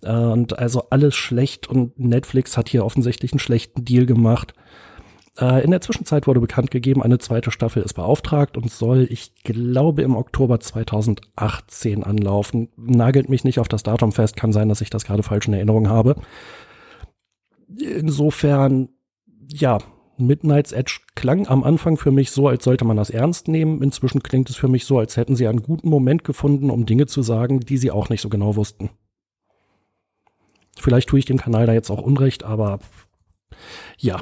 Und 0.00 0.58
also 0.58 0.84
alles 0.90 1.14
schlecht 1.14 1.66
und 1.66 1.98
Netflix 1.98 2.56
hat 2.56 2.68
hier 2.68 2.84
offensichtlich 2.84 3.32
einen 3.32 3.38
schlechten 3.38 3.84
Deal 3.84 4.06
gemacht. 4.06 4.54
Äh, 5.38 5.64
in 5.64 5.70
der 5.70 5.80
Zwischenzeit 5.80 6.26
wurde 6.26 6.40
bekannt 6.40 6.70
gegeben, 6.70 7.02
eine 7.02 7.18
zweite 7.18 7.50
Staffel 7.50 7.82
ist 7.82 7.94
beauftragt 7.94 8.56
und 8.56 8.70
soll, 8.70 9.06
ich 9.10 9.34
glaube, 9.42 10.02
im 10.02 10.16
Oktober 10.16 10.60
2018 10.60 12.04
anlaufen. 12.04 12.68
Nagelt 12.76 13.28
mich 13.28 13.44
nicht 13.44 13.58
auf 13.58 13.68
das 13.68 13.82
Datum 13.82 14.12
fest, 14.12 14.36
kann 14.36 14.52
sein, 14.52 14.68
dass 14.68 14.80
ich 14.80 14.90
das 14.90 15.04
gerade 15.04 15.22
falsch 15.22 15.48
in 15.48 15.54
Erinnerung 15.54 15.88
habe. 15.88 16.16
Insofern, 17.78 18.90
ja, 19.48 19.78
Midnight's 20.16 20.70
Edge 20.70 21.00
klang 21.16 21.48
am 21.48 21.64
Anfang 21.64 21.96
für 21.96 22.12
mich 22.12 22.30
so, 22.30 22.46
als 22.46 22.62
sollte 22.62 22.84
man 22.84 22.96
das 22.96 23.10
ernst 23.10 23.48
nehmen. 23.48 23.82
Inzwischen 23.82 24.22
klingt 24.22 24.48
es 24.48 24.56
für 24.56 24.68
mich 24.68 24.84
so, 24.84 24.98
als 24.98 25.16
hätten 25.16 25.34
sie 25.34 25.48
einen 25.48 25.62
guten 25.62 25.88
Moment 25.88 26.22
gefunden, 26.22 26.70
um 26.70 26.86
Dinge 26.86 27.06
zu 27.06 27.22
sagen, 27.22 27.58
die 27.58 27.78
sie 27.78 27.90
auch 27.90 28.08
nicht 28.08 28.20
so 28.20 28.28
genau 28.28 28.54
wussten. 28.54 28.90
Vielleicht 30.78 31.08
tue 31.08 31.18
ich 31.18 31.24
dem 31.24 31.38
Kanal 31.38 31.66
da 31.66 31.72
jetzt 31.72 31.90
auch 31.90 32.02
Unrecht, 32.02 32.44
aber 32.44 32.78
ja. 33.98 34.20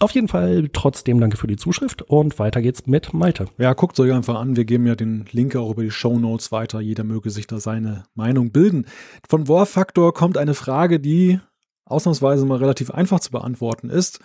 Auf 0.00 0.12
jeden 0.12 0.28
Fall 0.28 0.70
trotzdem 0.72 1.20
danke 1.20 1.36
für 1.36 1.46
die 1.46 1.56
Zuschrift 1.56 2.00
und 2.00 2.38
weiter 2.38 2.62
geht's 2.62 2.86
mit 2.86 3.12
Malte. 3.12 3.48
Ja, 3.58 3.74
guckt 3.74 4.00
euch 4.00 4.10
einfach 4.14 4.36
an. 4.36 4.56
Wir 4.56 4.64
geben 4.64 4.86
ja 4.86 4.94
den 4.94 5.26
Link 5.30 5.54
auch 5.56 5.72
über 5.72 5.82
die 5.82 5.90
Show 5.90 6.18
Notes 6.18 6.50
weiter. 6.50 6.80
Jeder 6.80 7.04
möge 7.04 7.28
sich 7.28 7.46
da 7.46 7.60
seine 7.60 8.04
Meinung 8.14 8.50
bilden. 8.50 8.86
Von 9.28 9.46
Warfaktor 9.46 10.14
kommt 10.14 10.38
eine 10.38 10.54
Frage, 10.54 11.00
die 11.00 11.38
ausnahmsweise 11.84 12.46
mal 12.46 12.56
relativ 12.56 12.90
einfach 12.90 13.20
zu 13.20 13.30
beantworten 13.30 13.90
ist. 13.90 14.20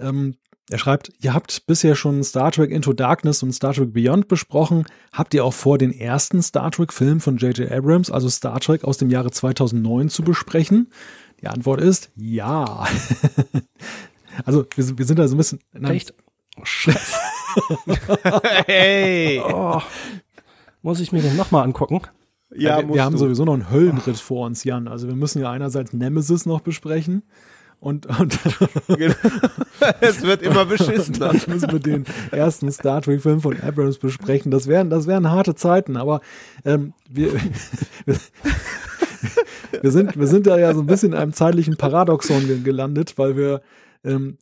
Ähm, 0.00 0.36
er 0.70 0.78
schreibt, 0.78 1.12
ihr 1.20 1.34
habt 1.34 1.66
bisher 1.66 1.94
schon 1.94 2.24
Star 2.24 2.50
Trek 2.50 2.70
Into 2.70 2.94
Darkness 2.94 3.42
und 3.42 3.52
Star 3.52 3.74
Trek 3.74 3.92
Beyond 3.92 4.28
besprochen. 4.28 4.86
Habt 5.12 5.34
ihr 5.34 5.44
auch 5.44 5.52
vor, 5.52 5.76
den 5.76 5.92
ersten 5.92 6.40
Star 6.40 6.70
Trek-Film 6.70 7.20
von 7.20 7.36
J.J. 7.36 7.70
Abrams, 7.70 8.10
also 8.10 8.30
Star 8.30 8.60
Trek 8.60 8.82
aus 8.84 8.96
dem 8.96 9.10
Jahre 9.10 9.30
2009, 9.30 10.08
zu 10.08 10.22
besprechen? 10.22 10.88
Die 11.42 11.48
Antwort 11.48 11.82
ist 11.82 12.10
ja. 12.14 12.86
also 14.44 14.66
wir, 14.74 14.98
wir, 14.98 15.04
sind 15.04 15.18
da 15.18 15.28
so 15.28 15.34
ein 15.34 15.38
bisschen... 15.38 15.60
Nein. 15.72 15.92
Echt? 15.92 16.14
Oh, 16.58 16.64
Scheiße. 16.64 17.16
hey! 18.66 19.40
Oh, 19.40 19.80
muss 20.82 21.00
ich 21.00 21.12
mir 21.12 21.22
den 21.22 21.36
nochmal 21.36 21.64
angucken? 21.64 22.00
Ja, 22.54 22.78
wir, 22.78 22.94
wir 22.94 23.04
haben 23.04 23.16
sowieso 23.16 23.44
noch 23.44 23.54
einen 23.54 23.70
Höllenritt 23.70 24.18
vor 24.18 24.46
uns, 24.46 24.64
Jan. 24.64 24.88
Also 24.88 25.08
wir 25.08 25.14
müssen 25.14 25.40
ja 25.40 25.50
einerseits 25.50 25.92
Nemesis 25.92 26.46
noch 26.46 26.60
besprechen. 26.60 27.22
Und, 27.82 28.06
und 28.06 28.38
es 30.00 30.22
wird 30.22 30.42
immer 30.42 30.64
beschissen. 30.64 31.18
Dann 31.18 31.40
müssen 31.48 31.72
wir 31.72 31.80
den 31.80 32.04
ersten 32.30 32.70
Star 32.70 33.02
Trek-Film 33.02 33.40
von 33.40 33.60
Abrams 33.60 33.98
besprechen. 33.98 34.52
Das 34.52 34.68
wären, 34.68 34.88
das 34.88 35.08
wären 35.08 35.28
harte 35.28 35.56
Zeiten, 35.56 35.96
aber 35.96 36.20
ähm, 36.64 36.92
wir, 37.10 37.32
wir, 39.82 39.90
sind, 39.90 40.16
wir 40.16 40.26
sind 40.28 40.46
da 40.46 40.58
ja 40.58 40.72
so 40.74 40.80
ein 40.80 40.86
bisschen 40.86 41.12
in 41.12 41.18
einem 41.18 41.32
zeitlichen 41.32 41.76
Paradoxon 41.76 42.62
gelandet, 42.62 43.14
weil 43.16 43.36
wir 43.36 43.62
ähm, 44.04 44.38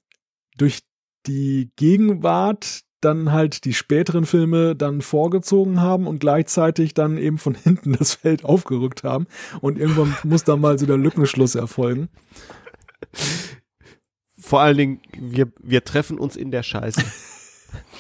durch 0.57 0.81
die 1.27 1.70
Gegenwart 1.77 2.82
dann 3.01 3.32
halt 3.32 3.65
die 3.65 3.73
späteren 3.73 4.27
Filme 4.27 4.77
dann 4.77 5.01
vorgezogen 5.01 5.81
haben 5.81 6.07
und 6.07 6.19
gleichzeitig 6.19 6.95
dann 6.95 7.16
eben 7.16 7.39
von 7.39 7.55
hinten 7.62 7.93
das 7.93 8.15
Feld 8.15 8.45
aufgerückt 8.45 9.05
haben. 9.05 9.27
Und 9.61 9.78
irgendwann 9.78 10.16
muss 10.24 10.45
da 10.45 10.57
mal 10.57 10.78
so 10.78 10.87
der 10.87 10.99
Lückenschluss 10.99 11.55
erfolgen. 11.55 12.09
Vor 14.39 14.61
allen 14.61 14.77
Dingen, 14.77 15.01
wir, 15.19 15.51
wir 15.62 15.85
treffen 15.85 16.19
uns 16.19 16.37
in 16.37 16.51
der 16.51 16.62
Scheiße. 16.62 17.03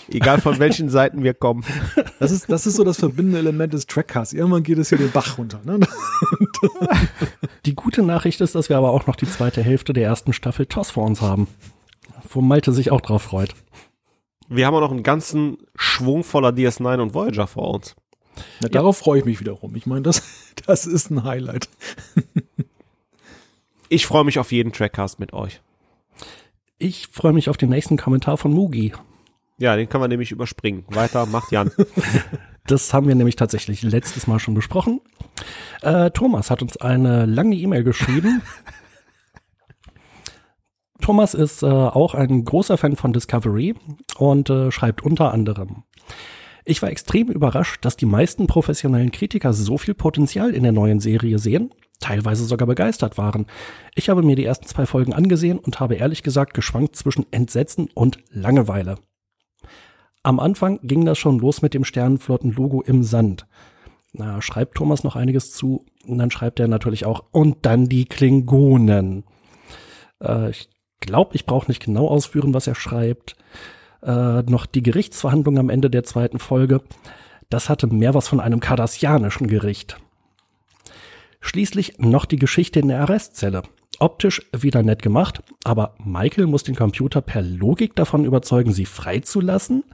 Egal 0.08 0.40
von 0.40 0.58
welchen 0.58 0.88
Seiten 0.90 1.22
wir 1.22 1.34
kommen. 1.34 1.64
Das 2.18 2.30
ist, 2.30 2.50
das 2.50 2.66
ist 2.66 2.76
so 2.76 2.84
das 2.84 2.98
verbindende 2.98 3.38
Element 3.38 3.72
des 3.72 3.86
Trackcasts. 3.86 4.32
Irgendwann 4.34 4.62
geht 4.62 4.78
es 4.78 4.88
hier 4.88 4.98
den 4.98 5.10
Bach 5.10 5.38
runter. 5.38 5.60
Ne? 5.64 5.80
Die 7.66 7.74
gute 7.74 8.02
Nachricht 8.02 8.40
ist, 8.40 8.54
dass 8.54 8.68
wir 8.68 8.76
aber 8.76 8.90
auch 8.90 9.06
noch 9.06 9.16
die 9.16 9.28
zweite 9.28 9.62
Hälfte 9.62 9.92
der 9.92 10.04
ersten 10.04 10.32
Staffel 10.32 10.66
TOS 10.66 10.90
vor 10.90 11.04
uns 11.04 11.20
haben. 11.20 11.46
Wo 12.28 12.40
Malte 12.40 12.72
sich 12.72 12.90
auch 12.90 13.00
drauf 13.00 13.22
freut. 13.22 13.54
Wir 14.48 14.66
haben 14.66 14.74
auch 14.74 14.80
noch 14.80 14.90
einen 14.90 15.02
ganzen 15.02 15.58
Schwung 15.76 16.24
voller 16.24 16.50
DS9 16.50 17.00
und 17.00 17.14
Voyager 17.14 17.46
vor 17.46 17.74
uns. 17.74 17.94
Ja, 18.62 18.68
darauf 18.68 18.98
freue 18.98 19.20
ich 19.20 19.24
mich 19.24 19.40
wiederum. 19.40 19.76
Ich 19.76 19.86
meine, 19.86 20.02
das, 20.02 20.22
das 20.66 20.86
ist 20.86 21.10
ein 21.10 21.24
Highlight. 21.24 21.68
Ich 23.92 24.06
freue 24.06 24.22
mich 24.22 24.38
auf 24.38 24.52
jeden 24.52 24.72
Trackcast 24.72 25.18
mit 25.18 25.32
euch. 25.32 25.60
Ich 26.78 27.08
freue 27.08 27.32
mich 27.32 27.50
auf 27.50 27.56
den 27.56 27.70
nächsten 27.70 27.96
Kommentar 27.96 28.36
von 28.36 28.52
Mugi. 28.52 28.92
Ja, 29.60 29.76
den 29.76 29.88
kann 29.90 30.00
man 30.00 30.08
nämlich 30.08 30.32
überspringen. 30.32 30.84
Weiter, 30.88 31.26
macht 31.26 31.52
Jan. 31.52 31.70
das 32.66 32.94
haben 32.94 33.06
wir 33.06 33.14
nämlich 33.14 33.36
tatsächlich 33.36 33.82
letztes 33.82 34.26
Mal 34.26 34.38
schon 34.38 34.54
besprochen. 34.54 35.02
Äh, 35.82 36.10
Thomas 36.12 36.50
hat 36.50 36.62
uns 36.62 36.78
eine 36.78 37.26
lange 37.26 37.56
E-Mail 37.56 37.84
geschrieben. 37.84 38.40
Thomas 41.02 41.34
ist 41.34 41.62
äh, 41.62 41.66
auch 41.66 42.14
ein 42.14 42.44
großer 42.44 42.78
Fan 42.78 42.96
von 42.96 43.12
Discovery 43.12 43.74
und 44.16 44.48
äh, 44.48 44.70
schreibt 44.70 45.02
unter 45.02 45.32
anderem. 45.32 45.84
Ich 46.64 46.80
war 46.80 46.90
extrem 46.90 47.28
überrascht, 47.28 47.84
dass 47.84 47.98
die 47.98 48.06
meisten 48.06 48.46
professionellen 48.46 49.12
Kritiker 49.12 49.52
so 49.52 49.76
viel 49.76 49.94
Potenzial 49.94 50.54
in 50.54 50.62
der 50.62 50.72
neuen 50.72 51.00
Serie 51.00 51.38
sehen, 51.38 51.74
teilweise 52.00 52.46
sogar 52.46 52.66
begeistert 52.66 53.18
waren. 53.18 53.46
Ich 53.94 54.08
habe 54.08 54.22
mir 54.22 54.36
die 54.36 54.44
ersten 54.46 54.66
zwei 54.66 54.86
Folgen 54.86 55.12
angesehen 55.12 55.58
und 55.58 55.80
habe 55.80 55.96
ehrlich 55.96 56.22
gesagt 56.22 56.54
geschwankt 56.54 56.96
zwischen 56.96 57.26
Entsetzen 57.30 57.90
und 57.92 58.20
Langeweile. 58.30 58.96
Am 60.22 60.38
Anfang 60.38 60.80
ging 60.82 61.04
das 61.04 61.18
schon 61.18 61.38
los 61.38 61.62
mit 61.62 61.72
dem 61.72 61.84
Sternenflotten-Logo 61.84 62.82
im 62.82 63.02
Sand. 63.02 63.46
Na, 64.12 64.42
schreibt 64.42 64.76
Thomas 64.76 65.04
noch 65.04 65.16
einiges 65.16 65.52
zu. 65.52 65.86
Und 66.06 66.18
dann 66.18 66.30
schreibt 66.30 66.60
er 66.60 66.68
natürlich 66.68 67.06
auch, 67.06 67.24
und 67.30 67.58
dann 67.62 67.88
die 67.88 68.04
Klingonen. 68.04 69.24
Äh, 70.22 70.50
ich 70.50 70.68
glaube, 71.00 71.34
ich 71.36 71.46
brauche 71.46 71.68
nicht 71.68 71.84
genau 71.84 72.08
ausführen, 72.08 72.52
was 72.52 72.66
er 72.66 72.74
schreibt. 72.74 73.36
Äh, 74.02 74.42
noch 74.42 74.66
die 74.66 74.82
Gerichtsverhandlung 74.82 75.58
am 75.58 75.70
Ende 75.70 75.90
der 75.90 76.04
zweiten 76.04 76.38
Folge. 76.38 76.82
Das 77.48 77.68
hatte 77.68 77.86
mehr 77.86 78.14
was 78.14 78.28
von 78.28 78.40
einem 78.40 78.60
kardassianischen 78.60 79.46
Gericht. 79.46 79.96
Schließlich 81.40 81.98
noch 81.98 82.26
die 82.26 82.38
Geschichte 82.38 82.80
in 82.80 82.88
der 82.88 83.00
Arrestzelle. 83.00 83.62
Optisch 83.98 84.42
wieder 84.56 84.82
nett 84.82 85.02
gemacht, 85.02 85.42
aber 85.64 85.94
Michael 86.02 86.46
muss 86.46 86.62
den 86.62 86.74
Computer 86.74 87.20
per 87.20 87.42
Logik 87.42 87.96
davon 87.96 88.24
überzeugen, 88.24 88.72
sie 88.72 88.86
freizulassen. 88.86 89.84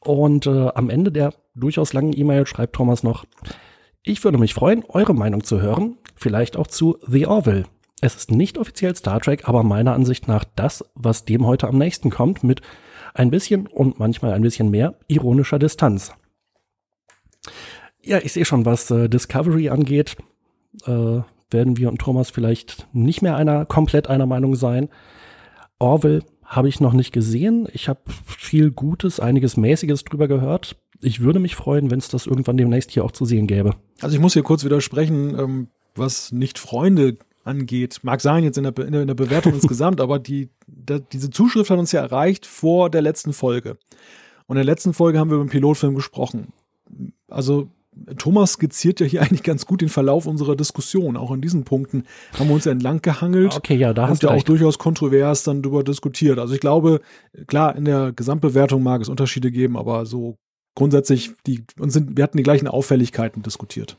Und 0.00 0.46
äh, 0.46 0.68
am 0.74 0.90
Ende 0.90 1.12
der 1.12 1.34
durchaus 1.54 1.92
langen 1.92 2.16
E-Mail 2.16 2.46
schreibt 2.46 2.74
Thomas 2.74 3.02
noch, 3.02 3.24
ich 4.02 4.24
würde 4.24 4.38
mich 4.38 4.54
freuen, 4.54 4.84
eure 4.88 5.14
Meinung 5.14 5.44
zu 5.44 5.60
hören, 5.60 5.98
vielleicht 6.16 6.56
auch 6.56 6.66
zu 6.66 6.98
The 7.06 7.26
Orville. 7.26 7.64
Es 8.00 8.14
ist 8.14 8.30
nicht 8.30 8.56
offiziell 8.56 8.96
Star 8.96 9.20
Trek, 9.20 9.46
aber 9.46 9.62
meiner 9.62 9.92
Ansicht 9.92 10.26
nach 10.26 10.44
das, 10.56 10.84
was 10.94 11.26
dem 11.26 11.46
heute 11.46 11.68
am 11.68 11.76
nächsten 11.76 12.08
kommt, 12.08 12.42
mit 12.42 12.62
ein 13.12 13.30
bisschen 13.30 13.66
und 13.66 13.98
manchmal 13.98 14.32
ein 14.32 14.42
bisschen 14.42 14.70
mehr 14.70 14.94
ironischer 15.08 15.58
Distanz. 15.58 16.12
Ja, 18.02 18.18
ich 18.18 18.32
sehe 18.32 18.46
schon, 18.46 18.64
was 18.64 18.90
äh, 18.90 19.08
Discovery 19.08 19.68
angeht, 19.68 20.16
äh, 20.86 21.20
werden 21.50 21.76
wir 21.76 21.90
und 21.90 21.98
Thomas 21.98 22.30
vielleicht 22.30 22.86
nicht 22.94 23.20
mehr 23.20 23.36
einer 23.36 23.66
komplett 23.66 24.08
einer 24.08 24.26
Meinung 24.26 24.54
sein. 24.54 24.88
Orville 25.78 26.22
habe 26.50 26.68
ich 26.68 26.80
noch 26.80 26.92
nicht 26.92 27.12
gesehen. 27.12 27.68
Ich 27.72 27.88
habe 27.88 28.00
viel 28.26 28.72
Gutes, 28.72 29.20
einiges 29.20 29.56
Mäßiges 29.56 30.02
drüber 30.02 30.26
gehört. 30.26 30.76
Ich 31.00 31.20
würde 31.20 31.38
mich 31.38 31.54
freuen, 31.54 31.92
wenn 31.92 32.00
es 32.00 32.08
das 32.08 32.26
irgendwann 32.26 32.56
demnächst 32.56 32.90
hier 32.90 33.04
auch 33.04 33.12
zu 33.12 33.24
sehen 33.24 33.46
gäbe. 33.46 33.76
Also 34.00 34.16
ich 34.16 34.20
muss 34.20 34.32
hier 34.32 34.42
kurz 34.42 34.64
widersprechen, 34.64 35.38
ähm, 35.38 35.68
was 35.94 36.32
nicht 36.32 36.58
Freunde 36.58 37.18
angeht. 37.44 38.00
Mag 38.02 38.20
sein 38.20 38.42
jetzt 38.42 38.58
in 38.58 38.64
der, 38.64 38.72
Be 38.72 38.82
in 38.82 39.06
der 39.06 39.14
Bewertung 39.14 39.54
insgesamt, 39.54 40.00
aber 40.00 40.18
die, 40.18 40.50
da, 40.66 40.98
diese 40.98 41.30
Zuschrift 41.30 41.70
hat 41.70 41.78
uns 41.78 41.92
ja 41.92 42.00
erreicht 42.00 42.46
vor 42.46 42.90
der 42.90 43.00
letzten 43.00 43.32
Folge. 43.32 43.78
Und 44.48 44.56
in 44.56 44.66
der 44.66 44.74
letzten 44.74 44.92
Folge 44.92 45.20
haben 45.20 45.30
wir 45.30 45.36
über 45.36 45.44
den 45.44 45.50
Pilotfilm 45.50 45.94
gesprochen. 45.94 46.52
Also 47.28 47.68
Thomas 48.18 48.52
skizziert 48.52 49.00
ja 49.00 49.06
hier 49.06 49.22
eigentlich 49.22 49.42
ganz 49.42 49.66
gut 49.66 49.80
den 49.80 49.88
Verlauf 49.88 50.26
unserer 50.26 50.56
Diskussion. 50.56 51.16
Auch 51.16 51.32
in 51.32 51.40
diesen 51.40 51.64
Punkten 51.64 52.04
haben 52.38 52.48
wir 52.48 52.54
uns 52.54 52.66
entlang 52.66 53.02
gehangelt. 53.02 53.56
Okay, 53.56 53.76
ja, 53.76 53.92
da 53.92 54.08
hast 54.08 54.22
du 54.22 54.28
ja 54.28 54.34
auch 54.34 54.42
durchaus 54.42 54.78
kontrovers 54.78 55.42
dann 55.42 55.62
darüber 55.62 55.84
diskutiert. 55.84 56.38
Also 56.38 56.54
ich 56.54 56.60
glaube, 56.60 57.00
klar, 57.46 57.76
in 57.76 57.84
der 57.84 58.12
Gesamtbewertung 58.12 58.82
mag 58.82 59.00
es 59.00 59.08
Unterschiede 59.08 59.50
geben, 59.50 59.76
aber 59.76 60.06
so 60.06 60.36
grundsätzlich, 60.74 61.32
die, 61.46 61.64
uns 61.78 61.92
sind, 61.92 62.16
wir 62.16 62.24
hatten 62.24 62.36
die 62.36 62.42
gleichen 62.42 62.68
Auffälligkeiten 62.68 63.42
diskutiert. 63.42 63.96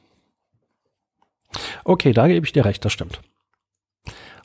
Okay, 1.83 2.13
da 2.13 2.27
gebe 2.27 2.45
ich 2.45 2.53
dir 2.53 2.65
recht, 2.65 2.83
das 2.85 2.93
stimmt. 2.93 3.21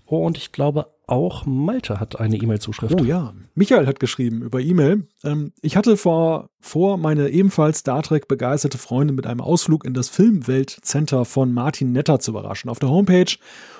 Und 0.04 0.36
ich 0.36 0.52
glaube, 0.52 0.88
auch 1.08 1.46
Malte 1.46 2.00
hat 2.00 2.18
eine 2.18 2.36
E-Mail-Zuschrift. 2.36 3.00
Oh 3.00 3.04
ja, 3.04 3.32
Michael 3.54 3.86
hat 3.86 4.00
geschrieben 4.00 4.42
über 4.42 4.60
E-Mail. 4.60 5.06
Ähm, 5.22 5.52
ich 5.62 5.76
hatte 5.76 5.96
vor, 5.96 6.50
vor, 6.60 6.98
meine 6.98 7.28
ebenfalls 7.28 7.78
Star 7.78 8.02
Trek 8.02 8.26
begeisterte 8.26 8.76
Freundin 8.76 9.14
mit 9.14 9.26
einem 9.26 9.40
Ausflug 9.40 9.84
in 9.84 9.94
das 9.94 10.08
Filmweltcenter 10.08 11.24
von 11.24 11.52
Martin 11.52 11.92
Netter 11.92 12.18
zu 12.18 12.32
überraschen. 12.32 12.68
Auf 12.68 12.80
der 12.80 12.88
Homepage 12.88 13.36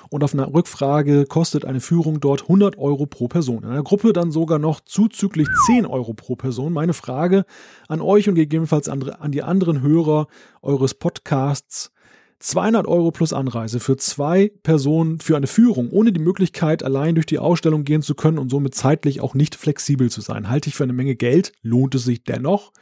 und 0.09 0.23
auf 0.23 0.33
einer 0.33 0.53
Rückfrage 0.53 1.25
kostet 1.25 1.65
eine 1.65 1.81
Führung 1.81 2.21
dort 2.21 2.43
100 2.43 2.77
Euro 2.77 3.05
pro 3.05 3.27
Person. 3.27 3.63
In 3.63 3.69
einer 3.71 3.83
Gruppe 3.83 4.13
dann 4.13 4.31
sogar 4.31 4.57
noch 4.57 4.79
zuzüglich 4.79 5.49
10 5.65 5.85
Euro 5.85 6.13
pro 6.13 6.37
Person. 6.37 6.71
Meine 6.71 6.93
Frage 6.93 7.45
an 7.89 7.99
euch 7.99 8.29
und 8.29 8.35
gegebenenfalls 8.35 8.87
an 8.87 9.31
die 9.31 9.43
anderen 9.43 9.81
Hörer 9.81 10.27
eures 10.61 10.93
Podcasts 10.93 11.91
200 12.39 12.87
Euro 12.87 13.09
plus 13.09 13.33
Anreise 13.33 13.79
für 13.79 13.97
zwei 13.97 14.51
Personen 14.61 15.19
für 15.19 15.35
eine 15.35 15.47
Führung, 15.47 15.89
ohne 15.89 16.11
die 16.13 16.19
Möglichkeit, 16.19 16.83
allein 16.83 17.15
durch 17.15 17.25
die 17.25 17.39
Ausstellung 17.39 17.83
gehen 17.83 18.03
zu 18.03 18.13
können 18.13 18.37
und 18.37 18.49
somit 18.49 18.75
zeitlich 18.75 19.21
auch 19.21 19.33
nicht 19.33 19.55
flexibel 19.55 20.11
zu 20.11 20.21
sein. 20.21 20.47
Halte 20.49 20.69
ich 20.69 20.75
für 20.75 20.83
eine 20.83 20.93
Menge 20.93 21.15
Geld, 21.15 21.51
lohnt 21.63 21.95
es 21.95 22.03
sich 22.03 22.23
dennoch. 22.23 22.73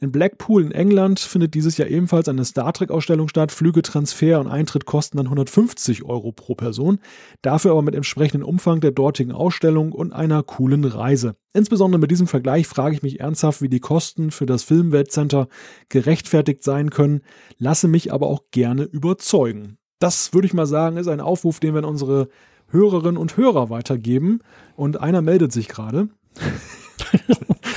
In 0.00 0.12
Blackpool 0.12 0.62
in 0.62 0.72
England 0.72 1.20
findet 1.20 1.52
dieses 1.52 1.76
Jahr 1.76 1.88
ebenfalls 1.88 2.28
eine 2.28 2.44
Star 2.46 2.72
Trek-Ausstellung 2.72 3.28
statt. 3.28 3.52
Flüge, 3.52 3.82
Transfer 3.82 4.40
und 4.40 4.48
Eintritt 4.48 4.86
kosten 4.86 5.18
dann 5.18 5.26
150 5.26 6.04
Euro 6.04 6.32
pro 6.32 6.54
Person. 6.54 6.98
Dafür 7.42 7.72
aber 7.72 7.82
mit 7.82 7.94
entsprechendem 7.94 8.48
Umfang 8.48 8.80
der 8.80 8.92
dortigen 8.92 9.32
Ausstellung 9.32 9.92
und 9.92 10.14
einer 10.14 10.42
coolen 10.42 10.84
Reise. 10.84 11.36
Insbesondere 11.54 12.00
mit 12.00 12.10
diesem 12.10 12.26
Vergleich 12.26 12.66
frage 12.66 12.94
ich 12.94 13.02
mich 13.02 13.20
ernsthaft, 13.20 13.60
wie 13.60 13.68
die 13.68 13.80
Kosten 13.80 14.30
für 14.30 14.46
das 14.46 14.62
Filmweltcenter 14.62 15.48
gerechtfertigt 15.88 16.64
sein 16.64 16.90
können, 16.90 17.20
lasse 17.58 17.88
mich 17.88 18.12
aber 18.12 18.28
auch 18.28 18.44
gerne 18.50 18.84
überzeugen. 18.84 19.76
Das 19.98 20.32
würde 20.32 20.46
ich 20.46 20.54
mal 20.54 20.66
sagen, 20.66 20.96
ist 20.96 21.08
ein 21.08 21.20
Aufruf, 21.20 21.60
den 21.60 21.74
wir 21.74 21.78
an 21.80 21.84
unsere 21.84 22.28
Hörerinnen 22.68 23.18
und 23.18 23.36
Hörer 23.36 23.70
weitergeben. 23.70 24.40
Und 24.76 25.00
einer 25.00 25.20
meldet 25.20 25.52
sich 25.52 25.68
gerade. 25.68 26.08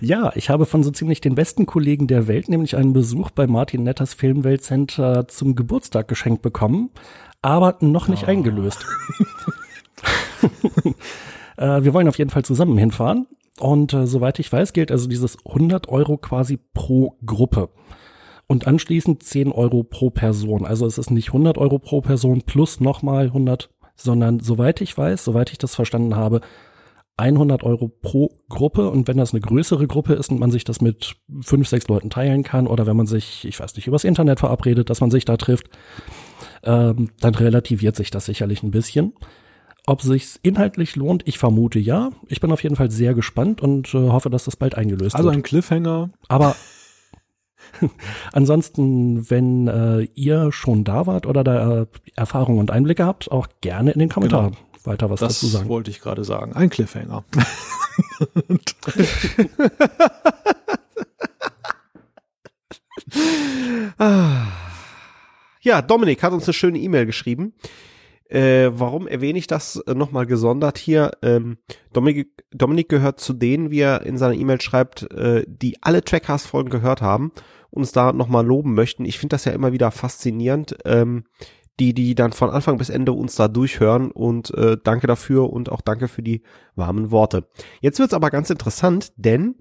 Ja, 0.00 0.32
ich 0.34 0.50
habe 0.50 0.66
von 0.66 0.82
so 0.82 0.90
ziemlich 0.90 1.22
den 1.22 1.34
besten 1.34 1.64
Kollegen 1.64 2.06
der 2.06 2.28
Welt 2.28 2.50
nämlich 2.50 2.76
einen 2.76 2.92
Besuch 2.92 3.30
bei 3.30 3.46
Martin 3.46 3.84
Netters 3.84 4.12
Filmweltcenter 4.12 5.28
zum 5.28 5.54
Geburtstag 5.54 6.08
geschenkt 6.08 6.42
bekommen, 6.42 6.90
aber 7.40 7.78
noch 7.80 8.08
nicht 8.08 8.24
oh. 8.24 8.26
eingelöst. 8.26 8.84
äh, 11.56 11.82
wir 11.82 11.94
wollen 11.94 12.08
auf 12.08 12.18
jeden 12.18 12.30
Fall 12.30 12.44
zusammen 12.44 12.78
hinfahren. 12.78 13.26
Und 13.58 13.92
äh, 13.92 14.06
soweit 14.06 14.38
ich 14.38 14.52
weiß, 14.52 14.72
gilt 14.72 14.90
also 14.90 15.08
dieses 15.08 15.38
100 15.46 15.88
Euro 15.88 16.16
quasi 16.16 16.58
pro 16.74 17.16
Gruppe. 17.24 17.70
Und 18.46 18.66
anschließend 18.66 19.22
10 19.22 19.52
Euro 19.52 19.84
pro 19.84 20.10
Person. 20.10 20.66
Also 20.66 20.86
es 20.86 20.98
ist 20.98 21.10
nicht 21.10 21.28
100 21.28 21.56
Euro 21.56 21.78
pro 21.78 22.00
Person 22.00 22.42
plus 22.42 22.80
nochmal 22.80 23.26
100, 23.26 23.70
sondern 23.96 24.40
soweit 24.40 24.80
ich 24.80 24.96
weiß, 24.96 25.24
soweit 25.24 25.50
ich 25.50 25.58
das 25.58 25.74
verstanden 25.74 26.16
habe, 26.16 26.40
100 27.16 27.62
Euro 27.62 27.88
pro 27.88 28.40
Gruppe 28.48 28.90
und 28.90 29.06
wenn 29.06 29.16
das 29.16 29.32
eine 29.32 29.40
größere 29.40 29.86
Gruppe 29.86 30.14
ist 30.14 30.30
und 30.30 30.40
man 30.40 30.50
sich 30.50 30.64
das 30.64 30.80
mit 30.80 31.14
fünf, 31.42 31.68
sechs 31.68 31.86
Leuten 31.86 32.10
teilen 32.10 32.42
kann 32.42 32.66
oder 32.66 32.86
wenn 32.86 32.96
man 32.96 33.06
sich, 33.06 33.44
ich 33.44 33.60
weiß 33.60 33.76
nicht, 33.76 33.86
übers 33.86 34.02
Internet 34.02 34.40
verabredet, 34.40 34.90
dass 34.90 35.00
man 35.00 35.12
sich 35.12 35.24
da 35.24 35.36
trifft, 35.36 35.70
ähm, 36.64 37.10
dann 37.20 37.34
relativiert 37.36 37.94
sich 37.94 38.10
das 38.10 38.26
sicherlich 38.26 38.64
ein 38.64 38.72
bisschen. 38.72 39.12
Ob 39.86 40.00
sich's 40.00 40.38
inhaltlich 40.42 40.96
lohnt, 40.96 41.22
ich 41.26 41.38
vermute 41.38 41.78
ja. 41.78 42.10
Ich 42.28 42.40
bin 42.40 42.50
auf 42.50 42.62
jeden 42.62 42.76
Fall 42.76 42.90
sehr 42.90 43.14
gespannt 43.14 43.60
und 43.60 43.92
äh, 43.94 43.98
hoffe, 43.98 44.30
dass 44.30 44.44
das 44.44 44.56
bald 44.56 44.76
eingelöst 44.76 45.14
also 45.14 45.26
wird. 45.26 45.34
Also 45.34 45.38
ein 45.38 45.42
Cliffhanger. 45.42 46.10
Aber 46.28 46.56
ansonsten, 48.32 49.28
wenn 49.30 49.68
äh, 49.68 50.08
ihr 50.14 50.52
schon 50.52 50.84
da 50.84 51.06
wart 51.06 51.26
oder 51.26 51.44
da 51.44 51.82
äh, 51.82 51.86
Erfahrungen 52.16 52.60
und 52.60 52.70
Einblicke 52.70 53.04
habt, 53.04 53.30
auch 53.30 53.48
gerne 53.60 53.90
in 53.90 53.98
den 53.98 54.08
Kommentaren. 54.08 54.52
Genau 54.52 54.64
weiter 54.86 55.10
was 55.10 55.20
das 55.20 55.34
dazu 55.34 55.46
sagen. 55.46 55.64
Das 55.64 55.70
wollte 55.70 55.90
ich 55.90 56.00
gerade 56.00 56.24
sagen. 56.24 56.52
Ein 56.54 56.68
Cliffhanger. 56.70 57.24
ja, 65.60 65.82
Dominik 65.82 66.22
hat 66.22 66.32
uns 66.32 66.44
eine 66.44 66.54
schöne 66.54 66.78
E-Mail 66.78 67.06
geschrieben. 67.06 67.54
Äh, 68.34 68.72
warum 68.74 69.06
erwähne 69.06 69.38
ich 69.38 69.46
das 69.46 69.76
äh, 69.76 69.94
nochmal 69.94 70.26
gesondert 70.26 70.76
hier? 70.76 71.12
Ähm, 71.22 71.58
Dominik, 71.92 72.44
Dominik 72.50 72.88
gehört 72.88 73.20
zu 73.20 73.32
denen, 73.32 73.70
wie 73.70 73.78
er 73.78 74.04
in 74.04 74.18
seiner 74.18 74.34
E-Mail 74.34 74.60
schreibt, 74.60 75.08
äh, 75.12 75.44
die 75.46 75.80
alle 75.82 76.02
Trackcast-Folgen 76.02 76.68
gehört 76.68 77.00
haben 77.00 77.30
und 77.70 77.82
uns 77.82 77.92
da 77.92 78.12
nochmal 78.12 78.44
loben 78.44 78.74
möchten. 78.74 79.04
Ich 79.04 79.20
finde 79.20 79.34
das 79.34 79.44
ja 79.44 79.52
immer 79.52 79.72
wieder 79.72 79.92
faszinierend. 79.92 80.76
Ähm, 80.84 81.24
die, 81.80 81.92
die 81.92 82.14
dann 82.14 82.32
von 82.32 82.50
Anfang 82.50 82.78
bis 82.78 82.88
Ende 82.88 83.12
uns 83.12 83.34
da 83.34 83.48
durchhören 83.48 84.12
und 84.12 84.54
äh, 84.54 84.76
danke 84.82 85.08
dafür 85.08 85.52
und 85.52 85.72
auch 85.72 85.80
danke 85.80 86.06
für 86.06 86.22
die 86.22 86.42
warmen 86.76 87.10
Worte. 87.10 87.48
Jetzt 87.80 87.98
wird's 87.98 88.14
aber 88.14 88.30
ganz 88.30 88.48
interessant, 88.48 89.12
denn 89.16 89.56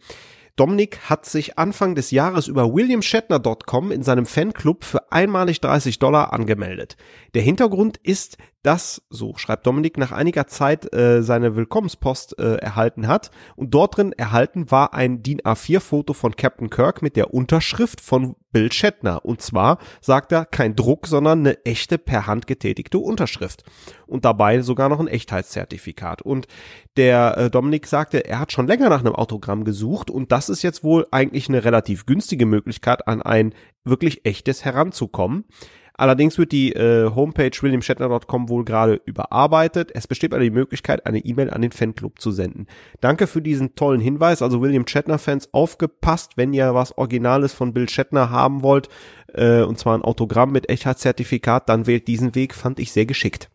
Dominik 0.55 1.09
hat 1.09 1.25
sich 1.25 1.57
Anfang 1.57 1.95
des 1.95 2.11
Jahres 2.11 2.47
über 2.47 2.71
williamshatner.com 2.73 3.91
in 3.91 4.03
seinem 4.03 4.27
Fanclub 4.27 4.83
für 4.83 5.11
einmalig 5.11 5.61
30 5.61 5.97
Dollar 5.97 6.31
angemeldet. 6.31 6.95
Der 7.33 7.41
Hintergrund 7.41 7.97
ist, 7.97 8.37
dass, 8.61 9.01
so 9.09 9.35
schreibt 9.35 9.65
Dominik, 9.65 9.97
nach 9.97 10.11
einiger 10.11 10.45
Zeit 10.45 10.93
äh, 10.93 11.23
seine 11.23 11.55
Willkommenspost 11.55 12.37
äh, 12.37 12.57
erhalten 12.57 13.07
hat 13.07 13.31
und 13.55 13.73
dort 13.73 13.97
drin 13.97 14.13
erhalten 14.13 14.69
war 14.69 14.93
ein 14.93 15.23
DIN 15.23 15.41
A4-Foto 15.41 16.13
von 16.13 16.35
Captain 16.35 16.69
Kirk 16.69 17.01
mit 17.01 17.15
der 17.15 17.33
Unterschrift 17.33 17.99
von 17.99 18.35
Bill 18.53 18.71
Shatner. 18.71 19.25
Und 19.25 19.41
zwar 19.41 19.79
sagt 19.99 20.31
er 20.31 20.45
kein 20.45 20.77
Druck, 20.77 21.07
sondern 21.07 21.39
eine 21.39 21.65
echte 21.65 21.97
per 21.97 22.27
Hand 22.27 22.47
getätigte 22.47 22.99
Unterschrift. 22.99 23.63
Und 24.07 24.23
dabei 24.23 24.61
sogar 24.61 24.87
noch 24.87 25.01
ein 25.01 25.09
Echtheitszertifikat. 25.09 26.21
Und 26.21 26.47
der 26.95 27.37
äh, 27.37 27.49
Dominik 27.49 27.87
sagte, 27.87 28.25
er 28.25 28.39
hat 28.39 28.53
schon 28.53 28.67
länger 28.67 28.87
nach 28.87 29.01
einem 29.01 29.15
Autogramm 29.15 29.65
gesucht 29.65 30.09
und 30.09 30.31
das 30.31 30.47
ist 30.47 30.61
jetzt 30.61 30.83
wohl 30.83 31.07
eigentlich 31.11 31.49
eine 31.49 31.65
relativ 31.65 32.05
günstige 32.05 32.45
Möglichkeit, 32.45 33.07
an 33.07 33.21
ein 33.21 33.53
wirklich 33.83 34.25
echtes 34.25 34.63
heranzukommen. 34.63 35.45
Allerdings 35.95 36.37
wird 36.39 36.51
die 36.51 36.73
äh, 36.73 37.11
Homepage 37.13 37.51
williamshatner.com 37.61 38.49
wohl 38.49 38.65
gerade 38.65 38.99
überarbeitet. 39.05 39.91
Es 39.93 40.07
besteht 40.07 40.33
aber 40.33 40.43
die 40.43 40.49
Möglichkeit, 40.49 41.05
eine 41.05 41.19
E-Mail 41.19 41.51
an 41.51 41.61
den 41.61 41.71
Fanclub 41.71 42.19
zu 42.19 42.31
senden. 42.31 42.65
Danke 42.99 43.27
für 43.27 43.41
diesen 43.41 43.75
tollen 43.75 44.01
Hinweis. 44.01 44.41
Also 44.41 44.61
William 44.61 44.87
Shatner-Fans, 44.87 45.53
aufgepasst, 45.53 46.35
wenn 46.35 46.53
ihr 46.53 46.73
was 46.73 46.97
Originales 46.97 47.53
von 47.53 47.73
Bill 47.73 47.87
Shatner 47.87 48.31
haben 48.31 48.63
wollt, 48.63 48.89
äh, 49.33 49.61
und 49.61 49.77
zwar 49.77 49.95
ein 49.95 50.01
Autogramm 50.01 50.51
mit 50.51 50.69
Echtheitszertifikat, 50.69 51.69
dann 51.69 51.85
wählt 51.85 52.07
diesen 52.07 52.33
Weg, 52.33 52.55
fand 52.55 52.79
ich 52.79 52.91
sehr 52.91 53.05
geschickt. 53.05 53.51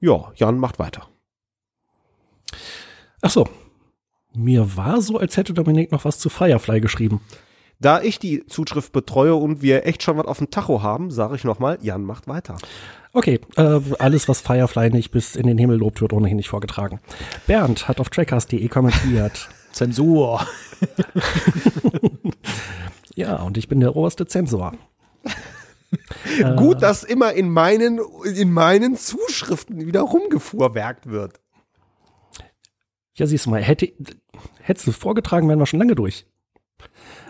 Ja, 0.00 0.32
Jan 0.34 0.58
macht 0.58 0.78
weiter. 0.78 1.08
Ach 3.20 3.30
so. 3.30 3.48
Mir 4.34 4.76
war 4.76 5.00
so, 5.00 5.18
als 5.18 5.36
hätte 5.36 5.54
Dominik 5.54 5.92
noch 5.92 6.04
was 6.04 6.18
zu 6.18 6.28
Firefly 6.28 6.80
geschrieben. 6.80 7.20
Da 7.80 8.00
ich 8.00 8.18
die 8.18 8.46
Zuschrift 8.46 8.92
betreue 8.92 9.34
und 9.34 9.62
wir 9.62 9.86
echt 9.86 10.02
schon 10.02 10.16
was 10.16 10.26
auf 10.26 10.38
dem 10.38 10.50
Tacho 10.50 10.82
haben, 10.82 11.10
sage 11.10 11.36
ich 11.36 11.44
nochmal, 11.44 11.78
Jan 11.82 12.04
macht 12.04 12.28
weiter. 12.28 12.56
Okay, 13.12 13.40
äh, 13.56 13.80
alles, 13.98 14.28
was 14.28 14.40
Firefly 14.40 14.90
nicht 14.90 15.10
bis 15.10 15.36
in 15.36 15.46
den 15.46 15.58
Himmel 15.58 15.78
lobt, 15.78 16.00
wird 16.00 16.12
ohnehin 16.12 16.36
nicht 16.36 16.48
vorgetragen. 16.48 17.00
Bernd 17.46 17.86
hat 17.86 18.00
auf 18.00 18.10
trackers.de 18.10 18.66
kommentiert. 18.68 19.48
Zensur. 19.72 20.46
ja, 23.14 23.36
und 23.42 23.58
ich 23.58 23.68
bin 23.68 23.80
der 23.80 23.96
oberste 23.96 24.26
Zensor. 24.26 24.74
Gut, 26.56 26.82
dass 26.82 27.04
immer 27.04 27.34
in 27.34 27.50
meinen, 27.50 28.00
in 28.34 28.52
meinen 28.52 28.96
Zuschriften 28.96 29.86
wieder 29.86 30.00
rumgefuhrwerkt 30.00 31.08
wird. 31.08 31.40
Ja, 33.14 33.26
siehst 33.26 33.46
du 33.46 33.50
mal, 33.50 33.62
hätte, 33.62 33.92
hättest 34.60 34.88
du 34.88 34.92
vorgetragen, 34.92 35.48
wären 35.48 35.60
wir 35.60 35.66
schon 35.66 35.78
lange 35.78 35.94
durch. 35.94 36.26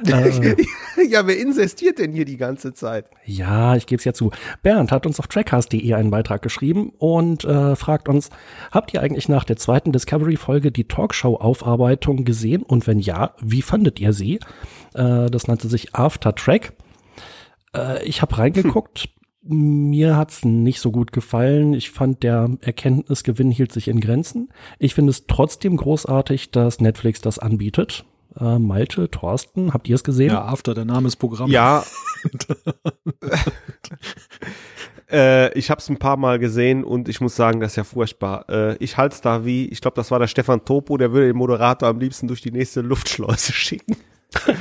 Äh, 0.06 0.56
ja, 1.08 1.26
wer 1.26 1.38
insistiert 1.38 1.98
denn 1.98 2.12
hier 2.12 2.24
die 2.24 2.36
ganze 2.36 2.72
Zeit? 2.72 3.06
Ja, 3.24 3.76
ich 3.76 3.86
gebe 3.86 3.98
es 3.98 4.04
ja 4.04 4.12
zu. 4.12 4.30
Bernd 4.62 4.92
hat 4.92 5.06
uns 5.06 5.20
auf 5.20 5.28
trackcast.de 5.28 5.94
einen 5.94 6.10
Beitrag 6.10 6.42
geschrieben 6.42 6.92
und 6.98 7.44
äh, 7.44 7.76
fragt 7.76 8.08
uns, 8.08 8.30
habt 8.70 8.92
ihr 8.94 9.00
eigentlich 9.00 9.28
nach 9.28 9.44
der 9.44 9.56
zweiten 9.56 9.92
Discovery-Folge 9.92 10.72
die 10.72 10.88
Talkshow-Aufarbeitung 10.88 12.24
gesehen? 12.24 12.62
Und 12.62 12.86
wenn 12.86 12.98
ja, 12.98 13.34
wie 13.40 13.62
fandet 13.62 14.00
ihr 14.00 14.12
sie? 14.12 14.40
Äh, 14.94 15.30
das 15.30 15.46
nannte 15.46 15.68
sich 15.68 15.94
After 15.94 16.34
Track. 16.34 16.72
Äh, 17.74 18.04
ich 18.04 18.22
habe 18.22 18.38
reingeguckt. 18.38 19.04
Hm. 19.04 19.10
Mir 19.46 20.16
hat's 20.16 20.42
nicht 20.46 20.80
so 20.80 20.90
gut 20.90 21.12
gefallen. 21.12 21.74
Ich 21.74 21.90
fand, 21.90 22.22
der 22.22 22.56
Erkenntnisgewinn 22.62 23.50
hielt 23.50 23.72
sich 23.72 23.88
in 23.88 24.00
Grenzen. 24.00 24.48
Ich 24.78 24.94
finde 24.94 25.10
es 25.10 25.26
trotzdem 25.26 25.76
großartig, 25.76 26.50
dass 26.50 26.80
Netflix 26.80 27.20
das 27.20 27.38
anbietet. 27.38 28.06
Äh, 28.38 28.58
Malte, 28.58 29.10
Thorsten, 29.10 29.72
habt 29.72 29.88
ihr 29.88 29.94
es 29.94 30.04
gesehen? 30.04 30.30
Ja, 30.30 30.44
After, 30.44 30.74
der 30.74 30.84
Name 30.84 31.08
ist 31.08 31.16
Programm. 31.16 31.50
Ja. 31.50 31.84
äh, 35.10 35.56
ich 35.56 35.70
habe 35.70 35.80
es 35.80 35.88
ein 35.88 35.98
paar 35.98 36.16
Mal 36.16 36.38
gesehen 36.38 36.84
und 36.84 37.08
ich 37.08 37.20
muss 37.20 37.36
sagen, 37.36 37.60
das 37.60 37.72
ist 37.72 37.76
ja 37.76 37.84
furchtbar. 37.84 38.48
Äh, 38.48 38.76
ich 38.78 38.96
halte 38.96 39.14
es 39.14 39.20
da 39.20 39.44
wie, 39.44 39.66
ich 39.66 39.80
glaube, 39.80 39.94
das 39.96 40.10
war 40.10 40.18
der 40.18 40.26
Stefan 40.26 40.64
Topo, 40.64 40.96
der 40.96 41.12
würde 41.12 41.28
den 41.28 41.36
Moderator 41.36 41.88
am 41.88 42.00
liebsten 42.00 42.26
durch 42.26 42.40
die 42.40 42.50
nächste 42.50 42.80
Luftschleuse 42.80 43.52
schicken. 43.54 43.96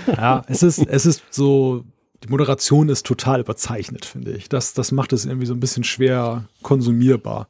Ja, 0.08 0.44
es 0.48 0.62
ist, 0.62 0.86
es 0.88 1.06
ist 1.08 1.24
so, 1.32 1.84
die 2.24 2.28
Moderation 2.30 2.90
ist 2.90 3.06
total 3.06 3.40
überzeichnet, 3.40 4.06
finde 4.06 4.32
ich. 4.32 4.50
Das, 4.50 4.74
das 4.74 4.92
macht 4.92 5.14
es 5.14 5.26
irgendwie 5.26 5.48
so 5.48 5.54
ein 5.54 5.60
bisschen 5.60 5.84
schwer 5.84 6.46
konsumierbar. 6.62 7.48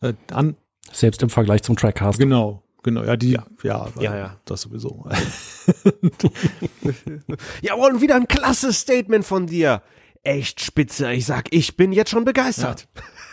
Äh, 0.00 0.14
an, 0.32 0.56
Selbst 0.92 1.22
im 1.22 1.28
Vergleich 1.28 1.62
zum 1.62 1.76
Trackcast. 1.76 2.18
genau, 2.18 2.62
genau, 2.82 3.04
ja, 3.04 3.16
die, 3.16 3.32
ja, 3.32 3.46
ja, 3.62 3.86
Ja, 4.00 4.16
ja. 4.16 4.36
das 4.44 4.62
sowieso. 4.62 5.06
Jawohl, 7.62 7.92
und 7.94 8.00
wieder 8.00 8.16
ein 8.16 8.28
klasse 8.28 8.72
Statement 8.72 9.24
von 9.24 9.46
dir. 9.46 9.82
Echt 10.22 10.60
spitze. 10.60 11.12
Ich 11.12 11.26
sag, 11.26 11.46
ich 11.54 11.76
bin 11.76 11.92
jetzt 11.92 12.10
schon 12.10 12.24
begeistert. 12.24 12.88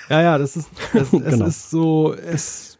Ja, 0.09 0.21
ja, 0.21 0.37
das 0.37 0.55
ist, 0.55 0.69
das, 0.93 1.11
es 1.13 1.23
Genau. 1.31 1.45
ist 1.47 1.69
so, 1.71 2.13
es, 2.13 2.77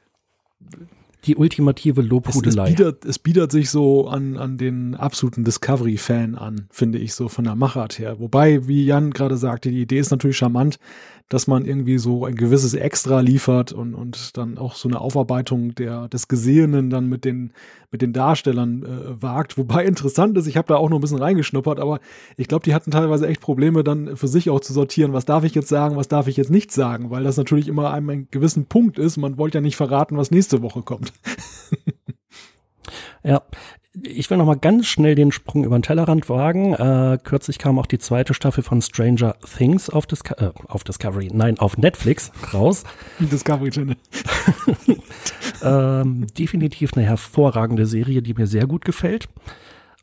Die 1.26 1.36
ultimative 1.36 2.02
es, 2.02 2.06
es, 2.06 2.10
Lobhudelei. 2.12 2.70
bietet, 2.70 3.04
es 3.04 3.18
bietet 3.18 3.52
sich 3.52 3.72
so 3.72 4.08
an, 4.08 4.38
an 4.38 4.58
den 4.58 4.94
absoluten 4.96 5.44
Discovery-Fan 5.44 6.36
an, 6.36 6.68
finde 6.70 7.00
ich, 7.00 7.14
so 7.16 7.28
von 7.30 7.46
der 7.46 7.56
Machart 7.56 7.98
her. 7.98 8.20
Wobei, 8.20 8.68
wie 8.68 8.86
Jan 8.86 9.10
gerade 9.12 9.38
sagte, 9.38 9.72
die 9.72 9.82
Idee 9.82 10.00
ist 10.00 10.12
natürlich 10.12 10.38
charmant, 10.38 10.78
dass 11.30 11.48
man 11.48 11.66
irgendwie 11.66 11.98
so 11.98 12.26
ein 12.26 12.36
gewisses 12.36 12.74
Extra 12.76 13.20
liefert 13.20 13.72
und, 13.72 13.96
und 13.96 14.38
dann 14.38 14.58
auch 14.58 14.76
so 14.76 14.88
eine 14.88 15.02
Aufarbeitung 15.02 15.74
der, 15.74 16.08
des 16.08 16.28
Gesehenen 16.28 16.90
dann 16.90 17.08
mit 17.10 17.26
den, 17.26 17.52
mit 17.92 18.04
den 18.04 18.14
Darstellern 18.14 18.84
äh, 18.84 19.22
wagt. 19.22 19.58
Wobei 19.58 19.86
interessant 19.86 20.38
ist, 20.38 20.46
ich 20.46 20.56
habe 20.56 20.68
da 20.68 20.76
auch 20.76 20.90
noch 20.90 21.00
ein 21.00 21.02
bisschen 21.02 21.18
reingeschnuppert, 21.18 21.80
aber 21.80 22.00
ich 22.38 22.48
glaube, 22.48 22.64
die 22.64 22.76
hatten 22.76 22.92
teilweise 22.92 23.28
echt 23.28 23.42
Probleme 23.42 23.84
dann 23.84 24.16
für 24.16 24.28
sich 24.28 24.50
auch 24.50 24.60
zu 24.60 24.74
sortieren, 24.74 25.14
was 25.14 25.26
darf 25.26 25.44
ich 25.44 25.56
jetzt 25.56 25.70
sagen, 25.70 25.96
was 25.96 26.08
darf 26.08 26.28
ich 26.28 26.38
jetzt 26.38 26.52
nicht 26.52 26.72
sagen, 26.72 27.10
weil 27.10 27.24
das 27.24 27.38
natürlich 27.38 27.68
immer 27.68 27.92
einem 27.92 28.10
einen 28.10 28.28
gewissen 28.30 28.66
Punkt 28.68 29.00
ist. 29.00 29.18
Man 29.18 29.38
wollte 29.38 29.58
ja 29.58 29.62
nicht 29.62 29.78
verraten, 29.78 30.18
was 30.18 30.32
nächste 30.32 30.62
Woche 30.62 30.84
kommt. 30.84 31.12
Ja, 33.26 33.42
ich 34.04 34.30
will 34.30 34.38
noch 34.38 34.46
mal 34.46 34.58
ganz 34.58 34.88
schnell 34.88 35.16
den 35.16 35.32
Sprung 35.32 35.64
über 35.64 35.78
den 35.78 35.82
Tellerrand 35.82 36.30
wagen. 36.30 36.74
Äh, 36.74 37.20
kürzlich 37.24 37.58
kam 37.58 37.80
auch 37.80 37.86
die 37.86 38.00
zweite 38.00 38.34
Staffel 38.34 38.64
von 38.64 38.82
Stranger 38.82 39.36
Things 39.58 39.90
auf, 39.90 40.06
Disco 40.06 40.34
äh, 40.36 40.52
auf 40.68 40.84
Discovery, 40.84 41.30
nein, 41.34 41.60
auf 41.60 41.78
Netflix 41.78 42.32
raus. 42.54 42.84
Discovery 43.20 43.70
Channel. 43.70 43.96
Ähm, 45.64 46.28
definitiv 46.38 46.94
eine 46.94 47.06
hervorragende 47.06 47.86
Serie, 47.88 48.22
die 48.22 48.34
mir 48.34 48.46
sehr 48.46 48.68
gut 48.68 48.86
gefällt. 48.86 49.28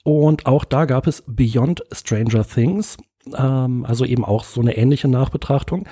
Und 0.02 0.47
auch 0.47 0.64
da 0.64 0.86
gab 0.86 1.06
es 1.06 1.23
Beyond 1.27 1.85
Stranger 1.93 2.44
Things, 2.44 2.97
ähm, 3.36 3.85
also 3.86 4.05
eben 4.05 4.24
auch 4.24 4.43
so 4.43 4.60
eine 4.60 4.77
ähnliche 4.77 5.09
Nachbetrachtung. 5.09 5.86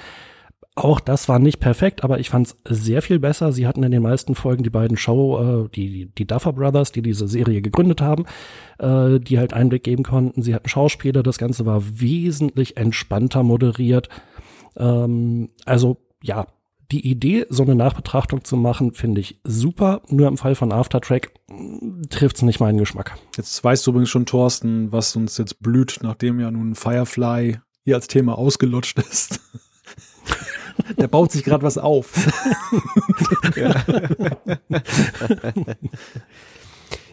Auch 0.77 1.01
das 1.01 1.29
war 1.29 1.39
nicht 1.39 1.59
perfekt, 1.59 2.05
aber 2.05 2.21
ich 2.21 2.31
fand 2.31 2.47
es 2.47 2.57
sehr 2.65 3.03
viel 3.03 3.19
besser. 3.19 3.53
Sie 3.53 3.67
hatten 3.67 3.83
in 3.83 3.91
den 3.91 4.03
meisten 4.03 4.35
Folgen 4.35 4.63
die 4.63 4.71
beiden 4.71 4.97
Show, 4.97 5.65
äh, 5.67 5.69
die, 5.69 6.07
die 6.07 6.27
Duffer 6.27 6.53
Brothers, 6.53 6.93
die 6.93 7.03
diese 7.03 7.27
Serie 7.29 7.61
gegründet 7.61 8.01
haben, 8.01 8.25
äh, 8.79 9.19
die 9.19 9.39
halt 9.39 9.53
Einblick 9.53 9.83
geben 9.83 10.05
konnten. 10.05 10.43
Sie 10.43 10.55
hatten 10.55 10.69
Schauspieler, 10.69 11.23
das 11.23 11.39
Ganze 11.39 11.67
war 11.67 11.83
wesentlich 12.01 12.77
entspannter 12.77 13.43
moderiert. 13.43 14.09
Ähm, 14.77 15.51
also 15.67 15.99
ja, 16.23 16.47
die 16.93 17.09
Idee, 17.09 17.47
so 17.49 17.63
eine 17.63 17.75
Nachbetrachtung 17.75 18.45
zu 18.45 18.57
machen, 18.57 18.93
finde 18.93 19.21
ich 19.21 19.41
super. 19.45 20.03
Nur 20.09 20.29
im 20.29 20.37
Fall 20.37 20.55
von 20.55 20.73
Aftertrack 20.73 21.33
trifft 22.11 22.37
es 22.37 22.43
nicht 22.43 22.61
meinen 22.61 22.79
Geschmack. 22.79 23.17
Jetzt 23.37 23.63
weißt 23.63 23.87
du 23.87 23.91
übrigens 23.91 24.11
schon, 24.11 24.27
Thorsten, 24.27 24.93
was 24.93 25.15
uns 25.15 25.39
jetzt 25.39 25.61
blüht, 25.61 25.99
nachdem 26.03 26.41
ja 26.41 26.51
nun 26.51 26.75
Firefly 26.75 27.59
hier 27.85 27.95
als 27.95 28.09
Thema 28.09 28.39
ausgelutscht 28.39 28.99
ist. 28.99 29.41
Der 30.99 31.09
baut 31.09 31.33
sich 31.33 31.45
gerade 31.45 31.63
was 31.63 31.79
auf. 31.79 32.13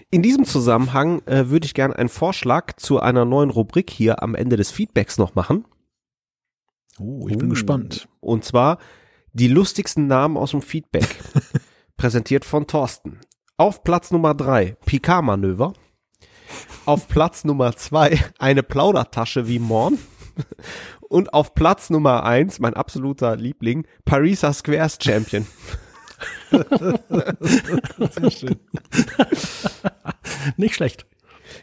In 0.10 0.22
diesem 0.22 0.46
Zusammenhang 0.46 1.22
äh, 1.26 1.50
würde 1.50 1.66
ich 1.66 1.74
gerne 1.74 1.96
einen 1.96 2.10
Vorschlag 2.10 2.78
zu 2.78 3.00
einer 3.00 3.26
neuen 3.26 3.50
Rubrik 3.50 3.90
hier 3.90 4.24
am 4.24 4.36
Ende 4.36 4.56
des 4.56 4.72
Feedbacks 4.72 5.18
noch 5.18 5.36
machen. 5.36 5.66
Oh, 6.98 7.28
ich 7.28 7.38
bin 7.38 7.50
gespannt. 7.50 8.08
Und 8.22 8.46
zwar 8.46 8.78
die 9.34 9.50
lustigsten 9.50 10.08
Namen 10.08 10.38
aus 10.38 10.52
dem 10.52 10.62
Feedback. 10.62 11.08
präsentiert 11.98 12.46
von 12.46 12.68
Thorsten. 12.68 13.20
Auf 13.58 13.84
Platz 13.84 14.12
Nummer 14.12 14.36
drei 14.36 14.78
Picard-Manöver. 14.86 15.74
Auf 16.86 17.08
Platz 17.08 17.44
Nummer 17.44 17.76
zwei 17.76 18.20
eine 18.40 18.64
Plaudertasche 18.64 19.48
wie 19.48 19.60
Morn. 19.60 19.98
Und 21.10 21.34
auf 21.34 21.56
Platz 21.56 21.90
Nummer 21.90 22.24
eins 22.24 22.60
mein 22.60 22.74
absoluter 22.74 23.36
Liebling, 23.36 23.88
Parisa 24.06 24.52
Squares 24.54 24.98
Champion. 25.02 25.48
Sehr 28.10 28.32
schön. 28.32 28.56
Nicht 30.58 30.76
schlecht. 30.76 31.06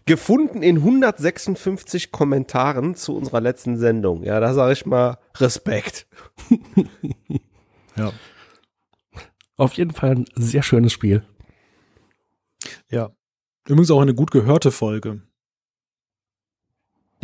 Gefunden 0.06 0.62
in 0.62 0.76
156 0.78 2.10
Kommentaren 2.12 2.94
zu 2.94 3.14
unserer 3.16 3.40
letzten 3.40 3.76
Sendung. 3.76 4.22
Ja, 4.22 4.40
da 4.40 4.54
sage 4.54 4.72
ich 4.72 4.86
mal 4.86 5.18
Respekt. 5.36 6.06
Ja. 7.96 8.12
Auf 9.56 9.74
jeden 9.74 9.92
Fall 9.92 10.10
ein 10.16 10.24
sehr 10.34 10.64
schönes 10.64 10.92
Spiel. 10.92 11.24
ja. 12.90 13.10
Übrigens 13.68 13.92
auch 13.92 14.00
eine 14.00 14.14
gut 14.16 14.32
gehörte 14.32 14.72
Folge. 14.72 15.22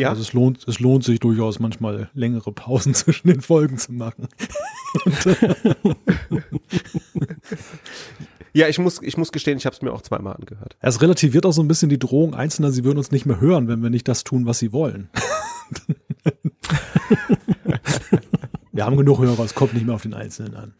Ja, 0.00 0.10
Also 0.10 0.22
es 0.22 0.32
lohnt, 0.32 0.66
es 0.66 0.80
lohnt 0.80 1.04
sich 1.04 1.20
durchaus 1.20 1.58
manchmal 1.58 2.10
längere 2.14 2.52
Pausen 2.52 2.94
zwischen 2.94 3.28
den 3.28 3.40
Folgen 3.40 3.78
zu 3.78 3.92
machen. 3.92 4.28
Ja, 8.52 8.66
ich 8.66 8.80
muss, 8.80 9.00
ich 9.00 9.16
muss 9.16 9.30
gestehen, 9.30 9.58
ich 9.58 9.66
habe 9.66 9.76
es 9.76 9.82
mir 9.82 9.92
auch 9.92 10.02
zweimal 10.02 10.34
angehört. 10.34 10.76
Es 10.80 11.00
relativiert 11.00 11.46
auch 11.46 11.52
so 11.52 11.62
ein 11.62 11.68
bisschen 11.68 11.88
die 11.88 12.00
Drohung 12.00 12.34
Einzelner, 12.34 12.72
sie 12.72 12.82
würden 12.82 12.98
uns 12.98 13.12
nicht 13.12 13.24
mehr 13.24 13.40
hören, 13.40 13.68
wenn 13.68 13.80
wir 13.80 13.90
nicht 13.90 14.08
das 14.08 14.24
tun, 14.24 14.44
was 14.44 14.58
sie 14.58 14.72
wollen. 14.72 15.08
wir 18.72 18.84
haben 18.84 18.96
genug 18.96 19.20
Hörer, 19.20 19.44
es 19.44 19.54
kommt 19.54 19.74
nicht 19.74 19.86
mehr 19.86 19.94
auf 19.94 20.02
den 20.02 20.14
Einzelnen 20.14 20.56
an. 20.56 20.74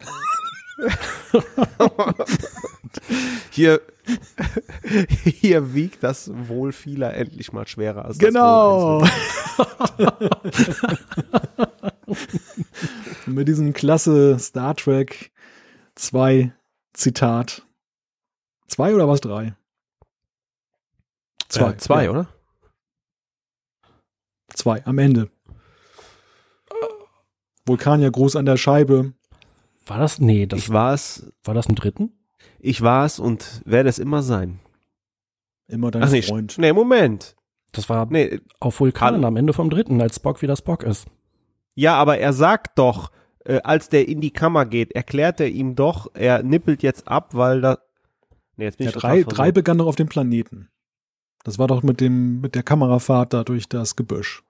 Hier, 3.51 3.79
hier 5.23 5.73
wiegt 5.73 6.03
das 6.03 6.31
Wohl 6.33 6.71
vieler 6.71 7.13
endlich 7.13 7.53
mal 7.53 7.67
schwerer 7.67 8.05
als 8.05 8.17
Genau. 8.17 9.03
mit 13.25 13.47
diesem 13.47 13.73
klasse 13.73 14.37
Star 14.39 14.75
Trek 14.75 15.31
2 15.95 16.53
Zitat. 16.93 17.65
Zwei 18.67 18.93
oder 18.95 19.07
was? 19.07 19.21
Drei? 19.21 19.55
Einzelnen. 21.51 21.73
Äh, 21.73 21.77
zwei, 21.77 22.03
ja. 22.05 22.11
oder? 22.11 22.27
Zwei, 24.53 24.85
am 24.85 24.97
Ende. 24.97 25.29
Vulkanier 27.65 28.11
Gruß 28.11 28.35
an 28.35 28.45
der 28.45 28.57
Scheibe. 28.57 29.13
War 29.85 29.99
das? 29.99 30.19
Nee, 30.19 30.45
das 30.45 30.59
Ich 30.59 30.69
war 30.69 30.93
es, 30.93 31.31
war 31.43 31.53
das 31.53 31.67
im 31.67 31.75
dritten? 31.75 32.11
Ich 32.61 32.81
war 32.81 33.05
es 33.05 33.19
und 33.19 33.61
werde 33.65 33.89
es 33.89 33.99
immer 33.99 34.23
sein. 34.23 34.59
Immer 35.67 35.91
dein 35.91 36.03
Ach 36.03 36.11
nee, 36.11 36.21
Freund. 36.21 36.57
nee, 36.57 36.73
Moment. 36.73 37.35
Das 37.71 37.87
war 37.89 38.05
Nee, 38.07 38.41
auf 38.59 38.79
Vulkan 38.79 39.23
am 39.23 39.37
Ende 39.37 39.53
vom 39.53 39.69
dritten, 39.69 40.01
als 40.01 40.17
Spock 40.17 40.41
wieder 40.41 40.55
Spock 40.57 40.83
ist. 40.83 41.07
ja, 41.75 41.95
aber 41.95 42.17
er 42.17 42.33
sagt 42.33 42.77
doch, 42.77 43.11
äh, 43.45 43.61
als 43.63 43.87
der 43.89 44.07
in 44.07 44.19
die 44.21 44.31
Kammer 44.31 44.65
geht, 44.65 44.91
erklärt 44.93 45.39
er 45.39 45.47
ihm 45.47 45.75
doch, 45.75 46.07
er 46.13 46.43
nippelt 46.43 46.83
jetzt 46.83 47.07
ab, 47.07 47.29
weil 47.33 47.61
da. 47.61 47.79
Nee, 48.57 48.65
jetzt 48.65 48.77
bin 48.77 48.85
Ja, 48.87 48.91
ich 48.93 48.97
drei, 49.01 49.23
drei 49.23 49.51
begann 49.53 49.77
doch 49.77 49.87
auf 49.87 49.95
dem 49.95 50.09
Planeten. 50.09 50.67
Das 51.43 51.57
war 51.57 51.67
doch 51.67 51.81
mit 51.81 52.01
dem, 52.01 52.41
mit 52.41 52.53
der 52.55 52.63
Kamerafahrt 52.63 53.33
da 53.33 53.43
durch 53.43 53.67
das 53.69 53.95
Gebüsch. 53.95 54.43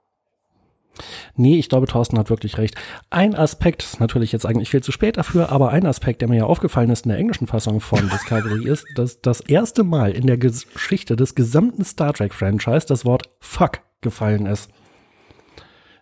Nee, 1.36 1.58
ich 1.58 1.70
glaube, 1.70 1.88
Thorsten 1.88 2.18
hat 2.18 2.30
wirklich 2.30 2.58
recht. 2.58 2.76
Ein 3.10 3.36
Aspekt, 3.36 3.84
ist 3.84 4.00
natürlich 4.00 4.32
jetzt 4.32 4.46
eigentlich 4.46 4.70
viel 4.70 4.84
zu 4.84 4.92
spät 4.92 5.18
dafür, 5.18 5.50
aber 5.50 5.70
ein 5.70 5.86
Aspekt, 5.86 6.22
der 6.22 6.30
mir 6.30 6.38
ja 6.38 6.46
aufgefallen 6.46 6.90
ist 6.90 7.06
in 7.06 7.10
der 7.10 7.18
englischen 7.18 7.48
Fassung 7.48 7.80
von 7.80 8.10
Discovery, 8.10 8.68
ist, 8.70 8.86
dass 8.96 9.22
das 9.22 9.42
erste 9.42 9.84
Mal 9.84 10.12
in 10.12 10.28
der 10.28 10.38
Geschichte 10.38 11.16
des 11.16 11.36
gesamten 11.36 11.84
Star 11.84 12.14
Trek-Franchise 12.14 12.86
das 12.88 13.06
Wort 13.06 13.30
Fuck 13.40 13.80
gefallen 14.02 14.46
ist. 14.46 14.70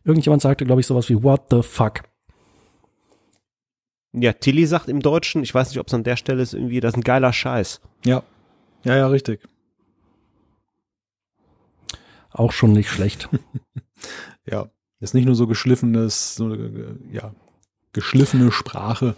Irgendjemand 0.03 0.41
sagte, 0.41 0.65
glaube 0.65 0.81
ich, 0.81 0.87
sowas 0.87 1.09
wie 1.09 1.21
What 1.21 1.43
the 1.51 1.61
fuck. 1.61 2.01
Ja, 4.11 4.33
Tilly 4.33 4.65
sagt 4.65 4.89
im 4.89 5.01
Deutschen, 5.01 5.43
ich 5.43 5.53
weiß 5.53 5.69
nicht, 5.69 5.79
ob 5.79 5.87
es 5.87 5.93
an 5.93 6.03
der 6.03 6.15
Stelle 6.15 6.41
ist, 6.41 6.53
irgendwie, 6.53 6.79
das 6.79 6.93
ist 6.93 6.97
ein 6.97 7.03
geiler 7.03 7.31
Scheiß. 7.31 7.79
Ja. 8.05 8.23
Ja, 8.83 8.95
ja, 8.95 9.07
richtig. 9.07 9.41
Auch 12.31 12.51
schon 12.51 12.71
nicht 12.73 12.89
schlecht. 12.89 13.29
Ja. 14.49 14.69
Ist 14.99 15.13
nicht 15.13 15.25
nur 15.25 15.35
so 15.35 15.47
geschliffenes, 15.47 16.35
so, 16.35 16.53
äh, 16.53 16.95
ja, 17.11 17.33
geschliffene 17.93 18.51
Sprache, 18.51 19.15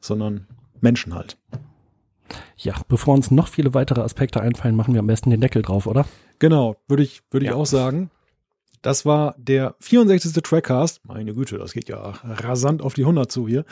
sondern 0.00 0.46
Menschen 0.80 1.14
halt. 1.14 1.36
Ja, 2.56 2.74
bevor 2.88 3.14
uns 3.14 3.30
noch 3.30 3.48
viele 3.48 3.74
weitere 3.74 4.00
Aspekte 4.00 4.40
einfallen, 4.40 4.76
machen 4.76 4.94
wir 4.94 5.00
am 5.00 5.06
besten 5.06 5.30
den 5.30 5.40
Deckel 5.40 5.62
drauf, 5.62 5.86
oder? 5.86 6.06
Genau, 6.38 6.76
würde 6.88 7.02
ich, 7.02 7.22
würde 7.30 7.44
ich 7.46 7.50
Ja. 7.50 7.56
auch 7.56 7.66
sagen. 7.66 8.10
Das 8.82 9.04
war 9.04 9.34
der 9.36 9.74
64. 9.80 10.32
Trackcast. 10.42 11.02
Meine 11.04 11.34
Güte, 11.34 11.58
das 11.58 11.74
geht 11.74 11.90
ja 11.90 12.14
rasant 12.24 12.80
auf 12.80 12.94
die 12.94 13.02
100 13.02 13.30
zu 13.30 13.46
hier. 13.46 13.66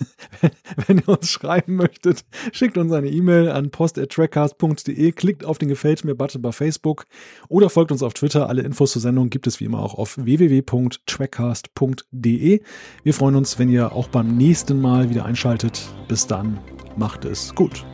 Wenn 0.86 0.98
ihr 0.98 1.08
uns 1.08 1.30
schreiben 1.30 1.76
möchtet, 1.76 2.24
schickt 2.52 2.76
uns 2.76 2.92
eine 2.92 3.10
E-Mail 3.10 3.48
an 3.50 3.70
post.trackcast.de, 3.70 5.12
klickt 5.12 5.44
auf 5.44 5.58
den 5.58 5.68
Gefällt 5.68 6.04
mir-Button 6.04 6.42
bei 6.42 6.50
Facebook 6.50 7.06
oder 7.48 7.70
folgt 7.70 7.92
uns 7.92 8.02
auf 8.02 8.14
Twitter. 8.14 8.48
Alle 8.48 8.62
Infos 8.62 8.90
zur 8.92 9.02
Sendung 9.02 9.30
gibt 9.30 9.46
es 9.46 9.60
wie 9.60 9.66
immer 9.66 9.78
auch 9.80 9.94
auf 9.94 10.18
www.trackcast.de. 10.18 12.60
Wir 13.04 13.14
freuen 13.14 13.36
uns, 13.36 13.60
wenn 13.60 13.68
ihr 13.68 13.92
auch 13.92 14.08
beim 14.08 14.36
nächsten 14.36 14.80
Mal 14.80 15.10
wieder 15.10 15.26
einschaltet. 15.26 15.80
Bis 16.08 16.26
dann, 16.26 16.58
macht 16.96 17.24
es 17.24 17.54
gut. 17.54 17.86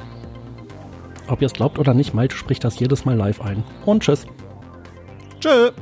Ob 1.28 1.42
ihr 1.42 1.46
es 1.46 1.52
glaubt 1.52 1.78
oder 1.78 1.92
nicht, 1.92 2.14
Malte 2.14 2.34
spricht 2.36 2.64
das 2.64 2.78
jedes 2.78 3.04
Mal 3.04 3.16
live 3.16 3.42
ein. 3.42 3.62
Und 3.84 4.04
tschüss. 4.04 4.26
Tschö. 5.40 5.72